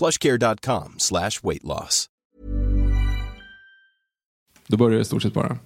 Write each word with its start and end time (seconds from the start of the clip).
plushcare.com 0.00 0.94
slash 0.98 1.42
weight 1.42 1.64
loss. 1.64 2.06
Då 4.66 4.76
börjar 4.76 4.96
det 4.96 5.02
i 5.02 5.04
stort 5.04 5.22
sett 5.22 5.34
bara. 5.34 5.58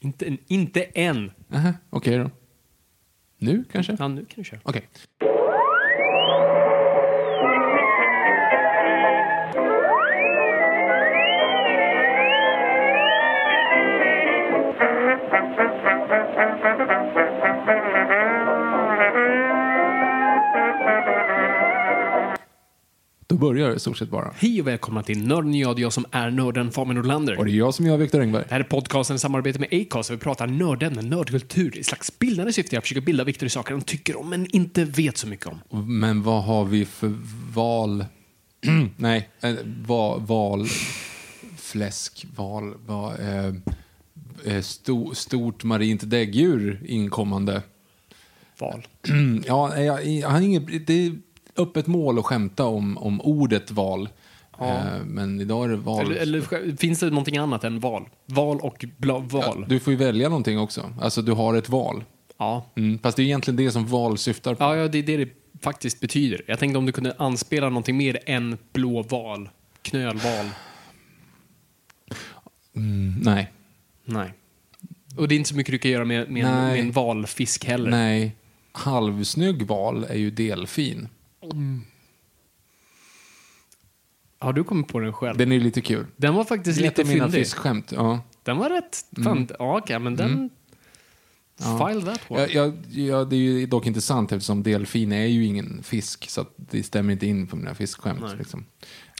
Inte, 0.00 0.36
inte 0.46 0.82
än. 0.82 1.30
Aha, 1.54 1.72
okej 1.90 2.18
då. 2.18 2.30
Nu 3.38 3.64
kanske? 3.72 3.96
Ja, 3.98 4.08
nu 4.08 4.24
kan 4.24 4.34
du 4.36 4.44
köra. 4.44 4.60
Okej. 4.64 4.88
Då 23.28 23.36
börjar 23.36 23.70
det 23.70 23.78
stort 23.78 23.98
sett 23.98 24.10
bara. 24.10 24.34
Hej 24.36 24.60
och 24.60 24.66
välkomna 24.66 25.02
till 25.02 25.26
Nörden 25.26 25.50
och 25.50 25.56
jag, 25.56 25.78
jag 25.78 25.92
som 25.92 26.04
är 26.10 26.30
nörden 26.30 26.72
Fabian 26.72 26.94
Nordlander. 26.94 27.38
Och 27.38 27.44
det 27.44 27.50
är 27.50 27.54
jag 27.54 27.74
som 27.74 27.86
är 27.86 27.96
Viktor 27.96 28.20
Engberg. 28.20 28.44
Det 28.48 28.54
här 28.54 28.60
är 28.60 28.64
podcasten 28.64 29.16
i 29.16 29.18
samarbete 29.18 29.58
med 29.58 29.68
Acast 29.72 30.08
där 30.08 30.16
vi 30.16 30.22
pratar 30.22 30.46
nördämnen, 30.46 31.08
nördkultur 31.08 31.78
i 31.78 31.84
slags 31.84 32.18
bildande 32.18 32.52
syfte. 32.52 32.76
Jag 32.76 32.82
försöker 32.82 33.00
bilda 33.00 33.24
Viktor 33.24 33.46
i 33.46 33.50
saker 33.50 33.72
han 33.72 33.82
tycker 33.82 34.20
om 34.20 34.30
men 34.30 34.46
inte 34.56 34.84
vet 34.84 35.16
så 35.16 35.26
mycket 35.26 35.46
om. 35.46 35.98
Men 36.00 36.22
vad 36.22 36.44
har 36.44 36.64
vi 36.64 36.84
för 36.84 37.14
val... 37.54 38.04
Nej, 38.96 39.28
eh, 39.40 39.54
val... 39.86 40.20
val 40.20 40.66
fläsk, 41.58 42.26
val... 42.36 42.74
val 42.86 43.14
eh, 43.20 44.54
eh, 44.54 44.62
sto, 44.62 45.14
stort 45.14 45.64
marint 45.64 46.10
däggdjur 46.10 46.80
inkommande. 46.86 47.62
Val. 48.58 48.86
ja, 49.46 49.78
jag, 49.78 50.06
jag 50.06 50.28
har 50.28 50.40
inget, 50.40 50.86
det 50.86 51.12
öppet 51.56 51.86
mål 51.86 52.18
att 52.18 52.24
skämta 52.24 52.64
om, 52.64 52.98
om 52.98 53.20
ordet 53.20 53.70
val. 53.70 54.08
Eh, 54.60 55.04
men 55.04 55.40
idag 55.40 55.64
är 55.64 55.68
det 55.68 55.76
val. 55.76 56.04
Eller, 56.04 56.16
eller 56.16 56.76
finns 56.76 57.00
det 57.00 57.10
någonting 57.10 57.36
annat 57.36 57.64
än 57.64 57.80
val? 57.80 58.08
Val 58.26 58.60
och 58.60 58.84
bla, 58.96 59.18
val? 59.18 59.56
Ja, 59.60 59.64
du 59.68 59.80
får 59.80 59.92
ju 59.92 59.96
välja 59.96 60.28
någonting 60.28 60.58
också. 60.58 60.92
Alltså, 61.00 61.22
du 61.22 61.32
har 61.32 61.54
ett 61.54 61.68
val. 61.68 62.04
Ja. 62.38 62.66
Mm, 62.74 62.98
fast 62.98 63.16
det 63.16 63.22
är 63.22 63.24
egentligen 63.24 63.56
det 63.56 63.70
som 63.70 63.86
val 63.86 64.18
syftar 64.18 64.54
på. 64.54 64.64
Ja, 64.64 64.76
ja, 64.76 64.88
det 64.88 64.98
är 64.98 65.02
det 65.02 65.16
det 65.16 65.30
faktiskt 65.60 66.00
betyder. 66.00 66.42
Jag 66.46 66.58
tänkte 66.58 66.78
om 66.78 66.86
du 66.86 66.92
kunde 66.92 67.14
anspela 67.18 67.68
någonting 67.68 67.96
mer 67.96 68.18
än 68.26 68.58
blå 68.72 69.02
val, 69.02 69.48
knölval. 69.82 70.46
Mm, 72.76 73.14
nej. 73.22 73.52
Nej. 74.04 74.32
Och 75.16 75.28
det 75.28 75.34
är 75.34 75.36
inte 75.36 75.48
så 75.48 75.56
mycket 75.56 75.72
du 75.72 75.78
kan 75.78 75.90
göra 75.90 76.04
med, 76.04 76.30
med, 76.30 76.46
en, 76.46 76.54
med 76.54 76.80
en 76.80 76.92
valfisk 76.92 77.64
heller. 77.64 77.90
Nej. 77.90 78.36
Halvsnygg 78.72 79.66
val 79.66 80.04
är 80.04 80.16
ju 80.16 80.30
delfin. 80.30 81.08
Har 84.38 84.52
du 84.52 84.64
kommit 84.64 84.88
på 84.88 85.00
den 85.00 85.12
själv? 85.12 85.38
Den 85.38 85.52
är 85.52 85.60
lite 85.60 85.80
kul. 85.80 86.06
Den 86.16 86.34
var 86.34 86.44
faktiskt 86.44 86.80
lite 86.80 87.02
av 87.02 87.08
mina 87.08 87.30
fiskskämt. 87.30 87.92
Ja. 87.92 88.20
Den 88.42 88.56
var 88.56 88.70
rätt... 88.70 89.04
Fan, 89.24 89.48
ja, 89.58 89.78
okej, 89.78 89.98
men 89.98 90.16
den... 90.16 90.50
File 91.58 92.02
that 92.02 92.20
one. 92.28 92.40
Ja, 92.40 92.46
ja, 92.46 92.72
ja, 92.90 93.24
det 93.24 93.36
är 93.36 93.40
ju 93.40 93.66
dock 93.66 93.86
inte 93.86 94.00
sant 94.00 94.32
eftersom 94.32 94.62
delfin 94.62 95.12
är 95.12 95.26
ju 95.26 95.44
ingen 95.44 95.82
fisk 95.82 96.30
så 96.30 96.46
det 96.56 96.82
stämmer 96.82 97.12
inte 97.12 97.26
in 97.26 97.46
på 97.46 97.56
mina 97.56 97.74
fiskskämt. 97.74 98.38
Liksom. 98.38 98.64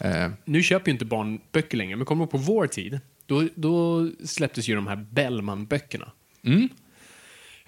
Eh, 0.04 0.30
Nu 0.44 0.62
köper 0.62 0.88
ju 0.88 0.92
inte 0.92 1.04
barn 1.04 1.40
böcker 1.52 1.76
längre, 1.78 1.96
men 1.96 2.06
kommer 2.06 2.24
du 2.24 2.30
på 2.30 2.38
vår 2.38 2.66
tid, 2.66 3.00
då, 3.26 3.48
då 3.54 4.08
släpptes 4.24 4.68
ju 4.68 4.74
de 4.74 4.86
här 4.86 4.96
Bellman-böckerna. 4.96 6.12
mm. 6.42 6.68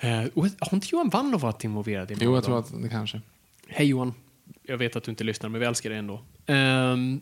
Eh, 0.01 0.11
har 0.59 0.75
inte 0.75 0.87
Johan 0.93 1.09
Wanner 1.09 1.39
varit 1.39 1.65
involverad 1.65 2.11
i 2.11 2.17
Jo, 2.21 2.35
jag 2.35 2.45
tror 2.45 2.59
att 2.59 2.83
det 2.83 2.89
kanske. 2.89 3.21
Hej 3.69 3.87
Johan. 3.87 4.15
Jag 4.69 4.79
vet 4.79 4.97
att 4.97 5.05
du 5.05 5.11
inte 5.11 5.25
lyssnar, 5.25 5.49
men 5.49 5.61
vi 5.61 5.67
älskar 5.67 5.91
dig 5.91 5.99
ändå. 5.99 6.21
Ehm, 6.47 7.21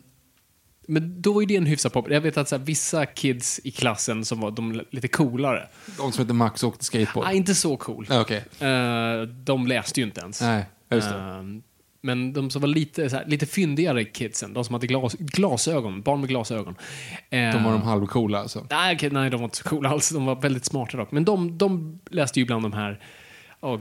men 0.87 1.21
då 1.21 1.33
var 1.33 1.41
ju 1.41 1.47
det 1.47 1.55
en 1.55 1.65
hyfsat 1.65 1.93
pop. 1.93 2.09
Jag 2.09 2.21
vet 2.21 2.37
att 2.37 2.49
så 2.49 2.57
här, 2.57 2.63
vissa 2.65 3.05
kids 3.05 3.59
i 3.63 3.71
klassen 3.71 4.25
som 4.25 4.39
var 4.39 4.51
de 4.51 4.81
lite 4.91 5.07
coolare, 5.07 5.67
De 5.97 6.11
som 6.11 6.23
heter 6.23 6.33
Max 6.33 6.63
åkte 6.63 6.85
skateboard. 6.85 7.25
nej, 7.27 7.37
inte 7.37 7.55
så 7.55 7.77
cool. 7.77 8.05
Ja, 8.09 8.21
Okej. 8.21 8.43
Eh, 8.59 9.21
de 9.21 9.67
läste 9.67 9.99
ju 9.99 10.05
inte 10.05 10.21
ens. 10.21 10.41
Nej, 10.41 10.65
just 10.91 11.09
det. 11.09 11.15
Ehm, 11.15 11.61
men 12.01 12.33
de 12.33 12.49
som 12.49 12.61
var 12.61 12.67
lite, 12.69 13.09
så 13.09 13.15
här, 13.15 13.25
lite 13.25 13.45
fyndigare 13.45 14.03
kidsen, 14.03 14.53
de 14.53 14.63
som 14.63 14.73
hade 14.73 14.87
glas, 14.87 15.13
glasögon, 15.19 16.01
barn 16.01 16.19
med 16.19 16.29
glasögon. 16.29 16.75
De 17.29 17.63
var 17.63 17.71
de 17.71 17.81
halvcoola 17.81 18.39
alltså. 18.39 18.67
Nej, 18.69 18.95
okej, 18.95 19.09
nej, 19.09 19.29
de 19.29 19.37
var 19.39 19.45
inte 19.45 19.57
så 19.57 19.63
coola 19.63 19.89
alls. 19.89 20.09
De 20.09 20.25
var 20.25 20.35
väldigt 20.35 20.65
smarta 20.65 20.97
dock. 20.97 21.11
Men 21.11 21.25
de, 21.25 21.57
de 21.57 21.99
läste 22.09 22.39
ju 22.39 22.45
bland 22.45 22.63
de 22.63 22.73
här... 22.73 22.99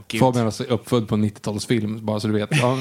Gud. 0.09 0.21
Fabian 0.21 0.43
är 0.43 0.47
alltså 0.47 0.65
uppfödd 0.65 1.09
på 1.09 1.15
en 1.15 1.25
90-talsfilm, 1.25 2.01
bara 2.01 2.21
så 2.21 2.29
du 2.29 2.35
vet. 2.35 2.49
Ja, 2.53 2.79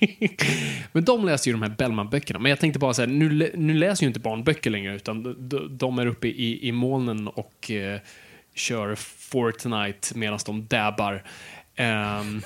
Men 0.92 1.04
de 1.04 1.24
läste 1.24 1.48
ju 1.48 1.52
de 1.52 1.62
här 1.62 1.74
Bellman-böckerna. 1.78 2.38
Men 2.38 2.50
jag 2.50 2.60
tänkte 2.60 2.78
bara 2.78 2.94
så 2.94 3.02
här, 3.02 3.06
nu, 3.06 3.50
nu 3.54 3.74
läser 3.74 4.02
ju 4.02 4.08
inte 4.08 4.20
barn 4.20 4.44
böcker 4.44 4.70
längre, 4.70 4.96
utan 4.96 5.22
de, 5.48 5.76
de- 5.78 5.98
är 5.98 6.06
uppe 6.06 6.28
i, 6.28 6.68
i 6.68 6.72
molnen 6.72 7.28
och 7.28 7.70
eh, 7.70 8.00
kör 8.54 8.94
Fortnite 8.94 10.18
medan 10.18 10.38
de 10.46 10.66
dabbar. 10.66 11.24
Ehm, 11.76 12.42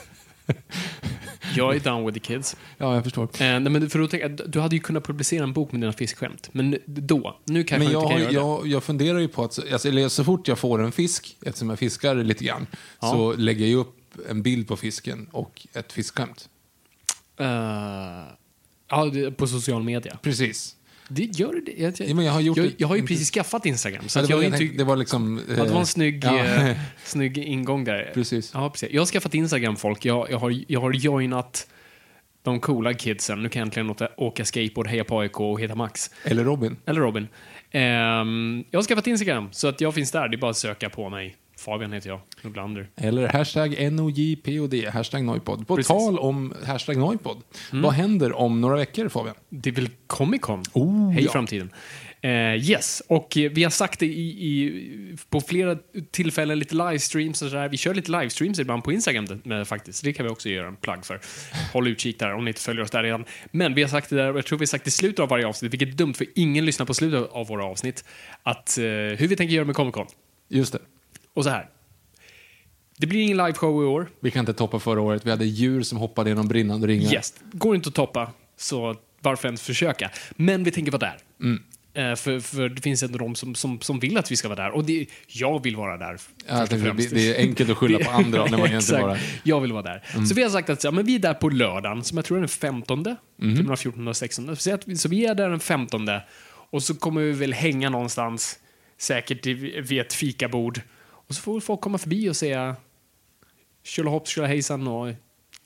jag 1.56 1.76
är 1.76 1.80
down 1.80 2.06
with 2.06 2.14
the 2.18 2.20
kids. 2.34 2.56
ja 2.78 2.94
jag 2.94 3.04
förstår. 3.04 3.22
Eh, 3.24 3.28
nej, 3.38 3.60
men 3.60 3.90
för 3.90 4.16
jag, 4.20 4.40
du 4.50 4.60
hade 4.60 4.76
ju 4.76 4.80
kunnat 4.80 5.04
publicera 5.06 5.44
en 5.44 5.52
bok 5.52 5.72
med 5.72 5.80
dina 5.80 5.92
fiskskämt. 5.92 6.48
Men 6.52 6.78
då, 6.86 7.40
nu 7.44 7.64
kanske 7.64 7.84
Men 7.88 7.92
jag 7.92 8.02
jag, 8.02 8.12
inte 8.12 8.24
kan 8.24 8.34
göra 8.34 8.44
det. 8.44 8.62
jag, 8.62 8.66
jag 8.66 8.84
funderar 8.84 9.18
ju 9.18 9.28
på 9.28 9.44
att, 9.44 9.72
alltså, 9.72 9.88
eller 9.88 10.08
så 10.08 10.24
fort 10.24 10.48
jag 10.48 10.58
får 10.58 10.82
en 10.82 10.92
fisk, 10.92 11.36
eftersom 11.46 11.70
jag 11.70 11.78
fiskar 11.78 12.14
lite 12.14 12.44
grann, 12.44 12.66
Ja. 13.00 13.10
så 13.10 13.32
lägger 13.36 13.60
jag 13.60 13.68
ju 13.68 13.76
upp 13.76 13.96
en 14.28 14.42
bild 14.42 14.68
på 14.68 14.76
fisken 14.76 15.28
och 15.32 15.66
ett 15.74 15.92
fiskskämt. 15.92 16.48
Eh, 17.38 17.46
ja, 18.90 19.12
på 19.36 19.46
social 19.46 19.82
media. 19.82 20.18
Precis. 20.22 20.76
Det 21.08 21.22
gör 21.22 21.62
det. 21.66 21.82
Jag, 21.82 21.94
Ja, 22.08 22.14
men 22.14 22.24
jag 22.24 22.32
har 22.32 22.40
gjort 22.40 22.56
jag, 22.56 22.72
jag 22.76 22.88
har 22.88 22.96
ju 22.96 23.06
precis 23.06 23.30
skaffat 23.30 23.66
Instagram. 23.66 24.08
Så 24.08 24.18
Ja, 24.18 24.22
det, 24.26 24.34
var, 24.34 24.42
jag 24.42 24.52
jag 24.52 24.58
tänkte, 24.58 24.78
det 24.78 24.84
var 24.84 24.96
liksom... 24.96 25.40
ja, 25.48 25.54
det 25.54 25.60
var 25.60 25.66
eh, 25.66 25.80
en 25.80 25.86
snygg, 25.86 26.24
ja. 26.24 26.38
eh, 26.38 26.76
snygg 27.04 27.38
ingång 27.38 27.84
där. 27.84 28.10
Precis. 28.14 28.50
Ja, 28.54 28.70
precis. 28.70 28.90
Jag 28.92 29.00
har 29.00 29.06
skaffat 29.06 29.34
Instagram, 29.34 29.76
folk. 29.76 30.04
Jag, 30.04 30.30
jag, 30.30 30.38
har, 30.38 30.62
jag 30.68 30.80
har 30.80 30.92
joinat 30.92 31.66
de 32.42 32.60
coola 32.60 32.94
kidsen. 32.94 33.42
Nu 33.42 33.48
kan 33.48 33.60
jag 33.60 33.66
äntligen 33.66 34.10
åka, 34.16 34.44
skateboard, 34.44 34.86
heja 34.86 35.04
på 35.04 35.20
AIK 35.20 35.40
och 35.40 35.60
heta 35.60 35.74
Max. 35.74 36.10
Eller 36.24 36.44
Robin. 36.44 36.76
Eller 36.86 37.00
Robin. 37.00 37.28
Ehm, 37.70 38.64
jag 38.70 38.78
har 38.78 38.84
skaffat 38.84 39.06
Instagram, 39.06 39.48
så 39.52 39.68
att 39.68 39.80
jag 39.80 39.94
finns 39.94 40.10
där. 40.10 40.28
Det 40.28 40.36
är 40.36 40.38
bara 40.38 40.50
att 40.50 40.56
söka 40.56 40.90
på 40.90 41.10
mig. 41.10 41.36
Fabian 41.62 41.92
heter 41.92 42.08
jag, 42.08 42.20
Nordlander. 42.42 42.88
Eller 42.96 43.28
hashtag 43.28 43.92
NOJPOD, 43.92 44.74
hashtag 44.92 45.24
Noipod. 45.24 45.66
På 45.66 45.76
Precis. 45.76 45.90
Mm. 45.90 46.02
tal 46.04 46.18
om 46.18 46.54
hashtag 46.66 46.96
Noipod, 46.96 47.42
vad 47.70 47.92
händer 47.92 48.32
om 48.32 48.60
några 48.60 48.76
veckor 48.76 49.08
Fabian? 49.08 49.34
Det 49.48 49.70
är 49.70 49.74
väl 49.74 49.88
Comic 50.06 50.40
Con? 50.40 50.62
Oh, 50.72 51.10
Hej 51.10 51.24
ja. 51.24 51.32
framtiden. 51.32 51.70
Eh, 52.24 52.30
yes, 52.70 53.02
och 53.08 53.36
eh, 53.36 53.50
vi 53.50 53.62
har 53.62 53.70
sagt 53.70 54.00
det 54.00 54.06
i, 54.06 54.28
i, 54.48 55.16
på 55.30 55.40
flera 55.40 55.76
tillfällen, 56.10 56.58
lite 56.58 56.74
livestreams 56.74 57.42
och 57.42 57.48
sådär. 57.50 57.68
Vi 57.68 57.76
kör 57.76 57.94
lite 57.94 58.10
livestreams 58.10 58.58
ibland 58.58 58.84
på 58.84 58.92
Instagram 58.92 59.26
det- 59.44 59.64
faktiskt. 59.64 60.04
Det 60.04 60.12
kan 60.12 60.26
vi 60.26 60.32
också 60.32 60.48
göra 60.48 60.66
en 60.68 60.76
plugg 60.76 61.04
för. 61.06 61.20
Håll 61.72 61.88
utkik 61.88 62.18
där 62.18 62.34
om 62.34 62.44
ni 62.44 62.50
inte 62.50 62.60
följer 62.60 62.82
oss 62.84 62.90
där 62.90 63.02
redan. 63.02 63.24
Men 63.50 63.74
vi 63.74 63.82
har 63.82 63.88
sagt 63.88 64.10
det 64.10 64.16
där, 64.16 64.30
och 64.32 64.38
jag 64.38 64.46
tror 64.46 64.58
vi 64.58 64.62
har 64.62 64.66
sagt 64.66 64.86
i 64.86 64.90
slutet 64.90 65.18
av 65.20 65.28
varje 65.28 65.46
avsnitt, 65.46 65.72
vilket 65.72 65.88
är 65.88 65.92
dumt 65.92 66.14
för 66.14 66.26
ingen 66.34 66.64
lyssnar 66.64 66.86
på 66.86 66.94
slutet 66.94 67.30
av 67.32 67.46
våra 67.46 67.64
avsnitt, 67.64 68.04
att 68.42 68.78
eh, 68.78 68.84
hur 68.84 69.28
vi 69.28 69.36
tänker 69.36 69.54
göra 69.54 69.64
med 69.64 69.74
Comic 69.76 69.94
Con. 69.94 70.06
Just 70.48 70.72
det. 70.72 70.78
Och 71.34 71.44
så 71.44 71.50
här. 71.50 71.68
Det 72.98 73.06
blir 73.06 73.20
ingen 73.20 73.36
liveshow 73.36 73.82
i 73.82 73.86
år. 73.86 74.08
Vi 74.20 74.30
kan 74.30 74.40
inte 74.40 74.52
toppa 74.52 74.78
förra 74.78 75.00
året. 75.00 75.26
Vi 75.26 75.30
hade 75.30 75.44
djur 75.44 75.82
som 75.82 75.98
hoppade 75.98 76.30
genom 76.30 76.48
brinnande 76.48 76.86
ringar. 76.86 77.12
Yes. 77.12 77.34
Går 77.52 77.74
inte 77.74 77.88
att 77.88 77.94
toppa, 77.94 78.30
så 78.56 78.96
varför 79.20 79.48
ens 79.48 79.62
försöka? 79.62 80.10
Men 80.30 80.64
vi 80.64 80.70
tänker 80.70 80.92
vara 80.92 80.98
där. 80.98 81.18
Eh, 81.94 82.14
för, 82.14 82.40
för 82.40 82.68
det 82.68 82.82
finns 82.82 83.02
ändå 83.02 83.18
de 83.18 83.34
som, 83.34 83.54
som, 83.54 83.80
som 83.80 83.98
vill 84.00 84.18
att 84.18 84.32
vi 84.32 84.36
ska 84.36 84.48
vara 84.48 84.62
där. 84.62 84.70
Och 84.70 84.84
det, 84.84 85.06
jag 85.26 85.62
vill 85.62 85.76
vara 85.76 85.96
där. 85.96 86.16
Ja, 86.48 86.66
det, 86.66 87.10
det 87.10 87.36
är 87.36 87.38
enkelt 87.38 87.70
att 87.70 87.76
skylla 87.76 87.98
på 87.98 88.10
andra 88.10 88.44
när 88.44 88.58
man 88.58 88.66
egentligen 88.66 89.02
bara... 89.02 89.18
Jag 89.42 89.60
vill 89.60 89.72
vara 89.72 89.82
där. 89.82 90.26
Så 90.28 90.34
vi 90.34 90.42
har 90.42 90.50
sagt 90.50 90.70
att 90.70 90.84
ja, 90.84 90.90
men 90.90 91.06
vi 91.06 91.14
är 91.14 91.18
där 91.18 91.34
på 91.34 91.48
lördagen, 91.48 92.04
som 92.04 92.18
jag 92.18 92.24
tror 92.24 92.36
är 92.36 92.40
den 92.40 92.48
15. 92.48 93.16
Mm. 93.42 93.76
14 93.76 94.08
och 94.08 94.16
16. 94.16 94.56
Så, 94.56 94.74
att 94.74 94.88
vi, 94.88 94.96
så 94.96 95.08
vi 95.08 95.26
är 95.26 95.34
där 95.34 95.48
den 95.48 95.60
15. 95.60 96.08
Och 96.70 96.82
så 96.82 96.94
kommer 96.94 97.20
vi 97.20 97.32
väl 97.32 97.52
hänga 97.52 97.90
någonstans, 97.90 98.58
säkert 98.98 99.46
vid 99.46 100.00
ett 100.00 100.12
fikabord. 100.12 100.80
Och 101.32 101.36
så 101.36 101.42
får 101.42 101.60
folk 101.60 101.80
komma 101.80 101.98
förbi 101.98 102.28
och 102.30 102.36
säga 102.36 102.76
tjolahopp, 103.82 104.28
tjolahejsan 104.28 104.86
och 104.88 105.12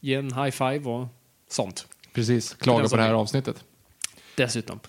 ge 0.00 0.14
en 0.14 0.32
high 0.32 0.50
five 0.50 0.90
och 0.90 1.06
sånt. 1.48 1.86
Precis, 2.12 2.54
klaga 2.54 2.88
på 2.88 2.96
det 2.96 3.02
här 3.02 3.12
avsnittet. 3.14 3.64
Dessutom. 4.36 4.80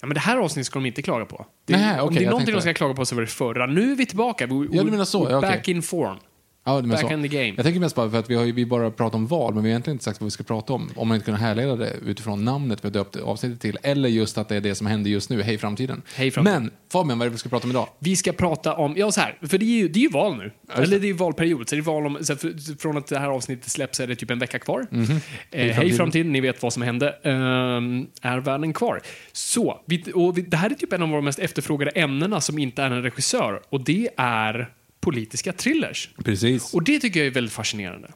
Ja, 0.00 0.06
men 0.06 0.14
det 0.14 0.20
här 0.20 0.36
avsnittet 0.36 0.66
ska 0.66 0.78
de 0.78 0.86
inte 0.86 1.02
klaga 1.02 1.24
på. 1.24 1.46
Det, 1.64 1.76
Nej, 1.76 2.00
om 2.00 2.06
okej, 2.06 2.18
det 2.18 2.24
är 2.24 2.30
någonting 2.30 2.54
de 2.54 2.60
ska 2.60 2.74
klaga 2.74 2.94
på 2.94 3.04
så 3.06 3.14
var 3.14 3.22
det 3.22 3.28
förra. 3.28 3.66
Nu 3.66 3.92
är 3.92 3.96
vi 3.96 4.06
tillbaka. 4.06 4.46
We, 4.46 4.54
Ja, 4.72 4.82
du 4.82 4.90
menar 4.90 5.04
så, 5.04 5.26
ja, 5.30 5.38
okej. 5.38 5.50
Back 5.50 5.68
in 5.68 5.82
form. 5.82 6.16
Ja, 6.64 6.80
menar 6.80 6.88
Back 6.88 7.00
så. 7.00 7.12
in 7.12 7.22
the 7.22 7.28
game. 7.28 7.52
Jag 7.56 7.64
tänker 7.64 7.80
mest 7.80 7.94
bara 7.94 8.10
för 8.10 8.18
att 8.18 8.30
vi 8.30 8.34
har 8.34 8.44
ju 8.44 8.52
vi 8.52 8.66
bara 8.66 8.90
pratat 8.90 9.14
om 9.14 9.26
val, 9.26 9.54
men 9.54 9.62
vi 9.62 9.68
har 9.68 9.72
egentligen 9.72 9.94
inte 9.94 10.04
sagt 10.04 10.20
vad 10.20 10.26
vi 10.26 10.30
ska 10.30 10.42
prata 10.42 10.72
om. 10.72 10.90
Om 10.96 11.08
man 11.08 11.14
inte 11.14 11.24
kan 11.24 11.34
härleda 11.34 11.76
det 11.76 11.92
utifrån 12.06 12.44
namnet 12.44 12.84
vi 12.84 12.88
har 12.88 12.92
döpt 12.92 13.16
avsnittet 13.16 13.60
till, 13.60 13.78
eller 13.82 14.08
just 14.08 14.38
att 14.38 14.48
det 14.48 14.56
är 14.56 14.60
det 14.60 14.74
som 14.74 14.86
händer 14.86 15.10
just 15.10 15.30
nu, 15.30 15.42
Hej 15.42 15.58
framtiden. 15.58 16.02
Hej 16.14 16.30
framtiden. 16.30 16.62
Men 16.62 16.72
Fabian, 16.92 17.18
vad 17.18 17.26
är 17.26 17.30
det 17.30 17.34
vi 17.34 17.38
ska 17.38 17.48
prata 17.48 17.64
om 17.64 17.70
idag? 17.70 17.88
Vi 17.98 18.16
ska 18.16 18.32
prata 18.32 18.74
om, 18.74 18.94
ja 18.96 19.12
så 19.12 19.20
här, 19.20 19.38
för 19.42 19.58
det 19.58 19.64
är 19.64 19.76
ju, 19.78 19.88
det 19.88 19.98
är 19.98 20.02
ju 20.02 20.08
val 20.08 20.36
nu. 20.36 20.50
det. 20.76 20.82
Eller 20.82 20.98
det 20.98 21.08
är 21.08 21.14
valperiod, 21.14 21.68
så 21.68 21.74
det 21.74 21.80
är 21.80 21.82
val 21.82 22.06
om, 22.06 22.18
så 22.20 22.36
för, 22.36 22.78
från 22.78 22.96
att 22.96 23.06
det 23.06 23.18
här 23.18 23.28
avsnittet 23.28 23.70
släpps 23.70 24.00
är 24.00 24.06
det 24.06 24.16
typ 24.16 24.30
en 24.30 24.38
vecka 24.38 24.58
kvar. 24.58 24.86
Mhm. 24.90 25.02
Eh, 25.02 25.10
hej 25.50 25.74
framtiden. 25.74 25.96
framtiden, 25.96 26.32
ni 26.32 26.40
vet 26.40 26.62
vad 26.62 26.72
som 26.72 26.82
hände. 26.82 27.10
Ehm, 27.22 28.06
är 28.22 28.38
världen 28.38 28.72
kvar? 28.72 29.00
Så, 29.32 29.80
vi, 29.86 30.04
och 30.14 30.38
vi, 30.38 30.42
det 30.42 30.56
här 30.56 30.70
är 30.70 30.74
typ 30.74 30.92
en 30.92 31.02
av 31.02 31.08
våra 31.08 31.20
mest 31.20 31.38
efterfrågade 31.38 31.90
ämnena 31.90 32.40
som 32.40 32.58
inte 32.58 32.82
är 32.82 32.90
en 32.90 33.02
regissör, 33.02 33.62
och 33.68 33.84
det 33.84 34.08
är 34.16 34.68
politiska 35.02 35.52
thrillers. 35.52 36.08
Precis. 36.24 36.74
Och 36.74 36.84
det 36.84 37.00
tycker 37.00 37.20
jag 37.20 37.26
är 37.26 37.30
väldigt 37.30 37.52
fascinerande. 37.52 38.12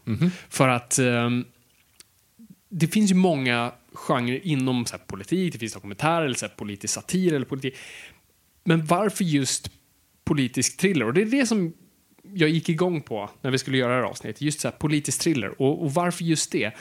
För 0.49 0.69
att 0.69 0.99
ehm, 0.99 1.45
det 2.69 2.87
finns 2.87 3.11
ju 3.11 3.15
många 3.15 3.73
genrer 3.93 4.47
inom 4.47 4.87
så 4.87 4.97
här, 4.97 5.05
politik, 5.07 5.53
det 5.53 5.59
finns 5.59 5.73
dokumentärer, 5.73 6.25
eller 6.25 6.35
så 6.35 6.47
här, 6.47 6.55
politisk 6.57 6.95
satir 6.95 7.33
eller 7.33 7.47
politik. 7.47 7.75
Men 8.65 8.87
varför 8.87 9.25
just 9.25 9.71
politisk 10.25 10.77
thriller? 10.77 11.07
Och 11.07 11.15
det 11.15 11.23
är 11.23 11.27
det 11.27 11.47
som 11.47 11.73
jag 12.23 12.51
gick 12.51 12.69
igång 12.69 13.03
på 13.03 13.31
när 13.43 13.51
vi 13.51 13.59
skulle 13.59 13.79
göra 13.79 13.93
det 13.93 14.03
här 14.03 14.11
avsnittet. 14.11 14.43
Just 14.43 14.61
så 14.61 14.69
här, 14.69 14.77
politisk 14.77 15.21
thriller. 15.21 15.63
Och, 15.63 15.83
och 15.83 15.95
varför 15.95 16.25
just 16.25 16.53
det? 16.53 16.73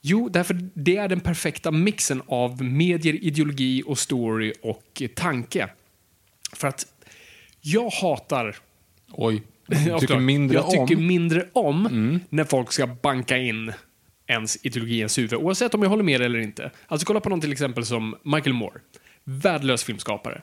Jo, 0.00 0.28
därför 0.28 0.70
det 0.74 0.96
är 0.96 1.08
den 1.08 1.20
perfekta 1.20 1.70
mixen 1.70 2.22
av 2.26 2.62
medier, 2.62 3.14
ideologi 3.14 3.82
och 3.86 3.98
story 3.98 4.52
och 4.62 5.02
tanke. 5.14 5.70
För 6.52 6.68
att 6.68 6.86
jag 7.60 7.90
hatar 7.90 8.56
Oj. 9.10 9.42
Du 9.66 9.98
tycker 9.98 10.18
mindre 10.18 10.56
jag 10.56 10.70
tycker 10.70 10.82
om... 10.82 10.90
Mm. 10.90 11.06
mindre 11.06 11.46
om 11.52 12.20
när 12.28 12.44
folk 12.44 12.72
ska 12.72 12.86
banka 12.86 13.38
in 13.38 13.72
ens 14.26 14.58
ideologi 14.66 14.98
ens 14.98 15.18
huvud, 15.18 15.34
oavsett 15.34 15.74
om 15.74 15.82
jag 15.82 15.90
håller 15.90 16.02
med 16.02 16.20
eller 16.20 16.38
inte. 16.38 16.70
Alltså 16.86 17.06
kolla 17.06 17.20
på 17.20 17.28
någon 17.28 17.40
till 17.40 17.52
exempel 17.52 17.86
som 17.86 18.16
Michael 18.22 18.52
Moore. 18.52 18.80
Värdelös 19.24 19.84
filmskapare. 19.84 20.42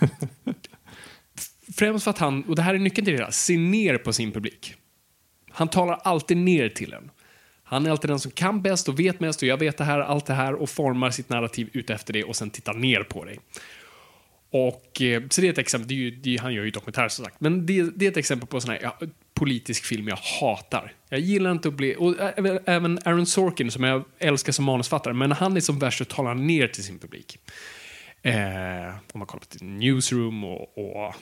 Främst 1.76 2.04
för 2.04 2.10
att 2.10 2.18
han, 2.18 2.42
och 2.42 2.56
det 2.56 2.62
här 2.62 2.74
är 2.74 2.78
nyckeln 2.78 3.04
till 3.04 3.16
det 3.16 3.24
här, 3.24 3.30
ser 3.30 3.58
ner 3.58 3.98
på 3.98 4.12
sin 4.12 4.32
publik. 4.32 4.74
Han 5.50 5.68
talar 5.68 6.00
alltid 6.04 6.36
ner 6.36 6.68
till 6.68 6.92
en. 6.92 7.10
Han 7.64 7.86
är 7.86 7.90
alltid 7.90 8.10
den 8.10 8.20
som 8.20 8.30
kan 8.30 8.62
bäst 8.62 8.88
och 8.88 8.98
vet 8.98 9.20
mest 9.20 9.42
och 9.42 9.48
jag 9.48 9.56
vet 9.56 9.76
det 9.76 9.84
här, 9.84 10.00
allt 10.00 10.26
det 10.26 10.34
här 10.34 10.54
och 10.54 10.70
formar 10.70 11.10
sitt 11.10 11.28
narrativ 11.28 11.70
ut 11.72 11.90
efter 11.90 12.12
det 12.12 12.24
och 12.24 12.36
sen 12.36 12.50
tittar 12.50 12.74
ner 12.74 13.02
på 13.02 13.24
dig. 13.24 13.38
Och, 14.56 15.02
eh, 15.02 15.22
så 15.30 15.40
det 15.40 15.46
är 15.46 15.52
ett 15.52 15.58
exempel, 15.58 15.88
det 15.88 15.94
är 15.94 15.96
ju, 15.96 16.10
det 16.10 16.36
han 16.36 16.54
gör 16.54 16.64
ju 16.64 16.70
dokumentärer 16.70 17.08
som 17.08 17.24
sagt, 17.24 17.40
men 17.40 17.66
det, 17.66 17.82
det 17.96 18.06
är 18.06 18.10
ett 18.10 18.16
exempel 18.16 18.48
på 18.48 18.60
sån 18.60 18.70
här 18.70 18.78
ja, 18.82 18.98
politisk 19.34 19.84
film 19.84 20.08
jag 20.08 20.16
hatar. 20.16 20.92
Jag 21.08 21.20
gillar 21.20 21.50
inte 21.50 21.68
att 21.68 21.74
bli, 21.74 21.96
och 21.98 22.20
ä- 22.20 22.60
även 22.64 22.98
Aaron 23.04 23.26
Sorkin 23.26 23.70
som 23.70 23.84
jag 23.84 24.04
älskar 24.18 24.52
som 24.52 24.64
manusfattare, 24.64 25.14
men 25.14 25.32
han 25.32 25.56
är 25.56 25.60
som 25.60 25.78
värst 25.78 26.00
att 26.00 26.08
tala 26.08 26.34
ner 26.34 26.68
till 26.68 26.84
sin 26.84 26.98
publik. 26.98 27.38
Eh, 28.22 28.94
om 29.12 29.18
man 29.18 29.26
kollar 29.26 29.44
på 29.58 29.64
Newsroom 29.64 30.44
och, 30.44 30.78
och 30.78 31.14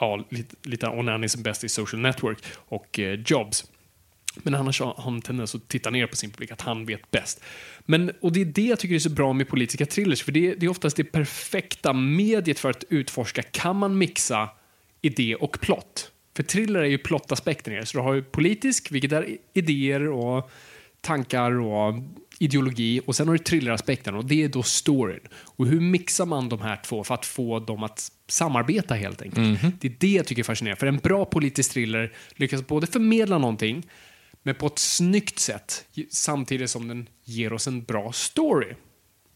ja, 0.00 0.24
lite, 0.30 0.56
lite 0.62 0.86
och 0.86 1.04
när 1.04 1.12
han 1.12 1.24
är 1.24 1.28
som 1.28 1.42
bäst 1.42 1.64
i 1.64 1.68
Social 1.68 2.02
Network 2.02 2.38
och 2.54 2.98
eh, 2.98 3.20
Jobs. 3.26 3.64
Men 4.36 4.54
annars 4.54 4.80
har 4.80 4.94
han 4.98 5.14
en 5.14 5.22
tendens 5.22 5.54
att 5.54 5.68
titta 5.68 5.90
ner 5.90 6.06
på 6.06 6.16
sin 6.16 6.30
publik, 6.30 6.50
att 6.50 6.60
han 6.60 6.86
vet 6.86 7.10
bäst. 7.10 7.40
Men, 7.80 8.12
och 8.20 8.32
det 8.32 8.40
är 8.40 8.44
det 8.44 8.66
jag 8.66 8.78
tycker 8.78 8.94
är 8.94 8.98
så 8.98 9.10
bra 9.10 9.32
med 9.32 9.48
politiska 9.48 9.86
thrillers, 9.86 10.22
för 10.22 10.32
det, 10.32 10.54
det 10.54 10.66
är 10.66 10.70
oftast 10.70 10.96
det 10.96 11.04
perfekta 11.04 11.92
mediet 11.92 12.58
för 12.58 12.70
att 12.70 12.84
utforska, 12.88 13.42
kan 13.42 13.76
man 13.76 13.98
mixa 13.98 14.48
idé 15.02 15.34
och 15.34 15.60
plott? 15.60 16.10
För 16.36 16.42
thriller 16.42 16.80
är 16.80 16.84
ju 16.84 16.98
plottaspekten 16.98 17.72
i 17.72 17.76
det, 17.76 17.86
så 17.86 17.98
du 17.98 18.02
har 18.02 18.14
ju 18.14 18.22
politisk, 18.22 18.92
vilket 18.92 19.12
är 19.12 19.36
idéer 19.52 20.08
och 20.08 20.50
tankar 21.00 21.60
och 21.60 21.94
ideologi, 22.38 23.00
och 23.06 23.16
sen 23.16 23.28
har 23.28 23.34
du 23.34 23.44
thrilleraspekten, 23.44 24.14
och 24.14 24.24
det 24.24 24.42
är 24.42 24.48
då 24.48 24.62
storyn. 24.62 25.20
Och 25.34 25.66
hur 25.66 25.80
mixar 25.80 26.26
man 26.26 26.48
de 26.48 26.60
här 26.60 26.80
två 26.84 27.04
för 27.04 27.14
att 27.14 27.26
få 27.26 27.58
dem 27.58 27.82
att 27.82 28.12
samarbeta 28.28 28.94
helt 28.94 29.22
enkelt? 29.22 29.60
Det 29.80 29.88
är 29.88 29.94
det 29.98 30.12
jag 30.12 30.26
tycker 30.26 30.42
är 30.42 30.44
fascinerande, 30.44 30.80
för 30.80 30.86
en 30.86 30.96
bra 30.96 31.24
politisk 31.24 31.72
thriller 31.72 32.12
lyckas 32.34 32.66
både 32.66 32.86
förmedla 32.86 33.38
någonting, 33.38 33.86
men 34.46 34.54
på 34.54 34.66
ett 34.66 34.78
snyggt 34.78 35.38
sätt 35.38 35.88
samtidigt 36.10 36.70
som 36.70 36.88
den 36.88 37.08
ger 37.24 37.52
oss 37.52 37.66
en 37.66 37.84
bra 37.84 38.12
story. 38.12 38.74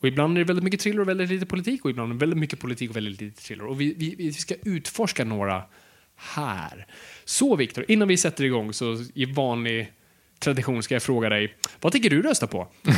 Och 0.00 0.08
ibland 0.08 0.36
är 0.36 0.38
det 0.38 0.44
väldigt 0.44 0.64
mycket 0.64 0.80
thriller 0.80 1.00
och 1.00 1.08
väldigt 1.08 1.30
lite 1.30 1.46
politik 1.46 1.84
och 1.84 1.90
ibland 1.90 2.10
är 2.10 2.14
det 2.14 2.20
väldigt 2.20 2.38
mycket 2.38 2.60
politik 2.60 2.90
och 2.90 2.96
väldigt 2.96 3.20
lite 3.20 3.42
thriller. 3.42 3.66
Och 3.66 3.80
vi, 3.80 3.94
vi, 3.94 4.14
vi 4.14 4.32
ska 4.32 4.54
utforska 4.64 5.24
några 5.24 5.62
här. 6.16 6.86
Så 7.24 7.56
Viktor, 7.56 7.84
innan 7.88 8.08
vi 8.08 8.16
sätter 8.16 8.44
igång 8.44 8.72
så 8.72 8.96
i 9.14 9.24
vanlig 9.24 9.92
tradition 10.40 10.82
ska 10.82 10.94
jag 10.94 11.02
fråga 11.02 11.28
dig, 11.28 11.54
vad 11.80 11.92
tänker 11.92 12.10
du 12.10 12.22
rösta 12.22 12.46
på? 12.46 12.68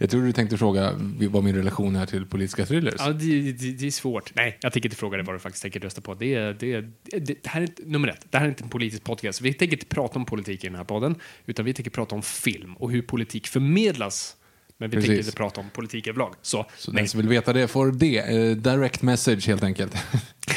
Jag 0.00 0.10
tror 0.10 0.22
du 0.22 0.32
tänkte 0.32 0.58
fråga 0.58 0.92
vad 1.30 1.44
min 1.44 1.54
relation 1.56 1.96
är 1.96 2.06
till 2.06 2.26
politiska 2.26 2.66
thrillers. 2.66 2.94
Ja, 2.98 3.08
det, 3.12 3.52
det, 3.52 3.72
det 3.72 3.86
är 3.86 3.90
svårt. 3.90 4.34
Nej, 4.34 4.58
jag 4.60 4.72
tänker 4.72 4.86
inte 4.88 4.96
fråga 4.96 5.16
dig 5.16 5.26
vad 5.26 5.34
du 5.34 5.38
faktiskt 5.38 5.62
tänker 5.62 5.80
rösta 5.80 6.00
på. 6.00 6.14
Det, 6.14 6.52
det, 6.52 6.80
det, 7.02 7.18
det 7.18 7.46
här 7.46 7.60
är 7.60 7.64
inte, 7.64 7.82
nummer 7.86 8.08
ett, 8.08 8.26
det 8.30 8.38
här 8.38 8.44
är 8.44 8.48
inte 8.48 8.64
en 8.64 8.70
politisk 8.70 9.04
podcast. 9.04 9.40
Vi 9.40 9.52
tänker 9.54 9.76
inte 9.76 9.86
prata 9.86 10.18
om 10.18 10.24
politik 10.24 10.64
i 10.64 10.66
den 10.66 10.76
här 10.76 10.84
podden, 10.84 11.14
utan 11.46 11.64
vi 11.64 11.74
tänker 11.74 11.90
prata 11.90 12.14
om 12.14 12.22
film 12.22 12.74
och 12.76 12.90
hur 12.90 13.02
politik 13.02 13.46
förmedlas. 13.46 14.36
Men 14.78 14.90
vi 14.90 14.96
tänker 14.96 15.18
inte 15.18 15.32
prata 15.32 15.60
om 15.60 15.70
politik 15.70 16.06
överlag. 16.06 16.34
Så, 16.42 16.66
Så 16.76 16.92
nej. 16.92 17.02
den 17.02 17.08
som 17.08 17.20
vill 17.20 17.28
veta 17.28 17.52
det 17.52 17.68
får 17.68 17.92
det. 17.92 18.18
Eh, 18.18 18.56
direct 18.56 19.02
message 19.02 19.46
helt 19.46 19.62
enkelt. 19.62 19.96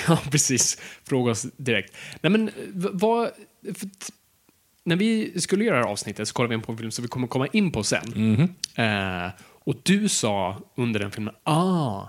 Ja, 0.08 0.20
precis. 0.32 0.78
Fråga 1.04 1.32
oss 1.32 1.46
direkt. 1.58 1.94
Nej, 2.22 2.32
men 2.32 2.46
v- 2.74 2.90
vad... 2.94 3.30
När 4.84 4.96
vi 4.96 5.42
skulle 5.42 5.64
göra 5.64 5.76
det 5.78 5.84
här 5.84 5.92
avsnittet 5.92 6.28
så 6.28 6.34
kollade 6.34 6.50
vi 6.50 6.56
in 6.56 6.62
på 6.62 6.72
en 6.72 6.78
film 6.78 6.92
som 6.92 7.02
vi 7.02 7.08
kommer 7.08 7.28
komma 7.28 7.48
in 7.48 7.72
på 7.72 7.84
sen. 7.84 8.50
Eh, 8.76 9.30
och 9.40 9.76
du 9.84 10.10
sa 10.10 10.62
under 10.76 11.00
den 11.00 11.12
filmen, 11.12 11.34
ah, 11.44 12.08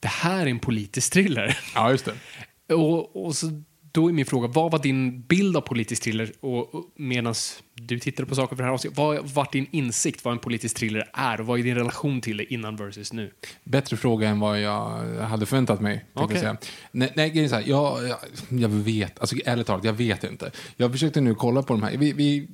det 0.00 0.08
här 0.08 0.46
är 0.46 0.50
en 0.50 0.58
politisk 0.58 1.12
thriller. 1.12 1.58
ja, 1.74 1.90
just 1.90 2.04
det. 2.04 2.74
och, 2.74 3.26
och 3.26 3.36
så, 3.36 3.62
då 3.92 4.08
är 4.08 4.12
min 4.12 4.26
fråga, 4.26 4.48
vad 4.48 4.72
var 4.72 4.78
din 4.78 5.20
bild 5.22 5.56
av 5.56 5.60
politisk 5.60 6.02
thriller? 6.02 6.32
Och, 6.40 6.74
och 6.74 6.84
medan 6.96 7.34
du 7.74 7.98
tittade 7.98 8.28
på 8.28 8.34
saker 8.34 8.56
för 8.56 8.62
det 8.62 8.66
här 8.66 8.74
avsnittet, 8.74 8.98
vad 8.98 9.28
var 9.28 9.48
din 9.52 9.66
insikt 9.70 10.24
vad 10.24 10.32
en 10.32 10.38
politisk 10.38 10.76
thriller 10.76 11.10
är? 11.12 11.40
Och 11.40 11.46
vad 11.46 11.58
är 11.58 11.62
din 11.62 11.74
relation 11.74 12.20
till 12.20 12.36
det 12.36 12.52
innan 12.52 12.76
versus 12.76 13.12
nu? 13.12 13.30
Bättre 13.64 13.96
fråga 13.96 14.28
än 14.28 14.40
vad 14.40 14.60
jag 14.60 14.98
hade 15.20 15.46
förväntat 15.46 15.80
mig. 15.80 16.04
Okej. 16.14 16.36
jag 16.36 16.40
säga. 16.40 16.56
Nej, 16.92 17.12
nej 17.16 17.48
så 17.48 17.54
här, 17.54 17.64
jag, 17.66 18.08
jag, 18.08 18.18
jag 18.48 18.68
vet, 18.68 19.20
alltså 19.20 19.36
ärligt 19.44 19.66
talat, 19.66 19.84
jag 19.84 19.92
vet 19.92 20.24
inte. 20.24 20.50
Jag 20.76 20.92
försökte 20.92 21.20
nu 21.20 21.34
kolla 21.34 21.62
på 21.62 21.72
de 21.72 21.82
här, 21.82 21.96
vi, 21.96 22.12
vi 22.12 22.48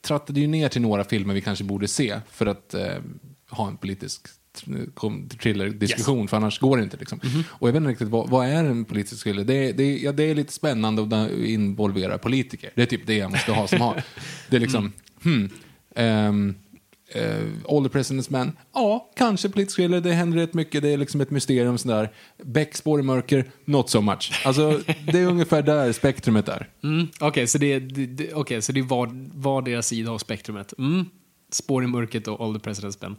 trattade 0.00 0.40
ju 0.40 0.46
ner 0.46 0.68
till 0.68 0.82
några 0.82 1.04
filmer 1.04 1.34
vi 1.34 1.40
kanske 1.40 1.64
borde 1.64 1.88
se 1.88 2.20
för 2.30 2.46
att 2.46 2.74
eh, 2.74 2.96
ha 3.50 3.68
en 3.68 3.76
politisk 3.76 4.26
thriller-diskussion, 5.38 6.28
för 6.28 6.36
annars 6.36 6.58
går 6.58 6.76
det 6.76 6.82
inte. 6.82 6.96
Liksom. 6.96 7.20
Och 7.46 7.68
jag 7.68 7.72
vet 7.72 7.80
inte 7.80 7.90
riktigt, 7.90 8.08
vad, 8.08 8.30
vad 8.30 8.46
är 8.46 8.64
en 8.64 8.84
politisk 8.84 9.22
thriller? 9.22 9.44
Det, 9.44 9.72
det, 9.72 9.98
ja, 9.98 10.12
det 10.12 10.22
är 10.22 10.34
lite 10.34 10.52
spännande 10.52 11.02
att 11.02 11.30
involvera 11.30 12.18
politiker. 12.18 12.70
Det 12.74 12.82
är 12.82 12.86
typ 12.86 13.06
det 13.06 13.14
jag 13.14 13.30
måste 13.30 13.52
ha 13.52 13.66
som 13.66 13.80
har. 13.80 14.02
Det 14.50 14.56
är 14.56 14.60
liksom, 14.60 14.92
hmm, 15.22 15.50
ehm, 15.94 16.54
Uh, 17.16 17.52
All 17.68 17.88
the 17.88 17.98
President's 17.98 18.26
Men. 18.30 18.56
Ja, 18.74 19.10
kanske 19.16 19.48
politisk 19.48 19.76
thriller. 19.76 20.00
Det 20.00 20.12
händer 20.12 20.38
rätt 20.38 20.54
mycket. 20.54 20.82
Det 20.82 20.88
är 20.88 20.96
liksom 20.96 21.20
ett 21.20 21.30
mysterium. 21.30 21.78
Sådär. 21.78 22.12
Beck, 22.42 22.76
Spår 22.76 23.00
i 23.00 23.02
mörker, 23.02 23.50
not 23.64 23.90
so 23.90 24.00
much. 24.00 24.42
Alltså, 24.44 24.80
det 25.12 25.18
är 25.18 25.26
ungefär 25.26 25.62
där 25.62 25.92
spektrumet 25.92 26.48
är. 26.48 26.68
Mm, 26.82 27.06
Okej, 27.20 27.46
så 27.46 27.58
det, 27.58 27.78
det, 27.78 28.34
okay, 28.34 28.60
så 28.60 28.72
det 28.72 28.80
är 28.80 28.84
var, 28.84 29.10
var 29.34 29.62
deras 29.62 29.86
sida 29.86 30.10
av 30.10 30.18
spektrumet. 30.18 30.74
Mm. 30.78 31.04
Spår 31.52 31.84
i 31.84 31.86
mörkret 31.86 32.28
och 32.28 32.40
All 32.40 32.60
the 32.60 32.70
President's 32.70 32.98
Men. 33.00 33.16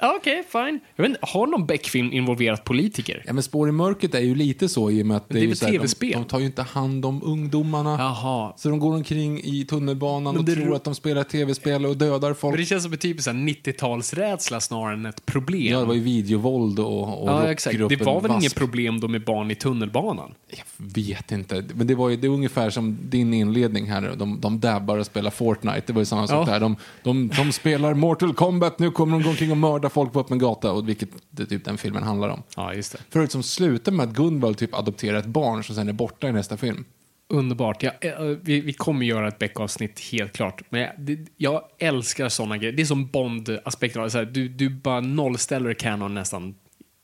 Ja, 0.00 0.14
Okej, 0.20 0.42
fine. 0.52 0.80
Jag 0.96 1.02
vet 1.02 1.08
inte, 1.08 1.20
har 1.22 1.46
någon 1.46 1.66
Beck-film 1.66 2.12
involverat 2.12 2.64
politiker? 2.64 3.22
Ja, 3.26 3.32
men 3.32 3.42
Spår 3.42 3.68
i 3.68 3.72
mörkret 3.72 4.14
är 4.14 4.20
ju 4.20 4.34
lite 4.34 4.68
så 4.68 4.90
i 4.90 5.02
och 5.02 5.06
med 5.06 5.16
att 5.16 5.28
det, 5.28 5.34
det 5.34 5.38
är 5.38 5.40
är 5.40 5.42
ju 5.42 5.48
väl 5.48 5.56
så 5.56 5.64
här, 5.64 5.72
de, 5.72 5.78
TV-spel? 5.78 6.12
de 6.12 6.24
tar 6.24 6.38
ju 6.40 6.46
inte 6.46 6.62
hand 6.62 7.04
om 7.06 7.20
ungdomarna. 7.24 7.96
Jaha. 7.98 8.52
Så 8.56 8.68
de 8.68 8.78
går 8.78 8.94
omkring 8.94 9.40
i 9.44 9.64
tunnelbanan 9.64 10.38
och 10.38 10.46
tror 10.46 10.56
ro- 10.56 10.74
att 10.74 10.84
de 10.84 10.94
spelar 10.94 11.24
tv-spel 11.24 11.86
och 11.86 11.96
dödar 11.96 12.34
folk. 12.34 12.52
Men 12.52 12.60
det 12.60 12.66
känns 12.66 12.82
som 12.82 12.92
en 12.92 12.98
typisk 12.98 13.24
så 13.24 13.30
här 13.30 13.38
90-talsrädsla 13.38 14.60
snarare 14.60 14.94
än 14.94 15.06
ett 15.06 15.26
problem. 15.26 15.72
Ja, 15.72 15.78
det 15.80 15.84
var 15.86 15.94
ju 15.94 16.00
videovåld 16.00 16.78
och, 16.78 17.22
och 17.22 17.28
Ja, 17.28 17.50
exakt. 17.50 17.78
Det 17.88 18.02
var 18.02 18.20
väl 18.20 18.30
inget 18.32 18.54
problem 18.54 19.00
då 19.00 19.08
med 19.08 19.24
barn 19.24 19.50
i 19.50 19.54
tunnelbanan? 19.54 20.34
Jag 20.50 20.64
vet 20.94 21.32
inte. 21.32 21.64
Men 21.74 21.86
det 21.86 21.94
var 21.94 22.08
ju 22.08 22.16
det 22.16 22.26
är 22.26 22.30
ungefär 22.30 22.70
som 22.70 22.98
din 23.02 23.34
inledning 23.34 23.90
här. 23.90 24.12
De, 24.16 24.40
de 24.40 24.60
dabbar 24.60 24.98
och 24.98 25.06
spelar 25.06 25.30
Fortnite. 25.30 25.82
Det 25.86 25.92
var 25.92 26.00
ju 26.00 26.06
samma 26.06 26.26
sak 26.26 26.48
Ja. 26.48 26.52
där. 26.52 26.60
De, 26.60 26.76
de, 27.02 27.28
de 27.36 27.52
spelar 27.52 27.94
Mortal 27.94 28.34
Kombat, 28.34 28.78
nu 28.78 28.90
kommer 28.90 29.12
de 29.18 29.22
gå 29.22 29.30
omkring 29.30 29.50
och 29.50 29.56
mörda 29.82 29.88
folk 29.94 30.12
på 30.12 30.20
öppen 30.20 30.38
gata. 30.38 30.72
Och 30.72 30.88
vilket 30.88 31.08
det 31.30 31.46
typ 31.46 31.64
den 31.64 31.78
filmen 31.78 32.02
handlar 32.02 32.28
om. 32.28 32.42
Ja, 32.56 32.74
just 32.74 32.92
det. 32.92 32.98
Förut 33.10 33.32
som 33.32 33.42
slutar 33.42 33.92
med 33.92 34.08
att 34.08 34.14
Gunvald 34.14 34.58
typ 34.58 34.74
adopterar 34.74 35.18
ett 35.18 35.26
barn 35.26 35.64
som 35.64 35.74
sen 35.74 35.88
är 35.88 35.92
borta 35.92 36.28
i 36.28 36.32
nästa 36.32 36.56
film. 36.56 36.84
Underbart. 37.28 37.82
Jag, 37.82 38.04
eh, 38.04 38.20
vi, 38.20 38.60
vi 38.60 38.72
kommer 38.72 39.06
göra 39.06 39.28
ett 39.28 39.38
Beck-avsnitt, 39.38 40.00
helt 40.00 40.32
klart. 40.32 40.62
Men 40.70 40.80
jag, 40.80 40.90
det, 40.98 41.26
jag 41.36 41.62
älskar 41.78 42.28
såna 42.28 42.58
grejer. 42.58 42.72
Det 42.72 42.82
är 42.82 42.86
som 42.86 43.06
Bond-aspekten. 43.06 44.32
Du, 44.32 44.48
du 44.48 44.70
bara 44.70 45.00
nollställer 45.00 45.74
kanon 45.74 46.14
nästan 46.14 46.54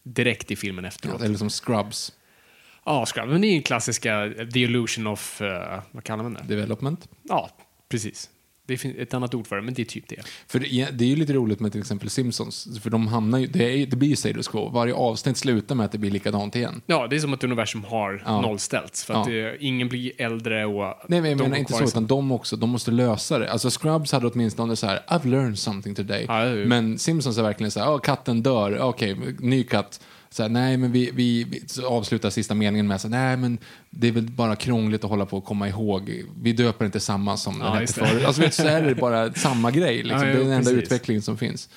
direkt 0.02 0.50
i 0.50 0.56
filmen 0.56 0.84
efteråt. 0.84 1.22
Eller 1.22 1.36
som 1.38 1.50
Scrubs 1.50 2.12
Ja, 2.84 3.06
Scrub. 3.06 3.28
Men 3.28 3.40
det 3.40 3.46
är 3.46 3.54
ju 3.54 3.62
klassiska 3.62 4.26
eh, 4.26 4.48
The 4.48 4.60
Illusion 4.60 5.06
of... 5.06 5.42
eh, 5.42 5.80
vad 5.90 6.04
kallar 6.04 6.22
man 6.22 6.34
det? 6.34 6.54
Development. 6.54 7.08
Ja, 7.22 7.50
precis. 7.88 8.30
Det 8.68 8.76
finns 8.76 8.96
ett 8.98 9.14
annat 9.14 9.34
ord 9.34 9.46
för 9.46 9.56
det, 9.56 9.62
men 9.62 9.74
det 9.74 9.82
är 9.82 9.86
typ 9.86 10.08
det. 10.08 10.16
För 10.46 10.58
det, 10.58 10.88
det 10.98 11.04
är 11.04 11.08
ju 11.08 11.16
lite 11.16 11.32
roligt 11.32 11.60
med 11.60 11.72
till 11.72 11.80
exempel 11.80 12.10
Simpsons. 12.10 12.80
För 12.82 12.90
de 12.90 13.06
hamnar 13.06 13.38
ju, 13.38 13.46
det, 13.46 13.64
är, 13.82 13.86
det 13.86 13.96
blir 13.96 14.08
ju 14.08 14.16
status 14.16 14.48
quo. 14.48 14.68
Varje 14.68 14.94
avsnitt 14.94 15.36
slutar 15.36 15.74
med 15.74 15.86
att 15.86 15.92
det 15.92 15.98
blir 15.98 16.10
likadant 16.10 16.56
igen. 16.56 16.82
Ja, 16.86 17.06
det 17.06 17.16
är 17.16 17.20
som 17.20 17.34
att 17.34 17.44
universum 17.44 17.84
har 17.84 18.22
Ja. 18.26 18.40
nollställts. 18.40 19.04
För 19.04 19.14
att 19.14 19.26
Ja. 19.28 19.32
det, 19.32 19.56
ingen 19.60 19.88
blir 19.88 20.12
äldre 20.18 20.66
och... 20.66 20.94
Nej, 21.08 21.20
men 21.20 21.30
jag 21.30 21.38
menar 21.40 21.56
inte 21.56 21.72
så, 21.72 21.84
utan 21.84 22.06
de 22.06 22.32
också, 22.32 22.56
de 22.56 22.70
måste 22.70 22.90
lösa 22.90 23.38
det. 23.38 23.52
Alltså 23.52 23.70
Scrubs 23.70 24.12
hade 24.12 24.26
åtminstone 24.26 24.76
så 24.76 24.86
här, 24.86 25.00
I've 25.08 25.26
learned 25.28 25.58
something 25.58 25.94
today. 25.94 26.24
Ja. 26.28 26.44
Men 26.44 26.98
Simpsons 26.98 27.38
är 27.38 27.42
verkligen 27.42 27.70
så 27.70 27.80
här, 27.80 27.88
oh, 27.94 28.00
katten 28.00 28.42
dör, 28.42 28.78
okej, 28.80 29.16
ny 29.38 29.64
katt. 29.64 30.00
Så 30.30 30.42
här, 30.42 30.50
nej, 30.50 30.76
men 30.76 30.92
vi, 30.92 31.10
vi, 31.14 31.44
vi 31.44 31.62
avslutar 31.84 32.30
sista 32.30 32.54
meningen 32.54 32.86
med 32.86 33.00
så 33.00 33.08
här, 33.08 33.26
nej, 33.26 33.36
men 33.36 33.58
det 33.90 34.08
är 34.08 34.12
väl 34.12 34.30
bara 34.30 34.56
krångligt 34.56 35.04
att 35.04 35.10
hålla 35.10 35.26
på 35.26 35.36
och 35.36 35.44
komma 35.44 35.68
ihåg. 35.68 36.22
Vi 36.42 36.52
döper 36.52 36.84
inte 36.84 37.00
samma 37.00 37.36
som 37.36 37.60
Ja, 37.60 37.64
den 37.64 37.74
hette 37.78 37.92
förut. 37.92 38.24
Alltså 38.24 38.42
vet, 38.42 38.54
så 38.54 38.66
är 38.66 38.82
det 38.82 38.94
bara 38.94 39.32
samma 39.32 39.70
grej. 39.70 39.96
Liksom. 40.02 40.18
Ja, 40.18 40.24
det 40.24 40.40
är 40.40 40.44
den 40.44 40.52
enda 40.52 40.70
utvecklingen 40.70 41.22
som 41.22 41.38
finns. 41.38 41.68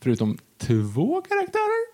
Förutom 0.00 0.38
två 0.58 1.22
karaktärer. 1.28 1.88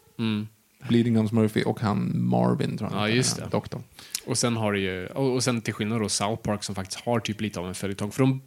Bleeding 0.88 1.14
Gums 1.14 1.32
Murphy 1.32 1.62
och 1.62 1.80
han 1.80 2.12
Marvin, 2.14 2.78
tror 2.78 2.90
jag. 2.92 3.00
Ja, 3.00 3.08
just 3.08 3.36
det. 3.36 3.48
Doktorn. 3.50 3.82
Och 4.26 4.38
sen 4.38 4.56
har 4.56 4.74
ju, 4.74 5.06
och, 5.06 5.44
sen 5.44 5.60
till 5.60 5.74
skillnad 5.74 6.00
då 6.00 6.08
South 6.08 6.42
Park 6.42 6.64
som 6.64 6.74
faktiskt 6.74 7.00
har 7.00 7.20
typ 7.20 7.40
lite 7.40 7.60
av 7.60 7.68
en 7.68 7.74
följetong. 7.74 8.10
För 8.12 8.20
de 8.20 8.40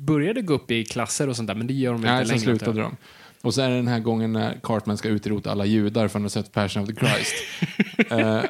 började 0.00 0.42
gå 0.42 0.54
upp 0.54 0.70
i 0.70 0.84
klasser 0.84 1.28
och 1.28 1.36
sånt 1.36 1.46
där, 1.46 1.54
men 1.54 1.66
det 1.66 1.74
gör 1.74 1.92
de 1.92 2.00
Nej, 2.00 2.12
inte 2.12 2.28
sen 2.28 2.38
längre. 2.38 2.58
slutade 2.58 2.80
de. 2.80 2.96
Och 3.42 3.54
så 3.54 3.60
är 3.62 3.68
det 3.70 3.76
den 3.76 3.88
här 3.88 4.00
gången 4.00 4.32
när 4.32 4.60
Cartman 4.62 4.96
ska 4.96 5.08
utrota 5.08 5.50
alla 5.50 5.64
judar 5.64 6.00
för 6.00 6.06
att 6.06 6.12
han 6.12 6.22
har 6.22 6.28
sett 6.28 6.52
Passion 6.52 6.82
of 6.82 6.88
the 6.88 6.94
Christ. 6.94 7.34
Eh, 8.10 8.42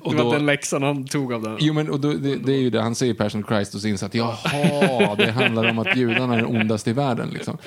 och 0.00 0.12
Det 0.12 0.18
var 0.18 0.24
då, 0.24 0.32
den 0.32 0.46
läxan 0.46 0.82
han 0.82 1.04
tog 1.04 1.32
av 1.32 1.42
den. 1.42 1.56
Jo, 1.60 1.74
men 1.74 1.90
och 1.90 2.00
då, 2.00 2.12
det, 2.12 2.36
det 2.36 2.52
är 2.52 2.58
ju 2.60 2.70
det, 2.70 2.80
han 2.82 2.94
säger 2.94 3.14
Passion 3.14 3.42
of 3.44 3.48
Christ 3.48 3.74
och 3.74 3.80
så 3.80 3.88
inser 3.88 4.06
att 4.06 4.14
jaha, 4.14 5.14
det 5.14 5.30
handlar 5.30 5.70
om 5.70 5.78
att 5.78 5.96
judarna 5.96 6.34
är 6.34 6.36
den 6.42 6.46
ondaste 6.60 6.90
i 6.90 6.92
världen. 6.92 7.28
Liksom. 7.30 7.58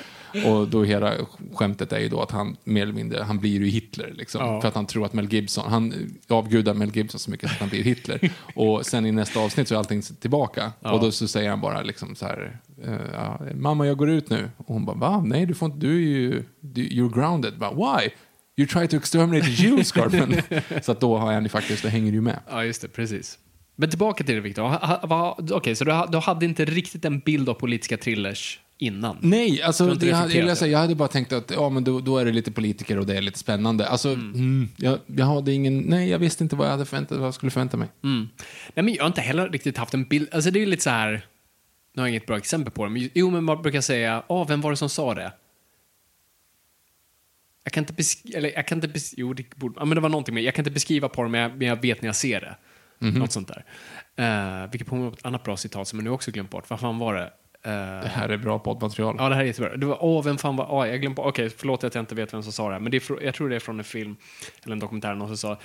Och 0.46 0.68
då 0.68 0.84
hela 0.84 1.12
skämtet 1.54 1.92
är 1.92 1.98
ju 1.98 2.08
då 2.08 2.20
att 2.22 2.30
han 2.30 2.56
mer 2.64 2.82
eller 2.82 2.92
mindre, 2.92 3.22
han 3.22 3.38
blir 3.38 3.50
ju 3.50 3.66
Hitler. 3.66 4.12
Liksom, 4.16 4.40
Ja. 4.42 4.60
För 4.60 4.68
att 4.68 4.74
han 4.74 4.86
tror 4.86 5.06
att 5.06 5.12
Mel 5.12 5.32
Gibson, 5.32 5.70
han 5.70 5.94
avgudar 6.28 6.74
Mel 6.74 6.96
Gibson 6.96 7.18
så 7.20 7.30
mycket 7.30 7.50
att 7.50 7.56
han 7.60 7.68
blir 7.68 7.82
Hitler. 7.82 8.30
och 8.54 8.86
sen 8.86 9.06
i 9.06 9.12
nästa 9.12 9.40
avsnitt 9.40 9.68
så 9.68 9.74
är 9.74 9.78
allting 9.78 10.02
tillbaka. 10.02 10.72
Och 10.80 11.00
då 11.00 11.10
så 11.10 11.28
säger 11.28 11.50
han 11.50 11.60
bara 11.60 11.82
liksom 11.82 12.14
så 12.14 12.26
här, 12.26 12.58
eh, 12.84 12.92
ja, 13.14 13.40
mamma 13.54 13.86
jag 13.86 13.96
går 13.96 14.10
ut 14.10 14.30
nu. 14.30 14.50
Och 14.56 14.74
hon 14.74 14.84
bara, 14.84 14.96
va? 14.96 15.22
Nej, 15.26 15.46
du 15.46 15.54
får 15.54 15.66
inte, 15.66 15.78
du 15.86 15.94
är 15.96 16.00
ju, 16.20 16.44
du, 16.60 16.82
you're 16.82 17.14
grounded. 17.20 17.58
Bara, 17.58 17.70
Why? 17.98 18.08
You 18.56 18.68
try 18.68 18.88
to 18.88 18.96
exterminate 18.96 19.46
the 19.46 19.50
Jews, 19.50 19.92
Cartman. 19.92 20.34
så 20.82 20.92
att 20.92 21.00
då 21.00 21.18
har 21.18 21.40
ju 21.40 21.48
faktiskt, 21.48 21.82
då 21.82 21.88
hänger 21.88 22.12
du 22.12 22.20
med. 22.20 22.40
Ja, 22.50 22.64
just 22.64 22.82
det. 22.82 22.88
Precis. 22.88 23.38
Men 23.76 23.90
tillbaka 23.90 24.24
till 24.24 24.34
det, 24.34 24.40
Victor. 24.40 24.78
Okej, 25.52 25.76
så 25.76 25.84
du, 25.84 26.04
du 26.08 26.18
hade 26.18 26.44
inte 26.44 26.64
riktigt 26.64 27.04
en 27.04 27.18
bild 27.18 27.48
av 27.48 27.54
politiska 27.54 27.96
thrillers 27.96 28.60
innan? 28.78 29.16
Nej, 29.20 29.62
alltså, 29.62 29.84
jag, 29.84 30.02
reflekterat 30.02 30.48
jag, 30.48 30.58
säga, 30.58 30.72
jag 30.72 30.78
hade 30.78 30.94
bara 30.94 31.08
tänkt 31.08 31.32
att 31.32 31.50
ja, 31.50 31.68
men 31.68 31.84
då, 31.84 32.00
då 32.00 32.18
är 32.18 32.24
det 32.24 32.32
lite 32.32 32.52
politiker 32.52 32.98
och 32.98 33.06
det 33.06 33.16
är 33.16 33.22
lite 33.22 33.38
spännande. 33.38 33.86
Alltså, 33.86 34.08
mm, 34.08 34.68
jag, 34.76 34.98
jag 35.06 35.26
hade 35.26 35.52
ingen, 35.52 35.78
nej, 35.78 36.10
jag 36.10 36.18
visste 36.18 36.44
inte 36.44 36.56
vad 36.56 36.66
jag, 36.66 36.72
hade 36.72 36.84
förväntat, 36.84 37.18
vad 37.18 37.26
jag 37.26 37.34
skulle 37.34 37.50
förvänta 37.50 37.76
mig. 37.76 37.88
Mm. 38.04 38.28
Nej, 38.74 38.84
men 38.84 38.94
jag 38.94 39.02
har 39.02 39.06
inte 39.08 39.20
heller 39.20 39.48
riktigt 39.48 39.78
haft 39.78 39.94
en 39.94 40.04
bild. 40.04 40.28
Alltså 40.32 40.50
det 40.50 40.58
är 40.58 40.60
ju 40.60 40.66
lite 40.66 40.82
så 40.82 40.90
här, 40.90 41.26
nu 41.94 42.02
har 42.02 42.06
jag 42.06 42.10
inget 42.10 42.26
bra 42.26 42.36
exempel 42.36 42.72
på 42.72 42.84
det, 42.84 42.90
men 42.90 43.10
jo, 43.14 43.30
men 43.30 43.44
man 43.44 43.62
brukar 43.62 43.80
säga, 43.80 44.22
åh, 44.28 44.48
vem 44.48 44.60
var 44.60 44.70
det 44.70 44.76
som 44.76 44.88
sa 44.88 45.14
det? 45.14 45.32
Jag 47.64 47.72
kan 47.72 47.82
inte 47.82 47.92
beskriva, 47.92 48.38
eller 48.38 48.52
jag 48.52 48.66
kan 48.66 48.78
inte 48.78 48.88
beskriva, 48.88 49.20
jo, 49.20 49.32
det 49.32 49.54
borde, 49.54 49.74
ja, 49.80 49.84
men 49.84 49.94
det 49.94 50.00
var 50.00 50.08
någonting 50.08 50.34
med, 50.34 50.42
jag 50.44 50.54
kan 50.54 50.62
inte 50.62 50.70
beskriva 50.70 51.08
det, 51.08 51.28
men 51.28 51.40
jag, 51.40 51.56
men 51.56 51.68
jag 51.68 51.82
vet 51.82 52.02
när 52.02 52.08
jag 52.08 52.16
ser 52.16 52.40
det. 52.40 52.56
Något 52.98 53.32
sånt 53.32 53.48
där. 53.48 53.64
Uh, 54.64 54.70
vilket 54.70 54.88
påminner 54.88 55.08
om 55.08 55.14
ett 55.14 55.26
annat 55.26 55.44
bra 55.44 55.56
citat 55.56 55.88
som 55.88 55.98
jag 55.98 56.04
nu 56.04 56.10
också 56.10 56.30
glömt 56.30 56.50
bort. 56.50 56.70
Vad 56.70 56.80
fan 56.80 56.98
var 56.98 57.14
det? 57.14 57.30
Eh, 57.64 58.02
Det 58.02 58.08
här 58.08 58.28
är 58.28 58.36
bra 58.36 58.58
poddmaterial. 58.58 59.16
Ja, 59.18 59.28
det 59.28 59.34
här 59.34 59.42
är 59.42 59.46
jättebra. 59.46 59.76
Det 59.76 59.86
var, 59.86 60.04
åh, 60.04 60.24
vem 60.24 60.38
fan 60.38 60.56
var, 60.56 60.72
åh, 60.72 60.88
jag 60.88 61.00
glömde 61.00 61.14
bort, 61.14 61.26
okej, 61.26 61.50
förlåt 61.50 61.84
att 61.84 61.94
jag 61.94 62.02
inte 62.02 62.14
vet 62.14 62.34
vem 62.34 62.42
som 62.42 62.52
sa 62.52 62.66
det 62.68 62.72
här, 62.72 62.80
men 62.80 62.90
det 62.90 63.10
är, 63.10 63.24
jag 63.24 63.34
tror 63.34 63.48
det 63.48 63.56
är 63.56 63.60
från 63.60 63.78
en 63.78 63.84
film, 63.84 64.16
eller 64.62 64.72
en 64.72 64.78
dokumentär, 64.78 65.14
någon 65.14 65.28
som 65.28 65.36
sa, 65.36 65.58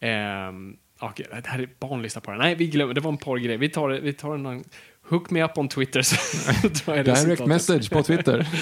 ehm, 0.00 0.76
okej, 0.98 1.26
det 1.30 1.46
här 1.46 1.58
är 1.58 1.68
barnlista 1.78 2.20
på 2.20 2.30
det. 2.30 2.38
Nej, 2.38 2.54
vi 2.54 2.66
glömmer, 2.66 2.94
det 2.94 3.00
var 3.00 3.12
en 3.12 3.18
porrgrej. 3.18 3.56
Vi 3.56 3.68
tar 3.68 3.88
vi 3.88 4.12
tar 4.12 4.34
en 4.34 4.64
hook 5.08 5.30
me 5.30 5.42
up 5.44 5.58
on 5.58 5.68
Twitter, 5.68 6.02
Direct 7.04 7.46
message 7.46 7.90
på 7.90 8.02
Twitter. 8.02 8.48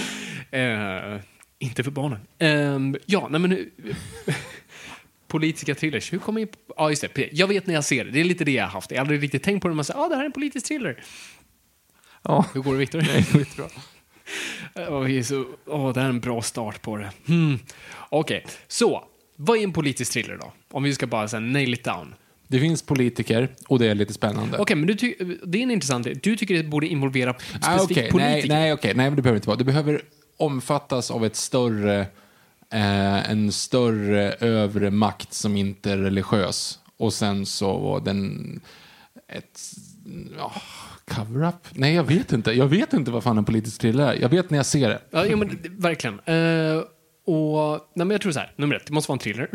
Eh, 0.50 1.18
inte 1.62 1.84
för 1.84 1.90
barnen. 1.90 2.18
Ehm, 2.38 2.96
ja, 3.06 3.28
nej 3.30 3.40
men 3.40 3.50
nu, 3.50 3.70
politiska 5.28 5.74
thrillers, 5.74 6.12
hur 6.12 6.18
kommer 6.18 6.40
jag 6.40 6.48
ja 6.76 6.90
just 6.90 7.04
det, 7.14 7.28
jag 7.32 7.46
vet 7.48 7.66
när 7.66 7.74
jag 7.74 7.84
ser 7.84 8.04
det, 8.04 8.10
det 8.10 8.20
är 8.20 8.24
lite 8.24 8.44
det 8.44 8.52
jag 8.52 8.64
har 8.64 8.70
haft. 8.70 8.90
Jag 8.90 8.98
har 8.98 9.00
aldrig 9.00 9.22
riktigt 9.22 9.42
tänkt 9.42 9.62
på 9.62 9.68
det, 9.68 9.74
man 9.74 9.84
säger, 9.84 10.00
ah, 10.00 10.08
det 10.08 10.14
här 10.14 10.22
är 10.22 10.26
en 10.26 10.32
politisk 10.32 10.66
thriller. 10.66 11.04
ja, 12.22 12.46
Hur 12.54 12.60
går 12.60 12.72
det 12.72 12.78
Viktor? 12.78 13.00
det. 14.74 14.88
Åh, 14.88 15.00
vi 15.00 15.18
är 15.18 15.22
så, 15.32 15.44
åh, 15.66 15.92
det 15.92 16.00
här 16.00 16.06
är 16.06 16.10
en 16.12 16.20
bra 16.20 16.42
start 16.42 16.82
på 16.82 16.96
det. 16.96 17.10
Hmm. 17.26 17.58
Okej, 18.08 18.46
så. 18.68 19.04
Vad 19.36 19.58
är 19.58 19.62
en 19.62 19.72
politisk 19.72 20.12
thriller 20.12 20.36
då? 20.36 20.52
Om 20.70 20.82
vi 20.82 20.94
ska 20.94 21.06
bara 21.06 21.28
säga 21.28 21.40
nail 21.40 21.74
it 21.74 21.84
down. 21.84 22.14
Det 22.48 22.60
finns 22.60 22.82
politiker 22.82 23.48
och 23.68 23.78
det 23.78 23.86
är 23.86 23.94
lite 23.94 24.12
spännande. 24.12 24.58
Okej, 24.58 24.76
men 24.76 24.86
du 24.86 24.94
det 25.46 25.58
är 25.58 25.62
en 25.62 25.70
intressant. 25.70 26.06
Du 26.22 26.36
tycker 26.36 26.54
det 26.54 26.62
borde 26.64 26.86
involvera 26.86 27.34
specifikt 27.34 27.68
Ah, 27.68 27.82
okej. 27.82 28.10
politiker? 28.10 28.48
Nej, 28.48 28.60
nej, 28.60 28.72
okej. 28.72 28.94
nej, 28.94 29.06
men 29.06 29.16
det 29.16 29.22
behöver 29.22 29.36
inte 29.36 29.48
vara. 29.48 29.56
Det 29.58 29.64
behöver 29.64 30.02
omfattas 30.36 31.10
av 31.10 31.24
ett 31.24 31.36
större, 31.36 32.00
eh, 32.70 33.30
en 33.30 33.52
större 33.52 34.32
övre 34.32 34.90
makt 34.90 35.32
som 35.32 35.56
inte 35.56 35.92
är 35.92 35.96
religiös. 35.98 36.78
Och 36.96 37.12
sen 37.12 37.46
så 37.46 37.78
var 37.78 38.00
den 38.00 38.60
ett 39.28 39.60
ja, 40.38 40.52
cover-up? 41.06 41.66
Nej, 41.70 41.94
jag 41.94 42.04
vet 42.04 42.32
inte. 42.32 42.52
Jag 42.52 42.66
vet 42.66 42.92
inte 42.92 43.10
vad 43.10 43.22
fan 43.22 43.38
en 43.38 43.44
politisk 43.44 43.80
thriller 43.80 44.06
är. 44.06 44.20
Jag 44.20 44.28
vet 44.28 44.50
när 44.50 44.58
jag 44.58 44.66
ser 44.66 44.88
det. 44.88 45.02
Ja, 45.10 45.24
jo, 45.26 45.36
men 45.36 45.58
verkligen. 45.78 46.20
Uh 46.20 46.84
och, 47.24 47.70
nej, 47.94 48.06
men 48.06 48.10
jag 48.10 48.20
tror 48.20 48.32
så 48.32 48.38
här. 48.38 48.52
Nummer 48.56 48.74
ett, 48.76 48.86
det 48.86 48.92
måste 48.92 49.08
vara 49.10 49.14
en 49.16 49.18
thriller. 49.18 49.48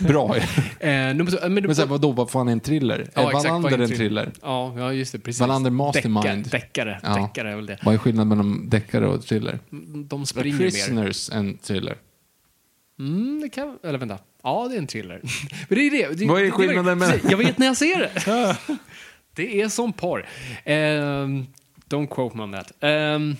Bra. 0.08 0.36
eh, 0.36 1.14
nummer 1.14 1.30
två, 1.30 1.48
men, 1.48 1.54
Men 1.66 1.74
sen, 1.76 1.88
vadå, 1.88 2.12
vad 2.12 2.30
fan 2.30 2.48
är 2.48 2.52
en 2.52 2.60
thriller? 2.60 3.08
Ja, 3.14 3.22
är 3.22 3.26
exakt, 3.26 3.44
vad 3.44 3.44
Wallander 3.44 3.78
är 3.78 3.82
en 3.82 3.88
thriller? 3.96 4.32
Ja, 4.42 4.74
ja, 4.78 4.92
just 4.92 5.12
det. 5.12 5.18
Precis. 5.18 5.40
Wallander 5.40 5.70
Mastermind. 5.70 6.24
Decka- 6.46 6.50
Deckare. 6.50 7.00
Ja. 7.02 7.14
Deckare 7.16 7.50
är 7.52 7.56
väl 7.56 7.66
det. 7.66 7.78
Vad 7.84 7.94
är 7.94 7.98
skillnaden 7.98 8.28
mellan 8.28 8.68
deckare 8.68 9.06
och 9.06 9.22
thriller? 9.26 9.58
De 10.08 10.26
springer 10.26 10.52
mer. 10.58 10.64
Prisoners 10.64 11.30
en 11.30 11.58
thriller. 11.58 11.96
Mm, 12.98 13.40
det 13.42 13.48
kan... 13.48 13.78
Eller 13.84 13.98
vänta. 13.98 14.18
Ja, 14.42 14.66
det 14.68 14.74
är 14.74 14.78
en 14.78 14.86
thriller. 14.86 15.20
Men 15.68 15.78
det 15.78 15.86
är 15.86 15.90
det. 15.90 16.14
det 16.18 16.26
Vad 16.26 16.42
är 16.42 16.50
skillnaden 16.50 16.98
med- 16.98 17.20
Jag 17.30 17.36
vet 17.38 17.58
när 17.58 17.66
jag 17.66 17.76
ser 17.76 17.98
det. 17.98 18.56
det 19.34 19.60
är 19.60 19.68
som 19.68 19.92
porr. 19.92 20.20
Um, 20.66 21.46
don't 21.88 22.06
quote 22.06 22.36
me 22.36 22.42
on 22.42 22.52
that. 22.52 22.72
Ehm, 22.80 23.36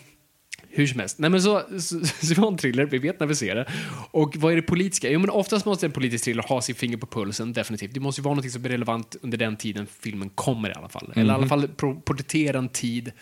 hur 0.77 0.87
som 0.87 1.01
helst. 1.01 1.19
Nej, 1.19 1.31
men 1.31 1.43
så, 1.43 1.63
så, 1.81 2.05
så 2.27 2.41
var 2.41 2.49
en 2.49 2.57
thriller, 2.57 2.85
vi 2.87 2.99
vet 2.99 3.21
när 3.21 3.27
vi 3.27 3.35
ser 3.35 3.55
det. 3.55 3.67
Och 4.11 4.37
vad 4.37 4.53
är 4.53 4.57
det 4.57 4.63
politiska? 4.63 5.11
Jo, 5.11 5.21
men 5.21 5.31
oftast 5.31 5.67
måste 5.67 5.87
en 5.87 5.93
politisk 5.93 6.25
thriller 6.25 6.43
ha 6.43 6.63
sin 6.63 6.75
finger 6.75 6.97
på 6.97 7.07
pulsen, 7.07 7.53
definitivt. 7.53 7.95
Det 7.95 8.01
måste 8.01 8.21
ju 8.21 8.25
vara 8.25 8.35
något 8.35 8.51
som 8.51 8.65
är 8.65 8.69
relevant 8.69 9.17
under 9.23 9.39
den 9.39 9.57
tiden 9.57 9.87
filmen 10.01 10.31
kommer 10.31 10.69
i 10.71 10.73
alla 10.73 10.89
fall. 10.89 11.13
Eller 11.17 11.33
i 11.33 11.37
alla 11.37 11.47
fall 11.47 11.69
pro- 11.69 12.01
porträttera 12.01 12.59
en 12.59 12.69
tid 12.69 13.13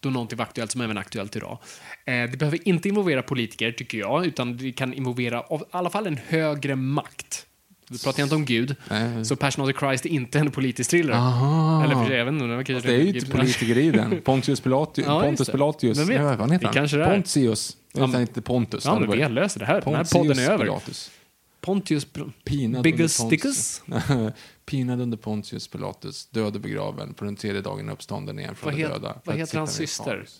då 0.00 0.10
någonting 0.10 0.38
var 0.38 0.44
aktuellt 0.44 0.70
som 0.70 0.80
även 0.80 0.96
är 0.96 1.00
aktuellt 1.00 1.36
idag. 1.36 1.58
Eh, 2.06 2.30
det 2.30 2.38
behöver 2.38 2.68
inte 2.68 2.88
involvera 2.88 3.22
politiker, 3.22 3.72
tycker 3.72 3.98
jag, 3.98 4.26
utan 4.26 4.56
det 4.56 4.72
kan 4.72 4.94
involvera 4.94 5.40
av, 5.40 5.60
i 5.60 5.64
alla 5.70 5.90
fall 5.90 6.06
en 6.06 6.16
högre 6.28 6.76
makt. 6.76 7.46
Då 7.92 7.98
pratar 7.98 8.22
inte 8.22 8.34
om 8.34 8.44
Gud. 8.44 8.76
Nej. 8.90 9.24
Så 9.24 9.36
Passion 9.36 9.64
of 9.64 9.72
the 9.72 9.78
Christ 9.78 10.06
är 10.06 10.10
inte 10.10 10.38
en 10.38 10.50
politisk 10.50 10.90
thriller. 10.90 11.12
Aha. 11.12 11.84
Eller 11.84 11.94
för 11.94 12.04
sig, 12.80 12.80
inte. 12.80 12.88
Det, 12.88 12.96
Det 12.96 13.02
är 13.02 13.04
ju 13.04 13.06
inte 13.06 13.20
Gud- 13.20 13.36
politiker 13.36 13.78
i 13.78 13.90
den. 13.90 14.20
Pontius 14.24 14.60
Pilatus. 14.60 15.04
Ja, 15.06 15.20
Pontus. 15.22 15.48
Vem 15.98 16.08
vet? 16.08 16.16
Ja, 16.20 16.36
vad 16.36 16.52
heter 16.52 16.64
han? 16.66 16.74
kanske 16.74 16.96
det 16.96 17.04
är. 17.04 17.10
Pontius. 17.14 17.76
Ja, 17.92 18.06
vet 18.06 18.20
inte 18.20 18.42
Pontus. 18.42 18.84
Ja, 18.84 18.98
men 19.00 19.10
vi 19.10 19.28
löser 19.28 19.60
det 19.60 19.66
här. 19.66 19.80
Den 19.80 19.94
här 19.94 20.04
Pontius 20.04 20.12
podden 20.12 20.38
är 20.38 20.50
över. 20.50 20.64
Pilatus. 20.64 21.10
Pontius... 21.60 22.06
Pinad 22.44 22.82
Biggest 22.82 23.20
under 23.20 23.36
Stickus? 23.36 23.82
Pontius- 23.86 24.32
Pinad 24.66 25.00
under 25.00 25.16
Pontius 25.16 25.68
Pilatus, 25.68 26.26
död 26.26 26.54
och 26.54 26.60
begraven, 26.60 27.14
på 27.14 27.24
den 27.24 27.36
tredje 27.36 27.60
dagen 27.60 27.88
uppstånden 27.88 28.38
igen 28.38 28.54
från 28.54 28.72
Vad 28.72 28.80
de 28.80 28.86
döda. 28.88 29.16
vad 29.24 29.36
heter 29.36 29.58
hans 29.58 29.74
syster? 29.74 30.04
Fathers. 30.04 30.30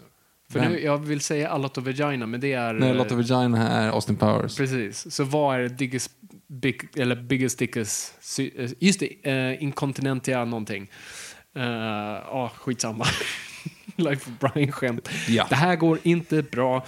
För 0.53 0.61
Vem? 0.61 0.73
nu, 0.73 0.81
jag 0.81 0.99
vill 0.99 1.21
säga 1.21 1.51
A 1.51 1.59
lot 1.59 1.79
of 1.79 1.85
vagina, 1.85 2.27
men 2.27 2.41
det 2.41 2.53
är... 2.53 2.73
Nej, 2.73 2.91
eh, 2.91 2.97
Lotta 2.97 3.15
Vagina 3.15 3.69
är 3.69 3.89
Austin 3.89 4.17
Powers. 4.17 4.57
Precis. 4.57 5.15
Så 5.15 5.25
vad 5.25 5.61
är 5.61 5.69
Diggus, 5.69 6.11
big, 6.47 6.89
eller 6.97 7.17
Biggest 7.17 7.59
Dickus... 7.59 8.15
sy- 8.21 8.51
eh, 8.57 8.71
Just 8.79 9.01
det, 9.01 9.31
uh, 9.31 9.63
Incontinentia 9.63 10.45
någonting. 10.45 10.91
Ja, 11.53 11.61
uh, 12.31 12.37
oh, 12.37 12.49
skitsamma. 12.49 13.07
Life 13.97 14.31
of 14.31 14.39
Brian-skämt. 14.39 15.09
Ja. 15.29 15.47
Det 15.49 15.55
här 15.55 15.77
går 15.77 15.99
inte 16.03 16.43
bra. 16.43 16.87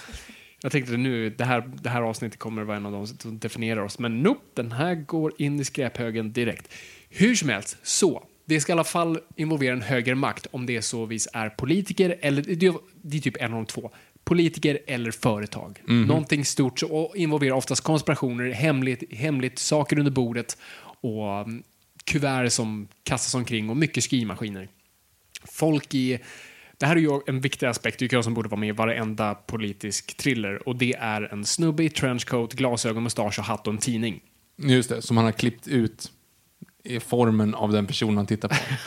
Jag 0.62 0.72
tänkte 0.72 0.96
nu, 0.96 1.30
det 1.30 1.44
här, 1.44 1.70
det 1.82 1.88
här 1.88 2.02
avsnittet 2.02 2.38
kommer 2.38 2.62
vara 2.62 2.76
en 2.76 2.86
av 2.86 2.92
de 2.92 3.06
som 3.06 3.38
definierar 3.38 3.80
oss. 3.80 3.98
Men 3.98 4.22
nope, 4.22 4.40
den 4.54 4.72
här 4.72 4.94
går 4.94 5.32
in 5.38 5.60
i 5.60 5.64
skräphögen 5.64 6.32
direkt. 6.32 6.72
Hur 7.08 7.34
som 7.34 7.48
helst, 7.48 7.76
så. 7.82 8.22
Det 8.52 8.60
ska 8.60 8.72
i 8.72 8.74
alla 8.74 8.84
fall 8.84 9.18
involvera 9.36 9.72
en 9.72 9.82
högre 9.82 10.14
makt 10.14 10.46
om 10.50 10.66
det 10.66 10.82
så 10.82 11.06
vis 11.06 11.28
är 11.32 11.48
politiker 11.48 12.16
eller, 12.20 12.42
det 13.02 13.16
är, 13.16 13.20
typ 13.20 13.36
en 13.36 13.52
av 13.52 13.56
de 13.56 13.66
två. 13.66 13.90
Politiker 14.24 14.78
eller 14.86 15.10
företag. 15.10 15.82
Någonting 15.86 16.44
stort 16.44 16.82
och 16.82 17.16
involverar 17.16 17.54
oftast 17.54 17.82
konspirationer, 17.82 18.50
hemligt, 18.50 19.12
hemligt 19.12 19.58
saker 19.58 19.98
under 19.98 20.12
bordet 20.12 20.56
och 21.00 21.38
mm, 21.40 21.62
kuvert 22.04 22.50
som 22.50 22.88
kastas 23.04 23.34
omkring 23.34 23.70
och 23.70 23.76
mycket 23.76 24.04
skrivmaskiner 24.04 24.68
folk 25.44 25.94
i... 25.94 26.18
Det 26.78 26.86
här 26.86 26.96
är 26.96 27.00
ju 27.00 27.20
en 27.26 27.40
viktig 27.40 27.66
aspekt 27.66 27.98
tycker 27.98 28.16
jag 28.16 28.24
som 28.24 28.34
borde 28.34 28.48
vara 28.48 28.60
med 28.60 28.68
i 28.68 28.72
varenda 28.72 29.34
politisk 29.34 30.16
thriller 30.16 30.68
och 30.68 30.76
det 30.76 30.94
är 30.94 31.22
en 31.32 31.44
snubbe 31.44 31.84
i 31.84 31.90
trenchcoat, 31.90 32.52
glasögon, 32.52 33.02
mustasch 33.02 33.38
och 33.38 33.44
hatt 33.44 33.66
och 33.66 33.72
en 33.72 33.78
tidning. 33.78 34.20
Just 34.56 34.88
det, 34.88 35.02
som 35.02 35.16
han 35.16 35.24
har 35.24 35.32
klippt 35.32 35.68
ut 35.68 36.12
i 36.84 37.00
formen 37.00 37.54
av 37.54 37.72
den 37.72 37.86
personen 37.86 38.16
han 38.16 38.26
tittar 38.26 38.48
på. 38.48 38.54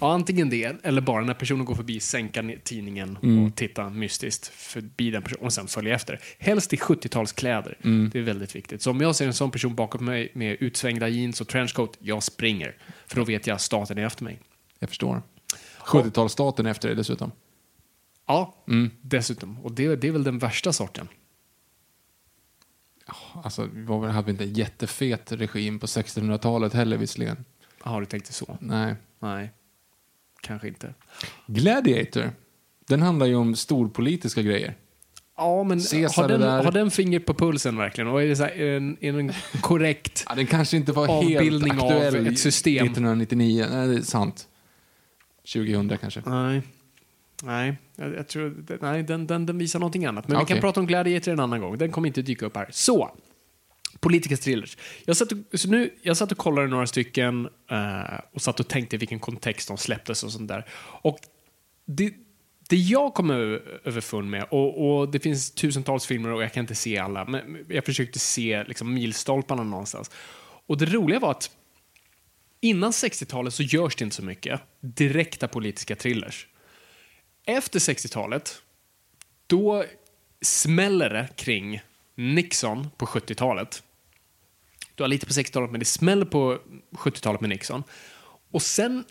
ja, 0.00 0.12
antingen 0.12 0.50
det, 0.50 0.76
eller 0.82 1.00
bara 1.00 1.24
när 1.24 1.34
personen 1.34 1.64
går 1.64 1.74
förbi 1.74 2.00
sänka 2.00 2.44
tidningen 2.64 3.16
och 3.16 3.56
titta 3.56 3.88
mystiskt 3.88 4.46
förbi 4.46 5.10
den 5.10 5.22
personen 5.22 5.44
och 5.44 5.52
sen 5.52 5.66
följa 5.66 5.94
efter. 5.94 6.20
Helst 6.38 6.72
i 6.72 6.76
70-talskläder. 6.76 7.74
Det 8.12 8.18
är 8.18 8.22
väldigt 8.22 8.56
viktigt. 8.56 8.82
Så 8.82 8.90
om 8.90 9.00
jag 9.00 9.16
ser 9.16 9.26
en 9.26 9.34
sån 9.34 9.50
person 9.50 9.74
bakom 9.74 10.04
mig 10.04 10.30
med 10.34 10.56
utsvängda 10.60 11.08
jeans 11.08 11.40
och 11.40 11.48
trenchcoat, 11.48 11.96
jag 11.98 12.22
springer. 12.22 12.76
För 13.06 13.16
då 13.16 13.24
vet 13.24 13.46
jag 13.46 13.54
att 13.54 13.60
staten 13.60 13.98
är 13.98 14.06
efter 14.06 14.24
mig. 14.24 14.40
Jag 14.78 14.88
förstår. 14.88 15.22
70-talsstaten 15.84 16.70
efter 16.70 16.88
det 16.88 16.94
dessutom. 16.94 17.32
Ja, 18.26 18.54
dessutom. 19.02 19.58
Och 19.64 19.72
det, 19.72 19.96
det 19.96 20.08
är 20.08 20.12
väl 20.12 20.24
den 20.24 20.38
värsta 20.38 20.72
sorten. 20.72 21.08
Alltså, 23.44 23.68
vi 23.72 23.86
hade 23.92 24.22
vi 24.22 24.30
inte 24.30 24.44
en 24.44 24.52
jättefet 24.52 25.32
regim 25.32 25.78
på 25.78 25.86
1600-talet 25.86 26.72
heller 26.72 26.96
visserligen. 26.96 27.44
Har 27.80 28.00
du 28.00 28.06
tänkt 28.06 28.26
det 28.26 28.32
så? 28.32 28.58
Nej. 28.60 28.94
Nej, 29.18 29.52
kanske 30.40 30.68
inte. 30.68 30.94
Gladiator, 31.46 32.30
den 32.86 33.02
handlar 33.02 33.26
ju 33.26 33.34
om 33.34 33.56
storpolitiska 33.56 34.42
grejer. 34.42 34.74
Ja, 35.36 35.64
men 35.64 35.78
har 35.78 36.28
den, 36.28 36.40
där. 36.40 36.64
har 36.64 36.72
den 36.72 36.90
finger 36.90 37.18
på 37.18 37.34
pulsen 37.34 37.76
verkligen? 37.76 38.08
Och 38.10 38.22
är 38.22 38.28
det 38.28 38.36
så 38.36 38.44
är 38.44 39.12
den 39.12 39.32
korrekt? 39.60 40.24
Ja, 40.28 40.34
den 40.34 40.46
kanske 40.46 40.76
inte 40.76 40.92
var 40.92 41.08
Avbildning 41.08 41.72
helt 41.72 41.82
av 41.82 41.88
aktuell 41.88 42.26
ett 42.26 42.38
system. 42.38 42.86
1999. 42.86 43.66
Nej, 43.70 43.88
det 43.88 43.94
är 43.94 44.02
sant. 44.02 44.48
2000 45.52 45.98
kanske. 45.98 46.22
Nej. 46.26 46.62
Nej, 47.42 47.78
jag, 48.00 48.14
jag 48.14 48.28
tror, 48.28 48.78
nej 48.80 49.02
den, 49.02 49.26
den, 49.26 49.46
den 49.46 49.58
visar 49.58 49.78
någonting 49.78 50.04
annat. 50.04 50.28
Men 50.28 50.36
vi 50.36 50.44
Okej. 50.44 50.54
kan 50.54 50.60
prata 50.60 50.80
om 50.80 50.86
Gladiator 50.86 51.32
en 51.32 51.40
annan 51.40 51.60
gång. 51.60 51.78
Den 51.78 51.90
kommer 51.90 52.08
inte 52.08 52.22
dyka 52.22 52.46
upp 52.46 52.56
här. 52.56 52.68
Så, 52.70 53.16
politiska 54.00 54.36
thrillers. 54.36 54.76
Jag 55.04 55.16
satt, 55.16 55.32
och, 55.32 55.60
så 55.60 55.68
nu, 55.68 55.90
jag 56.02 56.16
satt 56.16 56.32
och 56.32 56.38
kollade 56.38 56.68
några 56.68 56.86
stycken 56.86 57.48
eh, 57.70 58.20
och 58.32 58.42
satt 58.42 58.60
och 58.60 58.68
tänkte 58.68 58.96
vilken 58.96 59.18
kontext 59.18 59.68
de 59.68 59.76
släpptes 59.76 60.24
och 60.24 60.32
sånt 60.32 60.48
där. 60.48 60.66
Och 61.02 61.18
det, 61.86 62.14
det 62.68 62.76
jag 62.76 63.14
kom 63.14 63.30
överfund 63.30 64.30
med, 64.30 64.44
och, 64.50 65.00
och 65.00 65.10
det 65.10 65.20
finns 65.20 65.50
tusentals 65.50 66.06
filmer 66.06 66.30
och 66.30 66.42
jag 66.42 66.52
kan 66.52 66.60
inte 66.60 66.74
se 66.74 66.98
alla, 66.98 67.24
men 67.24 67.64
jag 67.68 67.84
försökte 67.84 68.18
se 68.18 68.64
liksom, 68.64 68.94
milstolparna 68.94 69.62
någonstans. 69.62 70.10
Och 70.66 70.78
det 70.78 70.86
roliga 70.86 71.18
var 71.18 71.30
att 71.30 71.50
innan 72.60 72.90
60-talet 72.90 73.54
så 73.54 73.62
görs 73.62 73.96
det 73.96 74.04
inte 74.04 74.16
så 74.16 74.22
mycket 74.22 74.60
direkta 74.80 75.48
politiska 75.48 75.96
thrillers. 75.96 76.46
Efter 77.46 77.78
60-talet, 77.78 78.62
då 79.46 79.84
smäller 80.42 81.10
det 81.10 81.28
kring 81.36 81.80
Nixon 82.14 82.90
på 82.96 83.06
70-talet. 83.06 83.82
Du 84.94 85.02
har 85.02 85.08
lite 85.08 85.26
på 85.26 85.32
60-talet, 85.32 85.70
men 85.70 85.80
det 85.80 85.86
smäller 85.86 86.26
på 86.26 86.58
70-talet 86.92 87.40
med 87.40 87.50
Nixon. 87.50 87.82
Och 88.50 88.62
sen 88.62 89.04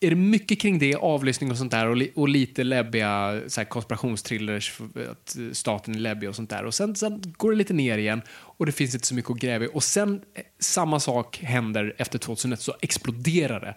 är 0.00 0.10
det 0.10 0.16
mycket 0.16 0.60
kring 0.60 0.78
det, 0.78 0.94
avlyssning 0.94 1.50
och 1.50 1.58
sånt 1.58 1.70
där 1.70 1.88
och, 1.88 1.96
li 1.96 2.12
och 2.14 2.28
lite 2.28 2.64
läbbiga 2.64 3.40
så 3.46 3.60
här, 3.60 3.68
konspirationstrillers, 3.68 4.80
att 5.10 5.36
staten 5.52 5.94
är 5.94 5.98
läbbig 5.98 6.28
och 6.28 6.36
sånt 6.36 6.50
där. 6.50 6.64
Och 6.64 6.74
sen, 6.74 6.96
sen 6.96 7.34
går 7.36 7.50
det 7.50 7.56
lite 7.56 7.72
ner 7.72 7.98
igen 7.98 8.22
och 8.28 8.66
det 8.66 8.72
finns 8.72 8.94
inte 8.94 9.06
så 9.06 9.14
mycket 9.14 9.30
att 9.30 9.38
gräva 9.38 9.64
i. 9.64 9.68
Och 9.72 9.84
sen, 9.84 10.20
eh, 10.34 10.42
samma 10.58 11.00
sak 11.00 11.38
händer 11.42 11.94
efter 11.98 12.18
2001, 12.18 12.60
så 12.60 12.74
exploderar 12.80 13.60
det 13.60 13.74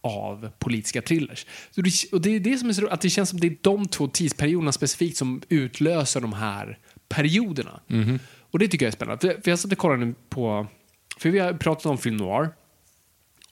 av 0.00 0.50
politiska 0.58 1.02
thrillers. 1.02 1.46
Det, 1.74 2.12
och 2.12 2.20
det 2.20 2.30
är 2.30 2.40
det 2.40 2.58
som 2.58 2.68
är 2.68 2.72
så 2.72 2.80
roligt, 2.80 2.92
att 2.92 3.00
det 3.00 3.10
känns 3.10 3.28
som 3.28 3.40
det 3.40 3.46
är 3.46 3.56
de 3.60 3.88
två 3.88 4.08
tidsperioderna 4.08 4.72
specifikt 4.72 5.16
som 5.16 5.42
utlöser 5.48 6.20
de 6.20 6.32
här 6.32 6.78
perioderna. 7.08 7.80
Och 8.50 8.58
det 8.58 8.68
tycker 8.68 8.86
jag 8.86 8.92
är 8.92 8.96
spännande. 8.96 9.20
För, 9.20 9.42
för 9.42 9.50
jag 9.50 9.58
satt 9.58 9.72
och 9.72 9.78
kollade 9.78 10.04
nu 10.04 10.14
på, 10.28 10.66
för 11.18 11.30
vi 11.30 11.38
har 11.38 11.52
pratat 11.52 11.86
om 11.86 11.98
film 11.98 12.16
noir. 12.16 12.48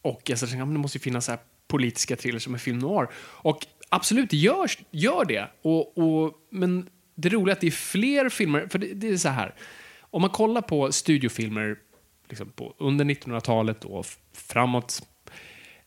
Och 0.03 0.23
jag 0.25 0.39
tänkte 0.39 0.63
att 0.63 0.69
det 0.73 0.79
måste 0.79 0.99
ju 0.99 1.03
finnas 1.03 1.25
så 1.25 1.33
här 1.33 1.41
politiska 1.69 2.17
thrillers 2.17 2.45
som 2.45 2.55
är 2.55 2.59
film 2.59 2.79
noir. 2.79 3.09
Och 3.17 3.67
absolut, 3.89 4.33
gör, 4.33 4.71
gör 4.91 5.25
det. 5.25 5.51
Och, 5.63 5.99
och, 5.99 6.35
men 6.51 6.89
det 7.15 7.29
roliga 7.29 7.53
är 7.53 7.57
att 7.57 7.61
det 7.61 7.67
är 7.67 7.71
fler 7.71 8.29
filmer, 8.29 8.69
för 8.71 8.79
det, 8.79 8.95
det 8.95 9.09
är 9.09 9.17
så 9.17 9.29
här. 9.29 9.55
Om 10.01 10.21
man 10.21 10.31
kollar 10.31 10.63
på 10.63 10.93
studiofilmer 10.93 11.77
liksom 12.29 12.51
på, 12.51 12.75
under 12.79 13.05
1900-talet 13.05 13.85
och 13.85 14.07
framåt 14.33 15.03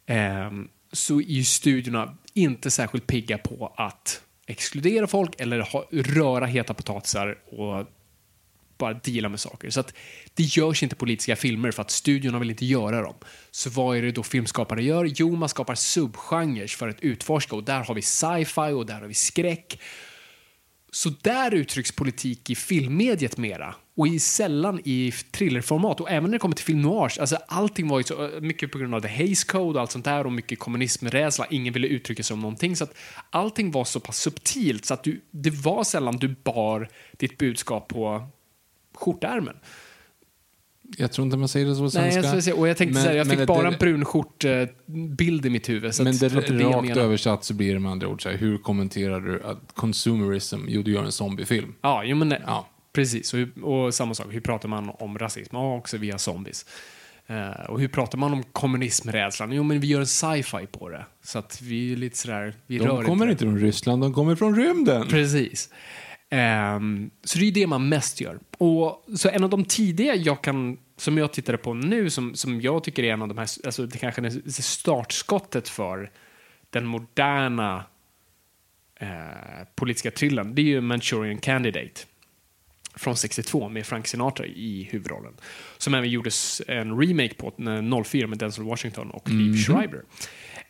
Ehm, 0.09 0.67
så 0.91 1.21
är 1.21 1.23
ju 1.23 1.43
studiorna 1.43 2.17
inte 2.33 2.71
särskilt 2.71 3.07
pigga 3.07 3.37
på 3.37 3.73
att 3.77 4.21
exkludera 4.47 5.07
folk 5.07 5.41
eller 5.41 5.59
ha, 5.59 5.87
röra 5.91 6.45
heta 6.45 6.73
potatisar 6.73 7.37
och 7.45 7.85
bara 8.77 8.93
deala 8.93 9.29
med 9.29 9.39
saker. 9.39 9.69
Så 9.69 9.79
att 9.79 9.93
det 10.33 10.43
görs 10.43 10.83
inte 10.83 10.95
politiska 10.95 11.35
filmer 11.35 11.71
för 11.71 11.81
att 11.81 11.91
studiorna 11.91 12.39
vill 12.39 12.49
inte 12.49 12.65
göra 12.65 13.01
dem. 13.01 13.15
Så 13.51 13.69
vad 13.69 13.97
är 13.97 14.01
det 14.01 14.11
då 14.11 14.23
filmskapare 14.23 14.83
gör? 14.83 15.11
Jo, 15.15 15.35
man 15.35 15.49
skapar 15.49 15.75
subgenres 15.75 16.75
för 16.75 16.87
att 16.87 17.01
utforska 17.01 17.55
och 17.55 17.63
där 17.63 17.83
har 17.83 17.95
vi 17.95 18.01
sci-fi 18.01 18.71
och 18.71 18.85
där 18.85 18.99
har 18.99 19.07
vi 19.07 19.13
skräck. 19.13 19.79
Så 20.91 21.09
där 21.21 21.53
uttrycks 21.53 21.91
politik 21.91 22.49
i 22.49 22.55
filmmediet 22.55 23.37
mera 23.37 23.75
och 23.97 24.07
i 24.07 24.19
sällan 24.19 24.81
i 24.83 25.11
thrillerformat. 25.31 26.01
Och 26.01 26.11
även 26.11 26.23
när 26.23 26.31
det 26.31 26.39
kommer 26.39 26.55
till 26.55 26.65
film 26.65 26.81
noir, 26.81 27.19
alltså 27.19 27.37
allting 27.47 27.87
var 27.87 27.99
ju 27.99 28.03
så 28.03 28.25
eh, 28.25 28.41
mycket 28.41 28.71
på 28.71 28.77
grund 28.77 28.95
av 28.95 29.01
the 29.01 29.07
Hays 29.07 29.43
Code 29.43 29.79
och 29.79 29.81
allt 29.81 29.91
sånt 29.91 30.05
där 30.05 30.25
och 30.25 30.31
mycket 30.31 30.59
kommunismrädsla. 30.59 31.45
Ingen 31.49 31.73
ville 31.73 31.87
uttrycka 31.87 32.23
sig 32.23 32.33
om 32.33 32.39
någonting 32.39 32.75
så 32.75 32.83
att 32.83 32.95
allting 33.29 33.71
var 33.71 33.85
så 33.85 33.99
pass 33.99 34.17
subtilt 34.19 34.85
så 34.85 34.93
att 34.93 35.03
du, 35.03 35.21
det 35.31 35.49
var 35.49 35.83
sällan 35.83 36.17
du 36.17 36.35
bar 36.43 36.89
ditt 37.17 37.37
budskap 37.37 37.87
på 37.87 38.27
skjortärmen. 38.95 39.55
Jag 40.97 41.11
tror 41.11 41.25
inte 41.25 41.37
man 41.37 41.47
säger 41.47 41.65
det 41.65 41.75
så 41.75 41.77
på 41.79 41.83
Nej, 41.83 41.91
svenska. 41.91 42.19
jag, 42.19 42.25
skulle 42.25 42.41
säga- 42.41 42.55
och 42.55 42.67
jag 42.67 42.77
tänkte 42.77 42.93
Men- 42.93 43.03
så 43.03 43.09
här, 43.09 43.15
jag 43.17 43.27
fick 43.27 43.39
det- 43.39 43.45
bara 43.45 43.67
en 43.67 43.77
brunskjort 43.79 44.45
eh, 44.45 44.63
bild 45.17 45.45
i 45.45 45.49
mitt 45.49 45.69
huvud. 45.69 45.93
Men 46.01 46.17
det, 46.17 46.33
jag 46.49 46.73
rakt 46.75 46.97
översatt 46.97 47.43
så 47.43 47.53
blir 47.53 47.73
det 47.73 47.79
med 47.79 47.91
andra 47.91 48.07
ord 48.07 48.23
så 48.23 48.29
här, 48.29 48.37
hur 48.37 48.57
kommenterar 48.57 49.19
du 49.21 49.41
att 49.43 49.59
consumerism, 49.75 50.59
jo 50.67 50.81
du 50.81 50.91
gör 50.93 51.03
en 51.03 51.11
zombiefilm. 51.11 51.73
Ja, 51.81 52.03
jo, 52.03 52.15
men 52.15 52.29
nej. 52.29 52.41
Ja. 52.45 52.67
precis. 52.93 53.33
Och, 53.33 53.63
och 53.73 53.93
samma 53.93 54.13
sak, 54.13 54.27
hur 54.29 54.41
pratar 54.41 54.69
man 54.69 54.89
om 54.99 55.17
rasism? 55.17 55.55
Ja, 55.55 55.75
också 55.77 55.97
via 55.97 56.17
zombies. 56.17 56.65
Eh, 57.27 57.65
och 57.69 57.79
hur 57.79 57.87
pratar 57.87 58.17
man 58.17 58.33
om 58.33 58.43
kommunismrädslan? 58.43 59.51
Jo, 59.51 59.63
men 59.63 59.79
vi 59.79 59.87
gör 59.87 59.99
en 59.99 60.07
sci-fi 60.07 60.67
på 60.71 60.89
det. 60.89 61.05
Så 61.23 61.39
att 61.39 61.61
vi 61.61 61.91
är 61.93 61.97
lite 61.97 62.17
sådär, 62.17 62.53
vi 62.67 62.79
rör 62.79 62.87
De 62.87 63.05
kommer 63.05 63.25
det. 63.25 63.31
inte 63.31 63.43
från 63.43 63.59
Ryssland, 63.59 64.01
de 64.01 64.13
kommer 64.13 64.35
från 64.35 64.55
rymden. 64.55 65.07
Precis. 65.07 65.69
Ehm, 66.29 67.09
så 67.23 67.39
det 67.39 67.45
är 67.47 67.51
det 67.51 67.67
man 67.67 67.89
mest 67.89 68.21
gör. 68.21 68.39
Och, 68.57 69.05
så 69.17 69.29
en 69.29 69.43
av 69.43 69.49
de 69.49 69.65
tidiga 69.65 70.15
jag 70.15 70.43
kan, 70.43 70.77
som 70.97 71.17
jag 71.17 71.33
tittade 71.33 71.57
på 71.57 71.73
nu, 71.73 72.09
som, 72.09 72.35
som 72.35 72.61
jag 72.61 72.83
tycker 72.83 73.03
är 73.03 73.13
en 73.13 73.21
av 73.21 73.27
de 73.27 73.37
här, 73.37 73.47
alltså 73.65 73.85
det 73.85 73.97
kanske 73.97 74.21
är 74.21 74.61
startskottet 74.61 75.69
för 75.69 76.11
den 76.69 76.85
moderna 76.85 77.83
eh, 78.99 79.07
politiska 79.75 80.11
thrillern, 80.11 80.55
det 80.55 80.61
är 80.61 80.65
ju 80.65 80.81
Manchurian 80.81 81.37
Candidate 81.37 82.01
från 82.95 83.15
62 83.15 83.69
med 83.69 83.85
Frank 83.85 84.07
Sinatra 84.07 84.45
i 84.45 84.83
huvudrollen. 84.91 85.33
Som 85.77 85.93
även 85.93 86.09
gjordes 86.09 86.61
en 86.67 87.01
remake 87.01 87.33
på 87.33 87.47
eh, 87.97 88.03
04 88.03 88.27
med 88.27 88.37
Denzel 88.37 88.63
Washington 88.65 89.11
och 89.11 89.29
Liv 89.29 89.53
Schreiber. 89.63 90.01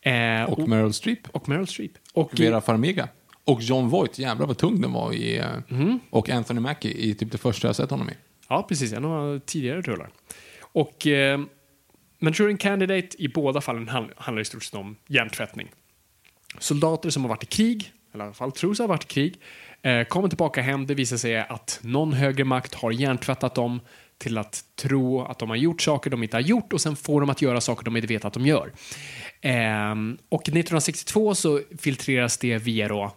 Eh, 0.01 0.49
Och 0.53 0.69
Meryl 0.69 0.93
Streep. 0.93 1.29
och 1.31 1.49
Meryl 1.49 1.67
Streep. 1.67 1.91
Och 2.13 2.39
Vera 2.39 2.61
Farmiga. 2.61 3.09
Och 3.51 3.61
John 3.61 3.89
Voight, 3.89 4.19
jävlar 4.19 4.47
vad 4.47 4.57
tung 4.57 4.81
den 4.81 4.91
var 4.93 5.13
i... 5.13 5.37
eh, 5.37 5.45
Mhm. 5.67 5.99
Och 6.09 6.29
Anthony 6.29 6.59
Mackie 6.59 6.91
i 6.91 7.13
typ 7.15 7.31
det 7.31 7.37
första 7.37 7.67
jag 7.67 7.75
sett 7.75 7.89
honom 7.89 8.09
i. 8.09 8.13
Ja, 8.49 8.65
precis. 8.69 8.93
En 8.93 9.05
av 9.05 9.39
tidigare 9.39 9.81
rullar. 9.81 10.09
Och 10.61 11.07
eh, 11.07 11.39
Manchurian 12.19 12.57
Candidate 12.57 13.07
i 13.17 13.27
båda 13.27 13.61
fallen 13.61 13.87
hand- 13.87 14.11
handlar 14.17 14.41
i 14.41 14.45
stort 14.45 14.63
sett 14.63 14.73
om 14.75 14.95
hjärntvättning. 15.07 15.67
Soldater 16.59 17.09
som 17.09 17.21
har 17.23 17.29
varit 17.29 17.43
i 17.43 17.45
krig, 17.45 17.91
eller 18.13 18.23
i 18.23 18.27
alla 18.27 18.33
fall 18.33 18.51
tror 18.51 18.73
sig 18.73 18.83
ha 18.83 18.87
varit 18.87 19.03
i 19.03 19.07
krig, 19.07 19.39
eh, 19.81 20.03
kommer 20.03 20.27
tillbaka 20.27 20.61
hem. 20.61 20.87
Det 20.87 20.93
visar 20.95 21.17
sig 21.17 21.37
att 21.37 21.79
någon 21.83 22.13
högre 22.13 22.43
makt 22.43 22.73
har 22.73 22.91
hjärntvättat 22.91 23.55
dem 23.55 23.81
till 24.17 24.37
att 24.37 24.63
tro 24.75 25.21
att 25.21 25.39
de 25.39 25.49
har 25.49 25.55
gjort 25.55 25.81
saker 25.81 26.09
de 26.09 26.23
inte 26.23 26.37
har 26.37 26.41
gjort 26.41 26.73
och 26.73 26.81
sen 26.81 26.95
får 26.95 27.21
de 27.21 27.29
att 27.29 27.41
göra 27.41 27.61
saker 27.61 27.85
de 27.85 27.95
inte 27.97 28.07
vet 28.07 28.25
att 28.25 28.33
de 28.33 28.45
gör. 28.45 28.71
Ehm, 29.41 30.17
och 30.29 30.41
1962 30.41 31.35
så 31.35 31.61
filtreras 31.77 32.37
det 32.37 32.57
via 32.57 32.87
då 32.87 33.11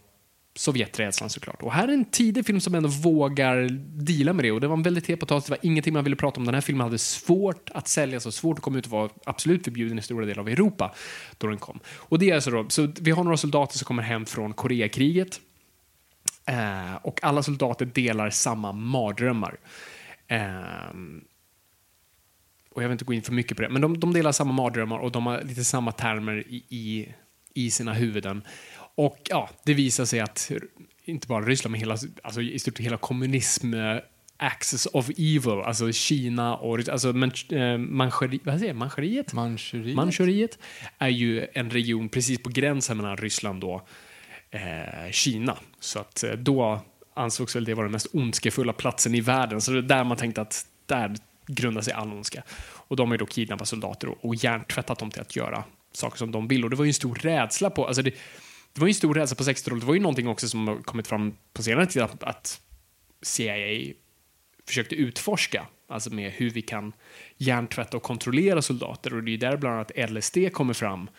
Sovjeträdslan 0.55 1.31
såklart. 1.31 1.63
Och 1.63 1.73
här 1.73 1.89
är 1.89 1.93
en 1.93 2.05
tidig 2.05 2.47
film 2.47 2.61
som 2.61 2.75
ändå 2.75 2.89
vågar 2.89 3.69
deala 4.05 4.33
med 4.33 4.45
det 4.45 4.53
och 4.53 4.61
det 4.61 4.67
var 4.67 4.77
en 4.77 4.83
väldigt 4.83 5.07
het 5.07 5.21
potatis. 5.21 5.47
Det 5.47 5.51
var 5.51 5.59
ingenting 5.63 5.95
man 5.95 6.05
ville 6.05 6.17
prata 6.17 6.41
om. 6.41 6.47
Den 6.47 6.55
här 6.55 6.61
filmen 6.61 6.85
hade 6.85 6.99
svårt 6.99 7.71
att 7.75 7.89
sälja, 7.89 8.21
så 8.21 8.33
svårt 8.33 8.59
att 8.59 8.65
komma 8.65 8.79
ut 8.79 8.87
och 8.87 8.93
var 8.93 9.11
absolut 9.25 9.65
förbjuden 9.65 9.99
i 9.99 10.03
stora 10.03 10.27
delar 10.27 10.41
av 10.41 10.49
Europa 10.49 10.95
då 11.39 11.47
den 11.47 11.59
kom. 11.59 11.81
Och 11.87 12.19
det 12.19 12.31
är 12.31 12.35
alltså 12.35 12.51
då, 12.51 12.69
så 12.69 12.93
vi 13.01 13.11
har 13.11 13.25
några 13.25 13.37
soldater 13.37 13.79
som 13.79 13.85
kommer 13.85 14.03
hem 14.03 14.27
från 14.27 14.53
Koreakriget 14.53 15.41
eh, 16.47 16.95
och 17.03 17.25
alla 17.25 17.43
soldater 17.43 17.87
delar 17.87 18.31
samma 18.31 18.73
mardrömmar. 18.73 19.57
Eh, 20.27 20.95
och 22.71 22.83
jag 22.83 22.89
vill 22.89 22.93
inte 22.93 23.05
gå 23.05 23.13
in 23.13 23.23
för 23.23 23.33
mycket 23.33 23.57
på 23.57 23.63
det, 23.63 23.69
men 23.69 23.83
de, 23.83 24.01
de 24.01 24.13
delar 24.13 24.33
samma 24.33 24.53
mardrömmar 24.53 24.99
och 24.99 25.13
de 25.13 25.27
har 25.27 25.43
lite 25.43 25.65
samma 25.65 25.93
termer 25.93 26.45
i, 26.49 26.65
i, 26.69 27.15
i 27.55 27.71
sina 27.71 27.93
huvuden. 27.93 28.43
Och 29.03 29.19
ja, 29.29 29.51
det 29.65 29.75
visar 29.75 30.05
sig 30.05 30.21
att 30.21 30.51
inte 31.05 31.27
bara 31.27 31.45
Ryssland, 31.45 31.73
men 31.73 31.81
hela, 31.81 31.99
alltså 32.23 32.43
i 32.43 32.59
stort 32.59 32.77
sett 32.77 32.87
hela 32.87 32.97
kommunism 32.97 33.75
eh, 33.75 33.97
Axis 34.37 34.87
of 34.93 35.11
Evil, 35.11 35.63
alltså 35.65 35.93
Kina 35.93 36.57
och 36.57 36.89
alltså 36.89 37.13
Manch, 37.13 37.53
eh, 37.53 37.81
vad 38.45 38.61
säger 38.61 38.75
Mancheriet? 38.75 39.33
Manchuriet? 39.33 39.97
Manchuriet 39.97 40.59
är 40.99 41.09
ju 41.09 41.47
en 41.53 41.71
region 41.71 42.09
precis 42.09 42.43
på 42.43 42.51
gränsen 42.51 42.97
mellan 42.97 43.17
Ryssland 43.17 43.65
och 43.65 43.89
eh, 44.51 45.11
Kina. 45.11 45.57
Så 45.81 45.99
att 45.99 46.25
eh, 46.25 46.33
då 46.33 46.81
ansågs 47.15 47.57
väl 47.57 47.65
det 47.65 47.75
vara 47.75 47.85
den 47.85 47.93
mest 47.93 48.07
ondskefulla 48.13 48.73
platsen 48.73 49.15
i 49.15 49.21
världen. 49.21 49.61
Så 49.61 49.73
det 49.73 49.79
är 49.79 49.83
där 49.83 50.05
man 50.05 50.17
tänkte 50.17 50.41
att 50.41 50.67
där 50.87 51.15
grundar 51.47 51.83
sig 51.83 51.93
all 51.93 52.13
ondska. 52.13 52.43
Och 52.63 52.97
de 52.97 53.09
har 53.09 53.15
ju 53.15 53.19
då 53.19 53.27
kidnappat 53.27 53.69
soldater 53.69 54.09
och, 54.09 54.25
och 54.25 54.35
hjärntvättat 54.35 54.99
dem 54.99 55.11
till 55.11 55.21
att 55.21 55.37
göra 55.37 55.65
saker 55.93 56.19
som 56.19 56.33
de 56.33 56.49
vill. 56.49 56.65
Och 56.65 56.71
det 56.71 56.77
var 56.77 56.85
ju 56.85 56.89
en 56.89 56.95
stor 56.95 57.15
rädsla 57.15 57.71
på, 57.71 57.87
alltså 57.87 58.03
det, 58.03 58.15
det 58.73 58.81
var 58.81 58.87
ju 58.87 58.91
en 58.91 58.95
stor 58.95 59.15
rädsla 59.15 59.37
på 59.37 59.43
60-talet. 59.43 59.81
Det 59.81 59.87
var 59.87 59.95
ju 59.95 60.01
någonting 60.01 60.29
också 60.29 60.49
som 60.49 60.69
har 60.69 60.77
kommit 60.77 61.07
fram 61.07 61.37
på 61.53 61.63
senare 61.63 61.87
tid 61.87 62.03
att, 62.03 62.61
CIA 63.23 63.93
försökte 64.67 64.95
utforska, 64.95 65.67
alltså 65.89 66.11
med 66.15 66.33
hur 66.33 66.51
vi 66.51 66.63
kan 66.63 66.93
hjärntvätta 67.37 67.97
och 67.97 68.03
kontrollera 68.03 68.63
soldater. 68.63 69.15
Och 69.15 69.23
det 69.23 69.35
är 69.35 69.39
där 69.39 69.57
bland 69.57 69.75
annat 69.75 70.11
LSD 70.11 70.37
kommer 70.53 70.75
fram 70.75 71.11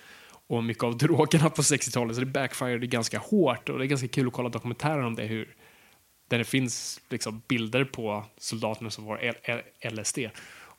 och 0.47 0.63
mycket 0.63 0.83
av 0.83 0.97
drogerna 0.97 1.49
på 1.49 1.61
60-talet, 1.61 2.15
så 2.15 2.19
det 2.19 2.25
backfirade 2.25 2.87
ganska 2.87 3.19
hårt 3.19 3.69
och 3.69 3.79
det 3.79 3.85
är 3.85 3.87
ganska 3.87 4.07
kul 4.07 4.27
att 4.27 4.33
kolla 4.33 4.49
dokumentärer 4.49 5.03
om 5.03 5.15
det, 5.15 5.25
hur 5.25 5.55
där 6.27 6.37
det 6.37 6.43
finns 6.43 7.01
liksom 7.09 7.41
bilder 7.47 7.83
på 7.85 8.25
soldaterna 8.37 8.89
som 8.89 9.05
var 9.05 9.17
L- 9.17 9.35
L- 9.43 9.91
LSD. 9.91 10.19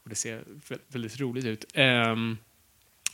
Och 0.04 0.08
det 0.08 0.14
ser 0.14 0.44
väldigt 0.88 1.20
roligt 1.20 1.44
ut. 1.44 1.64
Um, 1.74 2.38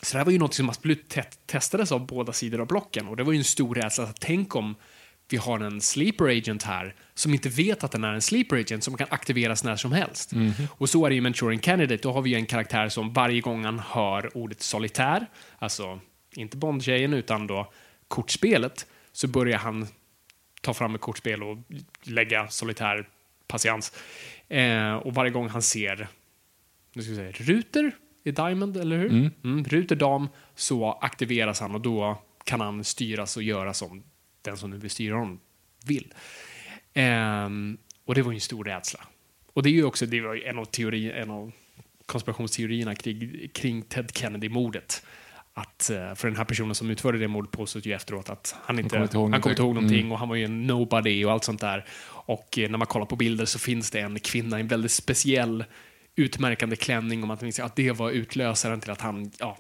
så 0.02 0.12
det 0.14 0.18
här 0.18 0.24
var 0.24 0.32
ju 0.32 0.38
något 0.38 0.54
som 0.54 0.68
absolut 0.68 1.08
te- 1.08 1.22
testades 1.46 1.92
av 1.92 2.06
båda 2.06 2.32
sidor 2.32 2.60
av 2.60 2.66
blocken 2.66 3.08
och 3.08 3.16
det 3.16 3.22
var 3.22 3.32
ju 3.32 3.38
en 3.38 3.44
stor 3.44 3.74
rädsla. 3.74 4.04
att 4.04 4.20
Tänk 4.20 4.56
om 4.56 4.74
vi 5.28 5.36
har 5.36 5.60
en 5.60 5.80
sleeper 5.80 6.24
agent 6.24 6.62
här 6.62 6.94
som 7.14 7.34
inte 7.34 7.48
vet 7.48 7.84
att 7.84 7.92
den 7.92 8.04
är 8.04 8.12
en 8.12 8.22
sleeper 8.22 8.56
agent 8.56 8.84
som 8.84 8.96
kan 8.96 9.06
aktiveras 9.10 9.64
när 9.64 9.76
som 9.76 9.92
helst. 9.92 10.32
Och 10.70 10.90
så 10.90 11.06
är 11.06 11.10
det 11.10 11.14
ju 11.14 11.18
i 11.18 11.20
Manchurian 11.22 11.60
Candidate. 11.60 12.02
Då 12.02 12.12
har 12.12 12.22
vi 12.22 12.30
ju 12.30 12.36
en 12.36 12.46
karaktär 12.46 12.88
som 12.88 13.12
varje 13.12 13.40
gång 13.40 13.64
han 13.64 13.78
hör 13.78 14.36
ordet 14.36 14.62
solitär, 14.62 15.26
alltså 15.58 16.00
inte 16.34 16.56
Bond-tjejen 16.56 17.14
utan 17.14 17.46
då 17.46 17.72
kortspelet, 18.08 18.86
så 19.12 19.28
börjar 19.28 19.58
han 19.58 19.86
ta 20.62 20.74
fram 20.74 20.94
ett 20.94 21.00
kortspel 21.00 21.42
och 21.42 21.58
lägga 22.02 22.48
solitär 22.48 23.08
patiens. 23.46 23.92
Eh, 24.48 24.92
och 24.94 25.14
varje 25.14 25.30
gång 25.30 25.48
han 25.48 25.62
ser 25.62 26.08
nu 26.92 27.02
ska 27.02 27.10
vi 27.10 27.16
säga, 27.16 27.32
ruter 27.32 27.92
i 28.24 28.30
Diamond, 28.30 28.76
eller 28.76 28.98
hur? 28.98 29.11
Mm. 29.44 29.64
ruter 29.64 29.96
dam, 29.96 30.28
så 30.54 30.92
aktiveras 30.92 31.61
han 31.61 31.74
och 31.74 31.80
då 31.80 32.22
kan 32.44 32.61
han 32.61 32.85
styras 32.85 33.37
och 33.37 33.42
göra 33.42 33.74
som 33.74 34.02
den 34.42 34.56
som 34.56 34.70
nu 34.70 34.76
vill 34.76 34.90
styra 34.90 35.14
honom 35.14 35.40
vill. 35.87 36.14
Ehm, 36.94 37.78
och 38.04 38.14
det 38.14 38.22
var 38.22 38.33
ju 38.33 38.37
en 38.37 38.40
stor 38.40 38.64
rädsla. 38.64 39.00
Och 39.52 39.62
det 39.62 39.68
är 39.68 39.72
ju 39.72 39.85
också 39.85 40.06
det 40.06 40.20
var 40.20 40.37
en 40.37 40.59
av, 40.59 40.64
teori, 40.64 41.12
en 41.12 41.30
av 41.30 41.52
konspirationsteorierna 42.06 42.94
kring, 42.94 43.48
kring 43.48 43.83
Ted 43.83 44.11
Kennedy-mordet. 44.14 45.02
Att 45.54 45.90
eh, 45.90 46.14
för 46.14 46.28
den 46.28 46.37
här 46.37 46.44
personen 46.44 46.74
som 46.74 46.90
utförde 46.90 47.18
det 47.18 47.28
mordet 47.28 47.50
påstås 47.50 47.87
ju 47.87 47.92
efteråt 47.92 48.30
att 48.30 48.54
han 48.62 48.78
inte 48.78 48.96
han 48.96 49.00
kommer 49.00 49.04
inte 49.04 49.16
ihåg 49.16 49.30
någonting. 49.30 49.74
någonting 49.74 50.12
och 50.12 50.18
han 50.18 50.28
var 50.28 50.37
ju 50.37 50.44
en 50.44 50.66
nobody 50.66 51.24
och 51.24 51.33
allt 51.33 51.44
sånt 51.44 51.61
där. 51.61 51.85
Och 52.06 52.59
eh, 52.59 52.70
när 52.70 52.78
man 52.78 52.87
kollar 52.87 53.06
på 53.06 53.16
bilder 53.16 53.44
så 53.44 53.59
finns 53.59 53.90
det 53.90 54.00
en 54.00 54.20
kvinna 54.20 54.59
i 54.59 54.61
en 54.61 54.68
väldigt 54.68 54.92
speciell 54.92 55.64
utmärkande 56.16 56.77
klänning 56.77 57.25
om 57.25 57.31
att, 57.31 57.61
att 57.61 57.77
det 57.77 57.92
var 57.92 58.11
utlösaren 58.11 58.81
till 58.81 58.90
att 58.90 59.01
han, 59.01 59.31
ja. 59.38 59.59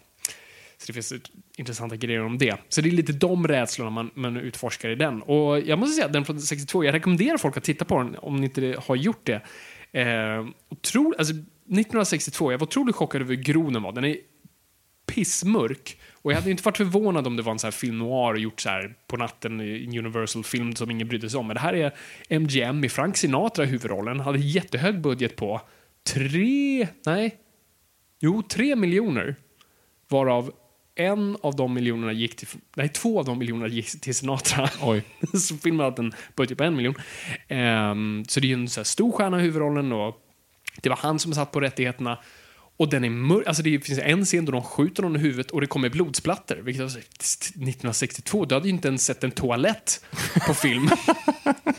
Så 0.78 0.86
det 0.86 0.92
finns 0.92 1.12
intressanta 1.56 1.96
grejer 1.96 2.24
om 2.24 2.38
det. 2.38 2.56
Så 2.68 2.80
det 2.80 2.88
är 2.88 2.90
lite 2.90 3.12
de 3.12 3.48
rädslorna 3.48 3.90
man, 3.90 4.10
man 4.14 4.36
utforskar 4.36 4.88
i 4.88 4.94
den. 4.94 5.22
Och 5.22 5.60
jag 5.60 5.78
måste 5.78 5.94
säga 5.94 6.06
att 6.06 6.12
den 6.12 6.24
från 6.24 6.40
62, 6.40 6.84
jag 6.84 6.94
rekommenderar 6.94 7.38
folk 7.38 7.56
att 7.56 7.64
titta 7.64 7.84
på 7.84 7.98
den 7.98 8.16
om 8.18 8.36
ni 8.36 8.44
inte 8.44 8.76
har 8.86 8.96
gjort 8.96 9.26
det. 9.26 9.42
Eh, 9.92 10.46
otro, 10.68 11.14
alltså, 11.18 11.34
1962, 11.34 12.52
jag 12.52 12.58
var 12.58 12.66
otroligt 12.66 12.96
chockad 12.96 13.20
över 13.20 13.34
hur 13.34 13.42
grov 13.42 13.72
den 13.72 13.82
var. 13.82 13.92
Den 13.92 14.04
är 14.04 14.16
pissmörk. 15.06 15.98
Och 16.12 16.32
jag 16.32 16.36
hade 16.36 16.50
inte 16.50 16.62
varit 16.62 16.76
förvånad 16.76 17.26
om 17.26 17.36
det 17.36 17.42
var 17.42 17.52
en 17.52 17.58
så 17.58 17.66
här 17.66 17.72
film 17.72 17.98
noir 17.98 18.34
gjort 18.34 18.60
så 18.60 18.68
här 18.68 18.94
på 19.06 19.16
natten 19.16 19.60
i 19.60 19.84
en 19.84 19.98
Universal-film 19.98 20.74
som 20.74 20.90
ingen 20.90 21.08
brydde 21.08 21.30
sig 21.30 21.38
om. 21.38 21.46
Men 21.46 21.54
det 21.54 21.60
här 21.60 21.74
är 21.74 21.92
MGM 22.28 22.80
med 22.80 22.92
Frank 22.92 23.16
Sinatra 23.16 23.64
i 23.64 23.66
huvudrollen. 23.66 24.20
Hade 24.20 24.38
jättehög 24.38 25.00
budget 25.00 25.36
på 25.36 25.60
tre, 26.06 26.88
nej, 27.06 27.36
jo, 28.20 28.42
tre 28.42 28.76
miljoner. 28.76 29.36
Varav 30.08 30.52
en 30.94 31.36
av 31.40 31.56
de 31.56 31.74
miljonerna 31.74 32.12
gick 32.12 32.36
till, 32.36 32.48
nej, 32.76 32.88
två 32.88 33.18
av 33.18 33.24
de 33.24 33.38
miljonerna 33.38 33.68
gick 33.68 34.00
till 34.00 34.14
Sinatra. 34.14 34.70
Oj. 34.82 35.04
så 35.34 35.56
filmen 35.56 35.84
hade 35.84 36.02
en 36.02 36.12
budget 36.36 36.58
på 36.58 36.64
en 36.64 36.76
miljon. 36.76 36.94
Ehm, 37.48 38.24
så 38.28 38.40
det 38.40 38.46
är 38.46 38.48
ju 38.48 38.54
en 38.54 38.68
så 38.68 38.84
stor 38.84 39.12
stjärna 39.12 39.38
i 39.38 39.42
huvudrollen 39.42 39.92
och 39.92 40.26
det 40.82 40.88
var 40.88 40.96
han 40.96 41.18
som 41.18 41.34
satt 41.34 41.52
på 41.52 41.60
rättigheterna. 41.60 42.18
Och 42.76 42.88
den 42.88 43.04
är 43.04 43.10
mörk. 43.10 43.46
Alltså 43.46 43.62
det 43.62 43.86
finns 43.86 43.98
en 43.98 44.24
scen 44.24 44.44
då 44.44 44.52
de 44.52 44.62
skjuter 44.62 45.02
någon 45.02 45.16
i 45.16 45.18
huvudet 45.18 45.50
och 45.50 45.60
det 45.60 45.66
kommer 45.66 45.88
blodsplattor. 45.88 46.56
Vilket 46.56 46.82
alltså, 46.82 46.98
1962, 46.98 48.44
du 48.44 48.54
hade 48.54 48.68
ju 48.68 48.74
inte 48.74 48.88
ens 48.88 49.04
sett 49.04 49.24
en 49.24 49.30
toalett 49.30 50.04
på 50.46 50.54
film. 50.54 50.88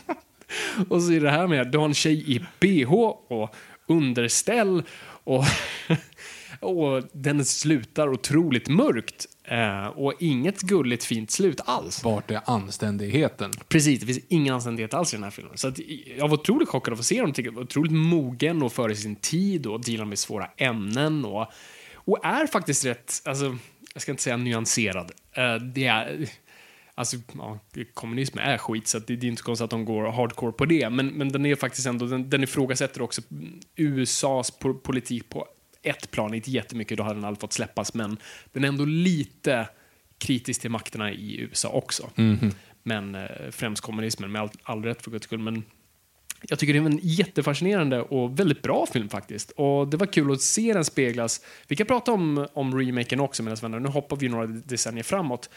och 0.88 1.02
så 1.02 1.12
är 1.12 1.20
det 1.20 1.30
här 1.30 1.46
med 1.46 1.70
du 1.70 1.78
har 1.78 1.84
en 1.84 1.94
tjej 1.94 2.36
i 2.36 2.40
bh 2.60 2.92
och 2.92 3.54
underställ 3.86 4.82
och, 5.24 5.44
och 6.60 7.02
den 7.12 7.44
slutar 7.44 8.08
otroligt 8.08 8.68
mörkt. 8.68 9.26
Eh, 9.44 9.86
och 9.86 10.14
inget 10.18 10.60
gulligt 10.60 11.04
fint 11.04 11.30
slut 11.30 11.60
alls. 11.64 12.04
Vart 12.04 12.30
är 12.30 12.40
anständigheten? 12.44 13.50
Precis, 13.68 14.00
det 14.00 14.06
finns 14.06 14.20
ingen 14.28 14.54
anständighet 14.54 14.94
alls 14.94 15.14
i 15.14 15.16
den 15.16 15.24
här 15.24 15.30
filmen. 15.30 15.56
Så 15.58 15.68
att 15.68 15.78
jag 16.18 16.28
var 16.28 16.38
otroligt 16.38 16.68
chockad 16.68 16.92
av 16.92 16.98
att 17.00 17.06
se 17.06 17.20
dem. 17.20 17.32
Jag 17.36 17.52
var 17.52 17.62
otroligt 17.62 17.92
mogen 17.92 18.62
och 18.62 18.72
före 18.72 18.96
sin 18.96 19.16
tid 19.16 19.66
och 19.66 19.84
dealar 19.84 20.04
med 20.04 20.18
svåra 20.18 20.50
ämnen. 20.56 21.24
Och, 21.24 21.46
och 21.94 22.24
är 22.24 22.46
faktiskt 22.46 22.84
rätt, 22.84 23.22
alltså, 23.24 23.56
jag 23.94 24.02
ska 24.02 24.12
inte 24.12 24.22
säga 24.22 24.36
nyanserad. 24.36 25.12
Eh, 25.32 25.54
det 25.54 25.86
är, 25.86 26.28
alltså, 26.94 27.16
ja, 27.34 27.58
kommunism 27.94 28.38
är 28.38 28.58
skit 28.58 28.86
så 28.86 28.98
det, 28.98 29.16
det 29.16 29.26
är 29.26 29.28
inte 29.28 29.42
konstigt 29.42 29.64
att 29.64 29.70
de 29.70 29.84
går 29.84 30.12
hardcore 30.12 30.52
på 30.52 30.64
det. 30.64 30.90
Men, 30.90 31.06
men 31.06 31.28
den 31.28 31.46
är 31.46 31.54
faktiskt 31.54 31.86
ändå, 31.86 32.06
den, 32.06 32.30
den 32.30 32.42
ifrågasätter 32.42 33.02
också 33.02 33.22
USAs 33.76 34.58
po- 34.60 34.78
politik 34.78 35.28
på 35.28 35.46
ett 35.82 36.10
plan, 36.10 36.34
inte 36.34 36.50
jättemycket, 36.50 36.98
då 36.98 37.02
hade 37.02 37.14
den 37.14 37.24
aldrig 37.24 37.40
fått 37.40 37.52
släppas, 37.52 37.94
men 37.94 38.16
den 38.52 38.64
är 38.64 38.68
ändå 38.68 38.84
lite 38.84 39.68
kritisk 40.18 40.60
till 40.60 40.70
makterna 40.70 41.12
i 41.12 41.40
USA 41.40 41.68
också. 41.68 42.10
Men 42.82 43.14
eh, 43.14 43.50
främst 43.50 43.82
kommunismen, 43.82 44.32
med 44.32 44.42
all, 44.42 44.50
all 44.62 44.84
rätt 44.84 45.02
för 45.02 45.10
guds 45.10 45.24
skull. 45.24 45.38
Men 45.38 45.64
jag 46.48 46.58
tycker 46.58 46.72
det 46.72 46.78
är 46.78 46.86
en 46.86 47.00
jättefascinerande 47.02 48.02
och 48.02 48.40
väldigt 48.40 48.62
bra 48.62 48.86
film 48.86 49.08
faktiskt. 49.08 49.50
Och 49.50 49.88
det 49.88 49.96
var 49.96 50.06
kul 50.06 50.32
att 50.32 50.40
se 50.40 50.72
den 50.72 50.84
speglas. 50.84 51.40
Vi 51.68 51.76
kan 51.76 51.86
prata 51.86 52.12
om, 52.12 52.46
om 52.52 52.78
remaken 52.78 53.20
också 53.20 53.42
medan 53.42 53.56
vänner. 53.62 53.80
Nu 53.80 53.88
hoppar 53.88 54.16
vi 54.16 54.28
några 54.28 54.46
decennier 54.46 55.04
framåt 55.04 55.50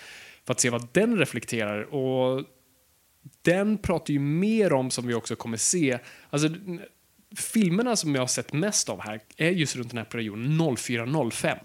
för 0.45 0.53
att 0.53 0.59
se 0.59 0.69
vad 0.69 0.87
den 0.91 1.17
reflekterar. 1.17 1.93
Och 1.93 2.43
den 3.41 3.77
pratar 3.77 4.13
ju 4.13 4.19
mer 4.19 4.73
om, 4.73 4.91
som 4.91 5.07
vi 5.07 5.13
också 5.13 5.35
kommer 5.35 5.57
se, 5.57 5.99
alltså 6.29 6.49
filmerna 7.35 7.95
som 7.95 8.15
jag 8.15 8.21
har 8.21 8.27
sett 8.27 8.53
mest 8.53 8.89
av 8.89 9.01
här 9.01 9.19
är 9.37 9.49
just 9.49 9.75
runt 9.75 9.89
den 9.89 9.97
här 9.97 10.05
perioden 10.05 10.61
04-05. 10.61 11.59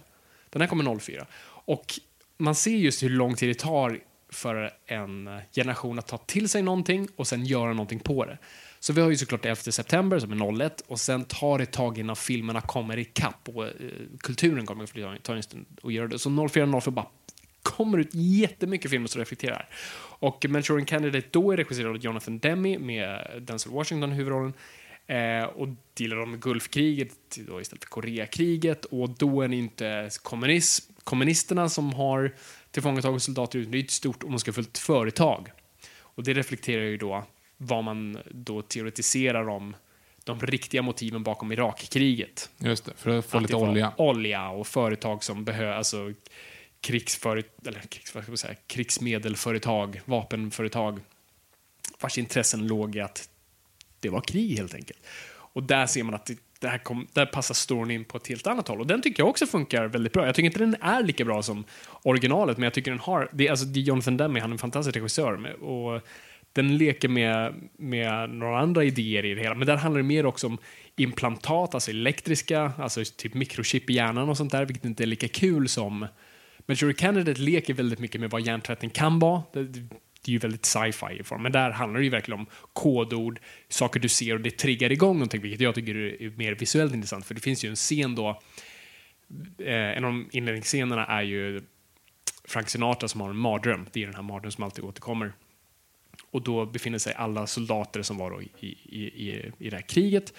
Den 0.51 0.63
här 0.63 0.69
kommer 0.69 0.99
04. 0.99 1.27
Och 1.43 2.01
man 2.39 2.55
ser 2.55 2.77
just 2.77 3.03
hur 3.03 3.11
lång 3.11 3.35
tid 3.35 3.49
det 3.49 3.59
tar 3.59 4.01
för 4.29 4.71
en 4.87 5.31
generation 5.55 5.99
att 5.99 6.07
ta 6.07 6.19
till 6.19 6.49
sig 6.49 6.63
någonting 6.63 7.09
och 7.17 7.27
sen 7.27 7.47
göra 7.47 7.73
någonting 7.73 7.99
på 7.99 8.25
det. 8.25 8.39
Så 8.81 8.93
vi 8.93 9.01
har 9.01 9.11
ju 9.11 9.17
såklart 9.17 9.45
11 9.45 9.57
september 9.57 10.19
som 10.19 10.33
är 10.33 10.63
01 10.63 10.81
och 10.81 11.01
sen 11.01 11.25
tar 11.25 11.59
det 11.59 11.65
ett 11.65 11.73
tag 11.73 11.99
innan 11.99 12.17
filmerna 12.17 12.61
kommer 12.61 12.99
ikapp 12.99 13.49
och 13.49 13.65
eh, 13.67 13.73
kulturen 14.19 14.67
kommer 14.67 14.85
att 15.15 15.23
ta 15.23 15.35
en 15.35 15.43
stund 15.43 15.67
att 15.83 15.93
göra 15.93 16.09
det. 16.09 16.19
Så 16.19 16.49
04 16.49 16.81
04 16.81 16.93
bara 16.93 17.07
kommer 17.63 17.99
ut 17.99 18.11
jättemycket 18.13 18.91
filmer 18.91 19.09
som 19.09 19.19
reflekterar. 19.19 19.69
Och 20.21 20.47
Manchurian 20.49 20.87
Candidate 20.87 21.27
då 21.31 21.53
är 21.53 21.57
regisserad 21.57 21.91
av 21.91 21.97
Jonathan 21.97 22.39
Demme 22.39 22.79
med 22.79 23.43
Denzel 23.43 23.73
Washington 23.73 24.13
i 24.13 24.15
huvudrollen. 24.15 24.53
Eh, 25.07 25.45
och 25.45 25.69
dealar 25.95 26.17
de 26.17 26.31
med 26.31 26.43
Gulfkriget 26.43 27.39
då 27.47 27.61
istället 27.61 27.85
för 27.85 27.91
Koreakriget 27.91 28.85
och 28.85 29.11
då 29.11 29.43
är 29.43 29.49
det 29.49 29.57
inte 29.57 30.11
kommunism, 30.23 30.93
kommunisterna 31.05 31.69
som 31.69 31.93
har 31.93 32.35
tillfångatagit 32.71 33.23
soldater 33.23 33.59
utan 33.59 33.73
det 33.73 33.79
är 33.79 33.83
ett 33.83 33.91
stort 33.91 34.25
ondskefullt 34.25 34.79
företag. 34.79 35.51
Och 36.01 36.25
det 36.25 36.33
reflekterar 36.33 36.83
ju 36.83 36.97
då 36.97 37.25
vad 37.57 37.85
man 37.85 38.19
då 38.31 38.63
teoretiserar 38.63 39.49
om 39.49 39.77
de 40.25 40.41
riktiga 40.41 40.83
motiven 40.83 41.23
bakom 41.23 41.53
Irakkriget. 41.53 42.51
Just 42.59 42.85
det, 42.85 42.93
för 42.97 43.19
att 43.19 43.27
få 43.27 43.37
Att 43.37 43.43
lite 43.43 43.57
olja. 43.57 43.93
Olja 43.97 44.49
och 44.49 44.67
företag 44.67 45.25
som 45.25 45.45
behöver, 45.45 45.73
alltså 45.73 46.13
krigsföre, 46.81 47.43
eller 47.67 47.81
krigs, 47.81 48.15
vad 48.15 48.23
ska 48.23 48.31
man 48.31 48.39
säga, 48.39 48.55
krigsmedelföretag, 48.67 50.01
vapenföretag 50.05 51.01
vars 52.01 52.19
intressen 52.19 52.67
låg 52.67 52.97
i 52.97 53.01
att 53.01 53.29
det 54.01 54.09
var 54.09 54.21
krig 54.21 54.59
helt 54.59 54.75
enkelt. 54.75 54.99
Och 55.53 55.63
där 55.63 55.87
ser 55.87 56.03
man 56.03 56.15
att 56.15 56.27
det, 56.27 56.39
det 56.61 56.69
här 56.69 56.79
kom, 56.79 57.07
där 57.13 57.27
passar 57.27 57.55
storyn 57.55 57.91
in 57.91 58.05
på 58.05 58.17
ett 58.17 58.27
helt 58.27 58.47
annat 58.47 58.69
håll. 58.69 58.81
Och 58.81 58.87
den 58.87 59.03
tycker 59.03 59.23
jag 59.23 59.31
också 59.31 59.47
funkar 59.47 59.87
väldigt 59.87 60.13
bra. 60.13 60.27
Jag 60.27 60.35
tycker 60.35 60.47
inte 60.47 60.59
den 60.59 60.77
är 60.81 61.03
lika 61.03 61.25
bra 61.25 61.43
som 61.43 61.65
originalet, 62.03 62.57
men 62.57 62.65
jag 62.65 62.75
tycker 62.75 62.91
den 62.91 63.01
har... 63.01 63.29
Det 63.33 63.47
är, 63.47 63.51
alltså, 63.51 63.67
det 63.67 63.81
är 63.81 63.83
Jonathan 63.83 64.17
Demme, 64.17 64.41
han 64.41 64.51
är 64.51 64.55
en 64.55 64.59
fantastisk 64.59 64.97
regissör. 64.97 65.37
Med, 65.37 65.55
och 65.55 66.01
den 66.53 66.77
leker 66.77 67.09
med, 67.09 67.55
med 67.77 68.31
några 68.31 68.59
andra 68.59 68.85
idéer 68.85 69.25
i 69.25 69.35
det 69.35 69.43
hela. 69.43 69.55
Men 69.55 69.67
där 69.67 69.77
handlar 69.77 69.99
det 69.99 70.09
mer 70.09 70.27
också 70.27 70.47
om 70.47 70.59
implantat, 70.97 71.75
alltså 71.75 71.91
elektriska, 71.91 72.73
alltså 72.79 73.05
typ 73.17 73.35
mikrochip 73.35 73.91
i 73.91 73.93
hjärnan 73.93 74.29
och 74.29 74.37
sånt 74.37 74.53
där, 74.53 74.65
vilket 74.65 74.85
inte 74.85 75.05
är 75.05 75.07
lika 75.07 75.29
kul 75.29 75.69
som... 75.69 76.07
Men 76.67 76.77
Jury 76.77 76.95
Candidate 76.95 77.41
leker 77.41 77.75
väldigt 77.75 77.99
mycket 77.99 78.21
med 78.21 78.31
vad 78.31 78.41
hjärntvätten 78.41 78.91
kan 78.91 79.19
vara. 79.19 79.43
Det, 79.53 79.65
det, 79.65 79.81
det 80.23 80.31
är 80.31 80.33
ju 80.33 80.39
väldigt 80.39 80.65
sci-fi 80.65 81.21
i 81.21 81.23
form, 81.23 81.43
men 81.43 81.53
där 81.53 81.71
handlar 81.71 82.01
det 82.01 82.05
ju 82.05 82.11
verkligen 82.11 82.41
om 82.41 82.47
kodord, 82.73 83.41
saker 83.69 84.01
du 84.01 84.09
ser 84.09 84.35
och 84.35 84.41
det 84.41 84.51
triggar 84.51 84.93
igång 84.93 85.15
någonting, 85.15 85.43
vilket 85.43 85.61
jag 85.61 85.75
tycker 85.75 85.97
är 85.97 86.31
mer 86.31 86.55
visuellt 86.55 86.95
intressant. 86.95 87.27
För 87.27 87.35
det 87.35 87.41
finns 87.41 87.65
ju 87.65 87.69
en 87.69 87.77
scen 87.77 88.15
då, 88.15 88.29
eh, 89.59 89.75
en 89.75 90.05
av 90.05 90.11
de 90.11 90.29
inledningsscenerna 90.33 91.07
är 91.07 91.23
ju 91.23 91.61
Frank 92.45 92.69
Sinatra 92.69 93.09
som 93.09 93.21
har 93.21 93.31
en 93.31 93.37
mardröm. 93.37 93.87
Det 93.93 94.03
är 94.03 94.07
den 94.07 94.15
här 94.15 94.23
mardrömmen 94.23 94.53
som 94.53 94.65
alltid 94.65 94.85
återkommer. 94.85 95.33
Och 96.31 96.43
då 96.43 96.67
befinner 96.67 96.99
sig 96.99 97.15
alla 97.15 97.47
soldater 97.47 98.03
som 98.03 98.19
var 98.19 98.31
då 98.31 98.43
i, 98.43 98.51
i, 98.61 98.69
i, 98.99 99.53
i 99.59 99.71
det 99.71 99.77
här 99.77 99.89
kriget, 99.89 100.35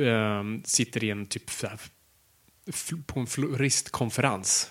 eh, 0.00 0.44
sitter 0.64 1.04
i 1.04 1.10
en 1.10 1.26
typ 1.26 1.50
på 3.06 3.20
en 3.20 3.26
floristkonferens 3.26 4.70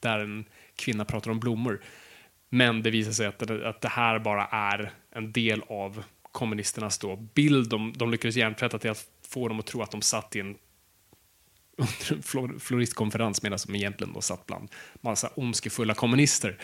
där 0.00 0.18
en 0.18 0.44
kvinna 0.76 1.04
pratar 1.04 1.30
om 1.30 1.40
blommor. 1.40 1.80
Men 2.48 2.82
det 2.82 2.90
visar 2.90 3.12
sig 3.12 3.26
att 3.26 3.38
det, 3.38 3.68
att 3.68 3.80
det 3.80 3.88
här 3.88 4.18
bara 4.18 4.46
är 4.46 4.92
en 5.10 5.32
del 5.32 5.62
av 5.68 6.04
kommunisternas 6.32 6.98
då 6.98 7.16
bild. 7.16 7.68
De, 7.70 7.92
de 7.96 8.10
lyckades 8.10 8.36
hjärntvätta 8.36 8.78
till 8.78 8.90
att 8.90 9.06
få 9.28 9.48
dem 9.48 9.58
att 9.58 9.66
tro 9.66 9.82
att 9.82 9.90
de 9.90 10.02
satt 10.02 10.36
i 10.36 10.40
en 10.40 10.56
under 11.78 12.12
en 12.12 12.22
flor- 12.22 12.58
floristkonferens 12.58 13.42
medan 13.42 13.58
de 13.66 13.74
egentligen 13.74 14.12
då 14.12 14.20
satt 14.20 14.46
bland 14.46 14.68
massa 15.00 15.30
ondskefulla 15.34 15.94
kommunister. 15.94 16.58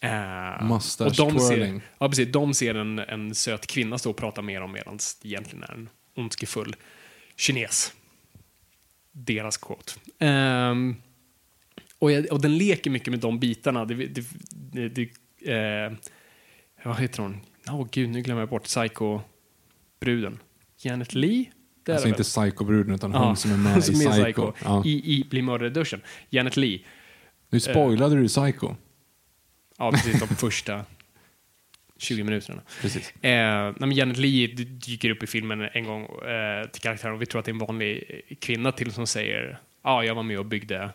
Eh, 0.00 0.64
Mustache 0.68 1.08
och 1.08 1.16
de 1.16 1.40
ser, 1.40 1.48
twirling. 1.56 1.82
ja, 1.98 2.08
precis, 2.08 2.32
de 2.32 2.54
ser 2.54 2.74
en, 2.74 2.98
en 2.98 3.34
söt 3.34 3.66
kvinna 3.66 3.98
stå 3.98 4.10
och 4.10 4.16
prata 4.16 4.42
med 4.42 4.60
dem 4.60 4.72
medan 4.72 4.98
det 5.22 5.28
egentligen 5.28 5.62
är 5.62 5.72
en 5.72 5.88
ondskefull 6.16 6.76
kines. 7.36 7.92
Deras 9.12 9.56
quote. 9.56 9.92
Ehm, 10.18 10.96
och, 11.98 12.12
jag, 12.12 12.32
och 12.32 12.40
den 12.40 12.58
leker 12.58 12.90
mycket 12.90 13.10
med 13.10 13.20
de 13.20 13.38
bitarna. 13.38 13.84
Det, 13.84 13.94
det, 13.94 14.24
det, 14.88 15.10
eh, 15.52 15.92
vad 16.84 17.00
heter 17.00 17.22
hon? 17.22 17.40
Åh 17.70 17.86
gud, 17.92 18.08
nu 18.08 18.22
glömmer 18.22 18.42
jag 18.42 18.48
bort 18.48 18.64
Psycho-bruden. 18.64 20.38
Janet 20.78 21.14
Lee? 21.14 21.44
Det 21.84 21.92
är 21.92 21.94
Alltså 21.94 22.08
inte? 22.08 22.22
Psycho-bruden 22.22 22.94
utan 22.94 23.12
Ja, 23.12 23.26
hon 23.26 23.36
som 23.36 23.52
är 23.52 23.56
med 23.56 23.84
som 23.84 23.94
i 23.94 24.04
är 24.04 24.24
Psycho. 24.24 24.52
Ja. 24.64 24.82
I, 24.84 24.90
i 24.90 25.24
Bli 25.30 25.42
mördad 25.42 25.66
i 25.66 25.70
duschen. 25.70 26.00
Janet 26.30 26.56
Lee. 26.56 26.80
Nu 27.50 27.60
spoilade 27.60 28.16
du 28.16 28.28
Psycho. 28.28 28.74
Ja, 29.78 29.90
precis. 29.90 30.20
De 30.20 30.26
första 30.28 30.84
20 31.98 32.24
minuterna. 32.24 32.62
Precis. 32.80 33.24
Eh, 33.24 33.74
men 33.78 33.92
Janet 33.92 34.16
Lee 34.16 34.46
dyker 34.56 35.10
upp 35.10 35.22
i 35.22 35.26
filmen 35.26 35.60
en 35.60 35.84
gång 35.84 36.02
eh, 36.04 36.68
till 36.70 36.82
karaktären 36.82 37.14
och 37.14 37.22
vi 37.22 37.26
tror 37.26 37.38
att 37.38 37.44
det 37.44 37.50
är 37.50 37.52
en 37.52 37.58
vanlig 37.58 38.24
eh, 38.28 38.36
kvinna 38.36 38.72
till 38.72 38.92
som 38.92 39.06
säger 39.06 39.58
ja, 39.82 39.90
ah, 39.90 40.04
jag 40.04 40.14
var 40.14 40.22
med 40.22 40.38
och 40.38 40.46
byggde 40.46 40.90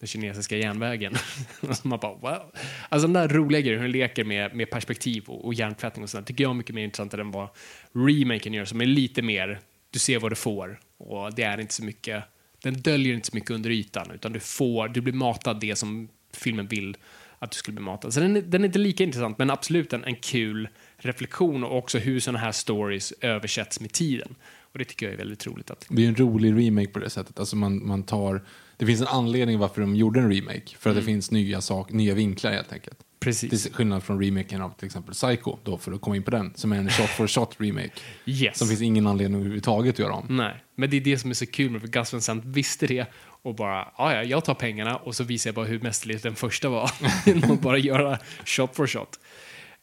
den 0.00 0.06
kinesiska 0.06 0.56
järnvägen. 0.56 1.14
Man 1.82 1.98
bara, 1.98 2.14
wow. 2.14 2.52
Alltså 2.88 3.06
den 3.08 3.12
där 3.12 3.28
roliga 3.28 3.60
grejen, 3.60 3.78
hur 3.78 3.88
den 3.88 3.92
leker 3.92 4.24
med, 4.24 4.54
med 4.54 4.70
perspektiv 4.70 5.24
och, 5.26 5.44
och 5.44 5.54
hjärntvättning 5.54 6.02
och 6.02 6.10
sånt, 6.10 6.26
tycker 6.26 6.44
jag 6.44 6.50
är 6.50 6.54
mycket 6.54 6.74
mer 6.74 6.84
intressant 6.84 7.14
än 7.14 7.30
vad 7.30 7.48
remaken 7.92 8.54
gör, 8.54 8.64
som 8.64 8.80
är 8.80 8.86
lite 8.86 9.22
mer, 9.22 9.60
du 9.90 9.98
ser 9.98 10.18
vad 10.18 10.32
du 10.32 10.36
får 10.36 10.80
och 10.98 11.34
det 11.34 11.42
är 11.42 11.60
inte 11.60 11.74
så 11.74 11.84
mycket, 11.84 12.24
den 12.62 12.74
döljer 12.74 13.14
inte 13.14 13.26
så 13.30 13.36
mycket 13.36 13.50
under 13.50 13.70
ytan, 13.70 14.10
utan 14.14 14.32
du 14.32 14.40
får, 14.40 14.88
du 14.88 15.00
blir 15.00 15.12
matad 15.14 15.60
det 15.60 15.76
som 15.76 16.08
filmen 16.34 16.66
vill 16.66 16.96
att 17.38 17.50
du 17.50 17.56
skulle 17.56 17.74
bli 17.74 17.84
matad. 17.84 18.14
Så 18.14 18.20
den, 18.20 18.36
är- 18.36 18.42
den 18.42 18.62
är 18.62 18.66
inte 18.66 18.78
lika 18.78 19.04
intressant, 19.04 19.38
men 19.38 19.50
absolut 19.50 19.92
en, 19.92 20.04
en 20.04 20.16
kul 20.16 20.68
reflektion 20.98 21.64
och 21.64 21.78
också 21.78 21.98
hur 21.98 22.20
sådana 22.20 22.38
här 22.38 22.52
stories 22.52 23.12
översätts 23.20 23.80
med 23.80 23.92
tiden. 23.92 24.34
Och 24.72 24.78
det 24.78 24.84
tycker 24.84 25.06
jag 25.06 25.12
är 25.12 25.18
väldigt 25.18 25.46
roligt 25.46 25.70
att 25.70 25.86
Det 25.88 26.04
är 26.04 26.08
en 26.08 26.16
rolig 26.16 26.66
remake 26.66 26.88
på 26.88 26.98
det 26.98 27.10
sättet. 27.10 27.38
Alltså 27.38 27.56
man, 27.56 27.86
man 27.86 28.02
tar, 28.02 28.42
det 28.80 28.86
finns 28.86 29.00
en 29.00 29.06
anledning 29.06 29.58
varför 29.58 29.80
de 29.80 29.96
gjorde 29.96 30.20
en 30.20 30.32
remake. 30.32 30.76
För 30.78 30.90
att 30.90 30.96
det 30.96 31.02
finns 31.02 31.30
nya, 31.30 31.60
sak, 31.60 31.92
nya 31.92 32.14
vinklar 32.14 32.52
helt 32.52 32.72
enkelt. 32.72 32.98
Precis. 33.20 33.62
Till 33.62 33.72
skillnad 33.74 34.02
från 34.02 34.22
remaken 34.24 34.62
av 34.62 34.70
till 34.70 34.86
exempel 34.86 35.14
Psycho, 35.14 35.56
då, 35.64 35.78
för 35.78 35.92
att 35.92 36.00
komma 36.00 36.16
in 36.16 36.22
på 36.22 36.30
den, 36.30 36.52
som 36.54 36.72
är 36.72 36.76
en 36.76 36.90
shot 36.90 37.08
for 37.08 37.26
shot 37.26 37.56
remake. 37.58 37.90
Yes. 38.26 38.58
Som 38.58 38.68
finns 38.68 38.82
ingen 38.82 39.06
anledning 39.06 39.40
överhuvudtaget 39.40 39.94
att 39.94 39.98
göra 39.98 40.12
om. 40.12 40.26
Nej, 40.30 40.64
men 40.74 40.90
det 40.90 40.96
är 40.96 41.00
det 41.00 41.18
som 41.18 41.30
är 41.30 41.34
så 41.34 41.46
kul 41.46 41.70
med 41.70 41.80
för 41.80 41.88
Gus 41.88 42.12
Van 42.12 42.22
Sant 42.22 42.44
visste 42.44 42.86
det 42.86 43.06
och 43.42 43.54
bara, 43.54 43.88
"Ja, 43.98 44.14
ja, 44.14 44.22
jag 44.22 44.44
tar 44.44 44.54
pengarna 44.54 44.96
och 44.96 45.16
så 45.16 45.24
visar 45.24 45.48
jag 45.48 45.54
bara 45.54 45.66
hur 45.66 45.80
mästerlig 45.80 46.22
den 46.22 46.34
första 46.34 46.68
var. 46.68 46.90
Genom 47.26 47.50
att 47.50 47.60
bara 47.60 47.78
göra 47.78 48.18
shot 48.44 48.76
for 48.76 48.86
shot. 48.86 49.20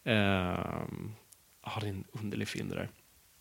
Ehm, 0.06 1.12
Ja, 1.66 1.72
det 1.82 1.88
är 1.88 1.90
en 1.90 2.04
underlig 2.12 2.48
film 2.48 2.70
det 2.70 2.76
där. 2.76 2.90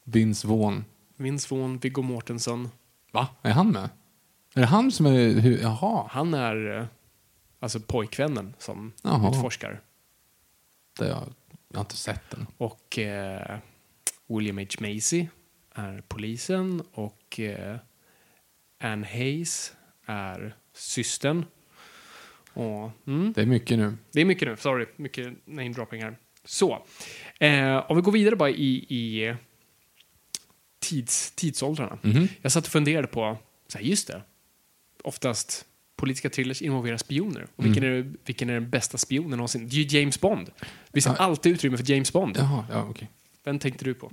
Vince 0.05 0.49
Vaughn. 0.49 0.85
Vince 1.17 1.55
Vaughn, 1.55 1.79
Viggo 1.79 2.03
Mortensen. 2.03 2.69
Va? 3.13 3.29
Är 3.43 3.51
han 3.53 3.71
med? 3.71 3.89
Är 4.57 4.61
det 4.61 4.67
han 4.67 4.93
som 4.93 5.07
är... 5.07 5.41
Hur, 5.41 5.59
jaha. 5.59 6.09
Han 6.11 6.35
är 6.35 6.77
eh, 6.79 6.87
alltså 7.61 7.81
pojkvännen 7.81 8.55
som 8.59 8.93
Jaha. 9.03 9.31
utforskar. 9.31 9.81
Det 10.99 11.05
har, 11.13 11.29
jag 11.69 11.77
har 11.79 11.81
inte 11.85 11.97
sett 11.97 12.31
den. 12.31 12.47
Och 12.57 12.99
eh, 12.99 13.59
William 14.27 14.59
H. 14.59 14.65
Macy 14.81 15.27
är 15.75 16.03
polisen 16.09 16.83
och 16.93 17.41
eh, 17.41 17.77
Anne 18.81 19.07
Hayes 19.07 19.73
är 20.07 20.57
systern. 20.75 21.45
Och, 22.53 22.91
mm, 23.07 23.33
Det 23.33 23.43
är 23.43 23.47
mycket 23.47 23.79
nu. 23.79 23.97
det 24.13 24.21
är 24.21 24.25
mycket 24.25 24.49
nu, 24.49 24.57
sorry, 24.57 24.87
mycket 24.97 25.35
namedropping 25.47 26.03
här. 26.03 26.17
Så, 26.45 26.87
eh, 27.41 27.77
om 27.91 27.97
vi 27.97 28.03
går 28.03 28.13
vidare 28.13 28.37
bara 28.37 28.51
i, 28.51 28.75
i 28.89 29.35
tids, 30.79 31.31
tidsåldrarna. 31.31 31.99
Mhm. 32.03 32.29
Jag 32.43 32.53
satt 32.53 32.67
och 32.67 32.73
funderade 32.73 33.07
på, 33.07 33.39
så 33.69 33.79
här, 33.79 33.85
just 33.85 34.09
det, 34.09 34.23
oftast 35.07 35.65
politiska 35.97 36.31
thrillers 36.31 36.63
involverar 36.63 36.97
spioner. 36.97 37.47
Och 37.57 37.65
vilken, 37.65 37.85
Mm. 37.85 37.99
är, 37.99 38.13
vilken 38.25 38.51
är 38.51 38.55
den 38.55 38.71
bästa 38.71 38.99
spionen 38.99 39.31
någonsin? 39.31 39.69
Det 39.69 39.77
är 39.77 39.81
ju 39.85 39.99
James 40.01 40.21
Bond. 40.21 40.51
Vi 40.93 41.01
ser 41.01 41.11
Ja. 41.11 41.17
alltid 41.17 41.53
utrymme 41.53 41.77
för 41.77 41.91
James 41.91 42.13
Bond. 42.13 42.37
Jaha, 42.39 42.65
ja 42.71 42.87
okej. 42.91 43.11
Vem 43.45 43.59
tänkte 43.59 43.85
du 43.85 43.95
på? 43.95 44.13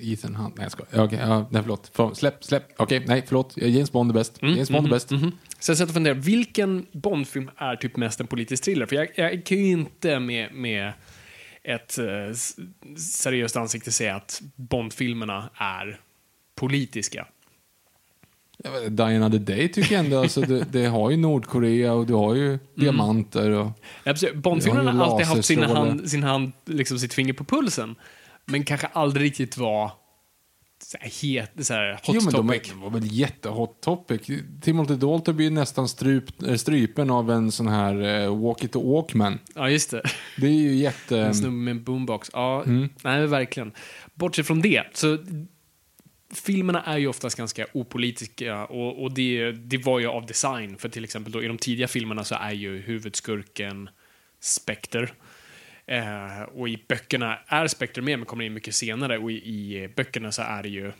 Ethan 0.00 0.34
Hunt. 0.34 0.56
Nej, 0.56 0.64
jag 0.64 0.72
skojar. 0.72 0.88
Ja, 0.92 1.04
Okej, 1.04 1.18
ja, 1.18 1.48
nej, 1.50 1.62
förlåt. 1.62 1.90
För, 1.94 2.14
släpp, 2.14 2.44
släpp. 2.44 2.62
Okej, 2.76 3.04
nej, 3.06 3.22
förlåt. 3.26 3.56
James 3.56 3.92
Bond 3.92 4.10
är 4.10 4.14
bäst. 4.14 4.38
James 4.42 4.70
Bond 4.70 4.86
är 4.86 4.90
bäst. 4.90 5.08
Så 5.58 5.70
jag 5.70 5.78
satt 5.78 5.88
och 5.88 5.94
funderade, 5.94 6.20
vilken 6.20 6.86
Bondfilm 6.92 7.50
är 7.56 7.76
typ 7.76 7.96
mest 7.96 8.20
en 8.20 8.26
politisk 8.26 8.64
thriller? 8.64 8.86
För 8.86 8.96
jag, 8.96 9.08
jag 9.14 9.44
kan 9.44 9.58
ju 9.58 9.66
inte 9.70 10.18
med, 10.20 10.54
med 10.54 10.92
ett 11.62 11.98
eh, 11.98 12.04
seriöst 12.98 13.56
ansikte 13.56 13.92
säga 13.92 14.16
att 14.16 14.42
Bondfilmerna 14.56 15.50
är 15.54 16.00
politiska. 16.54 17.26
Die 18.88 19.02
Another 19.02 19.38
Day 19.38 19.68
tycker 19.68 19.94
jag 19.94 20.04
ändå. 20.04 20.18
Alltså, 20.20 20.40
det, 20.40 20.64
det 20.72 20.86
har 20.86 21.10
ju 21.10 21.16
Nordkorea 21.16 21.92
och 21.92 22.06
du 22.06 22.14
har 22.14 22.34
ju 22.34 22.58
diamanter. 22.74 23.50
Och, 23.50 23.70
Ja. 24.04 24.14
Bondfilmerna 24.34 24.92
har 24.92 25.04
alltid 25.12 25.26
haft 25.26 25.44
sin 25.44 25.62
hand, 25.62 26.10
sin 26.10 26.22
hand, 26.22 26.52
liksom 26.64 26.98
sitt 26.98 27.14
finger 27.14 27.32
på 27.32 27.44
pulsen. 27.44 27.94
Men 28.46 28.64
kanske 28.64 28.86
aldrig 28.86 29.24
riktigt 29.26 29.56
var 29.56 29.90
så 30.84 30.96
här, 31.00 31.10
het, 31.22 31.66
så 31.66 31.74
här, 31.74 31.92
hot 31.92 32.00
jo, 32.06 32.12
men 32.24 32.32
de 32.32 32.48
topic. 32.48 32.72
det 32.72 32.78
var 32.80 32.90
väl 32.90 33.12
jättehot 33.12 33.80
topic. 33.82 34.20
Timothy 34.62 34.94
Dalton 34.96 35.36
blir 35.36 35.50
nästan 35.50 35.88
strup, 35.88 36.42
eh, 36.42 36.54
strypen 36.54 37.10
av 37.10 37.30
en 37.30 37.52
sån 37.52 37.68
här 37.68 37.94
uh, 38.26 38.34
walkie-to-walkman. 38.42 39.38
Ja, 39.54 39.70
just 39.70 39.90
det. 39.90 40.02
Det 40.36 40.46
är 40.46 40.50
ju 40.50 40.74
jätte... 40.74 41.18
En 41.18 41.34
snubbe 41.34 41.56
med 41.56 41.70
en 41.70 41.84
boombox. 41.84 42.30
Ja, 42.32 42.62
Mm. 42.66 42.88
nej, 43.04 43.26
verkligen. 43.26 43.72
Bortsett 44.14 44.46
från 44.46 44.60
det, 44.62 44.82
så 44.94 45.18
filmerna 46.34 46.82
är 46.82 46.98
ju 46.98 47.06
oftast 47.06 47.36
ganska 47.36 47.66
opolitiska 47.72 48.66
och, 48.66 49.02
och 49.02 49.12
det, 49.12 49.52
det 49.52 49.78
var 49.78 49.98
ju 49.98 50.06
av 50.06 50.26
design. 50.26 50.78
För 50.78 50.88
till 50.88 51.04
exempel 51.04 51.32
då, 51.32 51.42
i 51.42 51.46
de 51.46 51.58
tidiga 51.58 51.88
filmerna 51.88 52.24
så 52.24 52.34
är 52.34 52.52
ju 52.52 52.78
huvudskurken 52.78 53.90
Spectre. 54.40 55.08
Eh, 55.86 56.42
och 56.54 56.68
i 56.68 56.84
böckerna 56.88 57.38
är 57.46 57.66
Spectre 57.66 58.02
med, 58.02 58.18
men 58.18 58.26
kommer 58.26 58.44
in 58.44 58.54
mycket 58.54 58.74
senare. 58.74 59.18
Och 59.18 59.30
i, 59.30 59.34
i 59.34 59.88
böckerna 59.96 60.32
så 60.32 60.42
är 60.42 60.62
det 60.62 60.68
ju... 60.68 60.92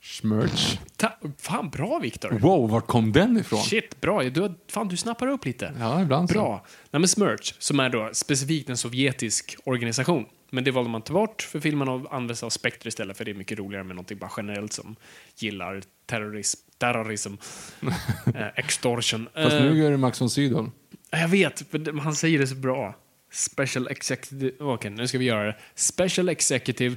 Schmerch. 0.00 0.78
Ta, 0.96 1.12
fan, 1.38 1.70
bra 1.70 1.98
Viktor! 1.98 2.30
Wow, 2.30 2.70
var 2.70 2.80
kom 2.80 3.12
den 3.12 3.36
ifrån? 3.36 3.58
Shit, 3.58 4.00
bra. 4.00 4.22
Du, 4.22 4.54
fan, 4.68 4.88
du 4.88 4.96
snappar 4.96 5.26
upp 5.26 5.44
lite. 5.44 5.74
Ja, 5.78 6.02
ibland 6.02 6.28
så. 6.28 6.34
Bra. 6.34 6.66
Nej, 6.90 7.00
men 7.00 7.08
Smerch, 7.08 7.54
som 7.58 7.80
är 7.80 7.88
då 7.90 8.10
specifikt 8.12 8.68
en 8.68 8.76
sovjetisk 8.76 9.56
organisation. 9.64 10.26
Men 10.54 10.64
det 10.64 10.70
valde 10.70 10.90
man 10.90 10.98
att 10.98 11.06
ta 11.06 11.12
bort 11.14 11.42
för 11.42 11.60
filmen 11.60 11.88
och 11.88 12.14
använde 12.14 12.36
sig 12.36 12.46
av 12.46 12.50
Spectre 12.50 12.88
istället 12.88 13.16
för 13.16 13.24
det 13.24 13.30
är 13.30 13.34
mycket 13.34 13.58
roligare 13.58 13.84
med 13.84 13.96
någonting 13.96 14.18
bara 14.18 14.30
generellt 14.36 14.72
som 14.72 14.96
gillar 15.36 15.82
terrorism, 16.06 16.60
terrorism, 16.78 17.34
eh, 18.34 18.46
extortion. 18.56 19.28
Fast 19.34 19.56
Eh, 19.56 19.62
nu 19.62 19.78
gör 19.78 19.90
det 19.90 19.96
Max 19.96 20.20
von 20.20 20.30
Sydow. 20.30 20.70
jag 21.10 21.28
vet, 21.28 21.62
han 22.02 22.14
säger 22.14 22.38
det 22.38 22.46
så 22.46 22.54
bra. 22.54 22.94
Special 23.30 23.88
Executive... 23.88 24.52
Okej, 24.58 24.90
nu 24.90 25.08
ska 25.08 25.18
vi 25.18 25.24
göra 25.24 25.46
det. 25.46 25.56
Special 25.74 26.28
Executive... 26.28 26.96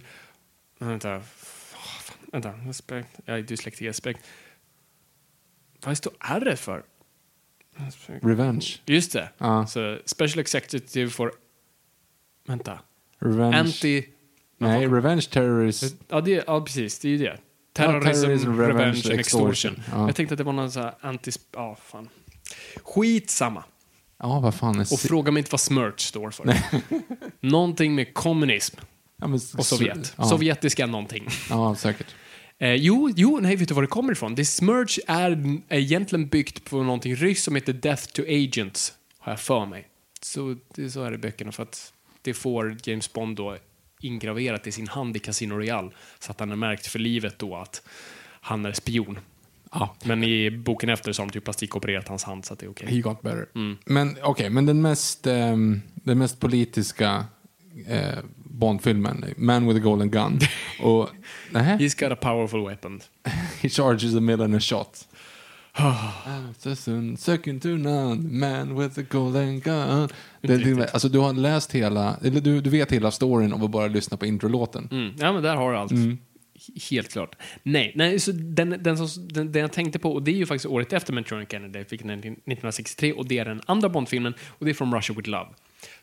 Vänta. 0.79 1.21
Fan, 1.21 2.17
Vänta. 2.31 2.51
Respect. 2.67 3.09
Jag 3.25 3.37
är 3.37 3.41
dyslektiker. 3.41 3.85
Respect. 3.85 4.19
Vad 5.85 5.97
står 5.97 6.13
R 6.19 6.55
för? 6.55 6.83
Revenge. 8.21 8.65
Just 8.85 9.13
det. 9.13 9.29
Ja. 9.37 9.67
Så 9.67 9.99
Special 10.05 10.39
Executive 10.39 11.09
for... 11.09 11.33
Vänta. 12.47 12.79
Revenge. 13.19 13.57
Anti... 13.57 14.03
Nej, 14.57 14.87
Revenge 14.87 15.21
Terrorist. 15.21 15.95
Ja, 16.07 16.21
det, 16.21 16.43
ja, 16.47 16.61
precis. 16.61 16.99
Det 16.99 17.07
är 17.07 17.09
ju 17.09 17.17
det. 17.17 17.37
Terrorism, 17.73 18.21
terrorism, 18.21 18.49
revenge, 18.49 18.73
revenge, 18.73 19.01
and 19.11 19.19
extortion. 19.19 19.83
Ja. 19.91 20.05
Jag 20.05 20.15
tänkte 20.15 20.33
att 20.33 20.37
det 20.37 20.43
var 20.43 20.53
någon 20.53 20.71
sån 20.71 20.83
här 20.83 20.93
anti... 21.01 21.31
Ja, 21.51 21.77
fan. 21.85 22.09
Skitsamma. 22.83 23.63
Ja, 24.19 24.39
vad 24.39 24.55
fan 24.55 24.79
är... 24.79 24.93
Och 24.93 24.99
fråga 24.99 25.31
mig 25.31 25.39
inte 25.39 25.51
vad 25.51 25.59
Smerch 25.59 25.99
står 25.99 26.31
för. 26.31 26.57
Någonting 27.39 27.95
med 27.95 28.13
kommunism 28.13 28.77
ja, 29.17 29.27
men, 29.27 29.39
och 29.57 29.65
Sovjet. 29.65 30.13
Ja, 30.17 30.23
Sovjetiska 30.23 30.85
någonting. 30.85 31.27
ja 31.49 31.75
säkert. 31.75 32.15
Eh, 32.57 32.73
jo, 32.73 33.13
jo, 33.15 33.39
nej, 33.41 33.55
vet 33.55 33.67
du 33.67 33.73
var 33.73 33.81
det 33.81 33.87
kommer 33.87 34.11
ifrån? 34.11 34.35
Det 34.35 34.45
Smerch 34.45 34.99
är, 35.07 35.31
är 35.69 35.79
egentligen 35.79 36.27
byggt 36.27 36.69
på 36.69 36.83
någonting 36.83 37.15
ryskt 37.15 37.43
som 37.43 37.55
heter 37.55 37.73
Death 37.73 38.05
to 38.05 38.21
Agents, 38.21 38.93
har 39.19 39.31
jag 39.31 39.39
för 39.39 39.65
mig. 39.65 39.87
Så, 40.21 40.55
det, 40.75 40.89
så 40.89 41.03
är 41.03 41.11
det 41.11 41.15
i 41.15 41.17
böckerna, 41.17 41.51
för 41.51 41.63
att 41.63 41.93
det 42.25 42.33
får 42.33 42.77
James 42.83 43.13
Bond 43.13 43.37
då 43.37 43.57
ingraverat 44.01 44.67
i 44.67 44.71
sin 44.71 44.87
hand 44.87 45.17
i 45.17 45.19
Casino 45.19 45.53
Royale, 45.53 45.89
så 46.19 46.31
att 46.31 46.39
han 46.39 46.51
är 46.51 46.55
märkt 46.55 46.87
för 46.87 46.99
livet 46.99 47.39
då 47.39 47.55
att 47.55 47.81
han 48.41 48.65
är 48.65 48.73
spion. 48.73 49.19
Ja. 49.71 49.95
Men 50.03 50.23
i 50.23 50.51
boken 50.51 50.89
efter 50.89 51.13
så 51.13 51.21
har 51.21 51.27
de 51.27 51.33
typ 51.33 51.43
plastikopererat 51.43 52.07
hans 52.07 52.23
hand, 52.23 52.45
så 52.45 52.53
att 52.53 52.59
det 52.59 52.65
är 52.65 52.69
okej. 52.69 52.87
He 52.87 52.99
got 52.99 53.21
better. 53.21 53.45
Mm. 53.55 53.77
Men 53.85 54.17
okej, 54.23 54.49
men 54.49 54.65
den 54.65 54.81
mest, 54.81 55.27
ehm, 55.27 55.81
den 55.93 56.17
mest 56.17 56.39
politiska 56.39 57.25
eh, 57.87 58.19
Bond-filmen, 58.35 59.25
Man 59.37 59.67
with 59.67 59.77
a 59.77 59.83
golden 59.83 60.09
gun. 60.09 60.39
Och, 60.81 61.09
He's 61.51 61.99
got 61.99 62.11
a 62.11 62.15
powerful 62.21 62.67
weapon. 62.67 63.01
he 63.61 63.69
charges 63.69 64.15
a 64.15 64.21
million 64.21 64.55
a 64.55 64.59
shot. 64.59 65.07
After 65.77 67.15
second 67.17 67.61
to 67.61 67.67
none, 67.67 68.15
man 68.39 68.79
with 68.79 68.99
a 68.99 69.03
golden 69.09 69.59
gun. 69.59 70.09
Det, 70.41 70.57
det, 70.57 70.89
alltså 70.93 71.09
du 71.09 71.19
har 71.19 71.33
läst 71.33 71.71
hela, 71.71 72.17
eller 72.23 72.41
du, 72.41 72.61
du 72.61 72.69
vet 72.69 72.91
hela 72.91 73.11
storyn 73.11 73.53
av 73.53 73.63
att 73.63 73.71
bara 73.71 73.87
lyssna 73.87 74.17
på 74.17 74.25
introlåten. 74.25 74.87
Mm. 74.91 75.13
Ja, 75.19 75.33
men 75.33 75.43
där 75.43 75.55
har 75.55 75.71
du 75.71 75.77
allt. 75.77 75.91
H- 75.91 76.17
Helt 76.89 77.11
klart. 77.11 77.35
Nej, 77.63 77.91
nej 77.95 78.19
så 78.19 78.31
den, 78.31 78.69
den, 78.83 78.97
som, 79.07 79.27
den, 79.27 79.51
den 79.51 79.61
jag 79.61 79.71
tänkte 79.71 79.99
på, 79.99 80.13
och 80.13 80.23
det 80.23 80.31
är 80.31 80.35
ju 80.35 80.45
faktiskt 80.45 80.65
året 80.65 80.93
efter 80.93 81.13
Manchurian 81.13 81.45
Candidate, 81.45 81.85
vilket 81.89 82.07
är 82.07 82.13
1963, 82.13 83.13
och 83.13 83.27
det 83.27 83.37
är 83.37 83.45
den 83.45 83.61
andra 83.65 83.89
Bond-filmen, 83.89 84.33
och 84.47 84.65
det 84.65 84.71
är 84.71 84.73
från 84.73 84.95
Russia 84.95 85.15
with 85.15 85.29
Love. 85.29 85.47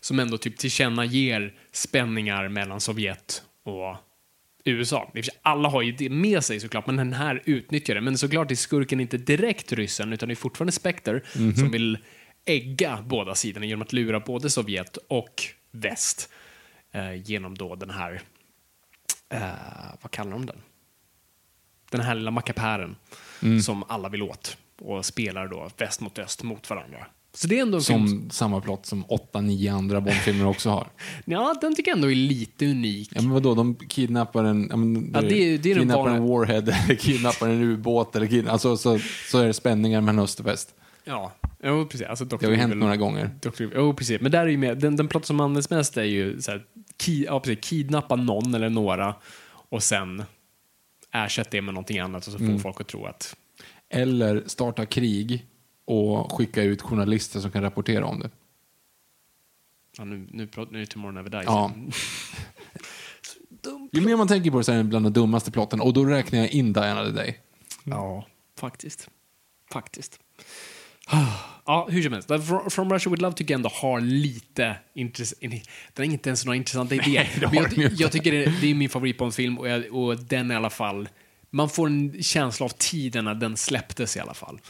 Som 0.01 0.19
ändå 0.19 0.39
typ 0.39 0.57
tillkännager 0.59 1.55
spänningar 1.73 2.49
mellan 2.49 2.81
Sovjet 2.81 3.43
och 3.65 3.97
USA. 4.65 5.11
I 5.15 5.23
Alla 5.43 5.69
har 5.69 5.83
ju 5.83 5.93
det 5.93 6.11
med 6.11 6.45
sig 6.45 6.61
såklart, 6.61 6.87
men 6.87 6.97
den 6.97 7.13
här 7.13 7.43
utnyttjar 7.45 7.95
det. 7.95 8.01
Men 8.01 8.19
såklart 8.19 8.51
är 8.51 8.55
skurken 8.55 9.01
inte 9.01 9.19
direkt 9.19 9.73
ryssen, 9.73 10.13
utan 10.13 10.29
det 10.29 10.33
är 10.33 10.37
fortfarande 10.37 10.73
Spectre 10.73 11.21
som 11.57 11.71
vill 11.71 11.99
ägga 12.45 13.05
båda 13.07 13.35
sidorna 13.35 13.67
genom 13.67 13.83
att 13.83 13.93
lura 13.93 14.21
både 14.21 14.51
Sovjet 14.51 14.97
och 14.97 15.43
väst 15.71 16.33
eh, 16.93 17.15
genom 17.15 17.59
då 17.59 17.75
den 17.75 17.91
här 17.91 18.23
eh, 19.29 19.41
vad 20.01 20.11
kallar 20.11 20.31
de 20.33 20.47
den? 20.47 20.63
Den 21.91 22.01
här 22.01 22.15
lilla 22.15 22.31
mackapären 22.31 22.97
som 23.65 23.85
alla 23.89 24.09
vill 24.09 24.23
åt 24.23 24.57
och 24.81 25.05
spelar 25.05 25.49
då 25.49 25.71
väst 25.77 26.01
mot 26.01 26.19
öst 26.19 26.43
mot 26.43 26.71
varandra. 26.71 27.07
Så 27.35 27.47
det 27.49 27.59
är 27.59 27.63
ändå 27.63 27.81
film... 27.81 28.09
Som 28.09 28.31
samma 28.31 28.61
plott 28.61 28.87
som 28.87 29.05
åtta, 29.09 29.41
nio 29.41 29.73
andra 29.73 30.01
Bond-filmer 30.01 30.47
också 30.47 30.71
har. 30.71 30.87
Ja, 31.25 31.55
den 31.61 31.75
tycker 31.75 31.91
jag 31.91 31.97
ändå 31.97 32.11
är 32.11 32.15
lite 32.15 32.67
unik. 32.67 33.11
Ja, 33.15 33.23
men 33.23 33.31
vadå, 33.31 33.55
de 33.55 33.75
kidnappar 33.75 34.45
en... 34.45 34.67
Ja, 34.71 34.77
men, 34.77 35.11
Ja, 35.15 35.21
det 35.21 35.35
är- 35.55 35.59
det 35.59 35.71
är 35.73 35.75
kidnappar 35.79 36.11
en 36.11 36.29
warhead, 36.29 36.59
eller 36.85 36.95
kidnappar 36.95 37.49
en 37.49 37.63
ubåt, 37.63 38.17
eller 38.17 38.27
kidnappar, 38.27 38.53
alltså, 38.53 38.77
så, 38.77 38.99
så 39.31 39.39
är 39.39 39.47
det 39.47 39.53
spänningar 39.55 40.01
mellan 40.01 40.25
öst 40.25 40.41
och 40.41 40.47
väst. 40.47 40.75
Ja, 41.05 41.33
jo, 41.65 41.87
precis. 41.87 42.07
Alltså, 42.07 42.25
Dr. 42.25 42.37
Det 42.41 42.47
har 42.47 42.53
ju 42.53 42.59
hänt 42.59 42.77
några 42.77 42.97
gånger. 42.97 43.31
Dr. 43.43 43.65
Jo, 43.75 43.95
precis. 43.95 44.21
Men 44.21 44.33
där 44.33 44.41
är 44.41 44.47
ju 44.47 44.57
med, 44.57 44.79
den, 44.79 44.97
den 44.97 45.09
plott 45.09 45.27
som 45.27 45.41
används 45.41 45.71
mest 45.71 45.97
är 45.97 46.03
ju 46.05 46.41
så 46.41 46.51
här, 46.51 46.63
ki, 47.03 47.25
ja, 47.25 47.41
precis, 47.41 47.65
kidnappa 47.65 48.17
någon 48.17 48.55
eller 48.55 48.69
några 48.71 49.15
och 49.69 49.83
sen 49.83 50.23
ersätta 51.13 51.49
det 51.51 51.63
med 51.63 51.75
någonting 51.75 51.99
annat 51.99 52.27
och 52.27 52.33
så 52.33 52.39
får 52.39 52.45
Mm. 52.45 52.59
folk 52.59 52.81
att 52.81 52.89
tro 52.89 53.07
att 53.07 53.37
Eller 53.91 54.43
starta 54.47 54.87
krig 54.87 55.47
och 55.93 56.33
skicka 56.33 56.63
ut 56.63 56.83
journalister 56.83 57.41
som 57.41 57.51
kan 57.51 57.63
rapportera 57.63 58.07
om 58.07 58.21
det. 58.21 58.31
ja, 59.99 60.05
nu, 60.05 60.29
nu, 60.31 60.49
nu 60.71 60.83
är 60.83 60.87
Tomorrow 60.87 61.15
Never 61.15 61.31
Dies. 61.31 61.45
Ja. 61.45 61.73
Ju 63.93 64.01
mer 64.01 64.17
man 64.17 64.29
tänker 64.29 64.51
på 64.51 64.59
det 64.59 64.65
så 64.65 64.73
är 64.73 64.77
det 64.77 64.85
bland 64.85 65.07
de 65.07 65.13
dummaste 65.13 65.51
plotten 65.51 65.81
och 65.81 65.93
då 65.93 66.05
räknar 66.05 66.39
jag 66.39 66.51
in 66.51 66.73
Diana 66.73 67.05
the 67.05 67.11
Day. 67.11 67.39
Ja, 67.85 68.27
faktiskt. 68.59 69.09
Faktiskt. 69.73 70.21
Ja, 71.65 71.89
hur 71.91 72.03
som 72.03 72.13
helst. 72.13 72.29
From, 72.75 72.93
Russia 72.93 73.11
With 73.11 73.23
Love 73.23 73.35
tycker 73.37 73.55
jag 73.55 73.59
ändå 73.59 73.71
har 73.73 74.01
lite 74.01 74.77
intressant... 74.95 75.41
Den 75.95 76.05
är 76.07 76.13
inte 76.13 76.29
ens 76.29 76.45
några 76.45 76.57
intressanta 76.57 76.95
idéer. 76.95 77.29
Men 77.41 77.49
har 77.49 77.55
ju 77.55 77.61
jag, 77.61 77.73
inte. 77.73 78.03
jag 78.03 78.13
tycker 78.13 78.33
det, 78.33 78.61
det 78.61 78.71
är 78.71 78.75
min 78.75 78.89
favorit 78.89 79.19
på 79.19 79.25
en 79.25 79.33
film 79.33 79.59
och, 79.59 79.69
jag, 79.69 79.95
och 79.95 80.17
den 80.17 80.51
i 80.51 80.55
alla 80.55 80.71
fall... 80.71 81.09
Man 81.51 81.69
får 81.69 81.87
en 81.87 82.23
känsla 82.23 82.67
av 82.67 82.69
tiden 82.69 83.25
när 83.25 83.35
den 83.35 83.57
släpptes 83.57 84.17
i 84.17 84.21
alla 84.21 84.35
fall. 84.35 84.61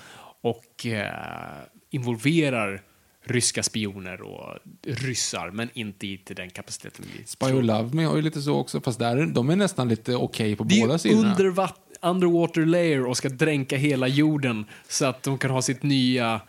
Och 0.43 0.87
eh, 0.87 1.63
involverar 1.91 2.83
ryska 3.25 3.63
spioner 3.63 4.21
och 4.23 4.59
ryssar, 4.87 5.51
men 5.51 5.69
inte 5.75 6.07
i 6.07 6.21
den 6.27 6.51
kapaciteten 6.51 7.05
Spy 7.27 7.47
Who 7.53 7.61
Love 7.61 7.95
Me 7.97 8.05
har 8.05 8.17
ju 8.17 8.23
lite 8.23 8.43
så 8.43 8.55
också, 8.57 8.81
fast 8.81 8.99
där 8.99 9.17
är, 9.17 9.27
de 9.27 9.51
är 9.51 9.57
nästan 9.57 9.89
lite 9.89 10.17
okej 10.17 10.57
på 10.57 10.65
Det 10.65 10.81
båda 10.81 10.95
är 10.95 10.99
sidorna. 10.99 11.31
under 11.31 11.49
vatt- 11.51 11.79
underwater 12.03 12.67
layer 12.67 13.07
och 13.07 13.17
ska 13.17 13.29
dränka 13.29 13.77
hela 13.77 14.09
jorden 14.09 14.65
så 14.89 15.07
att 15.07 15.23
de 15.23 15.39
kan 15.39 15.51
ha 15.51 15.63
sitt 15.63 15.83
nya 15.83 16.41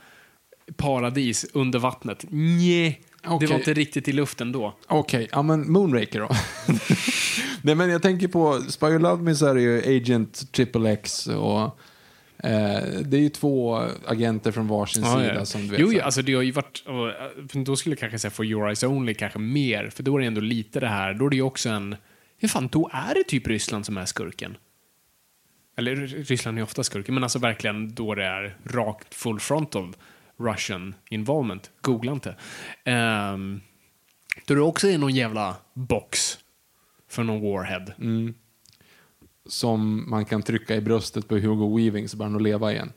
paradis 0.78 1.46
under 1.54 1.80
vattnet. 1.80 2.26
Nje, 2.30 2.96
det 3.24 3.30
Okej. 3.30 3.48
var 3.48 3.56
inte 3.56 3.74
riktigt 3.74 4.08
i 4.08 4.12
luften 4.12 4.52
då. 4.52 4.78
Okej, 4.88 5.28
ja 5.32 5.42
men 5.42 5.72
Moonraker 5.72 6.20
då. 6.20 6.30
Nej 7.62 7.76
men 7.76 7.90
jag 7.90 8.02
tänker 8.02 8.28
på 8.28 8.62
Spy 8.70 8.86
Who 8.86 8.98
Love 8.98 9.24
Me 9.24 9.36
så 9.36 9.46
är 9.46 9.56
det 9.56 9.62
ju 9.62 9.98
Agent 9.98 10.52
Triple 10.52 10.92
X 10.92 11.28
och 11.28 11.80
det 12.44 13.18
är 13.18 13.22
ju 13.22 13.30
två 13.30 13.76
agenter 14.06 14.52
från 14.52 14.68
varsin 14.68 15.04
sida 15.04 15.46
som 15.46 15.62
du 15.62 15.68
vet. 15.68 15.80
jo, 15.80 15.92
så 15.92 16.02
alltså 16.02 16.22
det 16.22 16.34
har 16.34 16.42
ju 16.42 16.52
varit, 16.52 16.84
för 17.52 17.66
då 17.66 17.76
skulle 17.76 17.94
jag 17.94 18.00
kanske 18.00 18.20
säga 18.20 18.32
For 18.32 18.46
Your 18.46 18.68
Eyes 18.68 18.84
Only 18.84 19.14
kanske 19.14 19.40
mer, 19.40 19.90
för 19.90 20.04
då 20.04 20.16
är 20.16 20.20
det 20.20 20.26
ändå 20.26 20.42
lite 20.42 20.80
det 20.80 20.88
här, 20.88 21.14
då 21.14 21.26
är 21.26 21.30
det 21.30 21.36
ju 21.36 21.42
också 21.42 21.70
en, 21.70 21.96
ja 22.38 22.48
fan, 22.48 22.70
då 22.72 22.90
är 22.94 23.14
det 23.14 23.24
typ 23.24 23.48
Ryssland 23.48 23.86
som 23.86 23.98
är 23.98 24.06
skurken. 24.06 24.58
Eller 25.78 25.96
Ryssland 25.96 26.60
är 26.60 26.64
ofta 26.64 26.84
skurken, 26.84 27.14
men 27.14 27.24
alltså 27.24 27.40
verkligen 27.40 27.96
då 27.96 28.16
det 28.16 28.26
är 28.26 28.58
rakt 28.64 29.16
full 29.16 29.40
front 29.40 29.76
of 29.76 29.96
Russian 30.40 30.96
involvement. 31.10 31.72
Googla 31.82 32.12
inte. 32.12 32.36
Um, 32.86 33.62
då 34.46 34.56
det 34.56 34.62
också 34.62 34.88
är 34.88 34.98
någon 34.98 35.16
jävla 35.16 35.56
box 35.74 36.38
för 37.10 37.24
någon 37.24 37.42
warhead. 37.42 37.86
Som 39.50 40.10
man 40.10 40.26
kan 40.26 40.42
trycka 40.44 40.76
i 40.76 40.82
bröstet 40.82 41.28
på 41.28 41.36
Hugo 41.36 41.78
Weaving 41.78 42.10
så 42.10 42.18
börjar 42.18 42.30
han 42.30 42.36
att 42.36 42.44
leva 42.44 42.72
igen. 42.72 42.92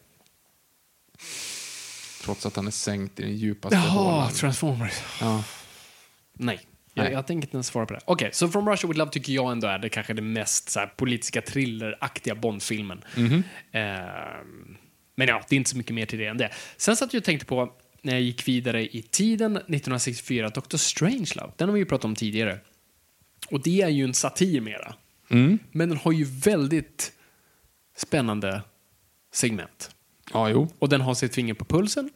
Trots 2.24 2.46
att 2.46 2.56
han 2.56 2.66
är 2.66 2.70
sänkt 2.70 3.20
i 3.20 3.22
den 3.22 3.36
djupaste 3.36 3.76
Jaha. 3.76 4.30
Transformers. 4.30 5.02
Ja. 5.20 5.44
Nej. 6.32 6.60
Jag, 6.94 7.04
Nej. 7.04 7.12
jag 7.12 7.26
tänker 7.26 7.46
inte 7.46 7.56
ens 7.56 7.66
svara 7.66 7.86
på 7.86 7.94
det. 7.94 8.00
Okej, 8.04 8.30
så 8.32 8.48
From 8.48 8.68
Russia 8.68 8.88
With 8.88 8.98
Love 8.98 9.10
tycker 9.10 9.32
jag 9.32 9.52
ändå 9.52 9.66
är 9.66 9.78
det 9.78 9.88
kanske 9.88 10.12
det 10.12 10.22
mest 10.22 10.70
så 10.70 10.80
här, 10.80 10.86
politiska 10.86 11.42
thrilleraktiga 11.42 12.34
Bond-filmen. 12.34 13.04
Mhm. 13.16 13.42
Ehm, 13.72 14.76
men 15.16 15.28
ja, 15.28 15.42
det 15.48 15.54
är 15.54 15.56
inte 15.56 15.70
så 15.70 15.76
mycket 15.76 15.94
mer 15.94 16.06
till 16.06 16.18
det 16.18 16.26
än 16.26 16.36
det. 16.38 16.50
Sen 16.76 16.96
satt 16.96 17.12
jag 17.12 17.20
och 17.20 17.24
tänkte 17.24 17.46
på, 17.46 17.72
när 18.02 18.12
jag 18.12 18.22
gick 18.22 18.48
vidare 18.48 18.96
i 18.96 19.02
tiden, 19.02 19.56
1964, 19.56 20.48
Dr. 20.48 20.76
Strangelove. 20.76 21.52
Den 21.56 21.68
har 21.68 21.72
vi 21.72 21.80
ju 21.80 21.86
pratat 21.86 22.04
om 22.04 22.14
tidigare. 22.14 22.58
Och 23.50 23.62
det 23.62 23.82
är 23.82 23.88
ju 23.88 24.04
en 24.04 24.14
satir 24.14 24.60
mera. 24.60 24.94
Mm. 25.28 25.58
Men 25.72 25.88
den 25.88 25.98
har 25.98 26.12
ju 26.12 26.24
väldigt 26.24 27.12
spännande 27.96 28.62
segment. 29.32 29.90
Ja, 30.32 30.50
jo. 30.50 30.68
Och 30.78 30.88
den 30.88 31.00
har 31.00 31.14
sitt 31.14 31.34
finger 31.34 31.54
på 31.54 31.64
pulsen 31.64 32.10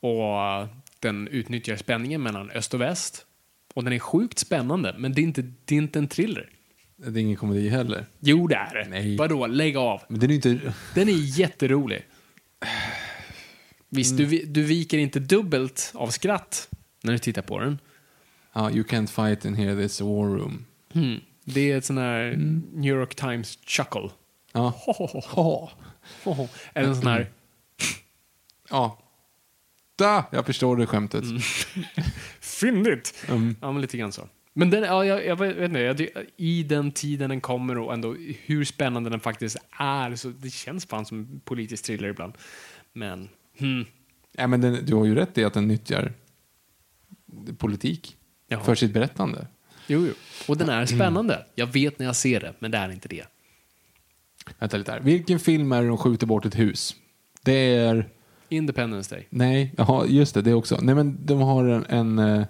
och 0.00 0.68
den 1.00 1.28
utnyttjar 1.28 1.76
spänningen 1.76 2.22
mellan 2.22 2.50
öst 2.50 2.74
och 2.74 2.80
väst. 2.80 3.26
Och 3.74 3.84
den 3.84 3.92
är 3.92 3.98
sjukt 3.98 4.38
spännande, 4.38 4.94
men 4.98 5.12
det 5.12 5.20
är 5.20 5.22
inte, 5.22 5.42
det 5.64 5.74
är 5.74 5.78
inte 5.78 5.98
en 5.98 6.08
thriller. 6.08 6.50
Det 6.96 7.06
är 7.20 7.22
ingen 7.22 7.36
komedi 7.36 7.68
heller. 7.68 8.06
Jo, 8.20 8.46
det 8.46 8.54
är 8.54 8.74
det. 8.74 8.88
Nej. 8.90 9.16
Vadå, 9.16 9.46
lägg 9.46 9.76
av. 9.76 10.02
Men 10.08 10.20
det 10.20 10.26
är 10.26 10.30
inte... 10.30 10.72
Den 10.94 11.08
är 11.08 11.38
jätterolig. 11.38 12.06
Visst, 13.88 14.16
du, 14.16 14.24
vi- 14.24 14.44
du 14.44 14.62
viker 14.62 14.98
inte 14.98 15.20
dubbelt 15.20 15.90
av 15.94 16.08
skratt 16.08 16.68
när 17.02 17.12
du 17.12 17.18
tittar 17.18 17.42
på 17.42 17.58
den. 17.58 17.78
Ja, 18.52 18.70
you 18.70 18.82
can't 18.84 19.06
fight 19.06 19.44
in 19.44 19.54
here, 19.54 19.82
this 19.82 20.00
war 20.00 20.26
room. 20.38 20.64
Hmm. 20.92 21.20
Det 21.44 21.72
är 21.72 21.78
ett 21.78 21.84
sån 21.84 21.98
här 21.98 22.34
New 22.72 22.94
York 22.94 23.14
Times 23.14 23.58
chuckle. 23.66 24.10
Ja. 24.52 24.74
Eller 26.74 26.88
en 26.88 26.96
sån 26.96 27.06
här... 27.06 27.30
Ja. 28.70 28.98
Da! 29.96 30.24
Jag 30.30 30.46
förstår 30.46 30.76
det 30.76 30.86
skämtet. 30.86 31.24
Fyndigt! 32.40 33.24
Mm. 33.28 33.56
Ja, 33.60 33.72
men 33.72 33.82
lite 33.82 33.96
grann 33.96 34.12
så. 34.12 34.28
Men 34.52 34.70
den, 34.70 34.82
ja, 34.82 35.04
jag, 35.04 35.26
jag 35.26 35.36
vet 35.36 35.58
inte, 35.58 35.80
jag, 35.80 36.26
i 36.36 36.62
den 36.62 36.92
tiden 36.92 37.30
den 37.30 37.40
kommer 37.40 37.78
och 37.78 37.92
ändå 37.92 38.16
hur 38.44 38.64
spännande 38.64 39.10
den 39.10 39.20
faktiskt 39.20 39.56
är, 39.78 40.16
så 40.16 40.28
det 40.28 40.50
känns 40.50 40.86
fan 40.86 41.06
som 41.06 41.40
politisk 41.44 41.84
thriller 41.84 42.08
ibland. 42.08 42.34
Men, 42.92 43.28
hmm. 43.58 43.84
Ja, 44.32 44.46
men 44.46 44.60
den, 44.60 44.86
du 44.86 44.94
har 44.94 45.04
ju 45.04 45.14
rätt 45.14 45.38
i 45.38 45.44
att 45.44 45.54
den 45.54 45.68
nyttjar 45.68 46.12
politik 47.58 48.16
Jaha. 48.48 48.60
för 48.60 48.74
sitt 48.74 48.92
berättande. 48.92 49.46
Jo, 49.86 50.06
jo. 50.06 50.12
Och 50.48 50.56
den 50.56 50.68
är 50.68 50.86
spännande. 50.86 51.44
Jag 51.54 51.66
vet 51.66 51.98
när 51.98 52.06
jag 52.06 52.16
ser 52.16 52.40
det, 52.40 52.52
men 52.58 52.70
det 52.70 52.78
är 52.78 52.92
inte 52.92 53.08
det. 53.08 53.24
Vänta 54.58 54.76
lite 54.76 54.92
här. 54.92 55.00
Vilken 55.00 55.38
film 55.38 55.72
är 55.72 55.82
det 55.82 55.88
de 55.88 55.98
skjuter 55.98 56.26
bort 56.26 56.46
ett 56.46 56.58
hus? 56.58 56.96
Det 57.42 57.74
är... 57.76 58.08
Independence 58.48 59.14
Day. 59.14 59.26
Nej, 59.30 59.74
jaha, 59.76 60.06
just 60.06 60.34
det, 60.34 60.42
det 60.42 60.54
också. 60.54 60.78
Nej, 60.82 60.94
men 60.94 61.26
de 61.26 61.40
har 61.40 61.64
en... 61.64 61.86
en 61.88 62.18
eh, 62.18 62.46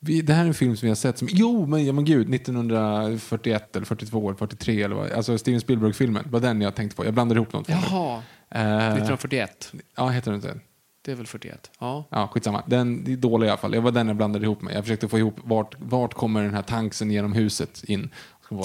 vi, 0.00 0.22
det 0.22 0.32
här 0.32 0.42
är 0.44 0.48
en 0.48 0.54
film 0.54 0.76
som 0.76 0.86
vi 0.86 0.90
har 0.90 0.96
sett 0.96 1.18
som... 1.18 1.28
Jo, 1.30 1.66
men, 1.66 1.86
ja, 1.86 1.92
men 1.92 2.04
gud, 2.04 2.34
1941 2.34 3.76
eller 3.76 3.86
42 3.86 4.28
eller 4.28 4.38
43 4.38 4.82
eller 4.82 4.96
vad. 4.96 5.12
Alltså 5.12 5.38
Steven 5.38 5.60
Spielberg-filmen. 5.60 6.22
Det 6.24 6.30
var 6.30 6.40
den 6.40 6.60
jag 6.60 6.74
tänkte 6.74 6.96
på. 6.96 7.04
Jag 7.04 7.14
blandade 7.14 7.38
ihop 7.38 7.52
dem. 7.52 7.64
Jaha. 7.68 8.22
Eh, 8.50 8.76
1941. 8.76 9.72
ja, 9.96 10.08
heter 10.08 10.30
den 10.30 10.40
inte? 10.40 10.60
Det 11.06 11.12
är 11.12 11.16
väl 11.16 11.26
41? 11.26 11.70
Ja. 11.78 12.04
Ja, 12.10 12.28
skitsamma. 12.28 12.62
Den 12.66 13.04
det 13.04 13.12
är 13.12 13.16
dålig 13.16 13.46
i 13.46 13.50
alla 13.50 13.58
fall. 13.58 13.70
Det 13.70 13.80
var 13.80 13.90
den 13.92 14.06
jag 14.06 14.16
blandade 14.16 14.44
ihop 14.44 14.62
med. 14.62 14.74
Jag 14.74 14.84
försökte 14.84 15.08
få 15.08 15.18
ihop 15.18 15.36
vart, 15.44 15.74
vart 15.78 16.14
kommer 16.14 16.42
den 16.42 16.54
här 16.54 16.62
tanksen 16.62 17.10
genom 17.10 17.32
huset 17.32 17.84
in. 17.84 18.10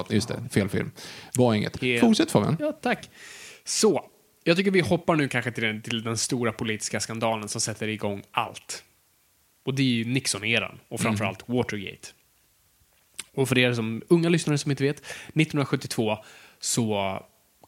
Just 0.10 0.28
det, 0.28 0.44
fel 0.52 0.70
film. 0.70 0.92
Var 1.36 1.54
inget. 1.54 1.82
Helt- 1.82 2.02
Fortsätt 2.02 2.32
Fabian. 2.32 2.58
Ja, 2.60 2.72
tack. 2.72 3.10
Så, 3.64 4.06
jag 4.44 4.58
tycker 4.58 4.72
vi 4.72 4.80
hoppar 4.80 5.16
nu 5.16 5.28
kanske 5.28 5.52
till 5.52 5.64
den, 5.64 5.82
till 5.82 6.04
den 6.04 6.18
stora 6.18 6.52
politiska 6.52 7.00
skandalen 7.00 7.50
som 7.50 7.62
sätter 7.62 7.88
igång 7.88 8.24
allt. 8.32 8.84
Och 9.66 9.74
det 9.76 9.82
är 9.82 9.86
ju 9.86 10.06
Nixon-eran 10.06 10.80
och 10.88 11.00
framförallt 11.00 11.44
Watergate. 11.50 12.08
Och 13.36 13.50
för 13.50 13.58
er 13.58 13.74
som 13.74 14.02
unga 14.08 14.30
lyssnare 14.30 14.58
som 14.58 14.72
inte 14.72 14.84
vet, 14.84 14.98
1972 15.00 16.18
så, 16.60 17.20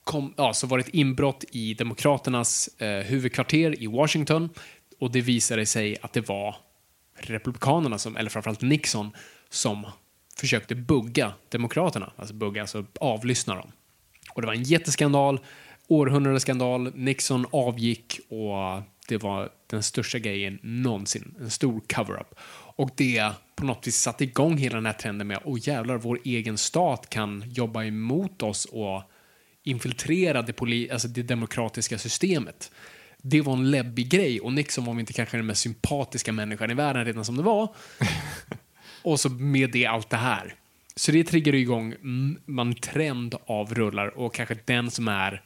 kom, 0.03 0.33
ja, 0.37 0.53
så 0.53 0.67
var 0.67 0.77
det 0.77 0.81
ett 0.81 0.93
inbrott 0.93 1.43
i 1.51 1.73
Demokraternas 1.73 2.67
eh, 2.67 3.03
huvudkvarter 3.03 3.83
i 3.83 3.87
Washington 3.87 4.49
och 4.99 5.11
det 5.11 5.21
visade 5.21 5.65
sig 5.65 5.97
att 6.01 6.13
det 6.13 6.27
var 6.29 6.55
Republikanerna, 7.15 7.97
som, 7.97 8.17
eller 8.17 8.29
framförallt 8.29 8.61
Nixon, 8.61 9.11
som 9.49 9.85
försökte 10.37 10.75
bugga 10.75 11.33
Demokraterna. 11.49 12.11
Alltså 12.15 12.33
bugga, 12.33 12.61
alltså 12.61 12.85
avlyssna 12.99 13.55
dem. 13.55 13.71
Och 14.33 14.41
det 14.41 14.47
var 14.47 14.53
en 14.53 14.63
jätteskandal, 14.63 15.39
århundradeskandal, 15.87 16.91
Nixon 16.95 17.45
avgick 17.51 18.19
och 18.29 18.81
det 19.07 19.17
var 19.17 19.49
den 19.67 19.83
största 19.83 20.19
grejen 20.19 20.59
någonsin. 20.61 21.35
En 21.39 21.49
stor 21.49 21.81
cover-up. 21.93 22.39
Och 22.75 22.89
det 22.95 23.31
på 23.55 23.65
något 23.65 23.87
vis 23.87 23.97
satte 23.97 24.23
igång 24.23 24.57
hela 24.57 24.75
den 24.75 24.85
här 24.85 24.93
trenden 24.93 25.27
med 25.27 25.39
åh 25.43 25.59
jävlar, 25.61 25.97
vår 25.97 26.19
egen 26.23 26.57
stat 26.57 27.09
kan 27.09 27.43
jobba 27.47 27.83
emot 27.83 28.43
oss 28.43 28.65
och 28.65 29.03
infiltrera 29.63 30.41
det, 30.41 30.53
poli- 30.53 30.91
alltså 30.91 31.07
det 31.07 31.23
demokratiska 31.23 31.97
systemet. 31.97 32.71
Det 33.17 33.41
var 33.41 33.53
en 33.53 33.71
läbbig 33.71 34.09
grej 34.09 34.41
och 34.41 34.53
Nixon 34.53 34.85
var 34.85 34.99
inte 34.99 35.13
kanske 35.13 35.37
den 35.37 35.45
mest 35.45 35.61
sympatiska 35.61 36.31
människan 36.31 36.71
i 36.71 36.73
världen 36.73 37.05
redan 37.05 37.25
som 37.25 37.37
det 37.37 37.43
var. 37.43 37.75
Och 39.03 39.19
så 39.19 39.29
med 39.29 39.71
det 39.71 39.85
allt 39.85 40.09
det 40.09 40.17
här. 40.17 40.55
Så 40.95 41.11
det 41.11 41.23
triggar 41.23 41.55
igång 41.55 41.95
en 42.47 42.75
trend 42.75 43.35
av 43.45 43.73
rullar 43.73 44.17
och 44.17 44.33
kanske 44.33 44.57
den 44.65 44.91
som 44.91 45.07
är, 45.07 45.41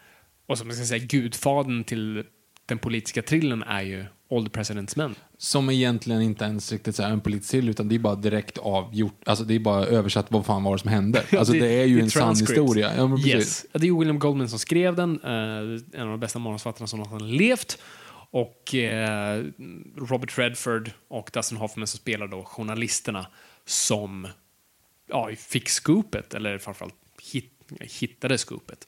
och 0.46 0.58
som 0.58 0.68
jag 0.68 0.78
ska 0.78 0.86
säga, 0.86 1.06
gudfadern 1.06 1.84
till 1.84 2.24
den 2.66 2.78
politiska 2.78 3.22
trillen 3.22 3.64
är 3.64 3.82
ju 3.82 4.06
The 4.30 4.36
President's 4.36 4.94
Men. 4.96 5.16
Som 5.38 5.70
egentligen 5.70 6.22
inte 6.22 6.46
ens 6.46 6.72
riktigt 6.72 6.96
så 6.96 7.04
en 7.04 7.22
politisk 7.22 7.52
till 7.52 7.70
utan 7.70 7.90
det 7.90 7.96
är 7.96 8.00
bara 8.00 8.16
direkt 8.16 8.58
avgjort. 8.58 9.22
Alltså 9.26 9.44
det 9.44 9.56
är 9.56 9.60
bara 9.60 9.86
översatt 9.86 10.26
vad 10.30 10.46
fan 10.46 10.64
var 10.64 10.72
det 10.74 10.80
som 10.80 10.90
hände. 10.90 11.24
Alltså 11.38 11.54
det, 11.54 11.82
är 11.82 11.86
ju 11.86 12.00
en 12.00 12.10
sann 12.10 12.22
transcript. 12.22 12.52
historia. 12.52 12.96
Ja. 12.98 13.18
Yes. 13.28 13.66
Det 13.74 13.88
är 13.88 14.00
William 14.00 14.20
Goldman 14.20 14.50
som 14.50 14.60
skrev 14.60 14.96
den, 14.96 15.20
eh, 15.24 16.00
en 16.00 16.02
av 16.02 16.08
de 16.08 16.20
bästa 16.20 16.40
manusförfattarna 16.40 16.88
som 16.88 17.00
någonsin 17.00 17.38
levt. 17.38 17.78
Och 18.32 18.76
eh, 18.76 19.44
Robert 19.98 20.38
Redford 20.38 20.92
och 21.08 21.30
Dustin 21.34 21.58
Hoffman 21.58 21.88
som 21.88 21.98
spelar 21.98 22.28
då 22.28 22.44
journalisterna 22.44 23.28
som 23.66 24.28
ja, 25.10 25.30
fick 25.38 25.70
scoopet, 25.70 26.34
eller 26.34 26.58
framförallt 26.58 26.96
hit, 27.32 27.54
hittade 27.80 28.38
scoopet. 28.38 28.88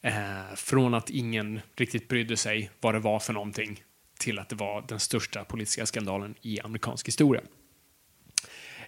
Eh, 0.00 0.54
från 0.56 0.94
att 0.94 1.10
ingen 1.10 1.60
riktigt 1.76 2.08
brydde 2.08 2.36
sig 2.36 2.70
vad 2.80 2.94
det 2.94 3.00
var 3.00 3.18
för 3.18 3.32
någonting 3.32 3.82
till 4.18 4.38
att 4.38 4.48
det 4.48 4.56
var 4.56 4.84
den 4.88 5.00
största 5.00 5.44
politiska 5.44 5.86
skandalen 5.86 6.34
i 6.42 6.60
amerikansk 6.60 7.08
historia. 7.08 7.42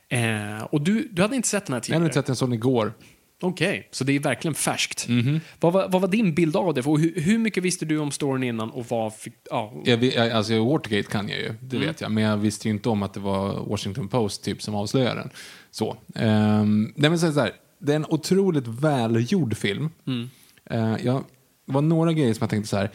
Eh, 0.09 0.63
och 0.63 0.81
du, 0.81 1.09
du 1.13 1.23
hade 1.23 1.37
inte 1.37 1.49
sett 1.49 1.67
den 1.67 1.73
här 1.73 1.79
Jag 1.79 1.83
tidigare? 1.85 1.99
hade 2.01 2.07
inte 2.07 2.15
sett 2.21 2.29
en 2.29 2.37
sån 2.37 2.53
igår. 2.53 2.93
Okej, 3.41 3.89
så 3.91 4.05
det 4.05 4.13
är 4.13 4.21
verkligen 4.21 4.55
färskt. 4.55 5.09
Mhm. 5.09 5.41
Vad, 5.61 5.73
var, 5.73 5.89
vad 5.89 6.01
var 6.01 6.09
din 6.09 6.35
bild 6.35 6.57
av 6.57 6.75
det? 6.75 6.87
Och 6.87 6.99
hur, 7.01 7.21
hur 7.21 7.39
mycket 7.39 7.63
visste 7.63 7.85
du 7.85 7.99
om 7.99 8.11
storyn 8.11 8.43
innan 8.43 8.71
och 8.71 8.87
vad 8.89 9.15
fick... 9.15 9.35
Ja, 9.51 9.73
Jag, 9.85 10.05
jag, 10.05 10.31
alltså 10.31 10.65
Watergate 10.65 11.09
kan 11.11 11.29
jag 11.29 11.39
ju, 11.39 11.55
det 11.61 11.77
Mm. 11.77 11.89
vet 11.89 12.01
jag. 12.01 12.11
Men 12.13 12.25
jag 12.25 12.37
visste 12.37 12.69
ju 12.69 12.75
inte 12.75 12.89
om 12.89 13.03
att 13.03 13.15
det 13.15 13.21
var 13.21 13.65
Washington 13.65 14.09
Post 14.09 14.45
typ 14.45 14.63
som 14.63 14.75
avslöjade 14.75 15.21
den. 15.21 15.31
Så. 15.71 15.97
Um, 16.15 16.93
nej 16.97 17.11
men 17.11 17.19
så 17.19 17.41
här, 17.41 17.53
det 17.79 17.93
är 17.93 17.97
en 17.97 18.07
otroligt 18.09 18.67
välgjord 18.67 19.57
film. 19.57 19.91
Mm. 20.07 20.31
Eh, 20.71 20.97
jag, 21.07 21.25
det 21.67 21.73
var 21.73 21.83
några 21.83 22.13
grejer 22.13 22.35
som 22.35 22.43
jag 22.45 22.51
tänkte 22.51 22.69
så 22.69 22.77
här. 22.77 22.91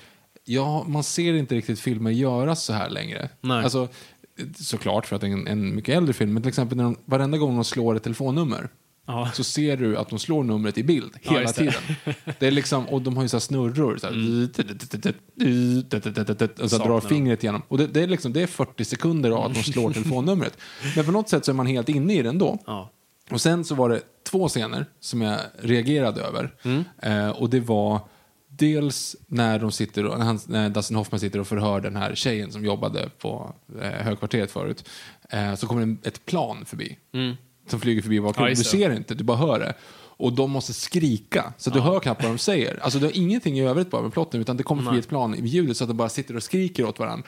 Ja, 0.45 0.83
man 0.87 1.03
ser 1.03 1.33
inte 1.33 1.55
riktigt 1.55 1.79
filmer 1.79 2.11
göras 2.11 2.63
så 2.63 2.73
här 2.73 2.89
längre. 2.89 3.29
Nej. 3.41 3.63
Alltså, 3.63 3.87
såklart 4.55 5.05
för 5.05 5.15
att 5.15 5.21
det 5.21 5.27
är 5.27 5.31
en, 5.31 5.47
en 5.47 5.75
mycket 5.75 5.97
äldre 5.97 6.13
film. 6.13 6.33
Men 6.33 6.43
till 6.43 6.49
exempel 6.49 6.77
när 6.77 6.83
de, 6.83 6.95
varenda 7.05 7.37
gång 7.37 7.55
de 7.55 7.63
slår 7.63 7.95
ett 7.95 8.03
telefonnummer 8.03 8.69
Ja. 9.07 9.29
så 9.33 9.43
ser 9.43 9.77
du 9.77 9.97
att 9.97 10.09
de 10.09 10.19
slår 10.19 10.43
numret 10.43 10.77
i 10.77 10.83
bild 10.83 11.11
Ja, 11.21 11.31
hela 11.31 11.45
det. 11.45 11.53
tiden. 11.53 11.73
Det 12.39 12.47
är 12.47 12.51
liksom, 12.51 12.87
och 12.89 13.01
de 13.01 13.15
har 13.15 13.23
ju 13.23 13.29
så 13.29 13.37
här 13.37 13.41
snurror. 13.41 13.97
Så 13.97 14.07
här, 14.07 14.13
och 16.63 16.69
så 16.69 16.77
drar 16.77 16.99
fingret 16.99 17.43
igenom. 17.43 17.61
Och 17.67 17.77
det, 17.77 17.87
det, 17.87 18.01
är 18.03 18.07
liksom, 18.07 18.33
det 18.33 18.41
är 18.41 18.47
40 18.47 18.85
sekunder 18.85 19.31
av 19.31 19.43
att 19.45 19.53
de 19.53 19.63
slår 19.63 19.91
telefonnumret. 19.93 20.57
Men 20.95 21.05
på 21.05 21.11
något 21.11 21.29
sätt 21.29 21.45
så 21.45 21.51
är 21.51 21.55
man 21.55 21.67
helt 21.67 21.89
inne 21.89 22.13
i 22.13 22.21
den 22.21 22.37
då. 22.37 22.57
ja. 22.65 22.89
Och 23.31 23.41
sen 23.41 23.63
så 23.65 23.75
var 23.75 23.89
det 23.89 24.01
två 24.29 24.47
scener 24.47 24.85
som 24.99 25.21
jag 25.21 25.39
reagerade 25.61 26.21
över. 26.21 26.53
Mm. 26.63 26.83
Eh, 27.01 27.29
och 27.29 27.49
det 27.49 27.59
var 27.59 27.99
dels 28.64 29.16
när, 29.28 29.59
de 29.59 29.72
sitter 29.72 30.05
och, 30.05 30.20
när, 30.20 30.26
han, 30.26 30.39
när 30.47 30.70
Dustin 30.70 30.97
Hoffman 30.97 31.20
sitter 31.20 31.39
och 31.39 31.47
förhör 31.47 31.82
den 31.82 31.95
här 31.95 32.16
tjejen 32.16 32.51
som 32.51 32.66
jobbade 32.66 33.09
på 33.20 33.55
eh, 33.82 33.89
högkvarteret 33.89 34.51
förut. 34.51 34.89
Eh, 35.30 35.55
så 35.55 35.68
kommer 35.68 35.86
det 35.86 36.07
ett 36.07 36.26
plan 36.26 36.66
förbi. 36.66 36.97
Som 37.68 37.80
flyger 37.80 38.01
förbi 38.01 38.18
Mm. 38.18 38.26
Ja, 38.26 38.32
du 38.43 38.49
det. 38.64 38.70
ser 38.70 38.95
inte, 38.95 39.16
du 39.16 39.24
bara 39.24 39.38
hör 39.38 39.59
det. 39.59 39.74
Och 40.18 40.34
de 40.34 40.51
måste 40.51 40.74
skrika, 40.74 41.53
så 41.57 41.70
du 41.70 41.80
hör 41.80 41.99
knappt 41.99 42.24
vad 42.24 42.32
de 42.32 42.38
säger. 42.38 42.80
Alltså 42.84 42.99
det 42.99 43.05
har 43.05 43.18
ingenting 43.18 43.59
i 43.59 43.61
övrigt 43.61 43.89
bara 43.91 44.01
med 44.01 44.14
plotten, 44.14 44.41
utan 44.41 44.57
det 44.57 44.64
kommer 44.64 44.84
förbi 44.84 44.99
ett 44.99 45.09
plan 45.09 45.36
i 45.36 45.47
ljudet 45.47 45.78
så 45.78 45.84
att 45.84 45.88
de 45.89 45.97
bara 45.97 46.09
sitter 46.09 46.36
och 46.36 46.43
skriker 46.43 46.86
åt 46.86 46.99
varandra. 46.99 47.28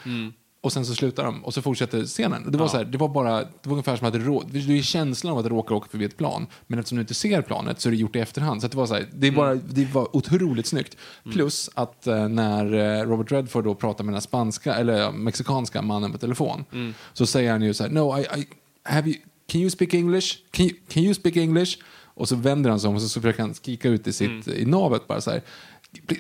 Och 0.66 0.74
sen 0.74 0.86
så 0.86 0.96
slutar 0.96 1.24
de 1.24 1.46
och 1.46 1.54
så 1.54 1.62
fortsätter 1.62 2.04
scenen. 2.06 2.42
Det 2.42 2.46
var, 2.46 2.54
Mm. 2.56 2.62
Ja. 2.62 2.68
så 2.70 2.78
här, 2.78 2.86
det 2.86 2.98
var 2.98 3.08
bara, 3.10 3.40
det 3.42 3.48
var 3.64 3.72
ungefär 3.72 3.96
som 3.96 4.08
att 4.08 4.14
det, 4.14 4.20
det 4.68 4.78
är 4.78 4.82
känslan 4.82 5.32
av 5.34 5.38
att 5.40 5.44
det 5.46 5.50
råkar 5.50 5.76
åka 5.76 5.88
förbi 5.90 6.06
ett 6.06 6.18
plan. 6.18 6.48
Men 6.68 6.80
eftersom 6.80 6.96
du 6.96 7.02
inte 7.02 7.14
ser 7.14 7.42
planet 7.42 7.82
så 7.82 7.90
är 7.90 7.92
det 7.92 7.98
gjort 7.98 8.16
i 8.16 8.20
efterhand. 8.20 8.62
Så 8.62 8.68
det 8.68 8.78
var 8.78 8.86
så 8.86 8.94
här, 8.94 9.08
det, 9.14 9.32
bara, 9.32 9.52
Mm. 9.52 9.64
det 9.70 9.94
var 9.94 10.16
otroligt 10.16 10.68
snyggt. 10.68 10.98
Plus 11.34 11.70
att 11.74 12.08
eh, 12.08 12.28
när 12.28 12.74
eh, 13.00 13.06
Robert 13.08 13.32
Redford 13.32 13.64
då 13.64 13.76
pratar 13.76 14.04
med 14.04 14.14
den 14.14 14.22
spanska, 14.22 14.74
eller 14.76 14.98
ja, 14.98 15.12
mexikanska 15.12 15.82
mannen 15.82 16.12
på 16.12 16.18
telefon. 16.18 16.66
Mm. 16.74 16.94
Så 17.14 17.26
säger 17.26 17.52
han 17.52 17.62
ju 17.62 17.74
så 17.74 17.84
här, 17.84 17.90
no 17.92 18.20
I, 18.20 18.22
I 18.22 18.48
have 18.84 19.10
you 19.10 19.18
can 19.48 19.62
you 19.62 19.70
speak 19.70 19.94
English? 19.94 20.28
Can 20.52 20.66
you, 20.66 20.76
can 20.90 21.04
you 21.04 21.14
speak 21.14 21.36
English? 21.38 21.78
Och 22.04 22.30
så 22.30 22.36
vänder 22.36 22.70
han 22.70 22.80
sig 22.80 22.88
om 22.88 22.96
och 22.96 23.02
så 23.02 23.22
försöker 23.22 23.42
han 23.42 23.54
skrika 23.54 23.90
ut 23.90 24.08
i, 24.08 24.14
sitt, 24.14 24.48
i 24.48 24.66
navet 24.66 25.08
bara 25.08 25.22
så 25.22 25.32
här. 25.32 25.42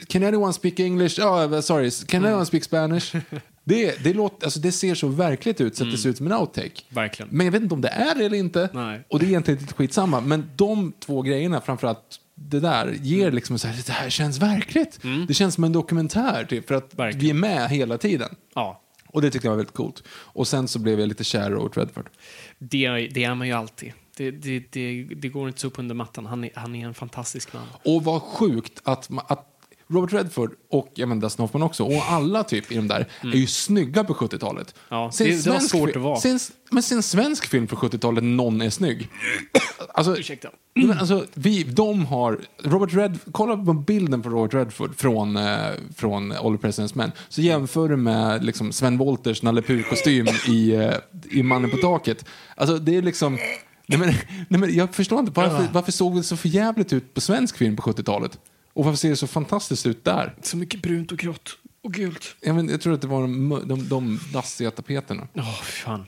Can 0.08 0.24
anyone 0.24 0.54
speak 0.54 0.80
English? 0.80 1.20
Oh, 1.20 1.60
sorry, 1.62 1.92
can 1.92 2.26
anyone 2.26 2.46
speak 2.46 2.64
Spanish? 2.64 3.16
Det, 3.68 4.04
det, 4.04 4.14
låter, 4.14 4.46
alltså 4.46 4.60
det 4.60 4.72
ser 4.72 4.96
så 4.96 5.08
verkligt 5.08 5.62
ut 5.62 5.76
så 5.76 5.84
att 5.84 5.92
det 5.92 5.98
ser 5.98 6.10
ut 6.10 6.18
som 6.18 6.26
en 6.26 6.34
outtake. 6.34 6.82
Verkligen. 6.90 7.30
Men 7.32 7.46
jag 7.46 7.52
vet 7.52 7.62
inte 7.62 7.76
om 7.76 7.82
det 7.82 7.90
är 7.90 8.16
det 8.16 8.26
eller 8.26 8.38
inte. 8.38 8.70
Nej. 8.74 9.02
Och 9.10 9.20
det 9.20 9.26
är 9.26 9.28
egentligen 9.28 9.60
lite 9.60 9.74
skitsamma. 9.74 10.22
Men 10.22 10.50
de 10.56 10.94
två 11.00 11.22
grejerna, 11.22 11.62
framförallt 11.62 12.20
det 12.36 12.60
där, 12.60 12.96
ger 13.02 13.32
liksom 13.32 13.60
så 13.60 13.68
här, 13.68 13.84
det 13.86 13.92
här 13.92 14.10
känns 14.10 14.40
verkligt. 14.40 15.00
Det 15.28 15.34
känns 15.34 15.56
som 15.56 15.64
en 15.64 15.72
dokumentär 15.72 16.46
typ, 16.50 16.68
för 16.68 16.76
att 16.76 16.94
Verkligen. 16.94 17.20
vi 17.20 17.30
är 17.30 17.34
med 17.34 17.70
hela 17.70 17.98
tiden. 17.98 18.30
Ja. 18.56 18.82
Och 19.08 19.22
det 19.22 19.32
tyckte 19.32 19.48
jag 19.48 19.52
var 19.52 19.58
väldigt 19.58 19.76
coolt. 19.76 20.04
Och 20.10 20.48
sen 20.48 20.68
så 20.68 20.80
blev 20.80 21.00
jag 21.00 21.10
lite 21.10 21.24
kär 21.24 21.52
i 21.52 21.54
Robert 21.54 21.78
Redford. 21.78 22.10
Det, 22.60 22.90
det 22.90 23.24
är 23.24 23.36
man 23.36 23.48
ju 23.48 23.54
alltid. 23.54 23.94
Det, 24.18 24.32
det, 24.32 24.64
det, 24.72 25.04
det 25.04 25.30
går 25.30 25.48
inte 25.48 25.62
så 25.62 25.68
upp 25.68 25.80
under 25.80 25.96
mattan. 25.96 26.26
Han 26.26 26.44
är, 26.44 26.52
han 26.56 26.76
är 26.76 26.86
en 26.86 26.94
fantastisk 26.94 27.54
man. 27.54 27.64
Och 27.84 28.04
vad 28.04 28.22
sjukt 28.22 28.82
att, 28.84 29.10
att 29.28 29.55
Robert 29.88 30.14
Redford 30.14 30.52
och 30.70 30.92
jag 30.96 31.10
menar 31.10 31.22
Dustin 31.22 31.44
Hoffman 31.44 31.64
också, 31.64 31.84
och 31.84 32.04
alla 32.10 32.44
typ 32.44 32.72
i 32.72 32.76
de 32.76 32.88
där, 32.88 33.08
är 33.24 33.28
ju 33.38 33.48
snygga 33.48 34.04
på 34.04 34.14
70-talet. 34.14 34.76
Mm. 34.92 35.02
Ja, 35.02 35.12
Se 35.12 35.24
en 35.24 35.30
det- 35.38 35.44
det 35.44 35.50
var 35.50 35.60
svårt 35.60 35.96
att 35.96 36.02
vara. 36.02 36.20
se 36.20 36.30
en- 36.30 36.40
Men 36.72 36.84
se 36.84 36.96
en 36.96 37.04
svensk 37.04 37.46
film 37.46 37.68
från 37.68 37.80
70-talet, 37.80 38.24
någon 38.24 38.62
är 38.62 38.70
snygg. 38.70 39.10
Alltså, 39.98 40.18
Ursäkta. 40.18 40.50
Men 40.76 40.92
alltså, 41.00 41.26
vi, 41.34 41.64
de 41.64 42.06
har, 42.06 42.40
Robert 42.64 42.94
Red, 42.94 43.20
kolla 43.32 43.58
på 43.58 43.74
bilden 43.74 44.22
på 44.22 44.30
Robert 44.30 44.54
Redford 44.54 44.96
från, 44.98 45.38
eh, 45.38 45.56
från 45.96 46.32
All 46.32 46.58
President's 46.58 46.92
Men. 46.96 47.12
Så 47.30 47.42
jämför 47.42 47.90
du 47.90 47.96
med 47.98 48.46
liksom, 48.46 48.72
Sven 48.72 48.98
Wollters 48.98 49.42
Nalle 49.42 49.62
Puh-kostym 49.62 50.28
i, 50.48 50.72
eh, 50.76 50.92
i 51.32 51.44
Mannen 51.44 51.70
på 51.72 51.78
taket. 51.78 52.26
Alltså 52.56 52.78
det 52.78 52.98
är 52.98 53.02
liksom, 53.02 53.38
nej 53.86 54.00
men, 54.00 54.08
nej 54.50 54.60
men 54.60 54.76
jag 54.76 54.96
förstår 54.96 55.20
inte, 55.20 55.32
varför, 55.36 55.68
varför 55.74 55.92
såg 55.92 56.16
det 56.16 56.24
så 56.24 56.38
förjävligt 56.38 56.94
ut 56.94 57.14
på 57.14 57.22
svensk 57.22 57.58
film 57.58 57.76
på 57.76 57.82
70-talet? 57.84 58.40
Och 58.76 58.86
varför 58.86 58.98
ser 58.98 59.10
det 59.10 59.16
så 59.16 59.28
fantastiskt 59.28 59.86
ut 59.86 60.04
där? 60.04 60.36
Så 60.42 60.58
mycket 60.58 60.82
brunt 60.82 61.12
och 61.12 61.18
grått 61.18 61.58
och 61.84 61.94
gult. 61.94 62.36
Jag, 62.42 62.56
men, 62.56 62.70
jag 62.70 62.82
tror 62.82 62.94
att 62.94 63.02
det 63.02 63.08
var 63.08 63.22
de, 63.22 63.62
de, 63.66 63.90
de 63.90 64.20
dassiga 64.34 64.72
tapeterna. 64.72 65.28
Åh, 65.34 65.62
fan. 65.62 66.06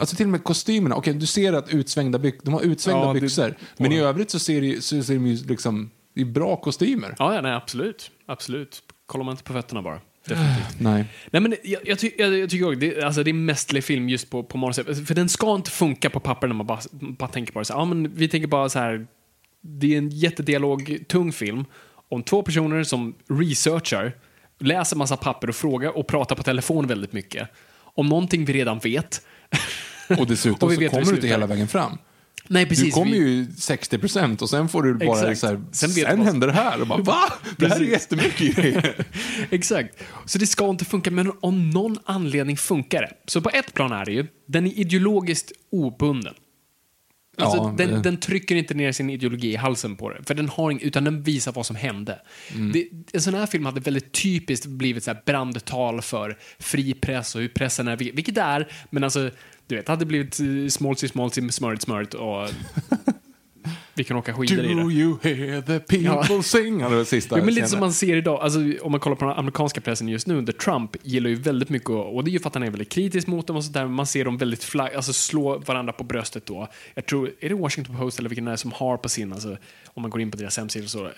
Alltså 0.00 0.16
till 0.16 0.26
och 0.26 0.30
med 0.32 0.44
kostymerna. 0.44 0.94
Okej, 0.96 1.14
du 1.14 1.26
ser 1.26 1.52
att 1.52 1.68
utsvängda 1.74 2.18
byx, 2.18 2.38
de 2.42 2.54
har 2.54 2.60
utsvängda 2.60 3.00
Ja, 3.06 3.12
det- 3.12 3.20
byxor. 3.20 3.54
Men 3.76 3.92
i 3.92 3.98
övrigt 3.98 4.30
så 4.30 4.38
ser, 4.38 4.60
det, 4.60 4.84
så 4.84 5.02
ser 5.02 5.14
de 5.14 5.26
ju 5.26 5.36
liksom, 5.46 5.90
det 6.14 6.20
är 6.20 6.24
bra 6.24 6.56
kostymer. 6.56 7.14
Ja, 7.18 7.34
ja, 7.34 7.40
nej, 7.40 7.52
absolut. 7.52 8.10
Absolut. 8.26 8.82
Kollar 9.06 9.24
man 9.24 9.32
inte 9.32 9.44
på 9.44 9.52
fötterna 9.52 9.82
bara. 9.82 10.00
Definitivt. 10.26 10.66
Nej. 10.80 11.04
Nej, 11.30 11.42
men 11.42 11.54
jag, 11.64 11.80
jag, 11.88 11.98
ty, 11.98 12.10
jag, 12.18 12.38
jag 12.38 12.50
tycker 12.50 12.66
också, 12.66 12.78
det, 12.80 13.02
alltså, 13.02 13.22
det 13.22 13.30
är 13.30 13.32
en 13.32 13.44
mästerlig 13.44 13.84
film 13.84 14.08
just 14.08 14.30
på, 14.30 14.42
på 14.42 14.58
manuset. 14.58 15.06
För 15.06 15.14
den 15.14 15.28
ska 15.28 15.54
inte 15.54 15.70
funka 15.70 16.10
på 16.10 16.20
papper 16.20 16.46
när 16.46 16.54
man 16.54 16.66
bara, 16.66 16.80
bara 16.90 17.28
tänker 17.28 17.52
på 17.52 17.58
det. 17.58 17.64
Så, 17.64 17.72
ja, 17.72 17.84
men 17.84 18.14
vi 18.14 18.28
tänker 18.28 18.48
bara 18.48 18.68
så 18.68 18.78
här, 18.78 19.06
det 19.66 19.94
är 19.94 19.98
en 19.98 20.10
jättedialog, 20.10 20.98
tung 21.08 21.32
film 21.32 21.64
om 22.08 22.22
två 22.22 22.42
personer 22.42 22.82
som 22.82 23.14
researchar, 23.28 24.12
läser 24.60 24.96
massa 24.96 25.16
papper 25.16 25.48
och 25.48 25.56
frågar 25.56 25.96
och 25.96 26.06
pratar 26.06 26.36
på 26.36 26.42
telefon 26.42 26.86
väldigt 26.86 27.12
mycket. 27.12 27.48
Om 27.78 28.08
någonting 28.08 28.44
vi 28.44 28.52
redan 28.52 28.78
vet. 28.78 29.26
Och 30.18 30.26
dessutom 30.26 30.68
Och 30.68 30.72
vi 30.72 30.88
så 30.88 30.90
kommer 30.90 31.06
du 31.06 31.14
inte 31.14 31.26
hela 31.26 31.46
vägen 31.46 31.68
fram. 31.68 31.98
Nej, 32.48 32.66
precis. 32.66 32.84
du 32.84 32.90
kommer 32.90 33.16
ju 33.16 33.46
60 33.58 33.98
procent 33.98 34.42
och 34.42 34.50
sen 34.50 34.68
får 34.68 34.82
du 34.82 34.94
bara 34.94 35.30
Exakt. 35.30 35.38
så 35.38 35.46
här, 35.46 35.62
Sen 35.72 35.90
sen, 35.90 36.22
händer 36.22 36.46
det 36.46 36.52
här. 36.52 36.80
Och 36.80 36.86
bara, 36.86 37.02
va? 37.02 37.32
Det 37.56 37.68
här 37.68 37.80
är 37.80 37.84
jättemycket 37.84 38.56
grejer. 38.56 39.06
Exakt. 39.50 40.02
Så 40.24 40.38
det 40.38 40.46
ska 40.46 40.70
inte 40.70 40.84
funka, 40.84 41.10
men 41.10 41.32
om 41.40 41.70
någon 41.70 41.98
anledning 42.04 42.56
funkar 42.56 43.00
det. 43.00 43.12
Så 43.26 43.40
på 43.40 43.50
ett 43.50 43.74
plan 43.74 43.92
är 43.92 44.04
det 44.04 44.12
ju, 44.12 44.26
den 44.46 44.66
är 44.66 44.78
ideologiskt 44.78 45.52
obunden. 45.72 46.34
Alltså, 47.38 47.56
Ja, 47.58 47.74
den, 47.78 47.90
det- 47.90 48.00
den 48.00 48.16
trycker 48.16 48.56
inte 48.56 48.74
ner 48.74 48.92
sin 48.92 49.10
ideologi 49.10 49.52
i 49.52 49.56
halsen 49.56 49.96
på 49.96 50.10
det, 50.10 50.22
för 50.26 50.34
den 50.34 50.48
har 50.48 50.70
ing, 50.70 50.80
utan 50.82 51.04
den 51.04 51.22
visar 51.22 51.52
vad 51.52 51.66
som 51.66 51.76
hände. 51.76 52.18
Mm. 52.54 52.72
Det, 52.72 52.88
en 53.12 53.20
sån 53.22 53.34
här 53.34 53.46
film 53.46 53.66
hade 53.66 53.80
väldigt 53.80 54.12
typiskt 54.12 54.66
blivit 54.66 55.04
så 55.04 55.14
brandtal 55.26 56.02
för 56.02 56.38
fri 56.58 56.94
press 56.94 57.34
och 57.34 57.40
hur 57.40 57.48
pressen 57.48 57.88
är, 57.88 57.96
vilket 57.96 58.34
det 58.34 58.40
är, 58.40 58.68
men 58.90 59.04
alltså, 59.04 59.30
du 59.66 59.76
vet, 59.76 59.86
det 59.86 59.92
hade 59.92 60.06
blivit 60.06 60.40
eh, 60.40 60.68
smoltsy 60.70 61.08
smoltsy, 61.08 61.48
smörigt 61.50 61.82
smörigt 61.82 62.14
och 62.14 62.48
vi 63.94 64.04
kan 64.04 64.16
åka 64.16 64.34
skidor 64.34 64.64
i 64.64 64.68
det. 64.68 64.74
Do 64.82 64.90
you 64.90 65.18
hear 65.22 65.60
the 65.62 65.78
people 65.80 66.04
Ja. 66.34 66.42
sing? 66.42 66.80
Ja, 66.80 66.88
det 66.88 66.96
var 66.96 67.04
sista 67.04 67.38
Jo, 67.38 67.44
men 67.44 67.54
lite 67.54 67.68
som 67.68 67.80
man 67.80 67.92
ser 67.92 68.16
idag, 68.16 68.40
alltså, 68.42 68.58
om 68.82 68.90
man 68.92 69.00
kollar 69.00 69.16
på 69.16 69.24
den 69.24 69.34
amerikanska 69.38 69.80
pressen 69.80 70.08
just 70.08 70.26
nu 70.26 70.36
under 70.38 70.52
Trump, 70.52 70.96
gillar 71.02 71.30
ju 71.30 71.36
väldigt 71.36 71.68
mycket, 71.68 71.88
och 71.90 72.24
det 72.24 72.30
är 72.30 72.32
ju 72.32 72.38
för 72.38 72.48
att 72.48 72.54
han 72.54 72.62
är 72.62 72.70
väldigt 72.70 72.88
kritisk 72.92 73.26
mot 73.26 73.46
dem 73.46 73.56
och 73.56 73.64
sådär, 73.64 73.82
men 73.84 73.92
man 73.92 74.06
ser 74.06 74.24
dem 74.24 74.38
väldigt 74.38 74.64
fly, 74.64 74.80
alltså 74.96 75.12
slå 75.12 75.58
varandra 75.58 75.92
på 75.92 76.04
bröstet 76.04 76.46
då. 76.46 76.68
Jag 76.94 77.06
tror, 77.06 77.32
är 77.40 77.48
det 77.48 77.54
Washington 77.54 77.96
Post 77.96 78.18
eller 78.18 78.28
vilken 78.28 78.44
det 78.44 78.52
är 78.52 78.56
som 78.56 78.72
har 78.72 78.96
på 78.96 79.08
sin, 79.08 79.32
alltså, 79.32 79.56
om 79.96 80.02
man 80.02 80.10
går 80.10 80.20
in 80.20 80.30
på 80.30 80.36
deras 80.36 80.56
hemsida 80.56 80.88
så, 80.88 81.06
eh, 81.06 81.12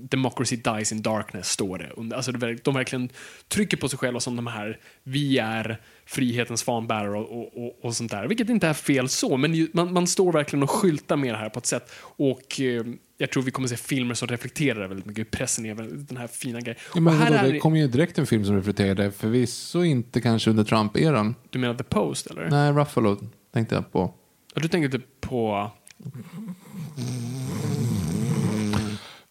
Democracy 0.00 0.56
dies 0.56 0.92
in 0.92 1.02
darkness 1.02 1.50
står 1.50 1.78
det. 1.78 2.16
Alltså, 2.16 2.32
de 2.62 2.74
verkligen 2.74 3.08
trycker 3.48 3.76
på 3.76 3.88
sig 3.88 3.98
själva 3.98 4.20
som 4.20 4.36
de 4.36 4.46
här, 4.46 4.78
vi 5.02 5.38
är 5.38 5.80
frihetens 6.06 6.62
fanbärare 6.62 7.18
och, 7.18 7.38
och, 7.38 7.64
och, 7.64 7.84
och 7.84 7.96
sånt 7.96 8.10
där. 8.10 8.26
Vilket 8.26 8.48
inte 8.48 8.68
är 8.68 8.74
fel 8.74 9.08
så, 9.08 9.36
men 9.36 9.68
man, 9.72 9.92
man 9.92 10.06
står 10.06 10.32
verkligen 10.32 10.62
och 10.62 10.70
skyltar 10.70 11.16
med 11.16 11.34
det 11.34 11.38
här 11.38 11.48
på 11.48 11.58
ett 11.58 11.66
sätt. 11.66 11.92
Och 12.02 12.60
eh, 12.60 12.84
jag 13.18 13.30
tror 13.30 13.42
vi 13.42 13.50
kommer 13.50 13.68
se 13.68 13.76
filmer 13.76 14.14
som 14.14 14.28
reflekterar 14.28 14.88
väldigt 14.88 15.06
mycket 15.06 15.30
pressen 15.30 15.66
är, 15.66 15.74
den 16.08 16.16
här 16.16 16.26
fina 16.26 16.60
grejen. 16.60 16.80
Ja, 16.94 17.00
men 17.00 17.14
här 17.18 17.44
är 17.44 17.52
det 17.52 17.58
kom 17.58 17.76
ju 17.76 17.88
direkt 17.88 18.18
en 18.18 18.26
film 18.26 18.44
som 18.44 18.56
reflekterade, 18.56 19.10
förvisso 19.10 19.84
inte 19.84 20.20
kanske 20.20 20.50
under 20.50 20.64
Trump-eran. 20.64 21.34
Du 21.50 21.58
menar 21.58 21.74
The 21.74 21.84
Post, 21.84 22.26
eller? 22.26 22.50
Nej, 22.50 22.72
Ruffalo 22.72 23.20
tänkte 23.52 23.74
jag 23.74 23.92
på. 23.92 24.14
Ja, 24.54 24.60
Du 24.62 24.68
tänker 24.68 24.84
inte 24.84 25.06
på... 25.20 25.70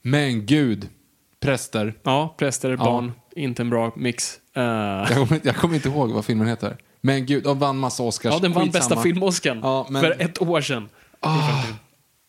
Men 0.02 0.46
gud, 0.46 0.90
präster. 1.40 1.94
Ja, 2.04 2.36
präster, 2.38 2.78
barn, 2.78 3.12
inte 3.36 3.62
en 3.62 3.70
bra 3.70 3.92
mix. 3.96 4.40
Eh, 4.56 4.64
Jag 4.64 5.08
kommer, 5.10 5.40
jag 5.44 5.56
kommer 5.56 5.76
inte 5.76 5.90
ihåg 5.90 6.12
vad 6.12 6.26
filmen 6.26 6.48
heter. 6.48 6.78
Men 7.02 7.26
gud, 7.26 7.44
de 7.44 7.60
vann 7.60 7.78
massa 7.78 8.04
Oscars. 8.04 8.34
ja, 8.34 8.40
den 8.40 8.54
vann 8.54 8.64
Skitsamma. 8.64 8.90
bästa 8.90 9.02
film-Oscarn 9.04 9.60
Ja, 9.64 9.88
men- 9.90 10.02
för 10.02 10.22
ett 10.22 10.42
år 10.42 10.62
sedan. 10.62 10.90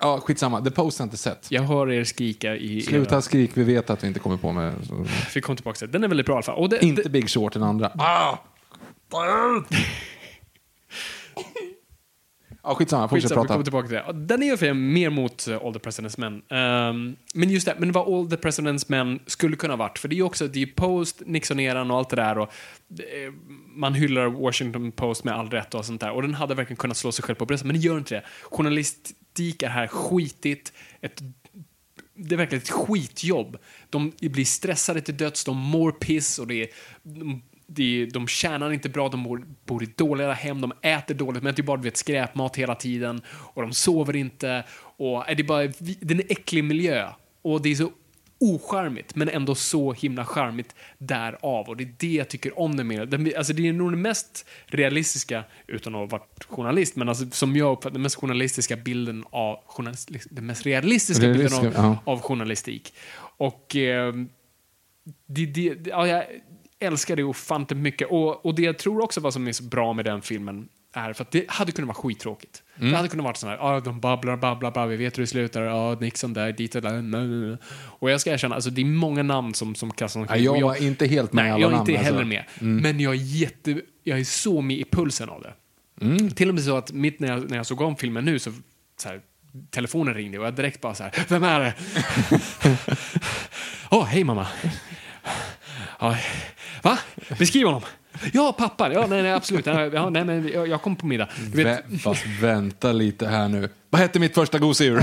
Ja, 0.03 0.21
skitsamma. 0.21 0.61
The 0.61 0.71
Post 0.71 0.99
har 0.99 1.05
inte 1.05 1.17
sett. 1.17 1.47
Jag 1.51 1.63
hör 1.63 1.91
er 1.93 2.05
skrika 2.05 2.57
i... 2.57 2.83
Sluta 2.83 3.15
Era... 3.15 3.23
skrik, 3.23 3.51
vi 3.55 3.65
vet 3.65 3.91
att 3.91 4.05
vi 4.05 4.09
inte 4.09 4.21
kommer 4.21 4.37
på 4.37 4.53
med... 4.53 4.75
Vi 5.35 5.41
kommer 5.41 5.57
tillbaka 5.57 5.77
till 5.79 5.87
det. 5.87 5.93
Den 5.93 6.05
är 6.05 6.09
väldigt 6.09 6.27
bra 6.27 6.35
i 6.35 6.37
alla 6.37 6.43
fall. 6.43 6.59
Och 6.59 6.69
det, 6.69 6.85
Inte 6.85 7.03
det, 7.03 7.09
Big 7.09 7.31
Short, 7.31 7.53
den 7.53 7.63
andra. 7.63 7.93
Ah! 7.99 8.37
Ja, 12.63 12.75
skitsamma. 12.75 13.09
Fortsätt 13.09 13.31
vi 13.31 13.35
prata. 13.35 13.49
kommer 13.49 13.65
tillbaka 13.65 13.89
till 13.89 13.97
det. 13.97 14.13
Den 14.13 14.43
är 14.43 14.47
ju 14.47 14.57
för 14.57 14.73
mer 14.73 15.11
mot 15.11 15.49
uh, 15.49 15.65
All 15.65 15.73
the 15.73 15.79
President's 15.79 16.15
Men. 16.19 16.43
Ehm, 16.49 17.17
men 17.35 17.51
just 17.51 17.67
det, 17.67 17.75
men 17.79 17.93
vad 17.93 18.15
All 18.15 18.31
the 18.31 18.37
President's 18.37 18.85
Men 18.89 19.21
skulle 19.27 19.57
kunna 19.57 19.77
varit, 19.77 19.99
för 19.99 20.09
det 20.09 20.15
är 20.15 20.17
ju 20.17 20.23
också, 20.23 20.49
det 20.49 20.63
är 20.63 20.67
Post, 20.67 21.23
Nixon-eran 21.27 21.91
och 21.91 21.99
allt 21.99 22.09
det 22.09 22.17
där 22.17 22.39
och 22.39 22.53
eh, 22.91 23.33
man 23.75 23.95
hyllar 23.95 24.27
Washington 24.27 24.93
Post 24.93 25.25
med 25.25 25.35
all 25.35 25.51
rätt 25.51 25.75
och 25.75 25.85
sånt 25.85 26.01
där 26.01 26.11
och 26.11 26.23
den 26.23 26.35
hade 26.35 26.55
verkligen 26.55 26.77
kunnat 26.77 26.97
slå 26.97 27.13
sig 27.13 27.23
själv 27.23 27.37
på 27.37 27.47
bröstet, 27.47 27.67
men 27.67 27.77
det 27.77 27.83
gör 27.83 27.99
inte 27.99 28.15
det. 28.15 28.25
Journalistik 28.43 29.63
är 29.63 29.69
här 29.69 29.87
skitigt, 29.87 30.73
ett 31.01 31.23
det 32.23 32.35
är 32.35 32.37
verkligen 32.37 32.63
ett 32.63 32.71
skitjobb. 32.71 33.57
De 33.91 34.13
blir 34.21 34.45
stressade 34.45 35.01
till 35.01 35.17
döds, 35.17 35.45
de 35.45 35.57
mår 35.57 35.93
piss 35.93 36.39
och 36.39 36.47
det 36.47 36.63
är, 36.63 36.69
de, 37.03 37.43
det 37.75 38.03
är, 38.03 38.07
de 38.07 38.27
tjänar 38.29 38.73
inte 38.73 38.89
bra, 38.89 39.09
de 39.09 39.25
bor, 39.25 39.47
bor 39.65 39.83
i 39.83 39.89
dåliga 39.97 40.33
hem, 40.33 40.61
de 40.61 40.73
äter 40.83 41.15
dåligt, 41.15 41.43
men 41.43 41.55
det 41.55 41.61
är 41.61 41.65
bara 41.65 41.77
du 41.77 41.83
vet, 41.83 41.97
skräpmat 41.97 42.57
hela 42.57 42.75
tiden 42.75 43.23
och 43.29 43.63
de 43.63 43.73
sover 43.73 44.17
inte. 44.17 44.65
Och 44.97 45.31
är 45.31 45.35
det, 45.35 45.45
bara, 45.45 45.67
det 45.79 46.11
är 46.11 46.15
en 46.15 46.23
äcklig 46.29 46.65
miljö 46.65 47.09
och 47.43 47.63
det 47.63 47.69
är 47.69 47.75
så 47.75 47.91
ocharmigt, 48.41 49.15
men 49.15 49.29
ändå 49.29 49.55
så 49.55 49.93
himla 49.93 50.25
charmigt 50.25 50.75
därav. 50.99 51.69
Och 51.69 51.77
det 51.77 51.85
är 51.85 51.95
det 51.99 52.13
jag 52.13 52.29
tycker 52.29 52.59
om. 52.59 52.77
Den, 52.77 53.33
alltså 53.37 53.53
det 53.53 53.69
är 53.69 53.73
nog 53.73 53.93
det 53.93 53.97
mest 53.97 54.49
realistiska, 54.67 55.45
utan 55.67 55.95
att 55.95 55.99
ha 55.99 56.07
varit 56.07 56.45
journalist, 56.45 56.97
men 56.97 57.09
alltså, 57.09 57.31
som 57.31 57.57
jag 57.57 57.73
uppfattar 57.73 57.91
den 57.91 58.03
mest 58.03 58.17
journalistiska 58.17 58.77
bilden 58.77 59.25
av 59.31 59.59
journalist, 59.67 60.09
den 60.31 60.47
mest 60.47 60.67
realistiska 60.67 61.29
bilden 61.29 61.53
av, 61.53 61.73
ja. 61.75 61.99
av 62.05 62.21
journalistik. 62.21 62.95
Och 63.19 63.77
eh, 63.77 64.15
det, 65.27 65.47
det, 65.47 65.75
det, 65.75 65.91
ja, 65.91 66.07
jag 66.07 66.25
älskar 66.81 67.17
det 67.17 67.23
ofantligt 67.23 67.83
mycket. 67.83 68.09
Och, 68.11 68.47
och 68.47 68.55
det 68.55 68.63
jag 68.63 68.79
tror 68.79 69.03
också 69.05 69.21
vad 69.21 69.33
som 69.33 69.49
är 69.49 69.53
så 69.53 69.63
bra 69.63 69.93
med 69.93 70.05
den 70.05 70.23
filmen 70.23 70.69
är 70.93 71.13
för 71.13 71.25
att 71.25 71.31
det 71.31 71.51
hade 71.51 71.73
kunnat 71.73 71.89
vara 71.89 72.09
skittråkigt. 72.09 72.63
Mm. 72.77 72.91
Det 72.91 72.97
hade 72.97 73.09
kunnat 73.09 73.25
vara 73.25 73.35
sån 73.35 73.51
här, 73.51 73.59
ah, 73.61 73.81
de 73.81 74.01
babblar, 74.01 74.37
babblar, 74.37 74.71
babblar, 74.71 74.87
vi 74.87 74.97
vet 74.97 75.19
hur 75.19 75.23
det 75.23 75.27
slutar, 75.27 75.63
ah, 75.63 75.95
Nixon 75.95 76.33
där, 76.33 76.53
dit 76.53 76.75
och 76.75 76.83
där, 76.83 77.03
nej. 77.03 77.59
Och 77.73 78.11
jag 78.11 78.21
ska 78.21 78.31
erkänna, 78.33 78.55
alltså 78.55 78.71
det 78.71 78.81
är 78.81 78.85
många 78.85 79.23
namn 79.23 79.55
som, 79.55 79.75
som 79.75 79.91
kastas 79.91 80.17
omkring. 80.17 80.45
Ja, 80.45 80.57
jag 80.57 80.67
var 80.67 80.83
inte 80.83 81.07
helt 81.07 81.33
med 81.33 81.45
Nej, 81.45 81.53
alla 81.53 81.61
jag 81.61 81.73
är 81.73 81.77
namn, 81.77 81.91
inte 81.91 82.03
heller 82.03 82.21
alltså. 82.21 82.39
Mm. 82.61 82.75
med. 82.75 82.83
Men 82.83 83.01
jag 83.01 83.15
är, 83.15 83.19
jätte, 83.19 83.81
jag 84.03 84.21
är 84.21 84.25
så 84.25 84.61
med 84.61 84.77
i 84.77 84.85
pulsen 84.85 85.29
av 85.29 85.43
det. 85.43 85.55
Mm. 86.07 86.31
Till 86.31 86.49
och 86.49 86.55
med 86.55 86.65
så 86.65 86.77
att 86.77 86.93
mitt 86.93 87.21
när 87.21 87.29
jag, 87.29 87.51
när 87.51 87.57
jag 87.57 87.67
såg 87.67 87.81
om 87.81 87.97
filmen 87.97 88.25
nu 88.25 88.39
så, 88.39 88.53
så 88.97 89.09
här, 89.09 89.21
telefonen 89.71 90.15
ringde 90.15 90.39
och 90.39 90.47
jag 90.47 90.55
direkt 90.55 90.81
bara 90.81 90.95
så 90.95 91.03
här, 91.03 91.25
vem 91.29 91.43
är 91.43 91.61
det? 91.61 91.75
Åh, 93.91 94.05
hej 94.05 94.25
mamma. 94.25 94.47
Ja, 96.03 96.17
Va? 96.83 96.99
Beskriv 97.39 97.67
honom. 97.67 97.83
Ja, 98.33 98.55
pappa. 98.59 98.93
Ja, 98.93 99.07
nej, 99.07 99.23
nej 99.23 99.33
absolut. 99.33 99.67
Ja, 99.67 100.11
nej, 100.11 100.25
men 100.25 100.49
jag, 100.49 100.69
jag 100.69 100.83
kom 100.83 100.97
på 100.97 101.07
middag. 101.07 101.29
Du 101.53 101.65
vet, 101.65 101.85
Vä- 101.87 101.99
Fast 101.99 102.27
vänta 102.41 102.93
lite 102.93 103.27
här 103.27 103.49
nu. 103.49 103.69
Vad 103.91 104.01
hette 104.01 104.19
mitt 104.19 104.35
första 104.35 104.59
gosedjur? 104.59 105.01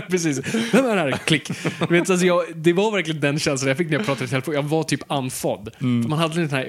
Precis. 0.10 0.54
Vem 0.74 0.86
är 0.86 0.96
det 0.96 1.00
här? 1.02 1.12
Klick. 1.12 1.50
Du 1.88 1.94
vet, 1.98 2.10
alltså, 2.10 2.26
jag, 2.26 2.44
det 2.54 2.72
var 2.72 2.90
verkligen 2.92 3.20
den 3.20 3.38
känslan 3.38 3.68
jag 3.68 3.76
fick 3.78 3.90
när 3.90 3.96
jag 3.96 4.06
pratade 4.06 4.24
i 4.24 4.28
telefon. 4.28 4.54
Jag 4.54 4.62
var 4.62 4.82
typ 4.82 5.00
andfådd. 5.12 5.70
Mm. 5.80 6.10
Man 6.10 6.18
hade 6.18 6.34
den 6.40 6.50
här, 6.50 6.66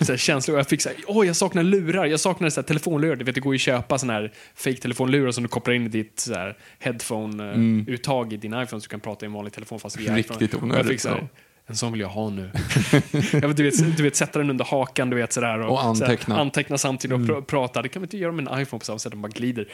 eh, 0.00 0.04
så 0.04 0.12
här 0.12 0.16
känslan 0.18 0.54
och 0.54 0.58
jag 0.58 0.68
fick 0.68 0.82
så 0.82 0.88
här, 0.88 0.98
åh 1.06 1.26
jag 1.26 1.36
saknar 1.36 1.62
lurar, 1.62 2.06
jag 2.06 2.20
saknar 2.20 2.50
så 2.50 2.60
här 2.60 2.66
telefonlurar. 2.66 3.16
Du 3.16 3.24
vet, 3.24 3.34
det 3.34 3.40
går 3.40 3.54
ju 3.54 3.56
att 3.56 3.60
köpa 3.60 3.98
såna 3.98 4.12
här 4.12 4.32
fake 4.54 4.76
telefonlurar 4.76 5.30
som 5.30 5.42
du 5.42 5.48
kopplar 5.48 5.74
in 5.74 5.86
i 5.86 5.88
ditt 5.88 6.20
så 6.20 6.34
här 6.34 6.56
headphone-uttag 6.78 8.32
i 8.32 8.36
din 8.36 8.52
iPhone 8.52 8.66
så 8.68 8.76
du 8.78 8.88
kan 8.88 9.00
prata 9.00 9.24
i 9.24 9.26
en 9.26 9.32
vanlig 9.32 9.52
telefon 9.52 9.80
fast 9.80 9.96
via 10.00 10.06
Mm. 10.08 10.16
Riktigt 10.16 10.42
iPhone. 10.54 10.74
Jag 10.74 10.80
onödigt, 10.86 11.06
en 11.66 11.76
sån 11.76 11.92
vill 11.92 12.00
jag 12.00 12.08
ha 12.08 12.30
nu. 12.30 12.50
jag 13.32 13.48
vet, 13.48 13.56
du, 13.56 13.62
vet, 13.62 13.96
du 13.96 14.02
vet, 14.02 14.16
sätta 14.16 14.38
den 14.38 14.50
under 14.50 14.64
hakan, 14.64 15.10
du 15.10 15.16
vet 15.16 15.32
sådär. 15.32 15.58
Och 15.60 15.84
anteckna. 15.84 16.24
Så 16.24 16.32
här, 16.32 16.40
anteckna 16.40 16.78
samtidigt 16.78 17.14
och 17.14 17.20
pr- 17.20 17.42
prata. 17.42 17.82
Det 17.82 17.88
kan 17.88 18.00
man 18.02 18.04
inte 18.04 18.16
göra 18.18 18.32
med 18.32 18.48
en 18.48 18.60
iPhone 18.60 18.78
på 18.80 18.84
samma 18.84 18.98
sätt, 18.98 19.12
den 19.12 19.22
bara 19.22 19.28
glider. 19.28 19.68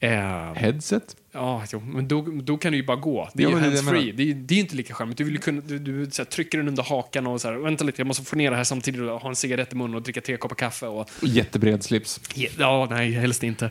Eh, 0.00 0.10
Headset? 0.54 1.16
Ja, 1.32 1.62
jo, 1.72 1.80
men 1.80 2.08
då, 2.08 2.22
då 2.42 2.56
kan 2.56 2.72
du 2.72 2.78
ju 2.78 2.84
bara 2.84 2.96
gå. 2.96 3.28
Det 3.34 3.42
är 3.42 3.44
Ja, 3.44 3.50
ju 3.50 3.54
det 3.54 3.70
det 3.70 3.76
hands-free. 3.76 4.12
Det, 4.12 4.22
är- 4.30 4.34
det 4.34 4.54
är 4.54 4.56
ju 4.56 4.60
inte 4.62 4.76
lika 4.76 4.94
charmigt. 4.94 5.18
Du, 5.18 5.24
vill 5.24 5.34
ju 5.34 5.40
kunna, 5.40 5.60
du, 5.60 5.78
du 5.78 6.10
så 6.10 6.22
här, 6.22 6.26
trycker 6.30 6.58
den 6.58 6.68
under 6.68 6.82
hakan 6.82 7.26
och 7.26 7.40
så 7.40 7.48
här, 7.48 7.56
vänta 7.56 7.84
lite, 7.84 8.00
jag 8.00 8.06
måste 8.06 8.24
få 8.24 8.36
ner 8.36 8.50
det 8.50 8.56
här 8.56 8.64
samtidigt 8.64 9.00
och 9.00 9.20
ha 9.20 9.28
en 9.28 9.36
cigarett 9.36 9.72
i 9.72 9.76
munnen 9.76 9.94
och 9.94 10.02
dricka 10.02 10.20
tre 10.20 10.36
koppar 10.36 10.56
kaffe. 10.56 10.86
Och, 10.86 11.10
Jättebred 11.22 11.82
slips. 11.84 12.20
ja, 12.58 12.86
nej, 12.90 13.12
helst 13.12 13.42
inte. 13.42 13.70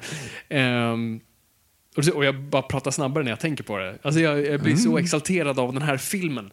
Ehm, 0.49 1.19
och, 1.97 2.07
och 2.15 2.25
jag 2.25 2.39
bara 2.41 2.61
pratar 2.61 2.91
snabbare 2.91 3.23
när 3.23 3.31
jag 3.31 3.39
tänker 3.39 3.63
på 3.63 3.77
det. 3.77 3.97
Alltså 4.01 4.19
jag, 4.21 4.45
jag 4.45 4.61
blir 4.61 4.75
så 4.75 4.97
exalterad 4.97 5.59
av 5.59 5.73
den 5.73 5.81
här 5.81 5.97
filmen. 5.97 6.51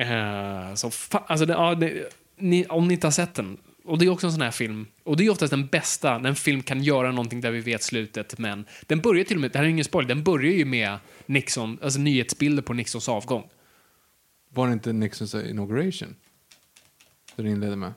Uh, 0.00 0.74
så 0.74 0.90
alltså 1.26 1.46
det, 1.46 1.52
ja, 1.52 1.74
det, 1.74 2.12
ni, 2.36 2.66
om 2.66 2.88
ni 2.88 2.94
inte 2.94 3.06
har 3.06 3.12
sett 3.12 3.34
den, 3.34 3.58
och 3.84 3.98
det 3.98 4.04
är 4.04 4.10
också 4.10 4.26
en 4.26 4.32
sån 4.32 4.42
här 4.42 4.50
film, 4.50 4.86
och 5.02 5.16
det 5.16 5.26
är 5.26 5.30
oftast 5.30 5.50
den 5.50 5.66
bästa 5.66 6.18
när 6.18 6.28
en 6.28 6.36
film 6.36 6.62
kan 6.62 6.82
göra 6.82 7.10
någonting 7.10 7.40
där 7.40 7.50
vi 7.50 7.60
vet 7.60 7.82
slutet, 7.82 8.38
men 8.38 8.64
den 8.86 9.00
börjar 9.00 9.24
till 9.24 9.36
och 9.36 9.40
med, 9.40 9.50
det 9.50 9.58
här 9.58 9.64
är 9.64 9.68
ingen 9.68 9.84
spoiler, 9.84 10.08
den 10.08 10.24
börjar 10.24 10.52
ju 10.52 10.64
med 10.64 10.98
Nixon, 11.26 11.78
alltså 11.82 12.00
nyhetsbilder 12.00 12.62
på 12.62 12.72
Nixons 12.72 13.08
avgång. 13.08 13.48
Var 14.48 14.66
det 14.66 14.72
inte 14.72 14.92
Nixons 14.92 15.34
inauguration? 15.34 16.14
Det 17.36 17.42
det 17.42 17.50
inledde 17.50 17.76
med? 17.76 17.92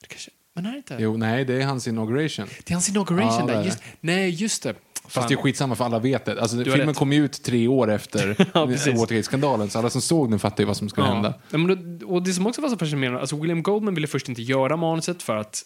Det 0.00 0.06
kanske, 0.06 0.30
men 0.52 0.66
är 0.66 0.70
det 0.70 0.76
inte? 0.76 0.96
Jo, 1.00 1.16
nej, 1.16 1.44
det 1.44 1.62
är 1.62 1.66
hans 1.66 1.88
inauguration. 1.88 2.46
Det 2.64 2.70
är 2.70 2.74
hans 2.74 2.88
inauguration 2.88 3.48
Ja, 3.48 3.54
där. 3.54 3.64
Just, 3.64 3.82
nej, 4.00 4.30
just 4.30 4.62
det. 4.62 4.74
Fast 5.08 5.28
det 5.28 5.34
är 5.34 5.36
skitsamma 5.36 5.74
för 5.74 5.84
alla 5.84 5.98
vet 5.98 6.24
det. 6.24 6.40
Alltså, 6.40 6.64
filmen 6.64 6.86
rätt. 6.86 6.96
kom 6.96 7.12
ju 7.12 7.24
ut 7.24 7.42
tre 7.42 7.68
år 7.68 7.90
efter 7.90 8.36
Ja. 8.54 8.66
Watergate-skandalen, 8.66 9.70
så 9.70 9.78
alla 9.78 9.90
som 9.90 10.00
såg 10.00 10.30
den 10.30 10.38
fattade 10.38 10.62
ju 10.62 10.66
vad 10.66 10.76
som 10.76 10.88
skulle 10.88 11.06
hända. 11.06 11.34
Ja, 11.50 11.58
men 11.58 11.98
då, 11.98 12.06
och 12.06 12.22
det 12.22 12.32
som 12.32 12.46
också 12.46 12.62
var 12.62 12.68
så 12.68 12.76
fascinerande, 12.76 13.20
alltså 13.20 13.36
William 13.36 13.62
Goldman 13.62 13.94
ville 13.94 14.06
först 14.06 14.28
inte 14.28 14.42
göra 14.42 14.76
manuset 14.76 15.22
för 15.22 15.36
att, 15.36 15.62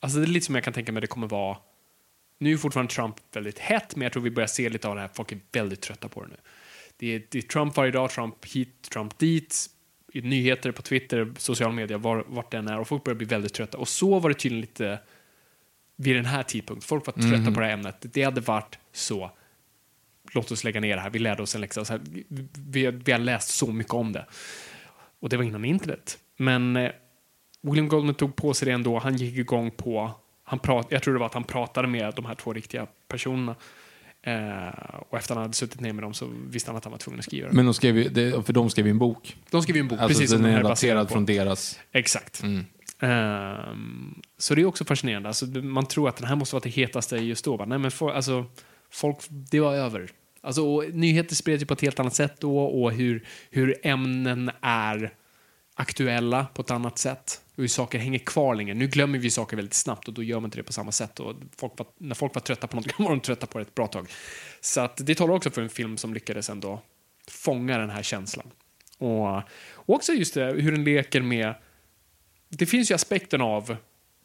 alltså 0.00 0.18
det 0.18 0.24
är 0.24 0.28
lite 0.28 0.46
som 0.46 0.54
jag 0.54 0.64
kan 0.64 0.72
tänka 0.72 0.92
mig 0.92 1.00
det 1.00 1.06
kommer 1.06 1.26
vara, 1.26 1.56
nu 2.38 2.52
är 2.52 2.56
fortfarande 2.56 2.92
Trump 2.92 3.16
väldigt 3.32 3.58
hett, 3.58 3.96
men 3.96 4.02
jag 4.02 4.12
tror 4.12 4.22
vi 4.22 4.30
börjar 4.30 4.46
se 4.46 4.68
lite 4.68 4.88
av 4.88 4.94
det 4.94 5.00
här, 5.00 5.10
folk 5.14 5.32
är 5.32 5.38
väldigt 5.52 5.80
trötta 5.80 6.08
på 6.08 6.22
det 6.22 6.28
nu. 6.28 6.36
Det 6.96 7.14
är, 7.14 7.22
det 7.30 7.38
är 7.38 7.42
Trump 7.42 7.76
varje 7.76 7.92
dag, 7.92 8.10
Trump 8.10 8.46
hit, 8.46 8.88
Trump 8.92 9.18
dit, 9.18 9.66
i 10.12 10.20
nyheter 10.20 10.72
på 10.72 10.82
Twitter, 10.82 11.32
sociala 11.38 11.72
medier, 11.72 11.98
var, 11.98 12.24
vart 12.28 12.50
den 12.50 12.68
är, 12.68 12.78
och 12.78 12.88
folk 12.88 13.04
börjar 13.04 13.16
bli 13.16 13.26
väldigt 13.26 13.54
trötta. 13.54 13.78
Och 13.78 13.88
så 13.88 14.18
var 14.18 14.30
det 14.30 14.34
tydligen 14.34 14.60
lite 14.60 14.98
vid 16.02 16.16
den 16.16 16.24
här 16.24 16.42
tidpunkten. 16.42 16.86
Folk 16.88 17.06
var 17.06 17.12
trötta 17.12 17.52
på 17.52 17.60
det 17.60 17.66
här 17.66 17.72
ämnet. 17.72 17.96
Det 18.00 18.22
hade 18.22 18.40
varit 18.40 18.78
så. 18.92 19.30
Låt 20.32 20.50
oss 20.50 20.64
lägga 20.64 20.80
ner 20.80 20.96
det 20.96 21.02
här. 21.02 21.10
Vi 21.10 21.18
lärde 21.18 21.42
oss 21.42 21.54
en 21.54 21.60
läxa. 21.60 21.84
Så 21.84 21.92
här, 21.92 22.00
vi, 22.52 22.90
vi, 22.90 23.12
har 23.12 23.18
läst 23.18 23.48
så 23.48 23.72
mycket 23.72 23.94
om 23.94 24.12
det. 24.12 24.26
Och 25.20 25.28
det 25.28 25.36
var 25.36 25.44
innan 25.44 25.64
internet. 25.64 26.18
Men 26.36 26.76
eh, 26.76 26.90
William 27.62 27.88
Goldman 27.88 28.14
tog 28.14 28.36
på 28.36 28.54
sig 28.54 28.66
det 28.66 28.72
ändå. 28.72 28.98
Han 28.98 29.16
gick 29.16 29.36
igång 29.36 29.70
på... 29.70 30.10
Han 30.44 30.58
prat, 30.58 30.86
jag 30.90 31.02
tror 31.02 31.14
det 31.14 31.20
var 31.20 31.26
att 31.26 31.34
han 31.34 31.44
pratade 31.44 31.88
med 31.88 32.14
de 32.14 32.24
här 32.24 32.34
två 32.34 32.52
riktiga 32.52 32.86
personerna. 33.08 33.56
Eh, 34.22 34.94
och 35.08 35.18
efter 35.18 35.34
han 35.34 35.42
hade 35.42 35.54
suttit 35.54 35.80
ner 35.80 35.92
med 35.92 36.04
dem 36.04 36.14
så 36.14 36.28
visste 36.48 36.70
han 36.70 36.76
att 36.76 36.84
han 36.84 36.90
var 36.90 36.98
tvungen 36.98 37.18
att 37.18 37.24
skriva 37.24 37.48
det. 37.48 37.54
Men 37.54 37.64
de 37.64 37.74
skrev 37.74 37.98
ju, 37.98 38.08
det, 38.08 38.46
för 38.46 38.52
de 38.52 38.70
skrev 38.70 38.86
ju 38.86 38.90
en 38.90 38.98
bok. 38.98 39.36
De 39.50 39.62
skrev 39.62 39.76
ju 39.76 39.80
en 39.80 39.88
bok, 39.88 40.00
Alltså 40.00 40.08
precis 40.08 40.30
som 40.30 40.42
den 40.42 40.50
den 40.50 40.58
är 40.58 40.62
relaterad 40.62 41.10
från 41.10 41.26
deras... 41.26 41.78
Exakt. 41.92 42.42
Mm. 42.42 42.66
Um, 43.02 44.22
så 44.38 44.54
det 44.54 44.60
är 44.60 44.66
också 44.66 44.84
fascinerande. 44.84 45.28
Alltså, 45.28 45.46
man 45.46 45.86
tror 45.86 46.08
att 46.08 46.16
den 46.16 46.26
här 46.26 46.36
måste 46.36 46.54
vara 46.54 46.62
det 46.62 46.70
hetaste 46.70 47.16
just 47.16 47.44
då. 47.44 47.56
va? 47.56 47.64
Nej, 47.64 47.78
men 47.78 47.90
for, 47.90 48.12
alltså, 48.12 48.46
folk, 48.90 49.16
det 49.28 49.60
var 49.60 49.74
över. 49.74 50.10
Alltså, 50.40 50.66
och 50.66 50.84
nyheter 50.94 51.34
spreds 51.34 51.62
ju 51.62 51.66
på 51.66 51.74
ett 51.74 51.80
helt 51.80 52.00
annat 52.00 52.14
sätt 52.14 52.40
då 52.40 52.58
och 52.58 52.92
hur, 52.92 53.26
hur 53.50 53.78
ämnen 53.82 54.50
är 54.60 55.14
aktuella 55.74 56.46
på 56.54 56.62
ett 56.62 56.70
annat 56.70 56.98
sätt. 56.98 57.40
Och 57.54 57.58
hur 57.58 57.68
saker 57.68 57.98
hänger 57.98 58.18
kvar 58.18 58.54
längre. 58.54 58.74
Nu 58.74 58.86
glömmer 58.86 59.18
vi 59.18 59.30
saker 59.30 59.56
väldigt 59.56 59.74
snabbt 59.74 60.08
och 60.08 60.14
då 60.14 60.22
gör 60.22 60.40
man 60.40 60.44
inte 60.44 60.58
det 60.58 60.62
på 60.62 60.72
samma 60.72 60.92
sätt. 60.92 61.20
Och 61.20 61.34
folk 61.56 61.72
var, 61.78 61.86
när 61.98 62.14
folk 62.14 62.34
var 62.34 62.42
trötta 62.42 62.66
på 62.66 62.76
något 62.76 62.86
var 62.98 63.10
de 63.10 63.20
trötta 63.20 63.46
på 63.46 63.58
det 63.58 63.62
ett 63.62 63.74
bra 63.74 63.86
tag. 63.86 64.08
Så 64.60 64.80
att 64.80 65.06
det 65.06 65.14
talar 65.14 65.34
också 65.34 65.50
för 65.50 65.62
en 65.62 65.68
film 65.68 65.96
som 65.96 66.14
lyckades 66.14 66.50
ändå 66.50 66.82
fånga 67.28 67.78
den 67.78 67.90
här 67.90 68.02
känslan. 68.02 68.46
Och, 68.98 69.36
och 69.72 69.94
också 69.94 70.12
just 70.12 70.34
det, 70.34 70.44
hur 70.44 70.72
den 70.72 70.84
leker 70.84 71.20
med 71.20 71.54
det 72.58 72.66
finns 72.66 72.90
ju 72.90 72.94
aspekten 72.94 73.40
av 73.40 73.76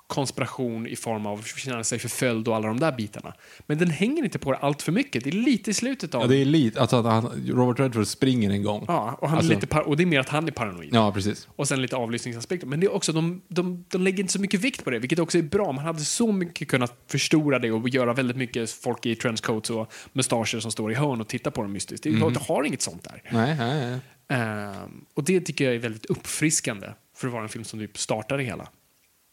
konspiration 0.07 0.87
i 0.87 0.95
form 0.95 1.25
av 1.25 1.39
att 1.39 1.45
känna 1.47 1.83
sig 1.83 1.99
förföljd 1.99 2.47
och 2.47 2.55
alla 2.55 2.67
de 2.67 2.79
där 2.79 2.91
bitarna. 2.91 3.33
Men 3.65 3.77
den 3.77 3.89
hänger 3.89 4.23
inte 4.23 4.39
på 4.39 4.51
det 4.51 4.57
allt 4.57 4.81
för 4.81 4.91
mycket. 4.91 5.23
Det 5.23 5.29
är 5.29 5.31
lite 5.31 5.71
i 5.71 5.73
slutet 5.73 6.15
av... 6.15 6.21
Ja, 6.21 6.27
det 6.27 6.35
är 6.35 6.45
lite, 6.45 6.81
alltså 6.81 6.95
att 6.95 7.05
han, 7.05 7.25
Robert 7.47 7.79
Redford 7.79 8.07
springer 8.07 8.49
en 8.49 8.63
gång. 8.63 8.85
Ja, 8.87 9.17
och, 9.21 9.29
han 9.29 9.37
Alltså- 9.37 9.51
är 9.53 9.55
lite 9.55 9.79
och 9.79 9.97
det 9.97 10.03
är 10.03 10.05
mer 10.05 10.19
att 10.19 10.29
han 10.29 10.47
är 10.47 10.51
paranoid. 10.51 10.89
Ja, 10.93 11.11
precis. 11.11 11.47
Och 11.55 11.67
sen 11.67 11.81
lite 11.81 11.95
avlyssningsaspekter. 11.95 12.67
Men 12.67 12.79
det 12.79 12.85
är 12.87 12.93
också, 12.93 13.11
de, 13.13 13.41
de, 13.47 13.85
de 13.89 14.01
lägger 14.01 14.19
inte 14.19 14.33
så 14.33 14.41
mycket 14.41 14.59
vikt 14.61 14.83
på 14.83 14.89
det, 14.89 14.99
vilket 14.99 15.19
också 15.19 15.37
är 15.37 15.41
bra. 15.43 15.71
Man 15.71 15.85
hade 15.85 15.99
så 15.99 16.31
mycket 16.31 16.67
kunnat 16.67 16.93
förstora 17.07 17.59
det 17.59 17.71
och 17.71 17.89
göra 17.89 18.13
väldigt 18.13 18.37
mycket 18.37 18.71
folk 18.71 19.05
i 19.05 19.15
trenchcoats 19.15 19.69
och 19.69 19.91
mustascher 20.13 20.59
som 20.59 20.71
står 20.71 20.91
i 20.91 20.95
hörn 20.95 21.21
och 21.21 21.27
tittar 21.27 21.51
på 21.51 21.61
dem 21.61 21.71
mystiskt. 21.71 22.03
Det, 22.03 22.09
Mhm. 22.11 22.33
det 22.33 22.39
har 22.39 22.63
inget 22.63 22.81
sånt 22.81 23.03
där. 23.03 23.21
Nej, 23.31 23.55
nej, 23.57 23.89
nej. 23.89 23.99
Ehm, 24.39 25.05
och 25.13 25.23
det 25.23 25.41
tycker 25.41 25.65
jag 25.65 25.75
är 25.75 25.79
väldigt 25.79 26.05
uppfriskande 26.05 26.87
för 27.17 27.27
att 27.27 27.33
vara 27.33 27.43
en 27.43 27.49
film 27.49 27.63
som 27.63 27.79
typ 27.79 27.97
startar 27.97 28.37
det 28.37 28.43
hela. 28.43 28.69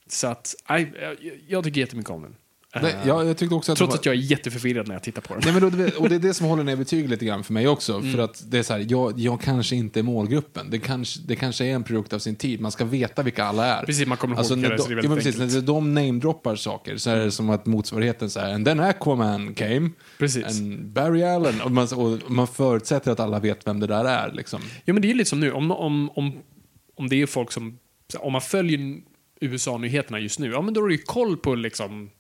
Så 0.09 0.27
att, 0.27 0.55
nej, 0.69 0.93
jag, 1.49 1.65
tycker 1.65 1.81
jättemycket 1.81 2.11
om 2.11 2.23
den. 2.23 2.37
Nej, 2.83 2.93
Ehm, 2.93 3.09
jag, 3.09 3.27
jag 3.27 3.37
tyckte 3.37 3.55
också 3.55 3.73
att 3.73 3.79
trots 3.79 3.91
var- 3.91 3.99
att 3.99 4.07
jag 4.07 4.15
är 4.15 4.19
jätteförvirrad 4.19 4.89
när 4.89 4.95
jag 4.95 5.03
tittar 5.03 5.23
på 5.23 5.35
den. 5.35 5.43
Nej, 5.45 5.61
men 5.61 5.79
då, 5.79 5.99
och 5.99 6.09
det 6.09 6.15
är 6.15 6.19
det 6.19 6.35
som 6.35 6.47
håller 6.47 6.65
ner 6.65 6.77
betyget 6.77 7.11
lite 7.11 7.25
grann 7.25 7.45
för 7.45 7.53
mig 7.53 7.69
också. 7.69 7.95
Mm. 7.95 8.13
För 8.13 8.19
att 8.19 8.45
det 8.47 8.59
är 8.59 8.63
så 8.63 8.73
här, 8.73 8.87
jag, 8.89 9.19
jag 9.19 9.41
kanske 9.41 9.77
inte 9.77 10.01
är 10.01 10.03
målgruppen. 10.03 10.71
Det 10.71 10.79
kanske, 10.79 11.21
det 11.27 11.37
kanske 11.37 11.65
är 11.65 11.75
en 11.75 11.83
produkt 11.83 12.13
av 12.13 12.19
sin 12.19 12.37
tid. 12.37 12.61
Man 12.61 12.73
ska 12.73 12.85
veta 12.85 13.23
vilka 13.23 13.45
alla 13.45 13.67
är. 13.67 13.87
Precis, 13.87 14.07
man 14.07 14.19
kommer 14.19 14.35
ihåg 14.35 14.39
alltså, 14.39 14.55
när 14.55 14.63
de, 14.63 14.77
det 14.77 15.01
är 15.01 15.05
ja, 15.05 15.15
precis, 15.15 15.55
När 15.55 15.61
de 15.61 15.95
namedroppar 15.95 16.57
saker 16.57 16.97
så 16.97 17.11
är 17.11 17.17
det 17.17 17.31
som 17.31 17.51
att 17.51 17.67
motsvarigheten 17.67 18.31
så 18.31 18.41
här, 18.41 18.55
and 18.55 18.67
then 18.67 18.81
Aquaman 18.81 19.55
came. 19.55 19.91
Precis. 20.19 20.61
And 20.61 20.87
Barry 20.87 21.23
Allen. 21.23 21.61
Och 21.61 21.71
man, 21.71 21.89
och 21.95 22.31
man 22.31 22.47
förutsätter 22.47 23.11
att 23.13 23.21
alla 23.21 23.39
vet 23.39 23.67
vem 23.67 23.81
det 23.81 23.87
där 23.87 24.05
är. 24.05 24.33
Liksom. 24.33 24.61
Jo, 24.85 24.95
men 24.95 25.03
det 25.03 25.11
är 25.11 25.15
lite 25.15 25.31
som 25.31 25.41
nu, 25.41 25.53
om, 25.53 25.71
om, 25.71 26.11
om, 26.15 26.33
om 26.95 27.09
det 27.09 27.23
är 27.23 27.27
folk 27.27 27.53
som, 27.53 27.79
om 28.19 28.33
man 28.33 28.41
följer 28.41 29.01
USA-nyheterna 29.41 30.19
just 30.21 30.39
nu, 30.39 30.51
ja 30.51 30.61
men 30.63 30.75
då 30.75 30.81
har 30.81 30.89
du 30.89 30.95
ju 30.95 31.03
koll 31.03 31.37
på 31.37 31.55
liksom 31.55 32.11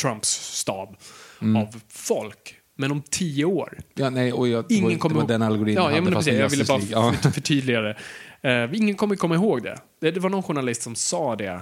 Trumps 0.00 0.28
stab 0.58 0.96
Mm. 1.42 1.56
av 1.62 1.80
folk. 1.88 2.60
Men 2.74 2.92
om 2.92 3.02
tio 3.10 3.44
år, 3.44 3.78
Ja, 3.94 4.10
nej, 4.10 4.32
och 4.32 4.48
jag, 4.48 4.64
ingen 4.72 4.88
det 4.90 4.96
kommer 4.98 5.14
det 5.14 5.16
var 5.16 5.22
ihåg- 5.22 5.28
den 5.28 5.42
algoritmen 5.42 5.74
ja, 5.74 5.82
hade 5.82 5.96
ja, 5.96 6.02
men 6.02 6.12
fast 6.12 6.26
precis, 6.28 6.40
Jag 6.40 6.48
ville 6.48 6.64
bara. 6.64 6.80
Ja. 6.80 7.12
för, 7.12 7.30
förtydliga 7.30 7.80
det. 7.80 7.96
Eh, 8.42 8.70
ingen 8.74 8.94
kommer 8.96 9.16
komma 9.16 9.34
ihåg 9.34 9.62
det. 9.62 9.78
det. 10.00 10.10
Det 10.10 10.20
var 10.20 10.30
någon 10.30 10.42
journalist 10.42 10.82
som 10.82 10.94
sa 10.94 11.36
det. 11.36 11.60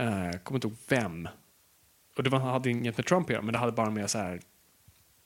Uh, 0.00 0.24
jag 0.26 0.44
kommer 0.44 0.56
inte 0.56 0.66
ihåg 0.68 0.76
vem. 0.88 1.28
Och 2.16 2.22
det 2.22 2.30
var, 2.30 2.38
hade 2.38 2.70
inget 2.70 2.96
med 2.96 3.06
Trump 3.06 3.26
att 3.26 3.30
göra, 3.32 3.42
men 3.42 3.52
det 3.52 3.58
hade 3.58 3.72
bara 3.72 3.90
med 3.90 4.10
så 4.10 4.18
här. 4.18 4.32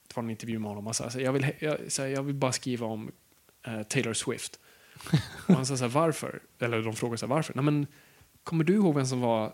Det 0.09 0.17
var 0.17 0.23
en 0.23 0.31
intervju 0.31 0.59
med 0.59 0.69
honom. 0.69 0.87
Han 0.87 0.95
sa 0.95 1.11
jag, 1.21 1.33
vill, 1.33 1.47
jag, 1.59 1.77
så 1.89 2.03
här, 2.03 2.09
jag 2.09 2.23
vill 2.23 2.35
bara 2.35 2.53
skriva 2.53 2.87
om 2.87 3.11
eh, 3.67 3.83
Taylor 3.83 4.13
Swift. 4.15 4.59
Och 5.47 5.55
han 5.55 5.67
sa 5.67 5.77
så 5.77 5.85
här, 5.85 5.91
varför? 5.91 6.41
Eller 6.59 6.83
de 6.83 6.97
frågade 6.97 7.19
så 7.19 7.27
här, 7.27 7.35
varför? 7.35 7.55
Nej, 7.55 7.65
men, 7.65 7.87
kommer 8.45 8.65
du 8.65 8.75
ihåg 8.75 8.95
vem 8.95 9.07
som 9.07 9.21
var 9.21 9.53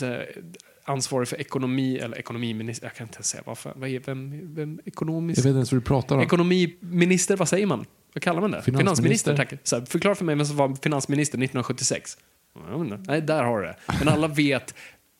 här, 0.00 0.36
ansvarig 0.84 1.28
för 1.28 1.40
ekonomi, 1.40 1.98
eller 1.98 2.18
ekonomiminister, 2.18 2.86
jag 2.86 2.94
kan 2.94 3.06
inte 3.06 3.22
säga 3.22 3.42
varför. 3.46 3.72
Vad 3.76 3.88
är, 3.88 4.00
vem, 4.00 4.54
vem 4.54 4.80
ekonomisk? 4.84 5.38
Jag 5.38 5.42
vet 5.42 5.48
inte 5.48 5.56
ens 5.56 5.72
vad 5.72 5.80
du 5.80 5.84
pratar 5.84 6.16
om. 6.16 6.22
Ekonomiminister, 6.22 7.36
vad 7.36 7.48
säger 7.48 7.66
man? 7.66 7.86
Vad 8.12 8.22
kallar 8.22 8.40
man 8.40 8.50
det? 8.50 8.62
Finansminister. 8.62 9.36
tack. 9.36 9.52
Så 9.62 9.78
här, 9.78 9.86
förklara 9.86 10.14
för 10.14 10.24
mig 10.24 10.34
vem 10.34 10.46
som 10.46 10.56
var 10.56 10.76
finansminister 10.82 11.38
1976. 11.38 12.18
Jag 12.54 12.78
vet 12.78 12.92
inte. 12.92 13.12
Nej, 13.12 13.22
där 13.22 13.44
har 13.44 13.60
du 13.60 13.66
det. 13.66 13.76
Men 13.98 14.08
alla 14.08 14.28
vet 14.28 14.74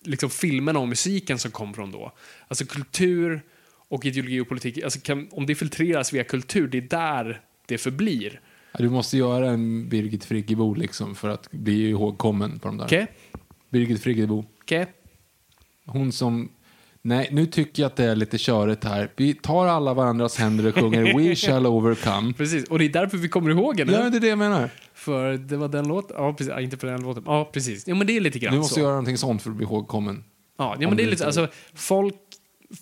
liksom 0.05 0.31
filmerna 0.31 0.79
och 0.79 0.89
musiken 0.89 1.39
som 1.39 1.51
kom 1.51 1.75
från 1.75 1.93
då. 1.93 2.13
Alltså 2.49 2.67
kultur 2.67 3.43
och 3.89 4.07
ideologi 4.07 4.41
och 4.41 4.49
politik, 4.49 4.83
alltså 4.85 5.01
kan, 5.01 5.29
om 5.31 5.47
det 5.47 5.55
filtreras 5.55 6.13
via 6.13 6.25
kultur, 6.25 6.69
det 6.69 6.79
är 6.79 6.83
där 6.83 7.41
det 7.67 7.79
förblir. 7.79 8.41
Du 8.79 8.89
måste 8.89 9.17
göra 9.17 9.51
en 9.51 9.89
Birgit 9.89 10.25
Friggebo 10.25 10.75
liksom 10.75 11.15
för 11.15 11.29
att 11.29 11.51
bli 11.51 11.89
ihågkommen 11.89 12.59
på 12.59 12.69
de 12.69 12.77
där. 12.77 12.85
Okej? 12.85 13.07
Birgit 13.71 14.03
Friggebo. 14.03 14.45
Okej? 14.63 14.87
Hon 15.87 16.13
som 16.13 16.49
Nej, 17.03 17.29
nu 17.33 17.47
tycker 17.47 17.83
jag 17.83 17.87
att 17.91 17.97
det 17.97 18.05
är 18.05 18.17
lite 18.17 18.39
körigt 18.39 18.85
här. 18.85 19.11
Vi 19.17 19.35
tar 19.35 19.67
alla 19.67 19.95
varandras 19.95 20.37
händer 20.39 20.67
och 20.67 20.75
sjunger 20.75 21.19
We 21.19 21.35
shall 21.37 21.67
overcome. 21.67 22.33
Precis, 22.33 22.65
och 22.65 22.79
det 22.79 22.85
är 22.85 22.89
därför 22.89 23.17
vi 23.17 23.29
kommer 23.29 23.51
ihåg 23.51 23.79
henne. 23.79 23.93
Ja, 23.93 24.11
det 24.11 24.17
är 24.17 24.21
det 24.21 24.29
jag 24.29 24.39
menar. 24.39 24.71
För 24.95 25.33
det 25.35 25.57
var 25.57 25.69
den 25.69 25.89
låten. 25.89 26.17
Ja, 26.19 26.33
precis. 26.33 26.53
Ja, 26.53 26.61
inte 26.61 26.77
för 26.77 26.87
den 26.87 27.03
låten. 27.03 27.23
Ja, 27.27 27.51
precis. 27.53 27.89
Ja, 27.89 27.95
men 27.95 28.07
det 28.07 28.17
är 28.17 28.21
lite 28.21 28.39
grann 28.39 28.53
Vi 28.53 28.59
måste 28.59 28.75
så. 28.75 28.81
göra 28.81 28.91
någonting 28.91 29.19
sånt 29.19 29.43
för 29.43 29.51
att 29.51 29.57
bli 29.57 29.67
ihågkommen. 29.67 30.25
Ja, 30.59 30.77
ja 30.81 30.89
men 30.89 30.97
det 30.97 31.03
är 31.03 31.11
lite, 31.11 31.27
alltså, 31.27 31.49
folk, 31.75 32.15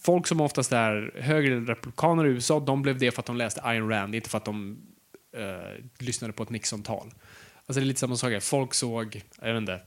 folk 0.03 0.27
som 0.27 0.41
oftast 0.41 0.73
är 0.73 1.21
högre 1.21 1.61
republikaner 1.61 2.25
i 2.27 2.29
USA, 2.29 2.61
de 2.61 2.83
blev 2.83 2.99
det 2.99 3.11
för 3.11 3.21
att 3.21 3.27
de 3.27 3.37
läste 3.37 3.61
Ayn 3.65 3.89
Rand, 3.89 4.15
inte 4.15 4.31
för 4.31 4.39
att 4.39 4.45
de 4.45 4.79
eh, 5.37 5.85
lyssnade 5.99 6.33
på 6.33 6.43
ett 6.43 6.51
Nixon-tal. 6.51 7.15
Alltså 7.67 7.81
det 7.81 7.85
är 7.85 7.87
lite 7.87 8.01
samma 8.01 8.17
sak 8.17 8.31
här. 8.33 8.41
Folk 8.41 8.75
såg, 8.75 9.23
jag 9.41 9.53
vet 9.53 9.61
inte, 9.61 9.81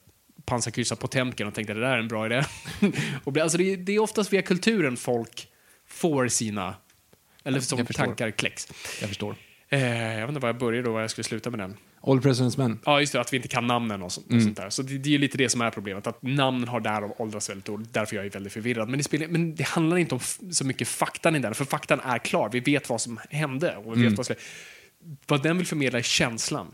pansarkryssar 0.46 0.96
Potemkin 0.96 1.48
och 1.48 1.54
tänkte 1.54 1.74
det 1.74 1.80
där 1.80 1.94
är 1.94 1.98
en 2.00 2.08
bra 2.08 2.26
idé. 2.26 2.44
och, 3.24 3.38
alltså 3.38 3.58
det, 3.58 3.74
är, 3.74 3.78
det 3.78 3.92
är 3.96 4.00
oftast 4.00 4.34
via 4.34 4.42
kulturen 4.42 4.98
folk 4.98 5.48
får 5.88 6.28
sina, 6.28 6.76
eller 7.44 7.60
som 7.60 7.86
tankar 7.86 8.32
kläcks. 8.32 8.68
Jag 9.02 9.08
förstår. 9.10 9.36
Eh, 9.70 10.14
jag 10.14 10.20
vet 10.22 10.30
inte 10.30 10.40
var 10.40 10.50
jag 10.50 10.58
började 10.58 10.88
och 10.88 10.94
var 10.94 11.02
jag 11.02 11.12
skulle 11.12 11.24
sluta 11.24 11.50
med 11.50 11.60
den. 11.60 11.78
All 12.02 12.20
President's 12.20 12.58
Men. 12.58 12.80
Ja, 12.86 13.00
just 13.00 13.14
det, 13.14 13.22
att 13.22 13.34
vi 13.34 13.38
inte 13.38 13.48
kan 13.48 13.68
namnen 13.68 14.02
och 14.04 14.12
sånt, 14.12 14.26
och 14.28 14.32
Mm. 14.32 14.44
sånt 14.44 14.58
där. 14.58 14.70
Så 14.70 14.82
det, 14.82 14.98
det 14.98 15.10
är 15.10 15.12
ju 15.12 15.18
lite 15.18 15.38
det 15.38 15.50
som 15.50 15.62
är 15.62 15.72
problemet, 15.72 16.08
att 16.08 16.22
namnen 16.24 16.68
har 16.70 16.80
därav 16.80 17.14
åldrats 17.18 17.50
väldigt 17.50 17.66
dåligt. 17.66 17.94
Därför 17.94 18.16
jag 18.16 18.26
är 18.26 18.30
väldigt 18.30 18.54
förvirrad. 18.54 18.90
Men 18.90 18.98
det, 18.98 19.04
spelar, 19.04 19.28
men 19.28 19.56
det 19.56 19.64
handlar 19.64 19.98
inte 19.98 20.16
om 20.16 20.22
så 20.52 20.66
mycket 20.66 20.88
faktan 20.88 21.36
i 21.36 21.40
den, 21.40 21.56
för 21.56 21.66
faktan 21.66 22.00
är 22.00 22.18
klar. 22.18 22.50
Vi 22.52 22.60
vet 22.60 22.90
vad 22.90 23.02
som 23.02 23.20
hände 23.30 23.76
och 23.76 23.86
vi 23.86 23.90
vet 23.90 23.98
Mm. 24.08 24.16
vad, 24.16 24.26
som, 24.26 24.36
vad 25.28 25.44
den 25.44 25.58
vill 25.58 25.68
förmedla 25.68 26.00
är 26.00 26.04
känslan. 26.04 26.68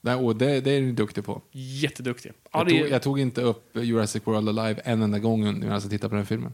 Nej, 0.00 0.14
och 0.14 0.36
det, 0.36 0.60
det 0.60 0.70
är 0.70 0.80
du 0.80 0.92
duktig 0.92 1.24
på. 1.24 1.42
Jätteduktig. 1.52 2.32
Ja, 2.52 2.58
Jag 2.58 2.66
det 2.66 2.80
tog, 2.80 2.90
jag 2.90 3.02
tog 3.02 3.20
inte 3.20 3.42
upp 3.42 3.76
Jurassic 3.76 4.22
World 4.26 4.48
Alive 4.58 4.80
en 4.84 5.02
enda 5.02 5.18
gång 5.18 5.44
medan 5.44 5.72
jag 5.72 5.82
tittade 5.82 6.08
på 6.08 6.16
den 6.16 6.26
filmen. 6.26 6.52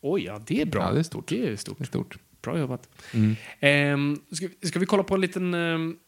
oj, 0.00 0.22
ja, 0.24 0.40
det 0.46 0.60
är 0.62 0.66
bra. 0.66 0.82
Ja, 0.82 0.92
det 0.92 0.98
är 0.98 1.02
stort. 1.02 1.28
Det 1.28 1.48
är 1.48 1.56
stort. 1.56 1.78
Det 1.78 1.84
är 1.84 1.86
stort. 1.86 2.18
Bra 2.42 2.58
jobbat. 2.58 2.88
Mm. 3.12 3.36
Ehm, 3.60 4.20
ska, 4.32 4.48
ska 4.62 4.78
vi 4.78 4.86
kolla 4.86 5.02
på 5.02 5.14
en 5.14 5.20
liten 5.20 5.54
um, 5.54 5.98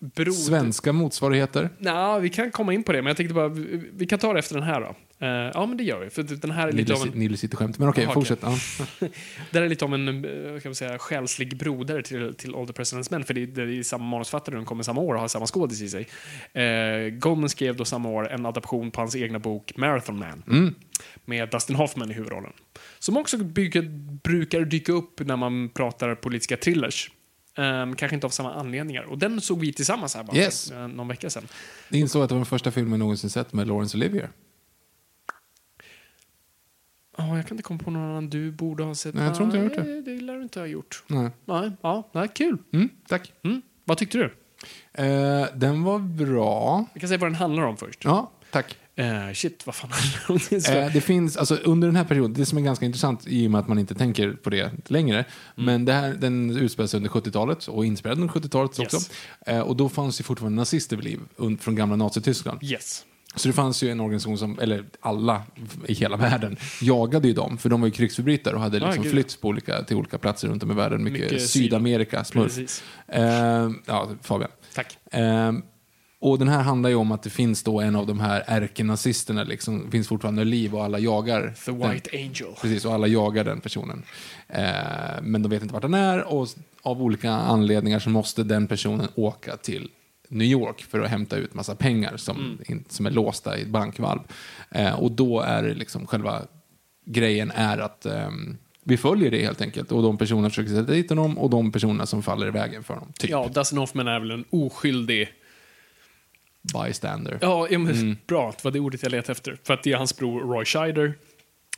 brod... 0.00 0.34
Svenska 0.34 0.92
motsvarigheter. 0.92 1.70
Nej, 1.78 2.20
vi 2.20 2.28
kan 2.28 2.50
komma 2.50 2.72
in 2.72 2.82
på 2.82 2.92
det, 2.92 3.02
men 3.02 3.06
jag 3.06 3.16
tänkte 3.16 3.34
bara, 3.34 3.48
vi, 3.48 3.90
vi 3.92 4.06
kan 4.06 4.18
ta 4.18 4.32
det 4.32 4.38
efter 4.38 4.54
den 4.54 4.64
här 4.64 4.80
då. 4.80 4.96
Eh, 5.18 5.28
ja, 5.28 5.66
men 5.66 5.76
det 5.76 5.84
gör 5.84 6.00
vi, 6.00 6.10
för 6.10 6.22
den 6.22 6.50
här 6.50 6.68
är 6.68 6.72
lite 6.72 6.94
av 6.94 7.02
en... 7.02 7.08
Nile 7.08 7.36
City-skämt. 7.36 7.78
Men 7.78 7.88
okej, 7.88 8.04
Jaha, 8.04 8.14
fortsätt. 8.14 8.38
Ja. 8.42 8.58
Det 9.50 9.58
är 9.58 9.68
lite 9.68 9.84
om 9.84 9.92
en 9.92 10.08
eh, 10.08 10.60
kan 10.60 10.70
man 10.70 10.74
säga, 10.74 10.98
själslig 10.98 11.56
broder 11.56 12.02
till, 12.02 12.34
till 12.34 12.54
All 12.54 12.66
the 12.66 12.72
President's 12.72 13.08
Men, 13.10 13.24
för 13.24 13.34
det, 13.34 13.46
det 13.46 13.62
är 13.62 13.82
samma 13.82 14.04
manusförfattare, 14.04 14.56
de 14.56 14.64
kommer 14.64 14.82
samma 14.82 15.00
år 15.00 15.14
och 15.14 15.20
har 15.20 15.28
samma 15.28 15.46
skådis 15.46 15.82
i 15.82 15.88
sig. 15.88 16.08
Eh, 16.62 17.10
Goldman 17.10 17.48
skrev 17.48 17.76
då 17.76 17.84
samma 17.84 18.08
år 18.08 18.32
en 18.32 18.46
adaption 18.46 18.90
på 18.90 19.00
hans 19.00 19.16
egna 19.16 19.38
bok 19.38 19.72
Marathon 19.76 20.18
Man. 20.18 20.42
Mm. 20.48 20.74
Med 21.24 21.50
Dustin 21.50 21.76
Hoffman 21.76 22.10
i 22.10 22.14
huvudrollen. 22.14 22.52
Som 22.98 23.16
också 23.16 23.38
brukar, 23.38 23.82
brukar 24.22 24.60
dyka 24.60 24.92
upp 24.92 25.20
när 25.20 25.36
man 25.36 25.68
pratar 25.68 26.14
politiska 26.14 26.56
thrillers. 26.56 27.10
Eh, 27.56 27.92
kanske 27.96 28.14
inte 28.14 28.26
av 28.26 28.30
samma 28.30 28.54
anledningar. 28.54 29.02
Och 29.02 29.18
den 29.18 29.40
såg 29.40 29.60
vi 29.60 29.72
tillsammans 29.72 30.14
här 30.14 30.24
bara 30.24 30.36
Yes. 30.36 30.68
för 30.68 30.82
eh, 30.82 30.88
någon 30.88 31.08
vecka 31.08 31.30
sedan. 31.30 31.48
Jag 31.88 32.00
insåg 32.00 32.22
att 32.22 32.28
det 32.28 32.34
var 32.34 32.40
den 32.40 32.46
första 32.46 32.70
filmen 32.70 32.98
någonsin 32.98 33.30
sett 33.30 33.52
med 33.52 33.66
Laurence 33.68 33.96
Olivier. 33.96 34.30
Ja, 37.18 37.36
jag 37.36 37.46
kan 37.46 37.54
inte 37.56 37.62
komma 37.62 37.80
på 37.84 37.90
någon 37.90 38.02
annan 38.10 38.30
du 38.30 38.50
borde 38.52 38.82
ha 38.84 38.94
sett. 38.94 39.14
Nej, 39.14 39.24
jag 39.24 39.34
tror 39.34 39.46
inte 39.46 39.56
jag 39.58 39.64
har 39.64 39.70
gjort 39.76 39.86
Nej, 39.86 40.02
det 40.02 40.20
lär 40.20 40.34
du 40.34 40.42
inte 40.42 40.60
ha 40.60 40.66
gjort. 40.66 41.04
Nej. 41.06 41.30
Nej, 41.44 41.72
ja, 41.80 42.08
nej, 42.12 42.28
kul. 42.34 42.58
Mm, 42.72 42.88
tack. 43.08 43.32
Mm. 43.44 43.62
Vad 43.84 43.98
tyckte 43.98 44.18
du? 44.18 44.24
Eh, 44.92 45.46
den 45.54 45.82
var 45.82 45.98
bra. 45.98 46.84
Vi 46.94 47.00
kan 47.00 47.08
säga 47.08 47.18
vad 47.18 47.30
den 47.30 47.34
handlar 47.34 47.62
om 47.62 47.76
först. 47.76 48.04
Ja, 48.04 48.30
tack. 48.50 48.76
Eh, 48.98 49.32
shit, 49.34 49.66
vad 49.66 49.74
fan 49.74 49.90
handlar 49.90 50.48
det 50.48 50.84
om? 50.86 50.90
Det 50.92 51.00
finns, 51.00 51.36
alltså 51.36 51.54
under 51.54 51.88
den 51.88 51.96
här 51.96 52.04
perioden, 52.04 52.32
det 52.34 52.46
som 52.46 52.58
är 52.58 52.62
ganska 52.62 52.84
intressant 52.86 53.26
i 53.26 53.46
och 53.46 53.50
med 53.50 53.58
att 53.60 53.68
man 53.68 53.78
inte 53.78 53.94
tänker 53.94 54.32
på 54.32 54.50
det 54.50 54.70
längre, 54.86 55.24
men 55.54 55.84
det 55.84 55.92
här, 55.92 56.14
den 56.14 56.56
utspelar 56.56 56.86
sig 56.86 56.96
under 56.98 57.10
70-talet 57.10 57.68
och 57.68 57.86
inspelad 57.86 58.18
under 58.18 58.34
70-talet 58.34 58.80
Yes. 58.80 58.94
också. 58.94 59.10
Eh, 59.46 59.60
och 59.60 59.76
då 59.76 59.88
fanns 59.88 60.20
ju 60.20 60.24
fortfarande 60.24 60.56
nazister 60.56 60.96
vid 60.96 61.04
liv 61.04 61.20
från 61.60 61.74
gamla 61.74 61.96
Nazityskland. 61.96 62.58
Yes. 62.62 63.04
Så 63.34 63.48
det 63.48 63.52
fanns 63.54 63.82
ju 63.82 63.90
en 63.90 64.00
organisation 64.00 64.38
som, 64.38 64.58
eller 64.58 64.84
alla 65.00 65.42
i 65.86 65.94
hela 65.94 66.16
världen, 66.16 66.56
jagade 66.80 67.28
ju 67.28 67.34
dem, 67.34 67.58
för 67.58 67.68
de 67.68 67.80
var 67.80 67.88
ju 67.88 67.92
krigsförbrytare 67.92 68.54
och 68.54 68.60
hade 68.60 68.76
Ah, 68.82 68.86
liksom 68.86 69.02
gud. 69.02 69.12
flytt 69.12 69.40
på 69.40 69.48
olika, 69.48 69.82
till 69.82 69.96
olika 69.96 70.18
platser 70.18 70.48
runt 70.48 70.62
om 70.62 70.70
i 70.70 70.74
världen. 70.74 71.04
Mycket, 71.04 71.20
Mycket 71.20 71.40
syd- 71.40 71.50
Sydamerika, 71.62 72.24
smurf. 72.24 72.82
Eh, 73.08 73.70
ja, 73.86 74.08
Fabian. 74.22 74.50
Tack. 74.74 74.98
Eh, 75.10 75.52
och 76.26 76.38
den 76.38 76.48
här 76.48 76.62
handlar 76.62 76.90
ju 76.90 76.96
om 76.96 77.12
att 77.12 77.22
det 77.22 77.30
finns 77.30 77.62
då 77.62 77.80
en 77.80 77.96
av 77.96 78.06
de 78.06 78.20
här 78.20 78.44
ärkenazisterna, 78.46 79.44
liksom, 79.44 79.90
finns 79.90 80.08
fortfarande 80.08 80.42
i 80.42 80.44
liv 80.44 80.74
och 80.74 80.84
alla 80.84 80.98
jagar 80.98 81.54
The 81.64 81.72
den. 81.72 81.90
White 81.90 82.10
Angel. 82.12 82.54
Precis, 82.60 82.84
och 82.84 82.92
alla 82.94 83.06
jagar 83.06 83.44
den 83.44 83.60
personen. 83.60 84.02
Eh, 84.48 84.64
men 85.22 85.42
de 85.42 85.48
vet 85.50 85.62
inte 85.62 85.74
vart 85.74 85.82
den 85.82 85.94
är 85.94 86.22
och 86.22 86.48
av 86.82 87.02
olika 87.02 87.30
anledningar 87.30 87.98
så 87.98 88.10
måste 88.10 88.42
den 88.42 88.66
personen 88.66 89.08
åka 89.14 89.56
till 89.56 89.88
New 90.28 90.48
York 90.48 90.82
för 90.82 91.00
att 91.00 91.10
hämta 91.10 91.36
ut 91.36 91.54
massa 91.54 91.74
pengar 91.74 92.16
som, 92.16 92.36
Mm. 92.36 92.58
in, 92.68 92.84
som 92.88 93.06
är 93.06 93.10
låsta 93.10 93.58
i 93.58 93.62
ett 93.62 93.68
bankvalv. 93.68 94.20
Eh, 94.70 94.94
och 94.94 95.10
då 95.12 95.40
är 95.40 95.62
det 95.62 95.74
liksom 95.74 96.06
själva 96.06 96.42
grejen 97.04 97.50
är 97.54 97.78
att 97.78 98.06
ehm, 98.06 98.56
vi 98.82 98.96
följer 98.96 99.30
det 99.30 99.42
helt 99.42 99.60
enkelt. 99.60 99.92
Och 99.92 100.02
de 100.02 100.18
personerna 100.18 100.50
försöker 100.50 100.70
sätta 100.70 100.92
dit 100.92 101.08
honom 101.10 101.38
och 101.38 101.50
de 101.50 101.72
personerna 101.72 102.06
som 102.06 102.22
faller 102.22 102.46
i 102.46 102.50
vägen 102.50 102.82
för 102.84 102.94
honom. 102.94 103.12
Typ 103.18 103.30
Ja, 103.30 103.48
Dustin 103.54 103.78
Hoffman 103.78 104.08
är 104.08 104.20
väl 104.20 104.30
en 104.30 104.44
oskyldig... 104.50 105.28
bystander. 106.74 107.38
Ja, 107.40 107.68
ja 107.70 107.78
men 107.78 107.92
Mm. 107.94 108.16
bra. 108.26 108.52
Det 108.56 108.64
var 108.64 108.70
det 108.70 108.80
ordet 108.80 109.02
jag 109.02 109.12
letade 109.12 109.32
efter. 109.32 109.56
För 109.64 109.74
att 109.74 109.82
det 109.82 109.92
är 109.92 109.96
hans 109.96 110.16
bror 110.16 110.40
Roy 110.40 110.64
Scheider, 110.64 111.14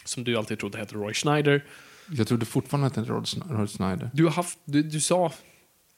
som 0.04 0.24
du 0.24 0.36
alltid 0.36 0.58
trodde 0.58 0.78
hette 0.78 0.94
Roy 0.94 1.14
Schneider. 1.14 1.64
Jag 2.10 2.28
trodde 2.28 2.46
fortfarande 2.46 2.86
att 2.86 3.08
Rod 3.08 3.24
Sn- 3.24 3.56
Rod 3.58 3.70
Snyder. 3.70 4.10
Du 4.14 4.24
har 4.24 4.30
haft... 4.30 4.58
Du, 4.64 4.82
du 4.82 5.00
sa, 5.00 5.32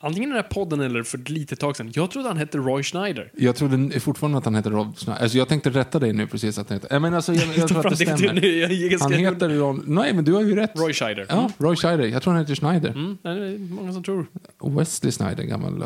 antingen 0.01 0.29
i 0.29 0.33
den 0.33 0.43
här 0.43 0.51
podden 0.51 0.81
eller 0.81 1.03
för 1.03 1.19
ett 1.19 1.29
litet 1.31 1.61
tag 1.61 1.77
sedan, 1.77 1.93
jag 1.95 2.11
trodde 2.11 2.29
han 2.29 2.37
hette 2.37 2.59
Roy 2.59 2.83
Schneider. 2.83 3.31
Jag 3.37 3.57
trodde 3.57 4.01
fortfarande 4.01 4.39
att 4.39 4.45
han 4.45 4.55
heter 4.55 4.71
Rod 4.71 4.99
Snyder. 4.99 5.23
Alltså 5.23 5.39
jag 5.39 5.49
tänkte 5.49 5.71
rätta 5.71 5.99
dig 5.99 6.13
nu 6.13 6.27
precis 6.27 6.59
att 6.59 6.69
han 6.69 6.77
heter... 6.77 6.93
Jag, 6.93 7.03
menar, 7.03 7.17
alltså, 7.17 7.33
jag, 7.35 7.57
jag 7.57 7.69
tror 7.69 7.87
att 7.87 7.99
det 7.99 8.05
stämmer. 8.07 8.99
Han 9.01 9.13
heter 9.13 9.49
Ron... 9.49 9.83
Nej, 9.87 10.15
men 10.15 10.25
du 10.25 10.33
har 10.33 10.43
ju 10.43 10.57
rätt. 10.57 10.73
Roy 10.79 10.93
Scheider. 10.93 11.27
Ja, 11.29 11.51
Roy 11.59 11.77
Scheider. 11.77 12.05
Jag 12.07 12.23
tror 12.23 12.33
han 12.33 12.43
heter 12.43 12.55
Schneider. 12.55 12.89
Mm, 12.91 13.19
det 13.23 13.29
är 13.31 13.59
många 13.59 13.93
som 13.93 14.03
tror. 14.05 14.27
Wesley 14.65 15.13
Snyder, 15.13 15.43
gammal... 15.43 15.85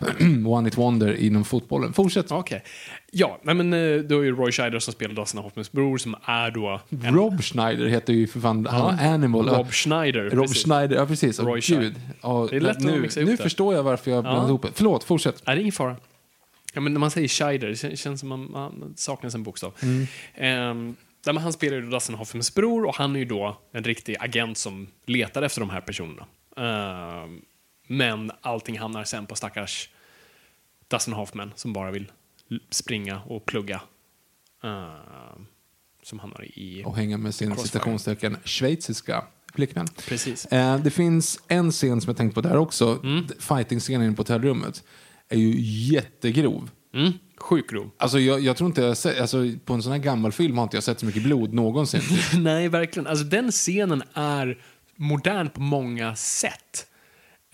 One 0.46 0.68
It 0.68 0.78
Wonder 0.78 1.12
inom 1.14 1.44
fotbollen. 1.44 1.92
Fortsätt. 1.92 2.32
Okej. 2.32 2.62
Ja, 3.10 3.38
nej, 3.42 3.54
men 3.54 3.72
eh, 3.72 4.00
då 4.02 4.18
är 4.18 4.22
ju 4.24 4.36
Roy 4.36 4.52
Scheider 4.52 4.78
som 4.78 4.92
spelar 4.92 5.14
Dustin 5.14 5.40
Hoffmans 5.40 5.72
bror 5.72 5.98
som 5.98 6.16
är 6.24 6.50
då... 6.50 6.80
en- 6.90 7.14
Rob 7.14 7.42
Schneider 7.42 7.86
heter 7.86 8.12
ju 8.12 8.26
för 8.26 8.40
fan... 8.40 8.66
Han 8.66 8.80
har 8.98 9.08
Animal. 9.14 9.48
Rob 9.48 9.72
Schneider. 9.72 10.30
Rob 10.30 10.46
precis. 10.46 10.64
Schneider, 10.64 10.96
ja 10.96 11.06
precis. 11.06 11.40
Roy 11.40 11.60
Scheider. 11.60 11.82
Gud. 11.84 11.94
Ja, 12.22 12.46
Det 12.50 12.56
är 12.56 12.60
lätt 12.60 12.76
att 12.76 12.82
nu, 12.82 13.00
mixa 13.00 13.20
ihop 13.20 13.30
nu 13.30 13.36
det. 13.36 13.42
förstår 13.42 13.74
jag 13.74 13.82
varför 13.82 14.10
jag 14.10 14.24
blandade 14.24 14.44
Ja. 14.46 14.48
ihop 14.48 14.62
det. 14.62 14.68
Förlåt, 14.74 15.04
fortsätt. 15.04 15.42
Nej, 15.46 15.56
det 15.56 15.60
är 15.60 15.62
ingen 15.62 15.72
fara. 15.72 15.96
Ja, 16.74 16.80
men 16.80 16.92
när 16.92 17.00
man 17.00 17.10
säger 17.10 17.28
Scheider, 17.28 17.66
det 17.68 17.72
kän- 17.74 17.96
känns 17.96 18.20
som 18.20 18.32
att 18.32 18.38
man, 18.50 18.50
man 18.78 18.94
saknas 18.96 19.34
en 19.34 19.42
bokstav. 19.42 19.72
Mm. 19.82 20.96
Där, 21.24 21.32
men 21.32 21.42
han 21.42 21.52
spelar 21.52 21.76
ju 21.76 21.90
Dustin 21.90 22.14
Hoffmans 22.14 22.54
bror 22.54 22.84
och 22.84 22.94
han 22.96 23.14
är 23.16 23.20
ju 23.20 23.24
då 23.24 23.58
en 23.72 23.84
riktig 23.84 24.16
agent 24.20 24.58
som 24.58 24.86
letar 25.06 25.42
efter 25.42 25.60
de 25.60 25.70
här 25.70 25.80
personerna. 25.80 26.26
Ehm, 26.56 27.40
men 27.92 28.30
allting 28.40 28.78
hamnar 28.78 29.04
sen 29.04 29.26
på 29.26 29.34
stackars 29.34 29.88
Dustin 30.88 31.14
Hoffman 31.14 31.52
som 31.56 31.72
bara 31.72 31.90
vill 31.90 32.12
springa 32.70 33.20
och 33.20 33.46
plugga. 33.46 33.80
Ehm, 34.62 35.46
som 36.02 36.18
hamnar 36.18 36.44
i... 36.44 36.82
Och 36.86 36.96
hänga 36.96 37.18
med 37.18 37.34
sin 37.34 37.56
citationstecken 37.56 38.36
schweiziska 38.44 39.24
flickvän. 39.54 39.86
Precis. 40.08 40.46
Eh, 40.46 40.78
det 40.78 40.90
finns 40.90 41.40
en 41.48 41.72
scen 41.72 42.00
som 42.00 42.08
jag 42.08 42.16
tänkte 42.16 42.34
på 42.34 42.48
där 42.48 42.56
också. 42.56 43.00
Mm. 43.02 43.26
Fighting-scenen 43.38 44.14
på 44.14 44.20
hotellrummet 44.20 44.84
är 45.28 45.38
ju 45.38 45.54
jättegrov. 45.94 46.70
Mm, 46.94 47.12
sjukt 47.36 47.70
grov. 47.70 47.90
Alltså 47.96 48.18
jag, 48.18 48.40
jag 48.40 48.56
tror 48.56 48.68
inte 48.68 48.80
jag 48.82 48.96
sett, 48.96 49.20
alltså 49.20 49.50
på 49.64 49.74
en 49.74 49.82
sån 49.82 49.92
här 49.92 49.98
gammal 49.98 50.32
film 50.32 50.58
har 50.58 50.64
inte 50.64 50.76
jag 50.76 50.84
sett 50.84 51.00
så 51.00 51.06
mycket 51.06 51.22
blod 51.22 51.52
någonsin. 51.52 52.02
Nej, 52.42 52.68
verkligen. 52.68 53.06
Alltså, 53.06 53.24
den 53.24 53.50
scenen 53.50 54.02
är 54.14 54.58
modern 54.96 55.50
på 55.50 55.60
många 55.60 56.16
sätt. 56.16 56.86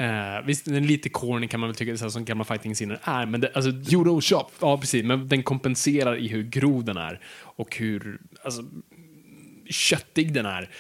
Eh, 0.01 0.45
visst, 0.45 0.65
den 0.65 0.75
är 0.75 0.81
lite 0.81 1.09
corny 1.09 1.49
kan 1.49 1.61
man 1.61 1.69
väl 1.69 1.77
tycka, 1.77 1.97
så 1.97 2.05
här 2.05 2.11
som 2.11 2.25
gamla 2.25 2.45
fighting-scener 2.45 2.99
är, 3.03 3.27
men 3.27 3.41
det, 3.41 3.51
alltså, 3.55 3.71
Judo 3.71 4.21
shop. 4.21 4.47
ja, 4.61 4.79
precis, 4.79 5.05
men 5.05 5.29
den 5.29 5.43
kompenserar 5.43 6.17
i 6.17 6.29
hur 6.29 6.43
grov 6.43 6.85
den 6.85 6.97
är 6.97 7.21
och 7.41 7.77
hur 7.77 8.19
alltså, 8.43 8.63
köttig 9.71 10.33
den 10.33 10.47
är. 10.47 10.71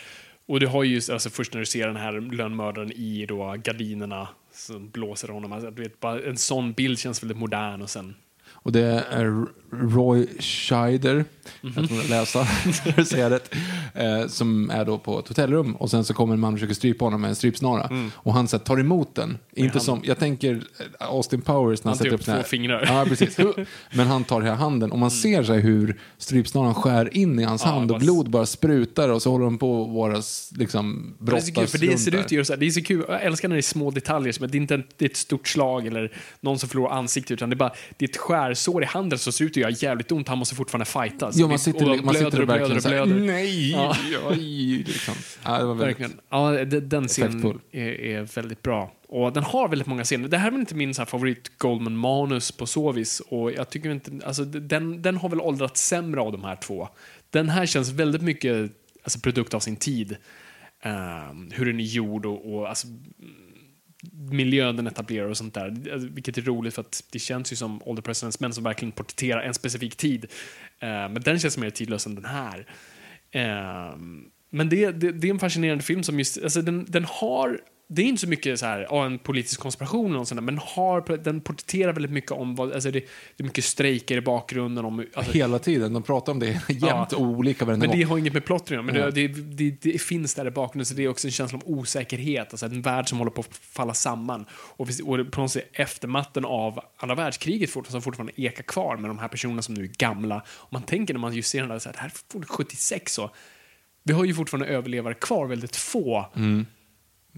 Och 0.47 0.61
du 0.61 0.67
har 0.67 0.83
ju 0.83 0.95
just, 0.95 1.11
alltså, 1.11 1.31
först 1.31 1.53
när 1.53 1.61
du 1.61 1.67
ser 1.67 1.87
den 1.87 1.97
här 1.97 2.13
lönnmördaren 2.13 2.93
i 2.93 3.27
då, 3.27 3.57
gardinerna 3.65 4.29
som 4.53 4.91
blåser 4.91 5.29
honom, 5.29 5.53
alltså, 5.53 5.71
du 5.71 5.83
vet, 5.83 6.01
bara, 6.01 6.23
en 6.23 6.37
sån 6.37 6.73
bild 6.73 6.99
känns 6.99 7.23
väldigt 7.23 7.39
modern 7.39 7.83
och 7.83 7.91
sen 7.91 8.15
Och 8.51 8.73
det 8.73 9.05
är 9.11 9.47
Roy 9.71 10.27
Scheider. 10.41 11.25
Mhm. 11.61 11.73
jag 11.77 11.89
tror 11.89 12.09
läsa 12.11 12.45
för 12.95 13.01
att 13.01 13.09
säga 13.09 13.31
rätt, 13.31 13.55
eh, 13.95 14.27
som 14.27 14.71
är 14.71 14.85
då 14.85 14.99
på 14.99 15.19
ett 15.19 15.29
hotellrum 15.29 15.77
och 15.77 15.91
sen 15.91 16.05
så 16.05 16.15
kommer 16.15 16.35
en 16.35 16.41
man 16.41 16.53
och 16.53 16.59
försöker 16.59 16.75
strypa 16.75 17.05
honom 17.05 17.21
med 17.21 17.29
en 17.31 17.37
strypsnara 17.37 17.83
Mm. 17.85 18.11
och 18.15 18.35
han 18.35 18.49
så 18.49 18.57
här, 18.57 18.65
tar 18.65 18.81
emot 18.81 19.15
den. 19.15 19.39
Inte 19.55 19.81
som, 19.81 20.01
jag 20.05 20.19
tänker 20.19 20.55
eh, 20.55 21.07
Austin 21.09 21.41
Powers 21.41 21.85
när 21.85 21.91
han, 21.91 21.99
Han 21.99 21.99
tar 21.99 22.05
sätter 22.05 22.15
upp 22.15 22.21
upp 22.21 22.27
den 22.27 22.35
här- 22.35 22.43
två 22.43 22.49
fingrar. 22.49 22.85
Ja, 22.87 23.05
precis. 23.09 23.37
Men 23.95 24.07
han 24.07 24.25
tar 24.25 24.41
hela 24.41 24.55
handen 24.55 24.93
och 24.93 24.99
man 24.99 25.11
ser 25.11 25.43
så 25.43 25.53
här 25.53 25.61
hur 25.61 26.01
strypsnaran 26.19 26.75
skär 26.75 27.17
in 27.17 27.39
i 27.39 27.45
hans 27.45 27.63
Ja, 27.65 27.69
hand 27.71 27.91
och 27.93 27.99
blod 27.99 28.31
bara 28.31 28.47
sprutar 28.47 29.09
och 29.09 29.23
så 29.23 29.31
håller 29.31 29.45
de 29.45 29.59
på 29.59 29.83
att 29.85 29.91
vara 29.95 30.23
liksom 30.59 31.15
Det 31.21 31.33
är 31.37 31.41
så 31.41 31.53
kul, 31.53 31.67
för 31.67 31.79
det 31.79 31.87
brottas 31.87 32.05
ser 32.05 32.11
runt 32.11 32.33
ut 32.33 32.49
här, 32.51 32.57
det 32.57 32.67
är 32.67 32.71
så 32.71 32.83
kul, 32.83 33.05
jag 33.09 33.23
älskar 33.23 33.49
när 33.49 33.57
det 33.57 33.61
är 33.61 33.63
små 33.63 33.91
detaljer, 33.91 34.33
som 34.33 34.49
det 34.51 34.57
inte 34.59 34.75
är 34.75 34.87
det 34.97 35.05
är 35.05 35.09
ett 35.11 35.17
stort 35.17 35.49
slag 35.49 35.87
eller 35.87 36.13
någon 36.41 36.59
som 36.59 36.69
förlorar 36.69 36.93
ansiktet, 36.93 37.31
utan 37.31 37.51
det 37.51 37.55
är 37.55 37.59
bara 37.59 37.73
det 37.97 38.05
är 38.05 38.09
ett 38.09 38.17
skärsår 38.17 38.83
i 38.83 38.87
handen 38.87 39.19
som 39.19 39.33
ser 39.33 39.45
ut 39.45 39.57
att 39.67 39.83
göra 39.83 39.91
jävligt 39.91 40.13
ont, 40.13 40.29
han 40.29 40.39
måste 40.39 40.55
fortfarande 40.55 40.85
fightas. 40.87 41.37
Ja, 41.37 41.49
man 41.49 41.59
sitter, 41.59 41.83
och 41.83 41.89
man 41.89 41.99
blöder 41.99 42.25
sitter 42.31 42.41
och 42.41 42.47
blöder 42.47 42.77
och 42.77 42.83
blöder. 42.83 43.15
nej, 43.27 43.71
Ja. 43.73 43.97
oj, 44.31 44.77
liksom. 44.87 45.15
ja, 45.45 45.59
det 45.59 45.65
var 45.65 45.75
väldigt, 45.75 46.01
Verkligen. 46.01 46.21
Ja, 46.29 46.65
de- 46.65 46.81
den 46.81 47.09
scenen 47.09 47.61
är, 47.73 47.81
är 48.01 48.23
väldigt 48.35 48.63
bra. 48.63 48.93
Och 49.09 49.33
den 49.33 49.43
har 49.43 49.69
väldigt 49.69 49.87
många 49.89 50.05
scener. 50.05 50.29
Det 50.29 50.39
här 50.39 50.53
är 50.53 50.57
inte 50.57 50.75
min 50.75 50.95
så 50.95 51.01
här 51.01 51.07
favorit 51.07 51.59
Goldman-manus 51.59 52.53
på 52.53 52.67
så 52.67 52.93
vis. 52.93 53.21
Och 53.29 53.53
jag 53.53 53.71
tycker 53.71 53.91
inte, 53.91 54.13
alltså, 54.27 54.45
den, 54.45 55.03
den 55.03 55.17
har 55.17 55.29
väl 55.29 55.41
åldrats 55.41 55.87
sämre 55.87 56.21
av 56.21 56.33
de 56.33 56.45
här 56.45 56.57
två. 56.57 56.89
Den 57.31 57.49
här 57.49 57.67
känns 57.67 57.91
väldigt 57.91 58.23
mycket 58.23 58.71
alltså, 59.03 59.21
produkt 59.21 59.55
av 59.55 59.61
sin 59.61 59.77
tid. 59.77 60.17
Ehm, 60.83 61.51
hur 61.55 61.67
den 61.67 61.81
är 61.81 61.85
gjord 61.85 62.27
och, 62.27 62.55
och 62.55 62.69
alltså, 62.69 62.87
miljön 64.31 64.77
den 64.77 64.87
etablerar 64.87 65.29
och 65.29 65.37
sånt 65.37 65.55
där. 65.55 65.93
Alltså, 65.93 66.09
vilket 66.09 66.39
är 66.39 66.43
roligt 66.43 66.75
för 66.75 66.83
att 66.83 67.05
det 67.13 67.19
känns 67.19 67.53
ju 67.53 67.57
som 67.57 67.83
All 67.87 67.97
the 67.97 68.03
President's 68.03 68.37
Men 68.41 68.53
som 68.53 68.65
verkligen 68.65 68.93
porträtterar 68.93 69.43
en 69.43 69.55
specifik 69.55 69.97
tid. 69.97 70.25
Eh, 70.81 70.89
men 70.89 71.23
den 71.23 71.39
känns 71.39 71.59
mer 71.59 71.71
tidlös 71.71 72.07
än 72.07 72.15
den 72.15 72.25
här. 72.25 72.67
Eh, 73.31 73.97
men 74.51 74.69
det, 74.69 74.91
det, 74.91 75.13
det 75.13 75.29
är 75.29 75.31
en 75.31 75.39
fascinerande 75.39 75.85
film 75.85 76.03
som 76.03 76.19
just, 76.19 76.43
alltså 76.43 76.63
den, 76.63 76.87
den 76.89 77.05
har 77.05 77.61
det 77.91 78.03
är 78.03 78.07
inte 78.07 78.21
så 78.21 78.29
mycket 78.29 78.61
så 78.61 78.67
här, 78.67 79.05
en 79.07 79.19
politisk 79.19 79.61
konspiration 79.61 80.15
eller 80.15 80.25
sånt 80.25 80.39
där, 80.41 80.43
men 80.43 80.59
har, 80.59 81.17
den 81.17 81.41
porträtterar 81.41 81.93
väldigt 81.93 82.13
mycket 82.13 82.31
om 82.33 82.55
vad, 82.55 82.73
alltså 82.73 82.91
det, 82.91 83.01
det 83.37 83.43
är 83.43 83.45
mycket 83.45 83.65
strejker 83.65 84.17
i 84.17 84.21
bakgrunden. 84.21 84.85
Om, 84.85 85.07
alltså, 85.15 85.33
Hela 85.33 85.59
tiden, 85.59 85.93
de 85.93 86.03
pratar 86.03 86.33
om 86.33 86.39
det 86.39 86.47
jämt 86.69 86.83
Ja. 86.83 87.07
och 87.13 87.23
olika 87.23 87.65
varenda 87.65 87.87
men 87.87 87.97
det 87.97 88.03
gång. 88.03 88.11
har 88.11 88.19
inget 88.19 88.33
med 88.33 88.45
plotten 88.45 88.87
men 88.87 88.95
Ja. 88.95 89.11
det, 89.11 89.29
det, 89.29 89.71
det, 89.71 90.03
finns 90.03 90.35
där 90.35 90.47
i 90.47 90.51
bakgrunden, 90.51 90.87
så 90.87 90.95
det 90.95 91.05
är 91.05 91.09
också 91.09 91.27
en 91.27 91.33
känsla 91.33 91.59
om 91.65 91.79
osäkerhet, 91.79 92.49
alltså 92.51 92.67
en 92.67 92.83
värld 92.83 93.09
som 93.09 93.19
håller 93.19 93.31
på 93.31 93.41
att 93.41 93.57
falla 93.57 93.95
samman. 93.95 94.47
Och, 94.51 94.89
och 95.05 95.31
på 95.31 95.41
något 95.41 95.51
sätt 95.51 95.69
eftermatten 95.73 96.45
av 96.45 96.81
andra 96.97 97.15
världskriget 97.15 97.71
fort, 97.71 97.87
som 97.87 98.03
fortfarande 98.03 98.41
ekar 98.41 98.63
kvar 98.63 98.97
med 98.97 99.11
de 99.11 99.19
här 99.19 99.29
personerna 99.29 99.63
som 99.63 99.75
nu 99.75 99.83
är 99.83 99.91
gamla. 99.99 100.43
Och 100.49 100.73
man 100.73 100.83
tänker 100.83 101.15
när 101.15 101.21
man 101.21 101.35
just 101.35 101.51
ser 101.51 101.61
den 101.61 101.69
där, 101.69 101.79
så 101.79 101.89
här, 101.89 101.93
det 101.95 102.01
här 102.01 102.07
är 102.09 102.11
fortfarande 102.11 102.47
76 102.47 103.19
och 103.19 103.31
vi 104.03 104.13
har 104.13 104.25
ju 104.25 104.35
fortfarande 104.35 104.67
överlevare 104.67 105.15
kvar, 105.15 105.47
väldigt 105.47 105.77
få. 105.77 106.27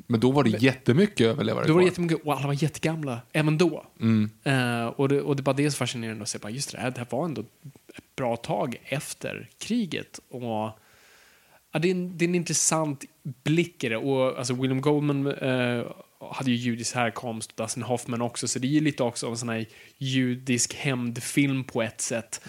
Men 0.07 0.21
då 0.21 0.31
var 0.31 0.45
det 0.45 0.51
jättemycket 0.51 1.27
överlevare 1.27 1.67
Då 1.67 1.73
var 1.73 1.81
det 1.81 1.87
jättemycket, 1.87 2.27
och 2.27 2.35
alla 2.35 2.47
var 2.47 2.63
jättegamla, 2.63 3.21
även 3.33 3.59
då. 3.59 3.87
Mm. 4.01 4.31
Eh, 4.45 4.87
och, 4.87 5.09
det, 5.09 5.23
och 5.23 5.37
det 5.37 5.43
bara 5.43 5.53
det 5.53 5.71
som 5.71 5.77
är 5.77 5.87
fascinerande 5.87 6.23
att 6.23 6.29
se, 6.29 6.39
bara, 6.39 6.51
just 6.51 6.73
det 6.73 6.79
här, 6.79 6.91
det 6.91 6.99
här 6.99 7.07
var 7.11 7.25
ändå 7.25 7.41
ett 7.41 8.17
bra 8.17 8.37
tag 8.37 8.77
efter 8.85 9.49
kriget. 9.59 10.21
Och, 10.31 10.43
ja, 11.73 11.79
det, 11.81 11.89
är 11.89 11.91
en, 11.91 12.19
det 12.19 12.25
är 12.25 12.29
en 12.29 12.35
intressant 12.35 13.05
blick 13.23 13.85
i 13.85 13.89
det. 13.89 13.97
Och, 13.97 14.39
alltså, 14.39 14.55
William 14.55 14.81
Goldman 14.81 15.27
eh, 15.27 15.85
hade 16.21 16.51
ju 16.51 16.57
judisk 16.57 16.95
härkomst, 16.95 17.57
Dustin 17.57 17.83
Hoffman 17.83 18.23
också, 18.23 18.49
så 18.49 18.59
det 18.59 18.67
är 18.67 18.71
ju 18.71 18.81
lite 18.81 19.03
också 19.03 19.27
en 19.27 19.37
sån 19.37 19.49
här 19.49 19.67
judisk 19.99 20.75
hämndfilm 20.75 21.65
på 21.65 21.83
ett 21.83 22.01
sätt. 22.01 22.41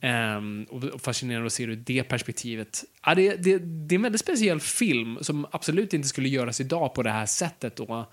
Ehm, 0.00 0.66
och, 0.70 0.84
och 0.84 1.00
fascinerande 1.00 1.46
att 1.46 1.52
se 1.52 1.66
det 1.66 1.72
ur 1.72 1.76
det 1.76 2.02
perspektivet. 2.02 2.84
Ja, 3.06 3.14
det, 3.14 3.36
det, 3.36 3.58
det 3.58 3.94
är 3.94 3.98
en 3.98 4.02
väldigt 4.02 4.20
speciell 4.20 4.60
film 4.60 5.18
som 5.20 5.46
absolut 5.50 5.94
inte 5.94 6.08
skulle 6.08 6.28
göras 6.28 6.60
idag 6.60 6.94
på 6.94 7.02
det 7.02 7.10
här 7.10 7.26
sättet. 7.26 7.80
Och, 7.80 8.12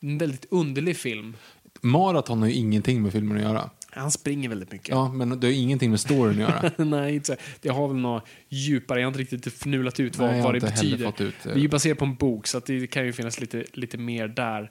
en 0.00 0.18
väldigt 0.18 0.46
underlig 0.50 0.96
film. 0.96 1.36
Maraton 1.80 2.40
har 2.40 2.48
ju 2.48 2.54
ingenting 2.54 3.02
med 3.02 3.12
filmen 3.12 3.36
att 3.36 3.42
göra. 3.42 3.70
Han 3.96 4.10
springer 4.10 4.48
väldigt 4.48 4.72
mycket. 4.72 4.88
Ja, 4.88 5.12
men 5.12 5.40
det 5.40 5.46
har 5.46 5.54
ingenting 5.54 5.90
med 5.90 6.00
storyn 6.00 6.42
att 6.42 6.64
göra. 6.64 6.70
Nej, 6.84 7.14
inte 7.14 7.26
så. 7.26 7.36
Det 7.60 7.68
har 7.68 7.88
väl 7.88 7.96
något 7.96 8.28
djupare. 8.48 9.00
Jag 9.00 9.06
har 9.06 9.20
inte 9.20 9.34
riktigt 9.34 9.54
fnulat 9.54 10.00
ut 10.00 10.16
vad, 10.16 10.30
Nej, 10.30 10.42
vad 10.42 10.54
det 10.54 10.60
betyder. 10.60 11.22
ut, 11.22 11.34
det 11.42 11.50
eh, 11.50 11.56
är 11.56 11.60
ju 11.60 11.68
baserat 11.68 11.98
på 11.98 12.04
en 12.04 12.14
bok, 12.14 12.46
så 12.46 12.60
det 12.60 12.86
kan 12.86 13.06
ju 13.06 13.12
finnas 13.12 13.40
lite, 13.40 13.64
lite 13.72 13.98
mer 13.98 14.28
där. 14.28 14.70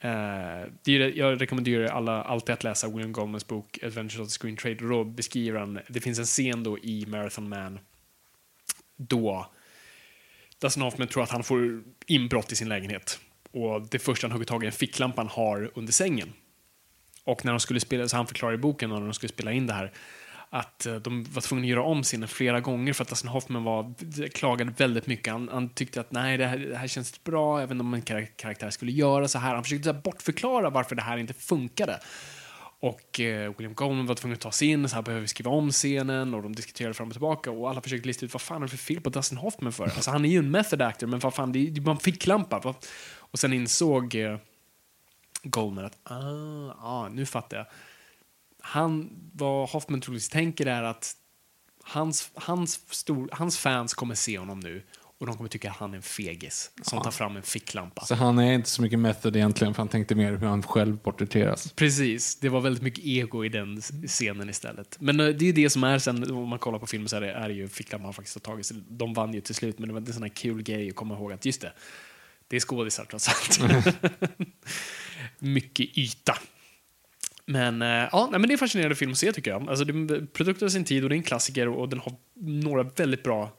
Eh, 0.00 0.70
det 0.84 0.92
jag 0.92 1.40
rekommenderar 1.40 1.86
alla 1.86 2.22
alltid 2.22 2.52
att 2.52 2.64
läsa 2.64 2.88
William 2.88 3.12
Goldmans 3.12 3.46
bok 3.46 3.78
Adventures 3.82 4.20
of 4.20 4.28
the 4.28 4.38
Screen 4.38 4.56
Trade. 4.56 4.84
Och 4.84 4.90
då 4.90 5.04
beskriver 5.04 5.60
han, 5.60 5.78
det 5.88 6.00
finns 6.00 6.18
en 6.18 6.24
scen 6.24 6.62
då 6.62 6.78
i 6.78 7.06
Marathon 7.06 7.48
Man 7.48 7.78
då 8.96 9.50
Dustin 10.60 10.82
Hoffman 10.82 11.08
tror 11.08 11.22
att 11.22 11.30
han 11.30 11.42
får 11.42 11.82
inbrott 12.06 12.52
i 12.52 12.56
sin 12.56 12.68
lägenhet. 12.68 13.18
Och 13.50 13.88
det 13.90 13.98
första 13.98 14.26
han 14.26 14.32
hugger 14.32 14.46
tag 14.46 14.62
i 14.62 14.66
är 14.66 14.70
en 14.70 14.72
ficklampa 14.72 15.20
han 15.20 15.28
har 15.28 15.70
under 15.74 15.92
sängen. 15.92 16.32
Och 17.24 17.44
när 17.44 17.52
de 17.52 17.60
skulle 17.60 17.80
spela, 17.80 18.08
så 18.08 18.16
han 18.16 18.26
förklarar 18.26 18.54
i 18.54 18.58
boken 18.58 18.90
när 18.90 19.00
de 19.00 19.14
skulle 19.14 19.32
spela 19.32 19.52
in 19.52 19.66
det 19.66 19.72
här 19.72 19.92
att 20.54 20.86
eh, 20.86 20.94
de 20.94 21.24
var 21.24 21.42
tvungna 21.42 21.64
att 21.64 21.68
göra 21.68 21.82
om 21.82 22.02
scenen 22.02 22.28
flera 22.28 22.60
gånger 22.60 22.92
för 22.92 23.02
att 23.02 23.08
Dustin 23.08 23.30
Hoffman 23.30 23.64
var, 23.64 23.94
eh, 24.20 24.28
klagade 24.28 24.72
väldigt 24.76 25.06
mycket. 25.06 25.32
Han, 25.32 25.48
han 25.52 25.68
tyckte 25.68 26.00
att 26.00 26.12
nej, 26.12 26.36
det 26.36 26.46
här, 26.46 26.58
det 26.58 26.76
här 26.76 26.86
känns 26.86 27.24
bra, 27.24 27.60
även 27.60 27.80
om 27.80 27.94
en 27.94 28.02
karaktär 28.02 28.70
skulle 28.70 28.92
göra 28.92 29.28
så 29.28 29.38
här. 29.38 29.54
Han 29.54 29.64
försökte 29.64 29.84
så 29.84 29.92
här, 29.92 30.00
bortförklara 30.00 30.70
varför 30.70 30.94
det 30.94 31.02
här 31.02 31.16
inte 31.16 31.34
funkade. 31.34 32.00
Och 32.80 33.20
eh, 33.20 33.52
William 33.56 33.74
Goldman 33.74 34.06
var 34.06 34.14
tvungen 34.14 34.34
att 34.34 34.40
ta 34.40 34.52
sig 34.52 34.68
in, 34.68 34.88
så 34.88 34.94
här 34.94 35.02
behöver 35.02 35.20
vi 35.20 35.28
skriva 35.28 35.50
om 35.50 35.70
scenen 35.70 36.34
och 36.34 36.42
de 36.42 36.54
diskuterade 36.54 36.94
fram 36.94 37.08
och 37.08 37.14
tillbaka 37.14 37.50
och 37.50 37.70
alla 37.70 37.80
försökte 37.80 38.06
lista 38.06 38.26
ut 38.26 38.32
vad 38.32 38.42
fan 38.42 38.56
är 38.56 38.66
det 38.66 38.68
för 38.68 38.76
fel 38.76 39.00
på 39.00 39.10
Dustin 39.10 39.38
Hoffman 39.38 39.72
för? 39.72 39.84
Alltså 39.84 40.10
han 40.10 40.24
är 40.24 40.28
ju 40.28 40.38
en 40.38 40.50
method 40.50 40.82
actor, 40.82 41.06
men 41.06 41.18
vad 41.18 41.34
fan, 41.34 41.52
det 41.52 41.58
är 41.58 41.70
ju 41.70 41.80
bara 41.80 41.90
en 41.90 41.98
ficklampa. 41.98 42.74
Och 43.16 43.38
sen 43.38 43.52
insåg 43.52 44.14
eh, 44.14 44.36
Goldman 45.44 45.84
att, 45.84 45.98
ah, 46.02 46.74
ah, 46.80 47.08
nu 47.08 47.26
fattar 47.26 47.56
jag. 47.56 47.66
Han, 48.60 49.10
vad 49.32 49.68
Hoffman 49.68 50.00
troligtvis 50.00 50.28
tänker 50.28 50.66
är 50.66 50.82
att 50.82 51.16
hans, 51.82 52.30
hans, 52.34 52.80
stor, 52.90 53.28
hans 53.32 53.58
fans 53.58 53.94
kommer 53.94 54.14
se 54.14 54.38
honom 54.38 54.60
nu 54.60 54.82
och 55.18 55.26
de 55.26 55.36
kommer 55.36 55.50
tycka 55.50 55.70
att 55.70 55.76
han 55.76 55.92
är 55.92 55.96
en 55.96 56.02
fegis 56.02 56.70
som 56.82 57.02
tar 57.02 57.10
fram 57.10 57.36
en 57.36 57.42
ficklampa. 57.42 58.04
Så 58.04 58.14
han 58.14 58.38
är 58.38 58.52
inte 58.52 58.70
så 58.70 58.82
mycket 58.82 58.98
method 58.98 59.36
egentligen, 59.36 59.74
för 59.74 59.82
han 59.82 59.88
tänkte 59.88 60.14
mer 60.14 60.32
hur 60.32 60.46
han 60.46 60.62
själv 60.62 60.98
porträtteras. 60.98 61.72
Precis, 61.72 62.36
det 62.36 62.48
var 62.48 62.60
väldigt 62.60 62.82
mycket 62.82 63.04
ego 63.04 63.44
i 63.44 63.48
den 63.48 63.80
scenen 64.06 64.50
istället. 64.50 64.96
Men 65.00 65.20
eh, 65.20 65.26
det 65.26 65.44
är 65.44 65.46
ju 65.46 65.52
det 65.52 65.70
som 65.70 65.84
är 65.84 65.98
sen, 65.98 66.30
om 66.30 66.48
man 66.48 66.58
kollar 66.58 66.78
på 66.78 66.86
filmen 66.86 67.08
så 67.08 67.16
är 67.16 67.20
det, 67.20 67.32
är 67.32 67.48
det 67.48 67.54
ju 67.54 67.68
ficklampan 67.68 68.04
han 68.04 68.14
faktiskt 68.14 68.36
har 68.36 68.40
tagit. 68.40 68.66
Så 68.66 68.74
de 68.88 69.14
vann 69.14 69.34
ju 69.34 69.40
till 69.40 69.54
slut, 69.54 69.78
men 69.78 69.88
det 69.88 69.94
var 69.94 70.00
en 70.00 70.12
sån 70.12 70.22
här 70.22 70.28
kul 70.28 70.62
grej 70.62 70.88
att 70.88 70.96
komma 70.96 71.14
ihåg 71.14 71.32
att 71.32 71.44
just 71.44 71.60
det, 71.60 71.72
det 72.48 72.56
är 72.56 72.60
skådisar 72.60 73.04
trots 73.04 73.28
allt. 73.28 73.60
mycket 75.38 75.98
yta. 75.98 76.38
Men, 77.46 77.82
eh, 77.82 77.88
ja, 77.88 78.28
nej, 78.30 78.40
men 78.40 78.42
det 78.42 78.48
är 78.48 78.54
en 78.54 78.58
fascinerande 78.58 78.96
film 78.96 79.12
att 79.12 79.18
se 79.18 79.32
tycker 79.32 79.50
jag. 79.50 79.68
Alltså, 79.68 79.84
det 79.84 79.92
är 79.92 80.18
en 80.18 80.26
produkt 80.26 80.62
av 80.62 80.68
sin 80.68 80.84
tid 80.84 81.02
och 81.02 81.08
det 81.08 81.14
är 81.14 81.16
en 81.16 81.22
klassiker 81.22 81.68
och 81.68 81.88
den 81.88 81.98
har 81.98 82.12
några 82.34 82.82
väldigt 82.82 83.22
bra 83.22 83.50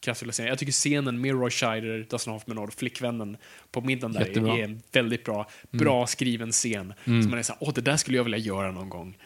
kraftfulla 0.00 0.32
scener. 0.32 0.48
Jag 0.48 0.58
tycker 0.58 0.72
scenen 0.72 1.20
med 1.20 1.30
Roy 1.30 1.50
Scheider, 1.50 2.06
Dustin 2.10 2.32
Hoffman 2.32 2.58
och 2.58 2.74
flickvännen 2.74 3.36
på 3.70 3.80
middagen 3.80 4.12
där 4.12 4.26
Jättebra. 4.26 4.58
är 4.58 4.64
en 4.64 4.82
väldigt 4.92 5.24
bra, 5.24 5.48
bra 5.70 6.06
skriven 6.06 6.52
scen. 6.52 6.94
Mm. 7.04 7.22
Så 7.22 7.28
man 7.28 7.38
är 7.38 7.42
såhär, 7.42 7.58
åh 7.62 7.72
det 7.74 7.80
där 7.80 7.96
skulle 7.96 8.16
jag 8.16 8.24
vilja 8.24 8.38
göra 8.38 8.72
någon 8.72 8.88
gång. 8.88 9.18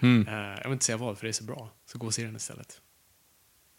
Mm. 0.00 0.28
Eh, 0.28 0.34
jag 0.34 0.64
vill 0.64 0.72
inte 0.72 0.84
säga 0.84 0.96
vad, 0.96 1.18
för 1.18 1.26
det 1.26 1.30
är 1.30 1.32
så 1.32 1.44
bra. 1.44 1.70
Så 1.86 1.98
gå 1.98 2.06
och 2.06 2.14
se 2.14 2.24
den 2.24 2.36
istället. 2.36 2.80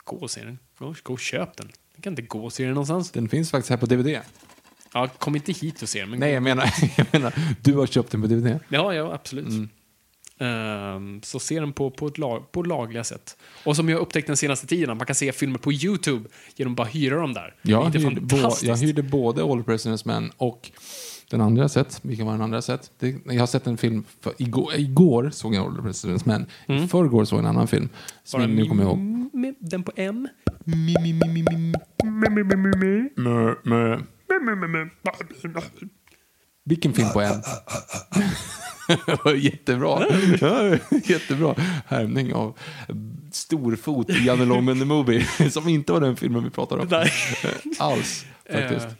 Gå 0.03 0.15
och 0.15 0.31
se 0.31 0.43
den. 0.43 0.59
Gå, 0.77 0.95
gå 1.03 1.13
och 1.13 1.19
köp 1.19 1.57
den. 1.57 1.71
Du 1.95 2.01
kan 2.01 2.11
inte 2.13 2.21
gå 2.21 2.45
och 2.45 2.53
se 2.53 2.63
den 2.63 2.73
någonstans. 2.73 3.11
Den 3.11 3.29
finns 3.29 3.51
faktiskt 3.51 3.69
här 3.69 3.77
på 3.77 3.85
DVD. 3.85 4.19
Ja, 4.93 5.07
kom 5.07 5.35
inte 5.35 5.51
hit 5.51 5.81
och 5.81 5.89
se 5.89 6.05
den. 6.05 6.19
Nej, 6.19 6.31
jag 6.33 6.43
menar, 6.43 6.73
jag 6.97 7.07
menar, 7.11 7.33
du 7.61 7.73
har 7.73 7.85
köpt 7.85 8.11
den 8.11 8.21
på 8.21 8.27
DVD. 8.27 8.59
Ja, 8.69 8.93
ja 8.93 9.13
absolut. 9.13 9.47
Mm. 9.47 9.69
Ehm, 10.41 11.21
så 11.23 11.39
se 11.39 11.59
den 11.59 11.73
på, 11.73 11.91
på, 11.91 12.07
ett 12.07 12.17
lag, 12.17 12.51
på 12.51 12.63
lagliga 12.63 13.03
sätt. 13.03 13.37
Och 13.65 13.75
som 13.75 13.89
jag 13.89 13.99
upptäckt 13.99 14.27
den 14.27 14.37
senaste 14.37 14.67
tiden, 14.67 14.97
man 14.97 15.05
kan 15.05 15.15
se 15.15 15.31
filmer 15.31 15.59
på 15.59 15.73
YouTube 15.73 16.29
genom 16.55 16.73
att 16.73 16.77
bara 16.77 16.87
hyra 16.87 17.15
dem 17.15 17.33
där. 17.33 17.55
Jag 17.61 17.89
hyrde, 17.95 18.21
bo, 18.21 18.37
jag 18.61 18.77
hyrde 18.77 19.03
både 19.03 19.43
All 19.43 19.63
President's 19.63 20.01
Men 20.05 20.31
och 20.37 20.71
den 21.29 21.41
andra 21.41 21.69
sett. 21.69 21.99
Vilken 22.01 22.25
var 22.25 22.33
den 22.33 22.41
andra 22.41 22.61
sett? 22.61 22.91
Det, 22.99 23.15
jag 23.25 23.39
har 23.39 23.47
sett 23.47 23.67
en 23.67 23.77
film, 23.77 24.03
för, 24.21 24.33
igår, 24.37 24.75
igår 24.75 25.29
såg 25.33 25.55
jag 25.55 25.65
All 25.65 25.77
President's 25.77 26.21
Men. 26.25 26.45
I 26.83 26.87
förrgår 26.87 27.25
såg 27.25 27.37
jag 27.37 27.43
en 27.43 27.49
annan 27.49 27.67
film. 27.67 27.89
Som 28.23 28.41
jag 28.41 28.49
nu 28.49 28.65
kommer 28.65 28.83
ihåg. 28.83 28.97
Den 29.59 29.83
på 29.83 29.91
M. 29.95 30.27
Vilken 36.63 36.93
film 36.93 37.09
på 37.13 37.21
en? 37.21 37.41
Jättebra. 39.41 40.05
Jättebra 41.03 41.55
härmning 41.87 42.33
av 42.33 42.57
Storfot 43.31 44.09
i 44.09 44.25
Janne 44.25 44.45
Longman 44.45 44.79
the 44.79 44.85
Movie. 44.85 45.25
Som 45.51 45.67
inte 45.67 45.93
var 45.93 46.01
den 46.01 46.15
filmen 46.15 46.43
vi 46.43 46.49
pratade 46.49 46.81
om. 46.81 46.87
Nej. 46.91 47.11
Alls, 47.79 48.25
faktiskt. 48.51 48.85
Eh, 48.85 48.91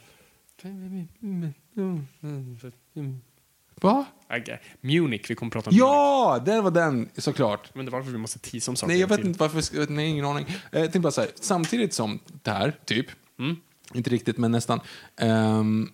Va? 3.80 4.04
Okay. 4.40 4.56
Munich, 4.80 5.30
vi 5.30 5.34
kommer 5.34 5.50
prata 5.50 5.70
om 5.70 5.76
Munich. 5.76 5.88
Ja, 5.88 6.42
det 6.46 6.60
var 6.60 6.70
den 6.70 7.08
såklart. 7.16 7.74
Men 7.74 7.84
det 7.84 7.90
var 7.92 7.98
varför 7.98 8.12
vi 8.12 8.18
måste 8.18 8.38
teasa 8.38 8.70
om 8.70 8.76
saker 8.76 8.92
Nej, 8.92 9.00
jag 9.00 9.08
vet 9.08 9.24
inte 9.24 9.38
varför. 9.40 9.90
Nej, 9.90 10.06
ingen 10.08 10.24
aning. 10.24 10.46
Eh, 10.48 10.54
Jag 10.70 10.82
tänkte 10.82 11.00
bara 11.00 11.10
så 11.12 11.20
här, 11.20 11.30
samtidigt 11.34 11.94
som 11.94 12.18
det 12.42 12.50
här, 12.50 12.72
typ, 12.84 13.06
Mm. 13.38 13.56
Inte 13.94 14.10
riktigt, 14.10 14.38
men 14.38 14.52
nästan, 14.52 14.80
ehm, 15.20 15.88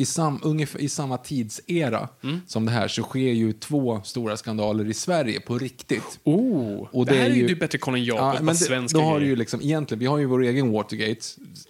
i, 0.00 0.04
sam, 0.04 0.40
ungefär, 0.42 0.80
i 0.80 0.88
samma 0.88 1.16
tidsera 1.18 2.08
Mm. 2.22 2.40
som 2.46 2.64
det 2.66 2.70
här 2.72 2.88
så 2.88 3.02
sker 3.02 3.32
ju 3.32 3.52
två 3.52 4.00
stora 4.04 4.36
skandaler 4.36 4.90
i 4.90 4.94
Sverige 4.94 5.40
på 5.40 5.58
riktigt. 5.58 6.18
Oh, 6.24 6.86
Och 6.92 7.06
det, 7.06 7.12
det 7.12 7.18
här 7.18 7.26
är 7.26 7.30
är 7.30 7.34
ju 7.34 7.40
ju- 7.40 7.46
du 7.48 7.54
bättre 7.54 7.78
koll 7.78 7.94
än 7.94 8.04
jag 8.04 8.16
Ja, 8.18 8.36
men 8.42 8.54
det, 8.68 8.92
då 8.92 9.00
har 9.00 9.20
du 9.20 9.26
ju 9.26 9.36
liksom, 9.36 9.60
egentligen, 9.60 9.98
vi 9.98 10.06
har 10.06 10.18
ju 10.18 10.24
vår 10.26 10.42
egen 10.42 10.72
Watergate, 10.72 11.20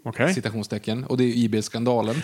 Okej. 0.02 0.34
citationstecken, 0.34 1.04
och 1.04 1.16
det 1.16 1.24
är 1.24 1.36
IB-skandalen. 1.36 2.16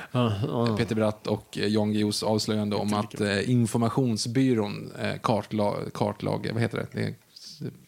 Peter 0.79 0.95
Bratt 0.95 1.27
och 1.27 1.59
eh, 1.59 1.67
Jan 1.69 1.93
Guillous 1.93 2.23
avslöjande 2.23 2.77
om 2.77 2.95
att 2.95 3.21
eh, 3.21 3.51
informationsbyrån 3.51 4.93
eh, 5.03 5.15
kartla, 5.23 5.75
kartlag, 5.95 6.51
vad 6.53 6.63
heter 6.63 6.79
det? 6.79 6.87
det 7.01 7.15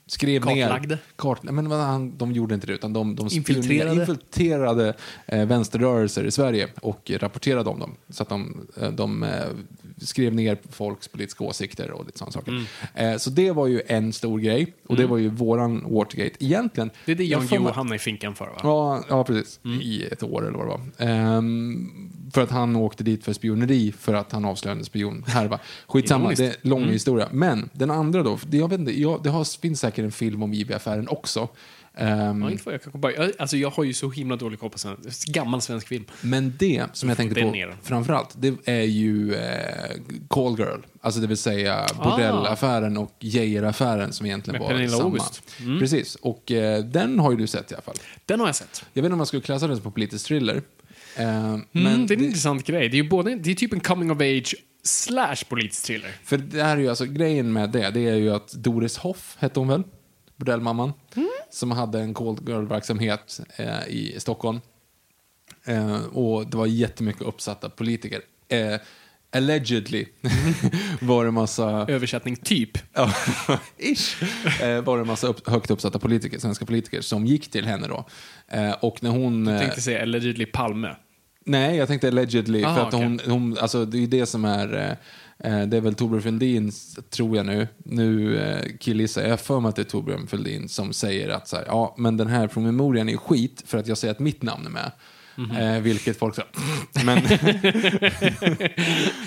skrev 0.07 0.43
Kartlagde? 0.43 0.95
ner... 0.95 0.99
Kart, 1.17 1.43
nej, 1.43 1.55
men 1.55 1.71
han, 1.71 2.17
de 2.17 2.33
gjorde 2.33 2.55
inte 2.55 2.67
det, 2.67 2.73
utan 2.73 2.93
de, 2.93 3.17
de 3.17 3.29
Infiltrerade? 3.33 4.01
infiltrerade 4.01 4.95
eh, 5.27 5.47
vänsterrörelser 5.47 6.25
i 6.25 6.31
Sverige 6.31 6.69
och 6.81 7.11
rapporterade 7.15 7.71
om 7.71 7.81
dem. 7.81 7.97
Så 8.09 8.23
att 8.23 8.29
de, 8.29 8.67
eh, 8.81 8.91
de 8.91 9.23
eh, 9.23 9.31
skrev 9.99 10.35
ner 10.35 10.59
folks 10.71 11.09
politiska 11.09 11.45
åsikter 11.45 11.91
och 11.91 12.07
lite 12.07 12.19
sådana 12.19 12.33
saker. 12.33 12.53
Mm. 12.53 12.65
Eh, 12.95 13.19
så 13.19 13.31
det 13.31 13.51
var 13.51 13.67
ju 13.67 13.83
en 13.87 14.13
stor 14.13 14.39
grej, 14.39 14.75
och 14.87 14.97
det 14.97 15.07
var 15.07 15.19
ju 15.19 15.29
våran 15.29 15.85
Watergate. 15.89 16.45
Egentligen... 16.45 16.91
Det 17.05 17.13
är 17.13 17.17
det 17.17 17.25
Jan 17.25 17.47
Guillou 17.47 17.73
hamnade 17.73 17.97
i 17.97 17.99
finkan 17.99 18.35
för, 18.35 18.45
va? 18.45 18.61
Ja, 18.63 19.05
ja 19.09 19.25
precis. 19.25 19.61
I 19.83 20.05
ett 20.05 20.23
år 20.23 20.47
eller 20.47 20.59
vad 20.59 20.67
det 20.67 20.71
var. 20.71 21.09
Ehm, 21.09 22.11
för 22.33 22.43
att 22.43 22.51
han 22.51 22.77
åkte 22.77 23.05
dit 23.05 23.25
för 23.25 23.33
spioneri 23.33 23.93
för 23.93 24.15
att 24.15 24.33
han 24.33 24.45
avslöjade 24.45 24.81
en 24.81 24.85
spionhärva. 24.85 25.59
Skitsamma, 25.87 26.31
det 26.31 26.45
är 26.45 26.49
en 26.49 26.71
lång 26.71 26.85
historia. 26.85 27.29
Men 27.33 27.69
den 27.73 27.91
andra 27.91 28.23
då, 28.23 28.39
det, 28.47 28.57
jag 28.57 28.69
vet 28.69 28.81
inte, 28.81 29.01
jag, 29.01 29.23
det 29.23 29.31
har, 29.31 29.61
finns 29.61 29.81
säkert 29.81 30.05
en 30.05 30.13
film 30.13 30.43
om 30.43 30.53
IB-affären 30.55 31.09
också. 31.09 31.49
Ja, 31.99 32.51
inte 32.51 32.63
vad 32.65 32.75
jag 32.75 32.83
kan 32.83 32.93
komma 32.93 33.13
Alltså, 33.39 33.57
jag 33.57 33.71
har 33.71 33.85
ju 33.85 33.93
så 33.93 34.11
himla 34.11 34.37
dålig 34.37 34.61
koll 34.61 34.71
på 34.71 34.79
sen. 34.79 34.97
gammal 35.27 35.63
svensk 35.63 35.89
film. 35.89 36.05
Men 36.21 36.55
det 36.59 36.85
som 36.93 37.09
jag 37.09 37.19
tänkte 37.19 37.41
på 37.43 37.51
ner. 37.51 37.77
framförallt, 37.83 38.35
det 38.37 38.55
är 38.65 38.83
ju 38.83 39.35
eh, 39.35 39.97
Call 40.29 40.59
Girl. 40.59 40.81
Alltså 41.01 41.21
det 41.21 41.27
vill 41.27 41.37
säga 41.37 41.87
bordellaffären 42.05 42.97
och 42.97 43.13
Geijer-affären 43.21 44.13
som 44.13 44.27
egentligen 44.27 44.61
Med 44.61 44.69
var 44.69 44.75
Pernilla 44.75 44.97
samma. 44.97 45.19
Mm. 45.61 45.79
Precis, 45.79 46.15
och 46.15 46.53
eh, 46.53 46.85
den 46.85 47.19
har 47.19 47.31
ju 47.31 47.37
du 47.37 47.47
sett 47.47 47.73
i 47.73 47.75
alla 47.75 47.83
fall. 47.83 47.97
Den 48.27 48.41
har 48.41 48.47
jag 48.47 48.57
sett. 48.57 48.85
Jag 48.93 49.03
vet 49.03 49.07
inte 49.07 49.13
om 49.13 49.19
man 49.19 49.27
skulle 49.27 49.43
klassa 49.43 49.67
den 49.67 49.77
som 49.77 49.93
politisk 49.93 50.27
thriller. 50.27 50.63
Eh, 51.17 51.25
Men 51.25 51.65
men 51.73 52.07
det 52.07 52.15
är 52.15 52.19
en 52.19 52.25
intressant 52.25 52.67
grej. 52.67 52.89
Det 52.89 52.97
är 52.97 53.03
ju 53.03 53.09
både, 53.09 53.35
det 53.35 53.51
är 53.51 53.55
typ 53.55 53.73
en 53.73 53.81
coming 53.81 54.11
of 54.11 54.21
age 54.21 54.55
slash 54.83 55.37
politisk 55.49 55.85
thriller. 55.87 56.11
För 56.25 56.39
det 56.39 56.63
här 56.63 56.77
är 56.77 56.81
ju 56.81 56.89
alltså, 56.89 57.05
grejen 57.05 57.53
med 57.53 57.71
det, 57.71 57.91
det 57.91 58.01
är 58.01 58.15
ju 58.17 58.31
att 58.31 58.53
Doris 58.53 58.97
Hoff 58.97 59.37
hette 59.39 59.61
hon 59.61 59.69
väl? 59.69 59.83
Bordellmamman. 60.37 60.93
Som 61.51 61.71
hade 61.71 62.01
en 62.01 62.15
Cold 62.15 62.49
Girl-verksamhet 62.49 63.41
eh, 63.57 63.89
i 63.89 64.15
Stockholm. 64.19 64.61
Eh, 65.65 66.05
och 66.05 66.47
det 66.47 66.57
var 66.57 66.67
jättemycket 66.67 67.23
uppsatta 67.23 67.69
politiker. 67.69 68.21
Eh, 68.49 68.81
allegedly 69.37 70.07
var 71.01 71.25
det 71.25 71.31
massa... 71.31 71.87
Översättning 71.89 72.37
typ. 72.37 72.79
Ish. 73.79 74.23
Eh, 74.63 74.83
var 74.83 74.97
det 74.97 75.01
en 75.01 75.07
massa 75.07 75.27
upp, 75.27 75.49
högt 75.49 75.71
uppsatta 75.71 75.99
politiker, 75.99 76.39
svenska 76.39 76.67
politiker 76.67 77.01
som 77.01 77.27
gick 77.27 77.51
till 77.51 77.65
henne 77.65 77.89
då. 77.89 78.05
Eh, 78.49 78.73
och 78.73 79.03
när 79.03 79.11
hon... 79.11 79.47
Jag 79.47 79.55
eh, 79.55 79.61
tänkte 79.61 79.81
säga 79.81 80.03
allegedly 80.03 80.47
Palme. 80.47 80.97
Nej, 81.45 81.77
jag 81.77 81.89
tänkte 81.89 82.09
allegedly. 82.09 82.65
Aha, 82.65 82.75
för 82.75 82.83
att 82.83 82.95
okej. 82.95 83.07
hon, 83.07 83.21
hon, 83.27 83.59
alltså, 83.59 83.85
det 83.85 83.99
är 83.99 84.01
ju 84.01 84.07
det 84.07 84.27
som 84.27 84.45
är... 84.45 84.97
Eh, 85.39 85.63
det 85.63 85.77
är 85.77 85.81
väl 85.81 85.95
Torbjörn 85.95 86.23
Fälldin, 86.23 86.73
tror 87.11 87.37
jag 87.37 87.47
nu. 87.47 87.69
Nu 87.79 88.39
eh, 88.39 88.77
killgissar 88.81 89.23
jag. 89.23 89.41
För 89.41 89.61
mig 89.61 89.69
att 89.69 89.77
det 89.77 89.83
är 89.83 89.85
Torbjörn 89.85 90.27
Fälldin 90.27 90.69
som 90.69 90.93
säger 90.93 91.29
att 91.29 91.49
så 91.49 91.57
här, 91.57 91.65
ja, 91.67 91.95
men 91.99 92.17
den 92.17 92.27
här 92.27 92.47
promemorian 92.47 93.09
är 93.09 93.17
skit 93.17 93.63
för 93.67 93.79
att 93.79 93.87
jag 93.87 93.99
säger 93.99 94.15
att 94.15 94.21
mitt 94.21 94.43
namn 94.43 94.67
är 94.67 94.71
med. 94.71 94.93
Mhm. 95.37 95.57
Eh, 95.57 95.81
vilket 95.81 96.19
folk 96.19 96.35
sa, 96.35 96.43
men, 97.05 97.23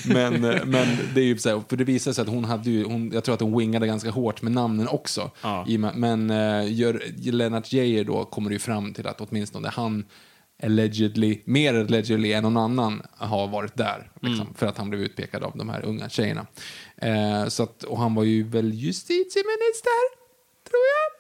men, 0.06 0.44
eh, 0.44 0.66
men 0.66 0.88
det 1.14 1.22
är 1.22 1.26
ju 1.26 1.38
så 1.38 1.50
här, 1.50 1.62
för 1.70 1.78
det 1.78 1.84
visar 1.84 2.14
sig 2.14 2.22
att 2.22 2.28
hon 2.28 2.46
hade 2.46 2.70
ju, 2.70 2.84
hon, 2.84 3.12
jag 3.14 3.24
tror 3.24 3.36
att 3.36 3.42
hon 3.42 3.58
wingade 3.60 3.88
ganska 3.88 4.12
hårt 4.12 4.42
med 4.42 4.52
namnen 4.52 4.88
också. 4.88 5.32
Ja. 5.42 5.66
I, 5.68 5.78
men 5.78 6.30
eh, 6.30 6.74
gör, 6.74 7.04
Lennart 7.32 7.74
Geijer 7.74 8.04
då 8.04 8.26
kommer 8.26 8.52
ju 8.52 8.60
fram 8.60 8.94
till 8.94 9.08
att 9.08 9.22
åtminstone 9.22 9.70
han 9.70 10.06
allegedly, 10.64 11.42
mer 11.46 11.74
allegedly 11.74 12.34
än 12.34 12.44
någon 12.44 12.58
annan 12.58 13.02
har 13.18 13.48
varit 13.48 13.76
där. 13.76 14.12
Liksom, 14.22 14.54
För 14.54 14.68
att 14.68 14.78
han 14.78 14.90
blev 14.90 15.02
utpekad 15.02 15.44
av 15.44 15.58
de 15.58 15.70
här 15.70 15.86
unga 15.86 16.10
tjejerna. 16.10 16.48
Eh, 16.98 17.48
så 17.48 17.64
att, 17.64 17.84
och 17.84 18.00
han 18.00 18.16
var 18.16 18.24
ju 18.24 18.44
väl 18.44 18.74
justitieminister, 18.74 20.00
tror 20.70 20.82
jag. 20.82 21.20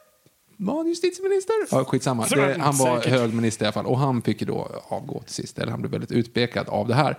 Var 0.65 0.77
han 0.77 0.87
justitieminister? 0.87 1.55
Ja, 1.71 1.85
skitsamma. 1.85 2.25
Det, 2.25 2.57
han 2.59 2.77
var 2.77 2.97
säkert. 2.97 3.19
hög 3.19 3.33
minister 3.33 3.65
i 3.65 3.67
alla 3.67 3.73
fall. 3.73 3.85
Och 3.85 3.99
han 3.99 4.21
fick 4.21 4.41
ju 4.41 4.47
då 4.47 4.81
avgå 4.87 5.19
till 5.19 5.33
sist. 5.33 5.59
Eller 5.59 5.71
han 5.71 5.81
blev 5.81 5.91
väldigt 5.91 6.11
utpekad 6.11 6.69
av 6.69 6.87
det 6.87 6.95
här. 6.95 7.17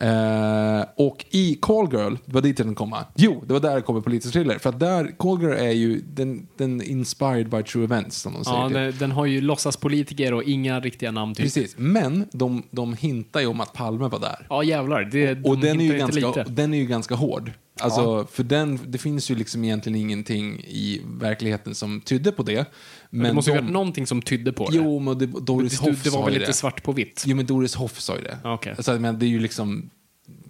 Eh, 0.00 0.84
och 0.96 1.24
i 1.30 1.54
Call 1.54 1.92
Girl, 1.92 2.14
det 2.24 2.34
var 2.34 2.40
dit 2.40 2.56
den 2.56 2.74
komma. 2.74 3.04
Jo, 3.16 3.44
det 3.46 3.52
var 3.52 3.60
där 3.60 3.74
det 3.74 3.82
kommer 3.82 4.00
politisk 4.00 4.32
thriller. 4.32 4.58
För 4.58 4.68
att 4.70 4.80
där, 4.80 5.10
Call 5.18 5.42
Girl 5.42 5.52
är 5.52 5.70
ju 5.70 6.00
den, 6.00 6.46
den 6.56 6.82
inspired 6.82 7.48
by 7.48 7.62
true 7.62 7.84
events, 7.84 8.16
som 8.16 8.32
de 8.32 8.44
säger. 8.44 8.58
Ja, 8.58 8.68
den, 8.68 8.94
den 8.98 9.10
har 9.10 9.26
ju 9.26 9.40
låtsaspolitiker 9.40 10.34
och 10.34 10.42
inga 10.42 10.80
riktiga 10.80 11.10
namn 11.10 11.34
typ. 11.34 11.44
Precis, 11.44 11.74
men 11.78 12.26
de, 12.32 12.62
de 12.70 12.94
hintar 12.94 13.40
ju 13.40 13.46
om 13.46 13.60
att 13.60 13.72
Palme 13.72 14.08
var 14.08 14.20
där. 14.20 14.46
Ja, 14.48 14.62
jävlar. 14.62 15.04
Det, 15.04 15.30
Och 15.44 15.58
de 15.58 15.66
den 15.66 15.80
är, 15.80 15.84
ju 15.84 15.98
ganska, 15.98 16.26
lite. 16.26 16.44
den 16.48 16.74
är 16.74 16.78
ju 16.78 16.86
ganska 16.86 17.14
hård. 17.14 17.52
Alltså, 17.80 18.26
för 18.32 18.42
den, 18.42 18.78
det 18.86 18.98
finns 18.98 19.30
ju 19.30 19.34
liksom 19.34 19.64
egentligen 19.64 19.98
ingenting 19.98 20.60
i 20.60 21.02
verkligheten 21.04 21.74
som 21.74 22.00
tydde 22.00 22.32
på 22.32 22.42
det. 22.42 22.66
Men 23.10 23.26
det 23.26 23.32
måste 23.32 23.50
ju 23.50 23.54
de, 23.54 23.58
ha 23.58 23.64
varit 23.64 23.72
någonting 23.72 24.06
som 24.06 24.22
tydde 24.22 24.52
på 24.52 24.70
det. 24.70 24.76
Jo, 24.76 24.98
men 24.98 25.18
det, 25.18 25.26
Doris 25.26 25.80
Hoff 25.80 26.02
det 26.02 26.10
var 26.10 26.24
väl 26.24 26.32
ju 26.32 26.38
lite 26.38 26.50
det. 26.50 26.54
svart 26.54 26.82
på 26.82 26.92
vitt? 26.92 27.24
Jo, 27.26 27.36
men 27.36 27.46
Doris 27.46 27.74
Hoff 27.74 28.00
sa 28.00 28.16
ju 28.16 28.22
det. 28.22 28.38
Okej. 28.44 28.74
Alltså, 28.76 28.98
men 28.98 29.18
det 29.18 29.26
är 29.26 29.28
ju 29.28 29.40
liksom... 29.40 29.90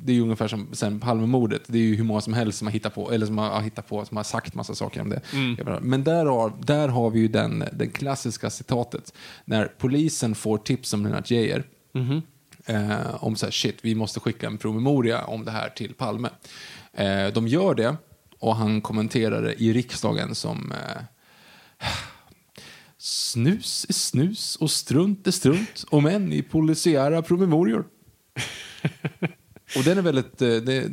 Det 0.02 0.12
är 0.12 0.16
ju 0.16 0.22
ungefär 0.22 0.48
som 0.48 0.68
sen 0.72 1.00
Palmemordet. 1.00 1.62
Det 1.66 1.78
är 1.78 1.82
ju 1.82 1.94
hur 1.96 2.04
många 2.04 2.20
som 2.20 2.34
helst 2.34 2.58
som 2.58 2.66
har 2.66 2.72
hittat 2.72 2.94
på, 2.94 3.12
eller 3.12 3.26
som 3.26 3.38
har, 3.38 3.61
hittat 3.61 3.88
på, 3.88 4.04
som 4.04 4.16
har 4.16 4.24
sagt 4.24 4.54
massa 4.54 4.74
saker 4.74 5.00
om 5.00 5.08
det. 5.08 5.20
Mm. 5.32 5.78
Men 5.82 6.04
där 6.04 6.26
har, 6.26 6.52
där 6.62 6.88
har 6.88 7.11
vi 7.11 7.20
ju 7.20 7.28
den, 7.28 7.64
den 7.72 7.90
klassiska 7.90 8.50
citatet. 8.50 9.12
När 9.44 9.64
polisen 9.78 10.34
får 10.34 10.58
tips 10.58 10.92
om 10.92 11.04
Lennart 11.04 11.30
Geijer. 11.30 11.64
Mhm. 11.92 12.22
Eh, 12.66 13.24
om 13.24 13.36
så 13.36 13.46
här, 13.46 13.50
shit, 13.50 13.78
vi 13.82 13.94
måste 13.94 14.20
skicka 14.20 14.46
en 14.46 14.58
promemoria 14.58 15.24
om 15.24 15.44
det 15.44 15.50
här 15.50 15.68
till 15.68 15.94
Palme. 15.94 16.28
Eh, 16.92 17.26
de 17.26 17.48
gör 17.48 17.74
det 17.74 17.96
och 18.38 18.56
han 18.56 18.80
kommenterar 18.80 19.42
det 19.42 19.62
i 19.62 19.72
riksdagen 19.72 20.34
som 20.34 20.72
eh, 20.72 21.02
Snus 23.03 23.86
är 23.88 23.92
snus 23.92 24.57
och 24.57 24.70
strunt 24.70 25.26
är 25.26 25.30
strunt, 25.30 25.84
om 25.90 26.07
än 26.07 26.32
i 26.32 26.42
polisiära 26.42 27.22
promemorior. 27.22 27.84
och 29.76 29.84
den 29.84 29.98
är 29.98 30.03
väldigt, 30.03 30.42
eh, 30.42 30.48
det 30.48 30.90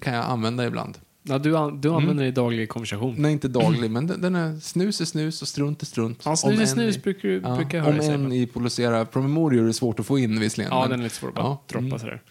kan 0.00 0.14
jag 0.14 0.24
använda 0.24 0.66
ibland. 0.66 0.98
Ja, 1.22 1.38
du, 1.38 1.56
an- 1.56 1.80
du 1.80 1.88
Mm. 1.88 2.00
använder 2.02 2.24
det 2.24 2.28
i 2.28 2.32
daglig 2.32 2.68
konversation. 2.68 3.14
Nej, 3.18 3.32
inte 3.32 3.48
daglig, 3.48 3.90
men 3.90 4.06
den, 4.06 4.20
den 4.20 4.34
är 4.34 4.60
snus 4.60 5.00
är 5.00 5.04
snus 5.04 5.42
och 5.42 5.48
strunt 5.48 5.82
är 5.82 5.86
strunt. 5.86 6.22
Ja, 6.24 6.36
snus 6.36 6.54
Om 6.56 6.60
är 6.62 6.66
snus 6.66 6.96
i- 6.96 7.00
brukar, 7.00 7.28
Ja, 7.28 7.56
brukar 7.56 7.78
jag 7.78 7.84
höra 7.84 8.14
Om 8.14 8.24
än 8.24 8.32
i 8.32 8.46
polisiära 8.46 9.04
promemorior 9.04 9.68
är 9.68 9.72
svårt 9.72 10.00
att 10.00 10.06
få 10.06 10.18
in 10.18 10.40
visserligen. 10.40 10.72
Ja, 10.72 10.80
men, 10.80 10.90
den 10.90 11.00
är 11.00 11.04
lite 11.04 11.14
svår 11.16 11.28
att 11.28 11.34
bara 11.34 11.44
Ja, 11.44 11.62
droppa 11.66 11.84
mm. 11.86 11.98
sådär. 11.98 12.22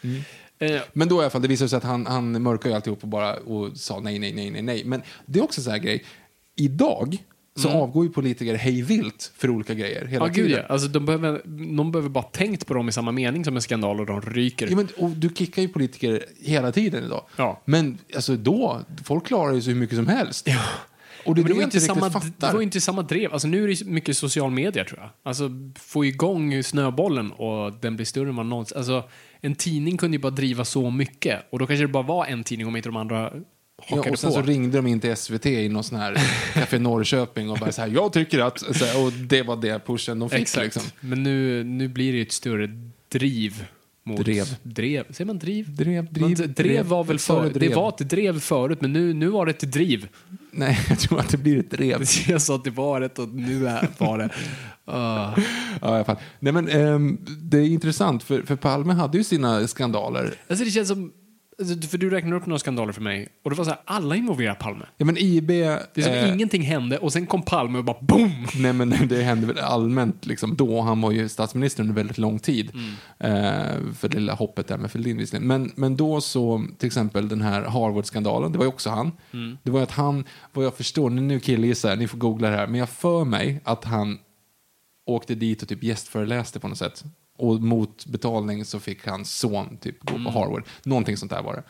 Eh, 0.59 0.81
Men 0.93 1.07
då 1.07 1.15
i 1.15 1.19
alla 1.19 1.29
fall, 1.29 1.41
det 1.41 1.47
visade 1.47 1.69
sig 1.69 1.77
att 1.77 1.83
han, 1.83 2.05
han 2.05 2.41
mörkade 2.43 2.69
ju 2.69 2.75
alltihop 2.75 3.03
och 3.03 3.07
bara 3.09 3.35
och 3.35 3.77
sa 3.77 3.99
nej, 3.99 4.19
nej, 4.19 4.33
nej, 4.33 4.51
nej, 4.51 4.61
nej. 4.61 4.83
Men 4.85 5.01
det 5.25 5.39
är 5.39 5.43
också 5.43 5.59
en 5.61 5.63
sån 5.63 5.71
här 5.73 5.79
grej. 5.79 6.05
Idag 6.55 7.17
så 7.59 7.69
avgår 7.69 8.05
ju 8.05 8.11
politiker 8.11 8.55
hej 8.55 8.81
vilt 8.81 9.31
för 9.37 9.49
olika 9.49 9.73
grejer 9.73 10.05
hela 10.05 10.09
Mm. 10.09 10.21
ja, 10.21 10.25
gud 10.25 10.45
tiden. 10.47 10.63
ja. 10.67 10.73
Alltså, 10.73 10.87
de, 10.87 11.05
behöver, 11.05 11.41
de 11.75 11.91
behöver 11.91 12.09
bara 12.09 12.23
tänkt 12.23 12.67
på 12.67 12.73
dem 12.73 12.89
i 12.89 12.91
samma 12.91 13.11
mening 13.11 13.45
som 13.45 13.55
en 13.55 13.61
skandal 13.61 13.99
och 13.99 14.05
de 14.05 14.21
ryker. 14.21 14.67
Ja, 14.69 14.75
men, 14.75 14.87
och 14.97 15.09
du 15.09 15.29
kickar 15.35 15.61
ju 15.61 15.67
politiker 15.67 16.25
hela 16.41 16.71
tiden 16.71 17.03
idag. 17.03 17.23
Ja. 17.35 17.61
Men 17.65 17.97
alltså 18.15 18.35
då, 18.35 18.81
folk 19.03 19.25
klarar 19.27 19.53
ju 19.53 19.61
så 19.61 19.69
hur 19.69 19.77
mycket 19.77 19.95
som 19.95 20.07
helst. 20.07 20.47
Och 21.25 21.35
det 21.35 21.43
det 21.43 21.49
jag 21.49 21.63
inte 21.63 21.79
samma, 21.79 22.11
fattar. 22.11 22.47
det 22.47 22.53
var 22.53 22.61
inte 22.61 22.81
samma 22.81 23.01
drev. 23.01 23.33
Alltså, 23.33 23.47
nu 23.47 23.63
är 23.63 23.67
det 23.67 23.85
mycket 23.85 24.17
social 24.17 24.51
media, 24.51 24.83
tror 24.85 24.99
jag. 24.99 25.09
Alltså, 25.23 25.49
få 25.79 26.05
igång 26.05 26.63
snöbollen 26.63 27.31
och 27.31 27.73
den 27.81 27.95
blir 27.95 28.05
större 28.05 28.29
än 28.29 28.35
man 28.35 28.49
någonsin... 28.49 28.77
Alltså, 28.77 29.03
en 29.41 29.55
tidning 29.55 29.97
kunde 29.97 30.17
ju 30.17 30.21
bara 30.21 30.29
driva 30.31 30.65
så 30.65 30.89
mycket. 30.89 31.39
Och 31.49 31.59
då 31.59 31.67
kanske 31.67 31.83
det 31.83 31.87
bara 31.87 32.03
var 32.03 32.25
en 32.25 32.43
tidning 32.43 32.67
om 32.67 32.75
inte 32.75 32.89
de 32.89 32.95
andra 32.95 33.33
Ja, 33.87 33.99
och 33.99 34.19
sen 34.19 34.29
på. 34.29 34.33
så 34.35 34.41
ringde 34.41 34.77
de 34.77 34.87
in 34.87 34.99
till 34.99 35.15
SVT 35.15 35.45
i 35.45 35.69
någon 35.69 35.83
sån 35.83 35.97
här 35.97 36.13
Café 36.53 36.79
Norrköping 36.79 37.49
och 37.49 37.57
bara 37.57 37.71
så 37.71 37.81
här, 37.81 37.87
jag 37.87 38.13
tycker 38.13 38.39
att, 38.39 38.79
här, 38.79 39.05
och 39.05 39.11
det 39.11 39.43
var 39.43 39.55
det 39.55 39.79
pushen 39.85 40.19
de 40.19 40.29
fick 40.29 40.39
Exakt. 40.39 40.63
liksom. 40.63 40.83
Men 40.99 41.23
nu, 41.23 41.63
nu 41.63 41.87
blir 41.87 42.11
det 42.11 42.17
ju 42.17 42.23
ett 42.23 42.31
större 42.31 42.69
driv. 43.11 43.65
Mot 44.03 44.19
Drev. 44.19 44.55
Drev. 44.63 45.03
Säger 45.09 45.25
man 45.25 45.39
driv? 45.39 45.75
Drev, 45.75 46.03
Man, 46.19 46.33
driv, 46.33 46.53
drev, 46.53 46.85
var 46.85 47.03
väl 47.03 47.19
för, 47.19 47.43
det 47.43 47.49
drev. 47.49 47.73
var 47.75 47.89
ett 47.89 48.09
drev 48.09 48.39
förut, 48.39 48.81
men 48.81 48.93
nu, 48.93 49.13
nu 49.13 49.27
var 49.27 49.45
det 49.45 49.51
ett 49.51 49.71
driv. 49.71 50.07
Nej, 50.51 50.79
jag 50.89 50.99
tror 50.99 51.19
att 51.19 51.29
det 51.29 51.37
blir 51.37 51.59
ett 51.59 51.71
drev. 51.71 52.03
Jag 52.27 52.41
sa 52.41 52.55
att 52.55 52.63
det 52.63 52.69
var 52.69 53.01
ett 53.01 53.19
och 53.19 53.29
nu 53.29 53.67
är, 53.67 53.87
var 53.97 54.17
det. 54.17 54.29
Ah. 54.85 55.33
Ja, 55.81 55.87
i 55.87 55.95
alla 55.95 56.03
fall. 56.03 56.15
Nej, 56.39 56.53
men, 56.53 56.67
ehm, 56.67 57.17
det 57.41 57.57
är 57.57 57.65
intressant, 57.65 58.23
för, 58.23 58.41
för 58.41 58.55
Palme 58.55 58.93
hade 58.93 59.17
ju 59.17 59.23
sina 59.23 59.67
skandaler. 59.67 60.33
Alltså 60.47 60.65
det 60.65 60.71
känns 60.71 60.87
som... 60.87 61.11
alltså, 61.59 61.87
för 61.87 61.97
du 61.97 62.09
räknade 62.09 62.35
upp 62.35 62.45
några 62.45 62.59
skandaler 62.59 62.93
för 62.93 63.01
mig 63.01 63.27
och 63.43 63.49
det 63.49 63.55
var 63.55 63.63
så 63.65 63.69
här, 63.69 63.79
alla 63.85 64.15
involverar 64.15 64.55
Palme. 64.55 64.85
Ja, 64.97 65.05
men 65.05 65.17
IB... 65.17 65.47
Det 65.47 65.63
är 65.95 66.01
som 66.01 66.13
eh, 66.13 66.33
ingenting 66.33 66.61
hände 66.61 66.97
och 66.97 67.13
sen 67.13 67.27
kom 67.27 67.41
Palme 67.41 67.77
och 67.77 67.83
bara 67.83 67.97
boom! 68.01 68.47
Nej, 68.55 68.73
men 68.73 69.07
det 69.07 69.23
hände 69.23 69.47
väl 69.47 69.59
allmänt 69.59 70.25
liksom 70.25 70.55
då. 70.55 70.81
Han 70.81 71.01
var 71.01 71.11
ju 71.11 71.29
statsminister 71.29 71.83
under 71.83 71.95
väldigt 71.95 72.17
lång 72.17 72.39
tid. 72.39 72.71
Eh, 73.19 73.31
för 73.97 74.09
det 74.09 74.19
lilla 74.19 74.33
hoppet 74.33 74.67
där 74.67 74.77
med 74.77 74.91
Fälldin 74.91 75.17
visserligen. 75.17 75.47
Men, 75.47 75.71
men 75.75 75.95
då 75.95 76.21
så, 76.21 76.65
till 76.77 76.87
exempel 76.87 77.29
den 77.29 77.41
här 77.41 77.61
Harvard-skandalen, 77.61 78.51
det 78.51 78.57
var 78.57 78.65
ju 78.65 78.69
också 78.69 78.89
han. 78.89 79.11
Det 79.63 79.71
var 79.71 79.79
ju 79.79 79.83
att 79.83 79.91
han, 79.91 80.23
vad 80.53 80.65
jag 80.65 80.75
förstår, 80.75 81.09
nu 81.09 81.39
killgissar 81.39 81.95
ni 81.95 82.07
får 82.07 82.17
googla 82.17 82.49
det 82.49 82.57
här, 82.57 82.67
men 82.67 82.79
jag 82.79 82.89
för 82.89 83.25
mig 83.25 83.61
att 83.63 83.85
han 83.85 84.17
åkte 85.05 85.35
dit 85.35 85.61
och 85.61 85.67
typ 85.67 85.83
gästföreläste 85.83 86.59
på 86.59 86.67
något 86.67 86.77
sätt. 86.77 87.03
Och 87.39 87.61
mot 87.61 88.05
betalning 88.05 88.65
så 88.65 88.79
fick 88.79 89.07
hans 89.07 89.37
son 89.37 89.77
typ 89.77 89.99
gå 89.99 90.13
på 90.13 90.39
Harvard. 90.39 90.63
Någonting 90.83 91.17
sånt 91.17 91.31
där 91.31 91.41
var 91.41 91.53
det. 91.53 91.63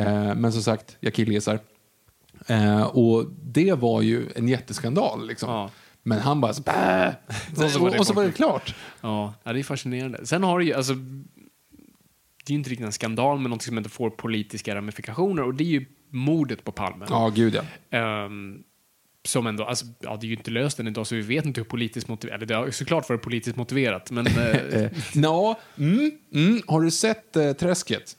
Eh, 0.00 0.34
men 0.34 0.52
som 0.52 0.62
sagt, 0.62 0.96
jag 1.00 1.14
killgissar. 1.14 1.58
Eh, 2.46 2.82
och 2.82 3.26
det 3.42 3.72
var 3.72 4.02
ju 4.02 4.28
en 4.36 4.48
jätteskandal 4.48 5.26
liksom. 5.26 5.50
Ja. 5.50 5.70
Men 6.02 6.18
han 6.18 6.40
bara 6.40 6.54
så, 6.54 6.62
bäh! 6.62 7.08
Och 7.50 7.70
så 7.70 7.86
och, 7.86 7.98
och 7.98 8.06
så 8.06 8.12
var 8.12 8.24
det 8.24 8.32
klart. 8.32 8.74
Ja, 9.00 9.34
det 9.42 9.50
är 9.50 9.62
fascinerande. 9.62 10.26
Sen 10.26 10.42
har 10.42 10.58
det 10.58 10.64
ju, 10.64 10.74
alltså, 10.74 10.94
det 12.44 12.50
är 12.50 12.52
ju 12.52 12.58
inte 12.58 12.70
riktigt 12.70 12.86
en 12.86 12.92
skandal, 12.92 13.38
men 13.38 13.50
något 13.50 13.62
som 13.62 13.78
inte 13.78 13.90
får 13.90 14.10
politiska 14.10 14.74
ramifikationer 14.74 15.42
och 15.42 15.54
det 15.54 15.64
är 15.64 15.68
ju 15.68 15.86
mordet 16.10 16.64
på 16.64 16.72
Palme. 16.72 17.06
Ja, 17.08 17.28
gud 17.28 17.54
ja. 17.54 17.98
Ehm, 17.98 18.62
som 19.24 19.46
ändå, 19.46 19.64
alltså, 19.64 19.86
ja, 20.00 20.16
det 20.20 20.26
är 20.26 20.28
ju 20.28 20.34
inte 20.36 20.50
löst 20.50 20.80
än 20.80 20.86
idag 20.88 21.06
så 21.06 21.14
vi 21.14 21.20
vet 21.20 21.44
inte 21.46 21.60
hur 21.60 21.64
politiskt 21.68 22.08
motiverat, 22.08 22.36
eller 22.36 22.46
det 22.46 22.54
har 22.54 22.70
såklart 22.70 23.08
varit 23.08 23.22
politiskt 23.22 23.56
motiverat, 23.56 24.10
men 24.10 24.26
eh, 24.26 24.34
Eh, 24.82 24.90
Nå, 25.14 25.56
mm, 25.78 26.10
mm. 26.34 26.62
Har 26.66 26.80
du 26.80 26.90
sett 26.90 27.36
eh, 27.36 27.52
Träsket? 27.52 28.16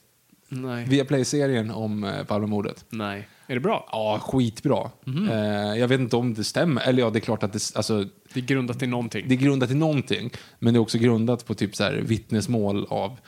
nej, 0.48 0.84
Via 0.88 1.04
Play-serien 1.04 1.70
om 1.70 2.04
eh, 2.04 2.24
Palmemordet? 2.24 2.84
nej. 2.90 3.28
Är 3.48 3.54
det 3.54 3.60
bra? 3.60 3.88
Ja, 3.92 4.18
skitbra. 4.22 4.90
Eh, 5.30 5.78
jag 5.80 5.88
vet 5.88 6.00
inte 6.00 6.16
om 6.16 6.34
det 6.34 6.44
stämmer. 6.44 6.82
Eller 6.82 7.02
ja, 7.02 7.10
det 7.10 7.18
är 7.18 7.20
klart 7.20 7.42
att 7.42 7.52
det, 7.52 7.72
alltså, 7.74 8.04
Det 8.32 8.40
är 8.40 8.44
grundat 8.44 8.82
i 8.82 8.86
någonting. 8.86 9.28
det 9.28 9.34
är 9.34 9.38
grundat 9.38 9.70
i 9.70 9.74
någonting. 9.74 10.30
Men 10.58 10.74
det 10.74 10.78
är 10.78 10.80
också 10.80 10.98
grundat 10.98 11.46
på 11.46 11.54
typ 11.54 11.76
så 11.76 11.84
här 11.84 11.92
vittnesmål 11.92 12.86
av 12.90 13.18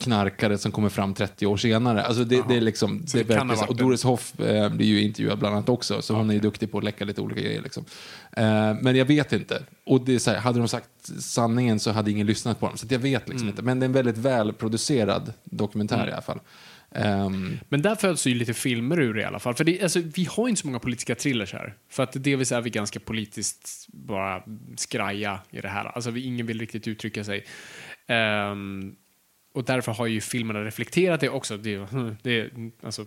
knarkare 0.00 0.58
som 0.58 0.72
kommer 0.72 0.88
fram 0.88 1.14
30 1.14 1.46
år 1.46 1.56
senare. 1.56 2.02
Alltså 2.02 2.24
det, 2.24 2.44
det 2.48 2.56
är 2.56 2.60
liksom, 2.60 3.02
det 3.12 3.20
är 3.20 3.24
det 3.24 3.44
varit 3.44 3.68
Och 3.68 3.76
Doris 3.76 4.02
Hoff 4.04 4.40
eh, 4.40 4.68
blir 4.68 4.86
ju 4.86 5.02
intervjuad 5.02 5.38
bland 5.38 5.54
annat 5.54 5.68
också, 5.68 6.02
så 6.02 6.14
hon 6.14 6.30
är 6.30 6.34
ju 6.34 6.40
duktig 6.40 6.72
på 6.72 6.78
att 6.78 6.84
läcka 6.84 7.04
lite 7.04 7.20
olika 7.20 7.40
grejer. 7.40 7.62
Liksom. 7.62 7.84
Eh, 8.32 8.74
men 8.82 8.96
jag 8.96 9.04
vet 9.04 9.32
inte. 9.32 9.62
Och 9.84 10.04
det 10.04 10.14
är 10.14 10.18
så 10.18 10.30
här, 10.30 10.38
hade 10.38 10.58
de 10.58 10.68
sagt 10.68 10.88
sanningen 11.20 11.80
så 11.80 11.90
hade 11.90 12.10
ingen 12.10 12.26
lyssnat 12.26 12.60
på 12.60 12.66
dem. 12.66 12.76
Så 12.76 12.86
jag 12.90 12.98
vet 12.98 13.28
liksom 13.28 13.48
Mm. 13.48 13.48
inte. 13.48 13.62
Men 13.62 13.80
det 13.80 13.84
är 13.84 13.88
en 13.88 13.92
väldigt 13.92 14.18
välproducerad 14.18 15.32
dokumentär 15.44 16.08
i 16.08 16.12
alla 16.12 16.22
fall. 16.22 16.40
Ehm, 16.94 17.58
Men 17.68 17.82
där 17.82 17.94
föds 17.94 18.26
ju 18.26 18.34
lite 18.34 18.54
filmer 18.54 19.00
ur 19.00 19.14
det 19.14 19.20
i 19.20 19.24
alla 19.24 19.38
fall. 19.38 19.54
För 19.54 19.64
det, 19.64 19.82
alltså, 19.82 20.00
vi 20.14 20.24
har 20.24 20.48
inte 20.48 20.60
så 20.60 20.66
många 20.66 20.78
politiska 20.78 21.14
thrillers 21.14 21.52
här. 21.52 21.74
För 21.90 22.02
att 22.02 22.12
delvis 22.24 22.52
är 22.52 22.60
vi 22.60 22.70
ganska 22.70 23.00
politiskt 23.00 23.86
bara 23.88 24.42
skraja 24.76 25.40
i 25.50 25.60
det 25.60 25.68
här. 25.68 25.84
Alltså 25.84 26.10
vi, 26.10 26.24
ingen 26.24 26.46
vill 26.46 26.60
riktigt 26.60 26.88
uttrycka 26.88 27.24
sig. 27.24 27.44
Ehm, 28.06 28.94
och 29.52 29.64
därför 29.64 29.92
har 29.92 30.06
ju 30.06 30.20
filmerna 30.20 30.64
reflekterat 30.64 31.20
det 31.20 31.28
också. 31.28 31.56
Det, 31.56 31.76
det, 32.22 32.40
är, 32.40 32.70
alltså, 32.82 33.06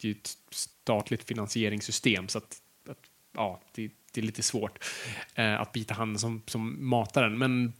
det 0.00 0.08
är 0.08 0.12
ett 0.12 0.30
statligt 0.50 1.24
finansieringssystem 1.24 2.28
så 2.28 2.38
att, 2.38 2.56
att 2.88 2.98
ja, 3.36 3.60
det, 3.74 3.90
det 4.12 4.20
är 4.20 4.24
lite 4.24 4.42
svårt 4.42 4.84
eh, 5.34 5.60
att 5.60 5.72
bita 5.72 5.94
handen 5.94 6.18
som, 6.18 6.42
som 6.46 6.88
matar 6.88 7.22
den. 7.22 7.38
Men 7.38 7.72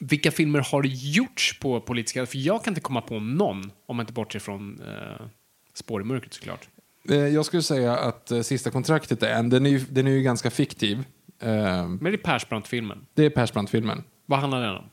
vilka 0.00 0.30
filmer 0.30 0.60
har 0.60 0.82
det 0.82 0.88
gjorts 0.88 1.58
på 1.60 1.80
politiska... 1.80 2.26
För 2.26 2.38
jag 2.38 2.64
kan 2.64 2.70
inte 2.70 2.80
komma 2.80 3.00
på 3.00 3.20
någon, 3.20 3.70
om 3.86 3.96
man 3.96 4.04
inte 4.04 4.12
bortser 4.12 4.38
från 4.38 4.80
eh, 4.80 5.26
Spår 5.74 6.00
i 6.00 6.04
mörkret 6.04 6.34
såklart. 6.34 6.68
eh, 7.08 7.16
jag 7.16 7.46
skulle 7.46 7.62
säga 7.62 7.96
att 7.96 8.30
eh, 8.30 8.40
Sista 8.40 8.70
kontraktet 8.70 9.22
är 9.22 9.34
en, 9.34 9.50
den 9.50 9.66
är 9.66 9.70
ju, 9.70 9.78
den 9.78 10.06
är 10.06 10.10
ju 10.10 10.22
ganska 10.22 10.50
fiktiv. 10.50 11.04
Ehm, 11.40 11.98
Men 12.02 12.12
det 12.12 12.18
är 12.18 12.22
Persbrandt-filmen. 12.22 13.06
det 13.14 13.24
är 13.24 13.30
Persbrandt-filmen. 13.30 14.02
Vad 14.26 14.38
handlar 14.38 14.60
den 14.62 14.76
om? 14.76 14.84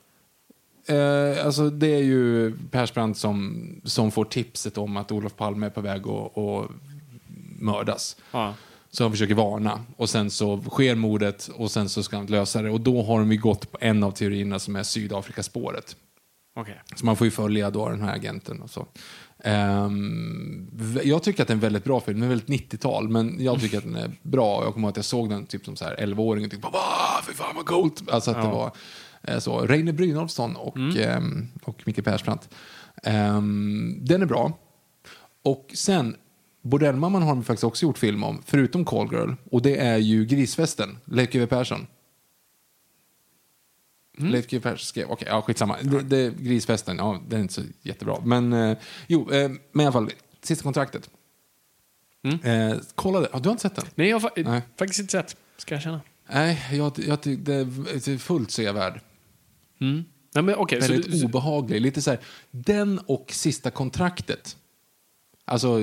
Eh, 0.91 1.45
alltså 1.45 1.69
det 1.69 1.87
är 1.87 2.03
ju 2.03 2.57
Persbrandt 2.71 3.17
som, 3.17 3.65
som 3.83 4.11
får 4.11 4.25
tipset 4.25 4.77
om 4.77 4.97
att 4.97 5.11
Olof 5.11 5.35
Palme 5.35 5.65
är 5.65 5.69
på 5.69 5.81
väg 5.81 6.01
att, 6.07 6.37
att 6.37 6.69
mördas. 7.59 8.17
Ja. 8.31 8.53
Så 8.93 9.03
han 9.03 9.11
försöker 9.11 9.35
varna. 9.35 9.81
Och 9.97 10.09
sen 10.09 10.31
så 10.31 10.61
sker 10.69 10.95
mordet 10.95 11.49
och 11.55 11.71
sen 11.71 11.89
så 11.89 12.03
ska 12.03 12.17
han 12.17 12.25
lösa 12.25 12.61
det. 12.61 12.69
Och 12.69 12.81
då 12.81 13.03
har 13.03 13.19
de 13.19 13.31
ju 13.31 13.37
gått 13.37 13.71
på 13.71 13.77
en 13.81 14.03
av 14.03 14.11
teorierna 14.11 14.59
som 14.59 14.75
är 14.75 14.83
Sydafrikaspåret. 14.83 15.95
Okej. 16.55 16.81
Så 16.95 17.05
man 17.05 17.15
får 17.15 17.25
ju 17.27 17.31
följa 17.31 17.69
då 17.69 17.89
den 17.89 18.01
här 18.01 18.15
agenten 18.15 18.61
och 18.61 18.69
så. 18.69 18.87
V- 20.71 21.01
jag 21.03 21.23
tycker 21.23 21.41
att 21.41 21.47
det 21.47 21.51
är 21.51 21.55
en 21.55 21.59
väldigt 21.59 21.83
bra 21.83 21.99
film. 21.99 22.19
Den 22.19 22.31
är 22.31 22.35
väldigt 22.35 22.71
90-tal, 22.71 23.09
men 23.09 23.35
jag 23.39 23.61
tycker 23.61 23.77
att 23.77 23.83
den 23.83 23.95
är 23.95 24.11
bra. 24.21 24.63
Jag 24.63 24.73
kommer 24.73 24.87
ihåg 24.87 24.89
att 24.91 24.95
jag 24.97 25.05
såg 25.05 25.29
den 25.29 25.45
typ 25.45 25.65
som 25.65 25.75
så 25.75 25.85
här 25.85 25.95
11-åring 25.95 26.45
och 26.45 26.51
tyckte 26.51 26.61
bara 26.63 26.71
"Va, 26.71 27.23
fy 27.27 27.33
fan 27.33 27.55
vad 27.55 27.65
coolt. 27.65 28.09
Alltså 28.11 28.31
att 28.31 28.37
det 28.41 28.43
Ja. 28.47 28.51
var 28.55 28.65
eh, 28.65 28.71
så. 29.39 29.59
Reine 29.59 29.93
Brynolfsson 29.93 30.55
och, 30.55 30.78
ehm, 30.78 31.47
och 31.63 31.82
Micke 31.86 32.03
Persbrandt. 32.03 32.49
Ehm, 33.03 33.97
den 34.01 34.22
är 34.22 34.26
bra. 34.26 34.57
Och 35.43 35.72
sen, 35.74 36.15
Bordellmamman 36.61 37.22
har 37.22 37.30
de 37.30 37.43
faktiskt 37.43 37.63
också 37.63 37.86
gjort 37.86 37.97
film 37.97 38.24
om, 38.24 38.41
förutom 38.45 38.86
Call 38.86 39.07
Girl. 39.11 39.32
Och 39.51 39.61
det 39.61 39.78
är 39.78 39.97
ju 39.97 40.26
Grisfesten, 40.26 40.97
Leif 41.05 41.30
GW 41.32 41.47
Persson. 41.47 41.88
Leif 44.17 44.47
GW 44.47 44.59
Persson 44.63 44.78
skrev, 44.86 45.11
okej, 45.11 45.28
ja 45.32 45.41
skitsamma. 45.41 45.78
Det, 45.82 46.01
det, 46.01 46.38
grisfesten, 46.38 46.97
ja 46.97 47.22
den 47.28 47.39
är 47.39 47.41
inte 47.41 47.53
så 47.53 47.61
jättebra. 47.82 48.17
Men 48.26 48.53
eh, 48.53 48.78
jo, 49.07 49.32
eh, 49.32 49.51
men 49.72 49.84
i 49.84 49.86
alla 49.86 49.91
fall, 49.91 50.09
sista 50.41 50.63
kontraktet. 50.63 51.09
Eh, 52.43 52.78
kolla 52.95 53.19
det, 53.19 53.30
ja, 53.34 53.39
du 53.39 53.49
har 53.49 53.51
inte 53.51 53.61
sett 53.61 53.76
den? 53.76 53.86
Nej, 53.95 54.09
jag 54.09 54.19
har 54.19 54.30
fa- 54.30 54.61
faktiskt 54.78 54.99
inte 54.99 55.11
sett, 55.11 55.36
ska 55.57 55.76
jag 55.76 55.82
känna. 55.82 56.01
Nej, 56.30 56.65
jag, 56.72 56.91
jag 57.07 57.19
det 57.39 57.53
är 57.53 58.17
fullt 58.17 58.51
sevärd. 58.51 58.99
Nej, 60.34 60.43
men 60.43 60.55
så 60.82 60.91
Väldigt 60.93 61.19
så- 61.19 61.25
obehaglig. 61.25 61.82
Lite 61.82 62.01
så 62.01 62.09
här, 62.09 62.19
den 62.51 62.99
och 62.99 63.25
sista 63.32 63.71
kontraktet. 63.71 64.57
Alltså 65.45 65.79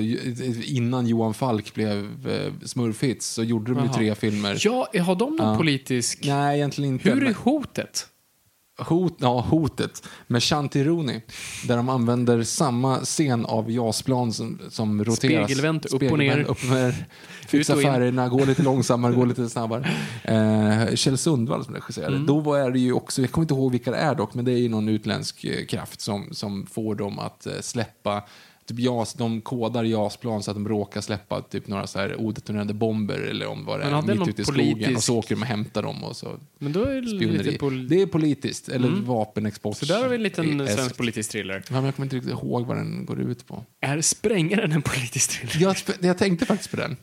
innan 0.63 1.07
Johan 1.07 1.33
Falk 1.33 1.73
blev 1.73 2.27
eh, 2.29 2.53
smurfhits 2.65 3.27
så 3.27 3.43
gjorde 3.43 3.73
de 3.73 3.83
ju 3.83 3.89
tre 3.93 4.15
filmer. 4.15 4.57
Ja, 4.65 4.87
har 4.99 5.15
de 5.15 5.35
någon 5.35 5.47
Ja. 5.51 5.57
politisk... 5.57 6.19
Nej, 6.25 6.57
egentligen 6.57 6.93
inte. 6.93 7.09
Hur 7.09 7.17
är 7.21 7.25
men- 7.25 7.33
hotet? 7.33 8.07
Hot, 8.79 9.15
ja, 9.17 9.39
hotet 9.39 10.03
med 10.27 10.43
Shanti 10.43 10.83
Rooney. 10.83 11.21
Där 11.67 11.77
de 11.77 11.89
använder 11.89 12.43
samma 12.43 12.99
scen 12.99 13.45
av 13.45 13.71
JAS-plan 13.71 14.33
som, 14.33 14.59
som 14.69 15.03
roteras. 15.03 15.17
Spegelvänt, 15.17 15.85
upp 15.85 16.11
och 16.11 16.17
ner. 16.17 16.39
Upp 16.39 16.49
och 16.49 16.69
ner. 16.69 16.95
Fixa 17.47 17.75
färgerna, 17.75 18.27
gå 18.27 18.45
lite 18.45 18.63
långsammare, 18.69 19.13
gå 19.13 19.25
lite 19.25 19.49
snabbare. 19.49 19.89
Eh, 20.23 20.95
Kjell 20.95 21.17
Sundvall 21.17 21.65
som 21.65 21.73
regisserade. 21.73 22.15
Mm. 22.15 22.27
Då 22.27 22.39
var 22.39 22.71
det 22.71 22.79
ju 22.79 22.93
också, 22.93 23.21
jag 23.21 23.31
kommer 23.31 23.43
inte 23.43 23.53
ihåg 23.53 23.71
vilka 23.71 23.91
det 23.91 23.97
är 23.97 24.15
dock, 24.15 24.33
men 24.33 24.45
det 24.45 24.51
är 24.51 24.57
ju 24.57 24.69
någon 24.69 24.89
utländsk 24.89 25.43
eh, 25.43 25.65
kraft 25.65 26.01
som, 26.01 26.27
som 26.31 26.65
får 26.65 26.95
dem 26.95 27.19
att 27.19 27.45
eh, 27.45 27.53
släppa 27.61 28.23
Typ 28.69 28.79
JAS, 28.79 29.13
de 29.13 29.41
kodar 29.41 29.83
JAS-plan 29.83 30.43
så 30.43 30.51
att 30.51 30.55
de 30.57 30.67
råkar 30.67 31.01
släppa 31.01 31.41
typ 31.41 31.67
några 31.67 31.87
så 31.87 31.99
här 31.99 32.15
odetonerade 32.21 32.73
bomber 32.73 33.19
eller 33.19 33.47
om 33.47 33.65
vad 33.65 33.79
det 33.79 33.85
är, 33.85 34.01
mitt 34.19 34.27
ute 34.27 34.41
i 34.41 34.45
skogen. 34.45 34.71
Och 34.73 34.77
politisk- 34.79 34.99
så 35.05 35.17
åker 35.17 35.35
de 35.35 35.41
och 35.41 35.47
hämtar 35.47 35.83
dem 35.83 36.03
och 36.03 36.15
så 36.15 36.39
Men 36.59 36.73
då 36.73 36.83
är 36.83 37.01
det 37.01 37.07
spioneri. 37.07 37.43
lite... 37.43 37.57
Pol- 37.57 37.87
Det 37.87 38.01
är 38.01 38.05
politiskt, 38.05 38.69
eller 38.69 38.89
vapenexport. 38.89 39.77
så 39.77 39.85
där 39.85 40.01
har 40.01 40.09
vi 40.09 40.15
en 40.15 40.23
liten 40.23 40.61
Eh, 40.61 40.67
svensk 40.67 40.97
politisk 40.97 41.31
thriller. 41.31 41.63
Ja, 41.69 41.73
men 41.75 41.85
jag 41.85 41.95
kommer 41.95 42.05
inte 42.05 42.15
riktigt 42.15 42.33
ihåg 42.33 42.65
vad 42.65 42.77
den 42.77 43.05
går 43.05 43.21
ut 43.21 43.47
på. 43.47 43.65
Är 43.81 44.01
Sprängaren 44.01 44.71
en 44.71 44.81
politisk 44.81 45.29
thriller? 45.31 45.61
Jag, 45.67 45.75
jag 45.99 46.17
tänkte 46.17 46.45
faktiskt 46.45 46.71
på 46.71 46.77
den. 46.77 46.97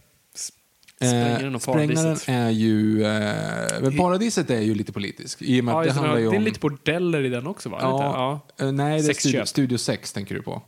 Sprängaren 0.97 1.55
och 1.55 1.63
Sprängaren 1.63 1.95
paradiset. 1.97 2.29
är 2.29 2.51
ju... 2.51 3.05
Eh, 3.05 3.81
men 3.83 3.97
paradiset 3.97 4.51
är 4.51 4.61
ju 4.61 4.75
lite 4.75 4.93
politisk. 4.93 5.43
I 5.43 5.61
och 5.61 5.65
Ja, 5.65 5.81
att 5.81 5.87
det 5.87 5.93
handlar 5.93 6.17
det 6.17 6.23
är 6.23 6.37
om... 6.37 6.43
lite 6.43 6.61
bordeller 6.61 7.25
i 7.25 7.29
den 7.29 7.47
också, 7.47 7.69
va? 7.69 7.77
Lite, 7.77 7.87
Ja, 7.89 8.41
eh, 8.67 8.73
nej, 8.73 9.03
det 9.03 9.09
är 9.11 9.15
studio, 9.15 9.45
studio 9.47 9.79
6 9.79 10.13
tänker 10.13 10.35
du 10.35 10.43
på. 10.43 10.63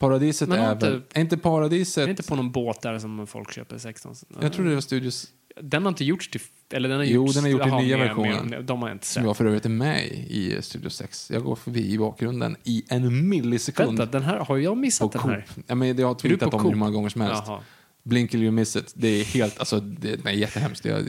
Paradiset 0.00 0.48
Men 0.48 0.58
är 0.58 0.72
inte- 0.72 0.90
väl... 0.90 1.02
Är 1.14 1.20
inte 1.20 1.36
paradiset... 1.38 2.04
Är 2.04 2.10
inte 2.10 2.22
på 2.22 2.36
någon 2.36 2.52
båt 2.52 2.82
där 2.82 2.98
som 2.98 3.26
folk 3.26 3.52
köper 3.52 3.78
16? 3.78 4.14
Jag 4.42 4.52
tror 4.52 4.66
det 4.66 4.74
var 4.74 4.80
studios... 4.80 5.26
Den 5.60 5.82
har 5.82 5.88
inte 5.88 6.04
gjorts 6.04 6.30
till... 6.30 6.40
Eller 6.72 6.88
den 6.88 6.98
har 6.98 7.04
Jo, 7.04 7.12
gjorts, 7.12 7.34
den 7.34 7.42
har 7.44 7.50
gjort 7.50 7.62
Jaha, 7.66 7.80
nya 7.80 7.96
versionen. 7.96 8.66
de 8.66 8.82
har 8.82 8.88
jag 8.88 8.94
inte 8.94 9.06
Som 9.06 9.20
sett. 9.20 9.26
jag 9.26 9.36
för 9.36 9.44
övrigt 9.44 9.64
är 9.64 9.68
med 9.68 10.06
i, 10.06 10.54
i 10.56 10.62
Studio 10.62 10.88
6. 10.90 11.30
Jag 11.30 11.42
går 11.42 11.56
förbi 11.56 11.92
i 11.92 11.98
bakgrunden 11.98 12.56
i 12.64 12.84
en 12.88 13.28
millisekund. 13.28 13.98
Vänta, 13.98 14.18
den 14.18 14.22
här, 14.22 14.38
har 14.38 14.56
jag 14.56 14.76
missat 14.76 15.12
den 15.12 15.22
här? 15.22 15.46
Ja, 15.66 15.74
men 15.74 15.96
jag 15.96 16.06
har 16.06 16.14
tweetat 16.14 16.54
om 16.54 16.62
det 16.62 16.68
hur 16.68 16.76
många 16.76 16.90
gånger 16.90 17.08
som 17.08 17.20
helst. 17.20 17.42
Jaha. 17.46 17.60
Blink 18.02 18.34
eller 18.34 18.44
you 18.44 18.52
miss 18.52 18.76
it. 18.76 18.92
Det 18.96 19.08
är 19.08 19.24
helt, 19.24 19.58
alltså, 19.58 19.80
det 19.80 20.24
är 20.26 20.30
jättehemskt. 20.32 20.84
Jag 20.84 21.02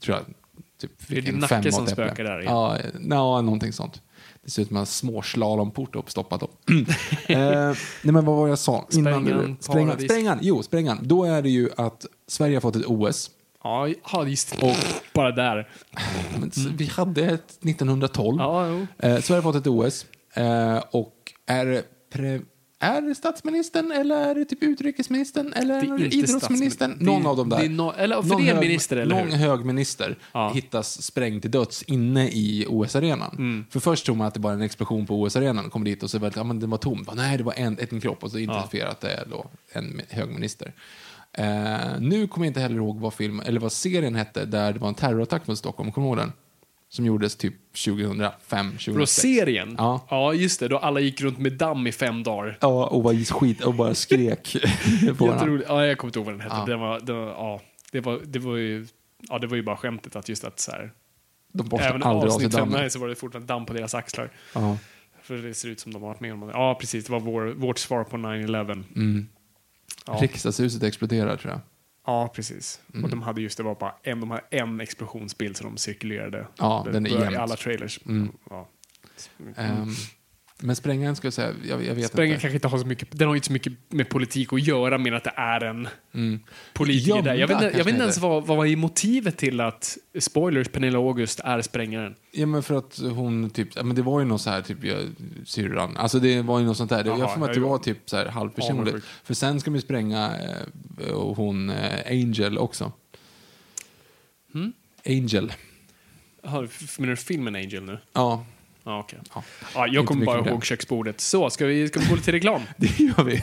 tror 0.00 0.16
jag 0.16 0.24
typ 0.80 0.90
Det 1.08 1.16
är 1.16 1.20
fick 1.22 1.28
en 1.28 1.38
nacke 1.38 1.72
som 1.72 1.86
spökar 1.86 2.24
där 2.24 2.40
igen. 2.40 2.52
Ja, 2.52 2.78
ja, 3.08 3.40
någonting 3.40 3.72
sånt. 3.72 4.02
Det 4.46 4.52
ser 4.52 4.62
ut 4.62 4.68
som 4.68 4.76
en 4.76 4.86
små 4.86 5.22
slalomport 5.22 5.96
uppstoppat. 5.96 6.42
Eh, 7.28 7.38
nej, 8.02 8.12
men 8.12 8.24
vad 8.24 8.36
var 8.36 8.48
jag 8.48 8.58
sa? 8.58 8.86
Sprängan, 8.88 9.24
du- 9.24 9.56
sprängan, 9.60 9.86
paradis. 9.88 10.10
sprängan, 10.10 10.38
jo, 10.42 10.62
sprängan. 10.62 10.98
Då 11.02 11.24
är 11.24 11.42
det 11.42 11.50
ju 11.50 11.70
att 11.76 12.06
Sverige 12.28 12.56
har 12.56 12.60
fått 12.60 12.76
ett 12.76 12.86
OS. 12.86 13.30
Ja, 13.64 13.88
just 14.26 14.60
det. 14.60 14.76
Bara 15.14 15.30
där. 15.32 15.68
Men 16.40 16.48
s- 16.48 16.66
Vi 16.76 16.86
hade 16.86 17.24
ett 17.26 17.58
1912. 17.64 18.36
Ja. 18.40 18.66
Eh, 18.98 19.20
Sverige 19.20 19.42
har 19.42 19.52
fått 19.52 19.56
ett 19.56 19.66
OS 19.66 20.06
eh, 20.34 20.76
och 20.90 21.32
är 21.46 21.82
pre, 22.12 22.40
Är 22.78 23.00
det 23.00 23.14
statsministern 23.14 23.92
eller 23.92 24.16
är 24.30 24.34
det 24.34 24.44
typ 24.44 24.62
utrikesministern 24.62 25.52
eller 25.52 25.80
Det 25.80 25.86
är 25.86 26.00
är 26.06 26.14
idrottsministern? 26.14 26.96
Någon 27.00 27.26
är- 27.26 27.28
av 27.30 27.36
dem 27.36 27.48
där. 27.48 27.58
är 27.58 27.68
no- 27.68 27.94
eller 27.96 28.22
för 28.22 28.28
Någon 28.28 28.42
det 28.42 28.48
är 28.48 28.50
en 28.50 28.56
hög- 28.56 28.66
minister, 28.68 28.96
eller 28.96 29.14
Någon 29.16 29.32
hur? 29.32 29.48
hög 29.48 29.64
minister 29.64 30.18
Ja. 30.32 30.52
hittas 30.54 31.02
sprängd 31.02 31.42
till 31.42 31.50
döds 31.50 31.82
inne 31.82 32.28
i 32.28 32.66
OS-arenan. 32.68 33.30
Mm. 33.38 33.64
För 33.70 33.80
först 33.80 34.06
tror 34.06 34.14
man 34.16 34.26
att 34.26 34.34
det 34.34 34.40
bara 34.40 34.52
är 34.52 34.56
en 34.56 34.62
explosion 34.62 35.06
på 35.06 35.22
OS-arenan. 35.22 35.70
Kommer 35.70 35.84
dit 35.86 36.02
och 36.02 36.10
så 36.10 36.18
var 36.18 36.30
det, 36.30 36.36
ja, 36.36 36.44
men 36.44 36.60
det 36.60 36.66
var 36.66 36.78
tomt. 36.78 37.06
Bara, 37.06 37.16
Nej, 37.16 37.36
det 37.38 37.44
var 37.44 37.54
en, 37.56 37.78
en 37.90 38.00
kropp 38.00 38.24
och 38.24 38.30
så 38.30 38.38
identifierat 38.38 38.90
att 38.92 39.00
det 39.00 39.10
är 39.10 39.26
då 39.30 39.46
en 39.72 40.00
hög 40.10 40.28
minister. 40.30 40.72
Eh, 41.32 41.44
nu 42.00 42.26
kommer 42.26 42.46
jag 42.46 42.50
inte 42.50 42.60
heller 42.60 42.76
ihåg 42.76 43.00
vad 43.00 43.14
film, 43.14 43.40
eller 43.46 43.60
vad 43.60 43.72
serien 43.72 44.14
hette 44.14 44.44
där 44.44 44.72
det 44.72 44.78
var 44.78 44.88
en 44.88 44.94
terrorattack 44.94 45.46
mot 45.46 45.58
Stockholm. 45.58 45.92
Kommer 45.92 46.06
du 46.06 46.08
ihåg 46.10 46.16
den? 46.18 46.32
Som 46.96 47.06
gjordes 47.06 47.36
typ 47.36 47.54
2005, 47.84 48.70
2006. 48.70 48.96
Då 48.96 49.06
serien? 49.06 49.74
Ja. 49.78 50.06
ja, 50.10 50.34
just 50.34 50.60
det. 50.60 50.68
Då 50.68 50.78
alla 50.78 51.00
gick 51.00 51.20
runt 51.20 51.38
med 51.38 51.52
damm 51.52 51.86
i 51.86 51.92
fem 51.92 52.22
dagar. 52.22 52.58
Ja, 52.60 52.86
och 52.86 53.02
var 53.02 53.24
skit 53.24 53.64
och 53.64 53.74
bara 53.74 53.94
skrek 53.94 54.56
på. 55.18 55.26
Jätteroligt. 55.26 55.68
Ja, 55.68 55.86
jag 55.86 55.98
kommer 55.98 56.08
inte 56.08 56.18
ihåg 56.18 56.26
vad 56.26 56.34
den 56.34 56.40
hette. 56.40 56.56
Ja. 56.56 56.64
Den 56.66 56.80
var, 56.80 57.00
den 57.00 57.16
var, 57.16 57.26
ja, 57.26 57.60
det, 57.92 58.00
var, 58.00 58.20
det, 58.24 58.38
var 58.38 58.56
ju, 58.56 58.86
ja, 59.28 59.38
det 59.38 59.46
var 59.46 59.56
ju 59.56 59.62
bara 59.62 59.76
skämtet 59.76 60.16
att 60.16 60.28
just 60.28 60.44
att 60.44 60.60
så 60.60 60.70
här, 60.70 60.92
De 61.52 61.68
borstar 61.68 61.88
även 61.88 62.02
aldrig 62.02 62.32
av 62.32 62.38
sig 62.38 62.90
så 62.90 62.98
var 62.98 63.08
det 63.08 63.14
fortfarande 63.14 63.52
damm 63.54 63.66
på 63.66 63.72
deras 63.72 63.94
axlar. 63.94 64.30
Ja. 64.54 64.78
För 65.22 65.36
det 65.36 65.54
ser 65.54 65.68
ut 65.68 65.80
som 65.80 65.92
de 65.92 66.02
har 66.02 66.08
varit 66.08 66.20
med 66.20 66.32
om. 66.32 66.50
Ja, 66.54 66.76
precis. 66.80 67.04
Det 67.04 67.12
var 67.12 67.20
vår, 67.20 67.44
vårt 67.44 67.78
svar 67.78 68.04
på 68.04 68.16
9-11. 68.16 68.84
Mm. 68.96 69.26
Ja. 70.06 70.18
Riksdagshuset 70.20 70.82
exploderar 70.82 71.36
tror 71.36 71.52
jag. 71.52 71.60
Ja, 72.06 72.28
precis. 72.28 72.80
Mm. 72.94 73.04
Och 73.04 73.10
de 73.10 73.22
hade 73.22 73.40
just 73.40 73.56
det 73.56 73.62
var 73.62 73.74
bara 73.74 73.94
en, 74.02 74.20
de 74.20 74.30
hade 74.30 74.44
en 74.50 74.80
explosionsbild 74.80 75.56
som 75.56 75.66
de 75.66 75.76
cirkulerade. 75.76 76.46
Ja, 76.58 76.86
den 76.92 77.06
är 77.06 77.10
jämnt. 77.10 77.36
Alla 77.36 77.56
trailers. 77.56 78.00
Mm. 78.06 78.32
Ja. 78.50 78.68
Ehm, 79.56 79.88
men 80.58 80.76
sprängaren 80.76 81.16
skulle 81.16 81.26
jag 81.26 81.34
säga, 81.34 81.54
jag, 81.68 81.84
jag 81.84 81.94
vet 81.94 82.06
Sprängningen 82.06 82.34
inte. 82.34 82.40
kanske 82.42 82.54
inte 82.54 82.68
har 82.68 82.78
så 82.78 82.86
mycket, 82.86 83.08
den 83.18 83.28
har 83.28 83.34
ju 83.34 83.38
inte 83.38 83.46
så 83.46 83.52
mycket 83.52 83.72
med 83.88 84.08
politik 84.08 84.52
att 84.52 84.62
göra 84.66 84.98
med 84.98 85.14
att 85.14 85.24
det 85.24 85.32
är 85.36 85.64
en 85.64 85.88
Mm. 86.14 86.40
politiker 86.72 87.08
Gömda 87.14 87.30
där. 87.32 87.38
Jag 87.38 87.48
vet, 87.48 87.62
jag 87.62 87.84
vet 87.84 87.88
inte 87.88 88.02
ens 88.02 88.18
vad, 88.18 88.46
vad 88.46 88.68
är 88.68 88.76
motivet 88.76 89.36
till 89.36 89.60
att, 89.60 89.98
spoilers, 90.18 90.68
Pernilla 90.68 90.98
August 90.98 91.40
är 91.40 91.62
sprängaren. 91.62 92.14
Ja 92.30 92.46
men 92.46 92.62
för 92.62 92.78
att 92.78 92.98
hon 92.98 93.50
typ, 93.50 93.68
ja, 93.74 93.82
men 93.82 93.96
det 93.96 94.02
var 94.02 94.20
ju 94.20 94.26
något 94.26 94.40
så 94.40 94.50
här 94.50 94.62
typ 94.62 94.84
ja, 94.84 94.96
syrran, 95.44 95.96
alltså 95.96 96.18
det 96.18 96.42
var 96.42 96.58
ju 96.60 96.66
något 96.66 96.76
sånt 96.76 96.90
där. 96.90 97.04
Jaha, 97.04 97.18
jag 97.18 97.32
får 97.32 97.40
mig 97.40 97.48
att 97.48 97.54
det 97.54 97.60
ja, 97.60 97.68
var 97.68 97.78
typ 97.78 97.98
så 98.06 98.16
här 98.16 98.26
halvpersonligt. 98.26 98.88
Avundsjuk. 98.88 99.04
För 99.24 99.34
sen 99.34 99.60
ska 99.60 99.70
vi 99.70 99.80
spränga 99.80 100.32
eh, 101.06 101.12
och 101.12 101.36
hon 101.36 101.70
eh, 101.70 102.00
Angel 102.10 102.58
också. 102.58 102.92
Mm. 104.54 104.72
Angel. 105.06 105.52
Menar 106.42 107.06
du 107.06 107.16
filmen 107.16 107.54
Angel 107.56 107.82
nu? 107.82 107.98
Ja, 108.12 108.44
Ja, 108.86 108.98
okej. 108.98 109.18
Ja. 109.34 109.42
Ja, 109.74 109.86
jag 109.86 110.06
kommer 110.06 110.26
bara 110.26 110.48
ihåg 110.48 110.64
köksbordet. 110.64 111.20
Så, 111.20 111.50
ska 111.50 111.66
vi, 111.66 111.88
ska 111.88 112.00
vi 112.00 112.06
gå 112.06 112.16
till 112.16 112.32
reklam? 112.32 112.62
det 112.76 113.00
gör 113.00 113.24
vi. 113.24 113.42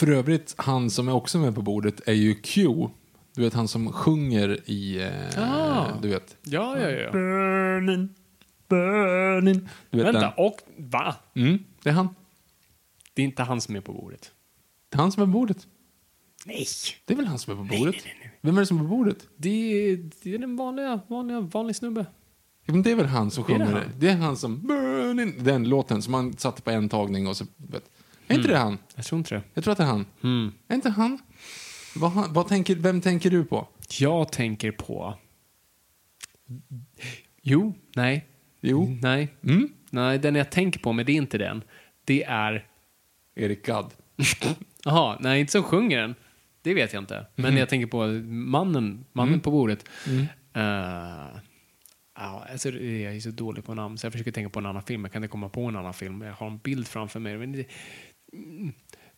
För 0.00 0.10
övrigt, 0.10 0.54
han 0.58 0.90
som 0.90 1.08
är 1.08 1.12
också 1.12 1.38
med 1.38 1.54
på 1.54 1.62
bordet 1.62 2.00
är 2.08 2.12
ju 2.12 2.34
Q. 2.34 2.68
Du 3.34 3.42
vet 3.42 3.54
han 3.54 3.68
som 3.68 3.92
sjunger 3.92 4.70
i, 4.70 5.02
eh, 5.02 5.42
Ah. 5.42 5.86
du 6.02 6.08
vet. 6.08 6.36
Ja, 6.42 6.78
ja, 6.80 6.90
ja. 6.90 7.10
Burning, 7.12 8.08
burning. 8.68 9.68
Du 9.90 9.98
vet 9.98 10.06
Vänta, 10.06 10.20
den? 10.20 10.32
och 10.36 10.56
va? 10.76 11.14
Mm, 11.34 11.58
det 11.82 11.88
är 11.88 11.92
han. 11.94 12.08
Det 13.14 13.22
är 13.22 13.26
inte 13.26 13.42
han 13.42 13.60
som 13.60 13.76
är 13.76 13.80
på 13.80 13.92
bordet. 13.92 14.30
Det 14.88 14.96
är 14.96 15.00
han 15.00 15.12
som 15.12 15.22
är 15.22 15.26
på 15.26 15.32
bordet. 15.32 15.66
Nej. 16.46 16.66
Det 17.04 17.12
är 17.12 17.16
väl 17.16 17.26
han 17.26 17.38
som 17.38 17.52
är 17.52 17.56
på 17.56 17.76
bordet? 17.78 17.96
Vem 18.40 18.56
är 18.56 18.60
det 18.60 18.66
som 18.66 18.76
är 18.78 18.82
på 18.82 18.88
bordet? 18.88 19.26
Det 19.36 19.50
är, 19.90 20.10
det 20.22 20.34
är 20.34 20.38
den 20.38 20.56
vanliga, 20.56 21.00
vanliga, 21.08 21.40
vanlig 21.40 21.76
snubbe. 21.76 22.06
Ja, 22.64 22.72
men 22.72 22.82
det 22.82 22.90
är 22.90 22.94
väl 22.96 23.06
han 23.06 23.30
som 23.30 23.44
Är 23.44 23.48
det 23.48 23.54
sjunger 23.54 23.74
det? 23.74 23.80
han? 23.80 23.90
Det 23.98 24.08
är 24.08 24.16
han 24.16 24.36
som... 24.36 24.66
Burning, 24.66 25.44
den 25.44 25.68
låten 25.68 26.02
som 26.02 26.12
man 26.12 26.36
satte 26.36 26.62
på 26.62 26.70
en 26.70 26.88
tagning 26.88 27.26
och 27.26 27.36
så... 27.36 27.44
Vet. 27.56 27.90
Är 28.30 28.34
inte 28.34 28.48
det 28.48 28.56
han? 28.58 28.78
Jag 28.96 29.04
tror 29.04 29.18
inte 29.18 29.34
det. 29.34 29.42
Jag 29.54 29.64
tror 29.64 29.72
att 29.72 29.78
det 29.78 29.84
är 29.84 29.88
han. 29.88 30.06
Mm. 30.22 30.52
Är 30.68 30.74
inte 30.74 30.90
han? 30.90 31.18
Vad, 31.96 32.10
han- 32.12 32.32
vad 32.32 32.48
tänker, 32.48 32.74
vem 32.76 33.00
tänker 33.00 33.30
du 33.30 33.44
på? 33.44 33.68
Jag 34.00 34.32
tänker 34.32 34.70
på... 34.72 35.14
Jo, 37.42 37.74
nej. 37.96 38.26
Jo. 38.60 38.98
Nej. 39.02 39.28
Mm? 39.44 39.68
Nej, 39.90 40.18
den 40.18 40.34
jag 40.34 40.50
tänker 40.50 40.80
på, 40.80 40.92
men 40.92 41.06
det 41.06 41.12
är 41.12 41.16
inte 41.16 41.38
den. 41.38 41.62
Det 42.04 42.24
är... 42.24 42.66
Erik 43.34 43.66
Gadd. 43.66 43.94
Jaha, 44.84 45.16
nej, 45.20 45.40
inte 45.40 45.52
som 45.52 45.62
sjunger 45.62 46.00
den. 46.00 46.14
Det 46.62 46.74
vet 46.74 46.92
jag 46.92 47.02
inte. 47.02 47.26
Men 47.34 47.56
jag 47.56 47.68
tänker 47.68 47.86
på 47.86 48.06
mannen, 48.32 49.04
mannen 49.12 49.40
på 49.40 49.50
bordet. 49.50 49.84
Eh, 50.54 50.62
ja, 52.16 52.46
alltså, 52.52 52.70
jag 52.70 53.16
är 53.16 53.20
så 53.20 53.30
dålig 53.30 53.64
på 53.64 53.74
namn, 53.74 53.98
så 53.98 54.06
jag 54.06 54.12
försöker 54.12 54.32
tänka 54.32 54.50
på 54.50 54.58
en 54.58 54.66
annan 54.66 54.82
film. 54.82 55.04
Jag 55.04 55.12
kan 55.12 55.22
inte 55.24 55.32
komma 55.32 55.48
på 55.48 55.62
en 55.64 55.76
annan 55.76 55.94
film. 55.94 56.22
Jag 56.22 56.32
har 56.32 56.46
en 56.46 56.58
bild 56.58 56.86
framför 56.88 57.20
mig. 57.20 57.38
Men 57.38 57.52
det, 57.52 57.58
Mm. 57.58 57.70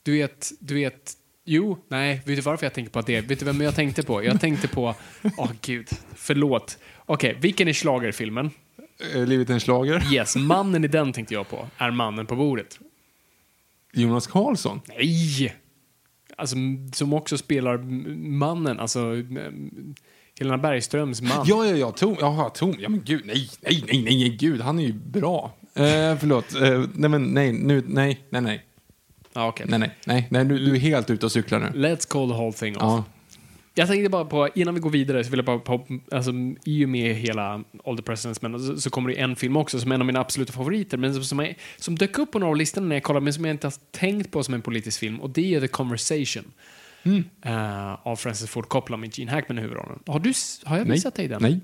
Du 0.02 0.12
vet, 0.12 0.52
du 0.60 0.74
vet... 0.74 1.12
Jo, 1.44 1.78
nej, 1.88 2.22
vet 2.26 2.36
du 2.36 2.42
varför 2.42 2.66
jag 2.66 2.74
tänker 2.74 2.92
på 2.92 3.00
det? 3.00 3.20
Vet 3.20 3.38
du 3.38 3.44
vem 3.44 3.60
jag 3.60 3.74
tänkte 3.74 4.02
på? 4.02 4.24
Jag 4.24 4.40
tänkte 4.40 4.68
på... 4.68 4.94
Åh, 5.36 5.50
gud. 5.60 5.88
Förlåt. 6.14 6.78
Okej, 7.06 7.38
vilken 7.40 7.68
är 7.68 7.72
schlagerfilmen? 7.72 8.50
Eh, 9.14 9.26
Livet 9.26 9.50
är 9.50 9.54
en 9.54 9.60
schlager. 9.60 10.12
Yes, 10.12 10.36
mannen 10.36 10.84
i 10.84 10.88
den 10.88 11.12
tänkte 11.12 11.34
jag 11.34 11.48
på. 11.48 11.68
Är 11.76 11.90
mannen 11.90 12.26
på 12.26 12.36
bordet. 12.36 12.78
Jonas 13.92 14.26
Karlsson. 14.26 14.80
Nej! 14.88 15.54
alltså, 16.36 16.56
som 16.92 17.12
också 17.12 17.38
spelar 17.38 17.78
mannen, 18.38 18.80
alltså 18.80 19.22
Helena 20.38 20.58
Bergströms 20.58 21.22
man. 21.22 21.46
Ja, 21.46 21.66
ja, 21.66 21.76
ja. 21.76 21.90
Tom. 21.92 22.16
Jaha, 22.20 22.50
Tom. 22.50 22.74
Ja, 22.78 22.88
men 22.88 23.02
gud. 23.04 23.22
Nej, 23.24 23.50
nej, 23.60 23.84
nej, 23.86 24.02
nej, 24.02 24.28
gud. 24.28 24.60
Han 24.60 24.78
är 24.78 24.82
ju 24.82 24.92
bra. 24.92 25.52
Eh, 25.74 26.16
förlåt. 26.18 26.54
Eh, 26.54 26.84
nej, 26.94 27.10
men 27.10 27.22
nej, 27.24 27.52
nu, 27.52 27.84
nej, 27.86 28.20
nej, 28.30 28.42
nej. 28.42 28.64
Ja, 29.32 29.48
okej. 29.48 29.66
Nej, 29.68 29.78
nej, 29.78 29.90
nej, 30.06 30.26
nej 30.30 30.44
du, 30.44 30.58
du 30.58 30.74
är 30.74 30.78
helt 30.78 31.10
ute 31.10 31.26
och 31.26 31.32
cyklar 31.32 31.58
nu. 31.58 31.88
Let's 31.88 32.08
call 32.08 32.28
the 32.28 32.34
whole 32.34 32.52
thing 32.52 32.76
off. 32.76 32.82
Ja. 32.82 33.04
Jag 33.74 33.88
tänkte 33.88 34.10
bara 34.10 34.24
på, 34.24 34.48
innan 34.54 34.74
vi 34.74 34.80
går 34.80 34.90
vidare, 34.90 35.24
så 35.24 35.30
vill 35.30 35.38
jag 35.38 35.44
bara 35.44 35.58
på, 35.58 35.86
alltså, 36.10 36.32
i 36.64 36.84
och 36.84 36.88
med 36.88 37.14
hela 37.14 37.64
All 37.84 37.96
the 37.96 38.02
President's 38.02 38.38
Men 38.40 38.60
så, 38.60 38.76
så 38.76 38.90
kommer 38.90 39.10
det 39.10 39.16
en 39.16 39.36
film 39.36 39.56
också 39.56 39.80
som 39.80 39.90
är 39.90 39.94
en 39.94 40.00
av 40.00 40.06
mina 40.06 40.20
absoluta 40.20 40.52
favoriter, 40.52 40.96
men 40.96 41.14
som, 41.14 41.24
som, 41.24 41.40
är, 41.40 41.56
som 41.76 41.98
dök 41.98 42.18
upp 42.18 42.32
på 42.32 42.38
några 42.38 42.50
av 42.50 42.56
listorna 42.56 42.86
när 42.86 42.96
jag 42.96 43.02
kollade, 43.02 43.24
men 43.24 43.32
som 43.32 43.44
jag 43.44 43.54
inte 43.54 43.66
har 43.66 43.74
tänkt 43.90 44.30
på 44.30 44.42
som 44.42 44.54
en 44.54 44.62
politisk 44.62 45.00
film, 45.00 45.20
och 45.20 45.30
det 45.30 45.54
är 45.54 45.60
The 45.60 45.68
Conversation. 45.68 46.44
Eh, 47.42 48.06
av 48.06 48.16
Francis 48.16 48.50
Ford 48.50 48.68
Coppola 48.68 48.96
med 48.96 49.18
Gene 49.18 49.30
Hackman 49.30 49.58
i 49.58 49.60
huvudrollen. 49.62 49.98
Har, 50.06 50.20
du, 50.20 50.32
har 50.64 50.78
jag 50.78 50.86
Nej. 50.86 50.94
visat 50.94 51.14
dig 51.14 51.28
den? 51.28 51.42
Nej. 51.42 51.60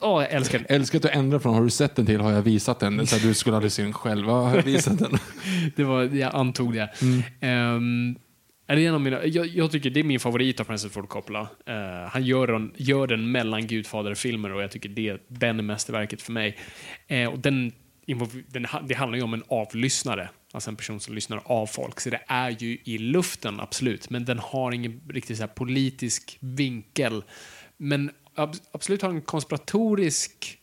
Åh, 0.00 0.22
jag 0.22 0.32
älskar 0.32 0.58
den. 0.58 0.66
Älskar 0.76 0.98
att 0.98 1.02
du 1.02 1.08
ändrar 1.08 1.38
från 1.38 1.54
har 1.54 1.62
du 1.62 1.70
sett 1.70 1.96
den 1.96 2.06
till 2.06 2.20
har 2.20 2.32
jag 2.32 2.42
visat 2.42 2.80
den. 2.80 3.06
Så 3.06 3.16
att 3.16 3.22
du 3.22 3.34
skulle 3.34 3.56
aldrig 3.56 3.72
se 3.72 3.82
den 3.82 3.92
själv. 3.92 4.26
Har 4.26 4.56
jag 4.56 4.62
visat 4.62 4.98
den? 4.98 5.18
Det 5.76 5.84
var, 5.84 6.02
jag 6.02 6.34
antog 6.34 6.74
det. 6.74 6.90
Ehm, 7.40 8.16
är 8.66 8.76
det 8.76 8.86
en 8.86 8.94
av 8.94 9.00
mina, 9.00 9.26
jag, 9.26 9.46
jag 9.46 9.70
tycker 9.70 9.90
det 9.90 10.00
är 10.00 10.04
min 10.04 10.20
favorit 10.20 10.60
av 10.60 10.64
Francis 10.64 10.92
Ford 10.92 11.08
Coppola. 11.08 11.48
Eh, 11.66 12.10
han 12.10 12.24
gör 12.24 12.46
den, 12.46 12.72
gör 12.76 13.06
den 13.06 13.32
mellan 13.32 13.66
Gudfader-filmer 13.66 14.52
och 14.52 14.62
jag 14.62 14.70
tycker 14.70 14.88
det, 14.88 15.26
den 15.28 15.58
är 15.58 15.62
mästerverket 15.62 16.22
för 16.22 16.32
mig. 16.32 16.56
Eh, 17.06 17.28
och 17.28 17.38
den, 17.38 17.72
den, 18.46 18.66
det 18.88 18.94
handlar 18.94 19.16
ju 19.16 19.24
om 19.24 19.34
en 19.34 19.42
avlyssnare, 19.48 20.28
alltså 20.52 20.70
en 20.70 20.76
person 20.76 21.00
som 21.00 21.14
lyssnar 21.14 21.42
av 21.44 21.66
folk. 21.66 22.00
Så 22.00 22.10
det 22.10 22.20
är 22.26 22.50
ju 22.50 22.78
i 22.84 22.98
luften, 22.98 23.60
absolut, 23.60 24.10
men 24.10 24.24
den 24.24 24.38
har 24.38 24.72
ingen 24.72 25.00
riktigt 25.08 25.38
så 25.38 25.46
politisk 25.46 26.38
vinkel. 26.40 27.22
Men 27.76 28.10
absolut 28.72 29.02
har 29.02 29.10
en 29.10 29.22
konspiratorisk 29.22 30.58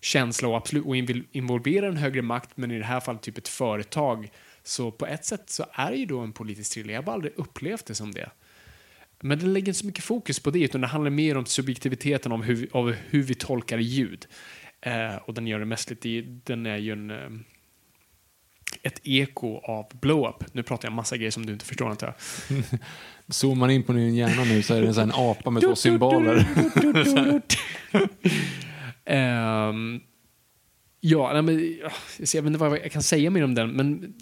känsla 0.00 0.48
och, 0.48 0.56
absolut, 0.56 0.84
och 0.86 0.96
involverar 0.96 1.26
involvera 1.32 1.86
en 1.86 1.96
högre 1.96 2.22
makt, 2.22 2.50
men 2.54 2.70
i 2.70 2.78
det 2.78 2.84
här 2.84 3.00
fallet 3.00 3.22
typ 3.22 3.38
ett 3.38 3.48
företag. 3.48 4.30
Så 4.62 4.90
på 4.90 5.06
ett 5.06 5.24
sätt 5.24 5.50
så 5.50 5.66
är 5.72 5.90
det 5.90 5.96
ju 5.96 6.06
då 6.06 6.20
en 6.20 6.32
politisk 6.32 6.72
thriller. 6.72 6.92
Jag 6.94 7.00
har 7.00 7.04
bara 7.06 7.12
aldrig 7.14 7.32
upplevt 7.36 7.86
det 7.86 7.94
som 7.94 8.12
det. 8.12 8.30
Men 9.20 9.38
den 9.38 9.52
lägger 9.52 9.68
inte 9.68 9.78
så 9.80 9.86
mycket 9.86 10.04
fokus 10.04 10.40
på 10.40 10.50
det, 10.50 10.58
utan 10.60 10.80
det 10.80 10.86
handlar 10.86 11.10
mer 11.10 11.36
om 11.36 11.46
subjektiviteten 11.46 12.32
om 12.32 12.42
hur, 12.42 12.68
av 12.72 12.90
hur 12.92 13.22
vi 13.22 13.34
tolkar 13.34 13.78
ljud. 13.78 14.26
Eh, 14.80 15.16
och 15.16 15.34
den 15.34 15.46
gör 15.46 15.58
det 15.58 15.64
mest 15.64 15.90
lite, 15.90 16.08
i- 16.08 16.40
den 16.44 16.66
är 16.66 16.76
ju 16.76 16.92
en, 16.92 17.10
eh, 17.10 17.28
ett 18.82 19.00
eko 19.04 19.56
av 19.58 19.86
blow-up. 20.00 20.54
Nu 20.54 20.62
pratar 20.62 20.88
jag 20.88 20.92
massa 20.92 21.16
grejer 21.16 21.30
som 21.30 21.46
du 21.46 21.52
inte 21.52 21.64
förstår 21.64 21.90
antar 21.90 22.06
jag. 22.06 22.64
Zoomar 23.28 23.56
man 23.56 23.70
in 23.70 23.82
på 23.82 23.92
din 23.92 24.14
hjärna 24.14 24.44
nu 24.44 24.62
så 24.62 24.74
är 24.74 24.82
det 24.82 25.02
en 25.02 25.12
apa 25.14 25.50
med 25.50 25.62
två 25.62 25.76
symboler. 25.76 26.46
Ehm, 29.10 30.00
ja, 31.00 31.32
nej, 31.32 31.42
men, 31.42 31.76
ja, 31.82 31.90
jag 32.18 32.42
vet 32.42 32.46
inte 32.46 32.58
vad 32.58 32.78
jag 32.78 32.92
kan 32.92 33.02
säga 33.02 33.30
mer 33.30 33.44
om 33.44 33.54
den, 33.54 33.70
men 33.70 34.14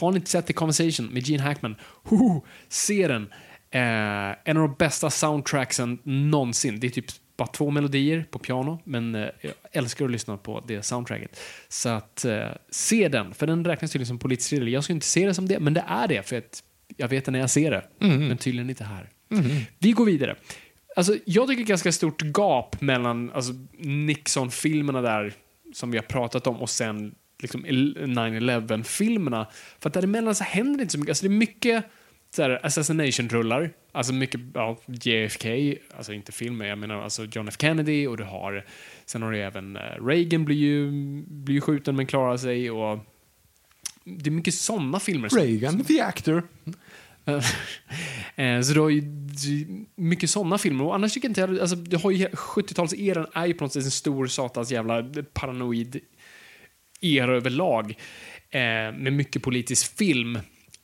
har 0.00 0.10
ni 0.10 0.16
inte 0.16 0.30
sett 0.30 0.46
The 0.46 0.52
Conversation 0.52 1.06
med 1.06 1.22
Gene 1.22 1.42
Hackman? 1.42 1.76
Hoho, 2.02 2.44
se 2.68 3.08
den! 3.08 3.22
Eh, 3.70 4.36
en 4.44 4.56
av 4.56 4.68
de 4.68 4.74
bästa 4.78 5.10
soundtracksen 5.10 5.98
någonsin. 6.02 6.80
Det 6.80 6.86
är 6.86 6.90
typ 6.90 7.06
bara 7.36 7.48
två 7.48 7.70
melodier 7.70 8.26
på 8.30 8.38
piano, 8.38 8.78
men 8.84 9.14
eh, 9.14 9.28
jag 9.40 9.52
älskar 9.72 10.04
att 10.04 10.10
lyssna 10.10 10.36
på 10.36 10.64
det 10.68 10.82
soundtracket. 10.82 11.40
Så 11.68 11.88
att 11.88 12.24
eh, 12.24 12.48
se 12.70 13.08
den, 13.08 13.34
för 13.34 13.46
den 13.46 13.64
räknas 13.64 13.90
tydligen 13.90 14.06
som 14.06 14.18
politisk 14.18 14.50
thriller. 14.50 14.66
Jag 14.66 14.84
skulle 14.84 14.94
inte 14.94 15.06
se 15.06 15.26
det 15.26 15.34
som 15.34 15.48
det, 15.48 15.60
men 15.60 15.74
det 15.74 15.84
är 15.88 16.08
det, 16.08 16.22
för 16.28 16.36
att 16.36 16.62
jag 16.96 17.08
vet 17.08 17.24
det 17.24 17.30
när 17.30 17.38
jag 17.38 17.50
ser 17.50 17.70
det. 17.70 17.84
Men 17.98 18.38
tydligen 18.38 18.70
inte 18.70 18.84
här. 18.84 19.08
Vi 19.78 19.92
går 19.92 20.04
vidare. 20.04 20.36
Alltså, 20.96 21.16
jag 21.24 21.48
tycker 21.48 21.64
ganska 21.64 21.92
stort 21.92 22.22
gap 22.22 22.80
mellan 22.80 23.30
alltså, 23.34 23.52
Nixon-filmerna 23.78 25.00
där, 25.00 25.32
som 25.72 25.90
vi 25.90 25.98
har 25.98 26.02
pratat 26.02 26.46
om, 26.46 26.56
och 26.56 26.70
sen 26.70 27.14
liksom 27.42 27.66
9-11-filmerna. 27.66 29.46
För 29.78 29.88
att 29.88 29.94
däremellan 29.94 30.34
så 30.34 30.44
händer 30.44 30.76
det 30.76 30.82
inte 30.82 30.92
så 30.92 30.98
mycket. 30.98 31.10
Alltså, 31.10 31.28
det 31.28 31.34
är 31.34 31.38
mycket 31.38 31.84
så 32.30 32.42
här, 32.42 32.60
assassination-rullar, 32.62 33.70
alltså 33.92 34.12
mycket 34.12 34.40
ja, 34.54 34.78
JFK, 34.86 35.48
alltså 35.96 36.12
inte 36.12 36.32
filmer, 36.32 36.66
jag 36.66 36.78
menar 36.78 37.02
alltså 37.02 37.24
John 37.24 37.48
F 37.48 37.54
Kennedy 37.58 38.06
och 38.06 38.16
du 38.16 38.24
har, 38.24 38.64
sen 39.06 39.22
har 39.22 39.32
du 39.32 39.38
även 39.38 39.76
eh, 39.76 40.06
Reagan 40.06 40.44
blir 40.44 40.56
ju, 40.56 40.90
blir 41.26 41.54
ju 41.54 41.60
skjuten 41.60 41.96
men 41.96 42.06
klarar 42.06 42.36
sig 42.36 42.70
och 42.70 42.98
det 44.06 44.30
är 44.30 44.32
mycket 44.32 44.54
sådana 44.54 45.00
filmer. 45.00 45.28
Reagan, 45.28 45.84
the 45.84 46.00
actor. 46.00 46.42
Eh, 48.36 48.60
så 48.60 48.72
du 48.72 48.80
har 48.80 48.88
ju 48.88 49.02
mycket 49.96 50.30
sådana 50.30 50.58
filmer. 50.58 50.84
Och 50.84 50.94
annars 50.94 51.12
tycker 51.12 51.28
jag 51.28 51.30
inte, 51.30 51.62
alltså, 51.62 51.76
du 51.76 51.96
har 51.96 52.10
ju 52.10 52.26
70-talseran 52.28 53.26
är 53.34 53.46
ju 53.46 53.54
på 53.54 53.64
något 53.64 53.72
sätt 53.72 53.84
en 53.84 53.90
stor 53.90 54.26
satans 54.26 54.70
jävla 54.70 55.04
paranoid 55.32 56.00
era 57.00 57.36
överlag. 57.36 57.90
Eh, 58.50 58.60
med 58.98 59.12
mycket 59.12 59.42
politisk 59.42 59.96
film. 59.96 60.38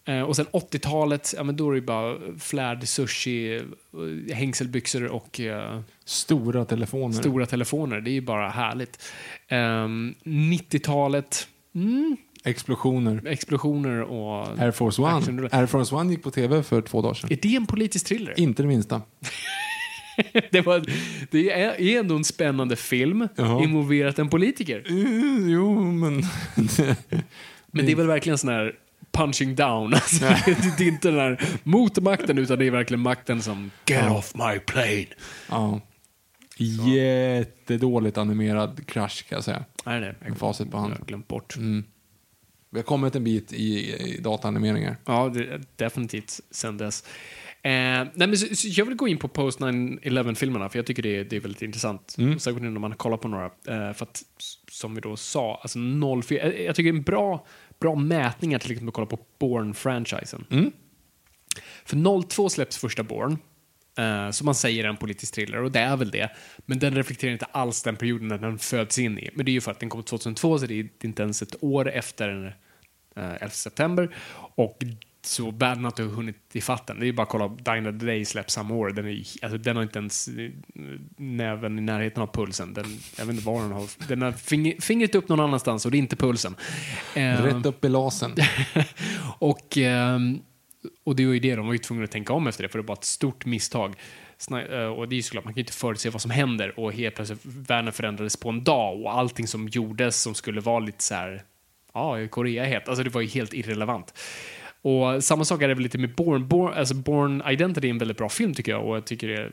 Eh, 0.04 0.20
och 0.22 0.36
sen 0.36 0.46
80-talet, 0.46 1.34
ja 1.36 1.42
men 1.42 1.56
då 1.56 1.70
är 1.70 1.74
det 1.74 1.80
bara 1.80 2.18
flärd, 2.38 2.88
sushi, 2.88 3.56
eh, 3.56 4.34
hängselbyxor 4.36 5.04
och 5.04 5.40
eh, 5.40 5.80
Stora 6.04 6.64
telefoner. 6.64 7.14
stora 7.14 7.46
telefoner. 7.46 8.00
Det 8.00 8.10
är 8.10 8.12
ju 8.12 8.20
bara 8.20 8.48
härligt. 8.48 9.02
Eh, 9.48 9.86
90-talet, 10.24 11.48
mm, 11.74 12.16
Explosioner. 12.44 13.26
explosioner 13.26 14.00
och... 14.00 14.58
Air 14.58 14.70
Force 14.70 15.02
One. 15.02 15.48
Air 15.52 15.66
Force 15.66 15.94
One 15.94 16.10
gick 16.10 16.22
på 16.22 16.30
tv 16.30 16.62
för 16.62 16.82
två 16.82 17.02
dagar 17.02 17.14
sedan. 17.14 17.32
Är 17.32 17.38
det 17.42 17.56
en 17.56 17.66
politisk 17.66 18.06
thriller? 18.06 18.40
Inte 18.40 18.62
det 18.62 18.68
minsta. 18.68 19.02
det, 20.50 20.60
var, 20.60 20.84
det 21.30 21.50
är, 21.50 21.80
är 21.80 22.00
ändå 22.00 22.16
en 22.16 22.24
spännande 22.24 22.76
film 22.76 23.28
Jaha. 23.36 23.62
involverat 23.62 24.18
en 24.18 24.28
politiker. 24.28 24.84
Mm, 24.88 25.48
jo, 25.48 25.82
men... 25.82 26.22
Men 27.74 27.86
det 27.86 27.92
är 27.92 27.96
väl 27.96 28.06
verkligen 28.06 28.38
sån 28.38 28.50
här 28.50 28.74
punching 29.12 29.54
down. 29.54 29.94
Alltså, 29.94 30.24
det, 30.78 30.84
är 30.84 30.88
inte 30.88 31.10
den 31.10 31.20
här 31.20 31.40
motmakten 31.62 32.38
utan 32.38 32.58
det 32.58 32.66
är 32.66 32.70
verkligen 32.70 33.00
makten 33.00 33.42
som 33.42 33.70
get 33.86 34.10
off 34.10 34.34
my 34.34 34.58
plane. 34.58 35.06
ja. 35.48 35.80
Jättedåligt 36.56 38.18
animerad 38.18 38.86
krasch 38.86 39.24
kan 39.28 39.36
jag 39.36 39.44
säga. 39.44 39.64
Nej, 39.84 40.00
nej. 40.00 40.14
Med 40.20 40.38
facit 40.38 40.70
på 40.70 40.78
hand. 40.78 40.92
Jag 40.92 40.98
har 40.98 41.06
glömt 41.06 41.28
bort. 41.28 41.56
Vi 42.72 42.78
har 42.78 42.84
kommit 42.84 43.16
en 43.16 43.24
bit 43.24 43.52
i, 43.52 43.92
i 43.92 44.20
dataanimeringar. 44.20 44.96
Ja, 45.04 45.30
det 45.34 45.44
är 45.44 45.62
definitivt 45.76 46.40
sen 46.50 46.76
dess. 46.76 47.04
Eh, 47.64 47.70
nej, 47.70 48.10
men 48.14 48.36
så, 48.36 48.56
så 48.56 48.68
jag 48.70 48.84
vill 48.84 48.94
gå 48.96 49.08
in 49.08 49.18
på 49.18 49.28
post 49.28 49.60
9-11-filmerna, 49.60 50.68
för 50.68 50.78
jag 50.78 50.86
tycker 50.86 51.02
det 51.02 51.16
är, 51.16 51.24
det 51.24 51.36
är 51.36 51.40
väldigt 51.40 51.62
intressant. 51.62 52.10
Särskilt 52.38 52.62
nu 52.62 52.70
när 52.70 52.80
man 52.80 52.94
kollar 52.94 53.16
på 53.16 53.28
några. 53.28 53.44
Eh, 53.44 53.92
för 53.92 54.02
att, 54.02 54.22
som 54.70 54.94
vi 54.94 55.00
då 55.00 55.16
sa, 55.16 55.60
alltså 55.62 55.78
04, 56.22 56.38
jag, 56.38 56.60
jag 56.60 56.76
tycker 56.76 56.92
det 56.92 56.96
är 56.96 56.98
en 56.98 57.02
bra, 57.02 57.46
bra 57.80 57.94
mätningar 57.94 58.58
till 58.58 58.72
exempel 58.72 58.88
att 58.88 58.94
kolla 58.94 59.06
på 59.06 59.18
Bourne-franchisen. 59.38 60.44
För 61.84 62.22
02 62.22 62.48
släpps 62.48 62.78
första 62.78 63.02
Bourne. 63.02 63.36
Uh, 63.98 64.30
som 64.30 64.44
man 64.44 64.54
säger 64.54 64.84
är 64.84 64.88
en 64.88 64.96
politisk 64.96 65.34
thriller, 65.34 65.62
och 65.62 65.72
det 65.72 65.80
är 65.80 65.96
väl 65.96 66.10
det. 66.10 66.30
Men 66.66 66.78
den 66.78 66.94
reflekterar 66.94 67.32
inte 67.32 67.44
alls 67.44 67.82
den 67.82 67.96
perioden 67.96 68.28
när 68.28 68.38
den 68.38 68.58
föds 68.58 68.98
in 68.98 69.18
i. 69.18 69.30
Men 69.34 69.44
det 69.44 69.50
är 69.50 69.52
ju 69.52 69.60
för 69.60 69.70
att 69.70 69.80
den 69.80 69.88
kom 69.88 70.02
2002, 70.02 70.58
så 70.58 70.66
det 70.66 70.74
är 70.74 70.88
inte 71.02 71.22
ens 71.22 71.42
ett 71.42 71.54
år 71.60 71.90
efter 71.90 72.56
11 73.16 73.48
september. 73.50 74.14
Och 74.54 74.78
så 75.24 75.50
världen 75.50 75.84
har 75.84 75.90
inte 75.90 76.02
hunnit 76.02 76.36
ifatt 76.56 76.86
den. 76.86 76.98
Det 76.98 77.04
är 77.04 77.06
ju 77.06 77.12
bara 77.12 77.22
att 77.22 77.28
kolla, 77.28 77.48
Dine 77.48 77.88
of 77.90 78.00
the 78.00 78.06
Day 78.06 78.24
släpps 78.24 78.54
samma 78.54 78.74
år. 78.74 78.90
Den, 78.90 79.06
är, 79.06 79.24
alltså, 79.42 79.58
den 79.58 79.76
har 79.76 79.82
inte 79.82 79.98
ens 79.98 80.28
eh, 80.28 80.50
näven 81.16 81.78
i 81.78 81.82
närheten 81.82 82.22
av 82.22 82.26
pulsen. 82.26 82.74
Den, 82.74 82.84
jag 83.18 83.26
vet 83.26 83.34
inte 83.34 83.46
var 83.46 83.62
den 83.62 83.72
har. 83.72 84.08
Den 84.08 84.22
har 84.22 84.32
finger, 84.32 84.80
fingret 84.80 85.14
upp 85.14 85.28
någon 85.28 85.40
annanstans 85.40 85.84
och 85.84 85.90
det 85.90 85.96
är 85.96 85.98
inte 85.98 86.16
pulsen. 86.16 86.56
Eh, 87.14 87.42
Rätt 87.42 87.66
upp 87.66 87.84
i 87.84 87.88
lasen. 87.88 88.34
och, 89.38 89.76
ehm, 89.78 90.40
och 91.04 91.16
det 91.16 91.26
var 91.26 91.32
ju 91.32 91.40
det, 91.40 91.56
de 91.56 91.66
var 91.66 91.72
ju 91.72 91.78
tvungna 91.78 92.04
att 92.04 92.10
tänka 92.10 92.32
om 92.32 92.46
efter 92.46 92.62
det, 92.62 92.68
för 92.68 92.78
det 92.78 92.84
var 92.88 92.94
ett 92.94 93.04
stort 93.04 93.44
misstag. 93.46 93.94
Eh, 94.50 94.86
Och 94.86 95.08
det 95.08 95.14
är 95.14 95.16
ju 95.16 95.22
såklart, 95.22 95.44
man 95.44 95.52
kan 95.54 95.58
ju 95.58 95.62
inte 95.62 95.72
förutse 95.72 96.10
vad 96.10 96.22
som 96.22 96.30
händer 96.30 96.78
och 96.80 96.92
helt 96.92 97.14
plötsligt 97.14 97.40
världen 97.44 97.92
förändrades 97.92 98.36
på 98.36 98.48
en 98.48 98.64
dag 98.64 99.00
och 99.00 99.14
allting 99.14 99.46
som 99.46 99.68
gjordes 99.68 100.22
som 100.22 100.34
skulle 100.34 100.60
vara 100.60 100.78
lite 100.78 101.04
så 101.04 101.14
här, 101.14 101.42
ja, 101.94 102.28
Korea 102.30 102.66
är 102.66 102.68
het, 102.68 102.88
alltså 102.88 103.04
det 103.04 103.10
var 103.10 103.20
ju 103.20 103.28
helt 103.28 103.54
irrelevant. 103.54 104.14
Och 104.82 105.24
samma 105.24 105.44
sak 105.44 105.62
är 105.62 105.68
det 105.68 105.74
väl 105.74 105.82
lite 105.82 105.98
med 105.98 106.14
Born. 106.14 106.48
Born, 106.48 106.72
alltså 106.74 106.94
Born 106.94 107.42
Identity 107.50 107.86
är 107.86 107.90
en 107.90 107.98
väldigt 107.98 108.16
bra 108.16 108.28
film 108.28 108.54
tycker 108.54 108.72
jag 108.72 108.84
och 108.84 108.96
jag 108.96 109.04
tycker 109.04 109.28
det, 109.28 109.52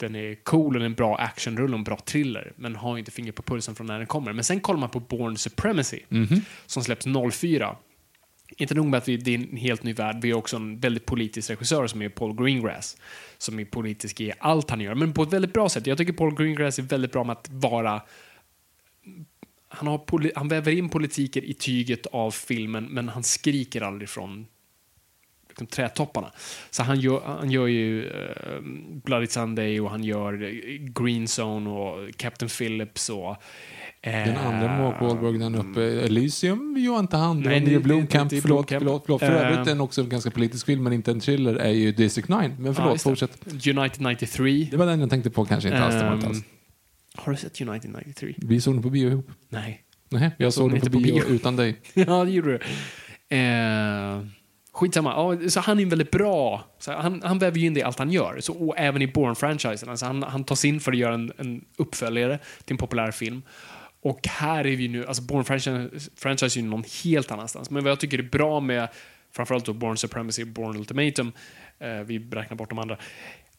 den 0.00 0.16
är 0.16 0.34
cool 0.34 0.76
och 0.76 0.84
en 0.84 0.94
bra 0.94 1.16
actionrulle 1.16 1.72
och 1.72 1.78
en 1.78 1.84
bra 1.84 1.96
thriller, 1.96 2.52
men 2.56 2.76
har 2.76 2.98
inte 2.98 3.10
finger 3.10 3.32
på 3.32 3.42
pulsen 3.42 3.74
från 3.74 3.86
när 3.86 3.98
den 3.98 4.06
kommer. 4.06 4.32
Men 4.32 4.44
sen 4.44 4.60
kollar 4.60 4.80
man 4.80 4.88
på 4.88 5.00
Born 5.00 5.36
Supremacy, 5.36 6.00
som 6.66 6.84
släpps 6.84 7.06
04. 7.32 7.76
Inte 8.56 8.74
nog 8.74 8.86
med 8.86 8.98
att 8.98 9.08
vi, 9.08 9.16
det 9.16 9.34
är 9.34 9.38
en 9.38 9.56
helt 9.56 9.82
ny 9.82 9.92
värld, 9.92 10.18
vi 10.22 10.30
har 10.30 10.38
också 10.38 10.56
en 10.56 10.80
väldigt 10.80 11.06
politisk 11.06 11.50
regissör 11.50 11.86
som 11.86 12.02
är 12.02 12.08
Paul 12.08 12.36
Greengrass. 12.36 12.96
Som 13.38 13.60
är 13.60 13.64
politisk 13.64 14.20
i 14.20 14.32
allt 14.38 14.70
han 14.70 14.80
gör, 14.80 14.94
men 14.94 15.12
på 15.12 15.22
ett 15.22 15.32
väldigt 15.32 15.52
bra 15.52 15.68
sätt. 15.68 15.86
Jag 15.86 15.98
tycker 15.98 16.12
Paul 16.12 16.34
Greengrass 16.34 16.78
är 16.78 16.82
väldigt 16.82 17.12
bra 17.12 17.24
med 17.24 17.32
att 17.32 17.48
vara 17.50 18.02
han, 19.72 19.86
har 19.88 20.30
han 20.38 20.48
väver 20.48 20.72
in 20.72 20.88
politiker 20.88 21.44
i 21.44 21.54
tyget 21.54 22.06
av 22.06 22.30
filmen, 22.30 22.84
men 22.84 23.08
han 23.08 23.22
skriker 23.22 23.80
aldrig 23.80 24.08
från 24.08 24.46
liksom 25.48 25.66
trätopparna. 25.66 26.32
Så 26.70 26.82
han 26.82 27.00
gör, 27.00 27.20
han 27.26 27.50
gör 27.50 27.66
ju 27.66 28.06
eh, 28.08 28.60
Bloody 29.04 29.26
Sunday 29.26 29.80
och 29.80 29.90
han 29.90 30.04
gör 30.04 30.42
eh, 30.42 30.50
Green 31.02 31.26
Zone 31.38 31.70
och 31.70 32.16
Captain 32.16 32.48
Phillips 32.58 33.08
och 33.10 33.30
eh, 34.02 34.12
Den 34.12 34.36
andra 34.36 34.78
Mark 34.78 35.00
Wahlberg 35.00 35.38
den 35.38 35.54
uppe, 35.54 35.82
Elysium 35.82 36.76
gör 36.78 36.98
inte 36.98 37.16
han. 37.16 37.40
Nej, 37.40 37.60
det- 37.60 37.78
Blomkamp, 37.80 38.30
det 38.30 38.40
förlåt, 38.40 38.68
förlåt, 38.68 39.02
förlåt. 39.06 39.20
För 39.20 39.32
övrigt 39.32 39.68
en 39.68 39.80
också 39.80 40.00
en 40.00 40.08
ganska 40.08 40.30
politisk 40.30 40.66
film, 40.66 40.82
men 40.84 40.92
inte 40.92 41.10
en 41.10 41.20
thriller, 41.20 41.54
är 41.54 41.70
ju 41.72 41.92
District 41.92 42.28
9. 42.28 42.56
Men 42.58 42.74
förlåt, 42.74 43.02
fortsätt. 43.02 43.46
United 43.66 44.00
93. 44.00 44.68
Det 44.70 44.76
var 44.76 44.86
den 44.86 45.00
jag 45.00 45.10
tänkte 45.10 45.30
på, 45.30 45.44
kanske 45.44 45.68
inte 45.68 45.82
alls. 45.82 46.42
Har 47.20 47.32
du 47.32 47.38
sett 47.38 47.60
United 47.60 47.90
93? 47.90 48.34
Vi 48.36 48.60
såg 48.60 48.74
den 48.74 48.82
på 48.82 48.90
bio 48.90 49.10
ihop. 49.10 49.30
Nej. 49.48 49.84
Nej, 50.08 50.30
jag 50.38 50.52
såg 50.52 50.70
den 50.70 50.80
på 50.80 50.98
bio 50.98 51.24
utan 51.28 51.56
dig. 51.56 51.80
ja, 51.94 52.24
det 52.24 52.30
gjorde 52.30 52.58
du. 52.58 52.60
Eh, 53.36 54.24
skitsamma. 54.72 55.10
Ja, 55.10 55.50
så 55.50 55.60
han 55.60 55.78
är 55.78 55.82
en 55.82 55.88
väldigt 55.88 56.10
bra... 56.10 56.64
Så 56.78 56.92
han, 56.92 57.22
han 57.22 57.38
väver 57.38 57.58
ju 57.58 57.66
in 57.66 57.74
det 57.74 57.80
i 57.80 57.82
allt 57.82 57.98
han 57.98 58.12
gör. 58.12 58.40
Så, 58.40 58.52
och 58.52 58.74
även 58.78 59.02
i 59.02 59.06
Bourne-franchisen. 59.06 59.88
Alltså 59.88 60.06
han, 60.06 60.22
han 60.22 60.44
tas 60.44 60.64
in 60.64 60.80
för 60.80 60.92
att 60.92 60.98
göra 60.98 61.14
en, 61.14 61.32
en 61.36 61.64
uppföljare 61.76 62.38
till 62.64 62.74
en 62.74 62.78
populär 62.78 63.10
film. 63.10 63.42
Och 64.02 64.28
här 64.28 64.66
är 64.66 64.76
vi 64.76 64.88
nu... 64.88 65.06
Alltså 65.06 65.22
Bourne-franchise 65.22 66.10
franchise 66.16 66.58
är 66.58 66.62
ju 66.62 66.68
någon 66.68 66.84
helt 67.04 67.30
annanstans. 67.30 67.70
Men 67.70 67.84
vad 67.84 67.90
jag 67.90 68.00
tycker 68.00 68.18
är 68.18 68.22
bra 68.22 68.60
med 68.60 68.88
framförallt 69.32 69.64
då 69.64 69.72
Bourne 69.72 69.96
Supremacy 69.96 70.42
och 70.42 70.48
Bourne 70.48 70.78
Ultimatum, 70.78 71.32
eh, 71.78 72.00
vi 72.06 72.18
räknar 72.18 72.56
bort 72.56 72.68
de 72.68 72.78
andra, 72.78 72.96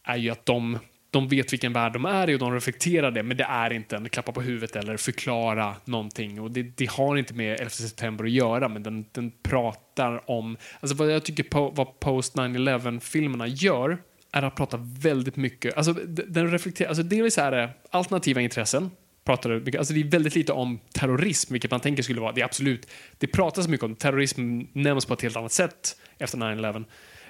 är 0.03 0.17
ju 0.17 0.29
att 0.29 0.45
de 0.45 0.79
de 1.11 1.27
vet 1.27 1.53
vilken 1.53 1.73
värld 1.73 1.93
de 1.93 2.05
är 2.05 2.29
i 2.29 2.35
och 2.35 2.39
de 2.39 2.53
reflekterar 2.53 3.11
det, 3.11 3.23
men 3.23 3.38
det 3.38 3.43
är 3.43 3.73
inte 3.73 3.95
en 3.95 4.09
klappa 4.09 4.31
på 4.31 4.41
huvudet 4.41 4.75
eller 4.75 4.97
förklara 4.97 5.75
någonting. 5.85 6.41
Och 6.41 6.51
det, 6.51 6.63
det 6.63 6.89
har 6.89 7.17
inte 7.17 7.33
med 7.33 7.59
11 7.59 7.69
september 7.69 8.25
att 8.25 8.31
göra, 8.31 8.69
men 8.69 8.83
den, 8.83 9.05
den 9.11 9.31
pratar 9.43 10.29
om... 10.29 10.57
Alltså 10.79 10.95
vad 10.95 11.11
jag 11.11 11.23
tycker 11.23 11.43
po, 11.43 11.71
vad 11.75 11.99
Post 11.99 12.35
9-11-filmerna 12.35 13.47
gör 13.47 13.97
är 14.31 14.43
att 14.43 14.55
prata 14.55 14.77
väldigt 14.81 15.35
mycket... 15.35 15.77
Alltså 15.77 15.93
den 16.27 16.51
reflekterar... 16.51 16.89
Alltså 16.89 17.03
delvis 17.03 17.38
är 17.38 17.51
det 17.51 17.69
alternativa 17.89 18.41
intressen, 18.41 18.91
pratar 19.23 19.49
mycket, 19.49 19.79
alltså 19.79 19.93
det 19.93 19.99
är 19.99 20.03
väldigt 20.11 20.35
lite 20.35 20.53
om 20.53 20.79
terrorism, 20.93 21.53
vilket 21.53 21.71
man 21.71 21.79
tänker 21.79 22.03
skulle 22.03 22.21
vara, 22.21 22.31
det 22.31 22.41
är 22.41 22.45
absolut, 22.45 22.88
det 23.17 23.27
pratas 23.27 23.67
mycket 23.67 23.83
om 23.83 23.95
terrorism, 23.95 24.61
nämns 24.73 25.05
på 25.05 25.13
ett 25.13 25.21
helt 25.21 25.38
annat 25.38 25.51
sätt 25.51 25.97
efter 26.17 26.38
9-11. 26.38 26.85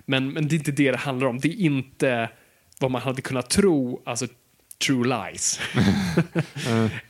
Men, 0.06 0.34
men 0.34 0.48
det 0.48 0.56
är 0.56 0.58
inte 0.58 0.72
det 0.72 0.92
det 0.92 0.98
handlar 0.98 1.28
om. 1.28 1.40
Det 1.40 1.48
är 1.48 1.60
inte 1.60 2.30
vad 2.82 2.92
man 2.92 3.02
hade 3.02 3.22
kunnat 3.22 3.50
tro, 3.50 4.02
alltså 4.06 4.28
true 4.88 5.08
lies. 5.08 5.60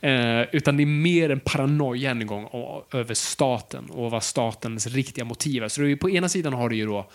eh, 0.00 0.42
utan 0.52 0.76
det 0.76 0.82
är 0.82 0.86
mer 0.86 1.30
en 1.30 1.40
paranoia 1.40 2.10
än 2.10 2.20
en 2.20 2.26
gång 2.26 2.48
över 2.92 3.14
staten 3.14 3.90
och 3.90 4.10
vad 4.10 4.22
statens 4.22 4.86
riktiga 4.86 5.24
motiv 5.24 5.62
är. 5.62 5.68
Så 5.68 5.82
är 5.82 5.96
på 5.96 6.10
ena 6.10 6.28
sidan 6.28 6.52
har 6.52 6.68
du 6.68 6.76
ju 6.76 6.86
då 6.86 7.10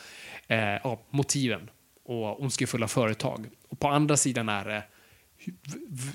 eh, 0.48 0.98
motiven 1.10 1.70
och 2.06 2.42
ondskefulla 2.42 2.88
företag. 2.88 3.50
Och 3.70 3.80
på 3.80 3.88
andra 3.88 4.18
sidan 4.18 4.50
är 4.50 4.66
det 4.66 4.84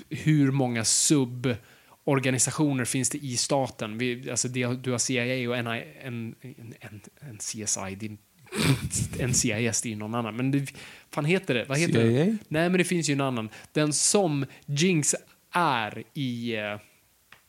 hur 0.09 0.51
många 0.51 0.83
suborganisationer 0.83 2.85
finns 2.85 3.09
det 3.09 3.17
i 3.17 3.37
staten? 3.37 3.97
Vi, 3.97 4.29
alltså 4.29 4.47
det, 4.47 4.83
du 4.83 4.91
har 4.91 4.97
CIA 4.97 5.49
och 5.49 5.65
NI, 5.65 5.83
en, 6.01 6.35
en, 6.79 7.01
en, 7.19 7.37
CSI, 7.37 8.17
en 9.19 9.33
CIS, 9.33 9.81
det 9.81 9.87
är 9.87 9.89
ju 9.89 9.95
någon 9.95 10.15
annan. 10.15 10.35
Men 10.35 10.51
det, 10.51 10.67
fan 11.11 11.25
heter 11.25 11.53
det? 11.53 11.65
Vad 11.65 11.77
heter 11.77 11.93
CIA? 11.93 12.03
det? 12.25 12.37
Nej, 12.47 12.69
men 12.69 12.77
det 12.77 12.83
finns 12.83 13.09
ju 13.09 13.13
en 13.13 13.21
annan. 13.21 13.49
Den 13.71 13.93
som 13.93 14.45
Jinx 14.65 15.15
är 15.51 16.03
i... 16.13 16.55
eh, 16.55 16.61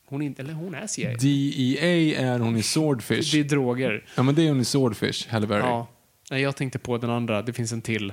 Hon 0.06 0.22
är 0.22 0.26
inte, 0.26 0.42
eller 0.42 0.52
hon 0.52 0.74
är 0.74 0.86
CIA. 0.86 1.16
DEA 1.16 2.20
är 2.34 2.38
hon 2.38 2.56
i 2.56 2.62
Swordfish. 2.62 3.32
Det 3.32 3.40
är 3.40 3.44
droger. 3.44 4.04
Ja, 4.16 4.22
men 4.22 4.34
det 4.34 4.42
är 4.42 4.48
hon 4.48 4.60
i 4.60 4.64
Swordfish, 4.64 5.28
Halle 5.28 5.46
Berry. 5.46 5.60
Ja. 5.60 5.88
Nej, 6.30 6.42
jag 6.42 6.56
tänkte 6.56 6.78
på 6.78 6.98
den 6.98 7.10
andra. 7.10 7.42
Det 7.42 7.52
finns 7.52 7.72
en 7.72 7.82
till. 7.82 8.12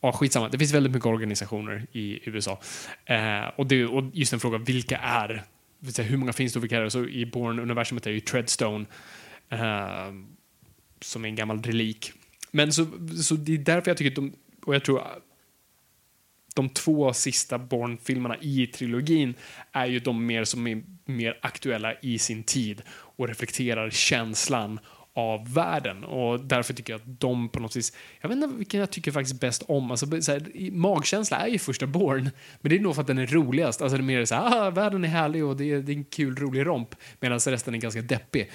Ja, 0.00 0.12
skitsamma. 0.12 0.48
Det 0.48 0.58
finns 0.58 0.72
väldigt 0.72 0.92
mycket 0.92 1.06
organisationer 1.06 1.86
i 1.92 2.20
USA. 2.30 2.60
Eh, 3.04 3.44
och, 3.56 3.66
det, 3.66 3.84
och 3.84 4.04
just 4.12 4.32
en 4.32 4.40
fråga, 4.40 4.58
vilka 4.58 4.96
är? 4.98 5.42
vill 5.78 5.94
säga, 5.94 6.08
Hur 6.08 6.16
många 6.16 6.32
finns 6.32 6.52
det 6.52 6.58
och 6.58 6.64
vilka 6.64 6.76
är 6.76 6.80
det? 6.82 6.90
Så 6.90 7.04
I 7.06 7.26
Bourne-universumet 7.26 8.06
är 8.06 8.10
det 8.10 8.14
ju 8.14 8.20
Treadstone, 8.20 8.84
eh, 9.48 10.12
som 11.00 11.24
är 11.24 11.28
en 11.28 11.34
gammal 11.34 11.62
relik. 11.62 12.12
Men 12.54 12.72
så, 12.72 12.86
så 13.22 13.34
det 13.34 13.54
är 13.54 13.58
därför 13.58 13.90
jag 13.90 13.96
tycker 13.96 14.10
att 14.10 14.16
de, 14.16 14.32
och 14.64 14.74
jag 14.74 14.84
tror 14.84 15.02
de 16.54 16.68
två 16.68 17.12
sista 17.12 17.58
Bourne-filmerna 17.58 18.36
i 18.40 18.66
trilogin 18.66 19.34
är 19.72 19.86
ju 19.86 19.98
de 19.98 20.26
mer 20.26 20.44
som 20.44 20.66
är 20.66 20.82
mer 21.04 21.38
aktuella 21.42 21.94
i 22.00 22.18
sin 22.18 22.42
tid 22.42 22.82
och 22.88 23.28
reflekterar 23.28 23.90
känslan 23.90 24.80
av 25.14 25.54
världen. 25.54 26.04
Och 26.04 26.40
därför 26.40 26.74
tycker 26.74 26.92
jag 26.92 27.00
att 27.00 27.20
de 27.20 27.48
på 27.48 27.60
något 27.60 27.76
vis, 27.76 27.92
jag 28.20 28.28
vet 28.28 28.36
inte 28.36 28.56
vilken 28.56 28.80
jag 28.80 28.90
tycker 28.90 29.12
faktiskt 29.12 29.40
bäst 29.40 29.62
om. 29.68 29.90
Alltså, 29.90 30.22
så 30.22 30.32
här, 30.32 30.70
magkänsla 30.70 31.36
är 31.36 31.48
ju 31.48 31.58
första 31.58 31.86
Bourne, 31.86 32.30
men 32.60 32.70
det 32.70 32.76
är 32.76 32.80
nog 32.80 32.94
för 32.94 33.00
att 33.00 33.06
den 33.06 33.18
är 33.18 33.26
roligast. 33.26 33.82
Alltså 33.82 33.96
det 33.96 34.02
är 34.02 34.04
mer 34.04 34.24
så 34.24 34.34
här, 34.34 34.66
ah, 34.66 34.70
världen 34.70 35.04
är 35.04 35.08
härlig 35.08 35.44
och 35.44 35.56
det 35.56 35.70
är, 35.70 35.78
det 35.78 35.92
är 35.92 35.96
en 35.96 36.04
kul, 36.04 36.36
rolig 36.36 36.66
romp, 36.66 36.94
medan 37.20 37.38
resten 37.38 37.74
är 37.74 37.78
ganska 37.78 38.02
deppig. 38.02 38.50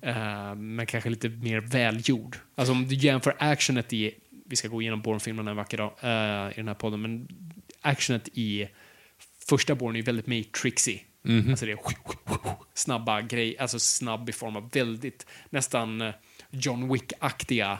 Eh, 0.00 0.54
men 0.54 0.86
kanske 0.86 1.10
lite 1.10 1.28
mer 1.28 1.60
välgjord. 1.60 2.36
Alltså 2.54 2.72
om 2.72 2.88
du 2.88 2.94
jämför 2.94 3.36
actionet 3.38 3.92
i, 3.92 4.14
vi 4.46 4.56
ska 4.56 4.68
gå 4.68 4.82
igenom 4.82 5.02
Bourne-filmerna 5.02 5.50
en 5.50 5.56
vacker 5.56 5.78
dag 5.78 5.92
eh, 6.00 6.52
i 6.52 6.56
den 6.56 6.68
här 6.68 6.74
podden, 6.74 7.02
men 7.02 7.28
actionet 7.80 8.28
i 8.32 8.68
första 9.48 9.74
Bourne 9.74 9.96
är 9.96 10.00
ju 10.00 10.04
väldigt 10.04 10.26
matrixy. 11.22 11.50
Alltså 11.50 11.66
det 11.66 11.72
är 11.72 11.78
snabba 12.74 13.20
grejer, 13.20 13.60
alltså 13.62 13.78
snabb 13.78 14.28
i 14.28 14.32
form 14.32 14.56
av 14.56 14.70
väldigt, 14.72 15.26
nästan 15.50 16.00
eh, 16.00 16.14
John 16.50 16.92
Wick-aktiga. 16.92 17.78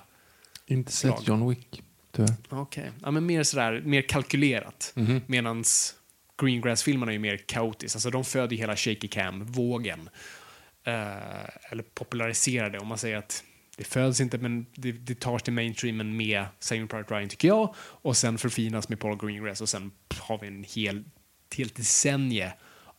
Inte 0.67 0.93
Slag. 0.93 1.19
sett 1.19 1.29
John 1.29 1.49
Wick, 1.49 1.83
tyvärr. 2.13 2.35
Okej, 2.49 2.91
ja, 3.03 3.11
men 3.11 3.27
mer 3.27 3.43
sådär, 3.43 3.83
mer 3.85 4.03
kalkylerat. 4.03 4.95
Medans 5.27 5.95
Greengrass-filmerna 6.37 7.13
är 7.13 7.15
ju 7.15 7.19
mer 7.19 7.37
kaotiskt, 7.37 7.97
alltså 7.97 8.11
de 8.11 8.25
föder 8.25 8.57
hela 8.57 8.77
shaky 8.77 9.09
cam-vågen. 9.09 10.09
Eh, 10.85 11.71
eller 11.71 11.83
populariserar 11.95 12.71
det, 12.71 12.79
om 12.79 12.89
man 12.89 12.99
säger 12.99 13.17
att 13.17 13.45
det 13.77 13.85
föds 13.85 14.21
inte, 14.21 14.39
men 14.39 14.67
det, 14.75 14.93
det 14.93 15.21
tas 15.21 15.43
till 15.43 15.53
mainstreamen 15.53 16.17
med 16.17 16.45
Saving 16.59 16.89
Private 16.89 17.15
Ryan, 17.15 17.29
tycker 17.29 17.49
jag. 17.49 17.75
Och 17.79 18.17
sen 18.17 18.39
förfinas 18.39 18.89
med 18.89 19.01
Paul 19.01 19.19
Greengrass 19.19 19.61
och 19.61 19.69
sen 19.69 19.91
har 20.19 20.39
vi 20.39 20.47
en 20.47 20.65
hel, 20.65 21.05
ett 21.49 21.55
helt 21.55 21.75
decennie 21.75 22.53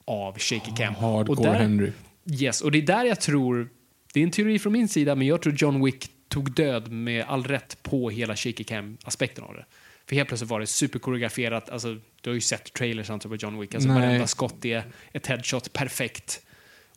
av 0.06 0.40
shaky 0.40 0.72
cam. 0.78 0.96
Hardcore 0.96 1.38
och 1.38 1.44
där, 1.44 1.54
Henry. 1.54 1.92
Yes, 2.26 2.62
och 2.62 2.72
det 2.72 2.78
är 2.78 2.82
där 2.82 3.06
jag 3.06 3.22
tror, 3.22 3.70
det 4.14 4.20
är 4.20 4.24
en 4.24 4.32
teori 4.32 4.60
från 4.60 4.74
min 4.74 4.88
sida, 4.88 5.16
men 5.16 5.28
jag 5.28 5.42
tror 5.42 5.56
John 5.58 5.86
Wick 5.86 6.12
tog 6.30 6.52
död 6.52 6.92
med 6.92 7.26
all 7.28 7.44
rätt 7.44 7.84
på 7.84 8.10
hela 8.10 8.36
shaky 8.36 8.64
cam-aspekten 8.64 9.44
av 9.44 9.54
det. 9.54 9.66
För 10.06 10.16
helt 10.16 10.28
plötsligt 10.28 10.50
var 10.50 10.60
det 10.60 10.68
superkoreograferat, 10.68 11.70
alltså 11.70 11.98
du 12.22 12.30
har 12.30 12.36
ju 12.36 12.42
sett 12.42 12.74
trailers 12.74 13.10
antar 13.10 13.30
på 13.30 13.36
John 13.36 13.60
Wick, 13.60 13.76
alltså 13.76 13.90
Nej. 13.90 14.02
varenda 14.02 14.28
skott 14.28 14.66
är 14.66 14.84
ett 15.14 15.28
headshot, 15.28 15.74
perfekt. 15.74 16.42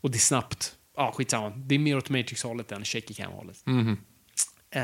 Och 0.00 0.10
det 0.10 0.16
är 0.16 0.20
snabbt. 0.20 0.74
Ja, 0.96 1.12
skitsamma. 1.16 1.50
Det 1.50 1.74
är 1.74 1.78
mer 1.78 1.96
åt 1.96 2.10
Matrix-hållet 2.10 2.72
än 2.72 2.84
shaky 2.84 3.14
cam-hållet. 3.14 3.66
Mhm. 3.66 3.96
Eh, 4.70 4.82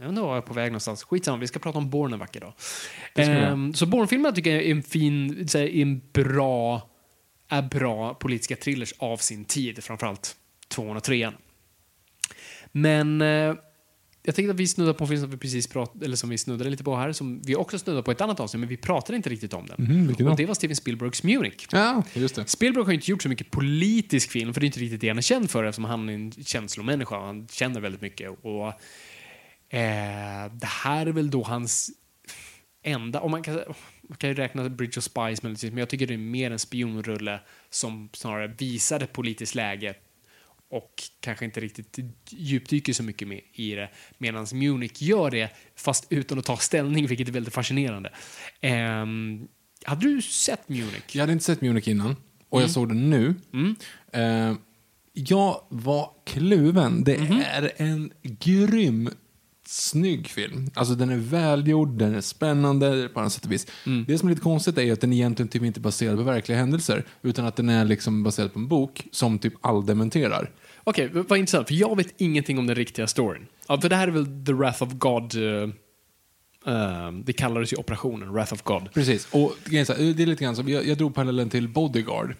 jag 0.00 0.08
inte 0.08 0.20
var 0.20 0.28
jag 0.28 0.36
är 0.36 0.40
på 0.40 0.54
väg 0.54 0.72
någonstans. 0.72 1.04
Skitsamma, 1.04 1.38
vi 1.38 1.46
ska 1.46 1.58
prata 1.58 1.78
om 1.78 1.90
Bourne 1.90 2.14
en 2.14 2.20
vacker 2.20 2.40
dag. 2.40 2.52
Ehm, 3.14 3.74
så 3.74 3.86
Bourne-filmerna 3.86 4.34
tycker 4.34 4.50
jag 4.50 4.62
är 4.62 4.70
en 4.70 4.82
fin, 4.82 5.48
är 5.54 5.56
en 5.56 6.02
bra, 6.12 6.90
är 7.48 7.62
bra 7.62 8.14
politiska 8.14 8.56
thrillers 8.56 8.94
av 8.98 9.16
sin 9.16 9.44
tid, 9.44 9.84
framförallt 9.84 10.36
tvåan 10.68 10.96
och 10.96 11.02
trean. 11.02 11.34
Men 12.72 13.20
eh, 13.20 13.54
jag 14.26 14.34
tänkte 14.34 14.50
att 14.50 14.60
vi 14.60 14.66
snuddar 14.66 14.92
på 14.92 15.04
en 15.04 15.08
film 15.08 15.20
som 15.20 15.30
vi 15.30 15.36
precis 15.36 15.66
prat, 15.66 16.02
eller 16.02 16.16
som 16.16 16.30
vi 16.30 16.38
snuddade 16.38 16.70
lite 16.70 16.84
på 16.84 16.96
här, 16.96 17.12
som 17.12 17.42
vi 17.42 17.56
också 17.56 17.78
snuddade 17.78 18.02
på 18.02 18.10
ett 18.10 18.20
annat 18.20 18.40
avsnitt, 18.40 18.60
men 18.60 18.68
vi 18.68 18.76
pratade 18.76 19.16
inte 19.16 19.30
riktigt 19.30 19.54
om 19.54 19.66
den. 19.66 19.76
Då? 20.18 20.30
och 20.30 20.36
det 20.36 20.46
var 20.46 20.54
Steven 20.54 20.76
Spielbergs 20.76 21.22
Munich. 21.22 21.66
Ja. 21.72 22.02
Spielberg 22.46 22.84
har 22.84 22.92
inte 22.92 23.10
gjort 23.10 23.22
så 23.22 23.28
mycket 23.28 23.50
politisk 23.50 24.30
film, 24.30 24.54
för 24.54 24.60
det 24.60 24.64
är 24.64 24.66
inte 24.66 24.80
riktigt 24.80 25.00
det 25.00 25.08
han 25.08 25.18
är 25.18 25.22
känd 25.22 25.50
för 25.50 25.64
eftersom 25.64 25.84
han 25.84 26.08
är 26.08 26.12
en 26.14 26.32
känslomänniska 26.32 27.18
han 27.18 27.48
känner 27.50 27.80
väldigt 27.80 28.00
mycket. 28.00 28.30
Och, 28.42 28.66
eh, 29.76 30.52
det 30.52 30.66
här 30.66 31.06
är 31.06 31.12
väl 31.12 31.30
då 31.30 31.42
hans 31.42 31.90
enda, 32.86 33.20
och 33.20 33.30
man 33.30 33.42
kan, 33.42 33.54
man 34.02 34.18
kan 34.18 34.30
ju 34.30 34.34
räkna 34.34 34.68
Bridge 34.68 34.98
of 34.98 35.04
Spies, 35.04 35.42
men 35.42 35.56
men 35.62 35.78
jag 35.78 35.88
tycker 35.88 36.06
det 36.06 36.14
är 36.14 36.18
mer 36.18 36.50
en 36.50 36.58
spionrulle 36.58 37.40
som 37.70 38.08
snarare 38.12 38.54
visar 38.58 39.02
ett 39.02 39.12
politiskt 39.12 39.54
läge 39.54 39.94
och 40.70 41.02
kanske 41.20 41.44
inte 41.44 41.60
riktigt 41.60 41.98
djupdyker 42.28 42.92
så 42.92 43.02
mycket 43.02 43.28
med 43.28 43.40
i 43.52 43.74
det. 43.74 43.90
Medan 44.18 44.46
Munich 44.52 45.02
gör 45.02 45.30
det, 45.30 45.50
fast 45.76 46.06
utan 46.10 46.38
att 46.38 46.44
ta 46.44 46.56
ställning, 46.56 47.06
vilket 47.06 47.28
är 47.28 47.32
väldigt 47.32 47.54
fascinerande. 47.54 48.12
Ehm, 48.60 49.48
hade 49.84 50.06
du 50.06 50.22
sett 50.22 50.68
Munich? 50.68 51.04
Jag 51.12 51.20
hade 51.20 51.32
inte 51.32 51.44
sett 51.44 51.60
Munich 51.60 51.88
innan 51.88 52.16
och 52.48 52.62
jag 52.62 52.70
såg 52.70 52.88
den 52.88 53.10
nu. 53.10 53.34
Eh, 54.12 54.54
jag 55.12 55.60
var 55.68 56.10
kluven. 56.26 57.04
Det 57.04 57.16
är 57.16 57.72
en 57.76 58.12
grym 58.22 59.10
snygg 59.68 60.28
film. 60.28 60.70
Alltså 60.74 60.94
den 60.94 61.10
är 61.10 61.16
välgjord, 61.16 61.98
den 61.98 62.14
är 62.14 62.20
spännande 62.20 63.08
på 63.14 63.20
alla 63.20 63.30
sätt 63.30 63.44
och 63.44 63.52
vis. 63.52 63.66
Det 64.06 64.18
som 64.18 64.28
är 64.28 64.30
lite 64.30 64.42
konstigt 64.42 64.78
är 64.78 64.92
att 64.92 65.00
den 65.00 65.12
egentligen 65.12 65.48
typ 65.48 65.62
inte 65.62 65.80
är 65.80 65.82
baserad 65.82 66.16
på 66.16 66.22
verkliga 66.22 66.58
händelser 66.58 67.04
utan 67.22 67.46
att 67.46 67.56
den 67.56 67.68
är 67.68 67.84
liksom 67.84 68.22
baserad 68.22 68.52
på 68.52 68.58
en 68.58 68.68
bok 68.68 69.06
som 69.12 69.38
typ 69.38 69.52
all 69.60 69.86
dementerar. 69.86 70.50
Okej, 70.84 71.10
v- 71.12 71.22
vad 71.28 71.38
intressant. 71.38 71.68
För 71.68 71.74
jag 71.74 71.96
vet 71.96 72.14
ingenting 72.16 72.58
om 72.58 72.66
den 72.66 72.76
riktiga 72.76 73.06
storyn. 73.06 73.46
Ja, 73.68 73.80
för 73.80 73.88
det 73.88 73.96
här 73.96 74.08
är 74.08 74.12
väl 74.12 74.44
The 74.46 74.52
Wrath 74.52 74.82
of 74.82 74.92
God. 74.92 75.34
eh, 75.36 75.68
eh, 76.74 77.12
det 77.24 77.32
kallades 77.32 77.72
ju 77.72 77.76
operationen, 77.76 78.32
Wrath 78.32 78.52
of 78.52 78.62
God. 78.62 78.92
Precis. 78.92 79.28
Och 79.30 79.56
det 79.70 79.76
är 79.90 80.26
lite 80.26 80.44
grann 80.44 80.56
som, 80.56 80.68
jag, 80.68 80.86
jag 80.86 80.98
drog 80.98 81.14
parallellen 81.14 81.50
till 81.50 81.68
Bodyguard. 81.68 82.34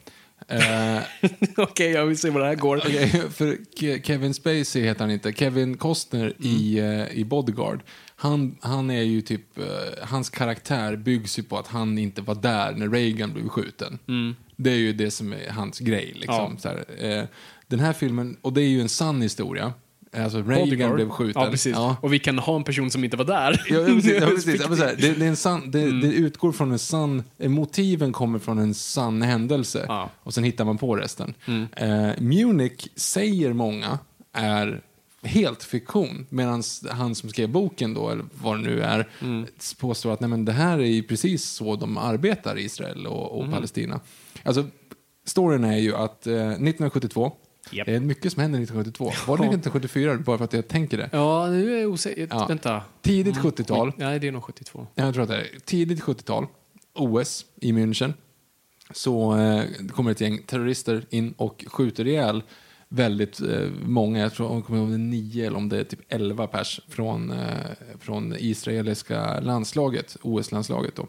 Eh, 0.49 1.03
Okej, 1.57 1.91
jag 1.91 2.07
vill 2.07 2.19
se 2.19 2.31
vad 2.31 2.43
det 2.43 2.47
här 2.47 2.55
går. 2.55 2.77
Okej, 2.77 3.09
för 3.31 3.57
Ke- 3.79 4.03
Kevin 4.03 4.35
Spacey 4.35 4.83
heter 4.83 5.01
han 5.01 5.11
inte. 5.11 5.33
Kevin 5.33 5.77
Costner 5.77 6.33
i, 6.39 6.79
eh, 6.79 7.19
i 7.19 7.25
Bodyguard. 7.25 7.81
Han, 8.17 8.57
han 8.61 8.91
är 8.91 9.03
ju 9.03 9.21
typ, 9.21 9.59
eh, 9.59 9.65
hans 10.03 10.31
karaktär 10.31 10.97
byggs 10.97 11.39
ju 11.39 11.43
på 11.43 11.59
att 11.59 11.67
han 11.67 11.99
inte 11.99 12.23
var 12.23 12.35
där 12.35 12.73
när 12.73 12.89
Reagan 12.89 13.33
blev 13.33 13.49
skjuten. 13.49 13.99
Det 14.57 14.71
är 14.71 14.77
ju 14.77 14.93
det 14.93 15.11
som 15.11 15.33
är 15.33 15.51
hans 15.51 15.79
grej. 15.79 16.13
Liksom. 16.15 16.35
Ja. 16.35 16.59
Så 16.59 16.69
här, 16.69 17.29
den 17.67 17.81
här 17.81 17.93
filmen, 17.93 18.37
och 18.43 18.53
det 18.53 18.63
är 18.63 18.69
ju 18.69 18.81
en 18.81 18.89
sann 18.89 19.23
historia. 19.23 19.73
Alltså 20.13 20.43
Reagan 20.43 20.95
blev 20.95 21.11
skjuten. 21.11 21.43
Ja, 21.43 21.51
precis. 21.51 21.73
Ja. 21.77 21.97
Och 22.01 22.13
vi 22.13 22.19
kan 22.19 22.39
ha 22.39 22.57
en 22.57 22.65
person 22.65 22.91
som 22.91 23.05
inte 23.05 23.17
var 23.17 23.25
där. 23.25 23.65
Ja, 23.69 23.77
ja, 23.77 23.87
precis. 23.87 24.21
Ja, 24.21 24.27
precis. 24.35 24.61
Ja, 24.61 24.69
men 24.69 24.79
så 24.79 24.85
här, 24.85 24.97
det, 24.99 25.13
det, 25.13 25.25
är 25.25 25.29
en 25.29 25.37
sann, 25.37 25.71
det, 25.71 26.01
det 26.01 26.07
utgår 26.07 26.53
från 26.53 26.73
en 26.73 26.79
sann... 26.79 27.23
eh, 27.39 27.49
Motiven 27.49 28.13
kommer 28.13 28.39
från 28.39 28.59
en 28.59 28.75
sann 28.75 29.23
händelse. 29.23 30.09
Och 30.23 30.35
sen 30.35 30.45
hittar 30.45 30.65
man 30.65 30.79
på 30.79 30.97
resten. 30.97 31.35
Eh, 31.77 32.11
Munich, 32.19 32.89
säger 32.97 33.53
många, 33.53 33.99
är 34.33 34.81
helt 35.23 35.63
fiktion. 35.63 36.27
Medan 36.29 36.63
han 36.91 37.15
som 37.15 37.29
skrev 37.31 37.49
boken 37.49 37.95
då, 37.95 38.11
eller 38.11 38.25
vad 38.43 38.57
det 38.59 38.63
nu 38.63 38.83
är, 38.83 39.09
påstår 39.81 40.13
att 40.13 40.21
nej, 40.21 40.31
men 40.31 40.45
det 40.45 40.53
här 40.53 40.79
är 40.79 40.87
ju 40.87 41.03
precis 41.03 41.45
så 41.45 41.77
de 41.77 41.99
arbetar 41.99 42.59
i 42.59 42.65
Israel 42.65 43.07
och, 43.07 43.41
och 43.41 43.51
Palestina. 43.51 44.01
Alltså, 44.43 44.65
storyn 45.27 45.65
är 45.65 45.79
ju 45.79 45.95
att 45.95 46.27
eh, 46.27 46.35
1972, 46.35 47.33
Japp. 47.71 47.87
det 47.87 47.95
är 47.95 48.01
mycket 48.01 48.33
som 48.33 48.43
händer 48.43 48.59
1972. 48.59 49.05
Var 49.05 49.37
det 49.37 49.45
1974? 49.45 50.17
Bara 50.17 50.39
för 50.39 50.45
att 50.45 50.53
jag 50.53 50.69
tänker 50.69 50.99
det. 50.99 51.09
Ja, 51.13 51.47
nu 51.47 51.77
är 51.77 51.81
jag 51.81 51.91
osäker. 51.91 52.29
Ja. 52.31 52.47
Vänta. 52.47 52.83
Tidigt 53.03 53.37
70-tal. 53.37 53.93
Nej, 53.97 54.19
det 54.19 54.29
är 54.29 54.33
nog 54.33 54.45
72. 54.45 54.87
Jag 54.95 55.15
tror 55.15 55.23
att 55.23 55.29
det 55.29 55.37
är 55.37 55.47
tidigt 55.65 56.03
70-tal, 56.03 56.47
OS 56.95 57.47
i 57.61 57.73
München, 57.73 58.13
så 58.91 59.37
eh, 59.37 59.65
kommer 59.93 60.11
ett 60.11 60.21
gäng 60.21 60.43
terrorister 60.43 61.07
in 61.11 61.35
och 61.37 61.65
skjuter 61.69 62.07
ihjäl 62.07 62.43
väldigt 62.89 63.41
eh, 63.41 63.69
många, 63.83 64.21
jag 64.21 64.35
tror 64.35 64.51
om 64.51 64.89
det 64.89 64.95
är 64.95 64.99
nio 64.99 65.47
eller 65.47 65.57
om 65.57 65.69
det 65.69 65.81
är 65.81 65.85
typ 65.85 66.01
elva 66.09 66.47
pers 66.47 66.81
från, 66.89 67.31
eh, 67.31 67.47
från 68.01 68.35
israeliska 68.39 69.41
landslaget, 69.41 70.17
OS-landslaget 70.23 70.97
då. 70.97 71.07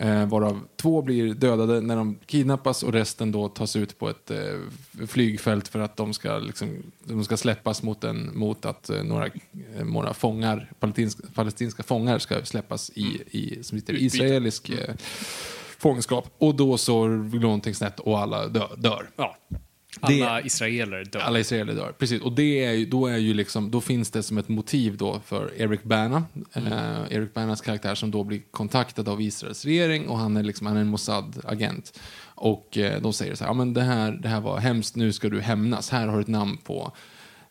Eh, 0.00 0.26
varav 0.26 0.60
två 0.76 1.02
blir 1.02 1.34
dödade 1.34 1.80
när 1.80 1.96
de 1.96 2.18
kidnappas 2.26 2.82
och 2.82 2.92
resten 2.92 3.32
då 3.32 3.48
tas 3.48 3.76
ut 3.76 3.98
på 3.98 4.08
ett 4.08 4.30
eh, 4.30 4.58
flygfält 5.06 5.68
för 5.68 5.78
att 5.80 5.96
de 5.96 6.14
ska, 6.14 6.38
liksom, 6.38 6.82
de 7.04 7.24
ska 7.24 7.36
släppas 7.36 7.82
mot, 7.82 8.04
en, 8.04 8.38
mot 8.38 8.64
att 8.64 8.90
eh, 8.90 9.02
några, 9.02 9.26
eh, 9.26 9.84
några 9.84 10.14
fångar, 10.14 10.72
palestinska, 10.78 11.22
palestinska 11.34 11.82
fångar 11.82 12.18
ska 12.18 12.44
släppas 12.44 12.90
i, 12.94 13.22
i 13.30 13.62
som 13.62 13.78
Utbyte. 13.78 14.04
israelisk 14.04 14.70
eh, 14.70 14.94
fångenskap. 15.78 16.34
Och 16.38 16.54
då 16.54 16.78
så 16.78 17.00
går 17.06 17.40
någonting 17.40 17.74
snett 17.74 18.00
och 18.00 18.18
alla 18.18 18.48
dö, 18.48 18.66
dör. 18.76 19.10
Ja. 19.16 19.36
Det- 20.00 20.22
Alla 20.22 20.42
israeler 20.42 21.04
dör. 21.04 21.20
Alla 21.20 21.38
israeler 21.38 21.74
dör, 21.74 21.92
precis. 21.98 22.22
Och 22.22 22.32
det 22.32 22.64
är 22.64 22.86
då, 22.86 23.06
är 23.06 23.16
ju 23.16 23.34
liksom, 23.34 23.70
då 23.70 23.80
finns 23.80 24.10
det 24.10 24.22
som 24.22 24.38
ett 24.38 24.48
motiv 24.48 24.96
då 24.96 25.20
för 25.24 25.52
Eric 25.56 25.82
Bana. 25.82 26.24
Mm. 26.52 26.72
Eh, 26.72 27.16
Eric 27.16 27.34
Banas 27.34 27.60
karaktär 27.60 27.94
som 27.94 28.10
då 28.10 28.24
blir 28.24 28.40
kontaktad 28.50 29.08
av 29.08 29.20
Israels 29.20 29.64
regering 29.64 30.08
och 30.08 30.18
han 30.18 30.36
är, 30.36 30.42
liksom, 30.42 30.66
han 30.66 30.76
är 30.76 30.80
en 30.80 30.94
Mossad-agent. 30.96 32.00
Och 32.34 32.78
eh, 32.78 33.02
de 33.02 33.12
säger 33.12 33.34
så 33.34 33.44
här, 33.44 33.50
ja 33.50 33.54
men 33.54 33.74
det 33.74 33.82
här, 33.82 34.12
det 34.12 34.28
här 34.28 34.40
var 34.40 34.58
hemskt, 34.58 34.96
nu 34.96 35.12
ska 35.12 35.28
du 35.28 35.40
hämnas. 35.40 35.90
Här 35.90 36.06
har 36.06 36.16
du 36.16 36.22
ett 36.22 36.28
namn 36.28 36.56
på 36.56 36.92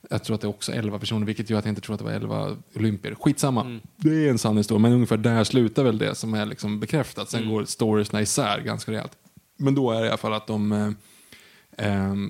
jag 0.09 0.23
tror 0.23 0.35
att 0.35 0.41
det 0.41 0.47
är 0.47 0.49
också 0.49 0.71
11 0.71 0.99
personer, 0.99 1.25
vilket 1.25 1.49
gör 1.49 1.59
att 1.59 1.65
jag 1.65 1.71
inte 1.71 1.81
tror 1.81 1.93
att 1.93 1.99
det 1.99 2.05
var 2.05 2.11
11 2.11 2.57
olympier. 2.75 3.15
Skitsamma. 3.15 3.61
Mm. 3.61 3.79
Det 3.95 4.25
är 4.25 4.29
en 4.29 4.37
sann 4.37 4.57
historia, 4.57 4.79
men 4.79 4.93
ungefär 4.93 5.17
där 5.17 5.43
slutar 5.43 5.83
väl 5.83 5.97
det 5.97 6.15
som 6.15 6.33
är 6.33 6.45
liksom 6.45 6.79
bekräftat. 6.79 7.33
Mm. 7.33 7.43
Sen 7.43 7.53
går 7.53 7.65
storiesna 7.65 8.21
isär 8.21 8.61
ganska 8.61 8.91
rejält. 8.91 9.11
Men 9.57 9.75
då 9.75 9.91
är 9.91 9.99
det 9.99 10.05
i 10.05 10.09
alla 10.09 10.17
fall 10.17 10.33
att 10.33 10.47
de... 10.47 10.71
Eh, 10.71 10.91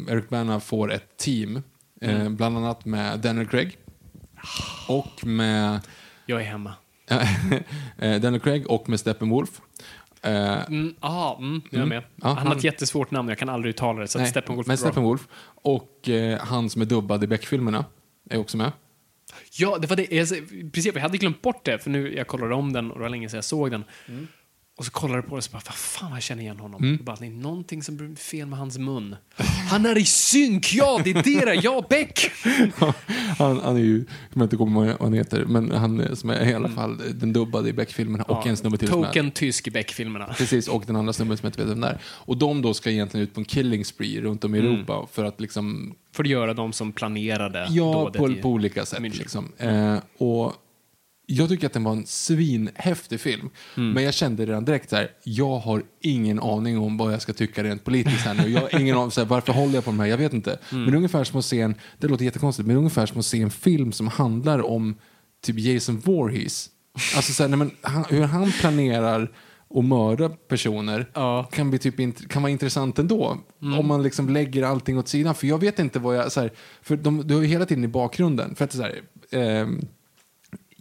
Eric 0.09 0.29
Bana 0.29 0.59
får 0.59 0.91
ett 0.93 1.17
team, 1.17 1.63
eh, 2.01 2.15
Mm. 2.21 2.35
bland 2.35 2.57
annat 2.57 2.85
med 2.85 3.19
Daniel 3.19 3.47
Craig. 3.47 3.77
Och 4.87 5.25
med... 5.25 5.79
Jag 6.25 6.41
är 6.41 6.45
hemma. 6.45 6.73
eh, 7.97 8.21
Daniel 8.21 8.39
Craig 8.39 8.67
och 8.71 8.89
med 8.89 8.99
Steppenwolf. 8.99 9.61
Eh, 10.21 10.65
Mm, 10.67 10.95
ah, 10.99 11.37
mm, 11.37 11.61
jag 11.69 11.73
är 11.79 11.83
Mm. 11.83 11.89
med. 11.89 11.97
Ja, 12.15 12.27
han, 12.27 12.37
har 12.37 12.45
han- 12.45 12.57
ett 12.57 12.63
jättesvårt 12.63 13.11
namn, 13.11 13.29
jag 13.29 13.37
kan 13.37 13.49
aldrig 13.49 13.69
uttala 13.75 13.99
det. 13.99 14.07
Så 14.07 14.19
nej, 14.19 14.27
Steppenwolf 14.27 14.67
bra. 14.67 14.77
Steppenwolf. 14.77 15.27
Och 15.61 16.09
eh, 16.09 16.39
han 16.39 16.69
som 16.69 16.81
är 16.81 16.85
dubbad 16.85 17.23
i 17.23 17.27
Beck-filmerna 17.27 17.85
är 18.29 18.37
också 18.39 18.57
med. 18.57 18.71
Ja, 19.51 19.77
det 19.77 19.87
var 19.87 19.95
det. 19.95 20.11
Jag, 20.11 20.27
precis, 20.73 20.85
jag 20.95 21.01
hade 21.01 21.17
glömt 21.17 21.41
bort 21.41 21.65
det, 21.65 21.79
för 21.79 21.89
nu 21.89 22.13
jag 22.15 22.27
kollade 22.27 22.55
om 22.55 22.73
den 22.73 22.91
och 22.91 22.97
det 22.97 23.01
var 23.03 23.09
länge 23.09 23.29
sedan 23.29 23.37
jag 23.37 23.43
såg 23.43 23.71
den. 23.71 23.83
Och 24.79 24.85
så 24.85 24.91
kollade 24.91 25.17
jag 25.17 25.25
på 25.25 25.35
det 25.35 25.37
och 25.37 25.43
så 25.43 25.51
bara, 25.51 25.61
vad 25.65 25.75
fan 25.75 26.11
jag 26.11 26.23
känner 26.23 26.43
igen 26.43 26.59
honom. 26.59 26.83
Mm. 26.83 27.03
Bara, 27.03 27.15
det 27.15 27.25
är 27.25 27.29
någonting 27.29 27.83
som 27.83 27.97
blir 27.97 28.15
fel 28.15 28.47
med 28.47 28.59
hans 28.59 28.77
mun. 28.77 29.15
Han 29.69 29.85
är 29.85 29.97
i 29.97 30.05
synk, 30.05 30.73
ja 30.73 31.01
det 31.03 31.09
är 31.09 31.13
det 31.13 31.45
där, 31.45 31.59
ja 31.63 31.85
Beck! 31.89 32.31
han, 33.37 33.59
han 33.59 33.75
är 33.75 33.79
ju, 33.79 33.97
jag 33.97 34.33
kommer 34.33 34.45
inte 34.45 34.55
ihåg 34.55 34.69
vad 34.69 35.01
han 35.01 35.13
heter, 35.13 35.45
men 35.45 35.71
han 35.71 36.15
som 36.15 36.29
är 36.29 36.49
i 36.49 36.53
alla 36.53 36.69
fall 36.69 37.01
den 37.13 37.33
dubbade 37.33 37.69
i 37.69 37.73
Beck-filmerna 37.73 38.23
och 38.23 38.47
en 38.47 38.57
snubbe 38.57 38.77
till 38.77 38.87
Token 38.87 39.31
tysk 39.31 39.67
i 39.67 39.71
Beck-filmerna. 39.71 40.33
Precis, 40.37 40.67
och 40.67 40.83
den 40.87 40.95
andra 40.95 41.13
snubben 41.13 41.37
som 41.37 41.45
jag 41.45 41.49
inte 41.49 41.61
vet 41.61 41.71
vem 41.71 41.81
det 41.81 41.87
är. 41.87 41.97
Och 42.05 42.37
de 42.37 42.61
då 42.61 42.73
ska 42.73 42.91
egentligen 42.91 43.23
ut 43.23 43.33
på 43.33 43.39
en 43.39 43.45
killing 43.45 43.85
spree 43.85 44.21
runt 44.21 44.43
om 44.43 44.55
i 44.55 44.59
Mm. 44.59 44.73
Europa 44.73 45.07
för 45.11 45.25
att 45.25 45.41
liksom 45.41 45.95
För 46.11 46.23
att 46.23 46.29
göra 46.29 46.53
de 46.53 46.73
som 46.73 46.91
planerade 46.91 47.67
Ja, 47.69 48.11
på, 48.11 48.35
på 48.41 48.49
olika 48.49 48.85
sätt. 48.85 49.01
Liksom. 49.01 49.51
Eh, 49.57 49.97
och 50.17 50.53
jag 51.31 51.49
tycker 51.49 51.67
att 51.67 51.73
den 51.73 51.83
var 51.83 51.91
en 51.91 52.05
svinhäftig 52.05 53.19
film. 53.19 53.49
Mm. 53.77 53.91
Men 53.91 54.03
jag 54.03 54.13
kände 54.13 54.45
redan 54.45 54.65
direkt 54.65 54.89
så 54.89 54.95
här, 54.95 55.11
jag 55.23 55.59
har 55.59 55.83
ingen 56.01 56.39
aning 56.39 56.77
om 56.77 56.97
vad 56.97 57.13
jag 57.13 57.21
ska 57.21 57.33
tycka 57.33 57.63
rent 57.63 57.83
politiskt 57.83 58.25
här 58.25 58.33
nu. 58.33 58.49
Jag 58.49 58.61
har 58.61 58.79
ingen 58.79 58.97
aning, 58.97 59.11
så 59.11 59.21
här, 59.21 59.27
varför 59.27 59.53
håller 59.53 59.75
jag 59.75 59.85
på 59.85 59.91
de 59.91 59.99
här? 59.99 60.07
Jag 60.07 60.17
vet 60.17 60.33
inte. 60.33 60.51
Mm. 60.51 60.83
Men 60.83 60.85
det 60.85 60.95
är 60.95 60.97
ungefär 60.97 61.23
som 61.23 61.39
att 61.39 61.45
se 61.45 61.61
en, 61.61 61.75
det 61.97 62.07
låter 62.07 62.25
jättekonstigt, 62.25 62.67
men 62.67 62.75
det 62.75 62.77
är 62.77 62.79
ungefär 62.79 63.05
som 63.05 63.19
att 63.19 63.25
se 63.25 63.41
en 63.41 63.51
film 63.51 63.91
som 63.91 64.07
handlar 64.07 64.65
om 64.65 64.95
typ 65.43 65.59
Jason 65.59 65.99
Voorhees. 65.99 66.69
Alltså 67.15 67.33
så 67.33 67.43
här, 67.43 67.47
nej, 67.47 67.57
men 67.57 67.71
han, 67.81 68.05
hur 68.09 68.23
han 68.23 68.51
planerar 68.51 69.31
att 69.75 69.85
mörda 69.85 70.29
personer 70.29 71.07
kan, 71.51 71.69
bli 71.69 71.79
typ 71.79 72.29
kan 72.29 72.41
vara 72.41 72.51
intressant 72.51 72.99
ändå. 72.99 73.37
Mm. 73.61 73.79
Om 73.79 73.87
man 73.87 74.03
liksom 74.03 74.29
lägger 74.29 74.63
allting 74.63 74.97
åt 74.97 75.07
sidan. 75.07 75.35
För 75.35 75.47
jag 75.47 75.59
vet 75.59 75.79
inte 75.79 75.99
vad 75.99 76.17
jag... 76.17 76.31
Så 76.31 76.41
här, 76.41 76.51
för 76.81 76.97
de, 76.97 77.27
du 77.27 77.33
har 77.35 77.41
ju 77.41 77.47
hela 77.47 77.65
tiden 77.65 77.83
i 77.83 77.87
bakgrunden. 77.87 78.55
För 78.55 78.65
att 78.65 78.73
så 78.73 78.81
här, 78.81 79.01
ehm, 79.31 79.81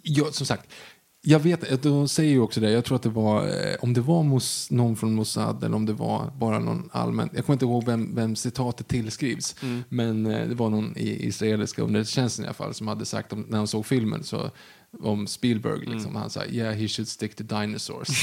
jag, 0.02 0.34
som 0.34 0.46
sagt, 0.46 0.72
jag 1.20 1.38
vet, 1.40 1.82
de 1.82 2.08
säger 2.08 2.30
ju 2.30 2.40
också 2.40 2.60
det, 2.60 2.70
jag 2.70 2.84
tror 2.84 2.96
att 2.96 3.02
det 3.02 3.08
var, 3.08 3.46
eh, 3.48 3.76
om 3.80 3.94
det 3.94 4.00
var 4.00 4.22
Mos, 4.22 4.70
någon 4.70 4.96
från 4.96 5.14
Mossad 5.14 5.64
eller 5.64 5.76
om 5.76 5.86
det 5.86 5.92
var 5.92 6.32
bara 6.38 6.58
någon 6.58 6.90
allmän, 6.92 7.30
jag 7.34 7.44
kommer 7.46 7.54
inte 7.54 7.64
ihåg 7.64 7.84
vem, 7.86 8.14
vem 8.14 8.36
citatet 8.36 8.88
tillskrivs, 8.88 9.56
Mm. 9.62 9.84
men 9.88 10.26
eh, 10.26 10.48
det 10.48 10.54
var 10.54 10.70
någon 10.70 10.96
i 10.96 11.26
israeliska 11.26 11.82
underrättelsetjänsten 11.82 12.44
i 12.44 12.48
alla 12.48 12.54
fall 12.54 12.74
som 12.74 12.88
hade 12.88 13.04
sagt 13.04 13.32
om, 13.32 13.40
när 13.48 13.58
han 13.58 13.66
såg 13.66 13.86
filmen 13.86 14.24
så 14.24 14.50
om 15.02 15.26
Spielberg, 15.26 15.86
liksom, 15.86 16.16
han 16.16 16.30
sa 16.30 16.44
yeah 16.44 16.74
he 16.74 16.88
should 16.88 17.08
stick 17.08 17.34
to 17.34 17.42
dinosaurs. 17.44 18.08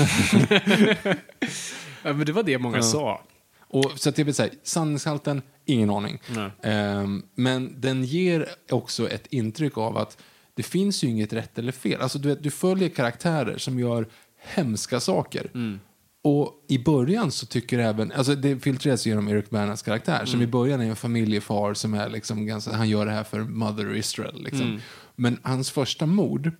Ja, 2.03 2.14
men 2.14 2.26
det 2.26 2.31
var 2.31 2.43
det 2.43 2.57
många 2.57 2.77
Ja. 2.77 2.84
sa. 2.84 3.22
Och, 3.60 3.91
så 3.95 4.10
att 4.10 4.18
jag 4.18 4.26
vill 4.26 4.34
säga, 4.35 4.53
sanningshalten, 4.64 5.41
ingen 5.65 5.89
aning. 5.89 6.19
Ehm, 6.64 7.23
men 7.35 7.81
den 7.81 8.03
ger 8.03 8.49
också 8.72 9.10
ett 9.10 9.27
intryck 9.30 9.77
av 9.77 9.97
att 9.97 10.18
det 10.56 10.64
finns 10.64 11.03
ju 11.03 11.07
inget 11.07 11.34
rätt 11.34 11.60
eller 11.60 11.72
fel. 11.72 12.02
Alltså 12.02 12.19
du, 12.19 12.30
vet, 12.30 12.44
du 12.44 12.52
följer 12.52 12.90
karaktärer 12.90 13.57
som 13.57 13.80
gör 13.80 14.07
hemska 14.38 14.99
saker. 14.99 15.52
Mm. 15.53 15.80
Och 16.23 16.65
i 16.68 16.80
början 16.80 17.32
så 17.32 17.45
tycker 17.45 17.80
även, 17.80 18.11
alltså 18.11 18.36
det 18.36 18.60
filtreras 18.60 19.06
genom 19.06 19.27
Eric 19.27 19.49
Bernas 19.49 19.82
karaktär, 19.82 20.26
som 20.26 20.40
Mm. 20.40 20.49
i 20.49 20.52
början 20.52 20.82
är 20.82 20.86
en 20.90 20.95
familjefar 20.95 21.73
som 21.73 21.94
är 21.94 22.10
liksom 22.10 22.45
ganska, 22.45 22.72
han 22.73 22.90
gör 22.90 23.06
det 23.06 23.11
här 23.11 23.23
för 23.23 23.40
Mother 23.40 23.95
Israel. 23.95 24.44
Liksom. 24.44 24.68
Mm. 24.68 24.82
Men 25.15 25.40
hans 25.44 25.72
första 25.72 26.06
mord 26.06 26.52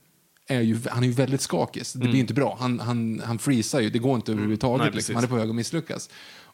är 0.48 0.62
ju, 0.62 0.78
han 0.90 1.04
är 1.04 1.08
ju 1.08 1.14
väldigt 1.14 1.42
skakig. 1.42 1.84
Det 1.94 2.00
Mm. 2.00 2.12
blir 2.12 2.20
inte 2.20 2.34
bra. 2.34 2.58
Han, 2.60 2.80
han, 2.80 3.22
han 3.26 3.40
freezar 3.40 3.80
ju, 3.82 3.90
det 3.90 4.00
går 4.00 4.16
inte 4.16 4.32
överhuvudtaget. 4.32 4.86
Nej, 4.86 4.96
liksom. 4.96 5.16
Han 5.16 5.24
är 5.24 5.28
på 5.28 5.36
väg 5.36 5.50
att 5.50 5.56
misslyckas. 5.56 6.10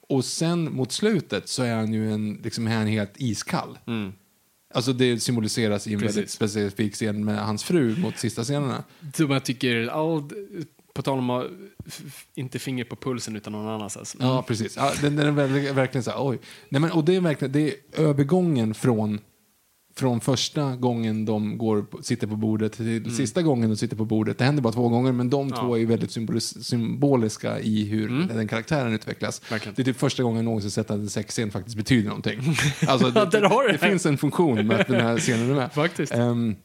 Och 0.10 0.26
sen 0.26 0.74
mot 0.76 0.92
slutet 0.92 1.50
så 1.50 1.64
är 1.64 1.76
han 1.76 1.94
ju 1.94 2.14
en, 2.14 2.40
liksom, 2.44 2.68
han 2.68 2.88
helt 2.88 3.14
iskall. 3.18 3.78
Alltså 4.74 4.94
det 4.94 5.20
symboliseras 5.20 5.88
i 5.88 5.94
en. 5.94 6.00
Precis. 6.00 6.18
väldigt 6.18 6.32
specifik 6.32 6.94
scen 6.94 7.26
med 7.26 7.46
hans 7.46 7.64
fru 7.64 7.98
mot 7.98 8.18
sista 8.18 8.44
scenerna. 8.44 8.84
Som 9.14 9.32
jag 9.32 9.44
tycker, 9.44 9.88
all, 9.88 10.30
på 10.94 11.02
tal 11.02 11.20
om 11.20 11.30
att 11.30 11.46
inte 12.36 12.60
finger 12.60 12.84
på 12.84 12.96
pulsen 12.96 13.36
utan 13.36 13.54
någon 13.54 13.68
annanstans. 13.68 14.16
Mm. 14.16 14.28
Ja, 14.28 14.44
precis. 14.48 14.76
Ja, 14.78 14.92
den, 15.02 15.16
den 15.16 15.28
är 15.28 15.74
verkligen 15.74 16.04
så 16.04 16.12
här, 16.12 16.28
oj. 16.28 16.40
Nej, 16.70 16.82
men, 16.82 16.92
och 16.92 17.06
det 17.06 17.16
är 17.16 17.22
verkligen, 17.22 17.52
det 17.52 17.70
är 17.70 17.76
övergången 17.94 18.74
från 18.74 19.20
från 19.96 20.22
första 20.22 20.76
gången 20.76 21.26
de 21.26 21.58
går, 21.58 21.86
sitter 22.04 22.28
på 22.28 22.36
bordet 22.36 22.74
till 22.74 22.98
Mm. 22.98 23.12
sista 23.12 23.42
gången 23.42 23.70
de 23.70 23.76
sitter 23.76 23.96
på 23.96 24.06
bordet. 24.06 24.38
Det 24.38 24.44
händer 24.46 24.62
bara 24.64 24.74
två 24.74 24.90
gånger, 24.90 25.12
men 25.12 25.30
de 25.30 25.50
Ja. 25.50 25.56
två 25.56 25.78
är 25.78 25.86
väldigt 25.86 26.10
symbolis- 26.10 26.62
symboliska 26.64 27.60
i 27.60 27.86
hur 27.86 28.28
den 28.34 28.48
karaktären 28.48 28.94
utvecklas. 28.94 29.40
Mm. 29.42 29.50
Verkligen. 29.56 29.74
Det 29.76 29.82
är 29.82 29.84
typ 29.84 29.98
första 30.00 30.24
gången 30.24 30.38
jag 30.38 30.46
någonsin 30.46 30.72
sett 30.72 30.92
att 30.92 30.98
en 30.98 31.10
sexscen 31.10 31.52
faktiskt 31.52 31.78
betyder 31.78 32.08
någonting. 32.10 32.40
Alltså, 32.88 33.12
det, 33.12 33.26
det, 33.32 33.40
det. 33.40 33.72
det 33.72 33.78
finns 33.78 34.06
en 34.06 34.18
funktion 34.18 34.68
med 34.68 34.80
att 34.82 34.88
den 34.88 35.02
här 35.02 35.18
scenen 35.18 35.50
är 35.52 35.56
med. 35.56 35.74
Faktiskt. 35.74 36.14
Ehm, 36.14 36.56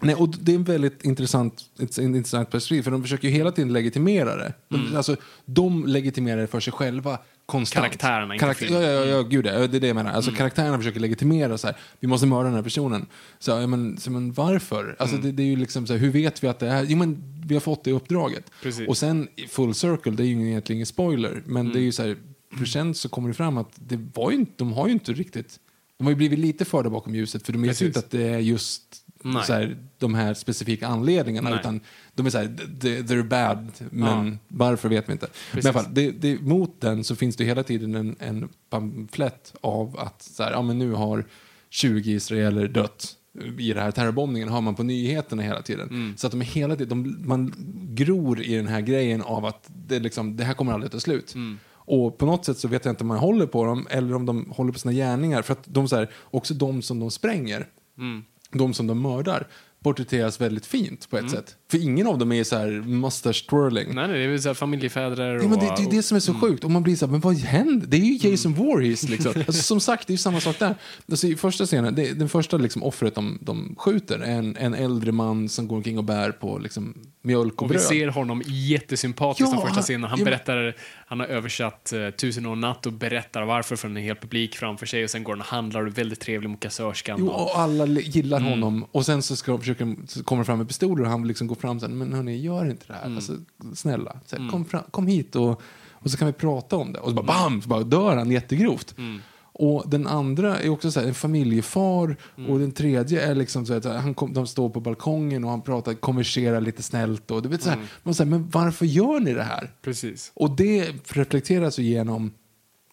nej, 0.00 0.14
och 0.14 0.28
det 0.40 0.52
är 0.52 0.56
en 0.56 0.64
väldigt 0.64 1.04
intressant, 1.04 1.62
ett, 1.80 1.98
intressant 1.98 2.50
perspektiv, 2.50 2.82
för 2.82 2.90
de 2.90 3.02
försöker 3.02 3.28
ju 3.28 3.34
hela 3.34 3.52
tiden 3.52 3.72
legitimera 3.72 4.36
det. 4.36 4.52
De, 4.68 4.96
alltså, 4.96 5.16
de 5.44 5.86
legitimerar 5.86 6.40
det 6.40 6.46
för 6.46 6.60
sig 6.60 6.72
själva 6.72 7.18
konstant. 7.48 7.78
Mm. 7.86 7.90
Karaktärerna 7.90 8.34
inför 8.34 8.46
Karaktär, 8.46 8.66
ja, 8.66 8.70
filmen. 8.80 9.08
ja, 9.08 9.16
ja, 9.16 9.22
gud 9.22 9.46
ja, 9.46 9.52
det 9.66 9.76
är 9.76 9.80
det 9.80 9.86
jag 9.86 9.94
menar. 9.96 10.12
Alltså, 10.12 10.30
Karaktärerna 10.30 10.78
försöker 10.78 11.00
legitimera 11.00 11.58
så 11.58 11.66
här, 11.66 11.76
vi 12.00 12.08
måste 12.08 12.26
mörda 12.26 12.44
den 12.44 12.54
här 12.54 12.62
personen. 12.62 13.06
Så, 13.38 13.50
ja, 13.50 13.66
men, 13.66 13.98
så, 13.98 14.10
men 14.10 14.32
varför? 14.32 14.96
Alltså, 14.98 15.16
Mm. 15.16 15.26
det, 15.26 15.32
det 15.32 15.42
är 15.42 15.46
ju 15.46 15.56
liksom 15.56 15.86
så 15.86 15.92
här, 15.92 16.00
hur 16.00 16.10
vet 16.10 16.44
vi 16.44 16.48
att 16.48 16.58
det 16.58 16.68
är, 16.68 16.84
jo 16.84 16.96
men 16.98 17.22
vi 17.46 17.54
har 17.54 17.60
fått 17.60 17.84
det 17.84 17.92
uppdraget. 17.92 18.44
Precis. 18.62 18.88
Och 18.88 18.96
sen 18.98 19.28
full 19.48 19.74
circle, 19.74 20.12
det 20.12 20.22
är 20.22 20.26
ju 20.26 20.48
egentligen 20.48 20.76
ingen 20.76 20.86
spoiler, 20.86 21.42
men 21.46 21.60
Mm. 21.60 21.72
det 21.72 21.78
är 21.78 21.82
ju 21.82 21.92
så 21.92 22.02
här, 22.02 22.16
för 22.58 22.64
sen 22.64 22.94
så 22.94 23.08
kommer 23.08 23.28
det 23.28 23.34
fram 23.34 23.58
att 23.58 23.70
det 23.74 24.00
var 24.14 24.30
ju 24.30 24.36
inte, 24.36 24.52
de 24.56 24.72
har 24.72 24.86
ju 24.86 24.92
inte 24.92 25.12
riktigt, 25.12 25.58
de 25.98 26.04
har 26.04 26.10
ju 26.10 26.16
blivit 26.16 26.38
lite 26.38 26.64
förda 26.64 26.90
bakom 26.90 27.14
ljuset, 27.14 27.46
för 27.46 27.52
de 27.52 27.62
vet 27.62 27.82
ju 27.82 27.86
inte 27.86 27.98
att 27.98 28.10
det 28.10 28.22
är 28.28 28.38
just. 28.38 28.82
Så 29.22 29.52
här, 29.52 29.76
de 29.98 30.14
här 30.14 30.34
specifika 30.34 30.86
anledningarna, 30.86 31.50
Nej. 31.50 31.58
utan 31.60 31.80
de 32.14 32.26
är 32.26 32.30
så 32.30 32.38
här, 32.38 32.46
"They- 32.46 33.02
they're 33.02 33.28
bad, 33.28 33.68
men 33.90 34.26
Ja. 34.32 34.36
varför 34.48 34.88
vet 34.88 35.08
vi 35.08 35.12
inte. 35.12 35.26
Men 35.52 35.58
i 35.64 35.66
alla 35.66 35.72
Precis. 35.72 35.84
fall, 35.86 35.94
det, 35.94 36.10
det, 36.10 36.40
mot 36.42 36.80
den 36.80 37.04
så 37.04 37.16
finns 37.16 37.36
det 37.36 37.44
hela 37.44 37.62
tiden 37.62 37.94
en, 37.94 38.16
en 38.18 38.48
pamflett 38.70 39.54
av 39.60 39.98
att 39.98 40.22
så 40.22 40.42
här, 40.42 40.52
ja, 40.52 40.62
men 40.62 40.78
nu 40.78 40.92
har 40.92 41.24
20 41.70 42.10
israeler 42.12 42.68
dött 42.68 43.14
i 43.58 43.72
den 43.72 43.82
här 43.82 43.90
terrorbombningen 43.90 44.48
har 44.48 44.60
man 44.60 44.74
på 44.74 44.82
nyheterna 44.82 45.42
hela 45.42 45.62
tiden. 45.62 45.88
Mm. 45.88 46.16
Så 46.16 46.26
att 46.26 46.30
de 46.30 46.40
är 46.40 46.44
hela 46.46 46.76
tiden, 46.76 47.02
de, 47.02 47.28
man 47.28 47.54
gror 47.94 48.40
i 48.42 48.54
den 48.56 48.66
här 48.66 48.80
grejen 48.80 49.22
av 49.22 49.44
att 49.44 49.70
det, 49.86 49.98
liksom, 49.98 50.36
det 50.36 50.44
här 50.44 50.54
kommer 50.54 50.72
aldrig 50.72 50.92
ta 50.92 51.00
slut. 51.00 51.34
Mm. 51.34 51.58
Och 51.70 52.18
på 52.18 52.26
något 52.26 52.44
sätt 52.44 52.58
så 52.58 52.68
vet 52.68 52.84
jag 52.84 52.92
inte 52.92 53.04
om 53.04 53.08
man 53.08 53.18
håller 53.18 53.46
på 53.46 53.64
dem 53.64 53.86
eller 53.90 54.14
om 54.14 54.26
de 54.26 54.50
håller 54.50 54.72
på 54.72 54.78
sina 54.78 54.92
gärningar. 54.92 55.42
För 55.42 55.52
att 55.52 55.62
de 55.64 55.88
så 55.88 55.96
här, 55.96 56.10
också 56.30 56.54
de 56.54 56.82
som 56.82 57.00
de 57.00 57.10
spränger, 57.10 57.66
Mm. 57.98 58.24
De 58.52 58.74
som 58.74 58.86
de 58.86 59.02
mördar, 59.02 59.46
porträtteras 59.82 60.40
väldigt 60.40 60.66
fint 60.66 61.10
på 61.10 61.18
ett 61.18 61.30
sätt. 61.30 61.56
För 61.70 61.82
ingen 61.82 62.06
av 62.06 62.18
dem 62.18 62.32
är 62.32 62.44
så 62.44 62.56
här 62.56 62.70
mustache 62.70 63.42
twirling. 63.50 63.94
Nej, 63.94 64.08
nej, 64.08 64.26
det 64.26 64.34
är 64.34 64.38
så 64.38 64.48
här 64.48 64.54
familjefäder 64.54 65.36
och... 65.36 65.44
Ja, 65.44 65.48
men 65.48 65.58
det, 65.58 65.74
det 65.76 65.82
är 65.82 65.90
det 65.90 66.02
som 66.02 66.16
är 66.16 66.20
så 66.20 66.34
sjukt. 66.34 66.64
Och 66.64 66.70
man 66.70 66.82
blir 66.82 66.96
så 66.96 67.06
här, 67.06 67.12
men 67.12 67.20
vad 67.20 67.34
händer? 67.36 67.86
Det 67.86 67.96
är 67.96 68.00
ju 68.00 68.30
Jason 68.30 68.54
Voorhees 68.54 69.08
liksom. 69.08 69.32
Alltså, 69.36 69.52
som 69.62 69.80
sagt, 69.80 70.06
det 70.06 70.10
är 70.10 70.14
ju 70.14 70.18
samma 70.18 70.40
sak 70.40 70.58
där. 70.58 70.74
Alltså, 71.10 71.26
I 71.26 71.36
första 71.36 71.66
scenen, 71.66 71.94
det, 71.94 72.12
den 72.12 72.28
första 72.28 72.56
liksom, 72.56 72.82
offret 72.82 73.14
de, 73.14 73.38
de 73.40 73.74
skjuter 73.78 74.18
är 74.18 74.38
en, 74.38 74.56
en 74.56 74.74
äldre 74.74 75.12
man 75.12 75.48
som 75.48 75.68
går 75.68 75.76
omkring 75.76 75.98
och 75.98 76.04
bär 76.04 76.30
på 76.32 76.58
liksom, 76.58 76.94
mjölk 77.22 77.54
och, 77.54 77.62
Och 77.62 77.70
vi 77.70 77.74
bröd. 77.74 77.86
ser 77.86 78.08
honom 78.08 78.42
jättesympatiskt 78.46 79.52
Ja, 79.52 79.58
den 79.58 79.66
första 79.66 79.82
scenen. 79.82 80.10
Han 80.10 80.18
ja, 80.18 80.24
berättar, 80.24 80.76
han 81.10 81.20
har 81.20 81.26
översatt 81.26 81.92
uh, 81.96 82.10
Tusen 82.10 82.46
och 82.46 82.52
en 82.52 82.60
natt 82.60 82.86
och 82.86 82.92
berättar 82.92 83.42
varför 83.42 83.76
för 83.76 83.88
en 83.88 83.96
hel 83.96 84.16
publik 84.16 84.56
framför 84.56 84.86
sig 84.86 85.04
och 85.04 85.10
sen 85.10 85.24
går 85.24 85.32
han 85.32 85.40
och 85.40 85.46
handlar 85.46 85.80
och 85.80 85.86
är 85.86 85.90
väldigt 85.92 86.20
trevlig 86.20 86.50
mot 86.50 86.60
kassörskan. 86.60 87.16
Jo, 87.20 87.28
och, 87.28 87.42
och 87.42 87.58
alla 87.58 87.86
gillar 87.86 88.38
Mm. 88.38 88.50
honom. 88.50 88.84
Och 88.92 89.06
sen 89.06 89.22
så, 89.22 89.36
ska 89.36 89.52
de 89.52 89.60
försöka, 89.60 89.94
så 90.06 90.24
kommer 90.24 90.42
de 90.42 90.46
fram 90.46 90.58
med 90.58 90.68
pistoler 90.68 91.04
och 91.04 91.10
han 91.10 91.22
vill 91.22 91.28
liksom 91.28 91.46
gå 91.46 91.54
fram 91.54 91.80
sen. 91.80 91.98
Men 91.98 92.12
hörni, 92.12 92.36
gör 92.40 92.70
inte 92.70 92.84
det 92.86 92.92
här. 92.94 93.04
Mm. 93.04 93.16
Alltså, 93.16 93.32
snälla, 93.74 94.20
så 94.26 94.36
här, 94.36 94.50
kom, 94.50 94.64
fram, 94.64 94.82
kom 94.90 95.06
hit 95.06 95.36
och, 95.36 95.62
och 95.92 96.10
så 96.10 96.16
kan 96.16 96.26
vi 96.26 96.32
prata 96.32 96.76
om 96.76 96.92
det. 96.92 96.98
Och 96.98 97.08
så 97.08 97.14
bara 97.14 97.26
bam, 97.26 97.62
så 97.62 97.68
bara 97.68 97.82
dör 97.82 98.16
han 98.16 98.30
jättegrovt. 98.30 98.94
Mm. 98.98 99.22
Och 99.58 99.84
den 99.86 100.06
andra 100.06 100.60
är 100.60 100.68
också 100.68 100.90
så 100.90 101.00
här, 101.00 101.06
en 101.06 101.14
familjefar 101.14 102.16
Mm. 102.36 102.50
och 102.50 102.58
den 102.58 102.72
tredje 102.72 103.22
är 103.22 103.34
liksom 103.34 103.66
så 103.66 103.74
att 103.74 103.84
han 103.84 104.14
kom, 104.14 104.32
de 104.34 104.46
står 104.46 104.68
på 104.70 104.80
balkongen 104.80 105.44
och 105.44 105.50
han 105.50 105.62
pratar, 105.62 105.94
konverserar 105.94 106.60
lite 106.60 106.82
snällt 106.82 107.30
och 107.30 107.42
du 107.42 107.48
vet 107.48 107.62
så 107.62 107.70
här, 107.70 107.78
man 108.02 108.14
säger 108.14 108.30
men 108.30 108.48
varför 108.48 108.86
gör 108.86 109.20
ni 109.20 109.34
det 109.34 109.42
här? 109.42 109.70
Precis. 109.82 110.32
Och 110.34 110.56
det 110.56 110.88
reflekteras 111.04 111.78
ju 111.78 111.82
genom 111.82 112.32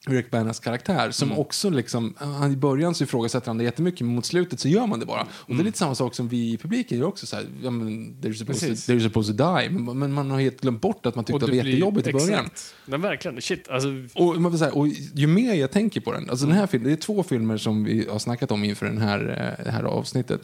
Rick 0.08 0.32
Bannas 0.32 0.60
karaktär 0.60 1.12
som 1.12 1.28
Mm. 1.28 1.40
också 1.40 1.70
liksom, 1.70 2.14
han, 2.18 2.52
i 2.52 2.56
början 2.56 2.96
så 2.96 3.04
ifrågasätter 3.04 3.48
han 3.48 3.58
det 3.58 3.64
jättemycket 3.64 4.02
men 4.02 4.16
mot 4.16 4.26
slutet 4.26 4.60
så 4.60 4.68
gör 4.68 4.88
man 4.88 5.00
det 5.00 5.06
bara. 5.06 5.28
Och 5.32 5.56
det 5.56 5.62
är 5.62 5.64
lite 5.64 5.78
samma 5.78 5.96
sak 5.96 6.16
som 6.16 6.28
vi 6.28 6.52
i 6.54 6.58
publiken 6.58 7.00
gör 7.00 7.08
också 7.08 7.26
så 7.26 7.36
här, 7.36 7.46
ja, 7.64 7.70
men, 7.72 8.16
they're, 8.22 8.34
supposed 8.34 8.60
to, 8.60 8.66
Mm. 8.66 9.00
They're 9.00 9.04
supposed 9.08 9.38
to 9.38 9.44
die. 9.60 9.70
Men, 9.70 10.00
men 10.00 10.14
man 10.14 10.32
har 10.32 10.40
helt 10.40 10.62
glömt 10.62 10.82
bort 10.82 11.06
att 11.06 11.16
man 11.16 11.26
tyckte 11.26 11.36
att 11.46 11.52
det 11.52 11.58
var 11.58 11.64
jättejobbigt 11.66 12.08
i 12.08 12.12
början. 12.14 12.50
Men 12.86 13.02
verkligen, 13.02 13.42
shit. 13.42 13.68
Alltså, 13.70 13.90
Och, 14.16 14.42
man 14.42 14.52
vill 14.52 14.60
säga, 14.60 14.74
och 14.74 14.88
ju 15.14 15.28
mer 15.28 15.54
jag 15.54 15.72
tänker 15.72 16.02
på 16.02 16.12
den, 16.12 16.30
alltså 16.30 16.46
den 16.46 16.56
här 16.56 16.68
filmen, 16.68 16.88
det 16.88 16.94
är 16.94 16.98
två 17.02 17.24
filmer 17.24 17.58
som 17.58 17.84
vi 17.84 18.08
har 18.12 18.20
snackat 18.20 18.52
om 18.52 18.64
inför 18.64 18.86
den 18.86 18.98
här, 18.98 19.56
eh, 19.60 19.66
det 19.66 19.72
här 19.72 19.84
avsnittet, 19.84 20.42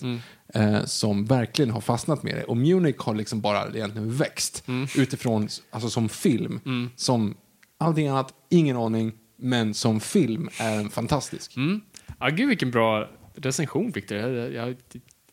eh, 0.53 0.83
som 0.85 1.25
verkligen 1.25 1.71
har 1.71 1.81
fastnat 1.81 2.23
med 2.23 2.35
det. 2.35 2.43
Och 2.43 2.57
Munich 2.57 2.95
har 2.97 3.15
liksom 3.15 3.41
bara 3.41 3.67
egentligen 3.75 4.13
växt 4.17 4.63
utifrån, 4.97 5.47
alltså 5.71 5.89
som 5.89 6.09
film, 6.09 6.59
som 6.95 7.35
allting 7.77 8.07
annat, 8.07 8.33
ingen 8.49 8.77
aning, 8.77 9.11
men 9.41 9.73
som 9.73 9.99
film 9.99 10.49
är 10.59 10.77
den 10.77 10.89
fantastisk. 10.89 11.57
mm. 11.57 11.81
ja, 12.19 12.29
gud 12.29 12.49
vilken 12.49 12.71
bra 12.71 13.09
recension 13.35 13.91
Victor. 13.91 14.17
Jag, 14.17 14.53
jag, 14.53 14.75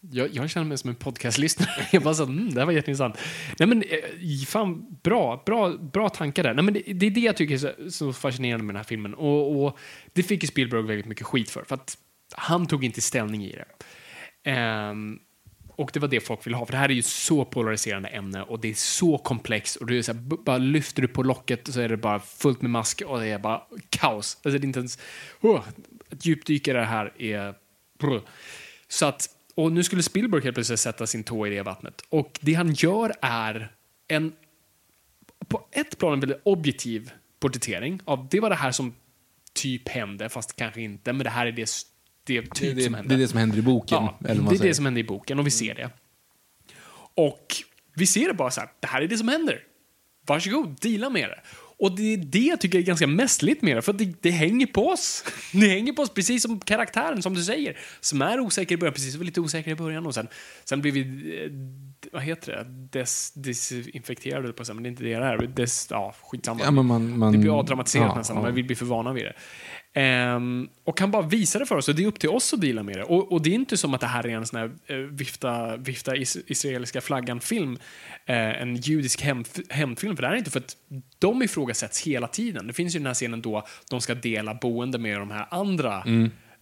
jag, 0.01 0.35
jag 0.35 0.51
känner 0.51 0.67
mig 0.67 0.79
som 0.79 0.91
en 0.91 0.97
podcastlyssnare. 0.97 1.71
Jag 1.93 2.03
bara 2.03 2.15
så, 2.15 2.23
mm, 2.23 2.55
det 2.55 2.61
här 2.61 2.67
var 2.67 2.73
jätteintressant. 2.73 3.19
Nej 3.59 3.69
men, 3.69 3.83
eh, 3.83 4.47
fan, 4.47 4.97
bra, 5.03 5.43
bra, 5.47 5.77
bra 5.77 6.09
tankar 6.09 6.43
där. 6.43 6.55
Nej, 6.55 6.65
men 6.65 6.75
det, 6.75 6.81
det 6.81 7.07
är 7.07 7.11
det 7.11 7.21
jag 7.21 7.37
tycker 7.37 7.55
är 7.55 7.59
så, 7.59 7.91
så 7.91 8.13
fascinerande 8.13 8.65
med 8.65 8.75
den 8.75 8.79
här 8.79 8.85
filmen. 8.85 9.15
Och, 9.15 9.65
och 9.65 9.79
det 10.13 10.23
fick 10.23 10.43
ju 10.43 10.47
Spielberg 10.47 10.83
väldigt 10.83 11.07
mycket 11.07 11.27
skit 11.27 11.51
för. 11.51 11.65
För 11.65 11.75
att 11.75 11.99
han 12.35 12.67
tog 12.67 12.85
inte 12.85 13.01
ställning 13.01 13.45
i 13.45 13.57
det. 13.57 14.91
Um, 14.91 15.21
och 15.79 15.91
det 15.93 16.01
var 16.01 16.09
det 16.09 16.21
folk 16.21 16.47
ville 16.47 16.57
ha, 16.57 16.67
för 16.67 16.73
det 16.73 16.79
här 16.79 16.89
är 16.89 16.95
ju 16.95 17.03
så 17.03 17.45
polariserande 17.45 18.09
ämne 18.09 18.43
och 18.43 18.61
det 18.61 18.71
är 18.71 18.75
så 18.75 19.19
komplext 19.19 19.77
och 19.77 19.87
du 19.87 19.99
är 19.99 20.03
så 20.03 20.13
här, 20.13 20.21
bara 20.21 20.59
lyfter 20.59 21.03
du 21.03 21.09
på 21.09 21.23
locket 21.23 21.73
så 21.73 21.81
är 21.81 21.89
det 21.89 21.97
bara 21.97 22.21
fullt 22.21 22.63
med 22.63 22.71
mask 22.71 23.03
och 23.07 23.21
det 23.21 23.27
är 23.27 23.39
bara 23.39 23.63
kaos. 23.89 24.39
Alltså 24.43 24.59
det 24.59 24.65
är 24.65 24.67
inte 24.67 24.79
ens... 24.79 24.99
Oh, 25.41 25.63
att 26.11 26.27
djupdyka 26.27 26.71
i 26.71 26.75
det 26.75 26.85
här 26.85 27.23
är... 27.23 27.55
Brr. 27.99 28.21
Så 28.89 29.07
att, 29.07 29.29
och 29.55 29.73
nu 29.73 29.83
skulle 29.83 30.03
Spielberg 30.03 30.43
helt 30.43 30.55
plötsligt 30.55 30.81
sätta 30.81 31.07
sin 31.07 31.25
tå 31.25 31.47
i 31.47 31.51
det 31.51 31.63
vattnet. 31.63 32.03
Och 32.09 32.39
det 32.43 32.55
han 32.55 32.73
gör 32.73 33.13
är 33.23 33.73
en 34.09 34.33
på 35.49 35.69
ett 35.71 35.99
plan 35.99 36.13
en 36.13 36.21
väldigt 36.21 36.41
objektiv 36.43 37.11
porträttering 37.41 38.01
av 38.05 38.29
det 38.31 38.41
var 38.41 38.51
det 38.51 38.57
här 38.57 38.73
som 38.73 38.95
typ 39.53 39.89
hände, 39.89 40.29
fast 40.29 40.57
kanske 40.57 40.81
inte, 40.81 41.13
men 41.13 41.25
det 41.25 41.31
här 41.31 41.47
är 41.47 41.53
det, 41.53 41.69
det 42.29 42.43
typ 42.43 42.51
Det, 42.61 42.73
det, 42.75 42.83
som 42.83 42.93
det 42.93 42.99
hände. 42.99 43.15
är 43.15 43.19
det 43.19 43.29
som 43.29 43.39
händer 43.39 43.59
i 43.59 43.63
boken. 43.63 43.99
Ja, 44.03 44.19
eller 44.29 44.43
man 44.43 44.49
det 44.49 44.57
är 44.57 44.59
säger. 44.59 44.71
det 44.71 44.75
som 44.75 44.85
händer 44.85 45.01
i 45.01 45.05
boken 45.05 45.39
och 45.39 45.47
vi 45.47 45.51
ser 45.51 45.75
det. 45.75 45.91
Och 47.15 47.47
vi 47.97 48.07
ser 48.07 48.29
det 48.29 48.35
bara 48.35 48.51
så 48.51 48.61
här, 48.61 48.71
det 48.81 48.87
här 48.87 49.03
är 49.03 49.09
det 49.09 49.19
som 49.19 49.29
händer. 49.29 49.61
Varsågod, 50.27 50.77
deala 50.81 51.11
med 51.11 51.29
det. 51.29 51.41
Och 51.81 51.97
det 51.97 52.13
är 52.15 52.17
det 52.17 52.39
jag 52.39 52.61
tycker 52.61 52.79
är 52.79 52.83
ganska 52.83 53.07
mästerligt 53.07 53.63
med 53.63 53.77
det, 53.77 53.83
för 53.83 53.93
det, 53.93 54.23
det 54.23 54.31
hänger 54.31 54.67
på 54.67 54.89
oss. 54.89 55.25
Det 55.53 55.69
hänger 55.69 55.93
på 55.93 56.03
oss, 56.03 56.15
precis 56.15 56.43
som 56.43 56.61
karaktären, 56.61 57.23
som 57.23 57.35
du 57.35 57.43
säger, 57.45 57.79
som 58.01 58.23
är 58.23 58.41
osäker 58.41 58.75
i 58.75 58.79
början, 58.79 58.95
precis 58.95 59.15
som 59.15 59.23
lite 59.23 59.41
osäker 59.41 59.71
i 59.71 59.75
början 59.75 60.07
och 60.07 60.15
sen, 60.15 60.29
sen 60.65 60.81
blir 60.83 60.93
vi, 60.93 61.01
eh, 61.45 61.51
vad 62.13 62.23
heter 62.23 62.53
det, 62.53 62.99
Des, 62.99 63.33
desinfekterade 63.35 64.53
på 64.53 64.65
sig, 64.65 64.75
men 64.75 64.83
det 64.83 64.89
är 64.89 64.91
inte 64.91 65.03
det 65.05 65.19
det 65.19 65.25
är. 65.25 65.47
Des, 65.47 65.87
ja, 65.91 66.15
skitsamma. 66.23 66.61
Ja, 66.65 66.71
men 66.71 66.87
man- 66.87 67.19
man- 67.19 67.33
det 67.33 67.39
blir 67.39 67.59
avdramatiserat 67.59 68.07
ja, 68.09 68.15
nästan, 68.19 68.37
ja. 68.37 68.43
men 68.43 68.55
vi 68.55 68.63
blir 68.63 68.77
för 68.77 68.87
vana 68.87 69.13
vid 69.13 69.25
det. 69.25 69.33
Ehm, 69.99 70.69
och 70.85 71.01
han 71.01 71.11
bara 71.11 71.23
visar 71.23 71.61
det 71.61 71.67
för 71.67 71.77
oss 71.77 71.89
och 71.89 71.95
det 71.95 72.03
är 72.03 72.07
upp 72.07 72.19
till 72.19 72.29
oss 72.29 72.55
att 72.55 72.61
deala 72.61 72.83
med 72.83 72.97
det. 72.97 73.05
Och, 73.05 73.33
och 73.33 73.43
det 73.43 73.51
är 73.51 73.55
inte 73.55 73.77
som 73.77 73.95
att 73.95 74.01
det 74.01 74.07
här 74.07 74.27
är 74.27 74.31
en 74.37 74.47
sån 74.47 74.59
här 74.61 74.71
eh, 74.87 74.97
vifta, 74.97 75.77
vifta 75.77 76.17
is, 76.17 76.37
israeliska 76.47 77.01
flaggan-film, 77.01 77.79
eh, 78.27 78.63
en 78.63 78.77
judisk 78.77 79.23
hämnd, 79.23 79.49
hämndfilm, 79.69 80.17
för 80.17 80.23
det 80.23 80.27
här 80.29 80.35
är 80.35 80.39
inte 80.39 80.51
för 80.51 80.61
att 80.61 80.77
de 81.19 81.43
ifrågasätts 81.43 82.07
hela 82.07 82.27
tiden. 82.29 82.67
Det 82.67 82.73
finns 82.73 82.95
ju 82.95 82.99
den 82.99 83.07
här 83.07 83.15
scenen 83.15 83.43
då 83.43 83.67
de 83.91 84.01
ska 84.01 84.15
dela 84.15 84.55
boende 84.55 84.99
med 84.99 85.19
de 85.19 85.31
här 85.31 85.47
andra 85.51 86.03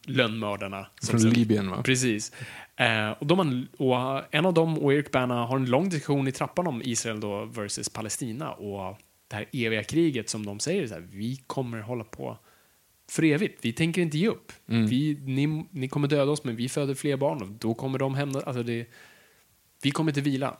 lönnmördarna. 0.07 0.87
som 1.01 1.11
Från 1.11 1.21
sen- 1.21 1.31
Libyen, 1.31 1.71
va? 1.71 1.83
Precis. 1.83 2.33
Eh, 2.77 3.11
och, 3.11 3.27
de 3.27 3.67
och 3.79 4.23
en 4.35 4.47
av 4.47 4.55
dem 4.55 4.79
och 4.79 4.95
Eric 4.95 5.11
Bana 5.11 5.47
har 5.47 5.57
en 5.57 5.67
lång 5.71 5.89
diskussion 5.89 6.29
i 6.29 6.33
trappan 6.33 6.67
om 6.67 6.83
Israel 6.85 7.21
då 7.21 7.45
versus 7.45 7.89
Palestina 7.89 8.51
och 8.53 8.99
det 9.29 9.37
här 9.37 9.47
eviga 9.53 9.83
kriget 9.83 10.29
som 10.29 10.47
de 10.47 10.61
säger 10.61 10.87
så 10.87 10.95
här, 10.95 11.05
vi 11.11 11.37
kommer 11.47 11.81
hålla 11.81 12.05
på 12.05 12.39
för 13.09 13.25
evigt. 13.25 13.59
Vi 13.65 13.73
tänker 13.73 14.03
inte 14.03 14.19
ge 14.19 14.29
upp. 14.29 14.53
Vi, 14.67 15.21
ni, 15.25 15.65
ni 15.71 15.89
kommer 15.89 16.09
döda 16.09 16.31
oss, 16.31 16.45
men 16.45 16.57
vi 16.57 16.69
föder 16.69 16.95
fler 16.95 17.17
barn 17.17 17.43
och 17.43 17.49
då 17.49 17.75
kommer 17.75 17.99
de 17.99 18.15
hämna... 18.15 18.41
Alltså 18.41 18.63
det, 18.63 18.87
vi 19.83 19.91
kommer 19.91 20.11
inte 20.11 20.21
vila. 20.21 20.57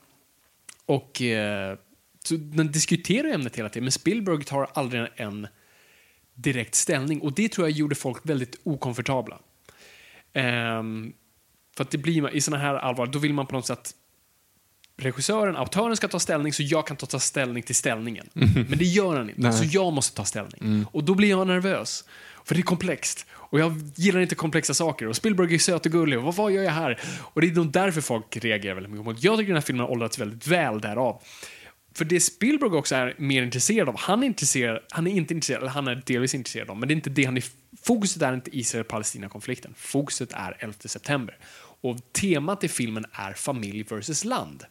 Och 0.85 1.21
eh, 1.21 1.77
så 2.23 2.35
den 2.35 2.71
diskuterar 2.71 3.33
ämnet 3.33 3.55
hela 3.55 3.69
tiden, 3.69 3.83
men 3.83 3.91
Spielberg 3.91 4.43
tar 4.43 4.67
aldrig 4.73 5.07
en 5.15 5.47
direkt 6.33 6.75
ställning 6.75 7.21
och 7.21 7.33
det 7.33 7.49
tror 7.49 7.67
jag 7.67 7.77
gjorde 7.77 7.95
folk 7.95 8.29
väldigt 8.29 8.59
okomfortabla. 8.63 9.39
Ehm, 10.33 11.13
för 11.75 11.83
att 11.83 11.91
det 11.91 11.97
blir, 11.97 12.35
i 12.35 12.41
såna 12.41 12.57
här 12.57 12.75
allvar, 12.75 13.07
då 13.07 13.19
vill 13.19 13.33
man 13.33 13.47
på 13.47 13.55
något 13.55 13.65
sätt 13.65 13.93
regissören, 14.97 15.55
autören 15.55 15.97
ska 15.97 16.07
ta 16.07 16.19
ställning 16.19 16.53
så 16.53 16.63
jag 16.63 16.87
kan 16.87 16.97
ta, 16.97 17.19
ställning 17.19 17.63
till 17.63 17.75
ställningen. 17.75 18.29
Men 18.33 18.77
det 18.77 18.85
gör 18.85 19.15
han 19.15 19.29
inte, 19.29 19.41
Nej. 19.41 19.53
så 19.53 19.63
jag 19.63 19.93
måste 19.93 20.15
ta 20.15 20.25
ställning. 20.25 20.85
Och 20.91 21.03
då 21.03 21.15
blir 21.15 21.29
jag 21.29 21.47
nervös. 21.47 22.03
För 22.47 22.55
det 22.55 22.61
är 22.61 22.63
komplext. 22.63 23.25
Och 23.31 23.59
jag 23.59 23.81
gillar 23.95 24.19
inte 24.19 24.35
komplexa 24.35 24.73
saker. 24.73 25.07
Och 25.07 25.15
Spielberg 25.15 25.53
är 25.53 25.59
söt 25.59 25.85
och 25.85 25.91
gullig. 25.91 26.19
Och 26.19 26.25
vad, 26.25 26.35
vad 26.35 26.51
gör 26.51 26.63
jag 26.63 26.71
här? 26.71 26.99
Och 27.19 27.41
det 27.41 27.47
är 27.47 27.51
nog 27.51 27.71
därför 27.71 28.01
folk 28.01 28.37
reagerar 28.37 28.73
väldigt 28.73 28.91
mycket 28.91 29.05
mot. 29.05 29.23
Jag 29.23 29.37
tycker 29.37 29.47
den 29.47 29.55
här 29.55 29.61
filmen 29.61 29.79
har 29.85 29.91
åldrats 29.91 30.19
väldigt 30.19 30.47
väl 30.47 30.81
därav. 30.81 31.21
För 31.95 32.05
det 32.05 32.19
Spielberg 32.19 32.71
också 32.71 32.95
är 32.95 33.15
mer 33.17 33.43
intresserad 33.43 33.89
av, 33.89 33.95
han 33.97 34.23
är, 34.23 34.27
intresserad, 34.27 34.81
han 34.89 35.07
är 35.07 35.11
inte 35.11 35.33
intresserad, 35.33 35.61
eller 35.61 35.71
han 35.71 35.87
är 35.87 36.03
delvis 36.05 36.35
intresserad 36.35 36.69
av, 36.69 36.77
men 36.77 36.87
det 36.87 36.93
är 36.93 36.95
inte 36.95 37.09
det 37.09 37.25
han 37.25 37.37
är, 37.37 37.43
fokuset 37.81 38.21
är 38.21 38.33
inte 38.33 38.57
Israel-Palestina-konflikten. 38.57 39.73
Fokuset 39.77 40.33
är 40.33 40.57
11 40.59 40.73
september. 40.85 41.37
Och 41.81 41.97
temat 42.11 42.63
i 42.63 42.67
filmen 42.67 43.05
är 43.11 43.33
familj 43.33 43.83
versus 43.83 44.23
land. 44.23 44.63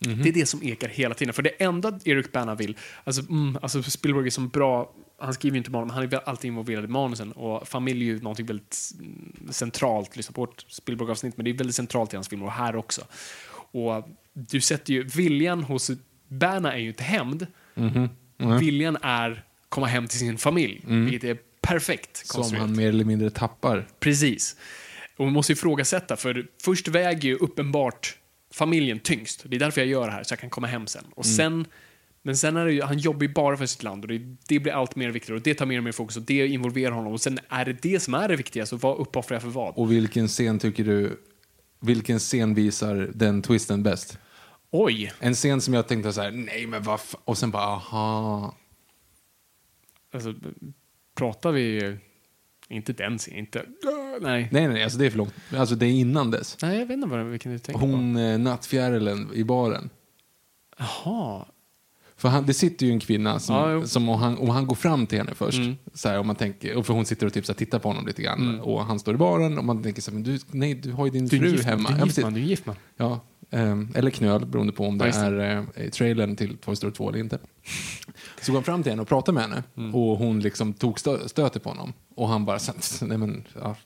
Det 0.00 0.28
är 0.28 0.32
det 0.32 0.46
som 0.46 0.62
ekar 0.62 0.88
hela 0.88 1.14
tiden. 1.14 1.34
För 1.34 1.42
det 1.42 1.50
enda 1.50 2.00
Eric 2.04 2.32
Bana 2.32 2.54
vill, 2.54 2.76
alltså, 3.04 3.22
mm, 3.30 3.58
alltså 3.62 3.82
Spielberg 3.82 4.26
är 4.26 4.30
som 4.30 4.48
bra, 4.48 4.94
han 5.18 5.34
skriver 5.34 5.54
ju 5.54 5.58
inte 5.58 5.70
manus, 5.70 5.86
men 5.86 5.94
han 5.94 6.12
är 6.12 6.28
alltid 6.28 6.48
involverad 6.48 6.84
i 6.84 6.88
manusen. 6.88 7.32
Och 7.32 7.68
familj 7.68 8.00
är 8.00 8.06
ju 8.14 8.20
någonting 8.20 8.46
väldigt 8.46 8.76
mm, 8.98 9.48
centralt, 9.50 10.16
lyssna 10.16 10.32
på 10.32 10.40
vårt 10.40 10.64
Spielberg-avsnitt, 10.68 11.36
men 11.36 11.44
det 11.44 11.50
är 11.50 11.54
väldigt 11.54 11.76
centralt 11.76 12.12
i 12.12 12.16
hans 12.16 12.28
filmer 12.28 12.46
och 12.46 12.52
här 12.52 12.76
också. 12.76 13.02
Och 13.72 14.08
du 14.32 14.60
sätter 14.60 14.92
ju, 14.92 15.04
viljan 15.04 15.62
hos 15.64 15.90
Bana 16.28 16.72
är 16.74 16.78
ju 16.78 16.88
inte 16.88 17.02
hämnd, 17.02 17.46
viljan 18.60 18.96
är 19.02 19.44
komma 19.68 19.86
hem 19.86 20.06
till 20.08 20.18
sin 20.18 20.38
familj, 20.38 20.82
vilket 20.86 21.24
är 21.24 21.38
perfekt 21.60 22.16
Som 22.16 22.36
konstruerat. 22.38 22.68
han 22.68 22.76
mer 22.76 22.88
eller 22.88 23.04
mindre 23.04 23.30
tappar. 23.30 23.88
Precis. 24.00 24.56
Och 25.16 25.24
man 25.24 25.32
måste 25.32 25.52
ifrågasätta, 25.52 26.16
för 26.16 26.46
först 26.62 26.88
väger 26.88 27.28
ju 27.28 27.34
uppenbart 27.36 28.16
familjen 28.50 28.98
tyngst. 29.00 29.44
Det 29.46 29.56
är 29.56 29.60
därför 29.60 29.80
jag 29.80 29.88
gör 29.88 30.06
det 30.06 30.12
här, 30.12 30.22
så 30.22 30.32
jag 30.32 30.38
kan 30.38 30.50
komma 30.50 30.66
hem 30.66 30.86
sen. 30.86 31.04
Och 31.14 31.26
sen 31.26 31.66
men 32.22 32.36
sen 32.36 32.56
är 32.56 32.66
det 32.66 32.72
ju, 32.72 32.82
han 32.82 32.98
jobbar 32.98 33.22
ju 33.22 33.28
bara 33.28 33.56
för 33.56 33.66
sitt 33.66 33.82
land 33.82 34.04
och 34.04 34.08
det, 34.08 34.36
det 34.48 34.60
blir 34.60 34.72
allt 34.72 34.96
mer 34.96 35.10
viktigt 35.10 35.34
och 35.34 35.40
det 35.40 35.54
tar 35.54 35.66
mer 35.66 35.78
och 35.78 35.84
mer 35.84 35.92
fokus 35.92 36.16
och 36.16 36.22
det 36.22 36.46
involverar 36.46 36.92
honom. 36.92 37.12
Och 37.12 37.20
sen 37.20 37.38
är 37.48 37.64
det 37.64 37.72
det 37.72 38.00
som 38.00 38.14
är 38.14 38.28
det 38.28 38.36
viktiga, 38.36 38.66
så 38.66 38.76
vad 38.76 38.98
uppoffrar 38.98 39.34
jag 39.34 39.42
för 39.42 39.48
vad? 39.48 39.74
Och 39.76 39.92
vilken 39.92 40.28
scen 40.28 40.58
tycker 40.58 40.84
du, 40.84 41.20
vilken 41.80 42.18
scen 42.18 42.54
visar 42.54 43.10
den 43.14 43.42
twisten 43.42 43.82
bäst? 43.82 44.18
Oj! 44.70 45.12
En 45.20 45.34
scen 45.34 45.60
som 45.60 45.74
jag 45.74 45.88
tänkte 45.88 46.12
så 46.12 46.20
här, 46.20 46.30
nej 46.30 46.66
men 46.66 46.82
vad 46.82 47.00
fa-" 47.00 47.18
och 47.24 47.38
sen 47.38 47.50
bara 47.50 47.62
aha. 47.62 48.56
Alltså, 50.12 50.34
pratar 51.14 51.52
vi... 51.52 51.96
Inte 52.70 52.92
den 52.92 53.18
scenen, 53.18 53.38
inte... 53.38 53.64
Nej. 54.20 54.48
Nej 54.52 54.68
nej, 54.68 54.82
alltså 54.84 54.98
det 54.98 55.06
är 55.06 55.10
för 55.10 55.18
långt. 55.18 55.34
Alltså 55.56 55.74
det 55.74 55.86
är 55.86 55.90
innan 55.90 56.30
dess. 56.30 56.56
Nej, 56.62 56.78
jag 56.78 56.86
vet 56.86 56.94
inte 56.94 57.08
vad, 57.08 57.24
vilken 57.26 57.52
du 57.52 57.58
tänker 57.58 57.80
på. 57.80 57.86
Hon, 57.86 58.16
eh, 58.16 58.38
nattfjärilen 58.38 59.28
i 59.34 59.44
baren. 59.44 59.90
Jaha. 60.78 61.44
För 62.16 62.28
han, 62.28 62.46
det 62.46 62.54
sitter 62.54 62.86
ju 62.86 62.92
en 62.92 63.00
kvinna 63.00 63.38
som, 63.38 63.56
Ja, 63.56 63.86
som 63.86 64.08
om, 64.08 64.20
han, 64.20 64.38
om 64.38 64.48
han 64.48 64.66
går 64.66 64.74
fram 64.76 65.06
till 65.06 65.18
henne 65.18 65.34
först, 65.34 65.58
Mm. 65.58 65.76
så 65.94 66.08
här, 66.08 66.18
om 66.18 66.26
man 66.26 66.36
tänker, 66.36 66.76
och 66.76 66.86
för 66.86 66.94
hon 66.94 67.04
sitter 67.06 67.26
och 67.26 67.32
typ 67.32 67.46
så 67.46 67.52
här, 67.52 67.56
tittar 67.58 67.78
på 67.78 67.88
honom 67.88 68.06
lite 68.06 68.22
grann, 68.22 68.60
och 68.60 68.84
han 68.84 68.98
står 69.00 69.14
i 69.14 69.18
baren 69.18 69.58
och 69.58 69.64
man 69.64 69.82
tänker 69.82 70.02
så 70.02 70.10
här, 70.10 70.14
men 70.14 70.22
du, 70.22 70.38
nej, 70.50 70.74
du 70.74 70.92
har 70.92 71.04
ju 71.06 71.10
din 71.12 71.26
Du 71.26 71.38
fru 71.38 71.48
gift, 71.50 71.64
hemma. 71.64 71.88
Du 71.90 71.94
är 72.00 72.06
gift 72.06 72.22
man, 72.22 72.34
du 72.34 72.40
är 72.40 72.42
en 72.44 72.48
gift 72.48 72.66
man. 72.66 72.76
Ja, 72.96 73.20
eller 73.94 74.10
knöl, 74.10 74.46
beroende 74.46 74.72
på 74.72 74.86
om 74.86 74.98
det 74.98 75.06
Ja, 75.08 75.14
är 75.14 75.64
eh, 75.74 75.88
trailern 75.90 76.36
till 76.36 76.56
Toy 76.58 76.76
Story 76.76 76.92
2 76.92 77.08
eller 77.08 77.18
inte. 77.18 77.38
Så 78.42 78.52
går 78.52 78.56
han 78.58 78.64
fram 78.64 78.82
till 78.82 78.92
henne 78.92 79.02
och 79.02 79.08
pratar 79.08 79.32
med 79.32 79.42
henne 79.42 79.62
Mm. 79.76 79.94
och 79.94 80.18
hon 80.18 80.40
liksom 80.40 80.72
tog 80.72 80.98
stö 81.00 81.28
stöter 81.28 81.60
på 81.60 81.68
honom. 81.68 81.92
Och 82.16 82.28
han 82.28 82.44
bara, 82.44 82.58
nej 83.02 83.18
men, 83.18 83.44
ja, 83.60 83.76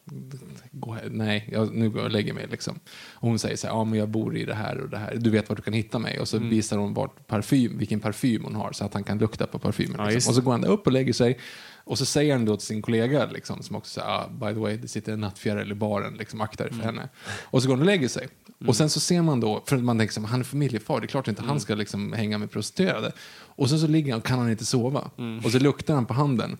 gå 0.71 0.93
här, 0.93 1.09
nej, 1.11 1.49
jag, 1.53 1.75
nu 1.75 1.91
går 1.91 1.99
jag 1.99 2.05
och 2.07 2.11
lägger 2.13 2.33
mig 2.33 2.47
liksom. 2.51 2.79
Och 3.13 3.29
hon 3.29 3.39
säger 3.39 3.57
så 3.57 3.67
här, 3.67 3.75
ja 3.75 3.85
men 3.85 3.99
jag 3.99 4.09
bor 4.09 4.37
i 4.37 4.45
det 4.45 4.55
här 4.55 4.79
och 4.81 4.89
det 4.91 4.99
här, 4.99 5.17
du 5.17 5.31
vet 5.31 5.49
var 5.49 5.57
du 5.57 5.63
kan 5.63 5.73
hitta 5.75 5.99
mig. 5.99 6.21
Och 6.21 6.29
så 6.29 6.37
Mm. 6.37 6.51
visar 6.51 6.77
hon 6.77 6.95
vart 6.95 7.27
parfym, 7.27 7.79
vilken 7.79 8.01
parfym 8.01 8.45
hon 8.45 8.55
har 8.55 8.73
så 8.73 8.85
att 8.85 8.95
han 8.95 9.05
kan 9.05 9.19
lukta 9.19 9.47
på 9.47 9.59
parfymen. 9.59 9.95
Ja, 9.99 10.05
liksom. 10.05 10.15
just 10.15 10.29
Och 10.29 10.35
så 10.35 10.41
går 10.41 10.53
han 10.53 10.65
upp 10.65 10.87
och 10.87 10.93
lägger 10.93 11.13
sig. 11.13 11.39
Och 11.85 11.99
så 11.99 12.05
säger 12.05 12.33
han 12.33 12.45
då 12.45 12.57
till 12.57 12.67
sin 12.67 12.83
kollega, 12.83 13.27
liksom, 13.27 13.63
som 13.63 13.77
också 13.77 13.91
säger, 14.01 14.09
ah, 14.09 14.29
by 14.41 14.55
the 14.55 14.61
way, 14.61 14.77
det 14.77 14.89
sitter 14.89 15.13
en 15.13 15.21
nattfjäril 15.21 15.73
i 15.73 15.75
baren, 15.75 16.15
liksom, 16.15 16.41
akta 16.41 16.65
dig 16.65 16.73
för 16.73 16.83
Mm. 16.83 16.95
henne. 16.97 17.09
Och 17.43 17.63
så 17.63 17.69
går 17.69 17.75
han 17.75 17.81
och 17.81 17.87
lägger 17.87 18.09
sig. 18.09 18.29
Och 18.67 18.77
sen 18.77 18.91
så 18.91 19.01
ser 19.01 19.23
man 19.23 19.41
då, 19.41 19.63
för 19.67 19.77
man 19.77 19.99
tänker 19.99 20.21
han 20.21 20.41
är 20.41 20.45
familjefar, 20.45 21.01
det 21.01 21.05
är 21.05 21.09
klart 21.09 21.29
inte 21.29 21.41
Mm. 21.41 21.49
han 21.49 21.61
ska 21.61 21.75
liksom 21.75 22.13
hänga 22.13 22.39
med 22.39 22.51
prostituerade. 22.51 23.13
Och 23.37 23.69
sen 23.71 23.79
så 23.79 23.87
ligger 23.87 24.13
han, 24.13 24.21
kan 24.23 24.39
han 24.39 24.51
inte 24.51 24.65
sova. 24.65 25.11
Mm. 25.19 25.45
Och 25.45 25.51
så 25.53 25.59
luktar 25.59 25.95
han 25.95 26.07
på 26.07 26.15
handen 26.15 26.59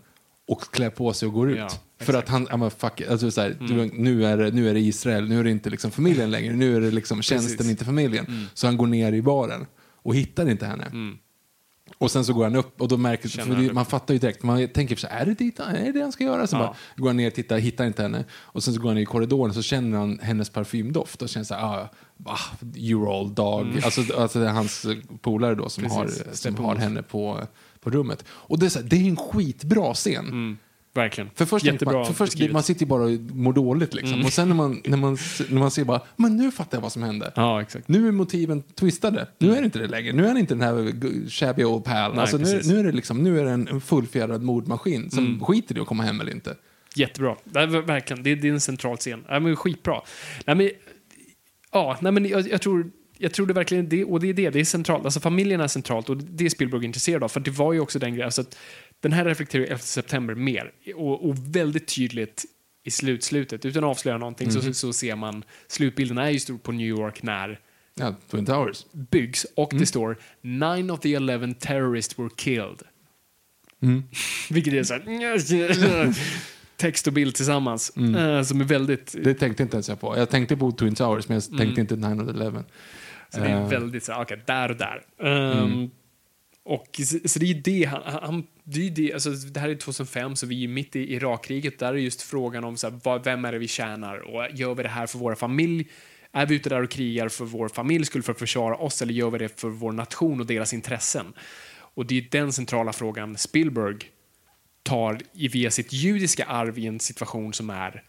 och 0.49 0.61
klär 0.73 0.91
på 0.91 1.13
sig 1.13 1.27
och 1.27 1.33
går 1.35 1.51
ut. 1.51 1.59
Ja, 1.59 1.69
för 2.01 2.15
att 2.15 2.29
han, 2.29 2.47
ja 2.51 2.57
men 2.57 2.71
fuck, 2.71 3.01
it. 3.01 3.09
alltså 3.09 3.31
så 3.31 3.41
här, 3.41 3.57
du, 3.61 3.91
nu, 3.95 4.27
är 4.27 4.37
det, 4.37 4.51
nu 4.51 4.69
är 4.69 4.75
det 4.75 4.81
Israel, 4.81 5.29
nu 5.29 5.41
är 5.41 5.45
det 5.45 5.51
inte 5.51 5.71
liksom 5.71 5.91
familjen 5.91 6.31
längre, 6.31 6.53
nu 6.55 6.77
är 6.77 6.81
det 6.81 6.91
liksom 6.91 7.23
tjänsten, 7.23 7.57
Precis. 7.57 7.71
inte 7.71 7.85
familjen. 7.85 8.49
Så 8.55 8.67
han 8.67 8.77
går 8.77 8.87
ner 8.87 9.13
i 9.13 9.23
baren 9.23 9.67
och 10.03 10.15
hittar 10.15 10.51
inte 10.51 10.67
henne. 10.67 11.17
Och 11.99 12.11
sen 12.11 12.25
så 12.25 12.33
går 12.33 12.45
han 12.45 12.57
upp 12.57 12.81
och 12.81 12.89
då 12.89 12.97
märker 12.97 13.29
Känner 13.29 13.55
för 13.57 13.63
det, 13.63 13.73
man 13.73 13.87
fattar 13.87 14.15
ju 14.15 14.21
direkt, 14.21 14.43
man 14.43 14.69
tänker 14.69 14.97
så 14.97 15.07
är 15.11 15.27
det 15.27 15.35
dit, 15.35 15.61
är 15.61 15.85
det 15.85 15.93
det 15.93 16.03
han 16.03 16.13
ska 16.13 16.25
göra? 16.25 16.47
Så 16.47 16.57
Ja. 16.57 16.61
bara 16.61 16.77
går 16.97 17.07
han 17.09 17.17
ner, 17.17 17.31
tittar, 17.31 17.59
hittar 17.59 17.87
inte 17.87 18.03
henne 18.03 18.25
och 18.33 18.65
sen 18.65 18.75
så 18.75 18.81
går 18.81 18.89
han 18.89 18.99
i 18.99 19.05
korridoren 19.05 19.51
och 19.51 19.55
så 19.55 19.63
känner 19.63 19.99
han 19.99 20.19
hennes 20.23 20.51
parfymdoft 20.51 21.23
och 21.23 21.29
känner 21.29 21.45
så 21.45 21.55
här, 21.55 21.63
ah, 21.65 21.89
ah 22.25 22.39
you're 22.75 23.19
all 23.21 23.35
dog. 23.35 23.81
Alltså, 23.85 24.01
alltså 24.19 24.39
det 24.41 24.47
är 24.47 24.53
hans 24.53 24.87
polare 25.21 25.55
då 25.55 25.69
som 25.69 25.85
Mm. 25.85 26.03
Precis, 26.03 26.27
har, 26.27 26.35
som 26.35 26.65
har 26.65 26.77
henne 26.77 27.03
på, 27.03 27.41
på 27.81 27.91
rummet. 27.91 28.25
Och 28.29 28.59
det 28.59 28.67
är, 28.67 28.71
så 28.71 28.79
här, 28.79 28.87
det 28.87 28.97
är 28.97 29.09
en 29.09 29.17
skitbra 29.17 29.95
scen. 29.95 30.27
Mm, 30.27 30.59
verkligen. 30.95 31.31
För 31.35 31.45
först, 31.45 31.65
man, 31.65 32.07
för 32.07 32.13
först 32.13 32.51
man 32.51 32.63
sitter 32.63 32.81
ju 32.81 32.87
bara 32.87 33.03
och 33.03 33.11
mår 33.21 33.53
dåligt 33.53 33.95
liksom. 33.95 34.15
Mm. 34.15 34.27
Och 34.27 34.33
sen 34.33 34.49
när 34.49 34.55
man, 34.55 34.83
när, 34.85 34.97
man, 34.97 35.19
när 35.49 35.61
man 35.61 35.71
ser 35.71 35.85
bara, 35.85 36.01
men 36.17 36.37
nu 36.37 36.51
fattar 36.51 36.77
jag 36.77 36.83
vad 36.83 36.93
som 36.93 37.03
hände. 37.03 37.33
Ja, 37.37 37.63
exakt. 37.63 37.89
Nu 37.89 38.09
är 38.09 38.13
motiven 38.13 38.63
twistade. 38.63 39.29
Nu 39.39 39.51
är 39.57 39.61
det 39.61 39.65
inte 39.65 39.79
det 39.79 39.87
längre. 39.89 40.13
Nu 40.13 40.27
är 40.27 40.35
det 40.35 40.41
inte 40.41 40.55
den 40.55 40.63
här 40.63 41.29
shabby 41.31 41.65
old 41.65 41.85
pal. 41.85 42.13
Nej, 42.13 42.21
alltså, 42.21 42.37
nu, 42.37 42.61
nu, 42.65 42.79
är 42.79 42.85
det 42.85 42.93
liksom, 42.93 43.23
nu 43.23 43.41
är 43.41 43.45
det 43.45 43.51
en 43.51 43.81
fullfjädrad 43.81 44.43
mordmaskin 44.43 45.11
som 45.11 45.25
Mm. 45.27 45.41
skiter 45.45 45.79
i 45.79 45.81
att 45.81 45.87
komma 45.87 46.03
hem 46.03 46.21
eller 46.21 46.33
inte. 46.33 46.57
Jättebra. 46.97 47.37
Det 47.45 47.61
är 47.61 47.67
verkligen, 47.67 48.23
det 48.23 48.31
är, 48.31 48.37
det 48.37 48.49
är 48.49 48.53
en 48.53 48.61
central 48.61 48.97
scen. 48.97 49.25
Ja, 49.29 49.41
men 49.41 49.57
skitbra. 49.57 50.01
Nej, 50.47 50.57
men, 50.57 50.71
ja, 51.73 51.99
nej, 52.01 52.13
men 52.13 52.27
jag, 52.27 52.49
jag 52.49 52.61
tror 52.63 52.91
jag 53.19 53.33
tror 53.33 53.47
det 53.47 53.53
verkligen 53.53 53.89
det, 53.89 54.05
och 54.05 54.21
det 54.21 54.29
är 54.29 54.35
det, 54.35 54.51
det 54.51 54.61
är 54.61 54.65
centralt. 54.65 55.05
Alltså 55.05 55.21
familjen 55.21 55.61
är 55.61 55.69
centralt 55.69 56.09
och 56.09 56.17
det 56.17 56.45
är 56.45 56.49
Spielberg 56.49 56.85
intresserad 56.85 57.23
av. 57.25 57.29
För 57.29 57.41
det 57.41 57.51
var 57.51 57.73
ju 57.73 57.81
också 57.81 57.99
den 57.99 58.11
grejen, 58.11 58.25
alltså 58.25 58.41
att 58.41 58.59
den 59.09 59.13
här 59.13 59.25
reflekterar 59.25 59.63
ju 59.63 59.67
11 59.67 59.79
september 59.79 60.35
mer. 60.35 60.73
Och, 60.97 61.29
och 61.29 61.35
väldigt 61.57 61.95
tydligt 61.95 62.45
i 62.85 62.91
slutslutet, 62.91 63.65
utan 63.65 63.85
att 63.85 63.91
avslöja 63.91 64.19
någonting, 64.19 64.49
Mhm. 64.49 64.63
så, 64.63 64.75
så 64.75 64.93
ser 64.93 65.17
man, 65.17 65.45
slutbilden 65.67 66.19
är 66.19 66.31
ju 66.31 66.39
stor 66.41 66.59
på 66.59 66.73
New 66.73 66.87
York 66.87 67.23
när 67.23 67.61
Ja, 67.95 68.15
Twin 68.31 68.47
Towers. 68.47 68.87
byggs 68.93 69.47
och 69.57 69.73
Mm. 69.73 69.81
det 69.81 69.87
står 69.87 70.17
“Nine 70.41 70.91
of 70.91 71.01
the 71.01 71.15
eleven 71.15 71.55
terrorists 71.55 72.19
were 72.19 72.29
killed”. 72.37 72.83
Mm. 73.83 74.03
Vilket 74.51 74.75
är 74.75 74.83
så 74.83 74.95
här, 74.95 76.15
text 76.77 77.07
och 77.07 77.13
bild 77.13 77.35
tillsammans. 77.35 77.97
eh, 77.97 78.43
som 78.43 78.61
är 78.61 78.65
väldigt... 78.65 79.15
Mm. 79.15 79.25
Det 79.25 79.35
tänkte 79.35 79.63
inte 79.63 79.77
ens 79.77 79.89
jag 79.89 80.01
på. 80.01 80.17
Jag 80.19 80.31
tänkte 80.31 80.57
på 80.57 80.73
Twin 80.73 80.95
Towers, 80.95 81.29
men 81.29 81.35
jag 81.51 81.59
tänkte 81.59 81.81
inte 81.81 81.95
9-11. 81.97 82.65
Så 83.31 83.41
det 83.41 83.47
är 83.47 83.61
Eh, 83.61 83.69
väldigt 83.69 84.05
så 84.05 84.13
här, 84.13 84.23
okej, 84.23 84.43
där 84.47 84.71
och 84.71 84.77
där. 84.77 85.03
Um, 85.19 85.73
Mm. 85.73 85.91
Och 86.67 87.01
så, 87.05 87.19
så 87.29 87.39
det 87.39 87.51
är 87.51 87.55
det 87.55 87.85
han, 87.85 88.03
han 88.23 88.47
det, 88.65 88.91
det, 88.91 89.13
alltså, 89.13 89.31
det 89.31 89.61
här 89.61 89.69
är 89.69 89.75
2005 89.75 90.37
så 90.37 90.47
vi 90.47 90.65
är 90.65 90.69
mitt 90.69 90.97
i 90.97 91.15
Irakkriget. 91.15 91.79
Där 91.79 91.93
är 91.93 91.99
just 91.99 92.23
frågan 92.23 92.65
om 92.65 92.77
så 92.77 92.91
här, 92.91 93.01
vad, 93.05 93.25
vem 93.25 93.45
är 93.45 93.53
det 93.53 93.59
vi 93.59 93.69
tjänar 93.69 94.17
och 94.19 94.47
gör 94.55 94.75
vi 94.75 94.83
det 94.83 94.89
här 94.89 95.07
för 95.07 95.19
våra 95.19 95.37
familj? 95.37 95.89
Är 96.33 96.47
vi 96.47 96.55
ute 96.55 96.69
där 96.69 96.83
och 96.83 96.91
krigar 96.91 97.29
för 97.29 97.45
vår 97.45 97.69
familj 97.69 98.05
skull 98.05 98.23
för 98.23 98.33
att 98.33 98.39
försvara 98.39 98.77
oss 98.77 99.03
eller 99.03 99.15
gör 99.15 99.31
vi 99.31 99.39
det 99.39 99.61
för 99.61 99.69
vår 99.69 99.93
nation 99.93 100.41
och 100.41 100.47
deras 100.47 100.73
intressen? 100.75 101.33
Och 101.77 102.07
det 102.07 102.19
är 102.19 102.29
den 102.31 102.53
centrala 102.53 102.93
frågan 102.93 103.37
Spielberg 103.37 103.97
tar 104.83 105.19
i- 105.33 105.49
via 105.49 105.71
sitt 105.71 105.93
judiska 105.93 106.45
arv 106.45 106.79
i 106.79 106.87
en 106.87 107.01
situation 107.01 107.53
som 107.53 107.71
är 107.71 108.03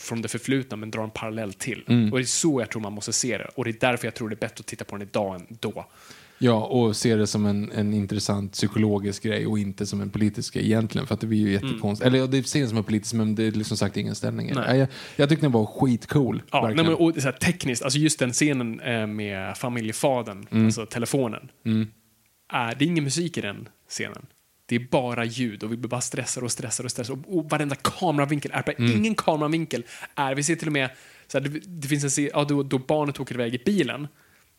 från 0.00 0.22
det 0.22 0.28
förflutna 0.28 0.76
men 0.76 0.90
drar 0.90 1.04
en 1.04 1.10
parallell 1.10 1.52
till. 1.52 1.84
Mm. 1.88 2.12
Och 2.12 2.18
det 2.18 2.22
är 2.22 2.26
så 2.26 2.60
jag 2.60 2.70
tror 2.70 2.82
man 2.82 2.92
måste 2.92 3.12
se 3.12 3.38
det. 3.38 3.44
Och 3.54 3.64
det 3.64 3.70
är 3.70 3.76
därför 3.90 4.06
jag 4.06 4.14
tror 4.14 4.28
det 4.28 4.34
är 4.34 4.40
bättre 4.48 4.60
att 4.62 4.66
titta 4.66 4.84
på 4.84 4.96
den 4.96 5.08
idag 5.08 5.34
än 5.34 5.46
då. 5.60 5.86
Ja, 6.42 6.64
och 6.66 6.96
se 6.96 7.16
det 7.16 7.26
som 7.26 7.46
en, 7.46 7.72
en 7.72 7.94
intressant 7.94 8.52
psykologisk 8.52 9.22
grej 9.22 9.46
och 9.46 9.58
inte 9.58 9.86
som 9.86 10.00
en 10.00 10.10
politisk 10.10 10.54
grej 10.54 10.64
egentligen. 10.64 11.06
För 11.06 11.14
att 11.14 11.20
det 11.20 11.26
blir 11.26 11.38
ju 11.38 11.52
jättekonstigt. 11.52 12.06
Eller 12.06 12.18
ja, 12.18 12.26
det 12.26 12.42
ser 12.48 12.60
det 12.60 12.68
som 12.68 12.78
en 12.78 12.84
politisk, 12.84 13.14
men 13.14 13.34
det 13.34 13.44
är 13.44 13.50
liksom 13.50 13.76
sagt 13.76 13.96
ingen 13.96 14.14
ställning. 14.14 14.52
Nej. 14.54 14.78
Jag, 14.78 14.88
jag 15.16 15.28
tyckte 15.28 15.44
den 15.44 15.52
var 15.52 15.66
skitcool. 15.66 16.42
Ja, 16.52 16.66
nej, 16.66 16.84
men, 16.84 16.94
och 16.94 17.12
så 17.14 17.20
här, 17.20 17.32
tekniskt, 17.32 17.82
alltså 17.82 17.98
just 17.98 18.18
den 18.18 18.32
scenen 18.32 18.80
eh, 18.80 19.06
med 19.06 19.56
familjefadern, 19.56 20.46
Mm. 20.50 20.64
alltså 20.66 20.86
telefonen. 20.86 21.48
Mm. 21.66 21.86
Är, 22.52 22.74
det 22.74 22.84
är 22.84 22.86
ingen 22.86 23.04
musik 23.04 23.38
i 23.38 23.40
den 23.40 23.68
scenen. 23.88 24.26
Det 24.66 24.74
är 24.76 24.86
bara 24.90 25.24
ljud 25.24 25.62
och 25.62 25.72
vi 25.72 25.76
bara 25.76 26.00
stressar 26.00 26.44
och 26.44 26.52
stressar 26.52 26.84
och 26.84 26.90
stressar. 26.90 27.14
Och, 27.14 27.38
och 27.38 27.50
varenda 27.50 27.74
kameravinkel 27.74 28.50
är 28.54 28.74
Mm. 28.78 28.96
ingen 28.96 29.14
kameravinkel 29.14 29.84
är, 30.14 30.34
vi 30.34 30.42
ser 30.42 30.56
till 30.56 30.66
och 30.68 30.72
med, 30.72 30.90
så 31.26 31.38
här, 31.38 31.48
det, 31.48 31.60
det 31.66 31.88
finns 31.88 32.04
en 32.04 32.10
scen, 32.10 32.30
ja, 32.32 32.44
då, 32.44 32.62
då 32.62 32.78
barnet 32.78 33.20
åker 33.20 33.34
iväg 33.34 33.54
i 33.54 33.62
bilen 33.64 34.08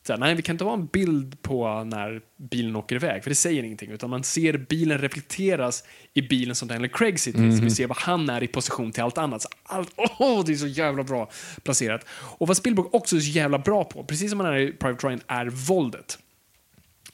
så 0.03 0.14
här, 0.14 0.19
nej, 0.19 0.36
vi 0.36 0.41
kan 0.41 0.53
inte 0.53 0.64
ha 0.64 0.73
en 0.73 0.86
bild 0.86 1.41
på 1.41 1.84
när 1.84 2.22
bilen 2.38 2.76
åker 2.76 2.95
iväg, 2.95 3.23
för 3.23 3.30
det 3.30 3.36
säger 3.36 3.64
ingenting. 3.64 3.91
Utan 3.91 4.10
man 4.10 4.23
ser 4.23 4.57
bilen 4.57 4.98
reflekteras 4.98 5.84
i 6.14 6.22
bilen 6.22 6.56
som 6.56 6.68
Daniel 6.68 6.90
Craig 6.90 7.19
sitter 7.19 7.44
i. 7.44 7.57
Så 7.57 7.64
vi 7.64 7.69
ser 7.72 7.88
vad 7.88 7.98
han 7.98 8.30
är 8.30 8.44
i 8.44 8.48
position 8.48 8.91
till 8.91 9.03
allt 9.03 9.18
annat. 9.18 9.41
Så 9.41 9.49
allt, 9.64 9.94
åh, 10.19 10.44
det 10.45 10.52
är 10.52 10.56
så 10.56 10.68
jävla 10.68 11.03
bra 11.03 11.30
placerat. 11.64 12.06
Och 12.11 12.48
vad 12.48 12.57
Spielberg 12.57 12.86
också 12.91 13.15
är 13.15 13.19
så 13.19 13.30
jävla 13.30 13.60
bra 13.60 13.84
på, 13.84 14.03
precis 14.03 14.32
som 14.32 14.40
han 14.40 14.53
är 14.53 14.60
i 14.60 14.72
Private 14.72 15.07
Ryan, 15.07 15.22
är 15.28 15.45
våldet. 15.45 16.19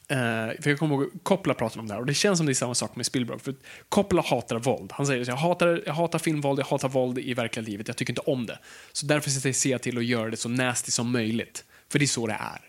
Eh, 0.10 0.62
för 0.62 0.70
jag 0.70 0.80
kommer 0.80 0.96
ihåg 0.96 1.10
Coppola 1.24 1.54
pratade 1.54 1.80
om 1.80 1.88
det 1.88 1.94
här 1.94 2.02
och 2.02 2.08
det 2.08 2.14
känns 2.14 2.38
som 2.38 2.46
det 2.46 2.52
är 2.52 2.54
samma 2.54 2.76
sak 2.76 2.96
med 2.96 3.06
Spielberg. 3.06 3.40
För 3.40 3.56
Coppola 3.90 4.22
hatar 4.22 4.60
våld. 4.60 4.92
Han 4.94 5.06
säger 5.06 5.24
så 5.24 5.32
jag 5.32 5.36
hatar, 5.36 5.84
jag 5.86 5.94
hatar 5.94 6.20
filmvåld, 6.20 6.60
jag 6.60 6.66
hatar 6.66 6.90
våld 6.90 7.18
i 7.18 7.34
verkliga 7.34 7.66
livet, 7.66 7.88
jag 7.88 7.98
tycker 7.98 8.12
inte 8.12 8.22
om 8.22 8.46
det. 8.46 8.60
Så 8.92 9.06
därför 9.06 9.52
ser 9.54 9.72
jag 9.72 9.82
till 9.82 9.98
att 9.98 10.06
göra 10.06 10.30
det 10.30 10.38
så 10.38 10.50
nasty 10.50 10.92
som 10.92 11.12
möjligt. 11.12 11.64
För 11.90 12.00
det 12.00 12.06
är 12.06 12.08
så 12.08 12.28
det 12.28 12.34
är. 12.34 12.62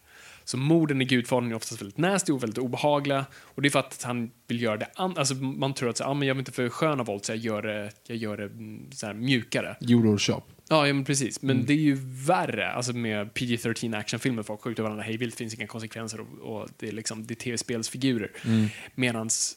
Så 0.48 0.56
morden 0.56 1.02
i 1.02 1.04
Gudfadern 1.04 1.50
är 1.50 1.54
oftast 1.54 1.80
väldigt 1.80 1.98
nasty 1.98 2.32
och 2.32 2.42
väldigt 2.42 2.58
obehagliga. 2.58 3.26
Och 3.34 3.62
det 3.62 3.68
är 3.68 3.70
för 3.70 3.78
att 3.78 4.02
han 4.02 4.30
vill 4.46 4.62
göra 4.62 4.76
det 4.76 4.88
alltså 4.94 5.34
Man 5.34 5.74
tror 5.74 5.90
att 5.90 5.96
så, 5.96 6.04
ah, 6.04 6.14
men 6.14 6.28
jag 6.28 6.34
vill 6.34 6.40
inte 6.40 6.52
försköna 6.52 7.02
våld 7.02 7.24
så 7.24 7.32
jag 7.32 7.38
gör 7.38 7.62
det, 7.62 7.92
jag 8.06 8.16
gör 8.16 8.36
det 8.36 8.44
mm, 8.44 8.92
så 8.92 9.06
här, 9.06 9.14
mjukare. 9.14 9.76
Shop. 10.18 10.42
Ja, 10.68 10.86
ja 10.86 10.94
men 10.94 11.04
precis. 11.04 11.42
Men 11.42 11.66
det 11.66 11.72
är 11.72 11.76
ju 11.76 11.98
värre 12.26 12.72
alltså 12.72 12.92
med 12.92 13.32
PG-13 13.32 13.98
actionfilmer. 13.98 14.42
Folk 14.42 14.60
skjuter 14.60 14.82
varandra 14.82 15.04
hej 15.04 15.16
vilt, 15.16 15.34
finns 15.34 15.54
inga 15.54 15.66
konsekvenser 15.66 16.20
och, 16.20 16.38
och 16.38 16.68
det 16.76 16.88
är 16.88 16.92
liksom 16.92 17.26
det 17.26 17.34
är 17.34 17.36
tv-spelsfigurer. 17.36 18.30
Medans 18.94 19.56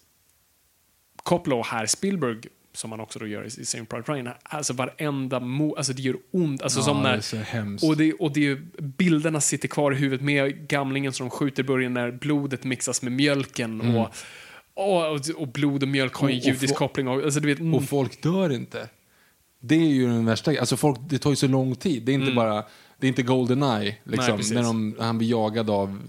Coppola 1.15 1.55
och 1.55 1.65
här 1.65 1.85
Spielberg 1.85 2.37
som 2.73 2.89
man 2.89 2.99
också 2.99 3.19
då 3.19 3.27
gör 3.27 3.43
i 3.43 3.47
i 3.61 3.65
Saving 3.65 3.85
Private 3.85 4.11
Ryan, 4.11 4.29
alltså 4.43 4.73
varenda 4.73 5.39
mo, 5.39 5.75
alltså 5.75 5.93
det 5.93 6.01
gör 6.01 6.15
ont. 6.31 6.61
Alltså 6.61 6.79
Ja, 6.79 6.83
som 6.83 7.03
det 7.03 7.09
när, 7.33 7.43
hemskt. 7.43 7.83
och 7.83 7.97
det, 7.97 8.13
och 8.13 8.33
det 8.33 8.47
är 8.47 8.55
bilderna 8.81 9.41
sitter 9.41 9.67
kvar 9.67 9.91
i 9.91 9.95
huvudet 9.95 10.25
med 10.25 10.67
gamlingen 10.67 11.13
som 11.13 11.27
de 11.27 11.29
skjuter 11.29 11.63
i 11.63 11.65
början 11.65 11.93
när 11.93 12.11
blodet 12.11 12.63
mixas 12.63 13.01
med 13.01 13.11
mjölken 13.11 13.95
och, 13.95 14.09
och, 14.73 15.19
och 15.35 15.47
blod 15.47 15.83
och 15.83 15.89
mjölk 15.89 16.13
har 16.13 16.29
en 16.29 16.33
Mm. 16.35 16.45
Judisk 16.45 16.75
koppling. 16.75 17.07
Och, 17.07 17.23
alltså, 17.23 17.39
du 17.39 17.47
vet, 17.47 17.59
mm, 17.59 17.73
Och 17.73 17.83
folk 17.83 18.23
dör 18.23 18.49
inte. 18.51 18.89
Det 19.59 19.75
är 19.75 19.79
ju 19.89 20.07
den 20.07 20.25
värsta 20.25 20.51
Alltså 20.59 20.77
folk, 20.77 20.99
det 21.09 21.17
tar 21.17 21.29
ju 21.29 21.35
så 21.35 21.47
lång 21.47 21.75
tid. 21.75 22.03
Det 22.03 22.11
är 22.11 22.13
inte 22.13 22.31
bara, 22.31 22.63
det 22.97 23.07
är 23.07 23.09
inte 23.09 23.23
Goldeneye, 23.23 23.95
liksom, 24.03 24.37
precis. 24.37 24.53
när, 24.53 24.63
de, 24.63 24.89
när 24.89 25.05
han 25.05 25.17
blir 25.17 25.29
jagad 25.29 25.69
av 25.69 25.99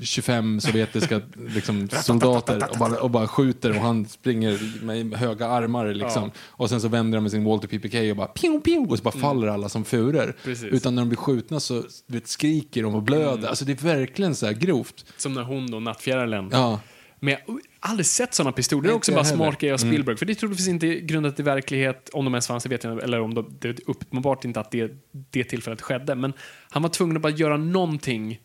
25 0.00 0.60
sovjetiska 0.60 1.20
liksom, 1.36 1.88
soldater 1.88 2.68
och 2.70 2.78
bara, 2.78 3.00
och 3.00 3.10
bara 3.10 3.28
skjuter 3.28 3.70
och 3.70 3.82
han 3.82 4.06
springer 4.06 4.84
med 4.84 5.14
höga 5.14 5.46
armar 5.46 5.94
liksom. 5.94 6.30
Och 6.38 6.68
sen 6.68 6.80
så 6.80 6.88
vänder 6.88 7.16
de 7.16 7.22
med 7.22 7.30
sin 7.30 7.44
Walter 7.44 7.68
PPK 7.68 8.10
och 8.10 8.16
bara 8.16 8.26
pio, 8.26 8.60
pio, 8.60 8.86
och 8.88 8.98
så 8.98 9.02
bara 9.02 9.18
faller 9.18 9.48
alla 9.48 9.68
som 9.68 9.84
furor. 9.84 10.34
Utan 10.62 10.94
när 10.94 11.02
de 11.02 11.08
blir 11.08 11.16
skjutna 11.16 11.60
så 11.60 11.84
vet, 12.06 12.28
skriker 12.28 12.82
de 12.82 12.94
och 12.94 13.02
blöder. 13.02 13.48
Alltså 13.48 13.64
det 13.64 13.72
är 13.72 13.84
verkligen 13.86 14.34
så 14.34 14.46
här 14.46 14.52
grovt. 14.52 15.04
som 15.16 15.34
när 15.34 15.42
hon 15.42 15.70
då, 15.70 15.80
nattfjärilen, 15.80 16.48
Ja. 16.52 16.80
Men 17.20 17.32
jag 17.32 17.40
har 17.54 17.60
aldrig 17.80 18.06
sett 18.06 18.34
sådana 18.34 18.52
pistoler. 18.52 18.82
Det 18.82 18.92
är 18.92 18.96
också 18.96 19.12
bara 19.12 19.24
smart 19.24 19.58
grej 19.58 19.72
av 19.72 19.76
Spielberg. 19.78 20.16
För 20.16 20.26
det 20.26 20.34
troligtvis 20.34 20.68
inte 20.68 21.00
grundat 21.00 21.40
i 21.40 21.42
verklighet, 21.42 22.10
om 22.12 22.24
de 22.24 22.34
ens 22.34 22.46
fanns, 22.46 22.62
det 22.62 22.68
vet 22.68 22.84
jag 22.84 23.02
eller 23.02 23.20
om 23.20 23.34
de, 23.34 23.56
det 23.58 23.68
är 23.68 23.76
uppenbart 23.86 24.44
inte 24.44 24.60
att 24.60 24.70
det, 24.70 24.92
det 25.30 25.44
tillfället 25.44 25.82
skedde. 25.82 26.14
Men 26.14 26.32
han 26.70 26.82
var 26.82 26.90
tvungen 26.90 27.16
att 27.16 27.22
bara 27.22 27.32
göra 27.32 27.56
någonting 27.56 28.40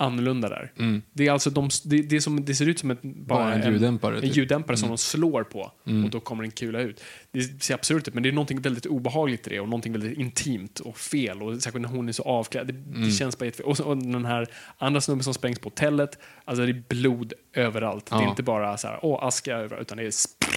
annorlunda 0.00 0.48
där. 0.48 0.72
Det 1.12 1.26
är 1.26 1.32
alltså 1.32 1.50
de, 1.50 1.68
det, 1.84 2.02
det, 2.02 2.16
är 2.16 2.20
som, 2.20 2.44
det 2.44 2.54
ser 2.54 2.68
ut 2.68 2.78
som 2.78 2.90
ett, 2.90 3.02
bara, 3.02 3.38
Bara 3.44 3.54
en 3.54 3.72
ljuddämpare, 3.72 4.14
En 4.16 4.22
typ. 4.22 4.36
ljuddämpare 4.36 4.76
som 4.76 4.88
de 4.88 4.98
slår 4.98 5.42
på 5.44 5.60
och 6.04 6.10
då 6.10 6.20
kommer 6.20 6.44
en 6.44 6.50
kula 6.50 6.80
ut. 6.80 7.00
Det 7.32 7.62
ser 7.62 7.74
absurt 7.74 8.08
ut 8.08 8.14
men 8.14 8.22
det 8.22 8.28
är 8.28 8.32
någonting 8.32 8.60
väldigt 8.60 8.86
obehagligt 8.86 9.46
i 9.46 9.50
det 9.50 9.60
och 9.60 9.68
någonting 9.68 9.92
väldigt 9.92 10.18
intimt 10.18 10.80
och 10.80 10.98
fel 10.98 11.42
och 11.42 11.62
särskilt 11.62 11.82
när 11.82 11.88
hon 11.96 12.08
är 12.08 12.12
så 12.12 12.22
avklädd. 12.22 12.66
Det, 12.66 13.00
det 13.04 13.10
känns 13.10 13.38
bara 13.38 13.44
jättefel. 13.44 13.66
Och, 13.66 13.80
och 13.80 13.96
den 13.96 14.24
här 14.24 14.46
andra 14.78 15.00
snubben 15.00 15.24
som 15.24 15.34
sprängs 15.34 15.58
på 15.58 15.66
hotellet, 15.68 16.18
alltså 16.44 16.66
det 16.66 16.72
är 16.72 16.82
blod 16.88 17.32
överallt. 17.52 18.06
Det 18.06 18.14
är 18.16 18.20
Ja. 18.22 18.30
inte 18.30 18.42
bara 18.42 18.76
så 18.76 18.88
här, 18.88 18.98
åh 19.02 19.24
aska 19.24 19.56
överallt, 19.56 19.82
utan 19.82 19.98
det 19.98 20.04
är 20.04 20.12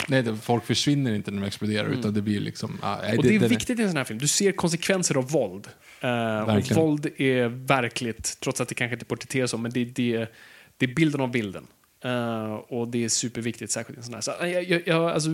Nej, 0.08 0.24
det, 0.24 0.36
folk 0.38 0.66
försvinner 0.66 1.14
inte 1.14 1.32
när 1.32 1.42
de 1.42 1.48
exploderar 1.48 1.88
utan 1.90 2.14
det 2.14 2.22
blir 2.22 2.40
liksom... 2.40 2.80
ah, 2.82 2.98
nej, 3.02 3.18
Och 3.18 3.24
det 3.24 3.36
är 3.36 3.40
den 3.40 3.50
viktigt 3.50 3.80
i 3.80 3.82
en 3.84 3.88
sån 3.90 3.98
här 3.98 4.04
film. 4.04 4.20
Du 4.20 4.28
ser 4.28 4.52
konsekvenser 4.52 5.18
av 5.18 5.30
våld. 5.30 5.68
Eh, 6.02 6.40
och 6.56 6.72
våld 6.76 7.08
är 7.18 7.48
verkligt, 7.48 8.38
trots 8.40 8.62
att 8.62 8.68
det 8.70 8.76
kanske 8.76 8.94
inte 8.94 9.06
porträtteras 9.06 9.33
så, 9.48 9.58
men 9.58 9.72
det, 9.72 9.86
det, 9.86 10.32
det 10.78 10.86
är 10.86 10.96
bilden 10.96 11.22
av 11.22 11.32
bilden. 11.32 11.68
Eh, 12.04 12.54
och 12.54 12.88
det 12.88 13.04
är 13.04 13.10
superviktigt, 13.10 13.72
särskilt 13.72 13.98
i 13.98 14.00
en 14.00 14.04
sån 14.04 14.14
här. 14.14 14.22
Så, 14.22 14.32
jag, 14.42 14.64
jag, 14.64 14.82
jag, 14.86 15.12
alltså, 15.12 15.30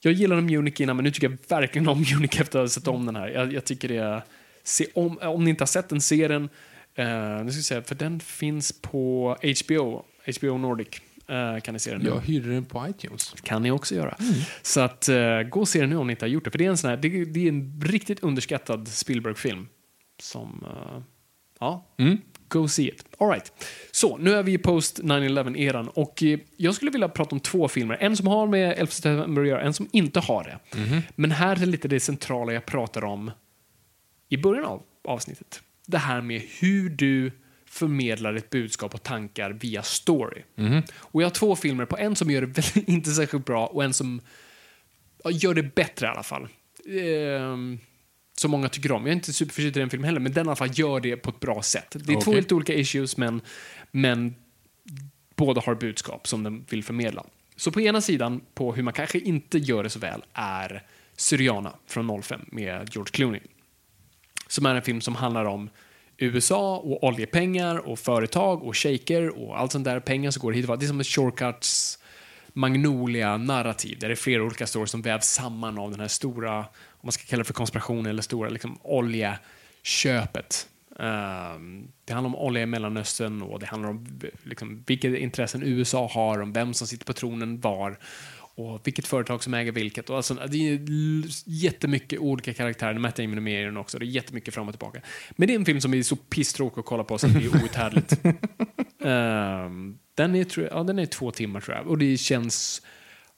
jag 0.00 0.12
gillade 0.12 0.42
Munich 0.42 0.80
innan, 0.80 0.96
men 0.96 1.04
nu 1.04 1.10
tycker 1.10 1.30
jag 1.30 1.38
verkligen 1.48 1.88
om 1.88 1.98
Munich 2.12 2.40
efter 2.40 2.58
att 2.58 2.62
ha 2.62 2.68
sett 2.68 2.88
om 2.88 3.06
den 3.06 3.16
här. 3.16 3.28
Jag, 3.28 3.52
jag 3.52 3.64
tycker 3.64 3.88
det 3.88 3.96
är... 3.96 4.22
Se 4.64 4.86
om, 4.94 5.18
om 5.18 5.44
ni 5.44 5.50
inte 5.50 5.62
har 5.62 5.66
sett 5.66 5.88
den, 5.88 6.00
se 6.00 6.28
den. 6.28 6.42
Uh, 6.98 7.44
nu 7.44 7.50
ska 7.50 7.56
vi 7.56 7.62
säga, 7.62 7.82
för 7.82 7.94
den 7.94 8.20
finns 8.20 8.72
på 8.82 9.36
HBO, 9.64 10.04
HBO 10.38 10.58
Nordic. 10.58 10.88
eh, 11.28 11.60
kan 11.60 11.74
ni 11.74 11.78
se 11.80 11.90
den 11.90 12.00
nu. 12.00 12.08
Jag 12.08 12.20
hyrde 12.20 12.54
den 12.54 12.64
på 12.64 12.86
iTunes. 12.88 13.34
kan 13.42 13.62
ni 13.62 13.70
också 13.70 13.94
göra. 13.94 14.16
Mm. 14.20 14.34
Så 14.62 14.80
att 14.80 15.08
uh, 15.08 15.42
gå 15.42 15.60
och 15.60 15.68
se 15.68 15.80
den 15.80 15.90
nu 15.90 15.96
om 15.96 16.06
ni 16.06 16.10
inte 16.10 16.24
har 16.24 16.30
gjort 16.30 16.44
det. 16.44 16.50
För 16.50 16.58
det 16.58 16.66
är 16.66 16.70
en, 16.70 16.78
sån 16.78 16.90
här, 16.90 16.96
det, 16.96 17.24
det 17.24 17.44
är 17.44 17.48
en 17.48 17.82
riktigt 17.84 18.20
underskattad 18.20 18.88
Spielberg-film. 18.88 19.68
Som, 20.22 20.64
uh, 20.66 21.02
ja, 21.60 21.86
Mm. 21.98 22.18
Go 22.52 22.68
see 22.68 22.88
it. 22.88 23.04
All 23.18 23.28
right. 23.28 23.52
Så, 23.90 24.16
nu 24.16 24.34
är 24.34 24.42
vi 24.42 24.52
i 24.52 24.58
post 24.58 25.00
9-11-eran 25.02 25.88
och 25.88 26.22
eh, 26.22 26.38
jag 26.56 26.74
skulle 26.74 26.90
vilja 26.90 27.08
prata 27.08 27.34
om 27.34 27.40
två 27.40 27.68
filmer. 27.68 27.96
En 28.00 28.16
som 28.16 28.26
har 28.26 28.46
med 28.46 28.72
11 28.72 28.86
september 28.86 29.42
att 29.42 29.48
göra, 29.48 29.62
en 29.62 29.74
som 29.74 29.88
inte 29.92 30.20
har 30.20 30.44
det. 30.44 30.78
Mhm. 30.78 31.02
Men 31.14 31.30
här 31.30 31.62
är 31.62 31.66
lite 31.66 31.88
det 31.88 32.00
centrala 32.00 32.52
jag 32.52 32.66
pratar 32.66 33.04
om 33.04 33.30
i 34.28 34.36
början 34.36 34.64
av 34.64 34.82
avsnittet. 35.04 35.62
Det 35.86 35.98
här 35.98 36.20
med 36.20 36.42
hur 36.60 36.90
du 36.90 37.32
förmedlar 37.66 38.34
ett 38.34 38.50
budskap 38.50 38.94
och 38.94 39.02
tankar 39.02 39.50
via 39.50 39.82
story. 39.82 40.42
Och 40.94 41.22
jag 41.22 41.26
har 41.26 41.30
två 41.30 41.56
filmer 41.56 41.84
på 41.84 41.96
en 41.96 42.16
som 42.16 42.30
gör 42.30 42.42
det 42.42 42.76
inte 42.86 43.10
särskilt 43.10 43.46
bra 43.46 43.66
och 43.66 43.84
en 43.84 43.92
som 43.92 44.20
gör 45.30 45.54
det 45.54 45.74
bättre 45.74 46.06
i 46.06 46.08
alla 46.08 46.22
fall. 46.22 46.48
Ehm, 46.88 47.78
som 48.36 48.50
många 48.50 48.68
tycker 48.68 48.92
om. 48.92 49.02
Jag 49.02 49.08
är 49.08 49.14
inte 49.14 49.32
superförtjust 49.32 49.76
i 49.76 49.80
den 49.80 49.90
filmen 49.90 50.04
heller, 50.04 50.20
men 50.20 50.32
den 50.32 50.46
i 50.46 50.48
alla 50.48 50.56
fall 50.56 50.70
gör 50.72 51.00
det 51.00 51.16
på 51.16 51.30
ett 51.30 51.40
bra 51.40 51.62
sätt. 51.62 51.86
Det 51.90 52.12
är 52.12 52.14
två 52.14 52.20
Okej. 52.20 52.34
helt 52.34 52.52
olika 52.52 52.74
issues, 52.74 53.16
men, 53.16 53.40
men 53.90 54.34
båda 55.36 55.60
har 55.60 55.74
budskap 55.74 56.26
som 56.26 56.42
de 56.42 56.64
vill 56.70 56.84
förmedla. 56.84 57.24
Så 57.56 57.72
på 57.72 57.80
ena 57.80 58.00
sidan, 58.00 58.40
på 58.54 58.74
hur 58.74 58.82
man 58.82 58.92
kanske 58.92 59.18
inte 59.18 59.58
gör 59.58 59.82
det 59.82 59.90
så 59.90 59.98
väl, 59.98 60.24
är 60.32 60.82
Syriana 61.16 61.72
från 61.86 62.22
05 62.22 62.40
med 62.46 62.88
George 62.92 63.10
Clooney. 63.12 63.40
Som 64.48 64.66
är 64.66 64.74
en 64.74 64.82
film 64.82 65.00
som 65.00 65.14
handlar 65.14 65.44
om 65.44 65.70
USA 66.16 66.76
och 66.76 67.04
oljepengar 67.04 67.76
och 67.76 67.98
företag 67.98 68.62
och 68.62 68.76
shejker 68.76 69.28
och 69.28 69.60
allt 69.60 69.72
sånt 69.72 69.84
där 69.84 70.00
pengar 70.00 70.30
som 70.30 70.40
går 70.40 70.52
hit 70.52 70.68
och. 70.68 70.78
Det 70.78 70.84
är 70.84 70.88
som 70.88 71.00
ett 71.00 71.06
shortcuts 71.06 71.98
Magnolia-narrativ 72.52 73.98
där 73.98 74.08
det 74.08 74.14
är 74.14 74.16
flera 74.16 74.42
olika 74.42 74.66
stories 74.66 74.90
som 74.90 75.02
vävs 75.02 75.26
samman 75.26 75.78
av 75.78 75.90
den 75.90 76.00
här 76.00 76.08
stora, 76.08 76.64
om 77.02 77.06
man 77.06 77.12
ska 77.12 77.24
kalla 77.24 77.40
det 77.40 77.44
för 77.44 77.54
konspiration 77.54 78.06
eller 78.06 78.22
stora 78.22 78.48
liksom, 78.48 78.78
oljeköpet. 78.82 80.68
Ehm, 80.98 81.88
det 82.04 82.12
handlar 82.12 82.28
om 82.28 82.36
olja 82.36 82.62
i 82.62 82.66
Mellanöstern 82.66 83.42
och 83.42 83.60
det 83.60 83.66
handlar 83.66 83.88
om 83.88 84.20
liksom, 84.42 84.84
vilka 84.86 85.16
intressen 85.16 85.62
USA 85.62 86.08
har, 86.08 86.42
om 86.42 86.52
vem 86.52 86.74
som 86.74 86.86
sitter 86.86 87.04
på 87.04 87.12
tronen 87.12 87.60
var 87.60 87.98
och 88.54 88.80
vilket 88.84 89.06
företag 89.06 89.42
som 89.42 89.54
äger 89.54 89.72
vilket. 89.72 90.10
Och 90.10 90.16
alltså, 90.16 90.34
det 90.34 90.68
är 90.68 90.80
jättemycket 91.46 92.18
olika 92.18 92.54
karaktärer. 92.54 92.98
Matt 92.98 93.16
Damon 93.16 93.36
är 93.36 93.40
med 93.40 93.62
i 93.62 93.64
den 93.64 93.76
också. 93.76 93.98
Det 93.98 94.04
är 94.04 94.06
jättemycket 94.06 94.54
fram 94.54 94.68
och 94.68 94.74
tillbaka. 94.74 95.00
Men 95.30 95.48
det 95.48 95.54
är 95.54 95.58
en 95.58 95.64
film 95.64 95.80
som 95.80 95.94
är 95.94 96.02
så 96.02 96.16
pisstråkig 96.16 96.80
att 96.80 96.86
kolla 96.86 97.04
på 97.04 97.18
så 97.18 97.26
det 97.26 97.44
är 97.44 97.62
outhärdligt. 97.62 98.20
Ehm, 99.04 99.98
den, 100.14 100.34
är, 100.34 100.44
tror 100.44 100.66
jag, 100.66 100.78
ja, 100.78 100.82
den 100.82 100.98
är 100.98 101.06
två 101.06 101.30
timmar 101.30 101.60
tror 101.60 101.76
jag. 101.76 101.86
Och 101.86 101.98
det 101.98 102.16
känns... 102.16 102.82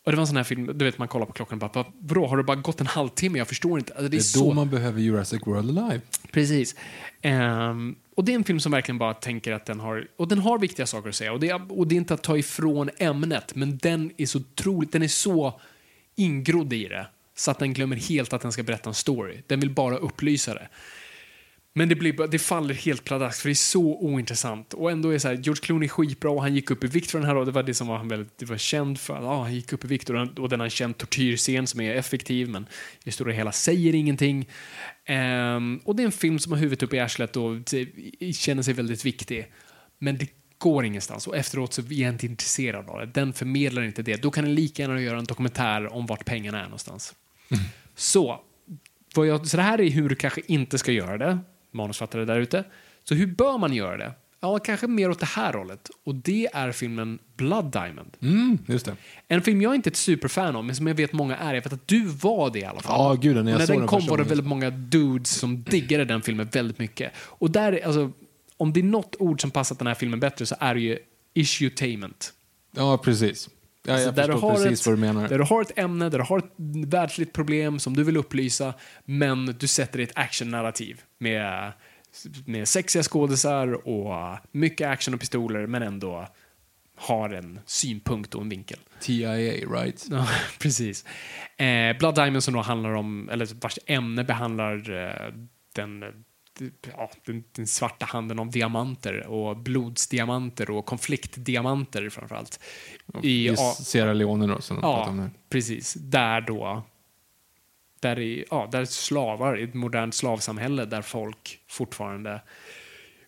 Och 0.04 0.12
det 0.12 0.16
var 0.16 0.22
en 0.22 0.26
sån 0.26 0.36
här 0.36 0.44
film, 0.44 0.70
du 0.78 0.84
vet 0.84 0.98
man 0.98 1.08
kollar 1.08 1.26
på 1.26 1.32
klockan 1.32 1.62
och 1.62 1.70
bara, 1.70 1.82
"Va- 1.82 1.92
vadå, 1.98 2.26
har 2.26 2.36
det 2.36 2.42
bara 2.42 2.56
gått 2.56 2.80
en 2.80 2.86
halvtimme? 2.86 3.38
Jag 3.38 3.48
förstår 3.48 3.78
inte. 3.78 3.92
Alltså, 3.92 4.02
det 4.02 4.06
är, 4.08 4.10
Det 4.10 4.16
är 4.16 4.20
så... 4.20 4.44
då 4.44 4.52
man 4.52 4.70
behöver 4.70 5.00
Jurassic 5.00 5.40
World 5.46 5.78
Alive. 5.78 6.00
Precis. 6.30 6.74
Ehm, 7.22 7.94
och 8.14 8.24
det 8.24 8.32
är 8.32 8.34
en 8.34 8.44
film 8.44 8.60
som 8.60 8.72
verkligen 8.72 8.98
bara 8.98 9.14
tänker 9.14 9.52
att 9.52 9.66
den 9.66 9.80
har, 9.80 10.06
och 10.16 10.28
den 10.28 10.38
har 10.38 10.58
viktiga 10.58 10.86
saker 10.86 11.08
att 11.08 11.14
säga. 11.14 11.32
Och 11.32 11.40
det 11.40 11.48
är, 11.48 11.72
och 11.78 11.86
det 11.86 11.94
är 11.94 11.96
inte 11.96 12.14
att 12.14 12.22
ta 12.22 12.36
ifrån 12.38 12.90
ämnet, 12.98 13.54
men 13.54 13.78
den 13.78 14.10
är 14.16 14.26
så 14.26 14.38
otroligt, 14.38 14.92
den 14.92 15.02
är 15.02 15.08
så 15.08 15.60
ingrodd 16.16 16.72
i 16.72 16.88
det 16.88 17.06
så 17.36 17.50
att 17.50 17.58
den 17.58 17.72
glömmer 17.72 17.96
helt 17.96 18.32
att 18.32 18.40
den 18.42 18.52
ska 18.52 18.62
berätta 18.62 18.90
en 18.90 18.94
story. 18.94 19.42
Den 19.46 19.60
vill 19.60 19.70
bara 19.70 19.96
upplysa 19.96 20.54
det. 20.54 20.68
Men 21.76 21.88
det, 21.88 21.94
blir, 21.94 22.26
det 22.26 22.38
faller 22.38 22.74
helt 22.74 23.04
pladask 23.04 23.40
för 23.40 23.48
det 23.48 23.52
är 23.52 23.54
så 23.54 23.98
ointressant. 24.00 24.74
Och 24.74 24.90
ändå 24.90 25.10
är 25.10 25.18
så 25.18 25.28
här, 25.28 25.34
George 25.34 25.60
Clooney 25.62 25.86
är 25.86 25.88
skitbra 25.88 26.30
och 26.30 26.42
han 26.42 26.54
gick 26.54 26.70
upp 26.70 26.84
i 26.84 26.86
vikt 26.86 27.10
för 27.10 27.18
den 27.18 27.28
här 27.28 27.36
och 27.36 27.46
det 27.46 27.52
var 27.52 27.62
det 27.62 27.74
som 27.74 27.86
var 27.86 27.96
han 27.96 28.08
väldigt 28.08 28.38
det 28.38 28.46
var 28.46 28.56
känd 28.56 29.00
för. 29.00 29.22
Ja, 29.22 29.42
han 29.42 29.54
gick 29.54 29.72
upp 29.72 29.84
i 29.84 29.88
vikt 29.88 30.10
och 30.10 30.16
den, 30.16 30.28
och 30.28 30.48
den 30.48 30.60
har 30.60 30.64
en 30.64 30.70
känd 30.70 30.98
tortyrscen 30.98 31.66
som 31.66 31.80
är 31.80 31.94
effektiv 31.94 32.48
men 32.48 32.66
i 33.04 33.10
stora 33.10 33.32
hela 33.32 33.52
säger 33.52 33.94
ingenting. 33.94 34.48
Ehm, 35.04 35.80
och 35.84 35.96
det 35.96 36.02
är 36.02 36.04
en 36.04 36.12
film 36.12 36.38
som 36.38 36.52
har 36.52 36.58
huvudet 36.58 36.82
upp 36.82 36.94
i 36.94 36.98
arslet 36.98 37.36
och 37.36 37.56
känner 38.34 38.62
sig 38.62 38.74
väldigt 38.74 39.04
viktig. 39.04 39.46
Men 39.98 40.18
det 40.18 40.28
går 40.58 40.84
ingenstans 40.84 41.26
och 41.26 41.36
efteråt 41.36 41.72
så 41.72 41.82
är 41.82 41.92
jag 41.92 42.12
inte 42.12 42.26
intresserad 42.26 42.88
av 42.88 43.00
det. 43.00 43.06
Den 43.06 43.32
förmedlar 43.32 43.82
inte 43.82 44.02
det. 44.02 44.22
Då 44.22 44.30
kan 44.30 44.44
den 44.44 44.54
lika 44.54 44.82
gärna 44.82 45.00
göra 45.00 45.18
en 45.18 45.24
dokumentär 45.24 45.92
om 45.92 46.06
vart 46.06 46.24
pengarna 46.24 46.60
är 46.60 46.64
någonstans. 46.64 47.14
Så, 47.94 48.40
vad 49.14 49.26
jag, 49.26 49.46
så 49.46 49.56
det 49.56 49.62
här 49.62 49.80
är 49.80 49.90
hur 49.90 50.08
du 50.08 50.14
kanske 50.14 50.40
inte 50.46 50.78
ska 50.78 50.92
göra 50.92 51.18
det, 51.18 51.38
manusfattare 51.74 52.24
där 52.24 52.40
ute. 52.40 52.64
Så 53.04 53.14
hur 53.14 53.26
bör 53.26 53.58
man 53.58 53.72
göra 53.72 53.96
det? 53.96 54.12
ja, 54.44 54.58
kanske 54.58 54.86
mer 54.86 55.10
åt 55.10 55.20
det 55.20 55.26
här 55.26 55.52
hållet. 55.52 55.90
Och 56.04 56.14
det 56.14 56.48
är 56.52 56.72
filmen 56.72 57.18
Blood 57.36 57.72
Diamond. 57.72 58.16
Mm, 58.22 58.58
just 58.66 58.86
det. 58.86 58.96
En 59.28 59.42
film 59.42 59.62
jag 59.62 59.74
inte 59.74 59.88
är 59.88 59.90
ett 59.90 59.96
superfan 59.96 60.56
av, 60.56 60.64
men 60.64 60.76
som 60.76 60.86
jag 60.86 60.94
vet 60.94 61.12
många 61.12 61.36
är. 61.36 61.54
Jag 61.54 61.62
vet 61.62 61.72
att 61.72 61.88
du 61.88 62.04
var 62.04 62.50
det 62.50 62.58
i 62.58 62.64
alla 62.64 62.80
fall. 62.80 63.00
Ja, 63.00 63.14
gud, 63.14 63.36
när 63.36 63.42
när 63.42 63.66
den 63.66 63.78
den 63.78 63.86
kom 63.86 64.06
var 64.06 64.18
det 64.18 64.24
väldigt 64.24 64.46
många 64.46 64.70
dudes 64.70 65.38
som 65.38 65.62
diggade 65.62 66.04
den 66.04 66.22
filmen 66.22 66.48
väldigt 66.52 66.78
mycket. 66.78 67.12
Och 67.16 67.50
där, 67.50 67.80
alltså, 67.84 68.10
om 68.56 68.72
det 68.72 68.80
är 68.80 68.84
något 68.84 69.16
ord 69.18 69.40
som 69.40 69.50
passat 69.50 69.78
den 69.78 69.86
här 69.86 69.94
filmen 69.94 70.20
bättre 70.20 70.46
så 70.46 70.54
är 70.60 70.74
det 70.74 70.80
ju 70.80 70.98
issuetainment. 71.34 72.32
Ja, 72.76 72.98
precis. 72.98 73.48
Ja, 73.86 73.92
Alltså, 73.92 74.08
jag 74.08 74.14
där, 74.14 74.28
du 74.28 74.34
har 74.34 74.54
precis 74.54 74.80
ett, 74.80 74.86
vad 74.86 74.96
du 74.96 75.00
menar. 75.00 75.28
där 75.28 75.38
du 75.38 75.44
har 75.44 75.62
ett 75.62 75.78
ämne, 75.78 76.08
där 76.08 76.18
du 76.18 76.24
har 76.24 76.38
ett 76.38 76.52
världsligt 76.86 77.32
problem 77.32 77.78
som 77.78 77.96
du 77.96 78.04
vill 78.04 78.16
upplysa, 78.16 78.74
men 79.04 79.46
du 79.46 79.66
sätter 79.66 80.00
i 80.00 80.02
ett 80.02 80.12
actionnarrativ 80.18 81.00
med, 81.18 81.72
med 82.46 82.68
sexiga 82.68 83.02
skådisar 83.02 83.88
och 83.88 84.38
mycket 84.52 84.88
action 84.88 85.14
och 85.14 85.20
pistoler, 85.20 85.66
men 85.66 85.82
ändå 85.82 86.28
har 86.96 87.30
en 87.30 87.60
synpunkt 87.66 88.34
och 88.34 88.42
en 88.42 88.48
vinkel. 88.48 88.78
TIA, 89.00 89.32
right? 89.36 90.06
Ja, 90.10 90.28
precis. 90.58 91.04
Eh, 91.56 91.98
Blood 91.98 92.14
Diamond 92.14 92.44
som 92.44 92.54
då 92.54 92.60
handlar 92.60 92.90
om, 92.90 93.28
eller 93.28 93.48
vars 93.60 93.78
ämne 93.86 94.24
behandlar 94.24 94.90
eh, 94.90 95.32
den, 95.74 96.04
ja, 96.96 97.10
den, 97.24 97.44
den 97.52 97.66
svarta 97.66 98.06
handeln 98.06 98.38
om 98.38 98.50
diamanter 98.50 99.26
och 99.26 99.56
blodsdiamanter 99.56 100.70
och 100.70 100.86
konfliktdiamanter 100.86 102.08
framförallt. 102.08 102.60
I 103.22 103.46
ja, 103.46 103.56
Sierra 103.56 104.12
Leone 104.12 104.46
då, 104.46 104.60
som 104.60 104.76
om 104.76 104.82
Ja, 104.82 105.28
precis. 105.48 105.94
Där 105.94 106.40
då, 106.40 106.82
där, 108.00 108.18
är, 108.18 108.44
ja, 108.50 108.68
där 108.72 108.84
slavar, 108.84 109.58
i 109.58 109.62
ett 109.62 109.74
modernt 109.74 110.14
slavsamhälle 110.14 110.84
där 110.84 111.02
folk 111.02 111.58
fortfarande 111.68 112.40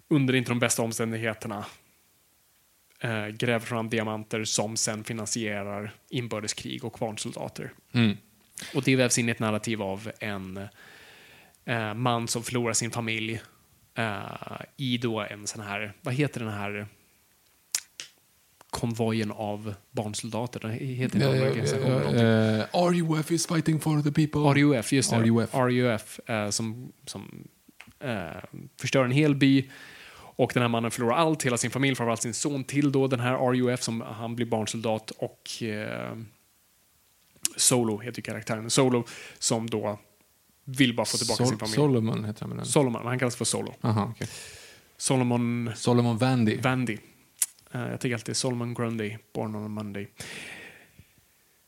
under 0.09 0.35
inte 0.35 0.51
de 0.51 0.59
bästa 0.59 0.82
omständigheterna 0.82 1.66
eh, 3.01 3.27
gräver 3.27 3.66
fram 3.66 3.89
diamanter 3.89 4.44
som 4.44 4.77
sen 4.77 5.05
finansierar 5.05 5.94
inbördeskrig 6.09 6.85
och 6.85 6.94
kvarnsoldater. 6.94 7.73
Mm. 7.93 8.16
Och 8.74 8.82
det 8.82 8.97
vävs 8.97 9.19
in 9.19 9.28
i 9.28 9.32
ett 9.32 9.39
narrativ 9.39 9.82
av 9.82 10.11
en 10.20 10.69
eh, 11.67 11.95
man 11.95 12.29
som 12.29 12.43
förlorar 12.43 12.73
sin 12.73 12.91
familj 12.91 13.41
eh, 13.95 14.17
i 14.77 14.99
då 14.99 15.21
en 15.21 15.47
sån 15.47 15.63
här, 15.63 15.93
vad 16.03 16.15
heter 16.15 16.41
den 16.41 16.53
här 16.53 16.87
konvojen 18.71 19.31
av 19.33 19.75
barnsoldater? 19.91 20.61
Den 20.61 20.71
heter 20.71 21.21
Ja, 21.21 21.35
ja, 21.37 21.47
organisation 21.49 21.91
ja, 21.93 21.99
någonting. 21.99 22.23
eh, 22.23 23.15
RUF 23.17 23.31
is 23.31 23.47
fighting 23.47 23.81
for 23.81 24.03
the 24.03 24.13
people. 24.27 24.61
RUF, 24.61 24.93
just 24.93 25.11
det. 25.11 25.17
RUF. 25.23 25.55
RUF 25.55 26.21
eh, 26.29 26.51
som, 26.51 26.93
som 27.07 27.49
eh, 28.01 28.27
förstör 28.81 29.05
en 29.05 29.11
hel 29.11 29.35
by. 29.35 29.71
Och 30.39 30.51
den 30.55 30.63
här 30.63 30.69
mannen 30.69 30.91
förlorar 30.91 31.17
allt, 31.17 31.43
hela 31.43 31.57
sin 31.57 31.71
familj, 31.71 31.95
framförallt 31.97 32.23
sin 32.23 32.35
son 32.35 32.65
till 32.65 32.93
då 32.93 33.07
den 33.07 33.21
här 33.21 33.53
RUF 33.53 33.83
som 33.83 34.01
han 34.01 34.37
blir 34.37 34.47
barnsoldat 34.47 35.11
och 35.11 35.63
eh, 35.63 36.17
Solo 37.57 37.99
heter 37.99 38.23
karaktären. 38.23 38.71
Solo 38.71 39.05
som 39.39 39.71
då 39.71 39.99
vill 40.67 40.95
bara 40.97 41.07
få 41.07 41.17
tillbaka 41.17 41.37
Sol- 41.37 41.49
sin 41.49 41.59
familj. 41.59 41.75
Solomon 41.75 42.25
heter 42.25 42.47
han. 42.47 42.67
Solomon, 42.67 43.07
han 43.07 43.19
kallas 43.19 43.37
för 43.37 43.45
Solo. 43.45 43.75
Aha, 43.81 44.13
okej. 44.15 44.29
Solomon 44.97 45.71
Solomon 45.77 46.19
Vandy. 46.19 46.57
Vandy. 46.61 46.99
Eh, 47.73 47.81
jag 47.81 48.01
tycker 48.01 48.15
alltid 48.15 48.37
Solomon 48.37 48.75
Grundy, 48.75 49.17
Born 49.35 49.55
on 49.55 49.65
a 49.65 49.69
Monday. 49.69 50.09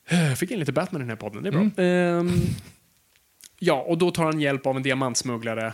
Eh, 0.08 0.32
fick 0.34 0.50
in 0.50 0.58
lite 0.60 0.72
Batman 0.72 1.00
i 1.00 1.04
den 1.04 1.08
här 1.10 1.16
podden, 1.16 1.42
det 1.42 1.48
är 1.48 1.52
bra. 1.52 1.60
Mm. 1.60 1.72
Ehm, 2.28 2.40
ja, 3.58 3.82
och 3.82 3.98
då 3.98 4.10
tar 4.10 4.24
han 4.24 4.40
hjälp 4.40 4.66
av 4.66 4.76
en 4.76 4.82
diamantsmugglare. 4.82 5.72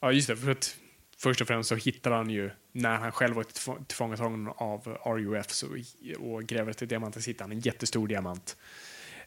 Ja, 0.00 0.12
just 0.12 0.28
det. 0.28 0.36
För 0.36 0.50
att 0.50 0.76
först 1.18 1.40
och 1.40 1.46
främst 1.46 1.68
så 1.68 1.74
hittar 1.76 2.10
han 2.10 2.30
ju, 2.30 2.50
när 2.72 2.96
han 2.96 3.12
själv 3.12 3.34
var 3.36 3.42
tillfå- 3.42 3.84
tillfångatagen 3.86 4.48
av 4.56 4.98
RUF 5.04 5.50
så, 5.50 5.66
och 6.18 6.42
gräver 6.42 6.70
efter 6.70 6.86
diamanter, 6.86 7.20
så 7.20 7.30
hittar 7.30 7.44
han 7.44 7.52
en 7.52 7.60
jättestor 7.60 8.08
diamant. 8.08 8.56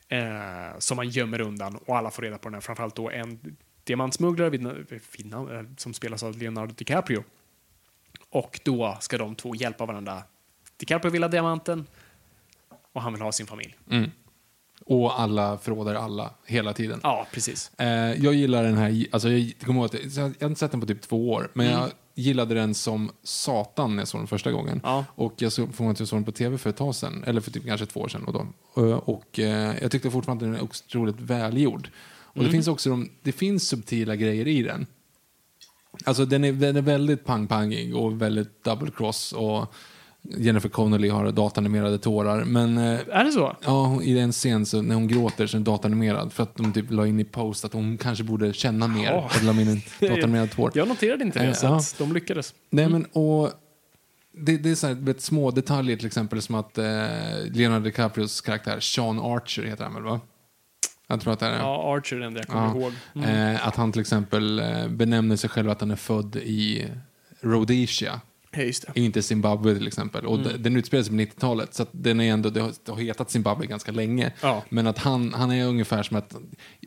Eh, 0.09 0.79
som 0.79 0.97
han 0.97 1.09
gömmer 1.09 1.41
undan 1.41 1.75
och 1.75 1.97
alla 1.97 2.11
får 2.11 2.21
reda 2.23 2.38
på 2.38 2.43
den 2.49 2.53
här. 2.53 2.61
Framförallt 2.61 2.95
då 2.95 3.09
en 3.09 3.57
diamantsmugglare 3.84 4.49
vid, 4.49 4.65
eh, 4.65 5.61
som 5.77 5.93
spelas 5.93 6.23
av 6.23 6.38
Leonardo 6.38 6.73
DiCaprio. 6.73 7.23
Och 8.29 8.59
då 8.63 8.97
ska 9.01 9.17
de 9.17 9.35
två 9.35 9.55
hjälpa 9.55 9.85
varandra. 9.85 10.23
DiCaprio 10.77 11.11
vill 11.11 11.23
ha 11.23 11.29
diamanten 11.29 11.85
och 12.93 13.01
han 13.01 13.13
vill 13.13 13.21
ha 13.21 13.31
sin 13.31 13.47
familj. 13.47 13.77
Mm. 13.91 14.11
Och 14.85 15.19
alla 15.19 15.57
förråder 15.57 15.95
alla 15.95 16.34
hela 16.45 16.73
tiden. 16.73 16.99
Ja, 17.03 17.27
precis. 17.31 17.71
Eh, 17.79 17.88
jag 18.23 18.34
gillar 18.34 18.63
den 18.63 18.77
här, 18.77 19.05
alltså 19.11 19.29
jag 19.29 19.53
kommer 19.65 19.79
ihåg 19.81 19.85
att 19.95 20.15
jag 20.15 20.23
har 20.23 20.47
inte 20.47 20.55
sett 20.55 20.71
den 20.71 20.79
på 20.81 20.88
typ 20.88 21.01
två 21.01 21.31
år, 21.31 21.49
men 21.53 21.67
Mm. 21.67 21.79
jag 21.79 21.91
gillade 22.18 22.56
den 22.56 22.73
som 22.73 23.11
satan 23.23 23.95
när 23.95 24.02
jag 24.02 24.07
såg 24.07 24.22
den 24.22 24.27
första 24.27 24.52
gången. 24.52 24.81
Ja. 24.84 25.06
Och 25.15 25.34
jag 25.38 25.52
såg, 25.52 25.69
att 25.69 25.99
jag 25.99 26.07
såg 26.07 26.18
den 26.18 26.23
på 26.23 26.31
tv 26.31 26.57
för 26.57 26.69
ett 26.69 26.77
tag 26.77 26.95
sedan, 26.95 27.23
eller 27.27 27.41
för 27.41 27.52
typ 27.52 27.65
kanske 27.65 27.85
två 27.85 27.99
år 27.99 28.07
sedan. 28.07 28.23
Och, 28.23 28.34
då. 28.34 28.48
Eh, 28.81 28.98
och 28.98 29.39
eh, 29.39 29.76
jag 29.81 29.91
tyckte 29.91 30.11
fortfarande 30.11 30.45
att 30.45 30.52
den 30.52 30.60
är 30.60 30.64
otroligt 30.64 31.19
välgjord. 31.19 31.89
Och 32.19 32.38
Mm. 32.38 32.45
det 32.45 32.52
finns 32.52 32.68
också 32.68 32.89
de, 32.89 33.10
det 33.23 33.31
finns 33.31 33.68
subtila 33.68 34.15
grejer 34.15 34.48
i 34.48 34.64
den. 34.64 34.85
Alltså 36.06 36.26
den 36.26 36.44
är, 36.44 36.52
den 36.52 36.76
är 36.76 36.81
väldigt 36.81 37.26
pang-pangig 37.26 37.95
och 37.95 38.22
väldigt 38.22 38.64
double 38.64 38.91
cross 38.91 39.34
och 39.34 39.73
Jennifer 40.37 40.69
Connelly 40.69 41.09
har 41.09 41.31
datanimerade 41.31 41.97
tårar. 41.97 42.43
Men 42.43 42.77
eh, 42.77 42.99
Är 43.11 43.23
det 43.23 43.31
så? 43.31 43.55
Ja, 43.65 44.01
i 44.03 44.19
en 44.19 44.31
scen 44.31 44.65
så, 44.65 44.81
när 44.81 44.95
hon 44.95 45.07
gråter 45.07 45.47
så 45.47 45.57
är 45.57 45.59
den 45.59 45.63
datanimerad 45.63 46.33
för 46.33 46.43
att 46.43 46.55
de 46.55 46.73
typ 46.73 46.91
la 46.91 47.07
in 47.07 47.19
i 47.19 47.23
post 47.23 47.65
att 47.65 47.73
hon 47.73 47.97
kanske 47.97 48.23
borde 48.23 48.53
känna 48.53 48.87
mer. 48.87 49.05
Ja. 49.11 49.29
Och 49.37 49.43
la 49.43 49.51
in 49.61 49.67
en 49.67 49.81
datanimerad 50.09 50.51
tår. 50.51 50.71
Jag 50.75 50.87
noterade 50.87 51.23
inte 51.23 51.39
det, 51.39 51.45
Eh, 51.45 51.53
så 51.53 51.65
ja. 51.65 51.77
att 51.77 51.95
de 51.97 52.13
lyckades. 52.13 52.53
Nej, 52.69 52.89
men 52.89 53.05
och 53.05 53.51
det, 54.39 54.57
det 54.57 54.69
är 54.71 54.75
så 54.75 54.87
här, 54.87 54.93
vet, 54.93 55.21
små 55.21 55.51
detaljer 55.51 55.97
till 55.97 56.07
exempel 56.07 56.41
som 56.41 56.55
att 56.55 56.77
eh, 56.77 56.85
Leonardo 57.51 57.83
DiCaprios 57.83 58.41
karaktär, 58.41 58.79
Sean 58.79 59.19
Archer 59.19 59.63
heter 59.63 59.83
han 59.83 59.93
väl 59.93 60.03
va? 60.03 60.19
Jag 61.07 61.21
tror 61.21 61.33
att 61.33 61.39
det 61.39 61.45
är. 61.45 61.57
Ja, 61.59 61.95
Archer 61.97 62.15
är 62.15 62.19
den 62.19 62.35
jag 62.35 62.47
kommer 62.47 62.65
Ja. 62.67 62.75
ihåg. 62.75 62.91
Mm. 63.15 63.55
Eh, 63.55 63.67
att 63.67 63.75
han 63.75 63.91
till 63.91 64.01
exempel 64.01 64.59
eh, 64.59 64.87
benämner 64.87 65.35
sig 65.35 65.49
själv 65.49 65.69
att 65.69 65.81
han 65.81 65.91
är 65.91 65.95
född 65.95 66.35
i 66.35 66.87
Rhodesia. 67.41 68.21
Ja. 68.52 68.94
Inte 68.94 69.24
Zimbabwe 69.24 69.76
till 69.76 69.88
exempel. 69.88 70.26
Och 70.26 70.38
Mm. 70.40 70.61
Den 70.64 70.78
utspelar 70.78 71.03
sig 71.03 71.11
på 71.11 71.18
90-talet, 71.34 71.74
så 71.74 71.86
den 71.91 72.22
är 72.22 72.34
ändå, 72.34 72.49
det, 72.49 72.61
har, 72.61 72.72
det 72.86 72.91
har 72.91 72.99
hetat 72.99 73.32
Zimbabwe 73.32 73.65
ganska 73.65 73.91
länge. 73.91 74.32
Ja. 74.41 74.64
Men 74.69 74.88
att 74.88 74.98
han, 74.98 75.34
han 75.34 75.52
är 75.52 75.65
ungefär 75.65 76.03
som 76.03 76.18
att, 76.18 76.36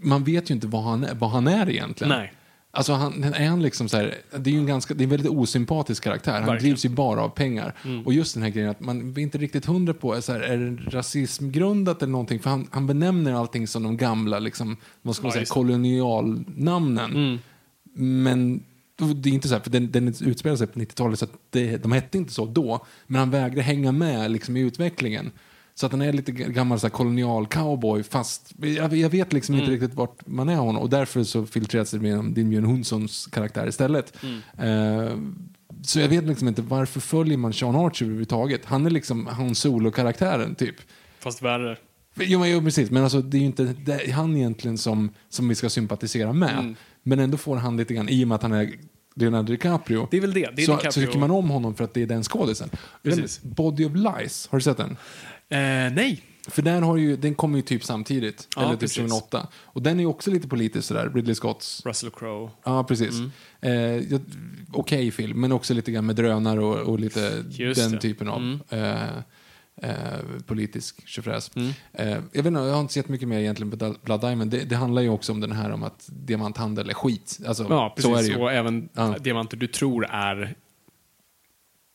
man 0.02 0.24
vet 0.24 0.50
ju 0.50 0.54
inte 0.54 0.66
vad 0.66 0.82
han 0.82 1.04
är, 1.04 1.14
vad 1.14 1.30
han 1.30 1.46
är 1.48 1.70
egentligen. 1.70 2.08
Nej. 2.18 2.32
Alltså 2.72 2.92
han, 2.92 3.24
är 3.24 3.48
han 3.48 3.62
liksom 3.62 3.88
så 3.88 3.96
här, 3.96 4.14
det 4.38 4.50
är 4.50 4.52
ju 4.54 4.58
en 4.58 4.66
ganska, 4.66 4.94
det 4.94 5.02
är 5.02 5.04
en 5.04 5.10
väldigt 5.10 5.30
osympatisk 5.30 6.04
karaktär. 6.04 6.32
Han 6.32 6.40
Verkligen. 6.46 6.62
drivs 6.62 6.84
ju 6.84 6.88
bara 6.88 7.22
av 7.22 7.28
pengar. 7.28 7.74
Mm. 7.84 8.06
Och 8.06 8.12
just 8.12 8.34
den 8.34 8.42
här 8.42 8.50
grejen 8.50 8.70
att 8.70 8.80
man 8.80 9.10
är 9.10 9.18
inte 9.18 9.38
riktigt 9.38 9.66
hundra 9.66 9.94
på, 9.94 10.14
är, 10.14 10.20
så 10.20 10.32
här, 10.32 10.40
är 10.40 10.56
det 10.58 10.90
rasismgrundat 10.90 12.02
eller 12.02 12.12
någonting? 12.12 12.38
För 12.40 12.50
han, 12.50 12.68
han 12.70 12.86
benämner 12.86 13.32
allting 13.32 13.66
som 13.66 13.82
de 13.82 13.96
gamla, 13.96 14.38
liksom, 14.38 14.76
vad 15.02 15.16
ska 15.16 15.22
man 15.22 15.28
Ja, 15.28 15.34
säga, 15.34 15.46
kolonialnamnen. 15.46 17.10
Mm. 17.10 17.38
Men 18.22 18.62
det 19.06 19.28
är 19.28 19.32
inte 19.34 19.48
så 19.48 19.54
här, 19.54 19.62
för 19.62 19.70
den, 19.70 19.90
den 19.90 20.08
utspelar 20.08 20.56
sig 20.56 20.66
på 20.66 20.80
90-talet 20.80 21.18
så 21.18 21.24
att 21.24 21.32
det, 21.50 21.76
de 21.76 21.92
hette 21.92 22.18
inte 22.18 22.32
så 22.32 22.46
då. 22.46 22.86
Men 23.06 23.18
han 23.18 23.30
vägrar 23.30 23.62
hänga 23.62 23.92
med 23.92 24.30
liksom, 24.30 24.56
i 24.56 24.60
utvecklingen. 24.60 25.30
Så 25.74 25.86
att 25.86 25.92
han 25.92 26.02
är 26.02 26.12
lite 26.12 26.32
gammal 26.32 26.80
så 26.80 26.86
här, 26.86 26.90
kolonial 26.92 27.46
cowboy 27.46 28.02
fast 28.02 28.52
jag, 28.62 28.96
jag 28.96 29.10
vet 29.10 29.32
liksom 29.32 29.54
inte 29.54 29.66
Mm. 29.66 29.80
riktigt 29.80 29.94
vart 29.98 30.26
man 30.26 30.48
är 30.48 30.56
honom. 30.56 30.82
Och 30.82 30.90
därför 30.90 31.24
så 31.24 31.46
filtreras 31.46 31.90
det 31.90 31.98
med 31.98 32.24
din 32.24 32.50
Björn 32.50 32.64
Hunssons 32.64 33.26
karaktär 33.26 33.66
istället. 33.68 34.12
Mm. 34.22 35.08
Eh, 35.08 35.16
så 35.82 36.00
jag 36.00 36.08
vet 36.08 36.24
liksom 36.24 36.48
inte 36.48 36.62
varför 36.62 37.00
följer 37.00 37.36
man 37.36 37.52
Sean 37.52 37.76
Archer 37.76 38.04
överhuvudtaget. 38.04 38.64
Han 38.64 38.86
är 38.86 38.90
liksom 38.90 39.26
han 39.26 39.54
solo-karaktären 39.54 40.54
typ. 40.54 40.76
Fast 41.18 41.42
värre. 41.42 41.76
Jo, 42.14 42.38
men, 42.38 42.50
jo 42.50 42.60
precis, 42.60 42.90
men 42.90 43.02
alltså, 43.02 43.20
det 43.22 43.36
är 43.36 43.40
ju 43.40 43.46
inte 43.46 43.64
det 43.84 43.92
är 44.08 44.12
han 44.12 44.36
egentligen 44.36 44.78
som, 44.78 45.10
som 45.28 45.48
vi 45.48 45.54
ska 45.54 45.68
sympatisera 45.70 46.32
med. 46.32 46.58
Mm. 46.58 46.76
Men 47.02 47.18
ändå 47.18 47.36
får 47.36 47.56
han 47.56 47.76
lite 47.76 47.94
grann, 47.94 48.08
i 48.08 48.24
och 48.24 48.28
med 48.28 48.34
att 48.34 48.42
han 48.42 48.52
är 48.52 48.72
Leonardo 49.14 49.52
DiCaprio, 49.52 50.08
Det 50.10 50.16
är 50.16 50.20
väl 50.20 50.32
det. 50.34 50.50
det 50.56 50.62
är 50.62 50.66
så, 50.66 50.72
DiCaprio. 50.72 50.90
så 50.92 51.00
tycker 51.00 51.18
man 51.18 51.30
om 51.30 51.50
honom 51.50 51.74
för 51.74 51.84
att 51.84 51.94
det 51.94 52.02
är 52.02 52.06
den 52.06 52.22
skådisen. 52.22 52.70
Body 53.42 53.84
of 53.84 53.92
Lies, 53.94 54.48
har 54.50 54.58
du 54.58 54.62
sett 54.62 54.76
den? 54.76 54.90
Eh, 55.48 55.94
nej. 55.94 56.22
För 56.48 56.62
den, 56.62 56.82
har 56.82 56.96
ju, 56.96 57.16
den 57.16 57.34
kommer 57.34 57.56
ju 57.56 57.62
typ 57.62 57.84
samtidigt, 57.84 58.48
Ja, 58.56 58.62
eller 58.62 58.72
typ 58.72 58.80
precis. 58.80 58.96
2008. 58.96 59.48
Och 59.64 59.82
den 59.82 59.96
är 59.96 60.00
ju 60.02 60.06
också 60.06 60.30
lite 60.30 60.48
politisk 60.48 60.88
sådär, 60.88 61.10
Ridley 61.14 61.34
Scotts. 61.34 61.86
Russell 61.86 62.10
Crowe. 62.10 62.50
Ja, 62.64 62.84
precis. 62.84 63.14
Mm. 63.60 64.10
Eh, 64.12 64.20
Okej 64.72 65.10
film, 65.10 65.40
men 65.40 65.52
också 65.52 65.74
lite 65.74 65.92
grann 65.92 66.06
med 66.06 66.16
drönare 66.16 66.60
och, 66.60 66.76
och 66.76 67.00
lite 67.00 67.44
Just 67.50 67.80
den 67.82 67.92
det. 67.92 67.98
typen 68.00 68.28
av 68.28 68.38
Mm. 68.38 68.60
eh, 68.68 69.08
eh, 69.82 70.18
politisk 70.46 71.08
tjofräs. 71.08 71.50
Mm. 71.56 71.70
Eh, 71.92 72.08
jag, 72.08 72.42
vet 72.42 72.46
inte, 72.46 72.60
jag 72.60 72.72
har 72.74 72.80
inte 72.80 72.92
sett 72.92 73.08
mycket 73.08 73.28
mer 73.28 73.38
egentligen 73.38 73.70
på 73.78 73.94
Blood 74.02 74.20
Diamond. 74.20 74.50
Det, 74.50 74.64
det 74.64 74.76
handlar 74.76 75.02
ju 75.02 75.08
också 75.08 75.32
om 75.32 75.40
den 75.40 75.52
här 75.52 75.70
om 75.70 75.82
att 75.82 76.08
diamanthandel 76.12 76.90
är 76.90 76.94
skit. 76.94 77.38
Alltså, 77.46 77.66
Ja, 77.70 77.92
precis. 77.96 78.10
Så 78.10 78.16
är 78.16 78.22
det 78.22 78.28
ju. 78.28 78.36
Och 78.36 78.52
även 78.52 78.88
Ja. 78.94 79.16
diamanter 79.20 79.56
du 79.56 79.66
tror 79.66 80.06
är, 80.10 80.54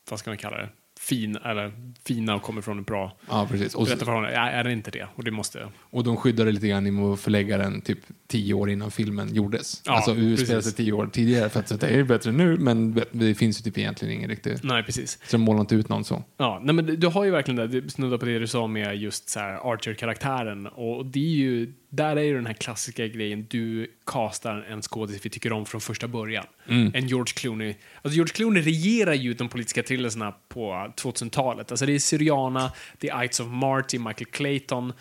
vad 0.09 0.19
ska 0.19 0.29
man 0.29 0.37
kalla 0.37 0.57
det, 0.57 0.69
fin, 1.05 1.35
eller 1.35 1.71
fina 2.05 2.35
och 2.35 2.41
kommer 2.41 2.61
från 2.61 2.79
ett 2.79 2.85
bra 2.85 3.17
Ja, 3.29 3.47
precis. 3.51 3.75
Och, 3.75 3.87
förhållanden. 3.87 4.33
Ja, 4.33 4.49
är 4.49 4.63
det 4.63 4.71
inte 4.71 4.91
det? 4.91 5.07
Och 5.15 5.23
det 5.23 5.31
måste... 5.31 5.67
och 5.79 6.03
de 6.03 6.17
skyddade 6.17 6.51
lite 6.51 6.67
grann 6.67 6.85
genom 6.85 7.13
att 7.13 7.19
förlägga 7.19 7.57
den 7.57 7.81
typ 7.81 7.99
tio 8.27 8.53
år 8.53 8.69
innan 8.69 8.91
filmen 8.91 9.35
gjordes. 9.35 9.81
Ja, 9.85 9.91
alltså 9.91 10.15
utspelar 10.15 10.61
sig 10.61 10.73
tio 10.73 10.91
år 10.91 11.07
tidigare 11.07 11.49
för 11.49 11.59
att 11.59 11.67
så 11.67 11.75
det 11.77 11.87
är 11.87 12.03
bättre 12.03 12.31
nu, 12.31 12.57
men 12.57 13.01
det 13.11 13.35
finns 13.35 13.59
ju 13.59 13.63
typ 13.63 13.77
egentligen 13.77 14.13
ingen 14.13 14.29
riktig... 14.29 14.55
Nej, 14.63 14.83
precis. 14.83 15.19
Så 15.25 15.37
de 15.37 15.43
målar 15.43 15.59
inte 15.61 15.75
ut 15.75 15.89
någon 15.89 16.03
så. 16.03 16.23
Ja, 16.37 16.61
nej, 16.63 16.75
men 16.75 16.85
du- 16.85 17.07
har 17.07 17.25
ju 17.25 17.31
verkligen 17.31 17.55
det, 17.55 17.81
du 17.81 17.89
snuddar 17.89 18.17
på 18.17 18.25
det 18.25 18.39
du 18.39 18.47
sa 18.47 18.67
med 18.67 18.95
just 18.97 19.29
så 19.29 19.39
Archer-karaktären. 19.39 20.67
Och 20.67 21.05
det 21.05 21.19
är 21.19 21.35
ju, 21.35 21.73
där 21.95 22.15
är 22.15 22.21
ju 22.21 22.35
den 22.35 22.45
här 22.45 22.53
klassiska 22.53 23.07
grejen, 23.07 23.47
du 23.49 23.91
castar 24.05 24.65
en 24.69 24.81
skådis 24.81 25.25
vi 25.25 25.29
tycker 25.29 25.53
om 25.53 25.65
från 25.65 25.81
första 25.81 26.07
början. 26.07 26.45
En 26.93 27.07
George 27.07 27.33
Clooney. 27.35 27.75
Alltså 28.01 28.15
George 28.15 28.33
Clooney 28.33 28.63
regerar 28.63 29.13
ju 29.13 29.33
de 29.33 29.49
politiska 29.49 29.83
thrillerserna 29.83 30.31
på 30.47 30.93
2000-talet. 30.97 31.71
Alltså 31.71 31.85
det 31.85 31.95
är 31.95 31.99
Syriana, 31.99 32.71
är 33.01 33.23
Ides 33.23 33.39
of 33.39 33.47
Marty, 33.47 33.99
Michael 33.99 34.25
Clayton. 34.25 34.93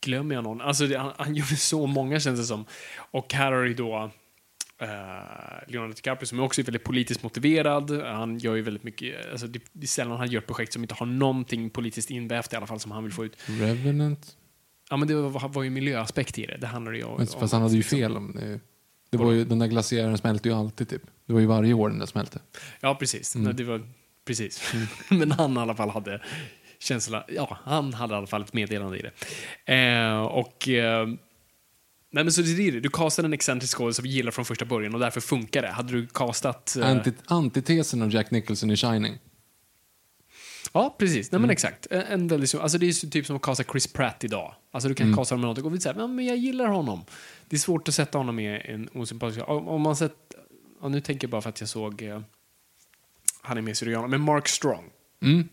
Glömmer 0.00 0.34
jag 0.34 0.44
någon? 0.44 0.60
Alltså 0.60 0.86
det, 0.86 0.98
han, 0.98 1.12
han 1.16 1.34
gjorde 1.34 1.56
så 1.56 1.86
många 1.86 2.20
känns 2.20 2.40
det 2.40 2.46
som. 2.46 2.64
Och 2.96 3.32
här 3.32 3.52
har 3.52 3.62
du 3.62 3.74
då 3.74 4.10
Uh, 4.82 4.88
Leonardo 5.72 5.94
DiCaprio 5.94 6.26
som 6.26 6.38
är 6.38 6.42
också 6.42 6.62
väldigt 6.62 6.84
politiskt 6.84 7.22
motiverad. 7.22 7.90
Han 8.02 8.38
gör 8.38 8.54
ju 8.54 8.62
väldigt 8.62 8.82
mycket, 8.82 9.30
alltså 9.30 9.46
det, 9.46 9.60
det 9.72 9.84
är 9.84 9.88
sällan 9.88 10.18
han 10.18 10.30
gör 10.30 10.40
projekt 10.40 10.72
som 10.72 10.82
inte 10.82 10.94
har 10.94 11.06
någonting 11.06 11.70
politiskt 11.70 12.10
invävt 12.10 12.52
i 12.52 12.56
alla 12.56 12.66
fall 12.66 12.80
som 12.80 12.90
han 12.90 13.04
vill 13.04 13.12
få 13.12 13.24
ut. 13.24 13.36
Revenant? 13.46 14.36
Ja 14.90 14.96
men 14.96 15.08
det 15.08 15.14
var, 15.14 15.48
var 15.48 15.62
ju 15.62 15.70
miljöaspekt 15.70 16.38
i 16.38 16.46
det. 16.46 16.56
Det 16.56 16.66
handlar 16.66 16.92
ju 16.92 17.04
om... 17.04 17.26
Fast 17.26 17.52
han 17.52 17.62
hade 17.62 17.76
ju 17.76 17.82
fel 17.82 18.16
om 18.16 18.32
det. 18.32 18.60
Det 19.10 19.16
var 19.16 19.32
ju, 19.32 19.44
den 19.44 19.58
där 19.58 19.66
glaciären 19.66 20.18
smälte 20.18 20.48
ju 20.48 20.54
alltid 20.54 20.88
typ. 20.88 21.02
Det 21.26 21.32
var 21.32 21.40
ju 21.40 21.46
varje 21.46 21.74
år 21.74 21.88
den 21.88 21.98
där 21.98 22.06
smälte. 22.06 22.40
Ja 22.80 22.94
precis. 22.94 23.34
Mm. 23.34 23.56
Det 23.56 23.64
var, 23.64 23.82
precis. 24.24 24.72
men 25.10 25.32
han 25.32 25.56
i 25.56 25.60
alla 25.60 25.74
fall 25.74 25.90
hade 25.90 26.20
känsla, 26.78 27.24
ja 27.28 27.58
han 27.64 27.94
hade 27.94 28.14
i 28.14 28.16
alla 28.16 28.26
fall 28.26 28.42
ett 28.42 28.52
meddelande 28.52 28.98
i 28.98 29.02
det. 29.02 29.74
Eh, 29.74 30.22
och 30.22 30.68
eh, 30.68 31.06
Nej 32.14 32.24
men 32.24 32.32
så 32.32 32.42
det 32.42 32.68
är 32.68 32.72
det. 32.72 32.80
Du 32.80 32.88
castar 32.88 33.24
en 33.24 33.32
excentrisk 33.32 33.76
skådis 33.76 33.96
som 33.96 34.02
vi 34.02 34.08
gillar 34.08 34.30
från 34.30 34.44
första 34.44 34.64
början 34.64 34.94
och 34.94 35.00
därför 35.00 35.20
funkar 35.20 35.62
det. 35.62 35.68
Hade 35.68 35.92
du 35.92 36.06
castat... 36.06 36.76
eh, 36.76 36.90
Anti, 36.90 37.12
antitesen 37.26 38.02
av 38.02 38.14
Jack 38.14 38.30
Nicholson 38.30 38.70
i 38.70 38.76
Shining. 38.76 39.18
Ja, 40.76 40.94
precis. 40.98 41.32
Nej, 41.32 41.38
men 41.38 41.44
Mm. 41.44 41.50
exakt. 41.50 41.86
En, 41.90 42.00
en 42.02 42.28
väldigt, 42.28 42.50
så- 42.50 42.60
alltså 42.60 42.78
det 42.78 42.86
är 42.86 43.04
ju 43.04 43.10
typ 43.10 43.26
som 43.26 43.36
att 43.36 43.42
kasta 43.42 43.64
Chris 43.64 43.86
Pratt 43.92 44.24
idag. 44.24 44.54
Alltså 44.70 44.88
du 44.88 44.94
kan 44.94 45.06
Mm. 45.06 45.16
kasta 45.16 45.34
honom 45.34 45.48
med 45.48 45.56
något 45.56 45.64
och 45.66 45.74
vi 45.74 45.80
säger, 45.80 46.06
men 46.06 46.26
jag 46.26 46.36
gillar 46.36 46.66
honom. 46.66 47.04
Det 47.48 47.56
är 47.56 47.60
svårt 47.60 47.88
att 47.88 47.94
sätta 47.94 48.18
honom 48.18 48.38
i 48.38 48.60
en 48.64 48.88
osympatisk... 48.94 49.48
Om, 49.48 49.68
om 49.68 49.80
man 49.82 49.96
sett... 49.96 50.34
Ja, 50.82 50.88
nu 50.88 51.00
tänker 51.00 51.24
jag 51.26 51.30
bara 51.30 51.40
för 51.42 51.48
att 51.48 51.60
jag 51.60 51.68
såg... 51.68 52.02
Eh, 52.02 52.20
han 53.42 53.58
är 53.58 53.62
med 53.62 53.72
i 53.72 53.74
Syriana, 53.74 54.06
men 54.06 54.20
Mark 54.20 54.48
Strong. 54.48 54.84
Mm. 55.22 55.48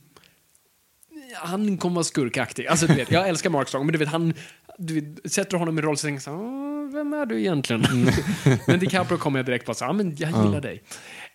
Han 1.36 1.78
kommer 1.78 1.96
vara 1.96 2.04
skurkaktig. 2.04 2.68
Alltså, 2.68 2.88
du 2.88 2.94
vet, 2.94 3.12
jag 3.12 3.30
älskar 3.30 3.50
Mark 3.50 3.68
Strong, 3.68 3.86
men 3.86 3.94
du 3.94 4.00
vet, 4.00 4.08
han... 4.10 4.34
Du 4.78 5.00
vet, 5.02 5.32
sätter 5.34 5.58
honom 5.58 5.80
i 5.80 5.82
roll 5.82 5.98
så 5.98 6.06
tänker 6.08 6.16
jag 6.16 6.22
så 6.24 6.32
här, 6.32 6.40
"Åh, 6.40 6.92
vem 6.94 7.14
är 7.14 7.26
du 7.26 7.40
egentligen? 7.40 7.86
Mm. 7.86 8.14
men 8.68 8.80
DiCaprio 8.80 9.18
kommer 9.18 9.40
jag 9.40 9.46
direkt 9.46 9.66
på 9.66 9.74
så 9.74 9.86
här, 9.86 9.90
ja, 9.90 9.94
men 9.94 10.16
jag 10.18 10.30
gillar 10.46 10.62
dig. 10.62 10.84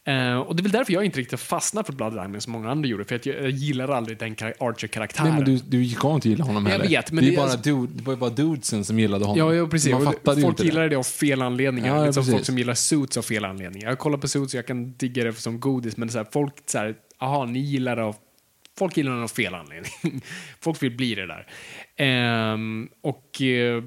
Eh, 0.06 0.36
och 0.38 0.56
det 0.56 0.60
är 0.60 0.62
väl 0.62 0.72
därför 0.72 0.92
jag 0.92 1.04
inte 1.04 1.20
riktigt 1.20 1.40
fastnar 1.40 1.82
för 1.82 1.92
Blood 1.92 2.12
Diamond 2.12 2.42
som 2.42 2.52
många 2.52 2.70
andra 2.70 2.88
gjorde, 2.88 3.04
för 3.04 3.16
att 3.16 3.26
jag, 3.26 3.36
jag 3.42 3.50
gillar 3.50 3.88
aldrig 3.88 4.18
den 4.18 4.34
kar- 4.34 4.54
Archer-karaktären. 4.60 5.28
Nej, 5.28 5.36
men 5.36 5.44
du, 5.44 5.78
du 5.84 5.88
ska 5.88 6.14
inte 6.14 6.28
gilla 6.28 6.44
honom 6.44 6.64
Jag 6.66 6.72
heller. 6.72 6.88
vet, 6.88 7.12
men 7.12 7.24
det, 7.24 7.28
är 7.28 7.30
det 7.30 7.36
bara 7.36 7.46
alltså- 7.50 7.58
dude, 7.62 7.92
det 7.94 8.02
var 8.02 8.12
ju 8.12 8.16
bara 8.18 8.30
dudesen 8.30 8.84
som 8.84 8.98
gillade 8.98 9.24
honom. 9.24 9.38
Ja, 9.38 9.54
ja 9.54 9.66
precis. 9.66 9.92
Man 9.92 10.04
fattade 10.04 10.42
folk 10.42 10.60
gillar 10.64 10.82
det. 10.82 10.88
det 10.88 10.96
av 10.96 11.02
fel 11.02 11.42
anledningar. 11.42 11.96
Ja, 11.96 12.04
liksom 12.06 12.20
precis. 12.20 12.34
folk 12.34 12.44
som 12.46 12.58
gillar 12.58 12.74
Suits 12.74 13.16
av 13.16 13.22
fel 13.22 13.44
anledningar. 13.44 13.88
Jag 13.88 13.98
kollar 13.98 14.18
på 14.18 14.28
Suits 14.28 14.54
och 14.54 14.58
jag 14.58 14.66
kan 14.66 14.92
digga 14.96 15.24
det 15.24 15.32
som 15.32 15.60
godis, 15.60 15.96
men 15.96 16.08
så 16.10 16.18
här, 16.18 16.26
folk 16.32 16.54
så 16.66 16.78
här, 16.78 16.94
aha, 17.18 17.44
ni 17.44 17.58
gillar 17.58 17.96
det 17.96 18.02
av 18.04 18.16
Folk 18.78 18.96
gillar 18.96 19.16
det 19.16 19.22
av 19.22 19.28
fel 19.28 19.54
anledning. 19.54 19.92
folk 20.60 20.82
vill 20.82 20.96
bli 20.96 21.14
det 21.14 21.26
där. 21.26 21.46
Ehm, 21.96 22.88
och 23.02 23.42
eh, 23.42 23.84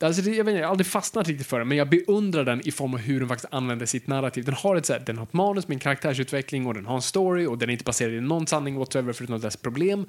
Alltså 0.00 0.22
det, 0.22 0.30
jag, 0.30 0.44
vet 0.44 0.52
inte, 0.52 0.60
jag 0.60 0.66
har 0.66 0.70
aldrig 0.70 0.86
fastnat 0.86 1.28
riktigt 1.28 1.46
för 1.46 1.58
den, 1.58 1.68
men 1.68 1.78
jag 1.78 1.88
beundrar 1.88 2.44
den 2.44 2.68
i 2.68 2.70
form 2.70 2.94
av 2.94 3.00
hur 3.00 3.20
den 3.20 3.28
faktiskt 3.28 3.52
använder 3.52 3.86
sitt 3.86 4.06
narrativ. 4.06 4.44
Den 4.44 4.54
har 4.54 4.76
ett, 4.76 4.86
så 4.86 4.92
här, 4.92 5.00
den 5.00 5.18
har 5.18 5.24
ett 5.24 5.32
manus 5.32 5.68
med 5.68 5.74
en 5.74 5.80
karaktärsutveckling 5.80 6.66
och 6.66 6.74
den 6.74 6.86
har 6.86 6.94
en 6.94 7.02
story 7.02 7.46
och 7.46 7.58
den 7.58 7.68
är 7.68 7.72
inte 7.72 7.84
baserad 7.84 8.14
i 8.14 8.20
någon 8.20 8.46
sanning 8.46 8.78
whatsoever 8.78 9.12
förutom 9.12 9.40
dess 9.40 9.56
problem. 9.56 10.06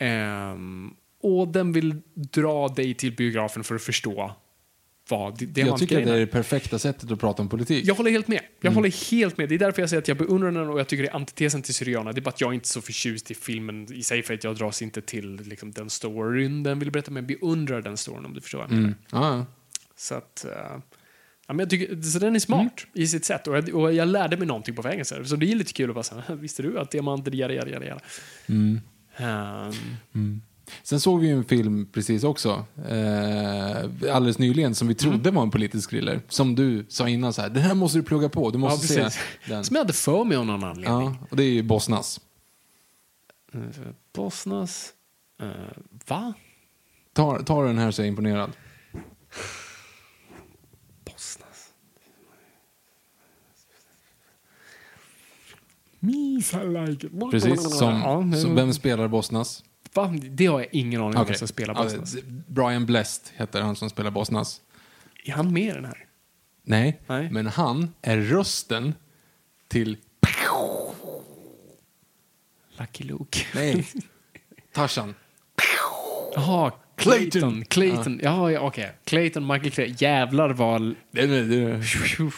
Um, 0.00 0.96
och 1.22 1.48
den 1.48 1.72
vill 1.72 2.02
dra 2.14 2.68
dig 2.68 2.94
till 2.94 3.16
biografen 3.16 3.64
för 3.64 3.74
att 3.74 3.82
förstå 3.82 4.32
vad 5.08 5.38
det, 5.38 5.46
det 5.46 5.60
Jag 5.60 5.78
tycker 5.78 5.98
att 5.98 6.04
det 6.04 6.14
är 6.14 6.18
det 6.18 6.26
perfekta 6.26 6.78
sättet 6.78 7.10
att 7.10 7.20
prata 7.20 7.42
om 7.42 7.48
politik. 7.48 7.86
Jag 7.86 7.94
håller 7.94 8.10
helt 8.10 8.28
med. 8.28 8.40
Jag 8.60 8.70
Mm. 8.70 8.74
håller 8.74 9.10
helt 9.10 9.38
med. 9.38 9.48
Det 9.48 9.54
är 9.54 9.58
därför 9.58 9.82
jag 9.82 9.88
säger 9.90 10.02
att 10.02 10.08
jag 10.08 10.16
beundrar 10.16 10.52
den 10.52 10.68
och 10.68 10.80
jag 10.80 10.88
tycker 10.88 11.02
det 11.02 11.08
är 11.08 11.14
antitesen 11.16 11.62
till 11.62 11.74
Syriana. 11.74 12.12
Det 12.12 12.18
är 12.18 12.22
bara 12.22 12.30
att 12.30 12.40
jag 12.40 12.50
är 12.50 12.54
inte 12.54 12.64
är 12.64 12.68
så 12.68 12.80
förtjust 12.80 13.30
i 13.30 13.34
filmen 13.34 13.92
i 13.92 14.02
sig 14.02 14.22
för 14.22 14.34
att 14.34 14.44
jag 14.44 14.56
dras 14.56 14.82
inte 14.82 15.00
till 15.02 15.36
liksom, 15.36 15.72
den 15.72 15.90
storyn 15.90 16.62
den 16.62 16.78
vill 16.78 16.90
berätta, 16.90 17.10
men 17.10 17.26
beundrar 17.26 17.82
den 17.82 17.96
storyn 17.96 18.24
om 18.24 18.34
du 18.34 18.40
förstår 18.40 18.58
vad 18.58 18.66
jag 18.70 18.74
menar. 18.76 18.86
Mm. 18.88 18.94
Ja. 19.12 19.46
Så 19.96 20.14
att... 20.14 20.44
eh, 20.44 20.50
ja, 21.46 21.54
men 21.54 21.58
jag 21.58 21.70
tycker, 21.70 22.02
så 22.02 22.18
den 22.18 22.34
är 22.34 22.38
smart 22.40 22.86
i 22.94 23.06
sitt 23.06 23.24
sätt 23.24 23.46
och 23.46 23.56
jag, 23.56 23.74
och 23.74 23.94
jag 23.94 24.08
lärde 24.08 24.36
mig 24.36 24.46
någonting 24.46 24.74
på 24.74 24.82
vägen. 24.82 25.04
Så, 25.04 25.24
så 25.24 25.36
det 25.36 25.52
är 25.52 25.56
lite 25.56 25.72
kul 25.72 25.90
att 25.90 25.94
bara 25.94 26.02
säga, 26.04 26.22
visste 26.34 26.62
du 26.62 26.78
att 26.78 26.90
diamanter, 26.90 27.32
jada, 27.34 27.54
jada, 27.54 27.70
jada, 27.70 27.86
jada. 27.86 28.00
Mm. 28.46 28.80
Sen 30.82 31.00
såg 31.00 31.20
vi 31.20 31.26
ju 31.26 31.32
en 31.36 31.44
film 31.44 31.86
precis 31.92 32.24
också, 32.24 32.64
eh, 32.88 34.14
alldeles 34.14 34.38
nyligen, 34.38 34.74
som 34.74 34.88
vi 34.88 34.94
trodde 34.94 35.16
Mm. 35.28 35.34
var 35.34 35.42
en 35.42 35.50
politisk 35.50 35.90
thriller. 35.90 36.20
Som 36.28 36.54
du 36.54 36.86
sa 36.88 37.08
innan, 37.08 37.32
så 37.32 37.42
här, 37.42 37.48
den 37.48 37.62
här 37.62 37.74
måste 37.74 37.98
du 37.98 38.02
plugga 38.02 38.28
på, 38.28 38.50
du 38.50 38.56
ja, 38.56 38.60
måste 38.60 38.88
se 38.88 39.02
precis. 39.02 39.20
den. 39.48 39.64
Som 39.64 39.76
jag 39.76 39.80
hade 39.82 39.92
för 39.92 40.24
mig 40.24 40.36
av 40.36 40.46
någon 40.46 40.64
anledning. 40.64 40.84
Ja, 40.94 41.16
och 41.30 41.36
det 41.36 41.44
är 41.44 41.50
ju 41.50 41.62
Bosnas. 41.62 42.20
Eh, 43.54 43.60
Bosnas... 44.14 44.92
eh, 45.42 45.48
va? 46.08 46.34
Ta, 47.12 47.42
ta 47.42 47.62
den 47.62 47.78
här 47.78 47.90
så 47.90 48.02
är 48.02 48.06
jag 48.06 48.08
imponerad. 48.08 48.50
Bosnas. 51.04 51.72
Precis, 57.30 57.78
som, 57.78 57.88
Ja, 58.32 58.38
som 58.40 58.54
vem 58.54 58.72
spelar 58.74 59.08
Bosnas? 59.08 59.64
Va? 59.94 60.14
Det 60.22 60.46
har 60.46 60.60
jag 60.60 60.68
ingen 60.72 61.00
aning 61.00 61.16
om 61.16 61.22
Okej. 61.22 61.32
vem 61.32 61.38
som 61.38 61.48
spelar 61.48 61.74
Bosnas. 61.74 62.16
Brian 62.46 62.86
Blessed 62.86 63.24
heter 63.36 63.60
han 63.60 63.76
som 63.76 63.90
spelar 63.90 64.10
Bosnas. 64.10 64.60
Är 65.24 65.32
han 65.32 65.52
med 65.52 65.62
i 65.62 65.72
den 65.72 65.84
här? 65.84 66.06
Nej, 66.62 67.00
Nej. 67.06 67.30
men 67.30 67.46
han 67.46 67.94
är 68.02 68.16
rösten 68.16 68.94
till... 69.68 69.96
Lucky 72.78 73.04
Luke. 73.04 73.38
Nej, 73.54 73.86
Tarzan. 74.72 75.14
Jaha, 76.34 76.72
Clayton. 77.02 77.64
Clayton. 77.68 78.20
Ja, 78.22 78.50
ja 78.50 78.60
okej. 78.60 78.92
Clayton, 79.04 79.46
Michael 79.46 79.70
Clayton. 79.70 79.96
Jävlar 79.98 80.50
vad... 80.50 80.94
Det, 81.10 81.26
det, 81.26 81.44
det. 81.44 81.80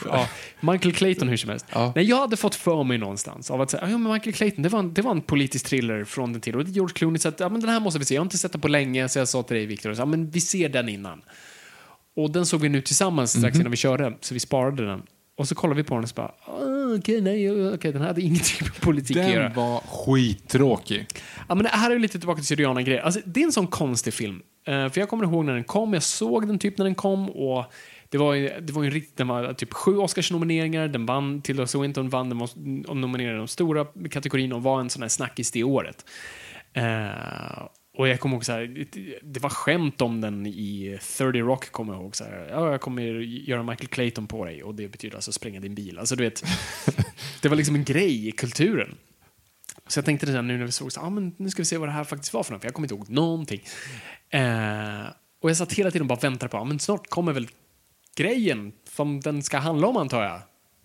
Ja, 0.04 0.28
Michael 0.60 0.94
Clayton 0.94 1.28
hur 1.28 1.36
som 1.36 1.50
helst. 1.50 1.66
Ja. 1.72 1.92
Nej, 1.96 2.04
jag 2.04 2.16
hade 2.16 2.36
fått 2.36 2.54
för 2.54 2.84
mig 2.84 2.98
någonstans 2.98 3.50
av 3.50 3.60
att 3.60 3.70
säga, 3.70 3.90
ja 3.90 3.98
men 3.98 4.12
Michael 4.12 4.32
Clayton, 4.32 4.62
det 4.62 4.68
var 4.68 4.78
en, 4.78 4.94
det 4.94 5.02
var 5.02 5.10
en 5.10 5.20
politisk 5.20 5.66
thriller 5.66 6.04
från 6.04 6.32
den 6.32 6.40
tiden. 6.40 6.60
Och 6.60 6.66
det 6.66 6.70
är 6.70 6.74
George 6.74 6.94
Clooney, 6.94 7.18
så 7.18 7.28
att, 7.28 7.40
ja 7.40 7.48
men 7.48 7.60
den 7.60 7.70
här 7.70 7.80
måste 7.80 7.98
vi 7.98 8.04
se. 8.04 8.14
Jag 8.14 8.20
har 8.20 8.26
inte 8.26 8.38
sett 8.38 8.52
den 8.52 8.60
på 8.60 8.68
länge, 8.68 9.08
så 9.08 9.18
jag 9.18 9.28
sa 9.28 9.42
till 9.42 9.56
dig 9.56 9.66
Victor, 9.66 9.94
ja 9.98 10.04
men 10.04 10.30
vi 10.30 10.40
ser 10.40 10.68
den 10.68 10.88
innan. 10.88 11.22
Och 12.16 12.30
den 12.30 12.46
såg 12.46 12.60
vi 12.60 12.68
nu 12.68 12.80
tillsammans 12.80 13.38
strax 13.38 13.58
innan 13.58 13.70
vi 13.70 13.76
körde, 13.76 14.12
så 14.20 14.34
vi 14.34 14.40
sparade 14.40 14.86
den. 14.86 15.02
Och 15.36 15.48
så 15.48 15.54
kollade 15.54 15.82
vi 15.82 15.84
på 15.84 15.94
den 15.94 16.02
och 16.02 16.08
så 16.08 16.14
bara, 16.14 16.32
okej, 16.94 17.20
nej, 17.20 17.72
okej, 17.74 17.92
den 17.92 18.02
hade 18.02 18.20
ingenting 18.20 18.58
med 18.60 18.80
politik 18.80 19.16
att 19.16 19.30
göra. 19.30 19.42
Den 19.42 19.54
var 19.54 19.80
skittråkig. 19.80 21.06
Ja, 21.48 21.54
men 21.54 21.64
det 21.64 21.68
här 21.68 21.90
är 21.90 21.98
lite 21.98 22.18
tillbaka 22.18 22.36
till 22.36 22.46
Syriana 22.46 22.82
grejer. 22.82 23.00
Alltså, 23.00 23.20
det 23.24 23.40
är 23.40 23.44
en 23.44 23.52
sån 23.52 23.66
konstig 23.66 24.14
film. 24.14 24.42
Eh, 24.66 24.88
för 24.88 25.00
jag 25.00 25.08
kommer 25.08 25.24
ihåg 25.24 25.44
när 25.44 25.54
den 25.54 25.64
kom, 25.64 25.92
jag 25.92 26.02
såg 26.02 26.46
den 26.46 26.58
typ 26.58 26.78
när 26.78 26.84
den 26.84 26.94
kom 26.94 27.30
och 27.30 27.72
det 28.08 28.18
var 28.18 28.34
ju, 28.34 28.60
det 28.60 28.72
var 28.72 28.84
en 28.84 28.90
rikt, 28.90 29.16
den 29.16 29.28
var 29.28 29.52
typ 29.52 29.72
sju 29.72 29.96
Oscarsnomineringar, 29.96 30.88
den 30.88 31.06
vann, 31.06 31.42
Tilda 31.42 31.66
Swinton 31.66 32.08
vann, 32.08 32.28
den 32.28 32.38
var 32.38 32.50
och 32.88 32.96
nominerade 32.96 33.38
de 33.38 33.48
stora 33.48 33.86
kategorierna 34.10 34.56
och 34.56 34.62
var 34.62 34.80
en 34.80 34.90
sån 34.90 35.02
här 35.02 35.08
snackis 35.08 35.50
det 35.50 35.64
året. 35.64 36.04
Eh, 36.72 37.64
och 37.96 38.08
jag 38.08 38.20
kommer 38.20 38.34
ihåg 38.34 38.44
så 38.44 38.52
här, 38.52 38.86
det- 39.22 39.40
var 39.40 39.50
skämt 39.50 40.00
om 40.00 40.20
den 40.20 40.46
i 40.46 40.98
30 41.18 41.40
Rock, 41.40 41.70
kommer 41.72 41.92
jag 41.92 42.02
ihåg. 42.02 42.16
Så 42.16 42.24
här, 42.24 42.48
ja, 42.50 42.70
jag 42.70 42.80
kommer 42.80 43.02
göra 43.02 43.62
Michael 43.62 43.88
Clayton 43.88 44.26
på 44.26 44.44
dig 44.44 44.62
och 44.62 44.74
det 44.74 44.88
betyder 44.88 45.14
alltså 45.16 45.32
spränga 45.32 45.60
din 45.60 45.74
bil. 45.74 45.98
Alltså, 45.98 46.16
du 46.16 46.24
vet, 46.24 46.44
det 47.42 47.48
var 47.48 47.56
liksom 47.56 47.74
en 47.74 47.84
grej 47.84 48.28
i 48.28 48.32
kulturen. 48.32 48.94
Så 49.86 49.98
jag 49.98 50.04
tänkte 50.04 50.26
det 50.26 50.32
där 50.32 50.42
nu 50.42 50.58
när 50.58 50.64
vi 50.64 50.72
såg, 50.72 50.92
så, 50.92 51.00
ah, 51.00 51.10
men 51.10 51.34
nu 51.36 51.50
ska 51.50 51.62
vi 51.62 51.66
se 51.66 51.76
vad 51.78 51.88
det 51.88 51.92
här 51.92 52.04
faktiskt 52.04 52.34
var 52.34 52.42
för 52.42 52.52
något, 52.52 52.60
för 52.62 52.66
jag 52.66 52.74
kommer 52.74 52.86
inte 52.86 52.94
ihåg 52.94 53.10
någonting. 53.10 53.60
Eh, 54.30 55.06
och 55.42 55.50
jag 55.50 55.56
satt 55.56 55.72
hela 55.72 55.90
tiden 55.90 56.02
och 56.02 56.08
bara 56.08 56.18
väntade 56.18 56.50
på, 56.50 56.56
ah, 56.56 56.64
men 56.64 56.78
snart 56.78 57.06
kommer 57.08 57.32
väl 57.32 57.48
grejen 58.16 58.72
som 58.90 59.20
den 59.20 59.42
ska 59.42 59.58
handla 59.58 59.86
om 59.86 59.96
antar 59.96 60.24
jag. 60.24 60.40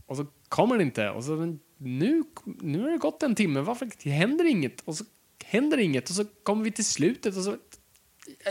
Och 0.05 0.17
så 0.17 0.25
kommer 0.49 0.77
den 0.77 0.87
inte. 0.87 1.09
Och 1.09 1.23
så, 1.23 1.57
nu, 1.77 2.23
nu 2.61 2.81
har 2.81 2.89
det 2.91 2.97
gått 2.97 3.23
en 3.23 3.35
timme, 3.35 3.59
varför 3.59 4.09
händer 4.09 4.45
inget? 4.45 4.81
Och 4.81 4.95
så 4.95 5.03
händer 5.49 5.77
inget 5.77 6.09
och 6.09 6.15
så 6.15 6.25
kommer 6.43 6.63
vi 6.63 6.71
till 6.71 6.85
slutet 6.85 7.37
och 7.37 7.43
så... 7.43 7.57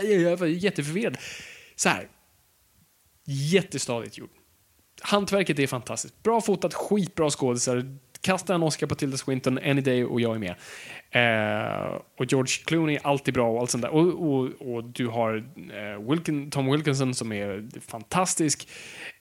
Jag, 0.03 0.37
var 0.37 0.47
jätteförvirrad. 0.47 1.17
Så 1.75 1.89
här. 1.89 2.07
Jättestadigt 3.25 4.17
gjort. 4.17 4.31
Hantverket 5.01 5.59
är 5.59 5.67
fantastiskt. 5.67 6.23
Bra 6.23 6.41
fotat, 6.41 6.73
skitbra 6.73 7.29
skådisar. 7.29 7.97
kasta 8.21 8.55
en 8.55 8.63
Oscar 8.63 8.87
på 8.87 8.95
Tilda 8.95 9.17
Swinton 9.17 9.57
any 9.57 9.81
day 9.81 10.05
och 10.05 10.21
jag 10.21 10.35
är 10.35 10.39
med. 10.39 10.55
Eh, 11.11 12.01
och 12.17 12.25
George 12.25 12.63
Clooney 12.65 12.95
är 12.95 13.07
alltid 13.07 13.33
bra 13.33 13.51
och 13.51 13.59
allt 13.59 13.69
sånt 13.69 13.81
där. 13.81 13.91
Och, 13.91 14.31
och, 14.31 14.75
och 14.75 14.83
du 14.83 15.07
har 15.07 15.35
eh, 15.55 16.09
Wilkin, 16.09 16.51
Tom 16.51 16.71
Wilkinson 16.71 17.15
som 17.15 17.31
är 17.31 17.69
fantastisk. 17.87 18.69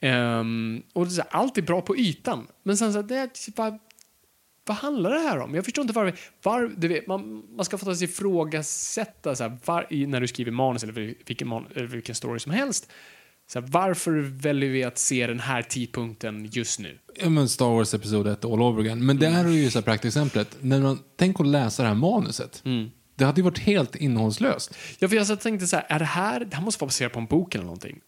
Eh, 0.00 0.44
och 0.92 1.06
är 1.06 1.24
allt 1.30 1.58
är 1.58 1.62
bra 1.62 1.80
på 1.80 1.96
ytan. 1.96 2.46
Men 2.62 2.76
sen 2.76 2.92
så 2.92 2.98
här, 2.98 3.08
det 3.08 3.16
är 3.16 3.56
bara, 3.56 3.78
vad 4.68 4.76
handlar 4.76 5.10
det 5.10 5.20
här 5.20 5.38
om? 5.38 5.54
Jag 5.54 5.64
förstår 5.64 5.82
inte 5.82 5.94
varför. 5.94 6.18
Var, 6.42 6.72
du 6.76 6.88
vet, 6.88 7.06
man, 7.06 7.42
man 7.56 7.64
ska 7.64 7.78
få 7.78 7.94
sig 7.94 8.04
ifrågasätta 8.04 9.36
så 9.36 9.42
här, 9.42 9.58
var, 9.64 10.06
när 10.06 10.20
du 10.20 10.26
skriver 10.26 10.50
manus 10.50 10.82
eller 10.82 10.92
vilken, 11.26 11.48
man, 11.48 11.66
eller 11.74 11.86
vilken 11.86 12.14
story 12.14 12.38
som 12.38 12.52
helst. 12.52 12.90
Så 13.52 13.60
här, 13.60 13.66
varför 13.68 14.12
väljer 14.20 14.70
vi 14.70 14.84
att 14.84 14.98
se 14.98 15.26
den 15.26 15.40
här 15.40 15.62
tidpunkten 15.62 16.48
just 16.52 16.80
nu? 16.80 16.98
Ja, 17.14 17.28
men 17.28 17.48
Star 17.48 17.66
Wars 17.66 17.94
Episod 17.94 18.26
1 18.26 18.44
all 18.44 18.62
over 18.62 18.80
again. 18.80 19.06
Men 19.06 19.18
det 19.18 19.28
här 19.28 19.44
är 19.44 19.48
ju 19.48 19.70
så 19.70 19.78
här 19.78 19.84
praktexemplet. 19.84 20.56
När 20.60 20.80
man, 20.80 20.98
tänk 21.16 21.40
att 21.40 21.46
läsa 21.46 21.82
det 21.82 21.88
här 21.88 21.96
manuset. 21.96 22.62
Det 23.14 23.24
hade 23.24 23.40
ju 23.40 23.44
varit 23.44 23.58
helt 23.58 23.96
innehållslöst. 23.96 24.74
Ja, 24.98 25.08
för 25.08 25.16
jag 25.16 25.26
så 25.26 25.36
tänkte 25.36 25.66
så 25.66 25.76
här, 25.76 25.86
är 25.88 25.98
det 25.98 26.04
här, 26.04 26.40
det 26.40 26.56
här 26.56 26.62
måste 26.62 26.80
vara 26.80 26.86
baserat 26.86 27.12
på 27.12 27.18
en 27.18 27.26
bok 27.26 27.54
eller 27.54 27.64
någonting. 27.64 28.00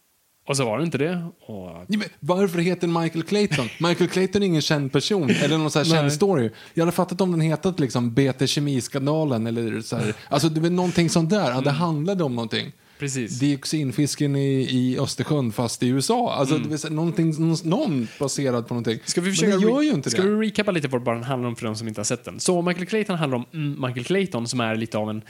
Och 0.47 0.57
så 0.57 0.65
var 0.65 0.77
det 0.77 0.83
inte 0.83 0.97
det. 0.97 1.23
Och, 1.45 1.69
Ja, 1.87 1.97
men 1.97 2.03
varför 2.19 2.59
heter 2.59 2.87
den 2.87 3.01
Michael 3.01 3.23
Clayton? 3.23 3.65
Michael 3.79 4.09
Clayton 4.09 4.41
är 4.41 4.45
ingen 4.45 4.61
känd 4.61 4.91
person 4.91 5.29
eller 5.29 5.57
någon 5.57 5.71
så 5.71 5.79
här 5.79 5.85
känd 5.85 6.13
story. 6.13 6.49
Jag 6.73 6.81
hade 6.81 6.91
fattat 6.95 7.21
om 7.21 7.31
den 7.31 7.41
hetat 7.41 7.79
liksom 7.79 8.13
BT 8.13 8.47
Kemiskandalen 8.47 9.47
eller 9.47 9.81
så 9.81 9.95
här. 9.95 10.13
Alltså 10.29 10.49
det 10.49 10.61
var 10.61 10.69
någonting 10.69 11.09
sånt 11.09 11.29
där. 11.29 11.51
Ja, 11.51 11.61
det 11.61 11.71
handlade 11.71 12.23
om 12.23 12.35
någonting. 12.35 12.71
precis. 12.99 13.39
Dioxinfisken 13.39 14.35
i, 14.35 14.67
i 14.69 14.97
Östersjön 14.99 15.51
fast 15.51 15.83
i 15.83 15.87
USA. 15.87 16.33
Alltså 16.33 16.57
det 16.57 16.69
vill 16.69 16.79
säga, 16.79 16.93
någonting, 16.93 17.33
någon, 17.63 18.07
baserad 18.19 18.67
på 18.67 18.73
någonting. 18.73 18.99
Ska 19.05 19.21
vi 19.21 19.29
försöka 19.31 19.49
Men 19.51 19.59
det 19.61 19.67
gör 19.67 19.81
ju 19.81 19.89
inte 19.89 20.09
ska 20.09 20.21
det. 20.21 20.29
vi 20.29 20.47
recapa 20.47 20.71
lite 20.71 20.87
vad 20.87 21.05
den 21.05 21.23
handlar 21.23 21.49
om 21.49 21.55
för 21.55 21.65
de 21.65 21.75
som 21.75 21.87
inte 21.87 21.99
har 21.99 22.05
sett 22.05 22.23
den? 22.25 22.39
Så 22.39 22.61
Michael 22.61 22.85
Clayton 22.85 23.15
handlar 23.17 23.37
om 23.37 23.45
mm, 23.53 23.81
Michael 23.87 24.05
Clayton 24.05 24.47
som 24.47 24.59
är 24.59 24.75
lite 24.75 24.97
av 24.97 25.09
en, 25.09 25.21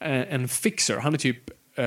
eh, 0.00 0.34
en 0.34 0.48
fixer. 0.48 0.96
Han 0.96 1.14
är 1.14 1.18
typ 1.18 1.38
eh, 1.76 1.84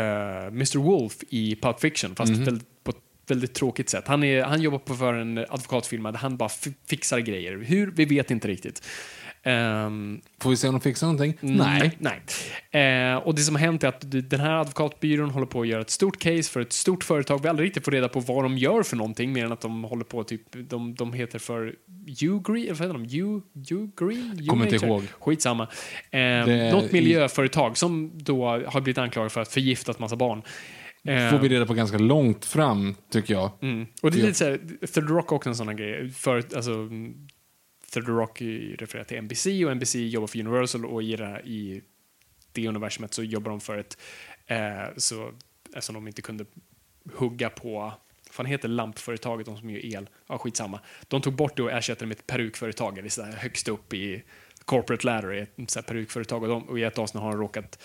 Mr. 0.48 0.78
Wolf 0.78 1.18
i 1.30 1.56
Pulp 1.56 1.80
Fiction 1.80 2.16
fast 2.16 2.32
Mhm. 2.32 2.44
väldigt, 2.46 2.84
på 2.84 2.92
ett 2.92 2.98
väldigt 3.28 3.54
tråkigt 3.54 3.90
sätt. 3.90 4.08
Han, 4.08 4.24
är, 4.24 4.44
han 4.44 4.62
jobbar 4.62 4.80
på 4.80 4.96
för 4.96 5.14
en 5.14 5.38
advokatfirma 5.38 6.12
där 6.12 6.20
han 6.20 6.38
bara 6.38 6.50
fi- 6.50 6.74
fixar 6.90 7.20
grejer. 7.20 7.58
Hur? 7.58 7.92
Vi 7.92 8.06
vet 8.06 8.32
inte 8.32 8.48
riktigt. 8.48 8.84
Ehm, 9.44 10.22
Får 10.42 10.50
vi 10.50 10.58
se 10.58 10.68
om 10.68 10.74
de 10.74 10.82
fixar 10.82 11.08
någonting? 11.08 11.38
Mm. 11.42 11.56
Nej. 11.56 11.98
Nej. 12.00 13.12
Eh, 13.12 13.18
och 13.18 13.36
det 13.36 13.42
som 13.42 13.56
har 13.56 13.60
hänt 13.60 13.84
är 13.84 13.88
att 13.88 14.04
den 14.30 14.40
här 14.40 14.52
advokatbyrån 14.52 15.30
håller 15.30 15.48
på 15.48 15.62
att 15.62 15.68
göra 15.68 15.82
ett 15.82 15.90
stort 15.90 16.20
case 16.20 16.44
för 16.44 16.60
ett 16.62 16.74
stort 16.74 17.04
företag. 17.04 17.42
Vi 17.42 17.50
aldrig 17.50 17.68
riktigt 17.68 17.86
får 17.86 17.92
reda 17.92 18.10
på 18.10 18.20
vad 18.20 18.44
de 18.44 18.58
gör 18.58 18.84
för 18.84 18.96
någonting 18.96 19.34
mer 19.34 19.46
än 19.46 19.52
att 19.52 19.62
de 19.62 19.84
håller 19.84 20.04
på 20.04 20.24
typ, 20.24 20.42
de, 20.70 20.96
de 20.96 21.14
heter 21.14 21.40
för 21.40 21.76
Ugreen, 22.22 22.64
eller 22.64 22.74
vad 22.74 22.88
heter 22.88 22.94
de? 22.94 23.18
U, 23.18 23.42
Ugreen? 23.72 24.48
Kommer 24.48 24.74
inte 24.74 24.86
ihåg. 24.86 25.04
Skitsamma. 25.20 25.68
Är 26.12 26.72
något 26.72 26.92
miljöföretag 26.92 27.78
som 27.78 28.12
då 28.16 28.46
har 28.48 28.82
blivit 28.82 28.98
anklagade 28.98 29.30
för 29.30 29.42
att 29.42 29.50
förgiftat 29.54 30.00
massa 30.00 30.16
barn. 30.16 30.42
Får 31.32 31.40
vi 31.40 31.50
reda 31.50 31.66
på 31.66 31.74
ganska 31.74 31.98
långt 31.98 32.46
fram, 32.46 32.96
tycker 33.12 33.34
jag. 33.34 33.52
Mm. 33.62 33.88
Och 34.02 34.12
det 34.12 34.20
är 34.20 34.22
lite 34.22 34.34
såhär, 34.34 34.60
Third 34.94 35.10
Rock 35.10 35.32
också 35.32 35.50
en 35.50 35.56
sån 35.56 35.68
här 35.68 35.76
grej. 35.76 36.10
För, 36.10 36.36
alltså, 36.56 36.90
Third 37.90 38.08
Rock 38.08 38.42
refererar 38.78 39.04
till 39.04 39.22
NBC 39.22 39.46
och 39.66 39.76
NBC 39.76 39.96
jobbar 39.96 40.28
för 40.28 40.40
Universal 40.40 40.86
och 40.86 41.04
i 41.04 41.16
det, 41.16 41.26
här, 41.26 41.48
i 41.48 41.82
det 42.52 42.68
universumet 42.68 43.14
så 43.14 43.24
jobbar 43.24 43.52
de 43.52 43.62
för 43.62 43.78
ett, 43.78 43.98
eh, 44.48 44.98
så, 44.98 45.22
eh, 45.22 45.34
eftersom 45.66 45.96
de 45.96 46.08
inte 46.08 46.22
kunde 46.22 46.46
hugga 47.14 47.50
på, 47.50 47.80
vad 47.80 47.94
fan 48.32 48.46
heter 48.46 48.68
lampföretaget, 48.68 49.46
de 49.46 49.58
som 49.58 49.70
gör 49.70 49.86
el? 49.86 50.10
Ja, 50.28 50.38
skitsamma. 50.38 50.80
De 51.08 51.22
tog 51.22 51.34
bort 51.34 51.58
det 51.58 51.64
och 51.64 51.72
ersatte 51.72 52.06
det 52.06 52.08
med 52.08 52.18
ett 52.18 52.28
perukföretag, 52.28 52.98
eller 52.98 53.10
så 53.10 53.24
högst 53.24 53.68
upp 53.68 53.94
i 53.94 54.24
corporate 54.66 55.06
ladder, 55.06 55.32
ett 55.32 55.72
så 55.72 55.80
här 55.80 55.84
perukföretag. 55.84 56.44
Och, 56.44 56.50
de, 56.50 56.70
och 56.70 56.80
i 56.80 56.84
ett 56.84 56.98
avsnitt 56.98 57.24
har 57.24 57.32
de 57.32 57.42
råkat 57.42 57.80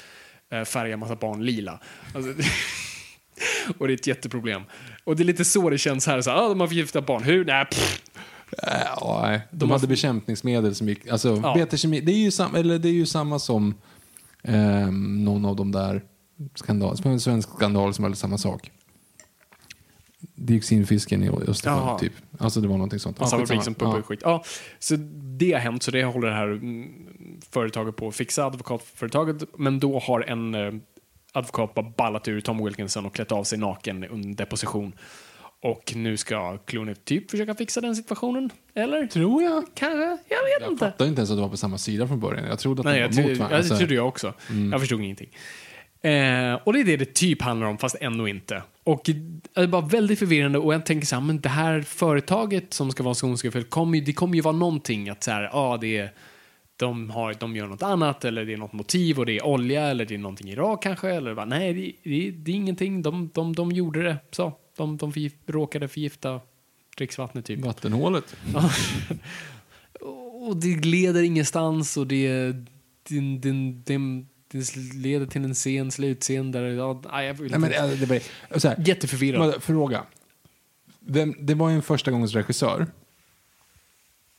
eh, 0.51 0.65
färga 0.65 0.97
massa 0.97 1.17
barn 1.17 1.45
lila. 1.45 1.81
Alltså, 2.15 2.33
och 3.79 3.87
det 3.87 3.93
är 3.93 3.95
ett 3.95 4.07
jätteproblem. 4.07 4.63
Och 5.05 5.17
det 5.17 5.23
är 5.23 5.25
lite 5.25 5.45
så 5.45 5.71
det 5.71 5.79
känns 5.79 6.07
här. 6.07 6.21
Så, 6.21 6.31
ah, 6.31 6.49
de 6.49 6.61
har 6.61 6.67
förgiftat 6.67 7.07
barn. 7.07 7.23
Hur? 7.23 7.45
Nej, 7.45 7.65
pff. 7.65 8.01
Äh, 8.63 9.21
nej. 9.23 9.41
De, 9.51 9.57
De 9.59 9.71
hade 9.71 9.87
bekämpningsmedel 9.87 10.75
som 10.75 10.89
gick... 10.89 11.09
Alltså, 11.09 11.41
Ja. 11.43 11.55
BT 11.67 11.77
Kemi, 11.77 12.01
det 12.01 12.13
är 12.13 12.17
ju, 12.19 12.31
sam, 12.31 12.55
eller 12.55 12.79
det 12.79 12.89
är 12.89 12.93
ju 12.93 13.07
samma 13.07 13.39
som 13.39 13.75
ehm, 14.43 15.25
någon 15.25 15.45
av 15.45 15.57
de 15.57 15.73
där 15.73 16.03
skandal, 16.55 16.97
som 16.97 17.11
en 17.11 17.21
svensk 17.21 17.49
skandal 17.49 17.95
som 17.95 18.05
hade 18.05 18.17
samma 18.17 18.39
sak. 18.39 18.71
Dioxinfisken 20.35 21.23
i 21.23 21.29
Östersjön, 21.29 21.99
typ. 21.99 22.13
Alltså 22.39 22.61
det 22.61 22.69
var 22.69 22.75
någonting 22.77 22.99
sånt. 22.99 23.17
Ja, 23.21 23.27
fabrik 23.27 23.49
skitsamma. 23.49 23.63
som 23.63 23.75
pumpar 23.75 23.97
Ja. 23.99 24.03
skit. 24.03 24.21
Ja, 24.23 24.45
så 24.79 24.97
det 25.39 25.53
har 25.53 25.61
hänt, 25.61 25.83
så 25.83 25.91
det 25.91 26.05
håller 26.05 26.29
det 26.29 26.35
här 26.35 26.47
mm, 26.49 26.89
företaget 27.51 27.97
på 27.97 28.09
att 28.09 28.15
fixa, 28.15 28.45
advokatföretaget. 28.47 29.37
Men 29.59 29.81
då 29.81 29.99
har 29.99 30.21
en 30.21 30.55
eh, 30.55 30.73
advokat 31.33 31.75
bara 31.75 31.93
ballat 31.97 32.29
ur 32.29 32.41
Tom 32.41 32.65
Wilkinson 32.65 33.07
och 33.07 33.15
klätt 33.15 33.33
av 33.33 33.45
sig 33.45 33.59
naken 33.59 34.05
under 34.05 34.35
deposition. 34.37 34.93
Och 35.65 35.93
nu 35.97 36.17
ska 36.17 36.59
Clooney 36.59 36.95
typ 36.95 37.31
försöka 37.31 37.55
fixa 37.55 37.81
den 37.81 37.97
situationen. 37.97 38.51
Eller? 38.75 39.07
Tror 39.07 39.43
jag. 39.43 39.65
Kanske? 39.75 39.99
Jag 40.05 40.11
vet 40.45 40.61
Jag 40.61 40.71
inte. 40.73 40.85
fattade 40.85 41.09
inte 41.09 41.21
ens 41.21 41.31
att 41.31 41.37
det 41.37 41.41
var 41.43 41.49
på 41.49 41.57
samma 41.57 41.79
sida 41.79 42.09
från 42.09 42.21
början. 42.21 42.45
Jag 42.49 42.59
trodde 42.59 42.81
att 42.81 42.85
Nej, 42.87 42.95
de 42.95 43.01
jag, 43.01 43.09
var 43.09 43.15
trodde, 43.15 43.29
mot 43.29 43.39
varandra. 43.39 43.55
jag, 43.57 43.59
Alltså, 43.59 43.75
det 43.75 43.79
trodde 43.79 43.95
jag 43.95 44.09
också. 44.09 44.35
Jag 44.73 44.81
förstod 44.81 45.01
ingenting. 45.01 45.29
Eh, 46.03 46.55
och 46.65 46.73
det 46.73 46.81
är 46.81 46.85
det 46.85 46.97
det 46.97 47.15
typ 47.15 47.43
handlar 47.43 47.67
om, 47.67 47.79
fast 47.79 47.97
ändå 48.01 48.29
inte. 48.29 48.63
Och 48.85 49.03
det 49.05 49.61
är 49.63 49.67
bara 49.67 49.83
väldigt 49.87 50.19
förvirrande 50.19 50.59
och 50.59 50.75
jag 50.75 50.87
tänker 50.87 51.07
så 51.07 51.17
här, 51.17 51.23
men 51.23 51.41
det 51.41 51.49
här 51.49 51.83
företaget 51.83 52.75
som 52.75 52.91
ska 52.91 53.03
vara 53.03 53.15
skonskefullt, 53.15 53.71
kommer 53.71 54.01
det 54.01 54.13
kommer 54.13 54.35
ju 54.35 54.41
vara 54.41 54.57
någonting 54.57 55.09
att 55.09 55.23
så 55.25 55.31
här, 55.31 55.43
ja, 55.53 55.79
det 55.81 55.97
är 55.99 56.13
de, 56.77 57.11
har, 57.11 57.35
de 57.35 57.57
gör 57.57 57.67
något 57.67 57.83
annat 57.83 58.25
eller 58.25 58.45
det 58.45 58.53
är 58.53 58.57
något 58.57 58.73
motiv 58.73 59.19
och 59.19 59.27
det 59.27 59.33
är 59.37 59.47
olja 59.47 59.83
eller 59.87 60.05
det 60.05 60.15
är 60.15 60.19
någonting 60.19 60.49
i 60.49 60.53
Irak 60.53 60.83
kanske 60.83 61.11
eller 61.11 61.35
bara, 61.35 61.47
nej, 61.47 61.75
det, 61.75 62.11
det, 62.11 62.31
det 62.31 62.51
är 62.51 62.57
ingenting. 62.57 63.03
De, 63.03 63.31
de, 63.35 63.53
de 63.55 63.73
gjorde 63.73 64.03
det 64.03 64.17
så. 64.31 64.53
De, 64.77 64.97
de 64.97 65.13
förgif, 65.13 65.33
råkade 65.47 65.89
förgifta 65.89 66.41
dricksvattnet 66.97 67.45
typ. 67.45 67.61
Vattenhålet. 67.61 68.37
Och 70.47 70.57
det 70.57 70.85
leder 70.85 71.23
ingenstans 71.23 71.97
och 71.97 72.07
det, 72.07 72.53
det, 73.03 73.21
det, 73.39 73.53
det, 73.85 74.25
det 74.49 74.77
leder 74.95 75.27
till 75.27 75.45
en 75.45 75.55
sen 75.55 75.91
slutscen 75.91 76.53
där... 76.53 76.63
Ja, 76.63 77.03
nej, 77.13 77.27
jag 77.27 77.35
vill 77.35 77.51
Nej, 77.51 77.61
men, 77.61 77.73
äh, 77.73 77.99
det 77.99 78.07
var, 78.07 78.59
så 78.59 78.69
här, 78.69 78.83
Jätteförvirrad. 78.87 79.63
fråga. 79.63 80.05
Vem, 81.01 81.35
det 81.41 81.55
var 81.55 81.69
ju 81.69 81.77
en 81.77 81.83
första 81.83 82.11
gångs 82.11 82.33
regissör. 82.33 82.87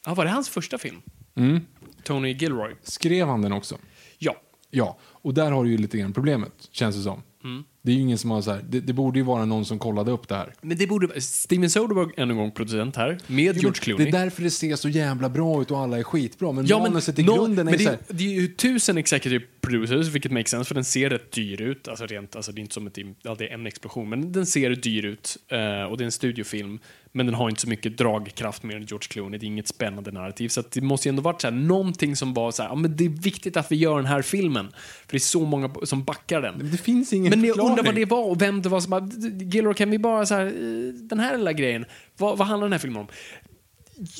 Ja, 0.06 0.14
var 0.14 0.26
det 0.26 0.32
hans 0.32 0.50
första 0.50 0.78
film? 0.78 1.02
Mm. 1.36 1.62
Tony 2.04 2.34
Gilroy? 2.34 2.76
Skrev 2.84 3.28
han 3.28 3.42
den 3.42 3.52
också? 3.52 3.78
Ja. 4.18 4.36
Ja, 4.70 4.98
och 5.02 5.34
där 5.34 5.52
har 5.52 5.64
du 5.64 5.72
ju 5.72 5.78
lite 5.78 5.98
grann 5.98 6.14
problemet, 6.14 6.70
känns 6.72 6.96
det 6.96 7.02
som. 7.02 7.24
Mm. 7.44 7.64
Det 7.86 7.92
är 7.92 7.96
ju 7.96 8.02
ingen 8.02 8.18
som 8.18 8.32
har 8.32 8.42
så 8.42 8.52
här, 8.52 8.62
det, 8.70 8.80
det 8.80 8.94
borde 8.94 9.20
ju 9.20 9.26
vara 9.26 9.46
någon 9.46 9.66
som 9.66 9.80
kollade 9.80 10.12
upp 10.12 10.28
det 10.28 10.36
här. 10.36 10.54
Men 10.62 10.78
det 10.78 10.88
borde... 10.88 11.22
Steven 11.22 11.70
Soderbergh 11.70 12.12
än 12.18 12.30
en 12.32 12.38
gång 12.38 12.52
producent 12.52 12.96
här, 12.96 13.18
med 13.28 13.38
George 13.58 13.72
Det 13.72 13.80
Clooney. 13.80 14.08
är 14.08 14.12
därför 14.12 14.44
det 14.44 14.50
ser 14.52 14.76
så 14.76 14.90
jävla 14.90 15.30
bra 15.30 15.62
ut 15.62 15.72
och 15.72 15.80
alla 15.80 15.98
är 16.00 16.04
skitbra. 16.04 16.52
Men 16.52 16.66
Ja, 16.66 16.78
men, 16.84 16.92
manuset 16.92 17.20
i 17.20 17.24
nå- 17.24 17.36
grunden 17.36 17.68
är 17.68 17.72
men 17.72 17.80
så 17.80 17.90
det, 17.90 17.98
det 18.08 18.24
är 18.24 18.42
ju 18.42 18.48
tusen 18.48 18.98
executive 18.98 19.46
producers, 19.62 20.08
vilket 20.08 20.32
makes 20.32 20.50
sense, 20.52 20.68
för 20.68 20.76
den 20.76 20.84
ser 20.86 21.10
rätt 21.10 21.32
dyr 21.32 21.62
ut. 21.62 21.88
Alltså 21.88 22.06
rent, 22.06 22.36
alltså 22.36 22.52
det 22.52 22.60
är 22.60 22.62
inte 22.62 22.74
som 22.74 22.88
ett, 22.88 22.98
ja, 23.22 23.36
det 23.40 23.48
är 23.50 23.54
en 23.54 23.68
explosion, 23.68 24.10
men 24.10 24.32
den 24.32 24.46
ser 24.46 24.70
dyr 24.70 25.06
ut. 25.06 25.38
eh, 25.48 25.84
och 25.84 25.98
det 25.98 26.04
är 26.04 26.06
en 26.06 26.12
studiofilm, 26.12 26.80
men 27.16 27.26
den 27.26 27.36
har 27.36 27.50
inte 27.50 27.62
så 27.62 27.70
mycket 27.70 27.98
dragkraft 27.98 28.64
mer 28.64 28.76
än 28.76 28.86
George 28.86 29.08
Clooney. 29.08 29.40
Det 29.40 29.46
är 29.46 29.48
inget 29.48 29.68
spännande 29.68 30.12
narrativ. 30.12 30.50
Så 30.50 30.64
det 30.72 30.82
måste 30.82 31.08
ju 31.08 31.10
ändå 31.10 31.22
varit 31.22 31.42
så 31.42 31.48
här, 31.48 31.56
någonting 31.56 32.16
som 32.16 32.34
var 32.34 32.52
så 32.52 32.64
här, 32.64 32.70
ja 32.70 32.76
men 32.76 32.96
det 32.96 33.06
är 33.06 33.10
viktigt 33.10 33.58
att 33.58 33.72
vi 33.72 33.76
gör 33.76 33.96
den 33.96 34.06
här 34.06 34.22
filmen. 34.22 34.68
För 35.06 35.12
det 35.12 35.18
är 35.18 35.20
så 35.20 35.46
många 35.46 35.74
som 35.84 36.04
backar 36.04 36.42
den. 36.42 36.72
det 36.72 36.78
finns 36.78 37.14
ingen 37.14 37.30
Men 37.30 37.44
jag 37.44 37.60
undrar 37.60 37.84
vad 37.84 37.96
det 37.96 38.06
var 38.06 38.24
och 38.24 38.42
vem 38.42 38.62
det 38.62 38.70
var 38.70 38.80
som 38.80 38.90
bara, 38.90 39.10
Gilroy 39.44 39.74
kan 39.74 39.90
vi 39.90 40.00
bara 40.00 40.26
så 40.26 40.34
här, 40.34 40.46
eh, 40.46 40.94
den 40.94 41.20
här 41.20 41.38
lilla 41.38 41.54
grejen, 41.54 41.86
vad, 42.18 42.38
vad 42.38 42.48
handlar 42.48 42.68
den 42.68 42.74
här 42.74 42.80
filmen 42.80 43.02
om? 43.02 43.08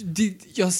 Det, 0.04 0.36
jag, 0.54 0.72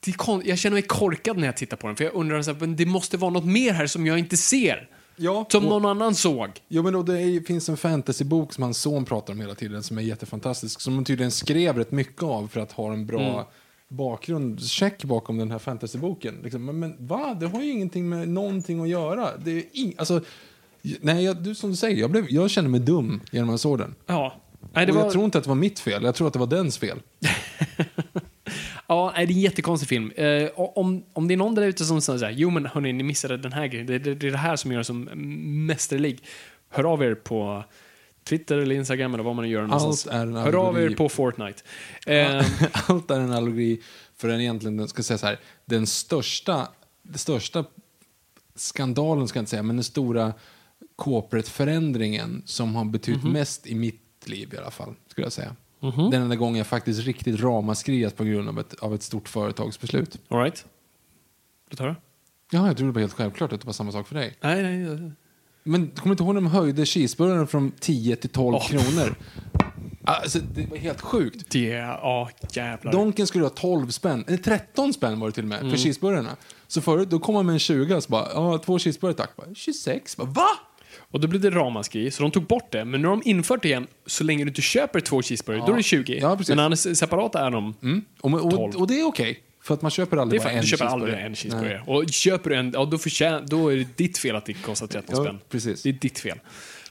det 0.00 0.14
jag 0.44 0.58
känner 0.58 0.74
mig 0.74 0.82
korkad 0.82 1.38
när 1.38 1.46
jag 1.46 1.56
tittar 1.56 1.76
på 1.76 1.86
den, 1.86 1.96
för 1.96 2.04
jag 2.04 2.14
undrar 2.14 2.42
så 2.42 2.52
här, 2.52 2.60
men 2.60 2.76
det 2.76 2.86
måste 2.86 3.16
vara 3.16 3.30
något 3.30 3.46
mer 3.46 3.72
här 3.72 3.86
som 3.86 4.06
jag 4.06 4.18
inte 4.18 4.36
ser. 4.36 4.88
Ja, 5.16 5.46
Som 5.50 5.64
och- 5.64 5.70
någon 5.70 5.84
annan 5.86 6.14
såg. 6.14 6.48
Jo, 6.68 6.82
men 6.82 6.92
då 6.92 7.02
det 7.02 7.20
är, 7.22 7.40
finns 7.40 7.68
en 7.68 7.76
fantasybok 7.76 8.52
som 8.52 8.62
hans 8.62 8.78
son 8.78 9.04
pratar 9.04 9.32
om 9.32 9.40
hela 9.40 9.54
tiden 9.54 9.82
som 9.82 9.98
är 9.98 10.02
jättefantastisk. 10.02 10.80
Som 10.80 10.94
de 10.96 11.04
tydligen 11.04 11.30
skrev 11.30 11.76
rätt 11.78 11.90
mycket 11.92 12.22
av 12.22 12.48
för 12.48 12.60
att 12.60 12.72
ha 12.72 12.92
en 12.92 13.06
bra 13.06 13.20
Mm. 13.32 13.44
bakgrund, 13.88 14.62
check 14.62 15.04
bakom 15.04 15.36
den 15.38 15.50
här 15.50 15.58
fantasyboken. 15.58 16.40
Liksom, 16.42 16.64
men, 16.64 16.78
men 16.78 17.06
va? 17.06 17.36
Det 17.40 17.46
har 17.46 17.62
ju 17.62 17.70
ingenting 17.70 18.08
med 18.08 18.28
någonting 18.28 18.80
att 18.82 18.88
göra. 18.88 19.36
Det 19.36 19.50
är 19.50 19.64
ing, 19.72 19.94
alltså, 19.98 20.20
nej, 21.00 21.24
jag, 21.24 21.36
du, 21.42 21.54
som 21.54 21.70
du 21.70 21.76
säger, 21.76 21.96
jag, 21.96 22.10
blev, 22.10 22.26
jag 22.30 22.50
känner 22.50 22.68
mig 22.68 22.80
dum 22.80 23.20
genom 23.32 23.48
att 23.48 23.52
jag 23.52 23.60
såg 23.60 23.78
den. 23.78 23.94
Ja. 24.06 24.32
Nej, 24.74 24.86
det 24.86 24.92
och 24.92 24.96
var, 24.98 25.04
jag 25.04 25.12
tror 25.12 25.24
inte 25.24 25.38
att 25.38 25.44
det 25.44 25.48
var 25.50 25.54
mitt 25.54 25.78
fel, 25.78 26.02
jag 26.04 26.14
tror 26.14 26.26
att 26.26 26.32
det 26.32 26.38
var 26.38 26.46
dens 26.46 26.78
fel. 26.78 26.98
ja, 28.88 29.12
det 29.16 29.22
är 29.22 29.26
en 29.26 29.40
jättekonstig 29.40 29.88
film. 29.88 30.10
Eh, 30.10 30.48
om, 30.54 31.04
om 31.12 31.28
det 31.28 31.34
är 31.34 31.38
någon 31.38 31.54
där 31.54 31.62
ute 31.62 31.84
som 31.84 32.00
säger 32.00 32.18
så 32.18 32.24
här, 32.24 32.32
jo 32.32 32.50
men 32.50 32.66
hörni, 32.66 32.92
ni 32.92 33.02
missade 33.02 33.36
den 33.36 33.52
här 33.52 33.66
grejen, 33.66 33.86
det, 33.86 33.98
det, 33.98 34.14
det 34.14 34.26
är 34.26 34.30
det 34.30 34.38
här 34.38 34.56
som 34.56 34.70
gör 34.72 34.78
den 34.78 34.84
som 34.84 35.04
mästerlig. 35.66 36.22
Hör 36.68 36.84
av 36.92 37.02
er 37.02 37.14
på 37.14 37.64
Twitter 38.24 38.58
eller 38.58 38.74
Instagram 38.76 39.14
eller 39.14 39.24
vad 39.24 39.36
man 39.36 39.48
gör 39.48 39.62
någonstans. 39.62 40.06
är 40.06 40.22
en 40.22 40.36
Hör 40.36 40.54
av 40.68 40.80
er 40.80 40.90
på 40.90 41.08
Fortnite. 41.08 41.62
Eh, 42.06 42.46
Allt 42.90 43.10
är 43.10 43.20
en 43.20 43.32
allegori 43.32 43.80
för 44.16 44.28
den 44.28 44.40
egentligen, 44.40 44.76
den 44.76 44.88
ska 44.88 45.02
säga 45.02 45.18
så 45.18 45.26
här, 45.26 45.38
den 45.64 45.86
största, 45.86 46.68
den 47.02 47.18
största 47.18 47.64
skandalen 48.54 49.28
ska 49.28 49.38
jag 49.38 49.42
inte 49.42 49.50
säga, 49.50 49.62
men 49.62 49.76
den 49.76 49.84
stora 49.84 50.32
corporate-förändringen 50.96 52.42
som 52.46 52.74
har 52.74 52.84
betytt 52.84 53.22
Mhm. 53.24 53.32
mest 53.32 53.66
i 53.66 53.74
mitt 53.74 54.00
liv 54.24 54.54
i 54.54 54.56
alla 54.56 54.70
fall, 54.70 54.94
skulle 55.08 55.24
jag 55.24 55.32
säga. 55.32 55.56
Den 55.90 56.22
enda 56.22 56.36
gången 56.36 56.56
jag 56.58 56.66
faktiskt 56.66 57.00
riktigt 57.00 57.40
ramaskriat 57.40 58.16
på 58.16 58.24
grund 58.24 58.48
av 58.48 58.58
ett, 58.58 58.74
av 58.74 58.94
ett 58.94 59.02
stort 59.02 59.28
företagsbeslut. 59.28 60.18
all 60.28 60.38
right. 60.38 60.64
Låt 61.70 61.80
höra. 61.80 61.96
Ja, 62.50 62.66
jag 62.66 62.76
trodde 62.76 62.90
det 62.92 62.94
var 62.94 63.00
helt 63.00 63.12
självklart 63.12 63.52
att 63.52 63.60
det 63.60 63.66
var 63.66 63.72
samma 63.72 63.92
sak 63.92 64.08
för 64.08 64.14
dig. 64.14 64.36
Nej, 64.40 64.62
nej. 64.62 64.78
nej. 64.78 65.12
Men 65.62 65.86
kommer 65.86 66.04
du 66.06 66.10
inte 66.10 66.22
ihåg 66.22 66.34
när 66.34 66.40
de 66.40 66.46
höjde 66.46 66.86
cheeseburgaren 66.86 67.46
från 67.46 67.70
10 67.80 68.16
till 68.16 68.30
12 68.30 68.54
Åh. 68.54 68.68
kronor? 68.68 69.14
Alltså, 70.04 70.38
det 70.54 70.66
var 70.70 70.76
helt 70.76 71.00
sjukt. 71.00 71.50
Det, 71.50 71.60
ja, 71.68 72.30
jävlar. 72.52 72.92
Donken 72.92 73.26
skulle 73.26 73.44
ha 73.44 73.50
12 73.50 73.90
spänn, 73.90 74.24
eller 74.26 74.38
13 74.38 74.92
spänn 74.92 75.20
var 75.20 75.26
det 75.28 75.32
till 75.32 75.44
och 75.44 75.48
med, 75.48 75.58
Mm. 75.58 75.70
för 75.70 75.78
cheeseburgarna. 75.78 76.36
Så 76.66 76.80
förut, 76.80 77.10
då 77.10 77.18
kom 77.18 77.34
man 77.34 77.46
med 77.46 77.52
en 77.52 77.58
20 77.58 77.94
och 77.96 78.02
så 78.02 78.10
bara, 78.10 78.28
ja, 78.34 78.58
två 78.58 78.78
cheeseburgare 78.78 79.16
tack. 79.16 79.36
Bara, 79.36 79.54
26, 79.54 80.16
bara, 80.16 80.26
va? 80.26 80.46
Och 81.14 81.20
då 81.20 81.28
blev 81.28 81.40
det 81.40 81.50
ramaskri, 81.50 82.10
så 82.10 82.22
de 82.22 82.30
tog 82.30 82.46
bort 82.46 82.70
det. 82.72 82.84
Men 82.84 83.02
nu 83.02 83.08
har 83.08 83.16
de 83.16 83.28
infört 83.30 83.62
det 83.62 83.68
igen, 83.68 83.86
så 84.06 84.24
länge 84.24 84.44
du 84.44 84.48
inte 84.48 84.62
köper 84.62 85.00
två 85.00 85.22
cheeseburgare, 85.22 85.66
då 85.66 85.72
är 85.72 85.76
det 85.76 85.82
20. 85.82 86.18
Ja, 86.20 86.36
precis. 86.36 86.56
Men 86.56 86.72
är 86.72 86.94
separata 86.94 87.46
är 87.46 87.50
de... 87.50 87.74
Och, 88.20 88.32
och, 88.32 88.50
12. 88.50 88.76
och 88.76 88.86
det 88.86 89.00
är 89.00 89.06
okej, 89.06 89.42
för 89.62 89.74
att 89.74 89.82
man 89.82 89.90
köper 89.90 90.16
Det 90.16 90.22
aldrig 90.22 90.40
är 90.40 90.44
bara 90.44 90.52
en 90.52 90.60
du 90.60 90.66
köper 90.66 90.84
aldrig 90.84 91.14
en 91.14 91.34
cheeseburgare. 91.34 91.82
Nej. 91.86 91.96
Och 91.96 92.08
köper 92.10 92.50
du 92.50 92.56
en, 92.56 92.72
ja, 92.74 92.84
då, 92.84 92.98
förtjän, 92.98 93.46
då 93.46 93.72
är 93.72 93.76
det 93.76 93.96
ditt 93.96 94.18
fel 94.18 94.36
att 94.36 94.46
det 94.46 94.52
kostar 94.52 94.86
13 94.86 95.14
Ja, 95.16 95.24
spänn. 95.24 95.40
precis. 95.50 95.82
Det 95.82 95.88
är 95.88 95.92
ditt 95.92 96.18
fel. 96.18 96.38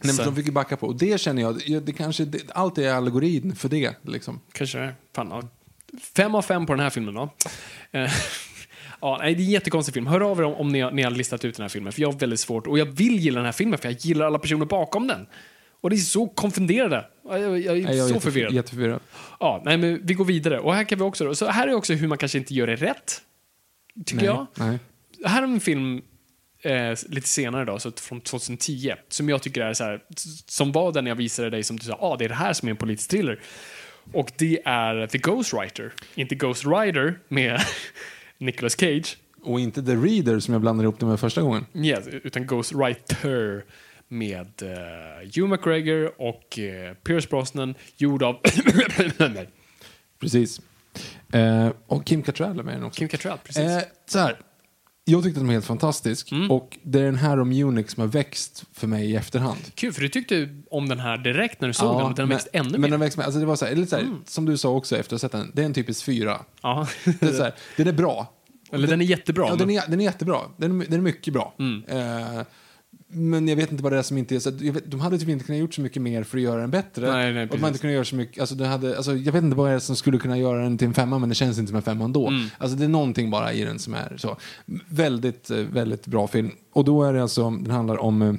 Nej, 0.03 0.15
men 0.17 0.25
de 0.25 0.35
fick 0.35 0.45
ju 0.45 0.51
backa 0.51 0.77
på. 0.77 0.87
Och 0.87 0.95
det 0.95 1.21
känner 1.21 1.41
jag, 1.41 1.83
det, 1.83 1.93
kanske, 1.93 2.25
det, 2.25 2.39
allt 2.49 2.77
är 2.77 2.93
allegorin 2.93 3.55
för 3.55 3.69
det. 3.69 3.93
Liksom. 4.01 4.39
Kanske 4.51 4.77
det. 4.77 4.93
Fan, 5.15 5.27
ja. 5.29 5.43
Fem 6.15 6.35
av 6.35 6.41
fem 6.41 6.65
på 6.65 6.73
den 6.73 6.79
här 6.79 6.89
filmen 6.89 7.13
då. 7.13 7.29
Ja, 9.03 9.17
nej, 9.21 9.35
det 9.35 9.41
är 9.41 9.45
en 9.45 9.51
jättekonstig 9.51 9.93
film. 9.93 10.07
Hör 10.07 10.21
av 10.21 10.39
er 10.39 10.43
om, 10.43 10.53
om 10.53 10.69
ni, 10.69 10.79
har, 10.79 10.91
ni 10.91 11.01
har 11.01 11.11
listat 11.11 11.45
ut 11.45 11.55
den 11.55 11.63
här 11.63 11.69
filmen, 11.69 11.93
för 11.93 12.01
jag 12.01 12.11
har 12.11 12.19
väldigt 12.19 12.39
svårt. 12.39 12.67
Och 12.67 12.79
jag 12.79 12.85
vill 12.85 13.19
gilla 13.19 13.35
den 13.39 13.45
här 13.45 13.51
filmen, 13.51 13.79
för 13.79 13.89
jag 13.89 13.97
gillar 13.99 14.25
alla 14.25 14.39
personer 14.39 14.65
bakom 14.65 15.07
den. 15.07 15.25
Och 15.81 15.89
det 15.89 15.95
är 15.95 15.97
så 15.97 16.27
konfunderade. 16.27 17.05
Jag, 17.29 17.39
jag, 17.39 17.59
jag 17.59 17.77
är 17.77 17.83
Nej, 17.83 17.97
jag 17.97 18.05
är 18.05 18.09
så 18.09 18.15
jättef- 18.15 18.19
förvirrad. 18.19 18.53
Jätteförvirrad. 18.53 18.99
Ja, 19.39 19.61
nej, 19.65 19.77
men 19.77 19.99
vi 20.05 20.13
går 20.13 20.25
vidare. 20.25 20.59
Och 20.59 20.75
här 20.75 20.83
kan 20.83 20.97
vi 20.97 21.03
också, 21.03 21.35
så 21.35 21.47
här 21.47 21.67
är 21.67 21.73
också 21.73 21.93
hur 21.93 22.07
man 22.07 22.17
kanske 22.17 22.37
inte 22.37 22.53
gör 22.53 22.67
det 22.67 22.75
rätt. 22.75 23.21
Tycker 24.05 24.15
Nej, 24.15 24.25
jag. 24.25 24.47
nej. 24.55 24.79
Här 25.25 25.41
har 25.41 25.47
vi 25.47 25.53
en 25.53 25.59
film 25.59 26.01
eh, 26.61 26.97
lite 27.09 27.27
senare 27.27 27.65
då, 27.65 27.79
så 27.79 27.91
från 27.91 28.21
2010, 28.21 28.93
som 29.09 29.29
jag 29.29 29.41
tycker 29.41 29.61
är 29.61 29.73
så 29.73 29.83
här, 29.83 29.99
som 30.47 30.71
var 30.71 30.91
den 30.91 31.05
jag 31.05 31.15
visade 31.15 31.49
dig 31.49 31.63
som 31.63 31.77
du 31.77 31.85
sa, 31.85 31.97
ah, 32.01 32.15
det 32.17 32.25
är 32.25 32.29
det 32.29 32.35
här 32.35 32.53
som 32.53 32.67
är 32.67 32.71
en 32.71 32.77
politisk 32.77 33.09
thriller. 33.09 33.39
Och 34.13 34.31
det 34.37 34.61
är 34.65 35.07
The 35.07 35.17
Ghostwriter. 35.17 35.93
Inte 36.15 36.35
Ghost 36.35 36.65
Rider 36.65 37.19
med 37.27 37.61
Nicolas 38.43 38.79
Cage, 38.79 39.17
Och 39.41 39.59
inte 39.59 39.83
The 39.83 39.95
Reader 39.95 40.39
som 40.39 40.53
jag 40.53 40.61
blandade 40.61 40.85
ihop 40.85 40.99
det 40.99 41.05
med 41.05 41.19
första 41.19 41.41
gången. 41.41 41.65
yes, 41.73 42.07
utan 42.07 42.45
Ghost 42.47 42.71
Writer 42.73 43.65
med 44.07 44.61
eh, 44.61 45.29
Hugh 45.35 45.49
McGregor 45.49 46.21
och 46.21 46.59
eh, 46.59 46.93
Pierce 46.93 47.29
Brosnan, 47.29 47.75
gjord 47.97 48.23
av 48.23 48.35
Precis. 50.19 50.61
Eh, 51.33 51.69
och 51.87 52.05
Kim 52.05 52.23
Cattrall 52.23 52.59
är 52.59 52.63
med 52.63 52.75
den 52.75 52.83
också. 52.83 52.99
Kim 52.99 53.07
Cattrall. 53.07 53.37
Precis. 53.43 53.63
Eh, 53.63 53.81
så 54.05 54.19
här, 54.19 54.37
jag 55.05 55.23
tyckte 55.23 55.37
att 55.37 55.41
den 55.41 55.47
var 55.47 55.53
helt 55.53 55.65
fantastisk. 55.65 56.31
Mm. 56.31 56.51
Och 56.51 56.77
det 56.83 56.99
är 56.99 57.03
den 57.03 57.15
här 57.15 57.39
om 57.39 57.51
Unix 57.51 57.93
som 57.93 58.01
har 58.01 58.07
växt 58.07 58.63
för 58.73 58.87
mig 58.87 59.11
i 59.11 59.15
efterhand. 59.15 59.59
Kul, 59.75 59.93
för 59.93 60.01
du 60.01 60.09
tyckte 60.09 60.49
om 60.69 60.89
den 60.89 60.99
här 60.99 61.17
direkt 61.17 61.61
när 61.61 61.67
du 61.67 61.73
såg 61.73 61.97
den, 61.97 62.05
och 62.05 62.15
den 62.15 62.23
har 62.23 62.27
men, 62.27 62.37
växt 62.37 62.47
ännu 62.53 62.69
men 62.69 62.81
mer. 62.81 62.89
den 62.89 62.99
växt 62.99 63.19
alltså 63.19 63.39
det 63.39 63.45
var 63.45 63.55
så 63.55 63.65
här, 63.65 63.75
lite 63.75 63.89
så 63.89 63.95
här, 63.95 64.05
som 64.25 64.45
du 64.45 64.57
sa 64.57 64.69
också 64.69 64.97
efter 64.97 65.15
att 65.15 65.21
ha 65.21 65.29
sett 65.29 65.31
den, 65.31 65.51
det 65.53 65.61
är 65.61 65.65
en 65.65 65.73
typisk 65.73 66.05
fyra. 66.05 66.39
Ja. 66.61 66.87
Det 67.19 67.23
är 67.23 67.33
så 67.33 67.43
här, 67.43 67.53
den 67.77 67.87
är 67.87 67.93
bra. 67.93 68.33
Eller 68.71 68.87
den 68.87 69.01
är 69.01 69.05
jättebra. 69.05 69.45
Ja, 69.49 69.55
den 69.55 69.69
är, 69.69 69.83
den 69.87 69.99
är 69.99 70.05
jättebra. 70.05 70.39
Den 70.57 70.81
är, 70.81 70.85
den 70.85 70.99
är 70.99 71.03
mycket 71.03 71.33
bra. 71.33 71.53
Mm. 71.59 71.83
Eh, 71.87 72.45
men 73.13 73.47
jag 73.47 73.55
vet 73.55 73.71
inte 73.71 73.83
vad 73.83 73.91
det 73.91 73.97
är 73.97 74.01
som 74.01 74.17
inte 74.17 74.35
är 74.35 74.39
så. 74.39 74.51
vet, 74.51 74.91
de 74.91 74.99
hade 74.99 75.17
typ 75.19 75.29
inte 75.29 75.45
kunnat 75.45 75.59
gjort 75.59 75.73
så 75.73 75.81
mycket 75.81 76.01
mer 76.01 76.23
för 76.23 76.37
att 76.37 76.43
göra 76.43 76.61
den 76.61 76.71
bättre. 76.71 77.11
Nej, 77.11 77.33
nej, 77.33 77.43
och 77.43 77.49
precis. 77.49 77.67
inte 77.67 77.79
kunnat 77.79 77.93
göra 77.93 78.05
så 78.05 78.15
mycket, 78.15 78.39
alltså, 78.41 78.55
det 78.55 78.67
hade, 78.67 78.97
alltså, 78.97 79.15
jag 79.15 79.33
vet 79.33 79.43
inte 79.43 79.57
vad 79.57 79.69
det 79.69 79.75
är 79.75 79.79
som 79.79 79.95
skulle 79.95 80.17
kunna 80.19 80.37
göra 80.37 80.63
den 80.63 80.77
till 80.77 80.87
en 80.87 80.93
femma, 80.93 81.19
men 81.19 81.29
det 81.29 81.35
känns 81.35 81.57
inte 81.59 81.69
som 81.69 81.75
en 81.75 81.81
femma 81.81 82.05
ändå. 82.05 82.27
Mm. 82.27 82.47
Alltså 82.57 82.77
det 82.77 82.83
är 82.83 82.89
någonting 82.89 83.29
bara 83.29 83.53
i 83.53 83.63
den 83.63 83.79
som 83.79 83.93
är 83.93 84.17
så. 84.17 84.37
Väldigt, 84.89 85.49
eh, 85.49 85.57
väldigt 85.57 86.07
bra 86.07 86.27
film. 86.27 86.51
Och 86.73 86.85
då 86.85 87.03
är 87.03 87.13
det 87.13 87.21
alltså, 87.21 87.49
den 87.49 87.71
handlar 87.71 87.97
om 87.97 88.21
eh, 88.21 88.33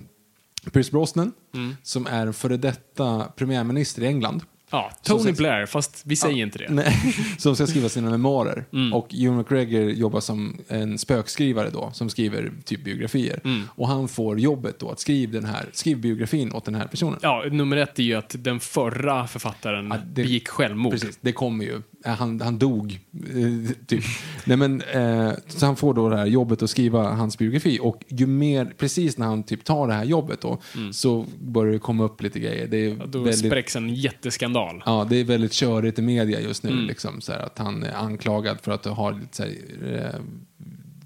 Pierce 0.73 0.91
Brosnan, 0.91 1.33
Mm. 1.55 1.77
som 1.83 2.07
är 2.07 2.33
före 2.33 2.57
detta 2.57 3.25
premiärminister 3.37 4.03
i 4.03 4.07
England. 4.07 4.43
Ja, 4.75 4.91
Som 5.03 5.19
Tony 5.19 5.29
sagt- 5.31 5.39
Blair, 5.39 5.67
fast 5.67 6.03
vi 6.05 6.17
säger 6.17 6.43
inte 6.43 6.59
det. 6.59 6.69
Nej, 6.71 7.15
som 7.39 7.55
ska 7.57 7.67
skriva 7.67 7.89
sina 7.89 8.11
memoarer. 8.11 8.65
Mm. 8.73 8.93
Och 8.93 9.15
Ewan 9.15 9.37
McGregor 9.39 9.91
jobbar 9.91 10.21
som 10.21 10.57
en 10.69 10.99
spökskrivare 10.99 11.71
då, 11.71 11.91
som 11.93 12.11
skriver 12.11 12.53
typ 12.65 12.85
biografier. 12.85 13.41
Mm. 13.45 13.63
Och 13.71 13.89
han 13.89 14.09
får 14.09 14.41
jobbet 14.41 14.79
då 14.79 14.91
att 14.91 15.01
skriva 15.01 15.33
den 15.33 15.45
här, 15.45 15.67
skriv 15.73 16.01
biografin 16.01 16.53
åt 16.53 16.65
den 16.65 16.75
här 16.75 16.87
personen. 16.87 17.19
Ja, 17.23 17.45
nummer 17.51 17.77
ett 17.77 17.99
är 17.99 18.03
ju 18.03 18.15
att 18.15 18.35
den 18.39 18.61
förra 18.61 19.27
författaren 19.27 19.89
Ja, 19.91 19.97
det- 19.97 20.23
begick 20.23 20.49
självmord. 20.49 20.93
Precis, 20.93 21.19
det 21.21 21.33
kommer 21.33 21.65
ju. 21.65 21.83
Eh, 22.05 22.13
Han, 22.13 22.41
han 22.41 22.59
dog, 22.59 23.01
eh, 23.13 23.77
typ. 23.87 24.05
Nej, 24.45 24.57
men, 24.57 24.83
eh, 24.83 25.33
så 25.47 25.67
han 25.67 25.77
får 25.77 25.95
då 25.95 26.09
det 26.09 26.17
här 26.17 26.27
jobbet 26.27 26.63
att 26.63 26.71
skriva 26.71 27.03
hans 27.13 27.39
biografi. 27.39 27.79
Och 27.83 28.03
ju 28.09 28.27
mer, 28.27 28.75
precis 28.79 29.19
när 29.19 29.27
han 29.27 29.43
typ 29.43 29.65
tar 29.65 29.89
det 29.89 29.95
här 29.95 30.05
jobbet 30.05 30.41
då, 30.41 30.59
så 30.93 31.27
börjar 31.41 31.73
det 31.73 31.79
komma 31.79 32.05
upp 32.05 32.23
lite 32.23 32.41
grejer. 32.41 32.69
Det 32.69 32.77
är 32.77 32.95
Mm. 32.95 33.11
Då 33.11 33.19
väldigt, 33.19 33.47
spräcks 33.47 33.77
en 33.77 33.95
jätteskandal. 33.95 34.83
Ja, 34.87 35.07
det 35.11 35.17
är 35.17 35.25
väldigt 35.25 35.53
körigt 35.53 35.99
i 35.99 36.03
media 36.03 36.41
just 36.41 36.63
nu. 36.63 36.71
Mm. 36.71 36.87
Liksom, 36.87 37.21
så 37.21 37.33
här, 37.33 37.41
att 37.41 37.59
han 37.59 37.83
är 37.83 37.95
anklagad 37.95 38.59
för 38.63 38.73
att 38.73 38.85
ha 38.85 39.11
lite, 39.11 39.37
så 39.37 39.43
här, 39.43 39.53
eh, 39.95 40.21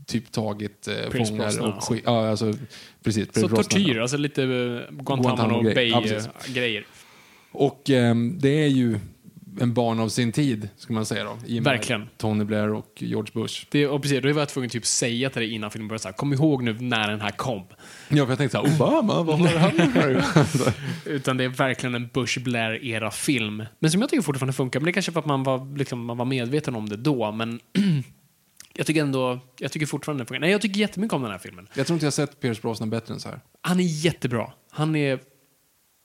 typ 0.06 0.32
tagit 0.32 0.88
eh, 0.88 1.26
fångar 1.26 1.60
och 1.60 1.82
skit. 1.82 2.02
Ja, 2.06 2.30
alltså, 2.30 2.52
precis. 3.02 3.28
Så 3.34 3.48
tortyr, 3.48 3.96
ja. 3.96 4.02
alltså 4.02 4.16
lite 4.16 4.42
eh, 4.42 4.94
Guantanamo. 5.04 5.70
Ja, 5.70 6.00
precis. 6.00 6.26
Bay-grejer. 6.26 6.86
Och 7.52 7.90
ehm, 7.90 8.38
det 8.38 8.64
är 8.64 8.68
ju 8.68 8.98
en 9.60 9.74
barn 9.74 10.00
av 10.00 10.08
sin 10.08 10.32
tid, 10.32 10.68
ska 10.76 10.92
man 10.92 11.06
säga 11.06 11.24
då. 11.24 11.38
I 11.46 11.60
Verkligen. 11.60 12.08
Tony 12.16 12.44
Blair 12.44 12.72
och 12.72 12.92
George 12.96 13.30
Bush. 13.34 13.66
Det, 13.70 13.86
och 13.86 14.02
precis, 14.02 14.22
då 14.22 14.32
var 14.32 14.40
jag 14.40 14.48
tvungen 14.48 14.66
att 14.66 14.72
typ 14.72 14.86
säga 14.86 15.30
till 15.30 15.42
dig 15.42 15.54
innan 15.54 15.70
filmen 15.70 15.88
började, 15.88 16.02
så 16.02 16.08
här, 16.08 16.12
kom 16.12 16.32
ihåg 16.32 16.62
nu 16.62 16.76
när 16.80 17.08
den 17.08 17.20
här 17.20 17.30
kom. 17.30 17.62
Ja, 18.08 18.24
för 18.24 18.32
jag 18.32 18.38
tänkte 18.38 18.58
så 18.58 18.66
här, 18.66 18.74
Obama, 18.74 19.22
vad 19.22 19.40
han 19.40 19.76
gjort 19.76 19.94
här? 19.94 20.24
Utan 21.04 21.36
det 21.36 21.44
är 21.44 21.48
verkligen 21.48 21.94
en 21.94 22.08
Bush 22.14 22.40
Blair-era 22.40 23.10
film. 23.10 23.64
Men 23.78 23.90
som 23.90 24.00
jag 24.00 24.10
tycker 24.10 24.22
fortfarande 24.22 24.52
funkar. 24.52 24.80
Men 24.80 24.84
det 24.84 24.90
är 24.90 24.92
kanske 24.92 25.12
för 25.12 25.20
att 25.20 25.26
man 25.26 25.42
var, 25.42 25.78
liksom, 25.78 26.04
man 26.04 26.16
var 26.16 26.24
medveten 26.24 26.76
om 26.76 26.88
det 26.88 26.96
då. 26.96 27.32
Men 27.32 27.60
jag 28.74 28.86
tycker 28.86 29.02
ändå, 29.02 29.40
jag 29.58 29.72
tycker 29.72 29.86
fortfarande 29.86 30.24
det 30.24 30.28
funkar. 30.28 30.40
Nej, 30.40 30.50
jag 30.50 30.60
tycker 30.60 30.80
jättemycket 30.80 31.14
om 31.14 31.22
den 31.22 31.30
här 31.30 31.38
filmen. 31.38 31.68
Jag 31.74 31.86
tror 31.86 31.94
inte 31.94 32.06
jag 32.06 32.12
sett 32.12 32.40
Pierce 32.40 32.62
Brosnan 32.62 32.90
bättre 32.90 33.14
än 33.14 33.20
så 33.20 33.28
här. 33.28 33.40
Han 33.60 33.80
är 33.80 33.84
jättebra. 34.04 34.52
Han 34.70 34.96
är 34.96 35.18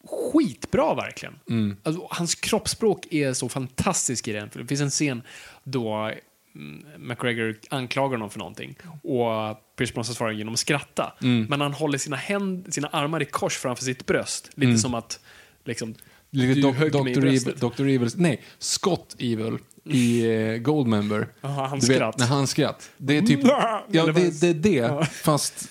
skitbra 0.08 0.96
verkligen. 0.96 1.40
Mm. 1.50 1.78
Alltså, 1.84 2.08
hans 2.10 2.36
kroppsspråk 2.36 3.06
är 3.12 3.34
så 3.34 3.50
fantastisk 3.50 4.28
i 4.28 4.32
den 4.34 4.50
filmen. 4.50 4.66
Det 4.66 4.70
finns 4.70 4.82
en 4.82 4.90
scen 4.90 5.22
då 5.64 6.12
mm, 6.56 6.86
McGregor 6.98 7.56
anklagar 7.70 8.12
honom 8.12 8.30
för 8.30 8.40
någonting 8.40 8.76
och 9.04 9.58
Pierce 9.78 9.94
Brosnan 9.94 10.16
svarar 10.16 10.32
genom 10.32 10.54
att 10.54 10.60
skratta. 10.60 11.14
Mm. 11.22 11.46
Men 11.50 11.62
han 11.62 11.74
håller 11.74 11.98
sina, 11.98 12.16
händ, 12.16 12.74
sina 12.74 12.88
armar 12.88 13.22
i 13.22 13.26
kors 13.26 13.58
framför 13.58 13.84
sitt 13.84 14.06
bröst. 14.06 14.50
Lite 14.56 14.78
som 14.78 14.94
att 14.94 15.20
liksom, 15.66 15.96
Lite 16.30 16.62
du 16.62 16.72
högg 16.72 16.94
mig 17.04 17.12
i 17.12 17.16
Dr. 17.16 17.20
Evil, 17.22 17.22
bröstet. 17.44 17.62
Dr. 17.62 17.82
Evil, 17.82 18.10
nej, 18.16 18.42
Scott 18.60 19.16
Evil 19.20 19.58
i 19.86 20.26
eh, 20.36 20.58
Goldmember. 20.58 21.28
Aha, 21.42 21.68
hans 21.68 21.86
du 21.86 21.88
vet, 21.88 21.98
skratt. 21.98 22.18
när 22.18 22.26
han 22.26 22.48
skratt. 22.48 22.90
Det 22.98 23.18
är 23.18 23.22
typ, 23.22 23.40
ja 23.44 23.84
Eller 23.90 24.14
det, 24.14 24.42
det 24.42 24.48
är 24.48 24.54
det, 24.54 24.70
Ja. 24.70 25.06
fast 25.06 25.70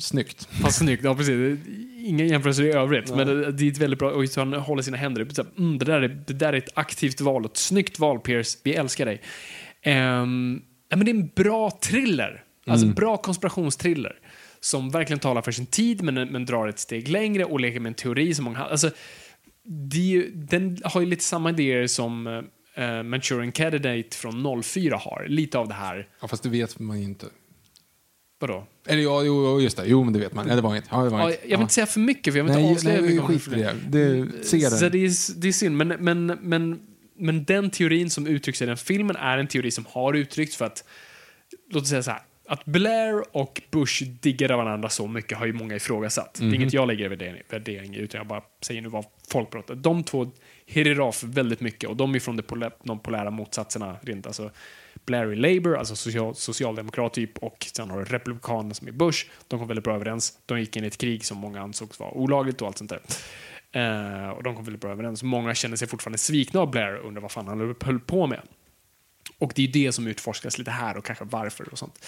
snyggt. 0.00 0.48
Fast 0.50 0.78
snyggt, 0.78 1.04
ja 1.04 1.14
precis. 1.14 1.58
Inga 2.04 2.24
jämförelser 2.24 2.64
i 2.64 2.72
övrigt. 2.72 3.14
Men 3.14 3.26
det, 3.56 3.66
är 3.66 3.70
ett 3.70 3.78
väldigt 3.78 3.98
bra, 3.98 4.10
och 4.10 4.24
han 4.36 4.52
håller 4.52 4.82
sina 4.82 4.96
händer 4.96 5.22
upp. 5.22 5.58
Mm, 5.58 5.78
det, 5.78 5.84
där 5.84 6.00
är, 6.00 6.08
det 6.08 6.32
där 6.32 6.52
är 6.52 6.56
ett 6.56 6.70
aktivt 6.74 7.20
val, 7.20 7.44
ett 7.44 7.56
snyggt 7.56 7.98
val 7.98 8.20
Pierce. 8.20 8.58
Vi 8.62 8.74
älskar 8.74 9.06
dig. 9.06 9.22
Um, 9.86 10.62
ja, 10.88 10.96
men 10.96 11.04
det 11.04 11.10
är 11.10 11.14
en 11.14 11.28
bra 11.28 11.70
thriller. 11.70 12.44
Alltså 12.66 12.86
en 12.86 12.94
bra 12.94 13.16
konspirationstriller. 13.16 14.18
Som 14.60 14.90
verkligen 14.90 15.20
talar 15.20 15.42
för 15.42 15.52
sin 15.52 15.66
tid, 15.66 16.02
men, 16.02 16.14
men 16.14 16.46
drar 16.46 16.68
ett 16.68 16.78
steg 16.78 17.08
längre 17.08 17.44
och 17.44 17.60
leker 17.60 17.80
med 17.80 17.90
en 17.90 17.94
teori 17.94 18.34
som 18.34 18.44
många... 18.44 18.58
Alltså, 18.58 18.90
ju- 19.92 20.30
den 20.34 20.78
har 20.84 21.00
ju 21.00 21.06
lite 21.06 21.24
samma 21.24 21.50
idéer 21.50 21.86
som 21.86 22.26
uh, 22.26 23.02
Manchurian 23.02 23.52
Candidate 23.52 24.16
från 24.16 24.62
04 24.62 24.96
har. 24.96 25.26
Lite 25.28 25.58
av 25.58 25.68
det 25.68 25.74
här. 25.74 26.08
Ja, 26.20 26.28
fast 26.28 26.42
det 26.42 26.48
vet 26.48 26.78
man 26.78 26.98
ju 26.98 27.04
inte. 27.04 27.26
Vadå? 28.40 28.66
Eller 28.86 29.02
ja, 29.02 29.22
jo, 29.22 29.60
just 29.60 29.76
det. 29.76 29.82
Jo, 29.86 30.04
men 30.04 30.12
det 30.12 30.18
vet 30.18 30.34
man. 30.34 30.48
Ja, 30.48 30.54
det 30.56 30.60
var 30.62 30.70
inget. 30.70 30.84
Ja, 30.90 31.02
det 31.04 31.10
var 31.10 31.18
Ja, 31.20 31.26
inget. 31.28 31.40
jag 31.42 31.58
vill 31.58 31.62
inte 31.62 31.74
säga 31.74 31.86
för 31.86 32.00
mycket, 32.00 32.32
för 32.34 32.38
jag 32.38 32.44
vill 32.44 32.52
Nej, 32.54 32.62
inte 32.62 32.72
avslöja 32.74 33.00
nej, 33.00 33.10
mycket 33.10 33.26
skit 33.26 33.50
det. 33.50 34.24
det. 34.24 34.44
Se 34.46 34.70
Så 34.70 34.88
det 34.88 34.98
är, 34.98 35.40
det 35.40 35.48
är 35.48 35.52
synd, 35.52 35.76
men, 35.76 35.88
men, 35.88 36.26
men, 36.26 36.80
men 37.18 37.44
den 37.44 37.70
teorin 37.70 38.10
som 38.10 38.26
uttrycks 38.26 38.62
i 38.62 38.66
den 38.66 38.76
filmen 38.76 39.16
är 39.16 39.38
en 39.38 39.46
teori 39.46 39.70
som 39.70 39.84
har 39.88 40.14
uttryckts 40.14 40.56
för 40.56 40.64
att, 40.64 40.84
låt 41.70 41.82
oss 41.82 41.88
säga 41.88 42.02
så 42.02 42.10
här, 42.10 42.20
att 42.48 42.64
Blair 42.64 43.36
och 43.36 43.62
Bush 43.70 44.04
diggade 44.20 44.56
varandra 44.56 44.88
så 44.88 45.06
mycket 45.06 45.38
har 45.38 45.46
ju 45.46 45.52
många 45.52 45.76
ifrågasatt. 45.76 46.34
Det 46.34 46.42
är 46.44 46.46
Mhm. 46.46 46.54
inget 46.54 46.72
jag 46.72 46.86
lägger 46.88 47.04
i 47.04 47.08
värdering, 47.08 47.42
värdering 47.50 47.94
i, 47.94 47.98
utan 47.98 48.18
jag 48.18 48.26
bara 48.26 48.42
säger 48.62 48.82
nu 48.82 48.88
vad 48.88 49.04
folkbrottet. 49.32 49.82
De 49.82 50.04
två 50.04 50.30
hirrar 50.66 51.06
av 51.08 51.14
väldigt 51.24 51.60
mycket 51.60 51.90
och 51.90 51.96
de 51.96 52.14
är 52.14 52.18
från 52.20 52.36
de, 52.36 52.70
de 52.84 52.98
polära 52.98 53.30
motsatserna. 53.30 53.96
Rent, 54.02 54.26
alltså 54.26 54.50
Blair 55.06 55.32
i 55.32 55.36
Labour, 55.36 55.76
alltså 55.76 55.96
social, 55.96 56.34
socialdemokrat 56.34 57.14
typ, 57.14 57.38
och 57.38 57.66
sen 57.74 57.90
har 57.90 57.98
du 57.98 58.04
Republikanerna 58.04 58.74
som 58.74 58.88
är 58.88 58.92
Bush. 58.92 59.26
De 59.48 59.58
kom 59.58 59.68
väldigt 59.68 59.84
bra 59.84 59.94
överens. 59.94 60.38
De 60.46 60.60
gick 60.60 60.76
in 60.76 60.84
i 60.84 60.86
ett 60.86 60.98
krig 60.98 61.24
som 61.24 61.38
många 61.38 61.60
ansågs 61.60 62.00
vara 62.00 62.10
olagligt 62.10 62.62
och 62.62 62.66
allt 62.68 62.78
sånt 62.78 62.90
där. 62.90 63.00
Eh, 63.72 64.30
och 64.30 64.42
de 64.42 64.54
kom 64.54 64.64
väldigt 64.64 64.80
bra 64.80 64.90
överens. 64.90 65.22
Många 65.22 65.54
känner 65.54 65.76
sig 65.76 65.88
fortfarande 65.88 66.18
svikna 66.18 66.60
av 66.60 66.70
Blair 66.70 66.94
och 66.94 67.08
undrar 67.08 67.22
vad 67.22 67.30
fan 67.30 67.48
han 67.48 67.74
höll 67.84 68.00
på 68.00 68.26
med. 68.26 68.40
Och 69.40 69.52
det 69.54 69.64
är 69.64 69.68
det 69.68 69.92
som 69.92 70.06
utforskas 70.06 70.58
lite 70.58 70.70
här 70.70 70.96
och 70.96 71.04
kanske 71.04 71.24
varför 71.24 71.68
och 71.72 71.78
sånt. 71.78 72.06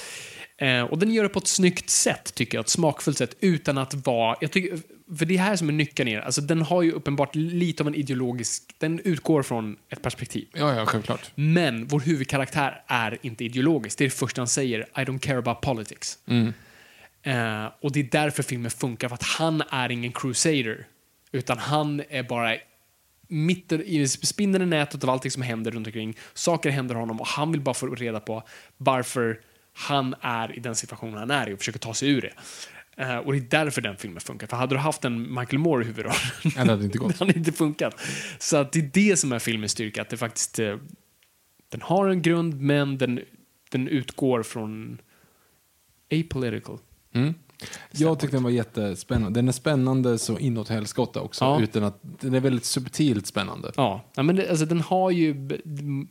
Eh, 0.57 0.83
och 0.83 0.99
den 0.99 1.13
gör 1.13 1.23
det 1.23 1.29
på 1.29 1.39
ett 1.39 1.47
snyggt 1.47 1.91
sätt, 1.91 2.35
tycker 2.35 2.59
jag. 2.59 2.63
Ett 2.63 2.69
smakfullt 2.69 3.19
sätt, 3.19 3.37
utan 3.41 3.79
att 3.79 3.95
vara... 3.95 4.37
Jag 4.41 4.53
tycker, 4.53 4.79
för 5.19 5.25
det 5.25 5.35
är 5.35 5.39
här 5.39 5.57
som 5.57 5.69
är 5.69 5.73
nyckeln 5.73 6.09
i. 6.09 6.17
Alltså, 6.17 6.41
den 6.41 6.63
har 6.63 6.83
ju 6.83 6.93
uppenbart 6.93 7.35
lite 7.35 7.83
av 7.83 7.87
en 7.87 7.95
ideologisk... 7.95 8.63
Den 8.79 9.01
utgår 9.05 9.43
från 9.43 9.77
ett 9.89 10.03
perspektiv. 10.03 10.49
Ja, 10.53 10.75
ja, 10.75 10.87
självklart. 10.87 11.31
Men 11.35 11.87
vår 11.87 12.01
huvudkaraktär 12.01 12.83
är 12.87 13.19
inte 13.23 13.45
ideologisk. 13.45 13.99
Det 13.99 14.05
är 14.05 14.07
det 14.07 14.15
första 14.15 14.41
han 14.41 14.49
säger. 14.49 14.81
I 14.81 15.01
don't 15.01 15.19
care 15.19 15.39
about 15.39 15.61
politics. 15.61 16.19
Mm. 16.27 16.53
Eh, 17.23 17.73
och 17.81 17.93
det 17.93 18.01
är 18.01 18.09
därför 18.11 18.43
filmen 18.43 18.71
funkar, 18.71 19.09
för 19.09 19.15
att 19.15 19.23
han 19.23 19.63
är 19.71 19.91
ingen 19.91 20.13
crusader. 20.13 20.87
Utan 21.33 21.59
han 21.59 22.03
är 22.09 22.23
bara 22.23 22.57
mitt 23.33 23.73
i 23.73 24.09
spindeln 24.09 24.65
i 24.65 24.67
nätet 24.67 25.05
av 25.05 25.11
allting 25.11 25.31
som 25.31 25.43
händer 25.43 25.71
runt 25.71 25.87
omkring. 25.87 26.17
Saker 26.35 26.71
händer 26.71 26.95
honom 26.95 27.21
och 27.21 27.27
han 27.27 27.53
vill 27.53 27.61
bara 27.61 27.75
få 27.75 27.87
reda 27.87 28.21
på 28.21 28.43
varför 28.77 29.41
han 29.73 30.15
är 30.21 30.57
i 30.57 30.61
den 30.61 30.75
situationen 30.75 31.15
han 31.19 31.31
är 31.31 31.51
i 31.51 31.55
och 31.55 31.59
försöker 31.59 31.79
ta 31.79 31.95
sig 31.95 32.09
ur 32.09 32.21
det. 32.21 32.33
Uh, 33.05 33.17
och 33.17 33.33
det 33.33 33.39
är 33.39 33.65
därför 33.65 33.81
den 33.81 33.97
filmen 33.97 34.21
funkar. 34.21 34.47
För 34.47 34.57
hade 34.57 34.75
du 34.75 34.79
haft 34.79 35.05
en 35.05 35.35
Michael 35.35 35.59
Moore 35.59 35.85
i 35.85 35.87
huvudrollen, 35.87 36.19
Ja, 36.45 36.65
det 36.65 36.71
hade 36.71 36.85
inte 36.85 36.99
gått. 36.99 37.19
hade 37.19 37.39
inte 37.39 37.53
funkat. 37.53 38.01
Så 38.39 38.57
att 38.57 38.73
det 38.73 38.79
är 38.79 38.91
det 38.93 39.17
som 39.17 39.33
är 39.33 39.39
filmens 39.39 39.73
styrka, 39.73 40.03
att 40.03 40.09
det 40.09 40.17
faktiskt... 40.17 40.59
eh, 40.59 40.77
den 41.69 41.83
har 41.83 42.09
en 42.09 42.23
grund, 42.23 42.61
men 42.61 42.99
den, 42.99 43.21
den 43.71 43.89
utgår 43.89 44.43
från 44.43 44.99
apolitical. 46.11 46.79
Mm. 47.15 47.35
Jag 47.91 48.21
tyckte 48.21 48.37
den 48.37 48.43
var 48.45 48.51
jättespännande. 48.51 49.41
Den 49.41 49.49
är 49.49 49.53
spännande 49.53 50.19
så 50.19 50.39
inåt 50.39 50.69
helskotta 50.69 51.21
också. 51.21 51.45
Ja. 51.45 51.63
Utan 51.63 51.85
att, 51.85 51.99
den 52.03 52.35
är 52.35 52.41
väldigt 52.41 52.65
subtilt 52.65 53.27
spännande. 53.27 53.73
Ja, 53.77 54.05
ja 54.15 54.23
men 54.23 54.37
det, 54.37 54.51
alltså, 54.51 54.67
den 54.67 54.81
har 54.81 55.11
ju 55.11 55.49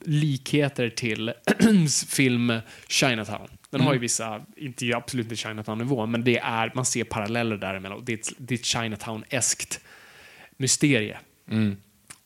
likheter 0.02 0.90
till 0.90 1.34
film 2.08 2.60
Chinatown. 2.88 3.48
Den 3.70 3.82
har 3.82 3.94
ju 3.94 4.00
vissa, 4.00 4.42
inte 4.56 4.96
absolut 4.96 5.26
inte 5.26 5.36
Chinatown-nivå, 5.36 6.06
men 6.06 6.24
det 6.24 6.38
är, 6.38 6.72
man 6.76 6.86
ser 6.86 7.04
paralleller 7.04 7.58
däremellan. 7.58 8.06
Det 8.06 8.14
är 8.14 8.18
ett, 8.18 8.34
det 8.38 8.54
är 8.54 8.60
ett 8.60 8.66
Chinatown-eskt 8.66 9.80
mysterie. 10.58 11.18
Mm. 11.50 11.78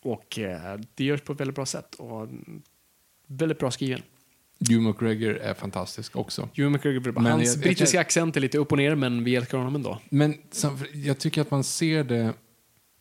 Och 0.01 0.39
eh, 0.39 0.79
det 0.95 1.03
görs 1.03 1.21
på 1.21 1.33
ett 1.33 1.39
väldigt 1.39 1.55
bra 1.55 1.65
sätt 1.65 1.95
och 1.95 2.29
väldigt 3.27 3.59
bra 3.59 3.71
skriven. 3.71 4.01
Hugh 4.69 4.81
McGregor 4.87 5.37
är 5.37 5.53
fantastisk 5.53 6.15
också. 6.15 6.49
Hugh 6.55 6.69
McGregor, 6.69 6.99
bra. 6.99 7.13
Men 7.13 7.25
hans 7.31 7.43
jag- 7.45 7.53
jag- 7.55 7.61
brittiska 7.61 7.99
accent 8.01 8.37
är 8.37 8.41
lite 8.41 8.57
upp 8.57 8.71
och 8.71 8.77
ner, 8.77 8.95
men 8.95 9.23
vi 9.23 9.35
älskar 9.35 9.57
honom 9.57 9.75
ändå. 9.75 9.99
Men 10.09 10.37
jag 10.93 11.17
tycker 11.17 11.41
att 11.41 11.51
man 11.51 11.63
ser 11.63 12.03
det 12.03 12.33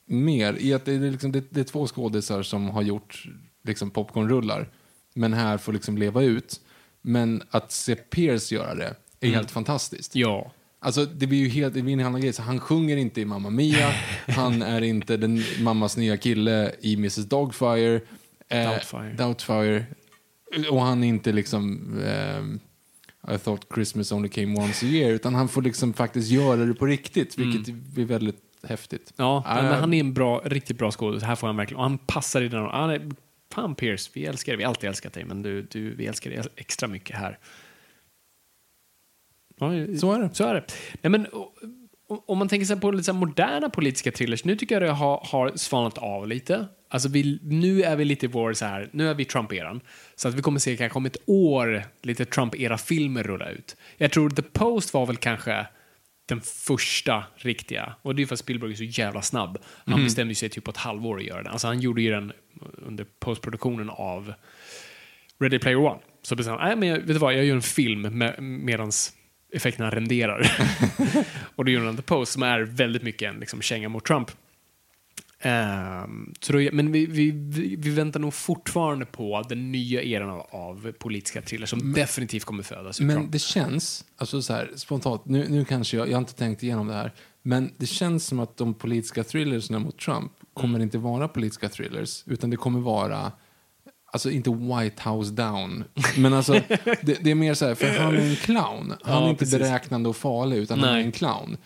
mer 0.07 0.57
i 0.61 0.75
att 0.75 0.85
det 0.85 0.93
är, 0.93 0.99
liksom, 1.11 1.33
det, 1.33 1.45
det 1.51 1.61
är 1.61 1.65
två 1.65 1.87
skådisar 1.87 2.43
som 2.43 2.71
har 2.71 2.83
gjort 2.83 3.25
liksom, 3.65 3.91
popcornrullar, 3.91 4.69
men 5.15 5.33
här 5.33 5.59
får 5.59 5.73
liksom 5.73 5.99
leva 5.99 6.23
ut. 6.23 6.61
Men 7.03 7.43
att 7.51 7.73
se 7.73 7.95
Pierce 7.95 8.55
göra 8.55 8.75
det 8.75 8.95
är 9.21 9.31
helt 9.31 9.51
fantastiskt. 9.51 10.15
Ja. 10.17 10.53
Alltså, 10.81 11.05
det 11.05 11.27
blir 11.27 11.39
ju 11.39 11.49
helt, 11.49 11.75
det 11.75 11.83
blir 11.83 11.93
en 11.93 12.01
annan 12.07 12.21
grej. 12.21 12.33
Så 12.33 12.43
han 12.43 12.61
sjunger 12.61 12.97
inte 12.97 13.21
i 13.21 13.25
Mamma 13.25 13.51
Mia, 13.51 13.93
han 14.29 14.63
är 14.63 14.83
inte 14.83 15.17
den 15.17 15.43
mammas 15.61 15.97
nya 15.97 16.17
kille 16.17 16.73
i 16.81 16.95
Mrs 16.95 17.17
Dogfire. 17.17 18.01
eh, 18.49 18.71
Doubtfire. 18.71 19.15
Doubtfire. 19.19 19.85
Och 20.71 20.81
han 20.83 21.05
är 21.05 21.09
inte 21.09 21.33
liksom 21.33 21.81
ehm, 22.07 22.61
I 23.35 23.39
thought 23.39 23.67
Christmas 23.75 24.13
only 24.13 24.29
came 24.29 24.61
once 24.61 24.87
a 24.87 24.89
year, 24.89 25.11
utan 25.11 25.35
han 25.35 25.49
får 25.49 25.63
liksom 25.63 25.93
faktiskt 25.93 26.31
göra 26.31 26.57
det 26.65 26.75
på 26.75 26.87
riktigt, 26.87 27.39
vilket 27.39 27.75
blir 27.75 28.05
väldigt 28.05 28.41
häftigt. 28.63 29.13
Ja, 29.17 29.45
Äh, 29.49 29.63
men 29.63 29.81
han 29.81 29.95
är 29.95 30.01
en 30.01 30.15
bra, 30.15 30.43
riktigt 30.45 30.79
bra 30.79 30.91
skådis. 30.91 31.23
Här 31.23 31.37
får 31.37 31.47
han 31.47 31.57
verkligen, 31.57 31.77
och 31.79 31.83
han 31.83 31.99
passar 31.99 32.43
i 32.43 32.49
den. 32.49 32.65
Han 32.65 32.91
är, 32.91 33.11
fan 33.53 33.75
Pierce, 33.75 34.11
vi 34.13 34.25
älskar 34.27 34.53
dig. 34.53 34.57
Vi 34.57 34.65
har 34.65 34.69
alltid 34.69 34.89
älskat 34.89 35.13
dig, 35.13 35.25
men 35.25 35.43
du, 35.43 35.63
du, 35.63 35.95
vi 35.95 36.07
älskar 36.07 36.31
dig 36.31 36.43
extra 36.57 36.89
mycket 36.89 37.17
här. 37.17 37.39
Ja, 39.59 39.71
Så 40.01 40.13
är 40.13 40.19
det. 40.21 40.35
Så 40.35 40.45
är 40.45 40.55
det. 40.55 40.65
Nej, 41.03 41.11
men, 41.11 41.27
och- 41.27 41.55
om 42.27 42.39
man 42.39 42.49
tänker 42.49 42.67
sig 42.67 42.81
på 42.81 42.91
lite 42.91 43.13
moderna 43.13 43.71
politiska 43.71 44.13
thrillers, 44.13 44.45
nu 44.45 44.57
tycker 44.57 44.75
jag 44.75 44.83
det 44.83 44.91
har, 44.91 45.27
har 45.31 45.53
svalnat 45.57 45.99
av 45.99 46.29
lite. 46.29 46.67
Alltså 46.89 47.09
vi, 47.09 47.39
nu 47.43 47.83
är 47.83 47.97
vi 47.97 48.05
lite 48.05 48.27
i 48.27 48.29
vår 48.29 48.53
så 48.53 48.65
här, 48.65 48.91
nu 48.93 49.11
är 49.11 49.15
vi 49.15 49.25
Trump-eran. 49.25 49.81
Så 50.15 50.29
att 50.29 50.35
vi 50.35 50.43
kommer 50.43 50.59
se 50.59 50.77
kanske 50.77 50.97
om 50.97 51.07
ett 51.07 51.17
år 51.27 51.85
lite 52.03 52.25
Trump-era-filmer 52.25 53.23
rulla 53.23 53.51
ut. 53.51 53.77
Jag 53.97 54.13
tror 54.13 54.31
The 54.31 54.43
Post 54.43 54.95
var 54.95 55.07
väl 55.07 55.17
kanske 55.17 55.67
den 56.27 56.41
första 56.41 57.25
riktiga. 57.37 57.95
Och 58.03 58.15
det 58.15 58.23
är 58.23 58.27
för 58.27 58.35
att 58.35 58.39
Spielberg 58.39 58.73
är 58.73 58.77
så 58.77 58.85
jävla 58.85 59.23
snabb. 59.23 59.59
Han 59.87 60.05
bestämde 60.05 60.31
ju 60.31 60.35
sig 60.35 60.49
typ 60.49 60.65
på 60.65 60.71
ett 60.71 60.77
halvår 60.77 61.19
att 61.19 61.25
göra 61.25 61.43
den. 61.43 61.53
Alltså 61.53 61.67
han 61.67 61.81
gjorde 61.81 62.03
ju 62.03 62.11
den 62.11 62.33
under 62.87 63.07
postproduktionen 63.21 63.91
av 63.91 64.35
Ready 65.41 65.59
Player 65.59 65.79
One. 65.79 66.01
Så 66.23 66.37
bestämde 66.37 66.61
han, 66.61 66.69
nej 66.69 66.77
men 66.77 66.89
jag, 66.89 66.97
vet 66.97 67.07
du 67.07 67.19
vad, 67.19 67.35
jag 67.35 67.45
gör 67.45 67.55
en 67.55 67.63
film 67.63 68.01
med, 68.01 68.43
medans 68.43 69.13
effekterna 69.55 69.91
renderar. 69.91 70.53
och 71.57 71.65
då 71.65 71.71
gjorde 71.71 71.87
han 71.87 71.97
The 71.97 72.03
Post 72.03 72.33
som 72.33 72.43
är 72.43 72.61
väldigt 72.61 73.03
mycket 73.03 73.29
en 73.35 73.41
liksom, 73.41 73.63
känga 73.63 73.89
mot 73.89 74.05
Trump. 74.05 74.31
Så 76.41 76.53
då, 76.53 76.69
men 76.73 76.93
vi, 76.93 77.07
vi, 77.07 77.31
vi, 77.77 77.91
väntar 77.91 78.21
nog 78.21 78.35
fortfarande 78.35 79.07
på 79.07 79.45
den 79.49 79.73
nya 79.73 80.03
eran 80.03 80.31
av, 80.31 80.47
av 80.51 80.93
politiska 80.93 81.43
thrillers 81.43 81.71
som 81.71 81.93
definitivt 81.93 82.45
kommer 82.45 82.63
födas 82.63 83.01
Men 83.01 83.17
Trump. 83.17 83.33
det 83.33 83.39
känns, 83.39 84.05
alltså 84.17 84.43
så 84.43 84.53
här, 84.53 84.71
spontant, 84.77 85.25
nu, 85.27 85.47
nu 85.49 85.65
kanske 85.65 85.97
jag, 85.97 86.09
jag 86.09 86.13
har 86.13 86.19
inte 86.19 86.35
tänkt 86.35 86.63
igenom 86.63 86.87
det 86.87 86.95
här, 86.95 87.13
men 87.43 87.71
det 87.77 87.87
känns 87.87 88.27
som 88.27 88.41
att 88.41 88.57
de 88.57 88.75
politiska 88.75 89.25
thrillersna 89.25 89.79
mot 89.79 89.99
Trump 89.99 90.33
kommer 90.55 90.81
inte 90.81 90.99
vara 90.99 91.29
politiska 91.29 91.69
thrillers, 91.69 92.25
utan 92.27 92.51
det 92.51 92.57
kommer 92.57 92.81
vara, 92.81 93.33
alltså 94.15 94.31
inte 94.31 94.51
White 94.51 95.09
House 95.11 95.31
down, 95.33 95.85
men 96.17 96.33
alltså 96.35 96.53
det, 97.03 97.25
det 97.25 97.31
är 97.31 97.35
mer 97.35 97.55
så 97.55 97.67
här, 97.67 97.75
för 97.75 97.99
han 97.99 98.17
är 98.17 98.21
en 98.21 98.37
clown. 98.37 98.95
Han 99.03 99.15
Ja, 99.23 99.25
är 99.27 99.31
inte 99.31 99.39
precis. 99.39 99.59
beräknande 99.59 100.09
och 100.09 100.17
farlig, 100.17 100.57
utan 100.57 100.81
han 100.81 100.89
är 100.89 100.93
Nej. 100.93 101.05
en 101.05 101.13
clown. 101.13 101.57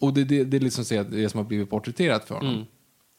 Och 0.00 0.14
det, 0.14 0.24
det, 0.24 0.44
det 0.44 0.56
är 0.56 0.60
liksom 0.60 0.84
så 0.84 1.00
att 1.00 1.10
det 1.10 1.28
som 1.28 1.38
har 1.38 1.44
blivit 1.44 1.70
porträtterat 1.70 2.24
för 2.28 2.34
honom. 2.34 2.54
Mm. 2.54 2.64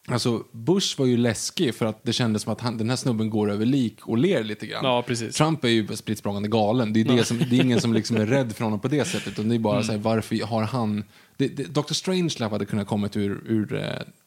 Alltså, 0.08 0.44
Bush 0.52 1.00
var 1.00 1.06
ju 1.06 1.18
läskig 1.18 1.76
för 1.76 1.86
att 1.86 2.04
det 2.04 2.14
kändes 2.14 2.42
som 2.42 2.54
att 2.54 2.62
han, 2.62 2.78
den 2.78 2.90
här 2.90 2.98
snubben 2.98 3.30
går 3.30 3.52
över 3.52 3.66
lik 3.66 4.08
och 4.08 4.18
ler 4.18 4.44
lite 4.44 4.66
grann. 4.68 4.86
Ja. 4.86 5.04
Trump 5.34 5.64
är 5.64 5.70
ju 5.70 5.88
spritt 5.88 6.24
galen. 6.24 6.94
Det 6.94 7.02
är, 7.02 7.06
det, 7.06 7.26
som, 7.26 7.38
det 7.38 7.58
är 7.58 7.62
ingen 7.62 7.82
som 7.82 7.94
liksom 7.94 8.16
är 8.18 8.26
rädd 8.26 8.56
för 8.56 8.64
honom 8.64 8.80
på 8.80 8.88
det 8.88 9.06
sättet. 9.06 9.28
Utan 9.28 9.50
det 9.50 9.56
är 9.56 9.60
bara 9.60 9.84
så 9.84 9.92
här, 9.92 10.00
varför 10.00 10.46
har 10.46 10.64
han... 10.64 11.04
Det, 11.38 11.48
det, 11.48 11.64
Dr. 11.64 11.94
Strangelove 11.94 12.52
hade 12.56 12.66
kunnat 12.66 12.88
kommit 12.88 13.18
ur, 13.18 13.42
ur 13.46 13.74
eh, 13.76 13.84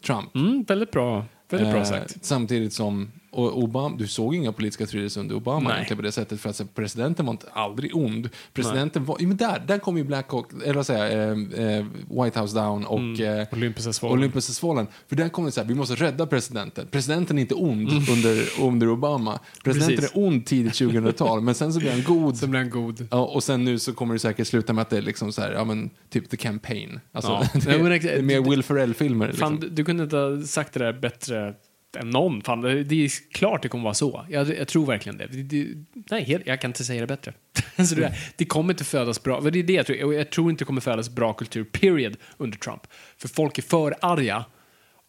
Trump. 0.07 0.35
Mm, 0.35 0.62
väldigt 0.69 0.91
bra, 0.91 1.25
väldigt 1.51 1.70
bra 1.70 1.81
Eh, 1.81 1.85
sagt. 1.85 2.25
samtidigt 2.25 2.73
som... 2.73 3.12
Och 3.31 3.59
Obama, 3.63 3.97
du 3.97 4.07
såg 4.07 4.35
inga 4.35 4.53
politiska 4.53 4.87
thrillers 4.87 5.17
under 5.17 5.35
Obama 5.37 5.69
Nej. 5.69 5.97
på 5.97 6.03
det 6.03 6.13
sättet. 6.13 6.41
För 6.41 6.51
att 6.51 6.57
så, 6.57 6.65
presidenten 6.65 7.27
var 7.27 7.33
inte 7.33 7.47
aldrig 7.53 7.97
ond. 7.97 8.29
Presidenten 8.53 9.05
var... 9.05 9.17
Jo, 9.21 9.29
men 9.29 9.37
där, 9.37 9.63
där 9.67 9.79
kom 9.79 9.97
ju 9.99 10.05
Black 10.05 10.31
Hawk, 10.31 10.47
eller 10.65 10.75
vad 10.75 10.87
säger 10.87 11.33
eh, 11.33 11.67
eh, 11.79 11.87
White 12.25 12.41
House 12.41 12.55
Down 12.61 12.85
och... 12.87 12.99
Mm. 12.99 13.39
Eh, 13.41 13.47
fallen. 13.93 14.13
Olympus 14.19 14.47
has 14.49 14.59
fallen. 14.61 14.87
För 15.09 15.17
där 15.17 15.29
kommer 15.29 15.49
det 15.49 15.53
så 15.53 15.61
här, 15.61 15.69
vi 15.69 15.75
måste 15.75 15.95
rädda 15.95 16.27
presidenten. 16.27 16.87
Presidenten 16.91 17.39
är 17.39 17.43
inte 17.43 17.55
ond 17.55 17.89
Mm. 17.89 18.03
under, 18.13 18.45
under 18.61 18.89
Obama. 18.89 19.39
Presidenten 19.65 19.97
Precis. 19.97 20.17
är 20.17 20.19
ond 20.27 20.47
tidigt 20.47 20.73
2000-tal, 20.73 21.41
men 21.41 21.55
sen 21.55 21.73
så 21.73 21.79
blir 21.81 21.91
han 21.91 22.03
god. 22.03 22.37
Så 22.37 22.47
blir 22.47 22.61
han 22.61 22.71
god. 22.71 23.09
Ja, 23.11 23.25
och 23.25 23.43
sen 23.45 23.65
nu 23.65 23.79
så 23.79 23.93
kommer 23.93 24.15
det 24.15 24.21
säkert 24.21 24.47
sluta 24.47 24.73
med 24.73 24.83
att 24.83 24.91
det 24.91 24.97
är 24.97 25.03
liksom 25.03 25.33
så 25.33 25.43
här, 25.43 25.53
ja 25.53 25.65
men 25.65 25.91
typ 26.11 26.31
The 26.31 26.37
Campaign. 26.37 27.01
Alltså, 27.13 27.31
Ja. 27.31 27.45
det, 27.55 27.67
Nej, 27.67 27.83
men 27.83 27.93
är, 27.93 27.99
det 27.99 28.11
är 28.11 28.23
mer 28.23 28.41
Will 28.41 28.63
Ferrell-filmer. 28.63 29.27
Liksom. 29.29 29.61
du, 29.61 29.69
du 29.69 29.85
kunde 29.85 30.03
inte 30.05 30.17
ha 30.17 30.43
sagt 30.43 30.73
det 30.73 30.79
där 30.81 30.93
bättre 30.93 31.55
än 31.99 32.11
någon. 32.11 32.43
Fan, 32.43 32.61
det, 32.61 32.95
är 33.05 33.33
klart 33.33 33.62
det 33.62 33.69
kommer 33.69 33.85
vara 33.85 33.95
så. 33.95 34.27
Jag, 34.29 34.59
jag 34.59 34.69
tror 34.69 34.87
verkligen 34.87 35.19
det. 35.19 35.27
det, 35.27 35.43
det 35.43 35.85
nej, 36.11 36.43
jag 36.47 36.61
kan 36.61 36.70
inte 36.70 36.85
säga 36.85 37.01
det 37.01 37.07
bättre. 37.07 37.33
alltså 37.77 37.95
det, 37.95 38.15
det 38.37 38.45
kommer 38.45 38.73
inte 38.73 38.85
födas 38.85 39.23
bra, 39.23 39.41
det 39.41 39.59
är 39.59 39.62
det 39.62 39.73
jag 39.73 39.87
tror. 39.87 40.15
Jag, 40.15 40.31
tror 40.31 40.51
inte 40.51 40.65
det 40.65 40.66
kommer 40.66 40.81
födas 40.81 41.11
bra 41.11 41.33
kultur, 41.33 41.65
period, 41.65 42.16
under 42.37 42.59
Trump. 42.59 42.83
För 43.16 43.29
folk 43.29 43.59
är 43.59 43.62
för 43.62 43.95
arga. 44.01 44.45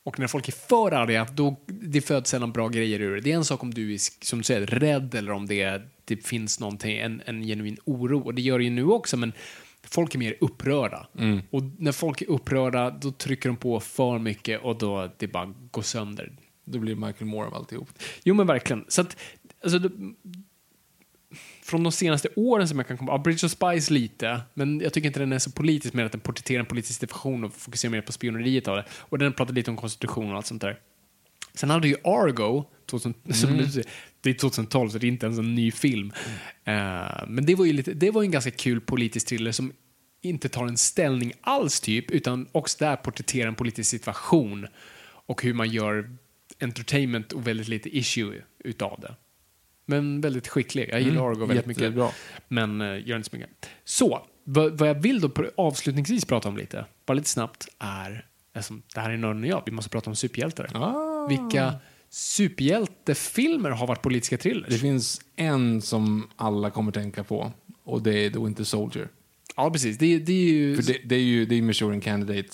Och 0.04 0.20
när 0.20 0.28
folk 0.28 0.48
är 0.48 0.52
för 0.52 0.92
arga, 0.92 1.28
då 1.34 1.56
det 1.68 2.02
föds 2.02 2.30
sällan 2.30 2.52
bra 2.52 2.68
grejer 2.68 3.00
ur 3.00 3.16
det. 3.16 3.22
Det 3.22 3.32
är 3.32 3.36
en 3.36 3.46
sak 3.46 3.64
om 3.64 3.74
du 3.74 3.94
är, 3.94 4.26
som 4.26 4.40
du 4.40 4.44
säger, 4.44 4.66
rädd 4.66 5.16
eller 5.16 5.32
om 5.32 5.46
det, 5.46 5.82
det 6.06 6.28
finns 6.28 6.60
någonting, 6.60 6.98
en, 6.98 7.22
en 7.26 7.42
genuin 7.42 7.78
oro. 7.86 8.20
Och 8.20 8.34
det 8.34 8.42
gör 8.42 8.58
det 8.58 8.64
ju 8.64 8.70
nu 8.70 8.86
också, 8.86 9.18
men 9.18 9.34
folk 9.84 10.16
är 10.16 10.20
mer 10.20 10.36
upprörda. 10.42 11.08
Och 11.50 11.64
när 11.78 11.92
folk 11.92 12.22
är 12.22 12.30
upprörda, 12.30 12.90
då 12.90 13.12
trycker 13.12 13.50
de 13.50 13.58
på 13.58 13.80
för 13.80 14.20
mycket 14.20 14.62
och 14.62 14.78
då 14.78 15.10
det 15.18 15.28
bara 15.28 15.54
går 15.72 15.82
sönder. 15.82 16.32
Då 16.72 16.80
blir 16.80 16.96
det 16.96 17.02
Michael 17.02 17.26
Moore 17.26 17.48
av 17.48 17.54
alltihop. 17.56 17.90
Jo, 18.24 18.36
men 18.36 18.48
verkligen. 18.48 18.86
Så 18.88 19.02
att, 19.02 19.18
alltså, 19.64 19.80
det, 19.80 19.92
från 21.64 21.84
de 21.84 21.92
senaste 21.92 22.30
åren 22.36 22.68
som 22.68 22.78
jag 22.78 22.88
kan 22.88 22.98
komma 22.98 23.12
ja, 23.12 23.18
Bridge 23.18 23.46
of 23.46 23.52
Spies 23.52 23.90
lite, 23.90 24.42
men 24.54 24.80
jag 24.80 24.94
tycker 24.94 25.08
inte 25.08 25.20
den 25.20 25.34
är 25.34 25.40
så 25.40 25.52
politisk 25.52 25.94
mer 25.94 26.06
att 26.06 26.12
den 26.12 26.22
porträtterar 26.22 26.60
en 26.60 26.66
politisk 26.66 27.00
situation 27.00 27.44
och 27.44 27.54
fokuserar 27.54 27.92
mer 27.92 28.02
på 28.02 28.12
spioneriet 28.12 28.68
av 28.68 28.76
det. 28.76 28.86
Och 28.92 29.18
den 29.18 29.34
pratar 29.34 29.54
lite 29.54 29.72
om 29.72 29.78
konstitution 29.78 30.32
och 30.32 30.38
allt 30.38 30.46
sånt 30.46 30.62
där. 30.62 30.80
Sen 31.54 31.70
hade 31.70 31.88
ju 31.88 31.96
Argo, 32.04 32.66
2000, 32.86 33.14
som 33.34 33.50
Mm. 33.50 33.66
det 34.22 34.30
är 34.30 34.34
2012 34.34 34.90
så 34.90 34.98
det 34.98 35.08
är 35.08 35.10
inte 35.10 35.26
ens 35.26 35.40
en 35.40 35.56
ny 35.56 35.72
film. 35.72 36.12
Eh, 36.64 37.28
men 37.28 37.46
det 37.46 37.56
var 37.56 37.66
ju 37.66 37.74
lite, 37.74 37.94
det 37.94 38.12
var 38.12 38.24
en 38.24 38.32
ganska 38.32 38.52
kul 38.52 38.82
politisk 38.82 39.28
thriller 39.28 39.52
som 39.52 39.74
inte 40.22 40.50
tar 40.50 40.68
en 40.68 40.78
ställning 40.78 41.34
alls 41.42 41.80
typ, 41.82 42.12
utan 42.12 42.48
också 42.52 42.78
där 42.80 42.96
porträtterar 42.96 43.48
en 43.48 43.56
politisk 43.56 43.90
situation 43.90 44.68
och 45.02 45.44
hur 45.44 45.54
man 45.54 45.70
gör 45.70 46.16
entertainment 46.60 47.32
och 47.32 47.48
väldigt 47.48 47.68
lite 47.68 47.98
issue 47.98 48.42
utav 48.60 49.00
det. 49.00 49.16
Men 49.86 50.22
väldigt 50.22 50.48
skicklig. 50.48 50.90
Jag 50.92 51.02
gillar 51.02 51.22
Mm, 51.22 51.32
Argo 51.32 51.46
väldigt 51.46 51.66
mycket. 51.66 51.84
jättebra. 51.84 52.10
Men 52.48 52.82
uh, 52.82 53.08
gör 53.08 53.18
inte 53.18 53.30
så 53.30 53.36
mycket. 53.36 53.52
Så, 53.84 54.28
vad, 54.44 54.78
vad 54.78 54.90
jag 54.90 54.96
vill 54.96 55.20
då 55.20 55.32
avslutningsvis 55.58 56.26
prata 56.26 56.50
om 56.50 56.58
lite, 56.58 56.86
bara 57.06 57.14
lite 57.14 57.30
snabbt, 57.30 57.68
är, 57.80 58.26
eftersom 58.54 58.82
det 58.96 59.00
här 59.02 59.10
är 59.10 59.18
nörden 59.18 59.44
och 59.44 59.50
jag, 59.50 59.64
vi 59.66 59.72
måste 59.72 59.90
prata 59.90 60.10
om 60.10 60.16
superhjältar. 60.16 60.70
Ah. 60.74 61.28
Vilka 61.28 61.74
superhjältefilmer 62.10 63.70
har 63.70 63.88
varit 63.88 64.02
politiska 64.02 64.38
thrillers? 64.38 64.70
Det 64.70 64.78
finns 64.78 65.22
en 65.36 65.82
som 65.82 66.28
alla 66.36 66.70
kommer 66.70 66.92
tänka 66.92 67.24
på 67.24 67.52
och 67.84 68.02
det 68.02 68.26
är 68.26 68.30
The 68.30 68.40
Winter 68.40 68.64
Soldier. 68.64 69.08
Ja, 69.56 69.72
precis. 69.72 69.98
Det, 69.98 70.20
det 70.20 70.34
är 70.34 70.52
ju... 70.52 70.76
För 70.76 70.84
det, 70.84 71.00
det 71.06 71.16
är 71.16 71.20
ju 71.20 71.46
det 71.46 71.56
är 71.56 71.62
Maturing 71.62 72.02
Candidate 72.02 72.50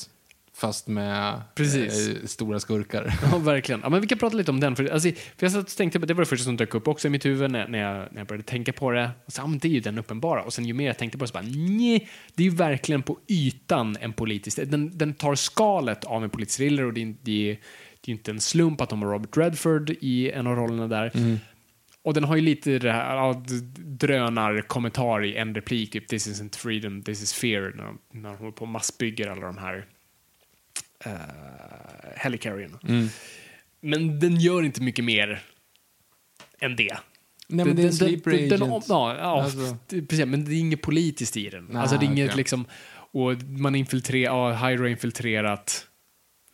fast 0.55 0.87
med 0.87 1.41
eh, 1.59 2.25
stora 2.25 2.59
skurkar. 2.59 3.13
Ja, 3.31 3.37
verkligen. 3.37 3.81
Ja, 3.83 3.89
men 3.89 4.01
vi 4.01 4.07
kan 4.07 4.17
prata 4.17 4.37
lite 4.37 4.51
om 4.51 4.59
den. 4.59 4.75
För, 4.75 4.85
alltså, 4.85 5.09
för 5.09 5.45
jag 5.45 5.51
satt 5.51 5.63
och 5.63 5.77
tänkte 5.77 5.99
det 5.99 6.13
var 6.13 6.21
det 6.21 6.29
första 6.29 6.43
som 6.43 6.57
dök 6.57 6.75
upp 6.75 6.87
också 6.87 7.07
i 7.07 7.11
mitt 7.11 7.25
huvud 7.25 7.51
när, 7.51 7.67
när, 7.67 7.79
jag, 7.79 7.95
när 8.11 8.17
jag 8.17 8.27
började 8.27 8.43
tänka 8.43 8.73
på 8.73 8.91
det. 8.91 9.11
Och 9.25 9.33
så, 9.33 9.41
ja, 9.41 9.47
men 9.47 9.59
det 9.59 9.67
är 9.67 9.71
ju 9.71 9.79
den 9.79 9.99
uppenbara. 9.99 10.43
Och 10.43 10.53
sen 10.53 10.65
ju 10.65 10.73
mer 10.73 10.87
jag 10.87 10.97
tänkte 10.97 11.17
på 11.17 11.23
det 11.23 11.27
så 11.27 11.33
bara, 11.33 11.43
nej, 11.67 12.09
det 12.35 12.43
är 12.43 12.49
ju 12.49 12.55
verkligen 12.55 13.01
på 13.03 13.17
ytan 13.27 13.97
en 13.99 14.13
politisk... 14.13 14.59
Den, 14.65 14.97
den 14.97 15.13
tar 15.13 15.35
skalet 15.35 16.03
av 16.03 16.23
en 16.23 16.29
politisk 16.29 16.57
thriller 16.57 16.83
och 16.83 16.93
det 16.93 17.01
är, 17.01 17.15
det, 17.21 17.51
är, 17.51 17.57
det 18.01 18.11
är 18.11 18.13
inte 18.13 18.31
en 18.31 18.39
slump 18.39 18.81
att 18.81 18.89
de 18.89 19.01
har 19.01 19.11
Robert 19.11 19.37
Redford 19.37 19.89
i 19.89 20.31
en 20.31 20.47
av 20.47 20.55
rollerna 20.55 20.87
där. 20.87 21.39
Och 22.03 22.13
den 22.13 22.23
har 22.23 22.35
ju 22.35 22.41
lite 22.41 22.79
det 22.79 22.91
här, 22.91 23.15
ja, 23.15 23.43
drönarkommentar 23.77 25.23
i 25.23 25.35
en 25.35 25.55
replik, 25.55 25.91
typ 25.91 26.07
this 26.07 26.27
isn't 26.27 26.57
freedom, 26.57 27.03
this 27.03 27.23
is 27.23 27.33
fear, 27.33 27.73
när 27.75 27.83
de, 27.83 27.99
när 28.11 28.29
de 28.29 28.37
håller 28.37 28.51
på 28.51 28.61
och 28.61 28.67
massbygger 28.67 29.27
alla 29.27 29.45
de 29.45 29.57
här 29.57 29.85
uh, 31.07 31.11
helicarrierna. 32.15 32.79
Men 33.81 34.19
den 34.19 34.39
gör 34.39 34.63
inte 34.63 34.81
mycket 34.81 35.05
mer 35.05 35.43
än 36.59 36.75
det. 36.75 36.97
Nej, 37.47 37.65
men 37.65 37.75
det 37.75 37.81
är 37.81 37.83
en 37.83 37.87
Den- 37.89 37.93
sleeper 37.93 38.31
den- 38.31 38.49
den- 38.49 38.61
agent. 38.63 38.85
ja, 38.89 39.15
ja 39.17 39.41
Alltså. 39.43 39.77
det- 39.87 40.01
precis, 40.01 40.25
men 40.25 40.45
det 40.45 40.51
är 40.55 40.59
inget 40.59 40.81
politiskt 40.81 41.37
i 41.37 41.49
den. 41.49 41.65
Nej, 41.65 41.81
alltså 41.81 41.97
det 41.97 42.05
är 42.05 42.07
inget 42.07 42.27
okej. 42.29 42.37
liksom, 42.37 42.65
och 42.93 43.33
man 43.43 43.75
infiltrerar, 43.75 44.23
ja, 44.51 44.67
Hydra 44.67 44.89
infiltrerat 44.89 45.87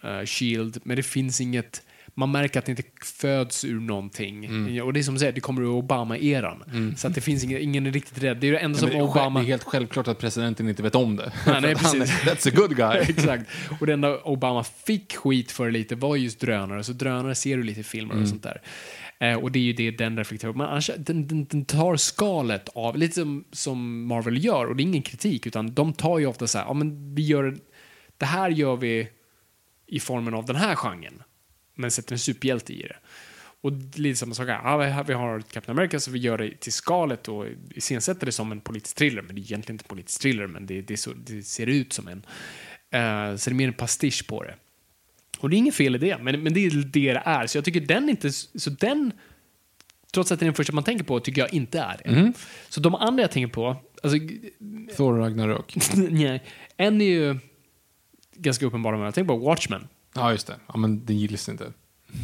uh, 0.06 0.26
Shield, 0.26 0.78
men 0.84 0.96
det 0.98 1.04
finns 1.04 1.42
inget, 1.42 1.84
man 2.14 2.32
märker 2.32 2.60
att 2.60 2.66
det 2.66 2.70
inte 2.70 2.84
föds 3.04 3.66
ur 3.66 3.80
någonting. 3.80 4.46
Mm. 4.46 4.86
Och 4.86 4.94
det 4.94 5.00
är 5.00 5.04
som 5.04 5.14
du 5.14 5.20
säger, 5.20 5.32
det 5.32 5.42
kommer 5.42 5.62
ur 5.62 5.70
Obama-eran. 5.70 6.94
Så 6.98 7.08
att 7.08 7.16
det 7.16 7.22
finns 7.22 7.44
ingen, 7.44 7.62
ingen 7.62 7.86
är 7.88 7.92
riktigt 7.92 8.24
rädd. 8.24 8.38
Det 8.38 8.48
är 8.48 8.52
det 8.52 8.60
enda 8.60 8.80
som 8.80 8.90
det, 8.90 9.02
Obama... 9.02 9.40
det 9.40 9.46
är 9.46 9.48
helt 9.48 9.64
självklart 9.64 10.08
att 10.08 10.20
presidenten 10.20 10.70
inte 10.70 10.84
vet 10.84 10.96
om 10.96 11.16
det. 11.16 11.32
Nej, 11.46 11.62
nej, 11.62 11.74
att 11.74 11.82
han 11.82 12.00
precis. 12.00 12.22
That's 12.22 12.48
a 12.48 12.52
good 12.56 12.76
guy. 12.78 12.98
Exakt. 13.10 13.46
Och 13.80 13.88
det 13.88 13.94
enda 13.94 14.18
Obama 14.18 14.64
fick 14.64 15.16
skit 15.16 15.52
för 15.52 15.72
lite 15.72 15.96
var 15.96 16.16
just 16.16 16.40
drönare, 16.40 16.84
så 16.84 16.94
drönare 16.94 17.36
ser 17.36 17.58
du 17.58 17.64
lite 17.64 17.80
i 17.80 17.84
filmer 17.84 18.12
Mm. 18.12 18.24
och 18.24 18.30
sånt 18.30 18.44
där. 18.44 18.62
Eh, 19.20 19.36
och 19.36 19.52
det 19.52 19.60
är 19.60 19.64
ju 19.64 19.74
det 19.74 19.92
den 19.92 20.18
reflekterar 20.18 20.54
Men 20.54 20.68
annars, 20.68 20.92
den, 20.98 21.28
den, 21.28 21.46
den 21.46 21.66
tar 21.66 21.96
skalet 21.96 22.70
av, 22.76 22.98
lite 22.98 23.14
som, 23.16 23.44
som 23.52 24.06
Marvel 24.06 24.46
gör, 24.46 24.66
och 24.66 24.76
det 24.76 24.84
är 24.84 24.86
ingen 24.86 25.02
kritik, 25.02 25.48
utan 25.48 25.74
de 25.74 25.94
tar 25.94 26.20
ju 26.20 26.26
ofta 26.26 26.48
så 26.48 26.58
här, 26.58 26.66
ja 26.66 26.74
men 26.74 27.16
vi 27.16 27.22
gör, 27.22 27.58
det 28.18 28.26
här 28.26 28.50
gör 28.50 28.76
vi 28.76 29.08
i 29.88 30.00
formen 30.00 30.34
av 30.34 30.46
den 30.46 30.56
här 30.56 30.76
genren, 30.76 31.24
men 31.82 31.92
sätter 31.92 32.14
en 32.14 32.20
superhjälte 32.20 32.74
i 32.74 32.82
det. 32.82 32.98
Och 33.64 33.72
lite 33.96 34.20
samma 34.20 34.34
sak 34.34 34.48
här, 34.48 34.88
ja, 34.90 35.04
vi 35.08 35.14
har- 35.14 35.42
Captain 35.42 35.78
America 35.78 36.00
så 36.00 36.12
vi 36.12 36.20
gör 36.20 36.38
det 36.38 36.60
till 36.60 36.74
skalet 36.74 37.28
och 37.28 37.46
iscensätter 37.76 38.26
det 38.26 38.32
som 38.32 38.52
en 38.52 38.62
politisk 38.62 38.96
thriller, 38.96 39.22
men 39.22 39.36
det 39.36 39.42
är 39.42 39.44
egentligen 39.44 39.74
inte 39.76 39.84
en 39.86 39.88
politisk 39.96 40.22
thriller, 40.22 40.48
men 40.48 40.66
det, 40.66 40.82
det, 40.82 40.98
så, 40.98 41.12
det 41.14 41.44
ser 41.44 41.68
ut 41.68 41.94
som 41.94 42.08
en. 42.08 42.26
Eh, 42.92 43.36
så 43.36 43.50
det 43.50 43.54
är 43.54 43.56
mer 43.56 43.68
en 43.68 43.74
pastisch 43.74 44.28
på 44.28 44.44
det. 44.44 44.56
Och 45.40 45.50
det 45.50 45.56
är 45.56 45.58
inget 45.58 45.76
fel 45.76 45.96
i 45.96 45.98
det, 45.98 46.18
men, 46.22 46.44
men 46.44 46.54
det 46.54 46.66
är 46.66 46.70
det 46.72 46.84
det 47.14 47.22
är. 47.26 47.48
Så 47.48 47.58
jag 47.58 47.66
tycker 47.66 47.82
den 47.82 48.10
inte, 48.10 48.32
så 48.32 48.70
den, 48.70 49.12
trots 50.14 50.32
att 50.32 50.40
det 50.40 50.44
är 50.44 50.48
den 50.48 50.54
första 50.56 50.74
man 50.74 50.84
tänker 50.84 51.04
på, 51.04 51.20
tycker 51.20 51.42
jag 51.42 51.54
inte 51.54 51.80
är 51.80 51.98
det. 52.04 52.10
Så 52.70 52.80
de 52.82 52.96
andra 52.96 53.24
jag 53.24 53.32
tänker 53.32 53.54
på, 53.54 53.76
alltså, 54.04 54.20
Thor 54.96 55.18
Ragnarök. 55.18 55.76
nej, 55.96 56.44
en 56.78 57.02
är 57.02 57.06
ju 57.06 57.38
ganska 58.36 58.66
uppenbar, 58.66 58.92
men 58.92 59.02
jag 59.02 59.14
tänker 59.14 59.28
på 59.28 59.38
Watchmen. 59.38 59.88
Ja, 60.14 60.32
just 60.32 60.48
det. 60.48 60.56
Ja, 60.68 60.78
men 60.78 61.06
det 61.06 61.14
gills 61.14 61.50
inte. 61.50 61.72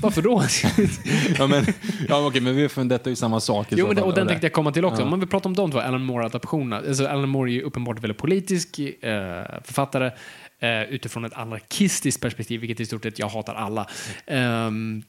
Varför 0.01 0.21
då? 0.21 0.43
Ja, 1.37 1.47
men, 1.47 1.65
ja, 2.09 2.27
okej, 2.27 2.41
men 2.41 2.55
vi 2.55 2.67
detta 2.67 3.09
är 3.09 3.09
ju 3.09 3.15
samma 3.15 3.39
sak. 3.39 3.67
Jo, 3.71 3.87
men 3.87 3.95
det, 3.95 4.01
och 4.01 4.13
den 4.13 4.27
tänkte 4.27 4.45
jag 4.45 4.53
komma 4.53 4.71
till 4.71 4.85
också. 4.85 5.01
Ja. 5.01 5.03
Om 5.03 5.09
man 5.09 5.19
vill 5.19 5.29
prata 5.29 5.49
om 5.49 5.55
de 5.55 5.71
två, 5.71 5.79
Alan 5.79 6.05
Moore-adaptionerna. 6.05 6.77
Alltså, 6.77 7.07
Alan 7.07 7.29
Moore 7.29 7.51
är 7.51 7.53
ju 7.53 7.61
uppenbart 7.61 8.03
väldigt 8.03 8.17
politisk 8.17 8.79
eh, 8.79 9.45
författare 9.63 10.11
eh, 10.59 10.83
utifrån 10.83 11.25
ett 11.25 11.33
anarkistiskt 11.33 12.21
perspektiv, 12.21 12.61
vilket 12.61 12.79
i 12.79 12.85
stort 12.85 13.03
sett 13.03 13.19
jag 13.19 13.27
hatar 13.27 13.55
alla. 13.55 13.87
Ehm, 14.25 15.03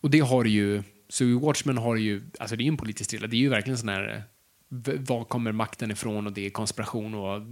och 0.00 0.10
det 0.10 0.20
har 0.20 0.44
ju, 0.44 0.82
så 1.08 1.38
Watchmen 1.38 1.78
har 1.78 1.96
ju, 1.96 2.22
alltså 2.38 2.56
det 2.56 2.62
är 2.62 2.64
ju 2.64 2.70
en 2.70 2.76
politisk 2.76 3.10
thriller, 3.10 3.28
det 3.28 3.36
är 3.36 3.38
ju 3.38 3.48
verkligen 3.48 3.78
sån 3.78 3.88
här, 3.88 4.22
var 4.98 5.24
kommer 5.24 5.52
makten 5.52 5.90
ifrån 5.90 6.26
och 6.26 6.32
det 6.32 6.46
är 6.46 6.50
konspiration 6.50 7.14
och 7.14 7.42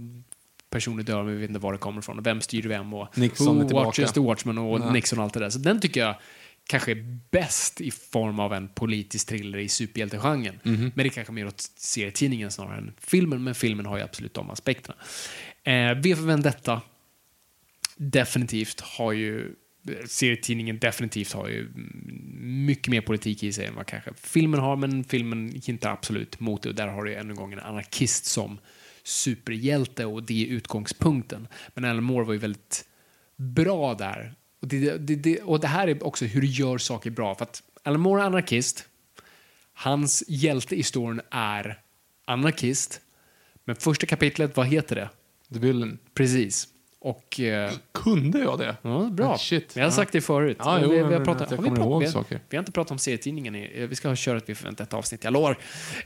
personer 0.69 1.03
dör 1.03 1.23
vi 1.23 1.35
vet 1.35 1.49
inte 1.49 1.59
var 1.59 1.71
det 1.71 1.77
kommer 1.79 1.99
ifrån 1.99 2.19
och 2.19 2.25
vem 2.25 2.41
styr 2.41 2.61
vem 2.67 2.93
och 2.93 3.17
Nixon 3.17 3.61
är 3.61 3.65
tillbaka. 3.65 3.85
watches 3.85 4.13
the 4.13 4.19
Watchmen 4.19 4.57
och 4.57 4.79
Ja. 4.79 4.91
Nixon 4.91 5.19
och 5.19 5.23
allt 5.25 5.33
det 5.33 5.39
där. 5.39 5.49
Så 5.49 5.59
den 5.59 5.79
tycker 5.79 5.99
jag 6.01 6.15
kanske 6.67 6.91
är 6.91 7.19
bäst 7.31 7.81
i 7.81 7.91
form 7.91 8.39
av 8.39 8.53
en 8.53 8.67
politisk 8.67 9.27
thriller 9.27 9.57
i 9.59 9.69
superhjältegenren. 9.69 10.59
Mhm. 10.63 10.81
Men 10.81 10.91
det 10.95 11.07
är 11.07 11.09
kanske 11.09 11.33
mer 11.33 11.47
åt 11.47 11.61
serietidningen 11.75 12.51
snarare 12.51 12.77
än 12.77 12.93
filmen, 12.99 13.43
men 13.43 13.55
filmen 13.55 13.85
har 13.85 13.97
ju 13.97 14.03
absolut 14.03 14.33
de 14.33 14.49
aspekterna. 14.49 14.95
Eh, 15.63 15.97
V 15.97 16.15
för 16.15 16.23
Vendetta 16.23 16.81
definitivt 17.95 18.79
har 18.81 19.11
ju 19.11 19.55
serietidningen 20.07 20.79
definitivt 20.79 21.33
har 21.33 21.47
ju 21.47 21.59
mm, 21.61 22.65
mycket 22.65 22.87
mer 22.87 23.01
politik 23.01 23.43
i 23.43 23.53
sig 23.53 23.65
än 23.65 23.75
vad 23.75 23.85
kanske 23.85 24.11
filmen 24.15 24.59
har, 24.59 24.75
men 24.75 25.03
filmen 25.03 25.61
hintar 25.65 25.91
absolut 25.91 26.39
mot 26.39 26.63
det 26.63 26.69
och 26.69 26.75
där 26.75 26.87
har 26.87 27.03
du 27.03 27.15
ännu 27.15 27.29
en 27.29 27.35
gång 27.35 27.53
en 27.53 27.59
anarkist 27.59 28.25
som 28.25 28.59
superhjälte 29.09 30.05
och 30.05 30.23
det 30.23 30.43
är 30.43 30.47
utgångspunkten. 30.47 31.47
Men 31.73 31.85
Alan 31.85 32.03
Moore 32.03 32.25
var 32.25 32.33
ju 32.33 32.39
väldigt 32.39 32.85
bra 33.35 33.93
där. 33.93 34.33
Och 34.61 34.67
det, 34.67 34.97
det, 34.97 35.15
det, 35.15 35.41
och 35.41 35.59
det 35.59 35.67
här 35.67 35.87
är 35.87 36.05
också 36.05 36.25
hur 36.25 36.41
du 36.41 36.47
gör 36.47 36.77
saker 36.77 37.09
bra. 37.09 37.35
För 37.35 37.43
att 37.43 37.63
Alan 37.83 38.01
Moore 38.01 38.21
är 38.21 38.25
anarkist, 38.25 38.85
hans 39.73 40.23
hjälte 40.27 40.75
i 40.75 40.83
storyn 40.83 41.21
är 41.31 41.81
anarkist, 42.25 43.01
men 43.65 43.75
första 43.75 44.05
kapitlet, 44.05 44.57
vad 44.57 44.67
heter 44.67 44.95
det? 44.95 45.09
The 45.53 45.59
Villain. 45.59 45.99
Precis. 46.13 46.67
Och... 46.99 47.39
Eh, 47.39 47.71
Kunde 47.91 48.39
jag 48.39 48.59
det? 48.59 48.77
Ja, 48.81 49.09
bra. 49.11 49.33
Ah, 49.33 49.37
shit. 49.37 49.75
Jag 49.75 49.83
har 49.83 49.91
sagt 49.91 50.11
det 50.11 50.21
förut. 50.21 50.57
Ja, 50.59 50.75
vi, 50.75 50.81
jo, 50.81 50.89
vi, 50.89 51.13
har 51.13 51.25
pratat, 51.25 51.49
har 51.49 51.57
vi, 51.57 51.69
pratat, 51.69 52.13
har, 52.13 52.25
vi 52.49 52.57
har 52.57 52.59
inte 52.59 52.71
pratat 52.71 52.91
om 52.91 52.99
serietidningen. 52.99 53.55
I, 53.55 53.87
vi 53.87 53.95
ska 53.95 54.15
köra 54.15 54.37
ett 54.37 54.49
Vi 54.49 54.55
förväntar 54.55 54.83
ett 54.83 54.93
avsnitt, 54.93 55.23
jag 55.23 55.33
lovar. 55.33 55.57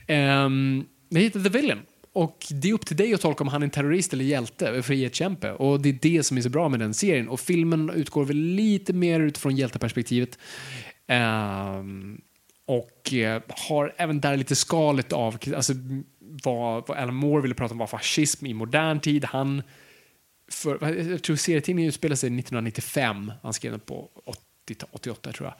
Um, 0.07 0.85
det 1.09 1.19
heter 1.19 1.43
The 1.43 1.49
Villain. 1.49 1.79
Och 2.13 2.45
det 2.49 2.69
är 2.69 2.73
upp 2.73 2.85
till 2.85 2.97
dig 2.97 3.13
att 3.13 3.21
tolka 3.21 3.43
om 3.43 3.47
han 3.47 3.61
är 3.61 3.65
en 3.65 3.71
terrorist 3.71 4.13
eller 4.13 4.25
hjälte, 4.25 4.83
frihetskämpe. 4.83 5.51
Och 5.51 5.81
det 5.81 5.89
är 5.89 5.99
det 6.01 6.23
som 6.23 6.37
är 6.37 6.41
så 6.41 6.49
bra 6.49 6.69
med 6.69 6.79
den 6.79 6.93
serien. 6.93 7.29
Och 7.29 7.39
filmen 7.39 7.89
utgår 7.89 8.25
väl 8.25 8.37
lite 8.37 8.93
mer 8.93 9.19
utifrån 9.19 9.55
hjälteperspektivet. 9.55 10.37
Um, 11.07 12.21
och 12.65 13.13
uh, 13.13 13.41
har 13.49 13.93
även 13.97 14.21
där 14.21 14.37
lite 14.37 14.55
skalet 14.55 15.13
av 15.13 15.37
alltså, 15.55 15.73
vad, 16.19 16.87
vad 16.87 16.97
Alan 16.97 17.15
Moore 17.15 17.41
ville 17.41 17.55
prata 17.55 17.71
om 17.71 17.77
var 17.77 17.87
fascism 17.87 18.45
i 18.45 18.53
modern 18.53 18.99
tid. 18.99 19.25
Han 19.25 19.63
för, 20.51 20.95
jag 21.11 21.23
tror 21.23 21.35
serietidningen 21.35 21.89
utspelar 21.89 22.15
sig 22.15 22.27
1995. 22.27 23.31
Han 23.43 23.53
skrev 23.53 23.71
den 23.71 23.79
på 23.79 24.09
80, 24.65 24.85
88 24.91 25.31
tror 25.31 25.49
jag. 25.49 25.55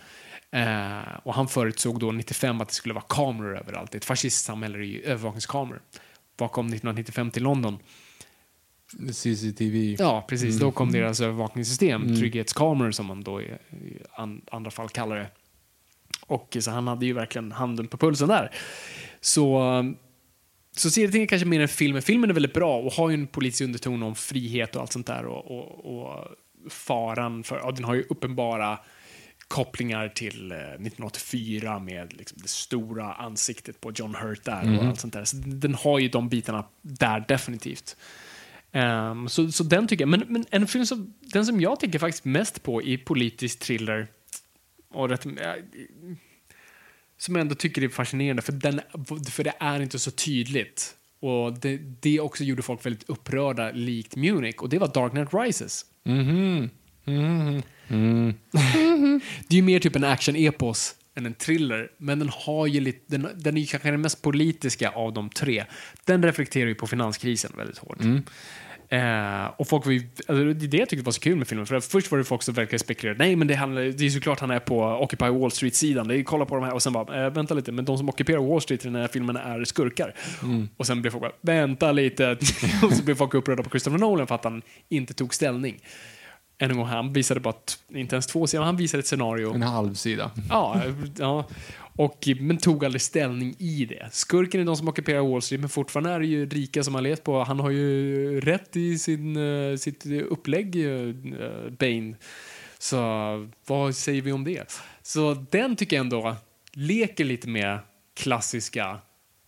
Uh, 0.62 1.20
och 1.24 1.34
han 1.34 1.48
förutsåg 1.48 2.00
då 2.00 2.12
95 2.12 2.62
att 2.62 2.68
det 2.68 2.74
skulle 2.74 2.94
vara 2.94 3.06
kameror 3.10 3.58
överallt. 3.58 3.96
Ett 3.96 4.06
fascistsamhälle 4.06 4.78
är 4.78 4.82
ju 4.82 5.02
övervakningskameror. 5.02 5.82
Vad 6.38 6.52
kom 6.52 6.66
1995 6.68 7.32
till 7.32 7.44
London? 7.44 7.78
CCTV. 9.14 9.96
Ja, 10.00 10.26
precis. 10.30 10.60
Då 10.60 10.72
kom 10.72 10.90
Mm. 10.90 11.02
deras 11.02 11.22
övervakningssystem, 11.22 12.04
Mm. 12.04 12.16
trygghetskameror 12.20 12.92
som 12.92 13.06
man 13.06 13.22
då 13.24 13.42
i, 13.42 13.46
i 13.46 13.98
an, 14.12 14.42
andra 14.52 14.72
fall 14.72 14.90
kallar 14.90 15.16
det. 15.16 15.28
Och 16.28 16.58
så 16.60 16.72
han 16.72 16.88
hade 16.88 17.06
ju 17.06 17.14
verkligen 17.14 17.52
handen 17.52 17.88
på 17.88 17.98
pulsen 17.98 18.28
där. 18.28 18.52
Så, 19.22 19.62
så 20.78 20.90
serietidningen 20.90 21.28
kanske 21.28 21.46
mer 21.46 21.62
än 21.62 21.68
filmen. 21.68 22.02
Filmen 22.02 22.30
är 22.30 22.34
väldigt 22.34 22.54
bra 22.54 22.78
och 22.80 22.94
har 22.94 23.10
ju 23.10 23.14
en 23.14 23.28
politisk 23.28 23.62
underton 23.64 24.04
om 24.04 24.16
frihet 24.16 24.76
och 24.76 24.82
allt 24.82 24.92
sånt 24.92 25.08
där 25.08 25.26
och, 25.26 25.52
och, 25.52 26.00
och 26.10 26.26
faran 26.70 27.44
för, 27.44 27.58
ja, 27.58 27.72
den 27.72 27.84
har 27.84 27.94
ju 27.94 28.04
uppenbara 28.10 28.80
kopplingar 29.54 30.10
till 30.10 30.52
eh, 30.52 30.58
1984 30.58 31.80
med 31.80 32.14
liksom 32.14 32.38
det 32.42 32.48
stora 32.48 33.14
ansiktet 33.14 33.82
på 33.82 33.92
John 33.96 34.16
Hurt 34.16 34.44
där 34.46 34.62
och 34.62 34.68
Mm. 34.68 34.88
allt 34.90 35.00
sånt 35.00 35.14
där. 35.14 35.26
Så 35.26 35.36
den 35.38 35.76
har 35.76 36.00
ju 36.00 36.08
de 36.10 36.30
bitarna 36.30 36.66
där 36.82 37.26
definitivt. 37.28 37.96
Ehm, 38.72 39.30
så, 39.30 39.52
så 39.52 39.64
den 39.64 39.88
tycker 39.88 40.02
jag, 40.02 40.10
men, 40.10 40.24
men 40.28 40.46
en 40.50 40.68
film 40.68 40.86
som, 40.86 41.14
den 41.20 41.46
som 41.46 41.62
jag 41.62 41.80
tänker 41.80 42.00
faktiskt 42.00 42.26
mest 42.26 42.64
på 42.64 42.82
i 42.82 42.98
politisk 42.98 43.60
thriller, 43.60 44.08
Och 44.90 45.10
rätt, 45.10 45.26
äh, 45.26 45.32
som 47.18 47.36
jag 47.36 47.42
ändå 47.42 47.56
tycker 47.56 47.84
är 47.84 47.90
fascinerande, 47.90 48.42
för, 48.42 48.52
den, 48.52 48.82
för 49.32 49.44
det 49.44 49.54
är 49.60 49.80
inte 49.80 50.00
så 50.00 50.12
tydligt. 50.12 50.96
Och 51.20 51.54
det, 51.60 51.78
det 51.78 52.20
också 52.20 52.44
gjorde 52.44 52.62
folk 52.62 52.86
väldigt 52.86 53.10
upprörda, 53.10 53.72
likt 53.72 54.16
Munich, 54.16 54.56
och 54.56 54.70
det 54.70 54.80
var 54.80 54.88
Dark 54.94 55.12
Knight 55.12 55.34
Rises. 55.34 55.86
Mhm. 56.04 56.70
Mhm. 57.06 57.20
Mm. 57.48 57.62
Det 59.48 59.56
är 59.56 59.58
ju 59.58 59.62
mer 59.62 59.80
typ 59.80 59.96
en 59.96 60.04
action-epos 60.04 60.96
än 61.16 61.26
en 61.26 61.34
thriller, 61.34 61.92
men 61.98 62.20
den 62.20 62.30
har 62.34 62.68
ju 62.68 62.80
lite, 62.80 63.00
den, 63.08 63.28
den 63.36 63.58
är 63.58 63.62
ju 63.62 63.68
kanske 63.68 63.92
den 63.92 64.02
mest 64.02 64.22
politiska 64.22 64.90
av 64.90 65.14
de 65.14 65.30
tre. 65.30 65.66
Den 66.06 66.24
reflekterar 66.24 66.68
ju 66.68 66.76
på 66.76 66.88
finanskrisen 66.88 67.52
väldigt 67.58 67.78
hårt. 67.78 68.02
Mm. 68.02 68.24
Eh, 68.94 69.46
och 69.58 69.68
folk 69.68 69.86
var 69.86 69.92
ju, 69.92 70.00
alltså, 70.28 70.34
det 70.34 70.66
är 70.66 70.68
det 70.68 70.78
jag 70.78 70.90
tyckte 70.90 71.06
var 71.06 71.12
så 71.12 71.20
kul 71.20 71.36
med 71.36 71.48
filmen. 71.48 71.66
För 71.66 71.80
först 71.80 72.12
var 72.12 72.18
det 72.18 72.24
folk 72.24 72.44
som 72.44 72.54
verkligen 72.54 72.80
spekulerade, 72.80 73.26
nej 73.26 73.36
men 73.36 73.48
det, 73.48 73.56
handlar, 73.56 73.82
det 73.82 74.06
är 74.06 74.10
såklart 74.10 74.40
han 74.40 74.52
är 74.52 74.60
på 74.60 74.84
Occupy 74.84 75.26
Wall 75.26 75.52
Street-sidan. 75.52 76.08
Det 76.08 76.18
är, 76.18 76.24
kolla 76.24 76.46
på 76.46 76.56
de 76.56 76.64
här 76.64 76.74
och 76.74 76.84
sen 76.84 76.94
bara, 76.94 77.26
eh, 77.26 77.34
vänta 77.34 77.54
lite, 77.54 77.72
men 77.72 77.86
de 77.86 77.98
som 77.98 78.10
ockuperar 78.10 78.40
Wall 78.40 78.62
Street 78.62 78.86
i 78.86 78.88
den 78.88 78.96
här 78.96 79.08
filmen 79.08 79.36
är 79.36 79.64
skurkar. 79.64 80.16
Mm. 80.44 80.70
Och 80.78 80.88
sen 80.88 81.02
blev 81.02 81.12
folk 81.12 81.22
bara, 81.22 81.34
vänta 81.42 81.92
lite. 81.92 82.32
och 82.84 82.94
så 82.94 83.04
blev 83.04 83.16
folk 83.16 83.34
upprörda 83.34 83.64
på 83.64 83.70
Christopher 83.70 83.98
Nolan 83.98 84.28
för 84.28 84.36
att 84.36 84.44
han 84.44 84.62
inte 84.90 85.14
tog 85.14 85.34
ställning. 85.34 85.80
Än 86.64 86.72
en 86.72 86.78
gång, 86.78 86.86
han 86.86 87.14
visade 87.14 87.40
bara, 87.40 87.54
inte 87.90 88.16
ens 88.16 88.28
två 88.28 88.48
sidor, 88.48 88.64
han 88.64 88.78
visade 88.78 89.00
ett 89.00 89.08
scenario. 89.08 89.54
En 89.54 89.62
halv 89.62 89.94
sida. 89.94 90.32
Ja, 90.50 90.82
ja. 91.18 91.46
Och, 91.96 92.28
men 92.40 92.58
tog 92.58 92.86
aldrig 92.86 93.02
ställning 93.02 93.56
i 93.58 93.86
det. 93.86 94.10
Skurken 94.12 94.62
är 94.62 94.66
de 94.66 94.76
som 94.76 94.88
ockuperar 94.88 95.22
Wall 95.22 95.42
Street, 95.42 95.60
men 95.60 95.70
fortfarande 95.70 96.10
är 96.10 96.20
det 96.20 96.26
ju 96.26 96.50
rika 96.50 96.84
som 96.84 96.96
har 96.96 97.02
levt 97.02 97.24
på. 97.24 97.44
Han 97.44 97.60
har 97.60 97.70
ju 97.70 98.42
rätt 98.42 98.76
i 98.76 98.98
sin, 98.98 99.38
eh, 99.38 99.78
sitt 99.78 100.06
upplägg, 100.06 100.76
uh, 100.76 101.16
Bane. 101.80 102.16
Så 102.78 102.98
vad 103.66 103.96
säger 103.96 104.22
vi 104.22 104.32
om 104.32 104.44
det? 104.44 104.82
Så 105.02 105.46
den 105.52 105.76
tycker 105.76 105.96
jag 105.96 106.04
ändå 106.04 106.36
leker 106.74 107.26
lite 107.26 107.48
med 107.48 107.80
klassiska 108.14 109.00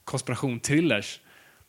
konspirationsthrillers. 0.04 1.20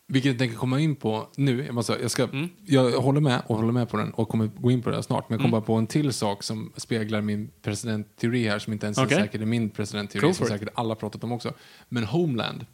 Vilket 0.08 0.30
jag 0.30 0.38
tänker 0.38 0.56
komma 0.56 0.80
in 0.80 0.96
på 0.96 1.28
nu. 1.36 1.64
Jag, 1.64 1.74
måste, 1.74 1.98
jag, 2.02 2.10
ska, 2.10 2.24
Mm. 2.24 2.48
jag 2.66 2.90
håller 3.00 3.20
med 3.20 3.42
och 3.46 3.56
håller 3.56 3.72
med 3.72 3.88
på 3.88 3.96
den 3.96 4.10
och 4.10 4.28
kommer 4.28 4.46
gå 4.46 4.70
in 4.70 4.82
på 4.82 4.90
det 4.90 5.02
snart. 5.02 5.28
Men 5.28 5.34
jag 5.34 5.40
kommer 5.40 5.48
Mm. 5.56 5.60
bara 5.60 5.66
på 5.66 5.74
en 5.74 5.86
till 5.86 6.12
sak 6.12 6.42
som 6.42 6.72
speglar 6.76 7.20
min 7.20 7.50
presidentteori 7.62 8.48
här 8.48 8.58
som 8.58 8.72
inte 8.72 8.86
ens 8.86 8.98
Okej. 8.98 9.16
är 9.16 9.20
säkert 9.22 9.40
är 9.40 9.44
min 9.46 9.70
presidentteori 9.70 10.34
som 10.34 10.46
for 10.46 10.54
it. 10.54 10.60
säkert 10.60 10.74
alla 10.74 10.94
pratat 10.94 11.24
om 11.24 11.32
också. 11.32 11.52
Men 11.88 12.04
Homeland. 12.04 12.66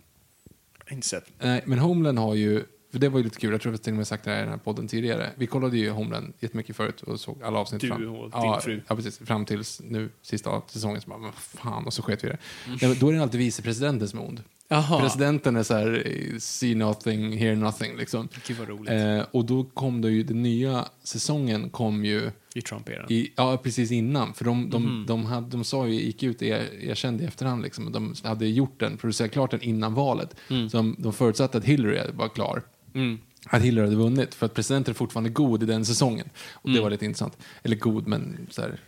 Inte 0.91 1.07
sett. 1.09 1.25
Nej, 1.39 1.63
men 1.67 1.79
Homeland 1.79 2.19
har 2.19 2.35
ju, 2.35 2.65
för 2.93 2.99
det 2.99 3.09
var 3.09 3.19
ju 3.19 3.25
lite 3.25 3.39
kul, 3.41 3.53
jag 3.53 3.61
tror 3.61 3.75
jag 3.75 3.83
till 3.83 3.93
och 3.93 3.97
med 3.97 4.07
sagt 4.07 4.25
det 4.25 4.31
här 4.31 4.39
i 4.39 4.41
den 4.41 4.51
här 4.51 4.57
podden 4.59 4.89
tidigare. 4.89 5.31
Vi 5.37 5.47
kollade 5.47 5.79
ju 5.79 5.91
Homeland 5.91 6.33
jättemycket 6.41 6.77
förut 6.77 7.03
och 7.03 7.21
såg 7.21 7.43
alla 7.43 7.59
avsnitt 7.59 7.81
Du 7.81 7.89
fram. 7.89 8.09
och 8.09 8.31
din 8.31 8.31
ja, 8.33 8.61
fru. 8.61 8.81
Ja, 8.89 8.97
precis. 8.97 9.19
Fram 9.19 9.45
tills 9.45 9.81
nu, 9.85 10.09
sista 10.23 10.63
säsongen, 10.67 11.01
så 11.01 11.09
bara, 11.11 11.19
men 11.19 11.33
fan, 11.33 11.87
och 11.87 11.93
så 11.93 12.03
sket 12.03 12.25
vi 12.25 12.29
det. 12.29 12.39
Mm. 12.67 12.79
Nej, 12.83 12.91
men 12.91 12.99
Då 12.99 13.09
är 13.09 13.13
det 13.13 13.23
alltid 13.23 13.41
vicepresidenten 13.41 14.09
som 14.09 14.19
är 14.19 14.29
ond. 14.29 14.43
Jaha. 14.73 15.01
Presidenten 15.01 15.57
är 15.57 15.63
så 15.63 15.75
här, 15.75 16.05
see 16.39 16.75
nothing, 16.75 17.33
hear 17.39 17.57
nothing, 17.57 17.97
liksom. 17.97 18.29
Gud 18.47 18.57
vad 18.59 18.69
roligt. 18.69 18.91
Eh, 18.91 19.21
och 19.31 19.45
då 19.45 19.65
kom 19.65 20.01
det 20.01 20.11
ju, 20.11 20.23
den 20.23 20.43
nya 20.43 20.85
säsongen 21.05 21.71
kom 21.71 22.05
ju 22.05 22.31
I 22.55 22.61
Trump-eran. 22.63 23.27
ja, 23.37 23.57
precis 23.63 23.91
innan. 23.91 24.35
För 24.35 24.45
de, 24.45 24.71
de, 24.71 24.83
Mhm. 24.83 25.07
de, 25.07 25.25
hade, 25.25 25.49
de 25.51 25.65
sa 25.65 25.87
ju, 25.87 25.95
gick 25.95 26.23
ut 26.23 26.43
er- 26.43 26.85
erkände 26.85 27.25
i 27.25 27.27
efterhand, 27.27 27.63
liksom, 27.63 27.93
de 27.93 28.15
hade 28.25 28.47
gjort 28.47 28.81
den, 28.81 28.97
producerat 28.97 29.31
klart 29.33 29.51
den 29.51 29.63
innan 29.63 29.95
valet. 29.95 30.37
Mm. 30.51 30.71
Så 30.71 30.77
de, 30.77 30.97
de 30.99 31.13
förutsatte 31.13 31.59
att 31.59 31.65
Hillary 31.65 32.01
var 32.15 32.29
klar. 32.29 32.63
Mm. 32.95 33.19
Att 33.47 33.63
Hillary 33.63 33.85
hade 33.85 33.97
vunnit, 33.97 34.35
för 34.35 34.47
att 34.47 34.55
presidenten 34.55 34.93
är 34.93 34.95
fortfarande 34.95 35.31
god 35.31 35.63
i 35.63 35.67
den 35.67 35.85
säsongen. 35.85 36.29
Och 36.53 36.69
det 36.71 36.75
Mm. 36.75 36.83
var 36.83 36.91
lite 36.91 37.05
intressant. 37.05 37.37
Eller 37.63 37.77
god, 37.77 38.07
men 38.07 38.47
så 38.51 38.63
här, 38.63 38.79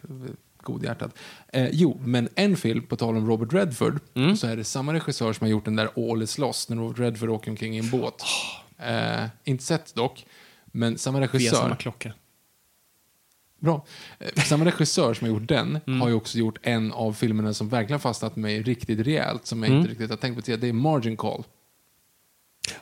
godhjärtad. 0.65 1.11
Eh, 1.53 1.69
jo, 1.73 2.01
men 2.05 2.29
en 2.35 2.57
film, 2.57 2.87
på 2.87 2.97
tal 2.97 3.17
om 3.17 3.27
Robert 3.29 3.53
Redford, 3.53 4.01
Mm. 4.15 4.37
så 4.37 4.47
är 4.47 4.57
det 4.57 4.65
samma 4.65 4.93
regissör 4.95 5.33
som 5.33 5.45
har 5.45 5.51
gjort 5.51 5.65
den 5.65 5.77
där 5.77 6.11
All 6.13 6.23
is 6.23 6.39
lost, 6.39 6.69
när 6.69 6.77
Robert 6.77 6.99
Redford 6.99 7.29
åker 7.31 7.51
omkring 7.51 7.77
i 7.77 7.79
en 7.79 7.91
båt. 7.91 8.23
Eh, 8.79 9.25
inte 9.45 9.65
sett 9.65 9.95
dock, 9.95 10.27
men 10.67 10.99
samma 10.99 11.19
Via 11.19 11.27
regissör. 11.29 11.57
samma 11.57 11.77
klocka. 11.77 12.13
Bra. 13.61 13.85
Eh, 14.19 14.43
Samma 14.43 14.65
regissör 14.65 15.15
som 15.15 15.29
har 15.29 15.35
gjort 15.39 15.49
den 15.49 15.81
Mm. 15.87 16.01
har 16.01 16.09
ju 16.09 16.15
också 16.15 16.39
gjort 16.39 16.59
en 16.63 16.93
av 16.93 17.13
filmerna 17.13 17.55
som 17.55 17.69
verkligen 17.69 18.01
fastnat 18.01 18.37
mig 18.37 18.63
riktigt 18.63 19.01
rejält, 19.07 19.47
som 19.47 19.63
jag 19.63 19.67
Mm. 19.69 19.79
inte 19.81 19.91
riktigt 19.93 20.11
har 20.11 20.17
tänkt 20.17 20.37
på 20.37 20.43
tidigare. 20.43 20.61
Det 20.61 20.69
är 20.69 20.73
Margin 20.73 21.17
Call. 21.17 21.45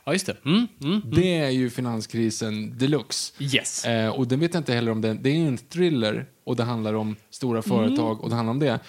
Ja, 0.05 0.13
just 0.13 0.27
det. 0.27 0.37
Mm, 0.45 0.67
mm, 0.81 0.93
mm. 0.93 1.15
Det 1.15 1.39
är 1.39 1.51
ju 1.51 1.71
finanskrisen 1.71 2.79
deluxe. 2.79 3.33
Yes. 3.39 3.85
Eh, 3.85 4.09
och 4.09 4.29
den 4.29 4.41
vet 4.41 4.55
jag 4.55 4.61
inte 4.61 4.75
heller 4.75 4.93
om 4.93 5.01
den. 5.01 5.23
Det 5.23 5.31
är 5.31 5.47
en 5.47 5.59
thriller 5.59 6.27
och 6.45 6.57
det 6.57 6.63
handlar 6.65 6.95
om 6.95 7.17
stora 7.31 7.63
företag 7.63 8.21
och 8.21 8.31
det 8.31 8.37
handlar 8.37 8.51
om 8.51 8.59
det. 8.59 8.81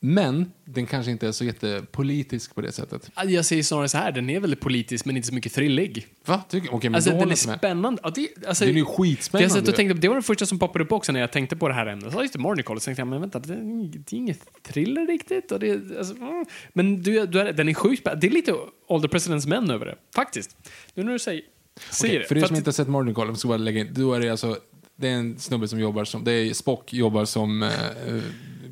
Men 0.00 0.52
den 0.64 0.86
kanske 0.86 1.10
inte 1.12 1.28
är 1.28 1.32
så 1.32 1.44
jättepolitisk 1.44 2.54
på 2.54 2.60
det 2.60 2.72
sättet. 2.72 3.10
Ja, 3.16 3.24
Jag 3.24 3.44
säger 3.44 3.62
snarare 3.62 3.88
så 3.88 3.98
här, 3.98 4.12
den 4.12 4.30
är 4.30 4.40
väldigt 4.40 4.60
politisk 4.60 5.04
men 5.04 5.16
inte 5.16 5.28
så 5.28 5.34
mycket 5.34 5.52
thrillig. 5.54 6.06
Va? 6.26 6.42
Tycker, 6.48 6.74
okej, 6.74 6.90
men 6.90 6.94
Alltså, 6.94 7.10
den 7.10 7.20
är 7.22 7.26
jag 7.28 7.38
spännande. 7.58 8.00
Ja, 8.04 8.10
det, 8.14 8.28
alltså, 8.48 8.64
Den 8.64 8.74
är 8.74 8.78
ju 8.78 8.84
det, 8.84 8.90
skitspännande. 8.90 9.44
jag 9.44 9.52
satt 9.52 9.68
och 9.68 9.74
tänkte, 9.74 9.94
det 10.00 10.08
var 10.08 10.14
den 10.14 10.22
första 10.22 10.46
som 10.46 10.58
poppade 10.58 10.84
upp 10.84 10.92
också 10.92 11.12
när 11.12 11.20
jag 11.20 11.32
tänkte 11.32 11.56
på 11.56 11.68
det 11.68 11.74
här 11.74 11.86
ämnet. 11.86 12.12
Så 12.12 12.22
just 12.22 12.32
det, 12.32 12.38
Morning 12.38 12.64
Call. 12.64 12.80
Så 12.80 12.84
tänkte 12.84 13.00
jag, 13.00 13.08
men 13.08 13.20
vänta, 13.20 13.38
det 13.38 13.54
är, 13.54 13.58
inget- 13.62 14.06
det 14.06 14.16
är 14.16 14.18
inget 14.18 14.62
thriller 14.62 15.06
riktigt. 15.06 15.52
Och 15.52 15.60
det, 15.60 15.72
alltså, 15.98 16.14
mm. 16.16 16.44
Men 16.72 17.02
du, 17.02 17.26
du 17.26 17.40
är, 17.40 17.52
den 17.52 17.68
är 17.68 17.74
sjukt 17.74 18.00
spännande. 18.00 18.26
Det 18.26 18.30
är 18.30 18.34
lite 18.34 18.54
All 18.88 19.02
the 19.02 19.08
President's 19.08 19.48
Men 19.48 19.70
över 19.70 19.86
det, 19.86 19.94
faktiskt. 20.14 20.56
Nu 20.94 21.02
när 21.04 21.12
du 21.12 21.18
säger, 21.18 21.42
säger 21.90 22.14
Okej, 22.14 22.18
det. 22.22 22.28
för 22.28 22.38
er 22.38 22.46
som 22.46 22.56
inte 22.56 22.68
har 22.68 22.72
sett 22.72 22.88
Morning 22.88 23.14
Call, 23.14 23.26
jag 23.28 23.38
ska 23.38 23.48
bara 23.48 23.58
lägga 23.58 23.80
in, 23.80 23.88
då 23.94 24.12
är 24.14 24.20
det 24.20 24.30
alltså, 24.30 24.56
det 24.96 25.08
är 25.08 25.12
en 25.14 25.38
snubbe 25.38 25.68
som 25.68 25.80
jobbar 25.80 26.04
som, 26.04 26.24
det 26.24 26.32
är 26.32 26.54
Spock 26.54 26.92
jobbar 26.92 27.24
som 27.24 27.62
eh, 27.62 27.70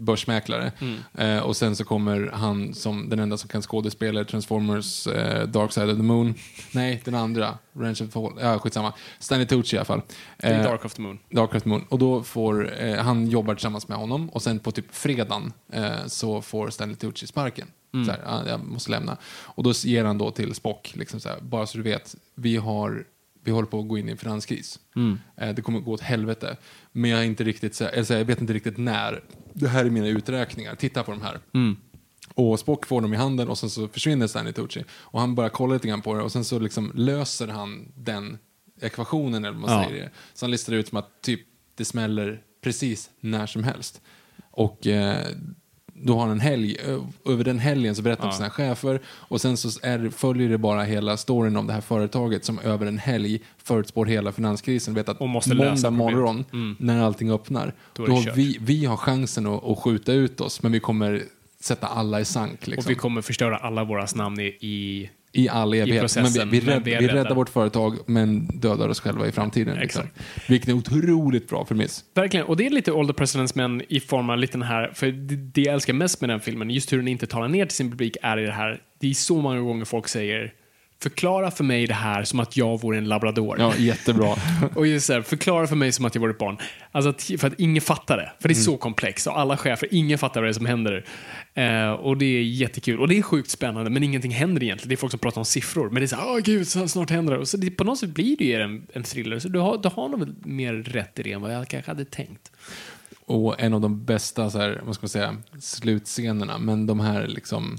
börsmäklare. 0.05 0.73
Mm. 0.79 0.99
Eh, 1.37 1.43
och 1.43 1.57
sen 1.57 1.77
så 1.77 1.85
kommer 1.85 2.31
han 2.35 2.75
som 2.75 3.09
den 3.09 3.19
enda 3.19 3.37
som 3.37 3.49
kan 3.49 3.63
skådespela 3.63 4.25
Transformers 4.25 5.07
eh, 5.07 5.47
Dark 5.49 5.73
Side 5.73 5.91
of 5.91 5.97
the 5.97 6.03
Moon. 6.03 6.35
Nej, 6.73 7.03
den 7.05 7.15
andra. 7.15 7.59
Range 7.77 7.97
of 8.05 8.13
Fall. 8.13 8.33
Ja, 8.41 8.59
skitsamma. 8.59 8.93
Stanley 9.19 9.47
Tucci 9.47 9.77
i 9.77 9.79
alla 9.79 9.85
fall. 9.85 10.01
Eh, 10.39 10.63
Dark 10.63 10.85
of 10.85 10.95
the 10.95 11.03
Moon. 11.03 11.19
Dark 11.31 11.55
of 11.55 11.63
the 11.63 11.69
Moon. 11.69 11.85
Och 11.89 11.99
då 11.99 12.23
får, 12.23 12.83
eh, 12.83 12.97
han 12.97 13.27
jobbar 13.27 13.55
tillsammans 13.55 13.89
med 13.89 13.99
honom 13.99 14.29
och 14.31 14.43
sen 14.43 14.59
på 14.59 14.71
typ 14.73 14.95
fredagen 14.95 15.53
eh, 15.73 16.07
så 16.07 16.43
får 16.43 16.71
Stanley 16.71 16.97
Tucci 16.97 17.27
sparken. 17.27 17.69
Mm. 17.95 18.07
Så 18.07 18.13
här, 18.13 18.21
"Ah, 18.27 18.49
jag 18.49 18.65
måste 18.65 18.91
lämna. 18.91 19.17
Och 19.27 19.63
då 19.63 19.73
ger 19.73 20.05
han 20.05 20.19
då 20.19 20.31
till 20.31 20.55
Spock, 20.55 20.93
liksom 20.95 21.21
så 21.21 21.29
här, 21.29 21.39
bara 21.41 21.67
så 21.67 21.79
du 21.79 21.85
vet, 21.85 22.15
vi 22.35 22.57
har 22.57 23.05
vi 23.45 23.51
håller 23.51 23.69
på 23.69 23.79
att 23.81 23.89
gå 23.89 23.99
in 23.99 24.09
i 24.09 24.13
en 24.13 24.19
finanskris. 24.19 24.79
Mm. 24.97 25.19
Eh, 25.37 25.55
det 25.55 25.63
kommer 25.63 25.79
att 25.79 25.85
gå 25.85 25.93
åt 25.93 26.01
helvete. 26.01 26.57
Men 26.93 27.11
jag 27.11 27.21
är 27.21 27.25
inte 27.25 27.45
riktigt, 27.45 27.75
så 27.75 27.85
här, 27.85 27.91
eller 27.93 28.05
så 28.05 28.13
här, 28.13 28.21
jag 28.21 28.27
vet 28.27 28.41
inte 28.41 28.53
riktigt 28.53 28.79
när. 28.79 29.23
Det 29.53 29.69
här 29.69 29.85
är 29.85 29.91
mina 29.91 30.07
uträkningar, 30.09 30.75
titta 30.75 31.03
på 31.03 31.11
de 31.11 31.23
här. 31.23 31.39
Mm. 31.55 31.77
Och 32.35 32.59
Spock 32.61 32.87
får 32.87 33.01
dem 33.01 33.15
i 33.15 33.17
handen 33.17 33.49
och 33.49 33.59
sen 33.59 33.71
så 33.71 33.89
försvinner 33.89 34.27
Stanley 34.27 34.53
Tucci. 34.53 34.85
Och 34.91 35.21
han 35.21 35.35
bara 35.35 35.49
kollar 35.49 35.75
lite 35.75 35.89
grann 35.89 36.03
på 36.03 36.15
det 36.15 36.23
och 36.23 36.33
sen 36.33 36.45
så 36.45 36.59
liksom 36.59 36.93
löser 36.95 37.49
han 37.49 37.93
den 37.97 38.39
ekvationen 38.81 39.45
eller 39.45 39.59
vad 39.59 39.71
man 39.71 39.83
Ja. 39.83 39.89
säger. 39.89 40.11
Så 40.35 40.45
han 40.45 40.51
listar 40.51 40.73
ut 40.73 40.89
som 40.89 40.99
att 40.99 41.23
typ 41.23 41.41
det 41.75 41.85
smäller 41.85 42.43
precis 42.63 43.11
när 43.21 43.47
som 43.47 43.65
helst. 43.65 44.01
Och 44.51 44.87
eh, 44.87 45.27
då 46.07 46.15
har 46.15 46.21
han 46.21 46.31
en 46.31 46.41
helg, 46.41 46.77
ö- 46.85 47.01
över 47.33 47.45
den 47.45 47.59
helgen 47.59 47.95
så 47.95 48.03
berättar 48.03 48.23
han 48.23 48.29
Ja. 48.29 48.33
för 48.33 48.37
sina 48.37 48.51
chefer 48.51 49.01
och 49.07 49.41
sen 49.41 49.57
så 49.57 49.69
är, 49.83 50.11
följer 50.11 50.49
det 50.49 50.59
bara 50.59 50.83
hela 50.83 51.17
storyn 51.17 51.57
om 51.57 51.67
det 51.67 51.73
här 51.73 51.81
företaget 51.81 52.45
som 52.45 52.59
över 52.59 52.87
en 52.87 52.99
helg 52.99 53.41
förutspår 53.59 54.07
hela 54.07 54.33
finanskrisen. 54.33 54.95
Vet 54.95 55.09
att 55.09 55.21
Och 55.21 55.29
måste 55.29 55.55
måndag 55.55 55.91
morgon 55.91 56.45
Mm. 56.53 56.77
när 56.79 57.03
allting 57.03 57.31
öppnar, 57.31 57.75
Då 57.93 58.07
då, 58.07 58.23
vi, 58.35 58.59
vi 58.61 58.85
har 58.85 58.97
chansen 58.97 59.47
att, 59.47 59.65
att 59.65 59.79
skjuta 59.79 60.13
ut 60.13 60.41
oss 60.41 60.63
men 60.63 60.73
vi 60.73 60.81
kommer 60.81 61.23
sätta 61.61 61.87
alla 61.87 62.21
i 62.21 62.25
sank. 62.25 62.67
Liksom. 62.67 62.85
Och 62.85 62.91
vi 62.91 62.95
kommer 62.95 63.23
förstöra 63.23 63.57
alla 63.57 63.85
våras 63.85 64.15
namn 64.15 64.41
i, 64.41 64.47
i 64.47 65.11
I 65.37 65.49
all 65.49 65.75
evighet. 65.75 66.01
processen, 66.01 66.41
men 66.43 66.51
vi, 66.51 66.61
vi, 66.61 66.67
rädd, 66.67 66.83
vi 66.85 66.95
är 66.95 67.01
vi 67.01 67.07
rädda. 67.09 67.21
räddar 67.21 67.35
vårt 67.35 67.49
företag 67.49 67.99
men 68.07 68.47
dödar 68.47 68.89
oss 68.89 69.01
själva 69.01 69.29
i 69.29 69.33
framtiden. 69.33 69.77
Liksom. 69.79 70.03
Exakt. 70.03 70.49
Vilket 70.49 70.69
är 70.69 70.73
en 70.73 70.79
otroligt 70.79 71.49
bra 71.49 71.65
premiss. 71.65 72.05
Verkligen, 72.15 72.47
och 72.47 72.57
det 72.57 72.67
är 72.67 72.71
lite 72.71 72.93
All 72.93 73.07
the 73.07 73.13
President's 73.13 73.53
Men 73.55 73.83
i 73.89 74.01
form 74.01 74.31
av 74.31 74.39
lite 74.39 74.53
den 74.53 74.63
här, 74.63 74.91
för 74.95 75.07
det, 75.07 75.37
det 75.37 75.61
jag 75.61 75.75
älskar 75.75 75.93
mest 75.93 76.21
med 76.21 76.31
den 76.31 76.41
filmen, 76.41 76.71
just 76.71 76.93
hur 76.93 76.99
den 76.99 77.09
inte 77.09 77.27
talar 77.27 77.49
ner 77.49 77.67
till 77.67 77.77
sin 77.77 77.91
publik, 77.91 78.17
är 78.23 78.39
i 78.39 78.47
det 78.47 78.53
här, 78.53 78.81
det 79.01 79.11
är 79.11 79.15
så 79.15 79.41
många 79.41 79.61
gånger 79.61 79.85
folk 79.85 80.09
säger 80.09 80.53
Förklara 81.05 81.51
för 81.51 81.65
mig 81.65 81.87
det 81.87 81.95
här 81.95 82.25
som 82.25 82.41
att 82.41 82.57
jag 82.57 82.81
vore 82.81 82.99
en 82.99 83.05
labrador. 83.05 83.57
Ja, 83.59 83.77
jättebra. 83.77 84.37
och 84.75 84.87
just 84.87 85.07
så 85.07 85.13
här, 85.13 85.23
förklara 85.23 85.67
för 85.67 85.77
mig 85.77 85.93
som 85.93 86.05
att 86.05 86.15
jag 86.15 86.21
vore 86.21 86.31
ett 86.31 86.39
barn. 86.39 86.59
Alltså 86.93 87.11
att, 87.11 87.23
för 87.23 87.47
att 87.47 87.61
ingen 87.61 87.81
fattar 87.81 88.17
det. 88.17 88.33
För 88.41 88.49
det 88.49 88.53
är 88.53 88.57
så 88.57 88.77
komplext 88.77 89.27
och 89.27 89.39
alla 89.39 89.57
chefer, 89.57 89.89
ingen 89.91 90.19
fattar 90.19 90.41
vad 90.41 90.49
det 90.49 90.51
är 90.51 90.53
som 90.53 90.67
händer. 90.67 91.05
Eh, 91.55 91.91
och 91.91 92.17
det 92.17 92.25
är 92.27 92.43
jättekul. 92.43 93.01
Och 93.01 93.09
det 93.09 93.19
är 93.19 93.23
sjukt 93.23 93.51
spännande, 93.51 93.91
men 93.91 94.03
ingenting 94.03 94.31
händer 94.31 94.63
egentligen. 94.63 94.89
Det 94.89 94.95
är 94.95 94.97
folk 94.97 95.11
som 95.11 95.21
pratar 95.21 95.41
om 95.41 95.45
siffror. 95.45 95.91
Men 95.91 95.95
det 95.95 96.05
är 96.05 96.07
så 96.07 96.17
åh 96.17 96.39
gud, 96.39 96.69
så 96.69 96.89
snart 96.89 97.11
händer 97.11 97.33
det. 97.33 97.41
Och 97.41 97.49
så 97.49 97.57
det, 97.57 97.71
på 97.71 97.85
något 97.85 97.99
sätt 97.99 98.11
blir 98.11 98.37
det 98.37 98.45
ju 98.45 98.55
en, 98.55 98.87
en 98.93 99.03
thriller. 99.03 99.39
Så 99.39 99.49
du 99.49 99.59
har, 99.59 99.79
du 99.79 99.89
har 99.89 100.09
nog 100.09 100.47
mer 100.47 100.75
rätt 100.75 101.19
i 101.19 101.23
det 101.23 101.33
än 101.33 101.43
vad 101.43 101.55
jag 101.55 101.69
kanske 101.69 101.91
hade 101.91 102.05
tänkt. 102.05 102.53
Och 103.27 103.61
en 103.61 103.75
av 103.75 103.81
de 103.81 104.05
bästa, 104.05 104.51
så 104.51 104.59
här, 104.59 104.81
vad 104.85 104.95
ska 104.95 105.05
man 105.05 105.09
säga, 105.09 105.37
slutscenerna, 105.61 106.59
men 106.59 106.87
de 106.87 107.01
här 107.01 107.27
liksom, 107.27 107.79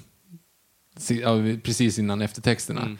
precis 1.63 1.99
innan 1.99 2.21
eftertexterna, 2.21 2.81
Mm. 2.81 2.97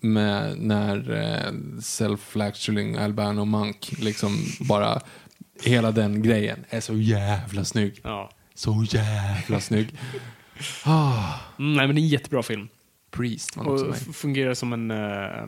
Med 0.00 0.58
när 0.58 1.10
eh, 1.10 1.52
self-flaturing 1.80 2.98
Albano 2.98 3.44
Monk, 3.44 3.92
liksom 3.98 4.36
bara, 4.60 5.00
hela 5.62 5.90
den 5.90 6.22
grejen 6.22 6.64
är 6.68 6.80
så 6.80 6.94
jävla 6.94 7.64
snygg. 7.64 8.00
Ja. 8.02 8.30
Så 8.54 8.84
jävla 8.88 9.60
snygg. 9.60 9.88
Ah, 10.84 11.34
Mm, 11.58 11.74
nej, 11.74 11.86
men 11.86 11.96
det 11.96 12.00
är 12.00 12.02
en 12.02 12.08
jättebra 12.08 12.42
film. 12.42 12.68
Priest 13.10 13.56
var 13.56 13.72
också 13.72 13.84
med. 13.84 14.16
fungerar 14.16 14.54
som 14.54 14.72
en 14.72 14.90
eh, 14.90 15.46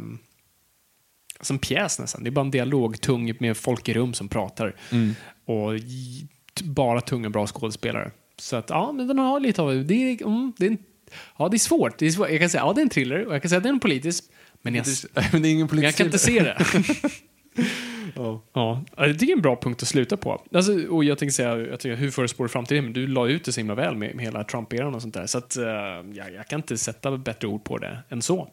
som 1.40 1.58
pjäs 1.58 1.98
nästan. 1.98 2.24
Det 2.24 2.28
är 2.28 2.32
bara 2.32 2.44
en 2.44 2.50
dialog, 2.50 3.00
tung 3.00 3.32
med 3.40 3.56
folk 3.56 3.88
i 3.88 3.94
rum 3.94 4.14
som 4.14 4.28
pratar. 4.28 4.76
Mm. 4.92 5.14
Och 5.44 5.72
bara 6.64 7.00
tunga, 7.00 7.30
bra 7.30 7.46
skådespelare. 7.46 8.10
Så 8.36 8.56
att, 8.56 8.70
ja, 8.70 8.92
men 8.92 9.06
den 9.08 9.18
har 9.18 9.40
lite 9.40 9.62
av 9.62 9.84
det. 9.84 9.94
Är, 9.94 10.22
mm, 10.26 10.52
det 10.58 10.66
är, 10.66 10.70
en, 10.70 10.78
ja, 11.38 11.48
det 11.48 11.56
är 11.56 11.58
svårt. 11.58 11.98
Det 11.98 12.06
är 12.06 12.10
svårt. 12.10 12.30
Jag 12.30 12.40
kan 12.40 12.50
säga, 12.50 12.62
ja, 12.62 12.72
det 12.72 12.80
är 12.80 12.82
en 12.82 12.88
thriller 12.88 13.26
och 13.26 13.34
jag 13.34 13.42
kan 13.42 13.48
säga 13.48 13.56
att 13.56 13.62
det 13.62 13.68
är 13.68 13.72
en 13.72 13.80
politisk. 13.80 14.24
Men 14.62 14.74
jag, 14.74 14.86
Men 15.32 15.42
det 15.42 15.48
är 15.48 15.52
ingen 15.52 15.68
politisk 15.68 15.88
jag 15.88 15.96
kan 15.96 16.06
inte 16.06 16.18
se 16.18 16.42
det. 16.42 16.56
Ja. 18.14 18.42
Ja, 18.52 18.84
tycker 18.96 19.26
det 19.26 19.32
är 19.32 19.36
en 19.36 19.42
bra 19.42 19.56
punkt 19.56 19.82
att 19.82 19.88
sluta 19.88 20.16
på. 20.16 20.42
Alltså, 20.52 20.86
och 20.90 21.04
jag 21.04 21.18
tänkte 21.18 21.36
säga, 21.36 21.56
jag 21.56 21.80
tycker, 21.80 21.96
hur 21.96 22.10
förespår 22.10 22.48
framtiden? 22.48 22.84
Men 22.84 22.92
du 22.92 23.06
la 23.06 23.28
ut 23.28 23.44
det 23.44 23.52
så 23.52 23.60
himla 23.60 23.74
väl 23.74 23.96
med, 23.96 24.14
med 24.14 24.24
hela 24.24 24.44
Trump-eran 24.44 24.94
och 24.94 25.02
sånt 25.02 25.14
där. 25.14 25.26
Så 25.26 25.38
att, 25.38 25.56
eh, 25.56 25.64
jag, 26.12 26.32
jag 26.34 26.46
kan 26.48 26.58
inte 26.58 26.78
sätta 26.78 27.16
bättre 27.16 27.48
ord 27.48 27.64
på 27.64 27.78
det 27.78 27.98
än 28.08 28.22
så. 28.22 28.48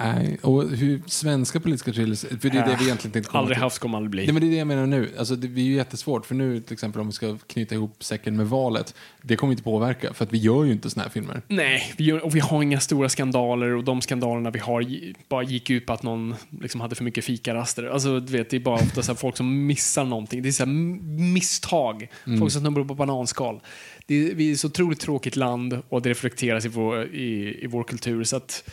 Nej, 0.00 0.38
och 0.42 0.70
hur 0.70 1.02
svenska 1.06 1.60
politiska 1.60 1.92
thrillers, 1.92 2.20
för 2.20 2.50
det 2.50 2.58
är 2.58 2.66
det 2.66 2.76
vi 2.78 2.84
egentligen 2.84 3.12
tänkte 3.12 3.30
komma 3.30 3.38
Aldrig 3.38 3.56
till. 3.56 3.62
haft, 3.62 3.78
kommer 3.78 3.96
aldrig 3.96 4.10
bli. 4.10 4.24
Nej, 4.24 4.32
men 4.32 4.42
det 4.42 4.48
är 4.48 4.50
det 4.50 4.56
jag 4.56 4.66
menar 4.66 4.86
nu. 4.86 5.10
Alltså, 5.18 5.36
det, 5.36 5.60
är 5.60 5.64
ju 5.64 5.74
jättesvårt, 5.74 6.26
för 6.26 6.34
nu 6.34 6.60
till 6.60 6.72
exempel 6.72 7.00
om 7.00 7.06
vi 7.06 7.12
ska 7.12 7.38
knyta 7.46 7.74
ihop 7.74 8.04
säcken 8.04 8.36
med 8.36 8.48
valet, 8.48 8.94
det 9.22 9.36
kommer 9.36 9.52
inte 9.52 9.62
påverka, 9.62 10.14
för 10.14 10.24
att 10.24 10.32
vi 10.32 10.38
gör 10.38 10.64
ju 10.64 10.72
inte 10.72 10.90
såna 10.90 11.02
här 11.02 11.10
filmer. 11.10 11.42
Nej, 11.48 11.94
vi, 11.96 12.04
gör, 12.04 12.24
och 12.24 12.34
vi 12.36 12.40
har 12.40 12.62
inga 12.62 12.80
stora 12.80 13.08
skandaler 13.08 13.74
och 13.76 13.84
de 13.84 14.00
skandalerna 14.02 14.50
vi 14.50 14.58
har 14.58 14.86
bara 15.28 15.42
gick 15.42 15.70
ut 15.70 15.86
på 15.86 15.92
att 15.92 16.02
någon 16.02 16.34
liksom 16.60 16.80
hade 16.80 16.94
för 16.94 17.04
mycket 17.04 17.24
fikaraster. 17.24 17.84
Alltså, 17.84 18.20
du 18.20 18.32
vet, 18.32 18.50
det 18.50 18.56
är 18.56 18.60
bara 18.60 18.74
ofta 18.74 19.02
så 19.02 19.14
folk 19.14 19.36
som 19.36 19.66
missar 19.66 20.04
någonting. 20.04 20.42
Det 20.42 20.48
är 20.48 20.52
så 20.52 20.66
misstag. 20.66 22.08
Folk 22.38 22.52
som 22.52 22.60
snubblar 22.60 22.84
på 22.84 22.94
bananskal. 22.94 23.60
Det 24.06 24.14
är, 24.14 24.34
vi 24.34 24.48
är 24.48 24.52
ett 24.52 24.60
så 24.60 24.66
otroligt 24.66 25.00
tråkigt 25.00 25.36
land 25.36 25.82
och 25.88 26.02
det 26.02 26.10
reflekteras 26.10 26.64
i 26.64 26.68
vår, 26.68 27.04
i, 27.04 27.58
i 27.62 27.66
vår 27.66 27.84
kultur. 27.84 28.24
Så 28.24 28.36
att, 28.36 28.70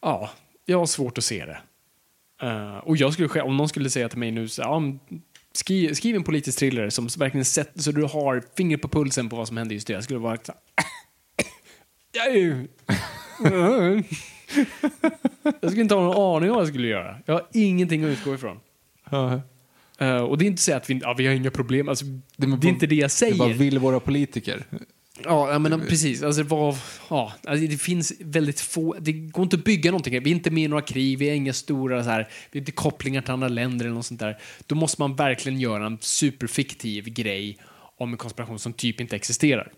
ja, 0.00 0.30
jag 0.70 0.78
har 0.78 0.86
svårt 0.86 1.18
att 1.18 1.24
se 1.24 1.46
det. 1.46 1.58
Eh, 2.42 2.76
och 2.76 2.96
jag 2.96 3.12
skulle, 3.12 3.42
om 3.42 3.56
någon 3.56 3.68
skulle 3.68 3.90
säga 3.90 4.08
till 4.08 4.18
mig 4.18 4.30
nu, 4.30 4.48
så, 4.48 4.62
ja, 4.62 4.82
skriv, 5.52 5.94
skriv 5.94 6.16
en 6.16 6.24
politisk 6.24 6.58
thriller 6.58 6.90
som 6.90 7.08
verkligen 7.18 7.44
sätter, 7.44 7.80
så 7.80 7.92
du 7.92 8.02
har 8.02 8.42
fingret 8.56 8.82
på 8.82 8.88
pulsen 8.88 9.28
på 9.28 9.36
vad 9.36 9.48
som 9.48 9.56
händer 9.56 9.74
just 9.74 9.86
det. 9.86 9.92
Jag 9.92 10.04
skulle 10.04 10.18
vara 10.18 10.38
så 10.42 10.52
här, 10.52 10.60
jag 12.12 12.36
är 12.36 12.66
jag 15.60 15.70
skulle 15.70 15.82
inte 15.82 15.94
ha 15.94 16.02
någon 16.02 16.36
aning 16.36 16.50
om 16.50 16.56
vad 16.56 16.64
jag 16.64 16.68
skulle 16.68 16.88
göra. 16.88 17.18
Jag 17.26 17.34
har 17.34 17.46
ingenting 17.52 18.04
att 18.04 18.10
utgå 18.10 18.34
ifrån. 18.34 18.60
Eh, 19.98 20.22
och 20.22 20.38
det 20.38 20.44
är 20.44 20.46
inte 20.46 20.62
så 20.62 20.74
att 20.74 20.90
vi, 20.90 21.00
ja, 21.02 21.14
vi 21.18 21.26
har 21.26 21.34
inga 21.34 21.50
problem. 21.50 21.88
Alltså, 21.88 22.04
det, 22.36 22.46
är 22.46 22.66
inte 22.66 22.86
det 22.86 22.94
jag 22.94 23.10
säger. 23.10 23.38
Vad 23.38 23.50
vill 23.50 23.78
våra 23.78 24.00
politiker? 24.00 24.64
Ja, 25.24 25.58
men 25.58 25.80
precis. 25.80 26.22
Alltså, 26.22 26.42
det, 26.42 26.48
var, 26.48 26.76
ja, 27.10 27.32
alltså, 27.44 27.66
det 27.66 27.76
finns 27.76 28.12
väldigt 28.20 28.60
få... 28.60 28.96
Det 29.00 29.12
går 29.12 29.42
inte 29.42 29.56
att 29.56 29.64
bygga 29.64 29.90
någonting. 29.90 30.22
Vi 30.22 30.30
är 30.30 30.34
inte 30.34 30.50
med 30.50 30.64
i 30.64 30.68
några 30.68 30.82
krig, 30.82 31.18
vi 31.18 31.28
har 31.28 31.36
inga 31.36 31.52
stora 31.52 32.04
så 32.04 32.10
här, 32.10 32.28
vi 32.50 32.58
har 32.58 32.60
inte 32.60 32.72
kopplingar 32.72 33.22
till 33.22 33.30
andra 33.30 33.48
länder 33.48 33.84
eller 33.84 33.94
något 33.94 34.06
sånt 34.06 34.20
där. 34.20 34.38
Då 34.66 34.74
måste 34.74 35.02
man 35.02 35.16
verkligen 35.16 35.60
göra 35.60 35.86
en 35.86 35.98
superfiktiv 36.00 37.04
grej 37.04 37.58
om 37.96 38.12
en 38.12 38.18
konspiration 38.18 38.58
som 38.58 38.72
typ 38.72 39.00
inte 39.00 39.16
existerar. 39.16 39.72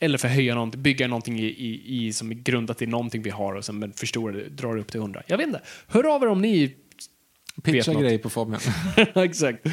Eller 0.00 0.18
förhöja 0.18 0.54
någonting, 0.54 0.82
bygga 0.82 1.08
någonting 1.08 1.40
i, 1.40 1.46
i, 1.46 2.06
i, 2.06 2.12
som 2.12 2.30
är 2.30 2.34
grundat 2.34 2.82
i 2.82 2.86
någonting 2.86 3.22
vi 3.22 3.30
har 3.30 3.54
och 3.54 3.64
sen 3.64 3.92
förstora 3.96 4.32
det, 4.32 4.48
dra 4.48 4.74
det 4.74 4.80
upp 4.80 4.92
till 4.92 5.00
hundra. 5.00 5.22
Jag 5.26 5.36
vet 5.36 5.46
inte. 5.46 5.62
Hör 5.86 6.14
av 6.14 6.22
er 6.22 6.26
om 6.26 6.42
ni 6.42 6.74
Pitcha 7.62 7.94
grejer 7.94 8.18
på 8.18 8.30
Fabian. 8.30 8.60
Exakt. 9.14 9.66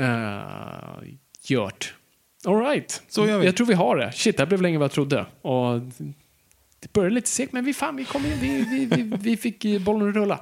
Uh, 0.00 1.04
gjort. 1.42 1.94
All 2.46 2.60
right. 2.60 3.02
Så 3.08 3.26
gör 3.26 3.38
vi. 3.38 3.46
Jag 3.46 3.56
tror 3.56 3.66
vi 3.66 3.74
har 3.74 3.96
det. 3.96 4.12
Shit, 4.12 4.36
det 4.36 4.40
här 4.42 4.48
blev 4.48 4.62
längre 4.62 4.74
än 4.74 4.80
vad 4.80 4.84
jag 4.84 4.92
trodde. 4.92 5.26
Och 5.42 5.80
det 6.80 6.92
började 6.92 7.14
lite 7.14 7.28
segt, 7.28 7.52
men 7.52 7.64
vi, 7.64 7.74
fan, 7.74 7.96
vi, 7.96 8.04
kom 8.04 8.26
in, 8.26 8.32
vi, 8.40 8.64
vi, 8.70 8.86
vi, 8.86 9.12
vi 9.20 9.36
fick 9.36 9.64
eh, 9.64 9.80
bollen 9.80 10.08
att 10.08 10.14
rulla. 10.14 10.40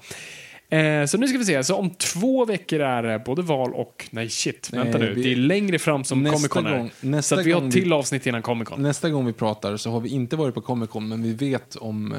Eh, 0.78 1.06
så 1.06 1.18
nu 1.18 1.28
ska 1.28 1.38
vi 1.38 1.44
se, 1.44 1.64
så 1.64 1.76
om 1.76 1.90
två 1.90 2.44
veckor 2.44 2.80
är 2.80 3.02
det 3.02 3.18
både 3.18 3.42
val 3.42 3.74
och... 3.74 4.08
Nej, 4.10 4.28
shit. 4.28 4.68
Nej, 4.72 4.82
vänta 4.82 4.98
nu. 4.98 5.14
vi- 5.14 5.22
Det 5.22 5.32
är 5.32 5.36
längre 5.36 5.78
fram 5.78 6.04
som 6.04 6.24
Comic 6.24 6.48
Con 6.48 6.66
är. 6.66 6.78
gång- 6.78 6.90
nästa 7.00 7.34
så 7.36 7.40
att 7.40 7.46
vi 7.46 7.52
har 7.52 7.60
ett 7.60 7.66
vi- 7.66 7.80
till 7.80 7.92
avsnitt 7.92 8.26
innan 8.26 8.42
Comic 8.42 8.68
Con. 8.68 8.82
Nästa 8.82 9.10
gång 9.10 9.26
vi 9.26 9.32
pratar 9.32 9.76
så 9.76 9.90
har 9.90 10.00
vi 10.00 10.08
inte 10.08 10.36
varit 10.36 10.54
på 10.54 10.60
Comic 10.60 10.90
Con, 10.90 11.08
men 11.08 11.22
vi 11.22 11.32
vet 11.32 11.76
om 11.76 12.12
eh, 12.12 12.18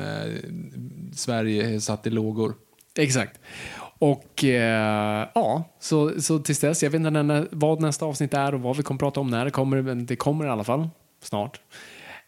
Sverige 1.15 1.81
satt 1.81 2.07
i 2.07 2.09
lågor. 2.09 2.53
Exakt. 2.97 3.39
Och 3.99 4.43
eh, 4.43 5.27
ja, 5.35 5.63
så, 5.79 6.21
så 6.21 6.39
tills 6.39 6.59
dess, 6.59 6.83
jag 6.83 6.89
vet 6.89 6.99
inte 6.99 7.23
när, 7.23 7.47
vad 7.51 7.81
nästa 7.81 8.05
avsnitt 8.05 8.33
är 8.33 8.53
och 8.53 8.61
vad 8.61 8.77
vi 8.77 8.83
kommer 8.83 8.99
prata 8.99 9.19
om 9.19 9.27
när 9.27 9.45
det 9.45 9.51
kommer, 9.51 9.81
men 9.81 10.05
det 10.05 10.15
kommer 10.15 10.45
i 10.45 10.49
alla 10.49 10.63
fall 10.63 10.89
snart. 11.23 11.59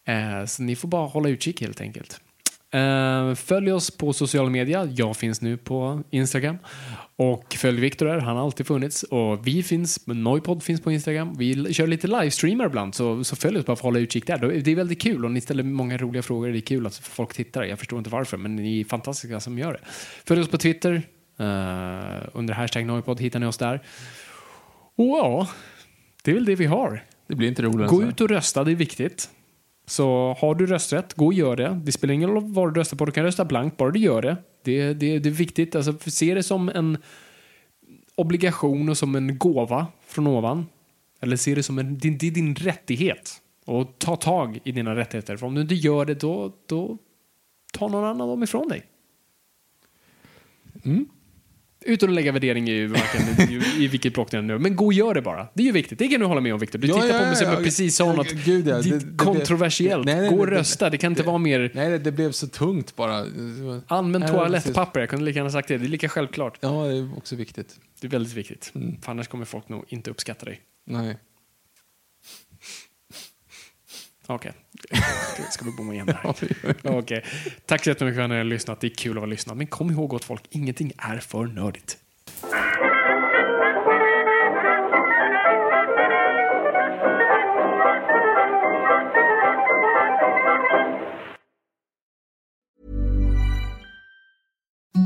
Eh, 0.05 0.45
så 0.45 0.63
ni 0.63 0.75
får 0.75 0.87
bara 0.87 1.07
hålla 1.07 1.29
utkik 1.29 1.61
helt 1.61 1.81
enkelt. 1.81 2.19
Eh, 2.75 3.35
följ 3.35 3.71
oss 3.71 3.91
på 3.91 4.13
sociala 4.13 4.49
medier. 4.49 4.93
Jag 4.95 5.17
finns 5.17 5.41
nu 5.41 5.57
på 5.57 6.03
Instagram. 6.09 6.57
Och 7.17 7.53
följ 7.57 7.79
Viktor 7.79 8.05
där, 8.05 8.17
han 8.17 8.37
har 8.37 8.43
alltid 8.43 8.67
funnits. 8.67 9.03
Och 9.03 9.47
vi 9.47 9.63
finns, 9.63 10.07
Noipod 10.07 10.63
finns 10.63 10.81
på 10.81 10.91
Instagram. 10.91 11.35
Vi 11.37 11.73
kör 11.73 11.87
lite 11.87 12.07
livestreamar 12.07 12.65
ibland, 12.65 12.95
så, 12.95 13.23
så 13.23 13.35
följ 13.35 13.57
oss 13.57 13.65
bara 13.65 13.75
för 13.75 13.81
att 13.81 13.83
hålla 13.83 13.99
utkik 13.99 14.27
där. 14.27 14.37
Det 14.37 14.71
är 14.71 14.75
väldigt 14.75 15.01
kul 15.01 15.25
och 15.25 15.31
ni 15.31 15.41
ställer 15.41 15.63
många 15.63 15.97
roliga 15.97 16.23
frågor. 16.23 16.49
Det 16.49 16.57
är 16.57 16.61
kul 16.61 16.87
att 16.87 16.97
folk 16.97 17.33
tittar. 17.33 17.63
Jag 17.63 17.79
förstår 17.79 17.97
inte 17.97 18.09
varför, 18.09 18.37
men 18.37 18.55
ni 18.55 18.79
är 18.79 18.85
fantastiska 18.85 19.39
som 19.39 19.59
gör 19.59 19.73
det. 19.73 19.79
Följ 20.27 20.41
oss 20.41 20.49
på 20.49 20.57
Twitter. 20.57 21.03
Eh, 21.37 22.27
under 22.33 22.53
hashtag 22.53 22.85
Noipod 22.85 23.21
hittar 23.21 23.39
ni 23.39 23.45
oss 23.45 23.57
där. 23.57 23.81
Och 24.95 25.17
ja, 25.17 25.47
det 26.23 26.31
är 26.31 26.35
väl 26.35 26.45
det 26.45 26.55
vi 26.55 26.65
har. 26.65 27.03
Det 27.27 27.35
blir 27.35 27.47
inte 27.47 27.61
roligare 27.61 27.89
Gå 27.89 28.03
ut 28.03 28.21
och 28.21 28.29
rösta, 28.29 28.63
det 28.63 28.71
är 28.71 28.75
viktigt. 28.75 29.29
Så 29.85 30.37
har 30.39 30.55
du 30.55 30.65
rösträtt, 30.65 31.13
gå 31.13 31.25
och 31.25 31.33
gör 31.33 31.55
det. 31.55 31.81
Det 31.83 31.91
spelar 31.91 32.13
ingen 32.13 32.29
roll 32.29 32.43
vad 32.43 32.73
du 32.73 32.79
röstar 32.79 32.97
på, 32.97 33.05
du 33.05 33.11
kan 33.11 33.23
rösta 33.23 33.45
blankt, 33.45 33.77
bara 33.77 33.91
du 33.91 33.99
gör 33.99 34.21
det. 34.21 34.37
Det, 34.63 34.93
det, 34.93 35.19
det 35.19 35.29
är 35.29 35.33
viktigt. 35.33 35.75
Alltså, 35.75 35.93
se 35.99 36.33
det 36.33 36.43
som 36.43 36.69
en 36.69 36.97
obligation 38.15 38.89
och 38.89 38.97
som 38.97 39.15
en 39.15 39.37
gåva 39.37 39.87
från 40.07 40.27
ovan. 40.27 40.65
Eller 41.21 41.35
se 41.35 41.55
det 41.55 41.63
som 41.63 41.79
en, 41.79 41.97
det, 41.97 42.09
det 42.09 42.27
är 42.27 42.31
din 42.31 42.55
rättighet. 42.55 43.41
Och 43.65 43.99
ta 43.99 44.15
tag 44.15 44.59
i 44.63 44.71
dina 44.71 44.95
rättigheter. 44.95 45.37
För 45.37 45.47
om 45.47 45.55
du 45.55 45.61
inte 45.61 45.75
gör 45.75 46.05
det, 46.05 46.13
då, 46.13 46.53
då 46.65 46.97
tar 47.73 47.89
någon 47.89 48.03
annan 48.03 48.27
dem 48.27 48.43
ifrån 48.43 48.67
dig. 48.67 48.85
Mm. 50.83 51.05
Utan 51.87 52.09
att 52.09 52.15
lägga 52.15 52.31
värdering 52.31 52.69
i, 52.69 52.85
varken, 52.85 53.49
i, 53.51 53.83
i 53.83 53.87
vilket 53.87 54.13
block 54.13 54.31
det 54.31 54.37
är 54.37 54.41
nu. 54.41 54.59
Men 54.59 54.75
gå 54.75 54.85
och 54.85 54.93
gör 54.93 55.13
det 55.13 55.21
bara. 55.21 55.47
Det 55.53 55.63
är 55.63 55.65
ju 55.65 55.71
viktigt. 55.71 55.99
Det 55.99 56.07
kan 56.07 56.19
du 56.19 56.25
hålla 56.25 56.41
med 56.41 56.53
om 56.53 56.59
Viktor. 56.59 56.79
Du 56.79 56.87
Ja, 56.87 56.93
tittar 56.93 57.07
ja, 57.07 57.19
på 57.19 57.25
mig 57.25 57.35
som 57.35 57.47
ja, 57.47 57.55
precis 57.55 57.95
sa 57.95 58.13
något 58.13 58.31
Gud, 58.31 58.67
ja. 58.67 58.81
det, 58.81 58.99
Det- 58.99 59.17
kontroversiellt. 59.17 60.05
Nej, 60.05 60.15
nej, 60.21 60.29
gå 60.29 60.39
och 60.39 60.45
det- 60.47 60.51
rösta. 60.51 60.89
Det 60.89 60.97
kan 60.97 61.11
inte 61.11 61.23
vara 61.23 61.37
mer... 61.37 61.71
Nej, 61.73 61.99
det, 61.99 62.11
blev 62.11 62.31
så 62.31 62.47
tungt 62.47 62.95
bara. 62.95 63.25
Använd 63.87 64.27
toalettpapper. 64.27 64.99
Jag 64.99 65.09
kunde 65.09 65.25
lika 65.25 65.39
gärna 65.39 65.49
sagt 65.49 65.67
det. 65.67 65.77
Det 65.77 65.85
är 65.85 65.89
lika 65.89 66.09
självklart. 66.09 66.57
Ja, 66.61 66.69
det 66.85 66.93
är 66.97 67.17
också 67.17 67.35
viktigt. 67.35 67.75
Det 68.01 68.07
är 68.07 68.11
väldigt 68.11 68.33
viktigt. 68.33 68.71
Mm. 68.75 69.01
För 69.01 69.11
annars 69.11 69.27
kommer 69.27 69.45
folk 69.45 69.69
nog 69.69 69.85
inte 69.87 70.09
uppskatta 70.11 70.45
dig. 70.45 70.61
Nej. 70.85 71.17
Okej. 74.27 74.51
Ska 75.49 75.65
vi 75.65 75.71
bomma 75.71 75.93
igen 75.93 76.07
här? 76.23 76.35
Okej. 76.97 77.23
Tack 77.65 77.83
så 77.83 77.89
jättemycket 77.89 78.15
för 78.15 78.23
att 78.23 78.29
ni 78.29 78.35
har 78.37 78.43
lyssnat. 78.43 78.81
Det 78.81 78.87
är 78.87 78.95
kul 78.95 79.11
att 79.11 79.21
vara 79.21 79.25
lyssnat. 79.25 79.57
Men 79.57 79.67
kom 79.67 79.91
ihåg 79.91 80.09
gott 80.09 80.23
folk, 80.25 80.43
ingenting 80.49 80.91
är 80.97 81.17
för 81.17 81.45
nördigt. 81.45 81.97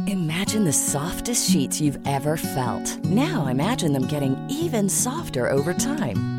Imagine 0.08 0.66
the 0.66 0.74
softest 0.74 1.52
sheets 1.52 1.82
you've 1.82 2.02
ever 2.08 2.38
felt. 2.38 3.04
Now 3.06 3.48
imagine 3.48 3.94
them 3.94 4.08
getting 4.08 4.36
even 4.50 4.90
softer 4.90 5.52
over 5.52 5.74
time. 5.74 6.39